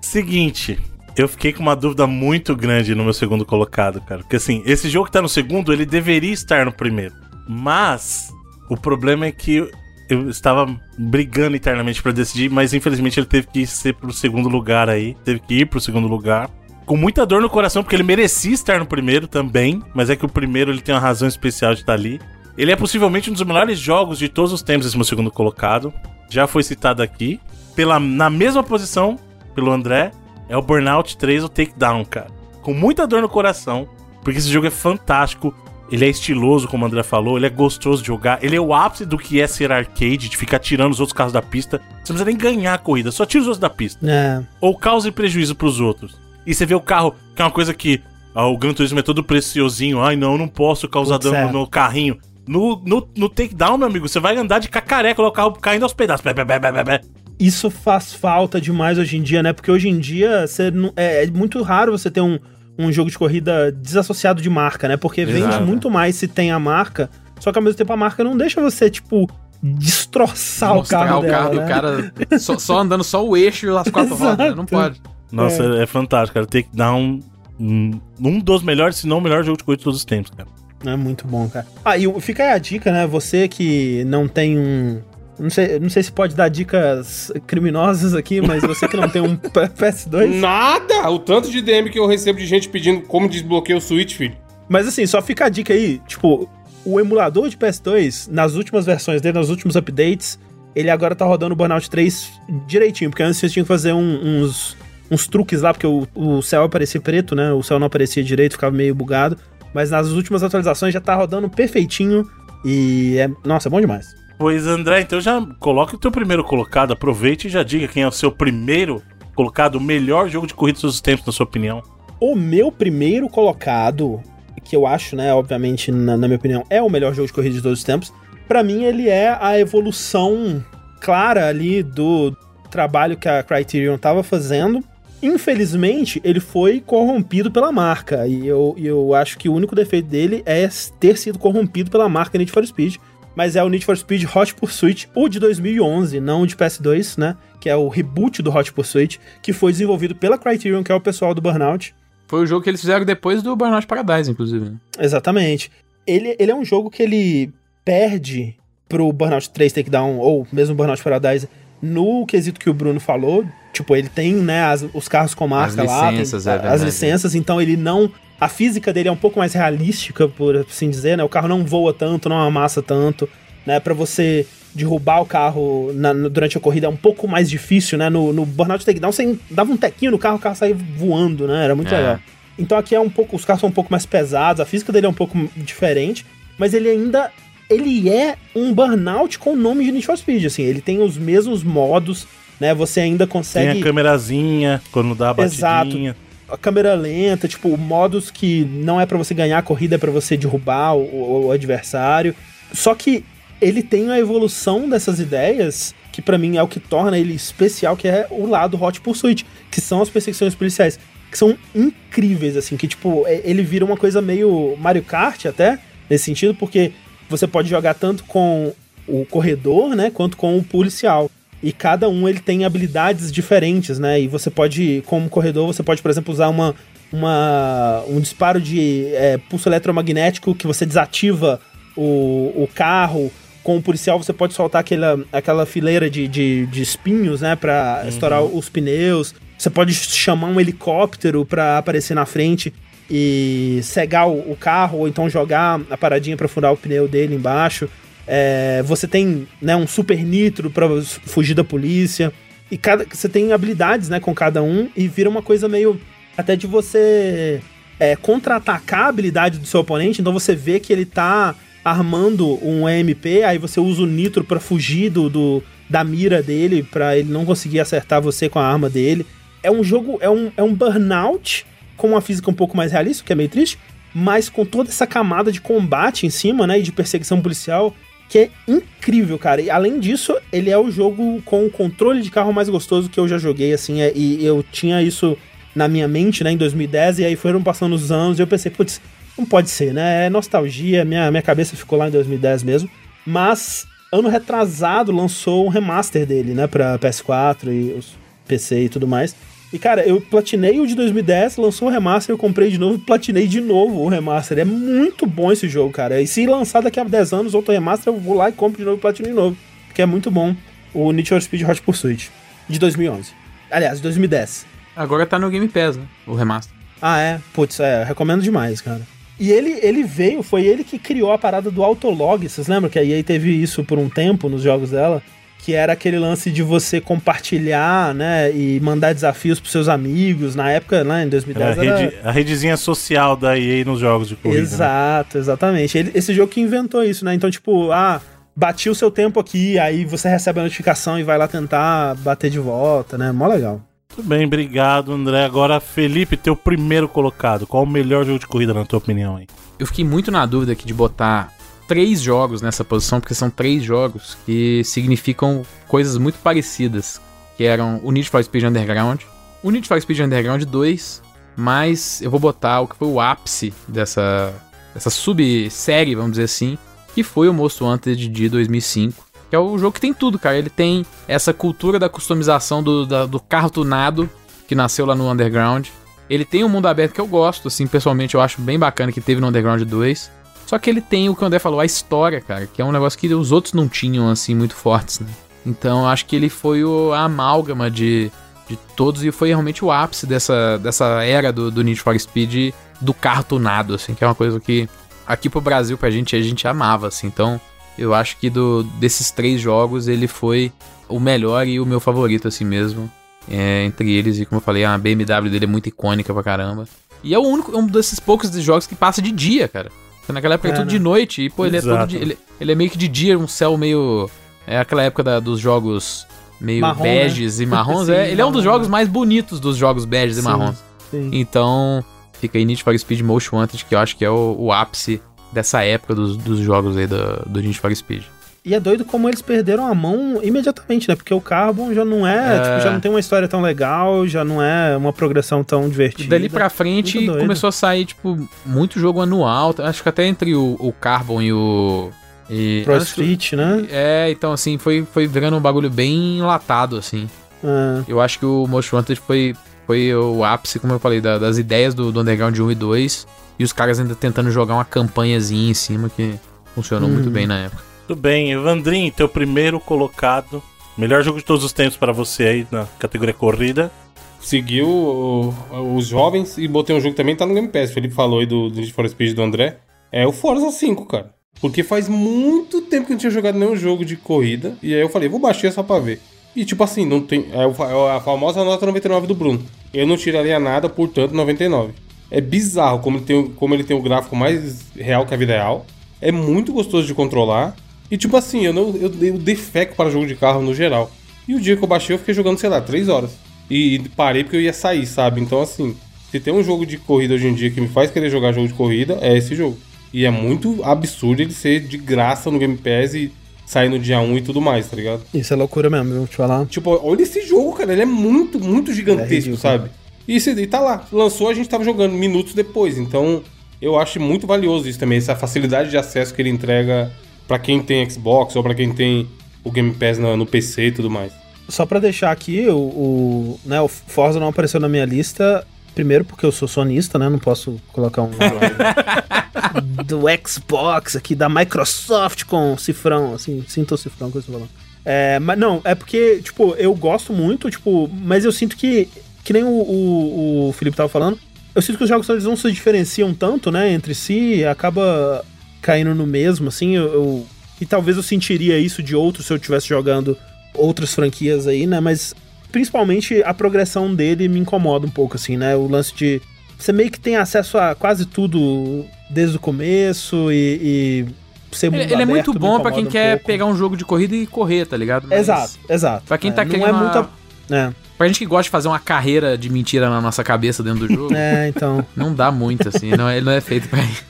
Seguinte, 0.00 0.78
eu 1.16 1.28
fiquei 1.28 1.52
com 1.52 1.60
uma 1.62 1.76
dúvida 1.76 2.06
muito 2.06 2.54
grande 2.56 2.94
no 2.94 3.04
meu 3.04 3.12
segundo 3.12 3.44
colocado, 3.44 4.00
cara. 4.00 4.20
Porque 4.22 4.36
assim, 4.36 4.62
esse 4.64 4.88
jogo 4.88 5.06
que 5.06 5.12
tá 5.12 5.20
no 5.22 5.28
segundo, 5.28 5.72
ele 5.72 5.84
deveria 5.84 6.32
estar 6.32 6.64
no 6.64 6.72
primeiro. 6.72 7.14
Mas 7.48 8.28
o 8.70 8.76
problema 8.76 9.26
é 9.26 9.32
que 9.32 9.70
eu 10.08 10.30
estava 10.30 10.66
brigando 10.96 11.56
internamente 11.56 12.02
pra 12.02 12.12
decidir, 12.12 12.50
mas 12.50 12.72
infelizmente 12.72 13.20
ele 13.20 13.26
teve 13.26 13.46
que 13.46 13.66
ser 13.66 13.94
pro 13.94 14.12
segundo 14.12 14.48
lugar 14.48 14.88
aí. 14.88 15.14
Teve 15.24 15.40
que 15.40 15.54
ir 15.60 15.66
pro 15.66 15.80
segundo 15.80 16.08
lugar. 16.08 16.48
Com 16.86 16.96
muita 16.96 17.26
dor 17.26 17.42
no 17.42 17.50
coração, 17.50 17.82
porque 17.82 17.94
ele 17.94 18.02
merecia 18.02 18.52
estar 18.52 18.78
no 18.78 18.86
primeiro 18.86 19.28
também. 19.28 19.82
Mas 19.94 20.08
é 20.08 20.16
que 20.16 20.24
o 20.24 20.28
primeiro 20.28 20.70
ele 20.70 20.80
tem 20.80 20.94
uma 20.94 21.00
razão 21.00 21.28
especial 21.28 21.74
de 21.74 21.80
estar 21.80 21.92
ali. 21.92 22.18
Ele 22.56 22.72
é 22.72 22.76
possivelmente 22.76 23.30
um 23.30 23.32
dos 23.34 23.42
melhores 23.42 23.78
jogos 23.78 24.18
de 24.18 24.28
todos 24.28 24.52
os 24.52 24.62
tempos, 24.62 24.86
esse 24.86 24.96
meu 24.96 25.04
segundo 25.04 25.30
colocado. 25.30 25.92
Já 26.30 26.46
foi 26.46 26.62
citado 26.62 27.02
aqui. 27.02 27.38
Pela, 27.76 28.00
na 28.00 28.30
mesma 28.30 28.62
posição, 28.64 29.18
pelo 29.54 29.70
André, 29.70 30.10
é 30.48 30.56
o 30.56 30.62
Burnout 30.62 31.16
3 31.16 31.44
o 31.44 31.48
Takedown, 31.48 32.04
cara. 32.04 32.28
Com 32.62 32.72
muita 32.72 33.06
dor 33.06 33.22
no 33.22 33.28
coração, 33.28 33.88
porque 34.24 34.38
esse 34.38 34.50
jogo 34.50 34.66
é 34.66 34.70
fantástico. 34.70 35.54
Ele 35.90 36.04
é 36.04 36.08
estiloso, 36.08 36.68
como 36.68 36.84
o 36.84 36.86
André 36.86 37.02
falou, 37.02 37.36
ele 37.36 37.46
é 37.46 37.50
gostoso 37.50 38.02
de 38.02 38.08
jogar. 38.08 38.42
Ele 38.42 38.54
é 38.54 38.60
o 38.60 38.74
ápice 38.74 39.06
do 39.06 39.16
que 39.16 39.40
é 39.40 39.46
ser 39.46 39.72
arcade, 39.72 40.28
de 40.28 40.36
ficar 40.36 40.58
tirando 40.58 40.92
os 40.92 41.00
outros 41.00 41.16
carros 41.16 41.32
da 41.32 41.40
pista. 41.40 41.78
Você 41.78 42.12
não 42.12 42.18
precisa 42.18 42.24
nem 42.26 42.36
ganhar 42.36 42.74
a 42.74 42.78
corrida, 42.78 43.10
só 43.10 43.24
tira 43.24 43.42
os 43.42 43.48
outros 43.48 43.60
da 43.60 43.70
pista. 43.70 43.98
É. 44.06 44.42
Ou 44.60 44.76
cause 44.76 45.10
prejuízo 45.10 45.54
pros 45.54 45.80
outros. 45.80 46.20
E 46.46 46.54
você 46.54 46.66
vê 46.66 46.74
o 46.74 46.80
carro, 46.80 47.14
que 47.34 47.40
é 47.40 47.44
uma 47.44 47.50
coisa 47.50 47.72
que 47.72 48.02
ah, 48.34 48.46
o 48.46 48.56
Gran 48.58 48.72
Turismo 48.72 48.98
é 48.98 49.02
todo 49.02 49.24
preciosinho. 49.24 50.00
Ai, 50.00 50.14
não, 50.16 50.32
eu 50.32 50.38
não 50.38 50.48
posso 50.48 50.88
causar 50.88 51.18
Putz, 51.18 51.30
dano 51.30 51.48
é. 51.48 51.52
no 51.52 51.66
carrinho. 51.66 52.18
No, 52.46 52.80
no, 52.84 53.06
no 53.16 53.28
takedown, 53.28 53.76
meu 53.76 53.88
amigo, 53.88 54.08
você 54.08 54.20
vai 54.20 54.36
andar 54.36 54.58
de 54.58 54.68
cacareca, 54.68 55.20
lá 55.20 55.28
o 55.28 55.32
carro 55.32 55.52
caindo 55.52 55.82
aos 55.82 55.92
pedaços. 55.92 56.24
Bé, 56.24 56.32
bé, 56.32 56.44
bé, 56.44 56.58
bé, 56.58 56.72
bé, 56.72 56.84
bé. 56.84 57.00
Isso 57.38 57.70
faz 57.70 58.12
falta 58.12 58.60
demais 58.60 58.98
hoje 58.98 59.16
em 59.16 59.22
dia, 59.22 59.42
né? 59.42 59.52
Porque 59.52 59.70
hoje 59.70 59.88
em 59.88 59.98
dia 59.98 60.46
você 60.46 60.70
não- 60.70 60.92
é, 60.96 61.24
é 61.24 61.26
muito 61.30 61.62
raro 61.62 61.92
você 61.92 62.10
ter 62.10 62.20
um, 62.20 62.38
um 62.78 62.92
jogo 62.92 63.10
de 63.10 63.18
corrida 63.18 63.72
desassociado 63.72 64.40
de 64.40 64.48
marca, 64.48 64.86
né? 64.88 64.96
Porque 64.96 65.24
vende 65.24 65.48
Exato. 65.48 65.64
muito 65.66 65.90
mais 65.90 66.14
se 66.14 66.28
tem 66.28 66.50
a 66.52 66.58
marca, 66.58 67.10
só 67.40 67.50
que 67.50 67.58
ao 67.58 67.62
mesmo 67.64 67.76
tempo 67.76 67.92
a 67.92 67.96
marca 67.96 68.22
não 68.22 68.36
deixa 68.36 68.60
você, 68.60 68.88
tipo, 68.88 69.28
destroçar 69.62 70.72
o 70.72 70.76
Mostrar 70.76 71.06
carro 71.06 71.18
o 71.18 71.22
dela, 71.22 71.32
carro 71.38 71.54
né? 71.54 71.60
do 71.62 71.68
cara 71.68 72.38
só, 72.38 72.58
só 72.58 72.78
andando 72.78 73.02
só 73.04 73.26
o 73.26 73.36
eixo 73.36 73.66
e 73.66 73.76
as 73.76 73.88
quatro 73.88 74.14
rodas. 74.14 74.54
Não 74.54 74.64
pode. 74.66 75.00
Nossa, 75.32 75.62
é, 75.82 75.86
fantástico, 75.86 76.34
cara. 76.34 76.46
Takedown, 76.46 77.20
um, 77.58 78.00
um 78.20 78.38
dos 78.40 78.62
melhores, 78.62 78.96
se 78.96 79.06
não 79.06 79.18
o 79.18 79.20
melhor 79.20 79.42
jogo 79.44 79.58
de 79.58 79.64
corrida 79.64 79.78
de 79.80 79.84
todos 79.84 79.98
os 79.98 80.04
tempos, 80.04 80.30
cara. 80.36 80.48
É 80.86 80.94
muito 80.96 81.26
bom, 81.26 81.48
cara. 81.48 81.66
Ah, 81.84 81.98
e 81.98 82.06
o- 82.06 82.20
fica 82.20 82.44
aí 82.44 82.50
a 82.52 82.58
dica, 82.58 82.92
né? 82.92 83.06
Você 83.06 83.48
que 83.48 84.04
não 84.06 84.28
tem 84.28 84.56
um. 84.56 85.00
Não 85.38 85.50
sei, 85.50 85.78
não 85.78 85.88
sei 85.88 86.02
se 86.02 86.10
pode 86.10 86.34
dar 86.34 86.48
dicas 86.48 87.30
criminosas 87.46 88.14
aqui, 88.14 88.40
mas 88.40 88.62
você 88.62 88.88
que 88.88 88.96
não 88.96 89.08
tem 89.08 89.22
um 89.22 89.36
P- 89.36 89.48
PS2. 89.78 90.40
Nada! 90.40 91.08
O 91.10 91.18
tanto 91.18 91.50
de 91.50 91.60
DM 91.62 91.90
que 91.90 91.98
eu 91.98 92.06
recebo 92.06 92.38
de 92.38 92.46
gente 92.46 92.68
pedindo 92.68 93.02
como 93.02 93.28
desbloqueia 93.28 93.78
o 93.78 93.80
Switch, 93.80 94.14
filho. 94.14 94.36
Mas 94.68 94.86
assim, 94.88 95.06
só 95.06 95.22
fica 95.22 95.46
a 95.46 95.48
dica 95.48 95.72
aí, 95.72 96.00
tipo, 96.06 96.48
o 96.84 96.98
emulador 97.00 97.48
de 97.48 97.56
PS2, 97.56 98.28
nas 98.30 98.54
últimas 98.54 98.84
versões 98.84 99.20
dele, 99.20 99.38
nos 99.38 99.48
últimos 99.50 99.76
updates, 99.76 100.38
ele 100.74 100.90
agora 100.90 101.14
tá 101.14 101.24
rodando 101.24 101.52
o 101.54 101.56
Burnout 101.56 101.88
3 101.88 102.30
direitinho, 102.66 103.10
porque 103.10 103.22
antes 103.22 103.38
você 103.38 103.48
tinha 103.48 103.62
que 103.64 103.68
fazer 103.68 103.92
um- 103.92 104.42
uns, 104.42 104.76
uns 105.10 105.26
truques 105.26 105.62
lá, 105.62 105.72
porque 105.72 105.86
o, 105.86 106.06
o 106.14 106.42
céu 106.42 106.64
aparecia 106.64 107.00
preto, 107.00 107.34
né? 107.34 107.52
O 107.52 107.62
céu 107.62 107.78
não 107.78 107.86
aparecia 107.86 108.22
direito, 108.22 108.52
ficava 108.52 108.74
meio 108.76 108.94
bugado. 108.94 109.38
Mas 109.72 109.90
nas 109.90 110.08
últimas 110.08 110.42
atualizações 110.42 110.92
já 110.94 111.00
tá 111.00 111.14
rodando 111.14 111.48
perfeitinho 111.48 112.28
e 112.64 113.16
é. 113.18 113.30
Nossa, 113.44 113.68
é 113.68 113.70
bom 113.70 113.80
demais. 113.80 114.06
Pois, 114.38 114.68
André, 114.68 115.00
então 115.00 115.20
já 115.20 115.44
coloque 115.58 115.96
o 115.96 115.98
teu 115.98 116.12
primeiro 116.12 116.44
colocado, 116.44 116.92
aproveite 116.92 117.48
e 117.48 117.50
já 117.50 117.64
diga 117.64 117.88
quem 117.88 118.04
é 118.04 118.08
o 118.08 118.12
seu 118.12 118.30
primeiro 118.30 119.02
colocado, 119.34 119.74
o 119.74 119.80
melhor 119.80 120.28
jogo 120.28 120.46
de 120.46 120.54
corrida 120.54 120.76
de 120.76 120.82
todos 120.82 120.94
os 120.94 121.00
tempos, 121.00 121.26
na 121.26 121.32
sua 121.32 121.44
opinião. 121.44 121.82
O 122.20 122.36
meu 122.36 122.70
primeiro 122.70 123.28
colocado, 123.28 124.22
que 124.64 124.76
eu 124.76 124.86
acho, 124.86 125.16
né, 125.16 125.34
obviamente, 125.34 125.90
na, 125.90 126.16
na 126.16 126.28
minha 126.28 126.38
opinião, 126.38 126.64
é 126.70 126.80
o 126.80 126.88
melhor 126.88 127.12
jogo 127.12 127.26
de 127.26 127.32
corrida 127.32 127.56
de 127.56 127.62
todos 127.62 127.80
os 127.80 127.84
tempos, 127.84 128.12
pra 128.46 128.62
mim 128.62 128.84
ele 128.84 129.08
é 129.08 129.36
a 129.40 129.58
evolução 129.58 130.64
clara 131.00 131.48
ali 131.48 131.82
do 131.82 132.36
trabalho 132.70 133.16
que 133.16 133.28
a 133.28 133.42
Criterion 133.42 133.98
tava 133.98 134.22
fazendo. 134.22 134.84
Infelizmente, 135.20 136.20
ele 136.22 136.38
foi 136.38 136.80
corrompido 136.80 137.50
pela 137.50 137.72
marca, 137.72 138.24
e 138.28 138.46
eu, 138.46 138.76
eu 138.78 139.14
acho 139.14 139.36
que 139.36 139.48
o 139.48 139.52
único 139.52 139.74
defeito 139.74 140.08
dele 140.08 140.44
é 140.46 140.68
ter 141.00 141.18
sido 141.18 141.40
corrompido 141.40 141.90
pela 141.90 142.08
marca 142.08 142.38
Need 142.38 142.52
for 142.52 142.64
Speed, 142.64 142.98
mas 143.38 143.54
é 143.54 143.62
o 143.62 143.68
Need 143.68 143.84
for 143.84 143.96
Speed 143.96 144.24
Hot 144.34 144.52
Pursuit, 144.56 145.08
o 145.14 145.28
de 145.28 145.38
2011, 145.38 146.18
não 146.18 146.42
o 146.42 146.46
de 146.46 146.56
PS2, 146.56 147.16
né, 147.16 147.36
que 147.60 147.68
é 147.70 147.76
o 147.76 147.86
reboot 147.86 148.42
do 148.42 148.50
Hot 148.50 148.72
Pursuit, 148.72 149.20
que 149.40 149.52
foi 149.52 149.70
desenvolvido 149.70 150.12
pela 150.16 150.36
Criterion, 150.36 150.82
que 150.82 150.90
é 150.90 150.94
o 150.96 151.00
pessoal 151.00 151.32
do 151.32 151.40
Burnout, 151.40 151.94
Foi 152.26 152.42
o 152.42 152.46
jogo 152.46 152.64
que 152.64 152.68
eles 152.68 152.80
fizeram 152.80 153.04
depois 153.06 153.40
do 153.40 153.54
Burnout 153.54 153.86
Paradise, 153.86 154.28
inclusive. 154.28 154.72
Exatamente. 154.98 155.70
Ele, 156.04 156.34
ele 156.36 156.50
é 156.50 156.54
um 156.54 156.64
jogo 156.64 156.90
que 156.90 157.00
ele 157.00 157.52
perde 157.84 158.56
pro 158.88 159.12
Burnout 159.12 159.48
3 159.50 159.72
Takedown, 159.72 160.18
ou 160.18 160.44
mesmo 160.52 160.74
Burnout 160.74 161.00
Paradise, 161.00 161.48
no 161.80 162.26
quesito 162.26 162.58
que 162.58 162.68
o 162.68 162.74
Bruno 162.74 162.98
falou. 162.98 163.46
Tipo, 163.78 163.94
ele 163.94 164.08
tem, 164.08 164.34
né, 164.34 164.64
as- 164.64 164.84
os 164.92 165.06
carros 165.08 165.34
com 165.34 165.46
marca 165.46 165.82
As 165.82 165.88
lá, 165.88 166.08
tem 166.08 166.18
licenças, 166.18 166.46
é 166.46 166.50
a- 166.50 166.52
verdade. 166.54 166.74
as 166.74 166.82
licenças, 166.82 167.34
então 167.36 167.60
ele 167.62 167.76
não. 167.76 168.10
A 168.40 168.48
física 168.48 168.92
dele 168.92 169.08
é 169.08 169.12
um 169.12 169.16
pouco 169.16 169.38
mais 169.38 169.52
realística, 169.52 170.26
por 170.28 170.56
assim 170.56 170.90
dizer, 170.90 171.16
né? 171.16 171.22
O 171.22 171.28
carro 171.28 171.46
não 171.48 171.64
voa 171.64 171.92
tanto, 171.94 172.28
não 172.28 172.40
amassa 172.40 172.82
tanto, 172.82 173.28
né? 173.64 173.78
Pra 173.78 173.94
você 173.94 174.46
derrubar 174.74 175.20
o 175.20 175.26
carro 175.26 175.92
na- 175.94 176.12
durante 176.12 176.56
a 176.56 176.60
corrida 176.60 176.86
é 176.86 176.90
um 176.90 176.96
pouco 176.96 177.26
mais 177.28 177.48
difícil, 177.48 177.96
né? 177.98 178.08
No, 178.10 178.32
no 178.32 178.44
Burnout 178.44 178.84
Takedown 178.84 179.12
você 179.12 179.38
dava 179.50 179.70
um 179.72 179.76
tequinho 179.76 180.10
no 180.12 180.18
carro, 180.18 180.36
o 180.36 180.40
carro 180.40 180.56
saía 180.56 180.76
voando, 180.96 181.46
né? 181.46 181.64
Era 181.64 181.74
muito 181.76 181.92
É. 181.94 181.96
legal. 181.98 182.18
Então 182.58 182.76
aqui 182.76 182.94
é 182.96 183.00
um 183.00 183.08
pouco, 183.10 183.36
os 183.36 183.44
carros 183.44 183.60
são 183.60 183.68
um 183.68 183.72
pouco 183.72 183.92
mais 183.92 184.04
pesados, 184.04 184.60
a 184.60 184.64
física 184.64 184.92
dele 184.92 185.06
é 185.06 185.08
um 185.08 185.14
pouco 185.14 185.38
diferente, 185.56 186.26
mas 186.58 186.74
ele 186.74 186.88
ainda 186.88 187.30
ele 187.70 188.08
é 188.08 188.34
um 188.56 188.72
burnout 188.72 189.38
com 189.38 189.52
o 189.52 189.56
nome 189.56 189.84
de 189.84 189.92
Need 189.92 190.06
for 190.06 190.16
Speed, 190.16 190.44
assim, 190.46 190.62
ele 190.62 190.80
tem 190.80 191.00
os 191.02 191.16
mesmos 191.18 191.62
modos, 191.62 192.26
né? 192.60 192.74
Você 192.74 193.00
ainda 193.00 193.26
Tem 193.26 193.32
consegue 193.32 193.80
a 193.80 193.82
câmerazinha, 193.82 194.82
quando 194.92 195.14
dá 195.14 195.34
a 195.36 195.42
Exato. 195.42 195.84
batidinha. 195.86 196.16
a 196.48 196.56
câmera 196.56 196.94
lenta, 196.94 197.46
tipo, 197.46 197.76
modos 197.76 198.30
que 198.30 198.64
não 198.64 199.00
é 199.00 199.04
pra 199.06 199.18
você 199.18 199.34
ganhar 199.34 199.58
a 199.58 199.62
corrida, 199.62 199.96
é 199.96 199.98
pra 199.98 200.10
você 200.10 200.36
derrubar 200.36 200.94
o, 200.96 201.46
o- 201.46 201.52
adversário. 201.52 202.34
Só 202.72 202.94
que 202.94 203.22
ele 203.60 203.82
tem 203.82 204.10
a 204.10 204.18
evolução 204.18 204.88
dessas 204.88 205.20
ideias, 205.20 205.94
que 206.12 206.22
pra 206.22 206.38
mim 206.38 206.56
é 206.56 206.62
o 206.62 206.68
que 206.68 206.80
torna 206.80 207.18
ele 207.18 207.34
especial, 207.34 207.96
que 207.96 208.08
é 208.08 208.26
o 208.30 208.46
lado 208.46 208.82
Hot 208.82 209.00
Pursuit, 209.00 209.44
que 209.70 209.80
são 209.80 210.00
as 210.00 210.08
perseguições 210.08 210.54
policiais, 210.54 210.98
que 211.30 211.36
são 211.36 211.56
incríveis, 211.74 212.56
assim, 212.56 212.76
que 212.76 212.88
tipo, 212.88 213.24
é- 213.26 213.42
ele 213.44 213.62
vira 213.62 213.84
uma 213.84 213.96
coisa 213.96 214.22
meio 214.22 214.74
Mario 214.80 215.02
Kart 215.02 215.44
até, 215.46 215.78
nesse 216.08 216.24
sentido, 216.24 216.54
porque 216.54 216.92
você 217.28 217.46
pode 217.46 217.68
jogar 217.68 217.92
tanto 217.94 218.24
com 218.24 218.72
o 219.06 219.26
corredor, 219.26 219.94
né, 219.94 220.10
quanto 220.10 220.36
com 220.36 220.56
o 220.56 220.64
policial. 220.64 221.30
E 221.62 221.72
cada 221.72 222.08
um 222.08 222.28
ele 222.28 222.40
tem 222.40 222.64
habilidades 222.64 223.32
diferentes, 223.32 223.98
né? 223.98 224.20
E 224.20 224.28
você 224.28 224.50
pode, 224.50 225.02
como 225.06 225.28
corredor, 225.28 225.66
você 225.66 225.82
pode, 225.82 226.00
por 226.00 226.10
exemplo, 226.10 226.32
usar 226.32 226.48
uma, 226.48 226.74
uma 227.12 228.04
um 228.06 228.20
disparo 228.20 228.60
de 228.60 229.06
é, 229.12 229.38
pulso 229.50 229.68
eletromagnético 229.68 230.54
que 230.54 230.66
você 230.66 230.86
desativa 230.86 231.60
o, 231.96 232.52
o 232.62 232.68
carro. 232.72 233.30
Com 233.64 233.76
o 233.76 233.82
policial, 233.82 234.22
você 234.22 234.32
pode 234.32 234.54
soltar 234.54 234.80
aquela, 234.80 235.20
aquela 235.32 235.66
fileira 235.66 236.08
de, 236.08 236.26
de, 236.28 236.64
de 236.66 236.80
espinhos, 236.80 237.40
né? 237.40 237.56
Pra 237.56 238.04
estourar 238.06 238.42
os 238.42 238.68
pneus. 238.68 239.34
Você 239.58 239.68
pode 239.68 239.92
chamar 239.92 240.46
um 240.46 240.60
helicóptero 240.60 241.44
pra 241.44 241.78
aparecer 241.78 242.14
na 242.14 242.24
frente 242.24 242.72
e 243.10 243.80
cegar 243.82 244.28
o, 244.28 244.52
o 244.52 244.56
carro, 244.56 244.98
ou 244.98 245.08
então 245.08 245.28
jogar 245.28 245.80
a 245.90 245.96
paradinha 245.96 246.36
pra 246.36 246.46
furar 246.46 246.72
o 246.72 246.76
pneu 246.76 247.08
dele 247.08 247.34
embaixo. 247.34 247.88
É, 248.30 248.82
você 248.84 249.08
tem 249.08 249.48
né, 249.60 249.74
um 249.74 249.86
super 249.86 250.22
nitro 250.22 250.70
pra 250.70 250.86
fugir 251.02 251.54
da 251.54 251.64
polícia. 251.64 252.30
E 252.70 252.76
cada, 252.76 253.06
você 253.10 253.28
tem 253.28 253.52
habilidades 253.52 254.10
né, 254.10 254.20
com 254.20 254.34
cada 254.34 254.62
um 254.62 254.90
e 254.94 255.08
vira 255.08 255.30
uma 255.30 255.40
coisa 255.40 255.66
meio. 255.68 255.98
Até 256.36 256.54
de 256.54 256.66
você 256.66 257.60
é, 257.98 258.14
contra-atacar 258.14 259.06
a 259.06 259.08
habilidade 259.08 259.58
do 259.58 259.66
seu 259.66 259.80
oponente. 259.80 260.20
Então 260.20 260.32
você 260.32 260.54
vê 260.54 260.78
que 260.78 260.92
ele 260.92 261.06
tá 261.06 261.54
armando 261.84 262.62
um 262.62 262.86
EMP, 262.86 263.42
aí 263.46 263.56
você 263.56 263.80
usa 263.80 264.02
o 264.02 264.06
nitro 264.06 264.44
pra 264.44 264.60
fugir 264.60 265.10
do, 265.10 265.30
do, 265.30 265.62
da 265.88 266.04
mira 266.04 266.42
dele 266.42 266.82
pra 266.82 267.16
ele 267.16 267.32
não 267.32 267.46
conseguir 267.46 267.80
acertar 267.80 268.20
você 268.20 268.48
com 268.48 268.58
a 268.58 268.66
arma 268.66 268.90
dele. 268.90 269.26
É 269.62 269.70
um 269.70 269.82
jogo, 269.82 270.18
é 270.20 270.28
um, 270.28 270.52
é 270.56 270.62
um 270.62 270.74
burnout 270.74 271.66
com 271.96 272.08
uma 272.08 272.20
física 272.20 272.50
um 272.50 272.54
pouco 272.54 272.76
mais 272.76 272.92
realista, 272.92 273.24
que 273.24 273.32
é 273.32 273.36
meio 273.36 273.48
triste, 273.48 273.78
mas 274.14 274.48
com 274.48 274.64
toda 274.64 274.90
essa 274.90 275.06
camada 275.06 275.50
de 275.50 275.60
combate 275.60 276.26
em 276.26 276.30
cima, 276.30 276.66
né, 276.66 276.78
e 276.78 276.82
de 276.82 276.92
perseguição 276.92 277.40
policial, 277.40 277.94
que 278.28 278.38
é 278.38 278.50
incrível, 278.66 279.38
cara. 279.38 279.60
E 279.60 279.70
além 279.70 279.98
disso, 279.98 280.36
ele 280.52 280.70
é 280.70 280.78
o 280.78 280.90
jogo 280.90 281.40
com 281.44 281.64
o 281.66 281.70
controle 281.70 282.20
de 282.20 282.30
carro 282.30 282.52
mais 282.52 282.68
gostoso 282.68 283.08
que 283.08 283.18
eu 283.18 283.26
já 283.26 283.38
joguei, 283.38 283.72
assim, 283.72 284.00
é, 284.00 284.12
e 284.14 284.44
eu 284.44 284.62
tinha 284.70 285.02
isso 285.02 285.36
na 285.74 285.88
minha 285.88 286.08
mente, 286.08 286.42
né, 286.44 286.52
em 286.52 286.56
2010, 286.56 287.20
e 287.20 287.24
aí 287.24 287.36
foram 287.36 287.62
passando 287.62 287.94
os 287.94 288.10
anos 288.10 288.38
e 288.38 288.42
eu 288.42 288.46
pensei, 288.46 288.70
putz, 288.70 289.00
não 289.36 289.46
pode 289.46 289.70
ser, 289.70 289.94
né? 289.94 290.26
É 290.26 290.30
nostalgia, 290.30 291.04
minha, 291.04 291.30
minha 291.30 291.42
cabeça 291.42 291.76
ficou 291.76 291.98
lá 291.98 292.08
em 292.08 292.10
2010 292.10 292.64
mesmo. 292.64 292.90
Mas, 293.24 293.86
ano 294.12 294.28
retrasado, 294.28 295.12
lançou 295.12 295.64
um 295.64 295.68
remaster 295.68 296.26
dele, 296.26 296.52
né, 296.52 296.66
pra 296.66 296.98
PS4 296.98 297.68
e 297.68 297.92
os 297.92 298.16
PC 298.46 298.84
e 298.84 298.88
tudo 298.88 299.06
mais. 299.06 299.36
E, 299.72 299.78
cara, 299.78 300.02
eu 300.06 300.20
platinei 300.20 300.80
o 300.80 300.86
de 300.86 300.94
2010, 300.94 301.58
lançou 301.58 301.88
o 301.88 301.90
remaster, 301.90 302.32
eu 302.32 302.38
comprei 302.38 302.70
de 302.70 302.78
novo 302.78 302.94
e 302.94 302.98
platinei 302.98 303.46
de 303.46 303.60
novo 303.60 304.00
o 304.00 304.08
remaster. 304.08 304.58
É 304.58 304.64
muito 304.64 305.26
bom 305.26 305.52
esse 305.52 305.68
jogo, 305.68 305.92
cara. 305.92 306.22
E 306.22 306.26
se 306.26 306.46
lançar 306.46 306.80
daqui 306.80 306.98
a 306.98 307.04
10 307.04 307.32
anos 307.34 307.54
outro 307.54 307.72
remaster, 307.72 308.12
eu 308.12 308.18
vou 308.18 308.34
lá 308.34 308.48
e 308.48 308.52
compro 308.52 308.78
de 308.78 308.84
novo 308.84 308.96
e 308.96 309.00
platino 309.00 309.28
de 309.28 309.34
novo. 309.34 309.56
Porque 309.86 310.00
é 310.00 310.06
muito 310.06 310.30
bom 310.30 310.56
o 310.94 311.12
Need 311.12 311.28
for 311.28 311.42
Speed 311.42 311.68
Hot 311.68 311.82
Pursuit, 311.82 312.30
de 312.66 312.78
2011. 312.78 313.32
Aliás, 313.70 314.00
2010. 314.00 314.64
Agora 314.96 315.26
tá 315.26 315.38
no 315.38 315.50
Game 315.50 315.68
Pass, 315.68 315.96
né? 315.96 316.04
O 316.26 316.34
remaster. 316.34 316.74
Ah, 317.00 317.20
é? 317.20 317.38
Putz, 317.52 317.78
é, 317.78 318.04
recomendo 318.04 318.42
demais, 318.42 318.80
cara. 318.80 319.02
E 319.38 319.52
ele, 319.52 319.78
ele 319.82 320.02
veio, 320.02 320.42
foi 320.42 320.64
ele 320.64 320.82
que 320.82 320.98
criou 320.98 321.30
a 321.30 321.38
parada 321.38 321.70
do 321.70 321.84
Autolog. 321.84 322.48
Vocês 322.48 322.66
lembram 322.66 322.90
que 322.90 322.98
a 322.98 323.04
EA 323.04 323.22
teve 323.22 323.50
isso 323.50 323.84
por 323.84 323.98
um 323.98 324.08
tempo 324.08 324.48
nos 324.48 324.62
jogos 324.62 324.90
dela? 324.90 325.22
Que 325.64 325.74
era 325.74 325.92
aquele 325.92 326.18
lance 326.18 326.50
de 326.50 326.62
você 326.62 327.00
compartilhar, 327.00 328.14
né? 328.14 328.50
E 328.52 328.80
mandar 328.80 329.12
desafios 329.12 329.60
pros 329.60 329.72
seus 329.72 329.88
amigos. 329.88 330.54
Na 330.54 330.70
época, 330.70 331.02
lá 331.04 331.22
em 331.22 331.28
2010. 331.28 331.78
Era 331.78 331.80
a, 331.80 331.84
era... 331.84 331.96
rede- 332.00 332.16
a 332.24 332.30
redezinha 332.30 332.76
social 332.76 333.36
da 333.36 333.58
EA 333.58 333.84
nos 333.84 334.00
jogos 334.00 334.28
de 334.28 334.36
corrida. 334.36 334.60
né? 334.60 334.64
Exato, 334.66 335.38
exatamente. 335.38 335.98
Ele- 335.98 336.12
esse 336.14 336.32
jogo 336.32 336.50
que 336.50 336.60
inventou 336.60 337.02
isso, 337.04 337.24
né? 337.24 337.34
Então, 337.34 337.50
tipo, 337.50 337.90
ah, 337.92 338.20
bati 338.56 338.88
o 338.88 338.94
seu 338.94 339.10
tempo 339.10 339.38
aqui, 339.38 339.78
aí 339.78 340.04
você 340.04 340.28
recebe 340.28 340.60
a 340.60 340.62
notificação 340.62 341.18
e 341.18 341.22
vai 341.22 341.36
lá 341.36 341.46
tentar 341.46 342.14
bater 342.16 342.50
de 342.50 342.58
volta, 342.58 343.18
né? 343.18 343.30
Mó 343.32 343.46
legal. 343.46 343.80
Muito 344.16 344.26
bem, 344.28 344.46
obrigado, 344.46 345.12
André. 345.12 345.44
Agora, 345.44 345.78
Felipe, 345.80 346.36
teu 346.36 346.56
primeiro 346.56 347.06
colocado. 347.08 347.66
Qual 347.66 347.82
o 347.84 347.86
melhor 347.86 348.24
jogo 348.24 348.38
de 348.38 348.46
corrida, 348.46 348.72
na 348.74 348.84
tua 348.84 348.98
opinião, 348.98 349.36
aí? 349.36 349.46
Eu 349.78 349.86
fiquei 349.86 350.04
muito 350.04 350.30
na 350.32 350.44
dúvida 350.46 350.72
aqui 350.72 350.86
de 350.86 350.94
botar 350.94 351.52
três 351.88 352.20
jogos 352.20 352.62
nessa 352.62 352.84
posição, 352.84 353.18
porque 353.20 353.34
são 353.34 353.50
três 353.50 353.82
jogos 353.82 354.36
que 354.46 354.82
significam 354.84 355.64
coisas 355.88 356.16
muito 356.18 356.38
parecidas. 356.38 357.20
Que 357.56 357.64
eram 357.64 358.00
o 358.04 358.12
Need 358.12 358.30
for 358.30 358.40
Speed 358.44 358.62
Underground, 358.64 359.22
o 359.64 359.70
Need 359.72 359.88
for 359.88 360.00
Speed 360.00 360.20
Underground 360.20 360.62
2, 360.62 361.22
mas 361.56 362.22
eu 362.22 362.30
vou 362.30 362.38
botar 362.38 362.80
o 362.82 362.86
que 362.86 362.94
foi 362.94 363.08
o 363.08 363.18
ápice 363.20 363.74
dessa, 363.88 364.54
dessa 364.94 365.10
subsérie, 365.10 366.14
vamos 366.14 366.32
dizer 366.32 366.44
assim, 366.44 366.78
que 367.14 367.24
foi 367.24 367.48
o 367.48 367.52
Most 367.54 367.82
Wanted 367.82 368.28
de 368.28 368.48
2005. 368.48 369.26
Que 369.50 369.56
é 369.56 369.58
o 369.58 369.76
jogo 369.78 369.92
que 369.94 370.00
tem 370.00 370.12
tudo, 370.14 370.38
cara. 370.38 370.56
Ele 370.58 370.68
tem 370.70 371.04
essa 371.26 371.52
cultura 371.54 371.98
da 371.98 372.08
customização 372.08 372.82
do, 372.82 373.04
da- 373.06 373.26
do 373.26 373.40
carro 373.40 373.70
tunado, 373.70 374.28
que 374.68 374.74
nasceu 374.74 375.04
lá 375.06 375.14
no 375.16 375.28
Underground. 375.28 375.88
Ele 376.30 376.44
tem 376.44 376.62
um 376.62 376.68
mundo 376.68 376.86
aberto 376.86 377.14
que 377.14 377.20
eu 377.20 377.26
gosto, 377.26 377.66
assim, 377.68 377.86
pessoalmente 377.86 378.34
eu 378.34 378.40
acho 378.42 378.60
bem 378.60 378.78
bacana 378.78 379.10
que 379.10 379.20
teve 379.22 379.40
no 379.40 379.48
Underground 379.48 379.82
2. 379.82 380.30
Só 380.68 380.78
que 380.78 380.90
ele 380.90 381.00
tem 381.00 381.30
o 381.30 381.34
que 381.34 381.42
o 381.42 381.46
André 381.46 381.58
falou, 381.58 381.80
a 381.80 381.86
história, 381.86 382.42
cara, 382.42 382.66
que 382.66 382.82
é 382.82 382.84
um 382.84 382.92
negócio 382.92 383.18
que 383.18 383.32
os 383.32 383.52
outros 383.52 383.72
não 383.72 383.88
tinham, 383.88 384.28
assim, 384.28 384.54
muito 384.54 384.74
fortes, 384.74 385.18
né? 385.18 385.26
Então 385.64 386.06
acho 386.06 386.26
que 386.26 386.36
ele 386.36 386.50
foi 386.50 386.84
o, 386.84 387.10
a 387.14 387.20
amálgama 387.20 387.90
de, 387.90 388.30
de 388.68 388.76
todos 388.94 389.24
e 389.24 389.32
foi 389.32 389.48
realmente 389.48 389.82
o 389.82 389.90
ápice 389.90 390.26
dessa, 390.26 390.76
dessa 390.76 391.24
era 391.24 391.50
do, 391.50 391.70
do 391.70 391.82
Need 391.82 391.98
for 391.98 392.20
Speed 392.20 392.74
do 393.00 393.14
carro 393.14 393.44
tunado, 393.44 393.94
assim, 393.94 394.12
que 394.12 394.22
é 394.22 394.26
uma 394.26 394.34
coisa 394.34 394.60
que 394.60 394.86
aqui 395.26 395.48
pro 395.48 395.58
Brasil, 395.58 395.96
pra 395.96 396.10
gente, 396.10 396.36
a 396.36 396.42
gente 396.42 396.68
amava, 396.68 397.08
assim. 397.08 397.28
Então 397.28 397.58
eu 397.96 398.12
acho 398.12 398.36
que 398.36 398.50
do, 398.50 398.82
desses 399.00 399.30
três 399.30 399.62
jogos 399.62 400.06
ele 400.06 400.28
foi 400.28 400.70
o 401.08 401.18
melhor 401.18 401.66
e 401.66 401.80
o 401.80 401.86
meu 401.86 401.98
favorito, 401.98 402.46
assim 402.46 402.66
mesmo. 402.66 403.10
É, 403.50 403.86
entre 403.86 404.12
eles, 404.12 404.38
e 404.38 404.44
como 404.44 404.58
eu 404.58 404.62
falei, 404.62 404.84
a 404.84 404.98
BMW 404.98 405.48
dele 405.48 405.64
é 405.64 405.68
muito 405.68 405.88
icônica 405.88 406.34
pra 406.34 406.42
caramba. 406.42 406.86
E 407.24 407.32
é 407.32 407.38
o 407.38 407.42
único, 407.42 407.74
um 407.74 407.86
desses 407.86 408.20
poucos 408.20 408.50
jogos 408.62 408.86
que 408.86 408.94
passa 408.94 409.22
de 409.22 409.32
dia, 409.32 409.66
cara. 409.66 409.90
Naquela 410.32 410.54
época 410.54 410.68
é, 410.68 410.72
tudo 410.72 410.84
né? 410.86 410.90
de 410.90 410.98
noite, 410.98 411.42
e 411.42 411.50
pô, 411.50 411.64
ele 411.66 411.76
é 411.76 411.80
todo 411.80 411.90
Exato. 411.92 412.06
de, 412.08 412.16
ele, 412.16 412.38
ele 412.60 412.72
é 412.72 412.74
meio 412.74 412.90
que 412.90 412.98
de 412.98 413.08
dia, 413.08 413.38
um 413.38 413.48
céu 413.48 413.76
meio. 413.78 414.28
É 414.66 414.78
aquela 414.78 415.02
época 415.02 415.22
da- 415.22 415.40
dos 415.40 415.58
jogos 415.58 416.26
meio 416.60 416.80
Marrom, 416.82 417.02
beges 417.02 417.60
e 417.60 417.64
marrons. 417.66 418.06
Sim, 418.06 418.12
é, 418.12 418.30
ele 418.30 418.40
é 418.40 418.44
um 418.46 418.52
dos 418.52 418.62
jogos 418.64 418.88
mais 418.88 419.08
bonitos 419.08 419.58
dos 419.60 419.76
jogos 419.76 420.04
beges 420.04 420.36
e 420.36 420.42
Sim. 420.42 420.48
marrons. 420.48 420.76
Sim. 421.10 421.30
Então, 421.32 422.04
fica 422.34 422.58
aí 422.58 422.64
Need 422.64 422.82
for 422.84 422.96
Speed 422.98 423.20
Most 423.22 423.54
Wanted, 423.54 423.84
que 423.84 423.94
eu 423.94 423.98
acho 423.98 424.16
que 424.16 424.24
é 424.24 424.30
o, 424.30 424.54
o 424.58 424.72
ápice 424.72 425.22
dessa 425.52 425.82
época 425.82 426.14
dos, 426.14 426.36
dos 426.36 426.58
jogos 426.58 426.96
aí 426.96 427.06
do, 427.06 427.16
do 427.46 427.60
Need 427.62 427.78
for 427.78 427.94
Speed. 427.96 428.24
E 428.64 428.74
é 428.74 428.80
doido 428.80 429.04
como 429.04 429.28
eles 429.28 429.40
perderam 429.40 429.86
a 429.86 429.94
mão 429.94 430.40
imediatamente, 430.42 431.08
né? 431.08 431.14
Porque 431.16 431.32
o 431.32 431.40
Carbon 431.40 431.94
já 431.94 432.04
não 432.04 432.26
é, 432.26 432.56
É. 432.56 432.60
tipo, 432.60 432.80
já 432.82 432.90
não 432.92 433.00
tem 433.00 433.10
uma 433.10 433.20
história 433.20 433.48
tão 433.48 433.62
legal, 433.62 434.26
já 434.26 434.44
não 434.44 434.62
é 434.62 434.96
uma 434.96 435.12
progressão 435.12 435.64
tão 435.64 435.86
E 435.86 435.90
divertida. 435.90 436.28
dali 436.30 436.48
pra 436.48 436.68
frente 436.68 437.26
começou 437.26 437.68
a 437.68 437.72
sair, 437.72 438.04
tipo, 438.04 438.48
muito 438.66 438.98
jogo 439.00 439.20
anual. 439.22 439.74
Acho 439.78 440.02
que 440.02 440.08
até 440.08 440.26
entre 440.26 440.54
o, 440.54 440.76
o 440.78 440.92
Carbon 440.92 441.40
e 441.40 441.52
o. 441.52 442.10
E, 442.50 442.84
Street, 443.02 443.52
né? 443.52 443.86
É, 443.90 444.30
então 444.30 444.52
assim, 444.52 444.78
foi, 444.78 445.06
foi 445.12 445.26
virando 445.26 445.56
um 445.56 445.60
bagulho 445.60 445.88
bem 445.90 446.38
enlatado, 446.38 446.96
assim. 446.96 447.28
É. 447.62 448.02
Eu 448.08 448.20
acho 448.20 448.38
que 448.38 448.46
o 448.46 448.66
Most 448.66 448.94
Wanted 448.94 449.20
foi, 449.20 449.54
foi 449.86 450.14
o 450.14 450.42
ápice, 450.44 450.78
como 450.78 450.92
eu 450.94 450.98
falei, 450.98 451.20
da- 451.20 451.38
das 451.38 451.58
ideias 451.58 451.94
do, 451.94 452.10
do 452.10 452.20
Underground 452.20 452.58
1 452.58 452.70
e 452.70 452.74
2. 452.74 453.26
E 453.58 453.64
os 453.64 453.72
caras 453.72 453.98
ainda 454.00 454.14
tentando 454.14 454.50
jogar 454.50 454.74
uma 454.74 454.84
campanhazinha 454.84 455.70
em 455.70 455.74
cima 455.74 456.08
que 456.08 456.34
funcionou 456.74 457.08
Uhum. 457.08 457.16
muito 457.16 457.30
bem 457.30 457.46
na 457.46 457.58
época. 457.58 457.82
Tudo 458.08 458.22
bem, 458.22 458.52
Evandrinho, 458.52 459.12
teu 459.12 459.28
primeiro 459.28 459.78
colocado. 459.78 460.62
Melhor 460.96 461.22
jogo 461.22 461.40
de 461.40 461.44
todos 461.44 461.62
os 461.62 461.74
tempos 461.74 461.94
pra 461.94 462.10
você 462.10 462.44
aí 462.44 462.66
na 462.70 462.86
categoria 462.98 463.34
corrida. 463.34 463.92
Seguiu 464.40 465.52
os 465.94 466.06
jovens 466.06 466.56
e 466.56 466.66
botei 466.66 466.96
um 466.96 467.00
jogo 467.02 467.14
também 467.14 467.36
tá 467.36 467.44
no 467.44 467.52
Game 467.52 467.68
Pass. 467.68 467.90
O 467.90 467.92
Felipe 467.92 468.14
falou 468.14 468.40
aí 468.40 468.46
do, 468.46 468.70
do 468.70 468.80
Need 468.80 468.94
for 468.94 469.06
Speed 469.06 469.34
do 469.34 469.42
André. 469.42 469.76
É 470.10 470.26
o 470.26 470.32
Forza 470.32 470.70
5, 470.70 471.04
cara. 471.04 471.34
Porque 471.60 471.82
faz 471.82 472.08
muito 472.08 472.80
tempo 472.80 473.04
que 473.04 473.12
eu 473.12 473.14
não 473.14 473.20
tinha 473.20 473.30
jogado 473.30 473.58
nenhum 473.58 473.76
jogo 473.76 474.06
de 474.06 474.16
corrida. 474.16 474.74
E 474.82 474.94
aí 474.94 475.02
eu 475.02 475.10
falei, 475.10 475.28
vou 475.28 475.38
baixar 475.38 475.70
só 475.70 475.82
pra 475.82 475.98
ver. 475.98 476.18
E 476.56 476.64
tipo 476.64 476.82
assim, 476.82 477.04
não 477.04 477.20
tem. 477.20 477.48
É 477.52 477.58
é 477.62 478.16
a 478.16 478.20
famosa 478.20 478.64
nota 478.64 478.86
99 478.86 479.26
do 479.26 479.34
Bruno. 479.34 479.62
Eu 479.92 480.06
não 480.06 480.16
tiraria 480.16 480.58
nada, 480.58 480.88
portanto, 480.88 481.34
99. 481.34 481.92
É 482.30 482.40
bizarro 482.40 483.00
como 483.00 483.18
ele 483.18 483.26
tem, 483.26 483.50
como 483.50 483.74
ele 483.74 483.84
tem 483.84 483.94
o 483.94 484.00
gráfico 484.00 484.34
mais 484.34 484.86
real 484.96 485.26
que 485.26 485.34
a 485.34 485.36
vida 485.36 485.52
real. 485.52 485.84
É 486.22 486.32
muito 486.32 486.72
gostoso 486.72 487.06
de 487.06 487.12
controlar. 487.12 487.76
E 488.10 488.16
tipo 488.16 488.36
assim, 488.36 488.64
eu 488.64 488.72
não 488.72 488.94
eu, 488.96 489.12
eu 489.20 489.34
defeco 489.38 489.94
para 489.94 490.10
jogo 490.10 490.26
de 490.26 490.34
carro 490.34 490.62
no 490.62 490.74
geral. 490.74 491.10
E 491.46 491.54
o 491.54 491.60
dia 491.60 491.76
que 491.76 491.82
eu 491.82 491.88
baixei, 491.88 492.14
eu 492.14 492.18
fiquei 492.18 492.34
jogando, 492.34 492.58
sei 492.58 492.68
lá, 492.68 492.80
3 492.80 493.08
horas. 493.08 493.30
E, 493.70 493.94
e 493.96 493.98
parei 494.10 494.44
porque 494.44 494.56
eu 494.56 494.60
ia 494.60 494.72
sair, 494.72 495.06
sabe? 495.06 495.40
Então, 495.40 495.60
assim, 495.62 495.96
se 496.30 496.38
tem 496.40 496.52
um 496.52 496.62
jogo 496.62 496.84
de 496.86 496.98
corrida 496.98 497.34
hoje 497.34 497.46
em 497.48 497.54
dia 497.54 497.70
que 497.70 497.80
me 497.80 497.88
faz 497.88 498.10
querer 498.10 498.30
jogar 498.30 498.52
jogo 498.52 498.68
de 498.68 498.74
corrida, 498.74 499.18
é 499.20 499.36
esse 499.36 499.54
jogo. 499.54 499.78
E 500.12 500.24
é 500.24 500.30
muito 500.30 500.82
absurdo 500.84 501.40
ele 501.42 501.52
ser 501.52 501.80
de 501.80 501.96
graça 501.98 502.50
no 502.50 502.58
Game 502.58 502.76
Pass 502.76 503.14
e 503.14 503.30
sair 503.66 503.90
no 503.90 503.98
dia 503.98 504.20
1 504.20 504.38
e 504.38 504.40
tudo 504.40 504.60
mais, 504.60 504.88
tá 504.88 504.96
ligado? 504.96 505.22
Isso 505.34 505.52
é 505.52 505.56
loucura 505.56 505.90
mesmo, 505.90 506.12
viu? 506.14 506.26
Te 506.26 506.36
falar. 506.36 506.64
Tipo, 506.66 506.98
olha 507.02 507.22
esse 507.22 507.46
jogo, 507.46 507.74
cara. 507.74 507.92
Ele 507.92 508.02
é 508.02 508.06
muito, 508.06 508.58
muito 508.58 508.90
É 508.90 508.94
gigantesco, 508.94 509.30
ridículo. 509.34 509.56
sabe? 509.58 509.90
E, 510.26 510.36
esse, 510.36 510.50
e 510.50 510.66
tá 510.66 510.80
lá. 510.80 511.06
Lançou, 511.12 511.48
a 511.48 511.54
gente 511.54 511.68
tava 511.68 511.84
jogando 511.84 512.12
minutos 512.12 512.54
depois. 512.54 512.96
Então, 512.98 513.42
eu 513.80 513.98
acho 513.98 514.18
muito 514.20 514.46
valioso 514.46 514.88
isso 514.88 514.98
também. 514.98 515.18
Essa 515.18 515.36
facilidade 515.36 515.90
de 515.90 515.96
acesso 515.98 516.34
que 516.34 516.40
ele 516.42 516.48
entrega 516.50 517.10
pra 517.48 517.58
quem 517.58 517.82
tem 517.82 518.08
Xbox 518.08 518.54
ou 518.54 518.62
pra 518.62 518.74
quem 518.74 518.92
tem 518.92 519.26
o 519.64 519.72
Game 519.72 519.92
Pass 519.94 520.18
no, 520.18 520.36
no 520.36 520.46
PC 520.46 520.88
e 520.88 520.92
tudo 520.92 521.10
mais. 521.10 521.32
Só 521.68 521.84
pra 521.84 521.98
deixar 521.98 522.30
aqui, 522.30 522.68
o, 522.68 522.76
o, 522.76 523.60
né, 523.64 523.80
o 523.80 523.88
Forza 523.88 524.38
não 524.38 524.48
apareceu 524.48 524.78
na 524.78 524.88
minha 524.88 525.04
lista. 525.04 525.66
Primeiro 525.94 526.24
porque 526.24 526.46
eu 526.46 526.52
sou 526.52 526.68
sonista, 526.68 527.18
né? 527.18 527.28
Não 527.28 527.40
posso 527.40 527.80
colocar 527.92 528.22
um 528.22 528.30
do 530.06 530.22
Xbox 530.46 531.16
aqui, 531.16 531.34
da 531.34 531.48
Microsoft 531.48 532.44
com 532.44 532.76
cifrão, 532.78 533.34
assim, 533.34 533.64
sinta 533.66 533.96
o 533.96 533.98
cifrão 533.98 534.30
que 534.30 534.36
eu 534.36 534.40
estou 534.40 534.54
falando. 534.54 534.70
É, 535.04 535.38
mas 535.40 535.58
não, 535.58 535.80
é 535.84 535.94
porque, 535.94 536.40
tipo, 536.42 536.74
eu 536.76 536.94
gosto 536.94 537.32
muito, 537.32 537.68
tipo, 537.70 538.08
mas 538.12 538.44
eu 538.44 538.52
sinto 538.52 538.76
que, 538.76 539.08
que 539.42 539.52
nem 539.52 539.64
o, 539.64 539.68
o, 539.68 540.68
o 540.68 540.72
Felipe 540.72 540.96
tava 540.96 541.08
falando, 541.08 541.38
eu 541.74 541.82
sinto 541.82 541.96
que 541.96 542.04
os 542.04 542.08
jogos 542.08 542.28
eles 542.28 542.44
não 542.44 542.56
se 542.56 542.70
diferenciam 542.70 543.34
tanto, 543.34 543.70
né, 543.70 543.92
entre 543.92 544.14
si, 544.14 544.64
acaba 544.64 545.44
caindo 545.82 546.14
no 546.14 546.26
mesmo, 546.26 546.68
assim, 546.68 546.96
eu, 546.96 547.04
eu- 547.12 547.46
e 547.80 547.86
talvez 547.86 548.16
eu 548.16 548.22
sentiria 548.22 548.78
isso 548.78 549.02
de 549.02 549.14
outros 549.14 549.46
se 549.46 549.52
eu 549.52 549.56
estivesse 549.56 549.88
jogando 549.88 550.36
outras 550.74 551.14
franquias 551.14 551.66
aí, 551.66 551.86
né, 551.86 552.00
mas 552.00 552.34
principalmente 552.72 553.42
a 553.44 553.54
progressão 553.54 554.14
dele 554.14 554.48
me 554.48 554.58
incomoda 554.58 555.06
um 555.06 555.10
pouco, 555.10 555.36
assim, 555.36 555.56
né, 555.56 555.74
o 555.76 555.86
lance 555.88 556.14
de 556.14 556.40
você 556.78 556.92
meio 556.92 557.10
que 557.10 557.18
tem 557.18 557.36
acesso 557.36 557.76
a 557.78 557.94
quase 557.94 558.24
tudo 558.26 559.04
desde 559.30 559.56
o 559.56 559.60
começo 559.60 560.50
e, 560.52 561.26
e 561.72 561.74
ser 561.76 561.92
Ele, 561.92 562.12
ele 562.12 562.22
é 562.22 562.26
muito 562.26 562.52
bom 562.54 562.78
pra 562.80 562.92
quem 562.92 563.04
um 563.06 563.08
quer 563.10 563.32
pouco. 563.36 563.46
pegar 563.46 563.66
um 563.66 563.76
jogo 563.76 563.96
de 563.96 564.04
corrida 564.04 564.34
e 564.36 564.46
correr, 564.46 564.86
tá 564.86 564.96
ligado? 564.96 565.26
Mas 565.28 565.40
Exato, 565.40 565.72
exato. 565.88 566.24
Pra 566.26 566.38
quem 566.38 566.50
É, 566.50 566.54
tá 566.54 566.64
não 566.64 566.70
querendo 566.70 566.86
é 566.88 566.92
uma- 566.92 567.02
muita. 567.02 567.28
É. 567.70 567.92
Pra 568.16 568.26
gente 568.26 568.38
que 568.38 568.46
gosta 568.46 568.64
de 568.64 568.70
fazer 568.70 568.88
uma 568.88 568.98
carreira 568.98 569.56
de 569.58 569.68
mentira 569.70 570.08
na 570.08 570.20
nossa 570.20 570.42
cabeça 570.44 570.82
dentro 570.82 571.06
do 571.06 571.12
jogo, 571.14 571.34
é, 571.34 571.68
então. 571.68 572.04
não 572.16 572.32
dá 572.34 572.50
muito, 572.50 572.88
assim. 572.88 573.10
Não, 573.10 573.30
ele 573.30 573.44
não 573.44 573.52
é 573.52 573.60
feito 573.60 573.88
pra 573.88 574.02
isso. 574.02 574.24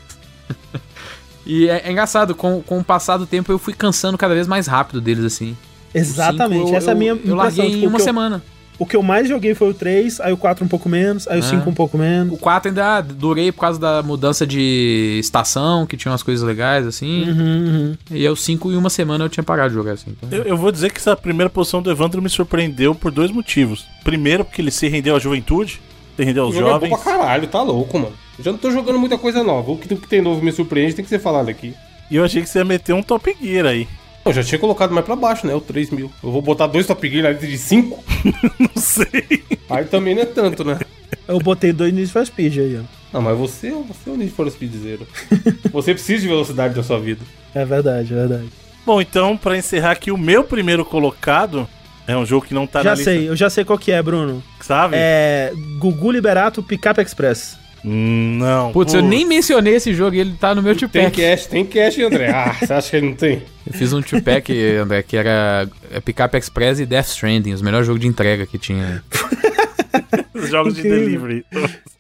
E 1.49 1.69
é, 1.69 1.83
é 1.87 1.91
engraçado, 1.91 2.35
com, 2.35 2.63
com 2.63 2.79
o 2.79 2.85
passar 2.85 3.17
do 3.17 3.27
tempo 3.27 3.51
eu 3.51 3.59
fui 3.59 3.73
cansando 3.73 4.17
cada 4.19 4.35
vez 4.35 4.47
mais 4.47 4.67
rápido 4.67 5.01
deles, 5.01 5.25
assim. 5.25 5.57
Exatamente, 5.95 6.61
cinco, 6.61 6.73
eu- 6.73 6.77
essa 6.77 6.91
é 6.91 6.93
a 6.93 6.95
minha 6.95 7.11
eu, 7.13 7.17
impressão. 7.17 7.37
Eu 7.37 7.43
larguei 7.43 7.71
tipo, 7.71 7.85
em 7.85 7.87
uma 7.87 7.99
semana. 7.99 8.43
O 8.79 8.87
que 8.87 8.95
eu 8.95 9.03
mais 9.03 9.29
joguei 9.29 9.57
foi 9.57 9.71
o 9.71 9.75
3, 9.75 10.21
aí 10.21 10.33
o 10.33 10.37
4 10.37 10.65
um 10.65 10.69
pouco 10.69 10.89
menos, 10.89 11.27
aí 11.27 11.41
o 11.41 11.43
Ah. 11.43 11.43
5 11.43 11.69
um 11.69 11.75
pouco 11.75 11.99
menos. 11.99 12.33
O 12.33 12.37
4 12.37 12.69
ainda 12.69 13.01
durei 13.01 13.51
por 13.51 13.63
causa 13.63 13.81
da 13.81 14.05
mudança 14.05 14.47
de 14.47 15.19
estação, 15.19 15.85
que 15.85 15.97
tinha 15.97 16.13
umas 16.13 16.23
coisas 16.23 16.47
legais, 16.47 16.87
assim. 16.87 17.29
Uhum, 17.29 17.37
uhum. 17.67 17.97
E 18.13 18.19
aí 18.19 18.29
o 18.29 18.37
5 18.37 18.71
em 18.71 18.77
uma 18.77 18.89
semana 18.89 19.25
eu 19.25 19.29
tinha 19.29 19.43
parado 19.43 19.71
de 19.71 19.75
jogar, 19.75 19.95
assim. 19.95 20.15
Então... 20.23 20.39
Eu, 20.39 20.45
eu 20.45 20.57
vou 20.57 20.71
dizer 20.71 20.93
que 20.93 21.01
essa 21.01 21.17
primeira 21.17 21.51
posição 21.51 21.83
do 21.83 21.91
Evandro 21.91 22.23
me 22.23 22.29
surpreendeu 22.29 22.95
por 22.95 23.11
dois 23.11 23.33
motivos. 23.33 23.85
Primeiro, 24.05 24.45
porque 24.45 24.63
ele 24.63 24.71
se 24.71 24.87
rendeu 24.87 25.17
à 25.17 25.19
juventude, 25.19 25.81
O 26.19 26.41
aos 26.41 26.55
jogo 26.55 26.69
é 26.69 26.73
bom 26.73 26.87
jovens. 26.89 27.03
pra 27.03 27.13
caralho, 27.13 27.47
tá 27.49 27.63
louco, 27.63 27.99
mano. 27.99 28.15
Eu 28.39 28.45
já 28.45 28.51
não 28.53 28.59
tô 28.59 28.71
jogando 28.71 28.99
muita 28.99 29.17
coisa 29.19 29.43
nova. 29.43 29.71
O 29.73 29.77
que, 29.77 29.93
o 29.93 29.97
que 29.97 30.09
tem 30.09 30.21
novo 30.23 30.43
me 30.43 30.53
surpreende 30.53 30.95
tem 30.95 31.05
que 31.05 31.09
ser 31.09 31.19
falado 31.19 31.49
aqui. 31.49 31.75
E 32.11 32.17
eu 32.17 32.25
achei 32.25 32.43
que 32.43 32.49
você 32.49 32.59
ia 32.59 32.65
meter 32.65 32.93
um 32.93 33.03
Top 33.03 33.37
Gear 33.41 33.67
aí. 33.67 33.87
Eu 34.25 34.33
já 34.33 34.43
tinha 34.43 34.59
colocado 34.59 34.93
mais 34.93 35.07
pra 35.07 35.17
baixo, 35.17 35.47
né? 35.47 35.55
O 35.55 35.61
3 35.61 35.91
mil. 35.91 36.11
Eu 36.23 36.31
vou 36.31 36.43
botar 36.43 36.67
dois 36.67 36.87
Top 36.87 37.09
Gear 37.09 37.23
na 37.25 37.31
lista 37.31 37.47
de 37.47 37.59
5? 37.59 38.05
Não 38.59 38.83
sei. 38.83 39.43
Aí 39.71 39.85
também 39.85 40.15
não 40.15 40.23
é 40.23 40.27
tanto, 40.27 40.65
né? 40.65 40.79
Eu 41.27 41.39
botei 41.39 41.73
dois 41.73 41.93
Need 41.93 42.11
for 42.11 42.25
Speed 42.25 42.59
aí, 42.59 42.81
ó. 42.81 42.99
Ah, 43.19 43.21
mas 43.21 43.37
você, 43.39 43.71
você 43.71 44.11
é 44.11 44.13
o 44.13 44.17
Need 44.17 44.33
for 44.33 44.51
Speed 44.51 44.73
Zero. 44.75 45.07
Você 45.73 45.95
precisa 45.95 46.21
de 46.21 46.29
velocidade 46.29 46.77
na 46.77 46.83
sua 46.83 46.99
vida. 47.01 47.21
É 47.55 47.65
verdade, 47.65 48.13
é 48.13 48.17
verdade. 48.17 48.49
Bom, 48.85 49.01
então, 49.01 49.37
pra 49.37 49.57
encerrar 49.57 49.93
aqui, 49.93 50.11
o 50.11 50.19
meu 50.19 50.45
primeiro 50.45 50.85
colocado 50.85 51.67
é 52.09 52.17
um 52.17 52.27
jogo 52.27 52.47
que 52.47 52.55
não 52.55 52.67
tá 52.67 52.83
já 52.83 52.91
na 52.91 52.97
lista, 52.97 53.11
sei, 53.13 53.29
eu 53.29 53.37
já 53.37 53.49
sei 53.49 53.65
qual 53.65 53.79
que 53.79 53.93
é, 53.93 54.03
Bruno. 54.03 54.43
sabe? 54.61 54.97
É 54.99 55.53
Gugu 55.79 56.11
Liberato 56.11 56.63
Pickup 56.63 57.01
Express. 57.01 57.57
Hum, 57.85 58.39
Não. 58.41 58.73
Putz, 58.73 58.93
eu 58.93 59.01
Putz. 59.01 59.09
nem 59.11 59.25
mencionei 59.25 59.77
esse 59.77 59.95
jogo 59.95 60.17
e 60.17 60.19
ele 60.21 60.35
tá 60.41 60.53
no 60.53 60.61
meu 60.61 60.75
Tem 60.75 60.89
two-pack. 60.89 61.17
cash, 61.23 61.47
tem 61.47 61.65
cash, 61.65 61.97
André. 62.01 62.29
Ah, 62.31 62.53
você 62.59 62.73
acha 62.73 62.91
que 62.91 62.97
ele 62.97 63.07
não 63.07 63.15
tem? 63.15 63.43
Eu 63.65 63.73
fiz 63.73 63.93
um 63.93 64.03
two-pack, 64.03 64.53
André, 64.83 65.03
que 65.05 65.17
era 65.17 65.69
é, 65.93 66.01
Pickup 66.01 66.37
Express 66.37 66.81
e 66.81 66.87
Death 66.87 67.07
Stranding, 67.07 67.53
os 67.53 67.63
melhores 67.63 67.87
jogos 67.87 68.01
de 68.01 68.09
entrega 68.09 68.45
que 68.47 68.59
tinha. 68.59 69.03
Os 70.35 70.51
jogos 70.51 70.75
de 70.75 70.83
delivery. 70.83 71.45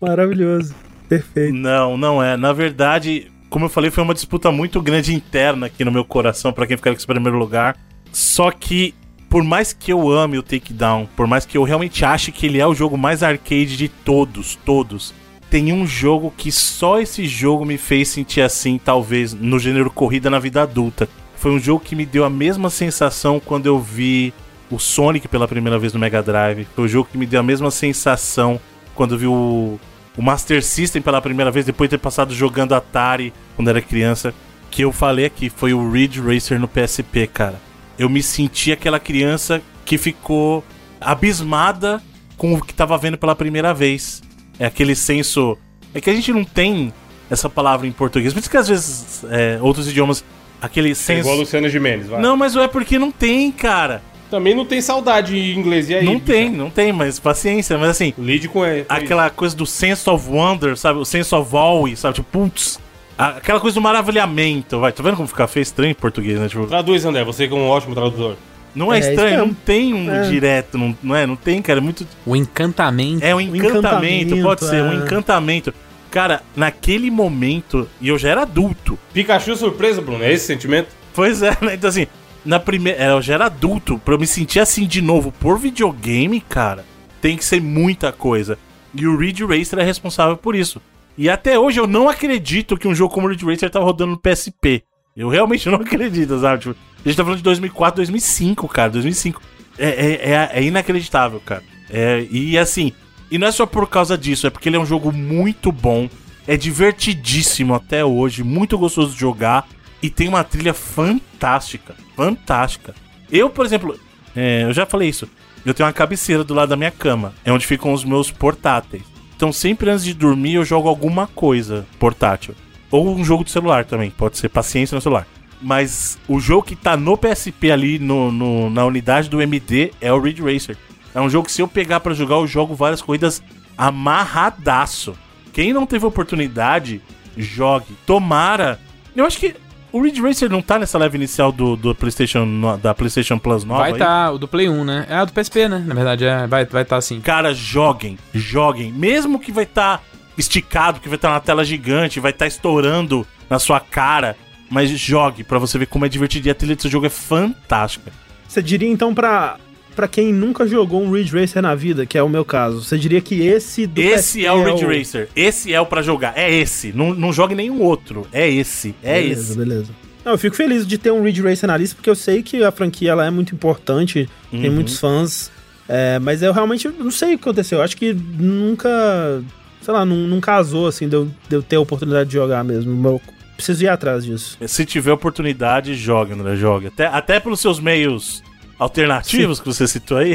Maravilhoso. 0.00 0.74
Perfeito. 1.08 1.54
Não, 1.54 1.96
não 1.96 2.22
é. 2.22 2.36
Na 2.36 2.52
verdade, 2.52 3.30
como 3.50 3.64
eu 3.64 3.68
falei, 3.68 3.90
foi 3.90 4.04
uma 4.04 4.14
disputa 4.14 4.52
muito 4.52 4.80
grande 4.80 5.14
interna 5.14 5.66
aqui 5.66 5.84
no 5.84 5.90
meu 5.90 6.04
coração 6.04 6.52
pra 6.52 6.66
quem 6.66 6.76
ficar 6.76 6.90
com 6.90 6.96
esse 6.96 7.06
primeiro 7.06 7.36
lugar. 7.38 7.76
Só 8.12 8.50
que, 8.50 8.94
por 9.28 9.44
mais 9.44 9.72
que 9.72 9.92
eu 9.92 10.10
ame 10.10 10.38
o 10.38 10.42
Takedown, 10.42 11.06
por 11.14 11.26
mais 11.26 11.44
que 11.44 11.58
eu 11.58 11.62
realmente 11.62 12.04
ache 12.04 12.32
que 12.32 12.46
ele 12.46 12.58
é 12.58 12.66
o 12.66 12.74
jogo 12.74 12.96
mais 12.96 13.22
arcade 13.22 13.76
de 13.76 13.88
todos, 13.88 14.56
todos, 14.64 15.14
tem 15.50 15.72
um 15.72 15.86
jogo 15.86 16.32
que 16.36 16.52
só 16.52 17.00
esse 17.00 17.26
jogo 17.26 17.64
me 17.64 17.78
fez 17.78 18.08
sentir 18.08 18.40
assim, 18.40 18.78
talvez, 18.82 19.32
no 19.32 19.58
gênero 19.58 19.90
corrida 19.90 20.28
na 20.28 20.38
vida 20.38 20.62
adulta. 20.62 21.08
Foi 21.36 21.50
um 21.50 21.58
jogo 21.58 21.84
que 21.84 21.96
me 21.96 22.04
deu 22.04 22.24
a 22.24 22.30
mesma 22.30 22.68
sensação 22.68 23.40
quando 23.40 23.66
eu 23.66 23.78
vi 23.78 24.32
o 24.70 24.78
Sonic 24.78 25.28
pela 25.28 25.48
primeira 25.48 25.78
vez 25.78 25.92
no 25.92 26.00
Mega 26.00 26.22
Drive. 26.22 26.66
Foi 26.74 26.84
o 26.84 26.88
jogo 26.88 27.08
que 27.10 27.16
me 27.16 27.26
deu 27.26 27.40
a 27.40 27.42
mesma 27.42 27.70
sensação 27.70 28.60
quando 28.94 29.14
eu 29.14 29.18
vi 29.18 29.26
o, 29.26 29.78
o 30.16 30.22
Master 30.22 30.62
System 30.62 31.00
pela 31.00 31.22
primeira 31.22 31.50
vez, 31.50 31.64
depois 31.64 31.88
de 31.88 31.96
ter 31.96 32.02
passado 32.02 32.34
jogando 32.34 32.74
Atari 32.74 33.32
quando 33.56 33.68
era 33.68 33.80
criança. 33.80 34.34
Que 34.70 34.82
eu 34.82 34.92
falei 34.92 35.24
aqui, 35.24 35.48
foi 35.48 35.72
o 35.72 35.90
Ridge 35.90 36.20
Racer 36.20 36.60
no 36.60 36.68
PSP, 36.68 37.26
cara. 37.26 37.67
Eu 37.98 38.08
me 38.08 38.22
senti 38.22 38.70
aquela 38.72 39.00
criança 39.00 39.60
que 39.84 39.98
ficou 39.98 40.64
abismada 41.00 42.02
com 42.36 42.54
o 42.54 42.62
que 42.62 42.72
tava 42.72 42.96
vendo 42.96 43.18
pela 43.18 43.34
primeira 43.34 43.74
vez. 43.74 44.22
É 44.58 44.66
aquele 44.66 44.94
senso. 44.94 45.56
É 45.94 46.00
que 46.00 46.10
a 46.10 46.14
gente 46.14 46.32
não 46.32 46.44
tem 46.44 46.92
essa 47.30 47.48
palavra 47.48 47.86
em 47.86 47.92
português. 47.92 48.32
Por 48.32 48.40
isso 48.40 48.50
que 48.50 48.56
às 48.56 48.68
vezes 48.68 49.24
é, 49.30 49.58
outros 49.60 49.88
idiomas. 49.88 50.24
Aquele 50.60 50.92
senso. 50.92 51.20
Igual 51.20 51.36
a 51.36 51.38
Luciana 51.38 51.68
Gimenez, 51.68 52.08
vai. 52.08 52.20
Não, 52.20 52.36
mas 52.36 52.56
é 52.56 52.66
porque 52.66 52.98
não 52.98 53.12
tem, 53.12 53.52
cara. 53.52 54.02
Também 54.28 54.54
não 54.54 54.66
tem 54.66 54.80
saudade 54.80 55.38
em 55.38 55.58
inglês, 55.58 55.88
e 55.88 55.94
aí? 55.94 56.04
não 56.04 56.20
tem, 56.20 56.50
não 56.50 56.68
tem, 56.68 56.92
mas 56.92 57.18
paciência. 57.18 57.78
Mas 57.78 57.90
assim, 57.90 58.12
Lide 58.18 58.48
com 58.48 58.64
ele. 58.66 58.84
aquela 58.88 59.30
coisa 59.30 59.56
do 59.56 59.64
sense 59.64 60.08
of 60.10 60.28
wonder, 60.28 60.76
sabe? 60.76 60.98
O 60.98 61.04
sense 61.04 61.34
of 61.34 61.56
awe, 61.56 61.96
sabe? 61.96 62.16
Tipo, 62.16 62.28
putz. 62.30 62.78
A- 63.18 63.28
Aquela 63.38 63.60
coisa 63.60 63.74
do 63.74 63.80
maravilhamento, 63.82 64.78
vai. 64.80 64.92
Tá 64.92 65.02
vendo 65.02 65.16
como 65.16 65.28
fica 65.28 65.46
feio 65.46 65.62
estranho 65.62 65.90
em 65.90 65.94
português, 65.94 66.38
né? 66.38 66.48
Tipo, 66.48 66.66
Traduz, 66.66 67.04
André, 67.04 67.24
você 67.24 67.46
que 67.48 67.54
é 67.54 67.56
um 67.56 67.68
ótimo 67.68 67.94
tradutor. 67.94 68.36
não 68.74 68.92
é, 68.92 68.98
É, 68.98 69.00
estranho, 69.00 69.38
não 69.38 69.52
tem 69.52 69.92
um 69.92 70.10
É. 70.10 70.28
direto, 70.28 70.78
não, 70.78 70.96
não 71.02 71.16
é? 71.16 71.26
Não 71.26 71.34
tem, 71.36 71.60
cara. 71.60 71.78
É 71.80 71.82
muito. 71.82 72.06
O 72.24 72.36
encantamento. 72.36 73.24
É 73.24 73.34
um 73.34 73.40
encantamento, 73.40 74.34
encantamento, 74.34 74.42
pode 74.42 74.64
ser, 74.64 74.82
um 74.82 74.92
é. 74.92 74.96
encantamento. 74.96 75.74
Cara, 76.10 76.42
naquele 76.56 77.10
momento, 77.10 77.86
e 78.00 78.08
eu 78.08 78.16
já 78.18 78.30
era 78.30 78.42
adulto. 78.42 78.98
Pikachu 79.12 79.54
surpresa, 79.56 80.00
Bruno, 80.00 80.22
é 80.24 80.32
esse 80.32 80.46
sentimento? 80.46 80.88
Pois 81.12 81.42
é, 81.42 81.50
né? 81.60 81.74
Então 81.74 81.90
assim, 81.90 82.06
na 82.44 82.58
primeira. 82.60 83.02
é, 83.02 83.10
Eu 83.10 83.20
já 83.20 83.34
era 83.34 83.46
adulto, 83.46 83.98
pra 84.04 84.14
eu 84.14 84.18
me 84.18 84.26
sentir 84.26 84.60
assim 84.60 84.86
de 84.86 85.02
novo 85.02 85.32
por 85.40 85.58
videogame, 85.58 86.40
cara, 86.40 86.84
tem 87.20 87.36
que 87.36 87.44
ser 87.44 87.60
muita 87.60 88.10
coisa. 88.12 88.56
E 88.94 89.06
o 89.06 89.16
Ridge 89.18 89.44
Racer 89.44 89.78
é 89.80 89.82
responsável 89.84 90.36
por 90.36 90.54
isso. 90.56 90.80
E 91.18 91.28
até 91.28 91.58
hoje 91.58 91.80
eu 91.80 91.86
não 91.88 92.08
acredito 92.08 92.76
que 92.76 92.86
um 92.86 92.94
jogo 92.94 93.12
como 93.12 93.26
Ridge 93.26 93.44
Racer 93.44 93.68
tava 93.68 93.84
rodando 93.84 94.12
no 94.12 94.18
PSP. 94.18 94.84
Eu 95.16 95.28
realmente 95.28 95.68
não 95.68 95.80
acredito, 95.82 96.38
sabe? 96.40 96.62
Tipo, 96.62 96.76
a 97.04 97.08
gente 97.08 97.16
tá 97.16 97.24
falando 97.24 97.38
de 97.38 97.42
2004, 97.42 97.96
2005, 97.96 98.68
cara, 98.68 98.90
2005. 98.92 99.42
É, 99.76 99.88
é, 99.88 100.30
é, 100.30 100.50
é 100.52 100.62
inacreditável, 100.62 101.40
cara. 101.40 101.64
É, 101.90 102.24
e 102.30 102.56
assim, 102.56 102.92
e 103.30 103.36
não 103.36 103.48
é 103.48 103.52
só 103.52 103.66
por 103.66 103.88
causa 103.88 104.16
disso, 104.16 104.46
é 104.46 104.50
porque 104.50 104.68
ele 104.68 104.76
é 104.76 104.80
um 104.80 104.86
jogo 104.86 105.10
muito 105.10 105.72
bom, 105.72 106.08
é 106.46 106.56
divertidíssimo 106.56 107.74
até 107.74 108.04
hoje, 108.04 108.44
muito 108.44 108.78
gostoso 108.78 109.12
de 109.12 109.18
jogar 109.18 109.66
e 110.00 110.08
tem 110.08 110.28
uma 110.28 110.44
trilha 110.44 110.72
fantástica, 110.74 111.96
fantástica. 112.14 112.94
Eu, 113.30 113.50
por 113.50 113.66
exemplo, 113.66 113.98
é, 114.36 114.64
eu 114.64 114.72
já 114.72 114.86
falei 114.86 115.08
isso, 115.08 115.28
eu 115.64 115.74
tenho 115.74 115.86
uma 115.86 115.92
cabeceira 115.92 116.44
do 116.44 116.54
lado 116.54 116.68
da 116.68 116.76
minha 116.76 116.90
cama, 116.90 117.34
é 117.44 117.52
onde 117.52 117.66
ficam 117.66 117.92
os 117.92 118.04
meus 118.04 118.30
portáteis. 118.30 119.17
Então 119.38 119.52
sempre 119.52 119.88
antes 119.88 120.04
de 120.04 120.14
dormir 120.14 120.54
eu 120.54 120.64
jogo 120.64 120.88
alguma 120.88 121.28
coisa 121.28 121.86
portátil. 121.96 122.56
Ou 122.90 123.14
um 123.14 123.24
jogo 123.24 123.44
de 123.44 123.52
celular 123.52 123.84
também, 123.84 124.10
pode 124.10 124.36
ser 124.36 124.48
paciência 124.48 124.96
no 124.96 125.00
celular. 125.00 125.28
Mas 125.62 126.18
o 126.26 126.40
jogo 126.40 126.64
que 126.64 126.74
tá 126.74 126.96
no 126.96 127.16
PSP 127.16 127.70
ali, 127.70 128.00
no, 128.00 128.32
no- 128.32 128.68
na 128.68 128.84
unidade 128.84 129.28
do 129.30 129.40
MD, 129.40 129.92
é 130.00 130.12
o 130.12 130.20
Ridge 130.20 130.42
Racer. 130.42 130.76
É 131.14 131.20
um 131.20 131.30
jogo 131.30 131.46
que 131.46 131.52
se 131.52 131.62
eu 131.62 131.68
pegar 131.68 132.00
pra 132.00 132.14
jogar, 132.14 132.34
eu 132.34 132.48
jogo 132.48 132.74
várias 132.74 133.00
corridas 133.00 133.40
amarradaço. 133.76 135.14
Quem 135.52 135.72
não 135.72 135.86
teve 135.86 136.04
oportunidade, 136.04 137.00
jogue. 137.36 137.96
Tomara. 138.04 138.80
Eu 139.14 139.24
acho 139.24 139.38
que 139.38 139.54
o 139.92 140.02
Ridge 140.02 140.20
Racer 140.20 140.50
não 140.50 140.60
tá 140.60 140.78
nessa 140.78 140.98
leve 140.98 141.16
inicial 141.16 141.50
do, 141.50 141.76
do 141.76 141.94
PlayStation, 141.94 142.78
da 142.80 142.94
PlayStation 142.94 143.38
Plus 143.38 143.64
nova. 143.64 143.80
Vai 143.80 143.92
aí? 143.92 143.98
tá, 143.98 144.30
o 144.30 144.38
do 144.38 144.46
Play 144.46 144.68
1, 144.68 144.84
né? 144.84 145.06
É 145.08 145.14
a 145.16 145.24
do 145.24 145.32
PSP, 145.32 145.68
né? 145.68 145.82
Na 145.86 145.94
verdade, 145.94 146.24
é, 146.24 146.46
vai 146.46 146.64
vai 146.64 146.84
tá 146.84 146.96
assim. 146.96 147.20
Cara, 147.20 147.54
joguem, 147.54 148.18
joguem. 148.34 148.92
Mesmo 148.92 149.38
que 149.38 149.50
vai 149.50 149.64
estar 149.64 150.02
esticado, 150.36 151.00
que 151.00 151.08
vai 151.08 151.16
estar 151.16 151.30
na 151.30 151.40
tela 151.40 151.64
gigante, 151.64 152.20
vai 152.20 152.30
estar 152.30 152.46
estourando 152.46 153.26
na 153.48 153.58
sua 153.58 153.80
cara. 153.80 154.36
Mas 154.70 154.90
jogue 154.90 155.42
pra 155.42 155.58
você 155.58 155.78
ver 155.78 155.86
como 155.86 156.04
é 156.04 156.08
divertido. 156.08 156.48
E 156.48 156.50
a 156.50 156.54
trilha 156.54 156.76
desse 156.76 156.88
jogo 156.88 157.06
é 157.06 157.10
fantástica. 157.10 158.12
Você 158.46 158.62
diria 158.62 158.88
então 158.88 159.14
pra, 159.14 159.56
pra 159.98 160.06
quem 160.06 160.32
nunca 160.32 160.64
jogou 160.64 161.02
um 161.02 161.10
Ridge 161.10 161.36
Racer 161.36 161.60
na 161.60 161.74
vida, 161.74 162.06
que 162.06 162.16
é 162.16 162.22
o 162.22 162.28
meu 162.28 162.44
caso, 162.44 162.84
você 162.84 162.96
diria 162.96 163.20
que 163.20 163.44
esse 163.44 163.84
do 163.84 164.00
esse 164.00 164.46
é 164.46 164.52
o 164.52 164.62
Ridge 164.62 164.84
Racer. 164.86 165.28
Esse 165.34 165.74
é 165.74 165.80
o 165.80 165.84
pra 165.86 166.02
jogar. 166.02 166.34
É 166.36 166.48
esse. 166.54 166.92
Não, 166.92 167.12
não 167.12 167.32
jogue 167.32 167.52
nenhum 167.56 167.82
outro. 167.82 168.24
É 168.32 168.48
esse. 168.48 168.94
É 169.02 169.20
beleza, 169.20 169.40
esse. 169.42 169.58
Beleza, 169.58 169.90
Não, 170.24 170.30
eu 170.30 170.38
fico 170.38 170.54
feliz 170.54 170.86
de 170.86 170.98
ter 170.98 171.10
um 171.10 171.20
Ridge 171.24 171.42
Racer 171.42 171.66
na 171.66 171.76
lista, 171.76 171.96
porque 171.96 172.08
eu 172.08 172.14
sei 172.14 172.44
que 172.44 172.62
a 172.62 172.70
franquia 172.70 173.10
ela 173.10 173.26
é 173.26 173.30
muito 173.30 173.52
importante, 173.56 174.30
tem 174.52 174.68
Uhum. 174.68 174.74
muitos 174.76 175.00
fãs, 175.00 175.50
é, 175.88 176.20
mas 176.20 176.42
eu 176.42 176.52
realmente 176.52 176.86
não 176.96 177.10
sei 177.10 177.34
o 177.34 177.38
que 177.38 177.42
aconteceu. 177.42 177.78
Eu 177.78 177.84
acho 177.84 177.96
que 177.96 178.14
nunca, 178.14 179.42
sei 179.82 179.92
lá, 179.92 180.04
não, 180.04 180.14
não 180.14 180.40
casou 180.40 180.86
assim 180.86 181.08
de 181.08 181.16
eu, 181.16 181.28
de 181.48 181.56
eu 181.56 181.62
ter 181.62 181.74
a 181.74 181.80
oportunidade 181.80 182.28
de 182.30 182.34
jogar 182.36 182.62
mesmo. 182.62 183.04
Eu 183.08 183.20
preciso 183.56 183.82
ir 183.82 183.88
atrás 183.88 184.24
disso. 184.24 184.56
Se 184.64 184.84
tiver 184.84 185.10
oportunidade, 185.10 185.96
jogue, 185.96 186.34
André. 186.34 186.54
Jogue. 186.54 186.86
Até, 186.86 187.06
até 187.06 187.40
pelos 187.40 187.58
seus 187.58 187.80
meios 187.80 188.44
alternativos 188.78 189.60
que 189.60 189.66
você 189.66 189.86
citou 189.88 190.18
aí. 190.18 190.34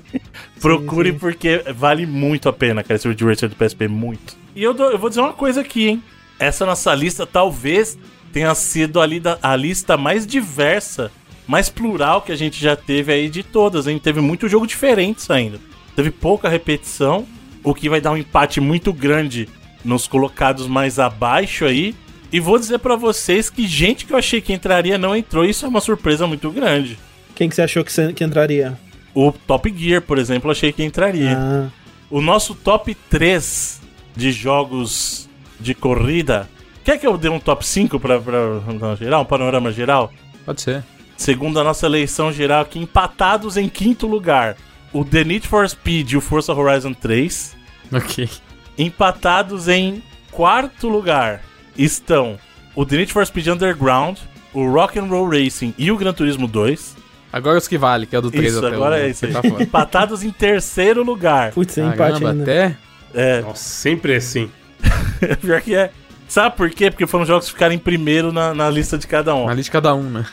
Procure 0.60 1.08
Sim, 1.08 1.14
sim. 1.14 1.18
porque 1.18 1.64
vale 1.74 2.06
muito 2.06 2.48
a 2.48 2.52
pena, 2.52 2.82
cara, 2.82 2.96
esse 2.96 3.08
Ridge 3.08 3.24
Racer 3.24 3.48
do 3.48 3.56
PSP, 3.56 3.88
muito. 3.88 4.36
E 4.54 4.62
eu, 4.62 4.74
dou- 4.74 4.90
eu 4.90 4.98
vou 4.98 5.08
dizer 5.08 5.20
uma 5.20 5.32
coisa 5.32 5.60
aqui, 5.62 5.88
hein? 5.88 6.02
Essa 6.38 6.66
nossa 6.66 6.94
lista 6.94 7.26
talvez 7.26 7.98
tenha 8.32 8.54
sido 8.54 9.00
a, 9.00 9.06
lida- 9.06 9.38
a 9.42 9.56
lista 9.56 9.96
mais 9.96 10.26
diversa, 10.26 11.10
mais 11.46 11.68
plural 11.68 12.22
que 12.22 12.32
a 12.32 12.36
gente 12.36 12.60
já 12.60 12.76
teve 12.76 13.12
aí 13.12 13.28
de 13.28 13.42
todas, 13.42 13.86
hein? 13.86 13.98
Teve 13.98 14.20
muito 14.20 14.48
jogo 14.48 14.66
diferentes 14.66 15.30
ainda. 15.30 15.58
Teve 15.96 16.10
pouca 16.10 16.48
repetição, 16.48 17.26
o 17.64 17.74
que 17.74 17.88
vai 17.88 18.00
dar 18.00 18.12
um 18.12 18.16
empate 18.16 18.60
muito 18.60 18.92
grande 18.92 19.48
nos 19.84 20.06
colocados 20.06 20.66
mais 20.66 20.98
abaixo 20.98 21.64
aí. 21.64 21.94
E 22.32 22.38
vou 22.38 22.58
dizer 22.58 22.78
pra 22.78 22.94
vocês 22.96 23.50
que 23.50 23.66
gente 23.66 24.04
que 24.06 24.12
eu 24.12 24.16
achei 24.18 24.40
que 24.40 24.52
entraria 24.52 24.96
não 24.96 25.16
entrou, 25.16 25.44
e 25.44 25.50
isso 25.50 25.64
é 25.64 25.68
uma 25.68 25.80
surpresa 25.80 26.26
muito 26.26 26.48
grande. 26.50 26.96
Quem 27.40 27.48
que 27.48 27.54
você 27.54 27.62
achou 27.62 27.82
que, 27.82 27.90
você- 27.90 28.12
que 28.12 28.22
entraria? 28.22 28.78
O 29.14 29.32
Top 29.32 29.72
Gear, 29.74 30.02
por 30.02 30.18
exemplo, 30.18 30.48
eu 30.48 30.52
achei 30.52 30.70
que 30.74 30.84
entraria. 30.84 31.38
Ah, 31.38 31.68
O 32.10 32.20
nosso 32.20 32.54
top 32.54 32.94
3 33.08 33.80
de 34.14 34.30
jogos 34.30 35.26
de 35.58 35.72
corrida. 35.74 36.46
Quer 36.84 36.98
que 36.98 37.06
eu 37.06 37.16
dê 37.16 37.30
um 37.30 37.40
top 37.40 37.66
5 37.66 37.98
pra, 37.98 38.20
pra, 38.20 38.60
pra 38.78 38.94
geral? 38.96 39.22
Um 39.22 39.24
panorama 39.24 39.72
geral? 39.72 40.12
Pode 40.44 40.60
ser. 40.60 40.84
Segundo 41.16 41.58
a 41.58 41.64
nossa 41.64 41.86
eleição 41.86 42.30
geral 42.30 42.60
aqui, 42.60 42.78
empatados 42.78 43.56
em 43.56 43.70
quinto 43.70 44.06
lugar. 44.06 44.54
O 44.92 45.02
The 45.02 45.24
Need 45.24 45.48
for 45.48 45.66
Speed 45.66 46.12
e 46.12 46.16
o 46.18 46.20
Forza 46.20 46.52
Horizon 46.52 46.92
3. 46.92 47.56
Ok. 47.90 48.28
Empatados 48.76 49.66
em 49.66 50.02
quarto 50.30 50.88
lugar 50.90 51.42
estão 51.74 52.38
o 52.74 52.84
The 52.84 52.96
Need 52.98 53.12
for 53.14 53.24
Speed 53.26 53.46
Underground, 53.46 54.18
o 54.52 54.68
Rock 54.70 54.98
and 54.98 55.06
Roll 55.06 55.30
Racing 55.30 55.72
e 55.78 55.90
o 55.90 55.96
Gran 55.96 56.12
Turismo 56.12 56.46
2. 56.46 56.99
Agora 57.32 57.58
os 57.58 57.68
que 57.68 57.78
vale, 57.78 58.06
que 58.06 58.16
é 58.16 58.18
o 58.18 58.22
do 58.22 58.30
3 58.30 58.46
Isso, 58.54 58.58
até 58.66 58.74
agora 58.74 58.96
o 58.96 58.98
é 58.98 59.08
isso 59.08 59.24
aí. 59.26 59.32
tá. 59.32 59.40
Empatados 59.60 60.22
em 60.24 60.30
terceiro 60.30 61.02
lugar. 61.02 61.52
putz, 61.52 61.78
é 61.78 61.82
empate 61.82 61.96
Caramba, 61.96 62.30
ainda. 62.30 62.42
até... 62.42 62.76
É, 63.14 63.40
Nossa, 63.40 63.62
sempre 63.62 64.14
assim. 64.14 64.50
pior 65.40 65.60
que 65.60 65.74
é. 65.74 65.90
Sabe 66.28 66.56
por 66.56 66.70
quê? 66.70 66.90
Porque 66.90 67.06
foram 67.06 67.26
jogos 67.26 67.46
que 67.46 67.52
ficaram 67.52 67.74
em 67.74 67.78
primeiro 67.78 68.32
na, 68.32 68.54
na 68.54 68.70
lista 68.70 68.96
de 68.96 69.06
cada 69.06 69.34
um. 69.34 69.42
Uma 69.44 69.54
lista 69.54 69.64
de 69.68 69.72
cada 69.72 69.94
um, 69.94 70.02
né? 70.04 70.24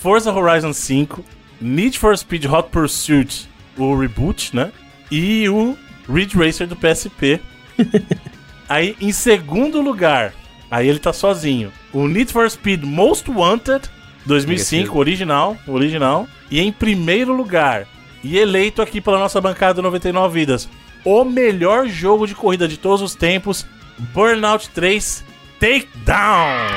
Forza 0.00 0.32
Horizon 0.32 0.72
5, 0.72 1.24
Need 1.60 1.98
for 1.98 2.16
Speed 2.16 2.44
Hot 2.44 2.68
Pursuit, 2.70 3.48
o 3.76 3.96
reboot, 3.96 4.54
né? 4.54 4.70
E 5.10 5.48
o 5.48 5.76
Ridge 6.08 6.36
Racer 6.36 6.66
do 6.66 6.76
PSP. 6.76 7.40
aí, 8.68 8.94
em 9.00 9.10
segundo 9.10 9.80
lugar, 9.80 10.34
aí 10.70 10.86
ele 10.86 10.98
tá 10.98 11.12
sozinho. 11.12 11.72
O 11.92 12.06
Need 12.06 12.32
for 12.32 12.48
Speed 12.50 12.82
Most 12.84 13.30
Wanted, 13.30 13.88
2005, 14.26 14.48
Merecido. 14.48 14.98
original, 14.98 15.56
original. 15.66 16.28
E 16.50 16.60
em 16.60 16.72
primeiro 16.72 17.34
lugar, 17.34 17.86
e 18.24 18.38
eleito 18.38 18.80
aqui 18.82 19.00
pela 19.00 19.18
nossa 19.18 19.40
bancada 19.40 19.74
do 19.74 19.82
99 19.82 20.32
Vidas, 20.40 20.68
o 21.04 21.24
melhor 21.24 21.86
jogo 21.86 22.26
de 22.26 22.34
corrida 22.34 22.66
de 22.66 22.76
todos 22.76 23.02
os 23.02 23.14
tempos, 23.14 23.66
Burnout 24.14 24.68
3 24.70 25.24
Takedown. 25.60 26.68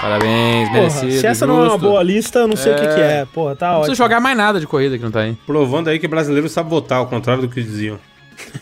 Parabéns, 0.00 0.68
Porra, 0.68 0.78
merecido. 0.80 1.12
se 1.12 1.26
essa 1.26 1.46
não 1.46 1.56
é 1.56 1.62
uma 1.62 1.68
justo. 1.70 1.78
boa 1.80 2.02
lista, 2.02 2.38
eu 2.40 2.48
não 2.48 2.56
sei 2.56 2.72
o 2.72 2.76
que, 2.76 2.82
É. 2.86 2.94
que 2.94 3.00
é. 3.00 3.24
Porra, 3.32 3.56
tá 3.56 3.66
Não 3.66 3.72
ótimo. 3.74 3.86
precisa 3.86 4.04
jogar 4.04 4.20
mais 4.20 4.36
nada 4.36 4.60
de 4.60 4.66
corrida 4.66 4.96
que 4.96 5.02
não 5.02 5.10
tá 5.10 5.20
aí. 5.20 5.36
Provando 5.46 5.88
aí 5.88 5.98
que 5.98 6.06
brasileiro 6.06 6.48
sabe 6.48 6.70
votar, 6.70 6.98
ao 6.98 7.06
contrário 7.08 7.42
do 7.42 7.48
que 7.48 7.62
diziam. 7.62 7.98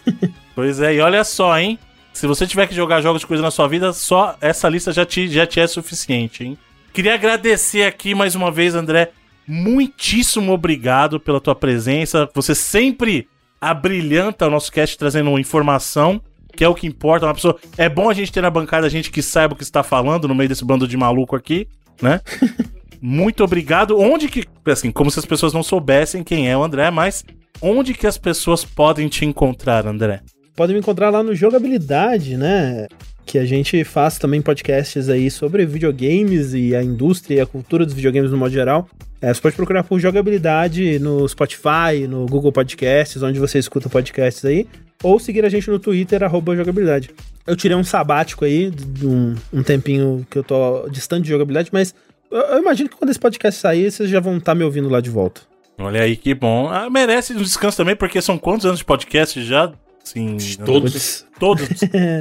Pois 0.55 0.81
é, 0.81 0.95
e 0.95 1.01
olha 1.01 1.23
só, 1.23 1.59
hein? 1.59 1.79
Se 2.15 2.27
você 2.27 2.47
tiver 2.47 2.67
que 2.67 2.75
jogar 2.75 3.03
jogos 3.03 3.21
de 3.21 3.27
coisa 3.27 3.43
na 3.43 3.51
sua 3.51 3.69
vida, 3.69 3.93
só 3.93 4.35
essa 4.41 4.71
lista 4.71 4.91
já 4.91 5.05
te, 5.05 5.29
já 5.29 5.47
te 5.47 5.61
é 5.61 5.67
suficiente, 5.67 6.43
hein? 6.45 6.57
Queria 6.95 7.13
agradecer 7.13 7.83
aqui 7.83 8.15
mais 8.15 8.35
uma 8.35 8.51
vez, 8.51 8.75
André. 8.75 9.11
Muitíssimo 9.47 10.53
obrigado 10.53 11.21
pela 11.21 11.41
tua 11.41 11.55
presença. 11.55 12.29
Você 12.35 12.55
sempre 12.55 13.29
abrilhanta 13.61 14.47
o 14.47 14.51
nosso 14.51 14.73
cast 14.73 14.99
trazendo 14.99 15.39
informação, 15.39 16.21
que 16.55 16.65
é 16.65 16.69
o 16.69 16.75
que 16.75 16.87
importa. 16.87 17.27
Uma 17.27 17.35
pessoa... 17.35 17.57
É 17.77 17.89
bom 17.89 18.11
a 18.11 18.15
gente 18.15 18.33
ter 18.33 18.41
na 18.41 18.51
bancada 18.51 18.91
gente 18.91 19.11
que 19.11 19.23
saiba 19.23 19.55
o 19.55 19.57
que 19.57 19.63
está 19.63 19.83
falando 19.83 20.27
no 20.27 20.35
meio 20.35 20.49
desse 20.49 20.65
bando 20.65 20.89
de 20.89 20.97
maluco 20.97 21.37
aqui, 21.37 21.69
né? 22.03 22.21
Muito 23.01 23.45
obrigado. 23.45 23.99
Onde 23.99 24.29
que, 24.29 24.45
assim, 24.67 24.91
como 24.91 25.11
se 25.11 25.19
as 25.19 25.25
pessoas 25.25 25.53
não 25.53 25.63
soubessem 25.63 26.25
quem 26.25 26.51
é 26.51 26.57
o 26.57 26.63
André, 26.63 26.91
mas 26.91 27.25
onde 27.61 27.95
que 27.95 28.07
as 28.07 28.19
pessoas 28.19 28.65
podem 28.65 29.09
te 29.09 29.25
encontrar, 29.25 29.87
André? 29.87 30.23
Pode 30.55 30.73
me 30.73 30.79
encontrar 30.79 31.11
lá 31.11 31.23
no 31.23 31.35
Jogabilidade, 31.35 32.37
né? 32.37 32.87
Que 33.27 33.39
a 33.39 33.45
gente 33.45 33.85
faz 33.85 34.17
também 34.17 34.41
podcasts 34.41 35.09
aí 35.11 35.31
sobre 35.31 35.67
videogames 35.67 36.55
e 36.55 36.75
a 36.75 36.83
indústria 36.83 37.35
e 37.37 37.41
a 37.41 37.47
cultura 37.47 37.85
dos 37.85 37.93
videogames 37.93 38.31
no 38.31 38.39
modo 38.39 38.53
geral. 38.53 38.89
É, 39.21 39.35
você 39.35 39.41
pode 39.41 39.57
procurar 39.57 39.83
por 39.83 39.99
Jogabilidade 39.99 40.99
no 41.01 41.29
Spotify, 41.29 42.07
no 42.09 42.25
Google 42.27 42.53
Podcasts, 42.53 43.23
onde 43.23 43.41
você 43.41 43.59
escuta 43.59 43.89
podcasts 43.89 44.45
aí. 44.45 44.69
Ou 45.03 45.19
seguir 45.19 45.45
a 45.45 45.49
gente 45.49 45.69
no 45.69 45.79
Twitter, 45.79 46.21
Jogabilidade. 46.57 47.11
Eu 47.47 47.57
tirei 47.57 47.77
um 47.77 47.85
sabático 47.85 48.45
aí, 48.45 48.71
de 48.71 49.07
um, 49.07 49.35
um 49.53 49.63
tempinho 49.63 50.27
que 50.31 50.39
eu 50.39 50.45
tô 50.45 50.89
distante 50.89 51.25
de 51.25 51.31
jogabilidade, 51.31 51.71
mas 51.73 51.95
eu, 52.31 52.39
eu 52.39 52.59
imagino 52.59 52.89
que 52.89 52.97
quando 52.97 53.11
esse 53.11 53.21
podcast 53.21 53.61
sair, 53.61 53.91
vocês 53.91 54.09
já 54.09 54.21
vão 54.21 54.37
estar 54.37 54.55
me 54.55 54.65
ouvindo 54.65 54.89
lá 54.89 55.01
de 55.01 55.11
volta. 55.11 55.43
Olha 55.79 56.03
aí, 56.03 56.17
que 56.17 56.35
bom. 56.35 56.69
Ah, 56.69 56.89
merece 56.89 57.35
um 57.35 57.37
descanso 57.37 57.77
também, 57.77 57.95
porque 57.95 58.23
são 58.23 58.39
quantos 58.39 58.65
anos 58.65 58.79
de 58.79 58.85
podcast 58.85 59.43
já? 59.45 59.73
Sim, 60.07 60.37
Todos. 60.65 61.27
Todos. 61.39 61.67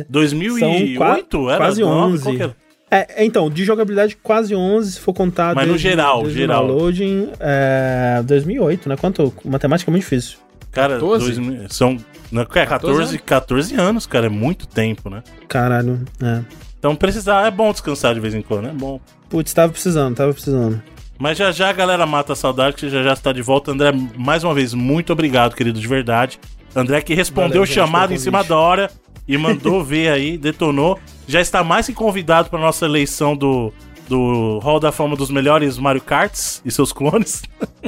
2008? 0.10 1.50
era? 1.50 1.58
quase 1.58 1.82
Nove? 1.82 2.14
11. 2.14 2.24
Qual 2.24 2.36
que 2.36 2.42
era? 2.42 2.56
É, 2.90 3.26
então, 3.26 3.50
de 3.50 3.64
jogabilidade 3.64 4.16
quase 4.16 4.56
11, 4.56 4.94
se 4.94 5.00
for 5.00 5.14
contar 5.14 5.54
Mas 5.54 5.68
no 5.68 5.78
geral, 5.78 6.22
desde 6.24 6.40
geral. 6.40 6.68
downloading, 6.68 7.30
é, 7.40 8.24
2008, 8.26 8.90
né? 8.90 8.98
Quanto? 8.98 9.34
Matemática 9.44 9.90
é 9.90 9.92
muito 9.92 10.04
difícil. 10.04 10.38
Cara, 10.72 10.96
14? 10.96 11.26
2000 11.26 11.70
são. 11.70 11.98
Não, 12.32 12.42
é 12.42 12.46
14, 12.46 13.20
14 13.20 13.76
anos, 13.76 14.08
cara. 14.08 14.26
É 14.26 14.30
muito 14.30 14.68
tempo, 14.68 15.10
né? 15.10 15.24
Caralho, 15.48 16.02
é. 16.24 16.42
Então 16.80 16.96
precisar. 16.96 17.46
É 17.46 17.52
bom 17.52 17.72
descansar 17.72 18.14
de 18.16 18.20
vez 18.20 18.34
em 18.34 18.42
quando, 18.42 18.68
é 18.68 18.72
bom. 18.72 19.00
Putz, 19.30 19.54
tava 19.54 19.72
precisando, 19.72 20.16
tava 20.16 20.34
precisando. 20.34 20.82
Mas 21.18 21.38
já 21.38 21.52
já 21.52 21.70
a 21.70 21.74
galera 21.74 22.06
mata 22.06 22.34
a 22.34 22.36
saudade, 22.36 22.76
que 22.76 22.90
já 22.90 23.02
já 23.02 23.14
está 23.14 23.32
de 23.32 23.42
volta. 23.42 23.72
André, 23.72 23.92
mais 24.18 24.44
uma 24.44 24.54
vez, 24.54 24.74
muito 24.74 25.14
obrigado, 25.14 25.56
querido, 25.56 25.80
de 25.80 25.88
verdade. 25.88 26.40
André 26.76 27.02
que 27.02 27.14
respondeu 27.14 27.62
Valeu, 27.62 27.66
chamado 27.66 28.14
em 28.14 28.18
cima 28.18 28.44
da 28.44 28.58
hora 28.58 28.92
e 29.28 29.38
mandou 29.38 29.82
ver 29.86 30.10
aí, 30.10 30.38
detonou. 30.38 31.00
Já 31.28 31.40
está 31.40 31.64
mais 31.64 31.86
que 31.88 31.94
convidado 31.94 32.50
para 32.50 32.60
nossa 32.60 32.86
eleição 32.86 33.36
do, 33.36 33.72
do 34.10 34.60
Hall 34.60 34.80
da 34.80 34.92
Fama 34.92 35.16
dos 35.16 35.32
melhores 35.32 35.78
Mario 35.78 36.02
Karts 36.02 36.62
e 36.66 36.70
seus 36.72 36.92
clones. 36.92 37.42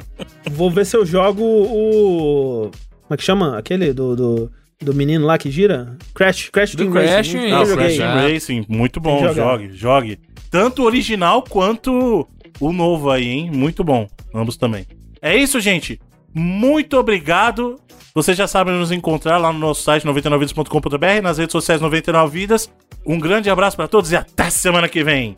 Vou 0.49 0.71
ver 0.71 0.85
se 0.85 0.95
eu 0.95 1.05
jogo 1.05 1.43
o. 1.43 2.71
Como 3.01 3.13
é 3.13 3.17
que 3.17 3.23
chama? 3.23 3.57
Aquele 3.57 3.91
do, 3.93 4.15
do, 4.15 4.51
do 4.81 4.93
menino 4.93 5.25
lá 5.25 5.37
que 5.37 5.51
gira? 5.51 5.97
Crash, 6.13 6.49
Crash 6.49 6.75
Do 6.75 6.83
Team 6.83 6.91
Crash, 6.91 7.09
Racing. 7.09 7.37
isso, 7.45 7.55
Ah, 7.55 7.59
Eu 7.59 7.61
o 7.61 7.65
joguei. 7.65 7.97
Crash 7.97 8.31
Racing, 8.31 8.65
muito 8.69 8.99
bom, 9.01 9.33
jogue, 9.33 9.71
jogue. 9.73 10.19
Tanto 10.49 10.81
o 10.81 10.85
original 10.85 11.41
quanto 11.41 12.25
o 12.59 12.71
novo 12.71 13.09
aí, 13.09 13.27
hein? 13.27 13.51
Muito 13.51 13.83
bom, 13.83 14.07
ambos 14.33 14.57
também. 14.57 14.85
É 15.21 15.35
isso, 15.35 15.59
gente. 15.59 15.99
Muito 16.33 16.97
obrigado. 16.97 17.79
Vocês 18.13 18.37
já 18.37 18.47
sabem 18.47 18.73
nos 18.73 18.91
encontrar 18.91 19.37
lá 19.37 19.53
no 19.53 19.59
nosso 19.59 19.83
site 19.83 20.05
99vidas.com.br, 20.05 21.21
nas 21.21 21.37
redes 21.37 21.51
sociais 21.51 21.81
99vidas. 21.81 22.69
Um 23.05 23.19
grande 23.19 23.49
abraço 23.49 23.77
pra 23.77 23.87
todos 23.87 24.11
e 24.11 24.15
até 24.15 24.49
semana 24.49 24.89
que 24.89 25.03
vem. 25.03 25.37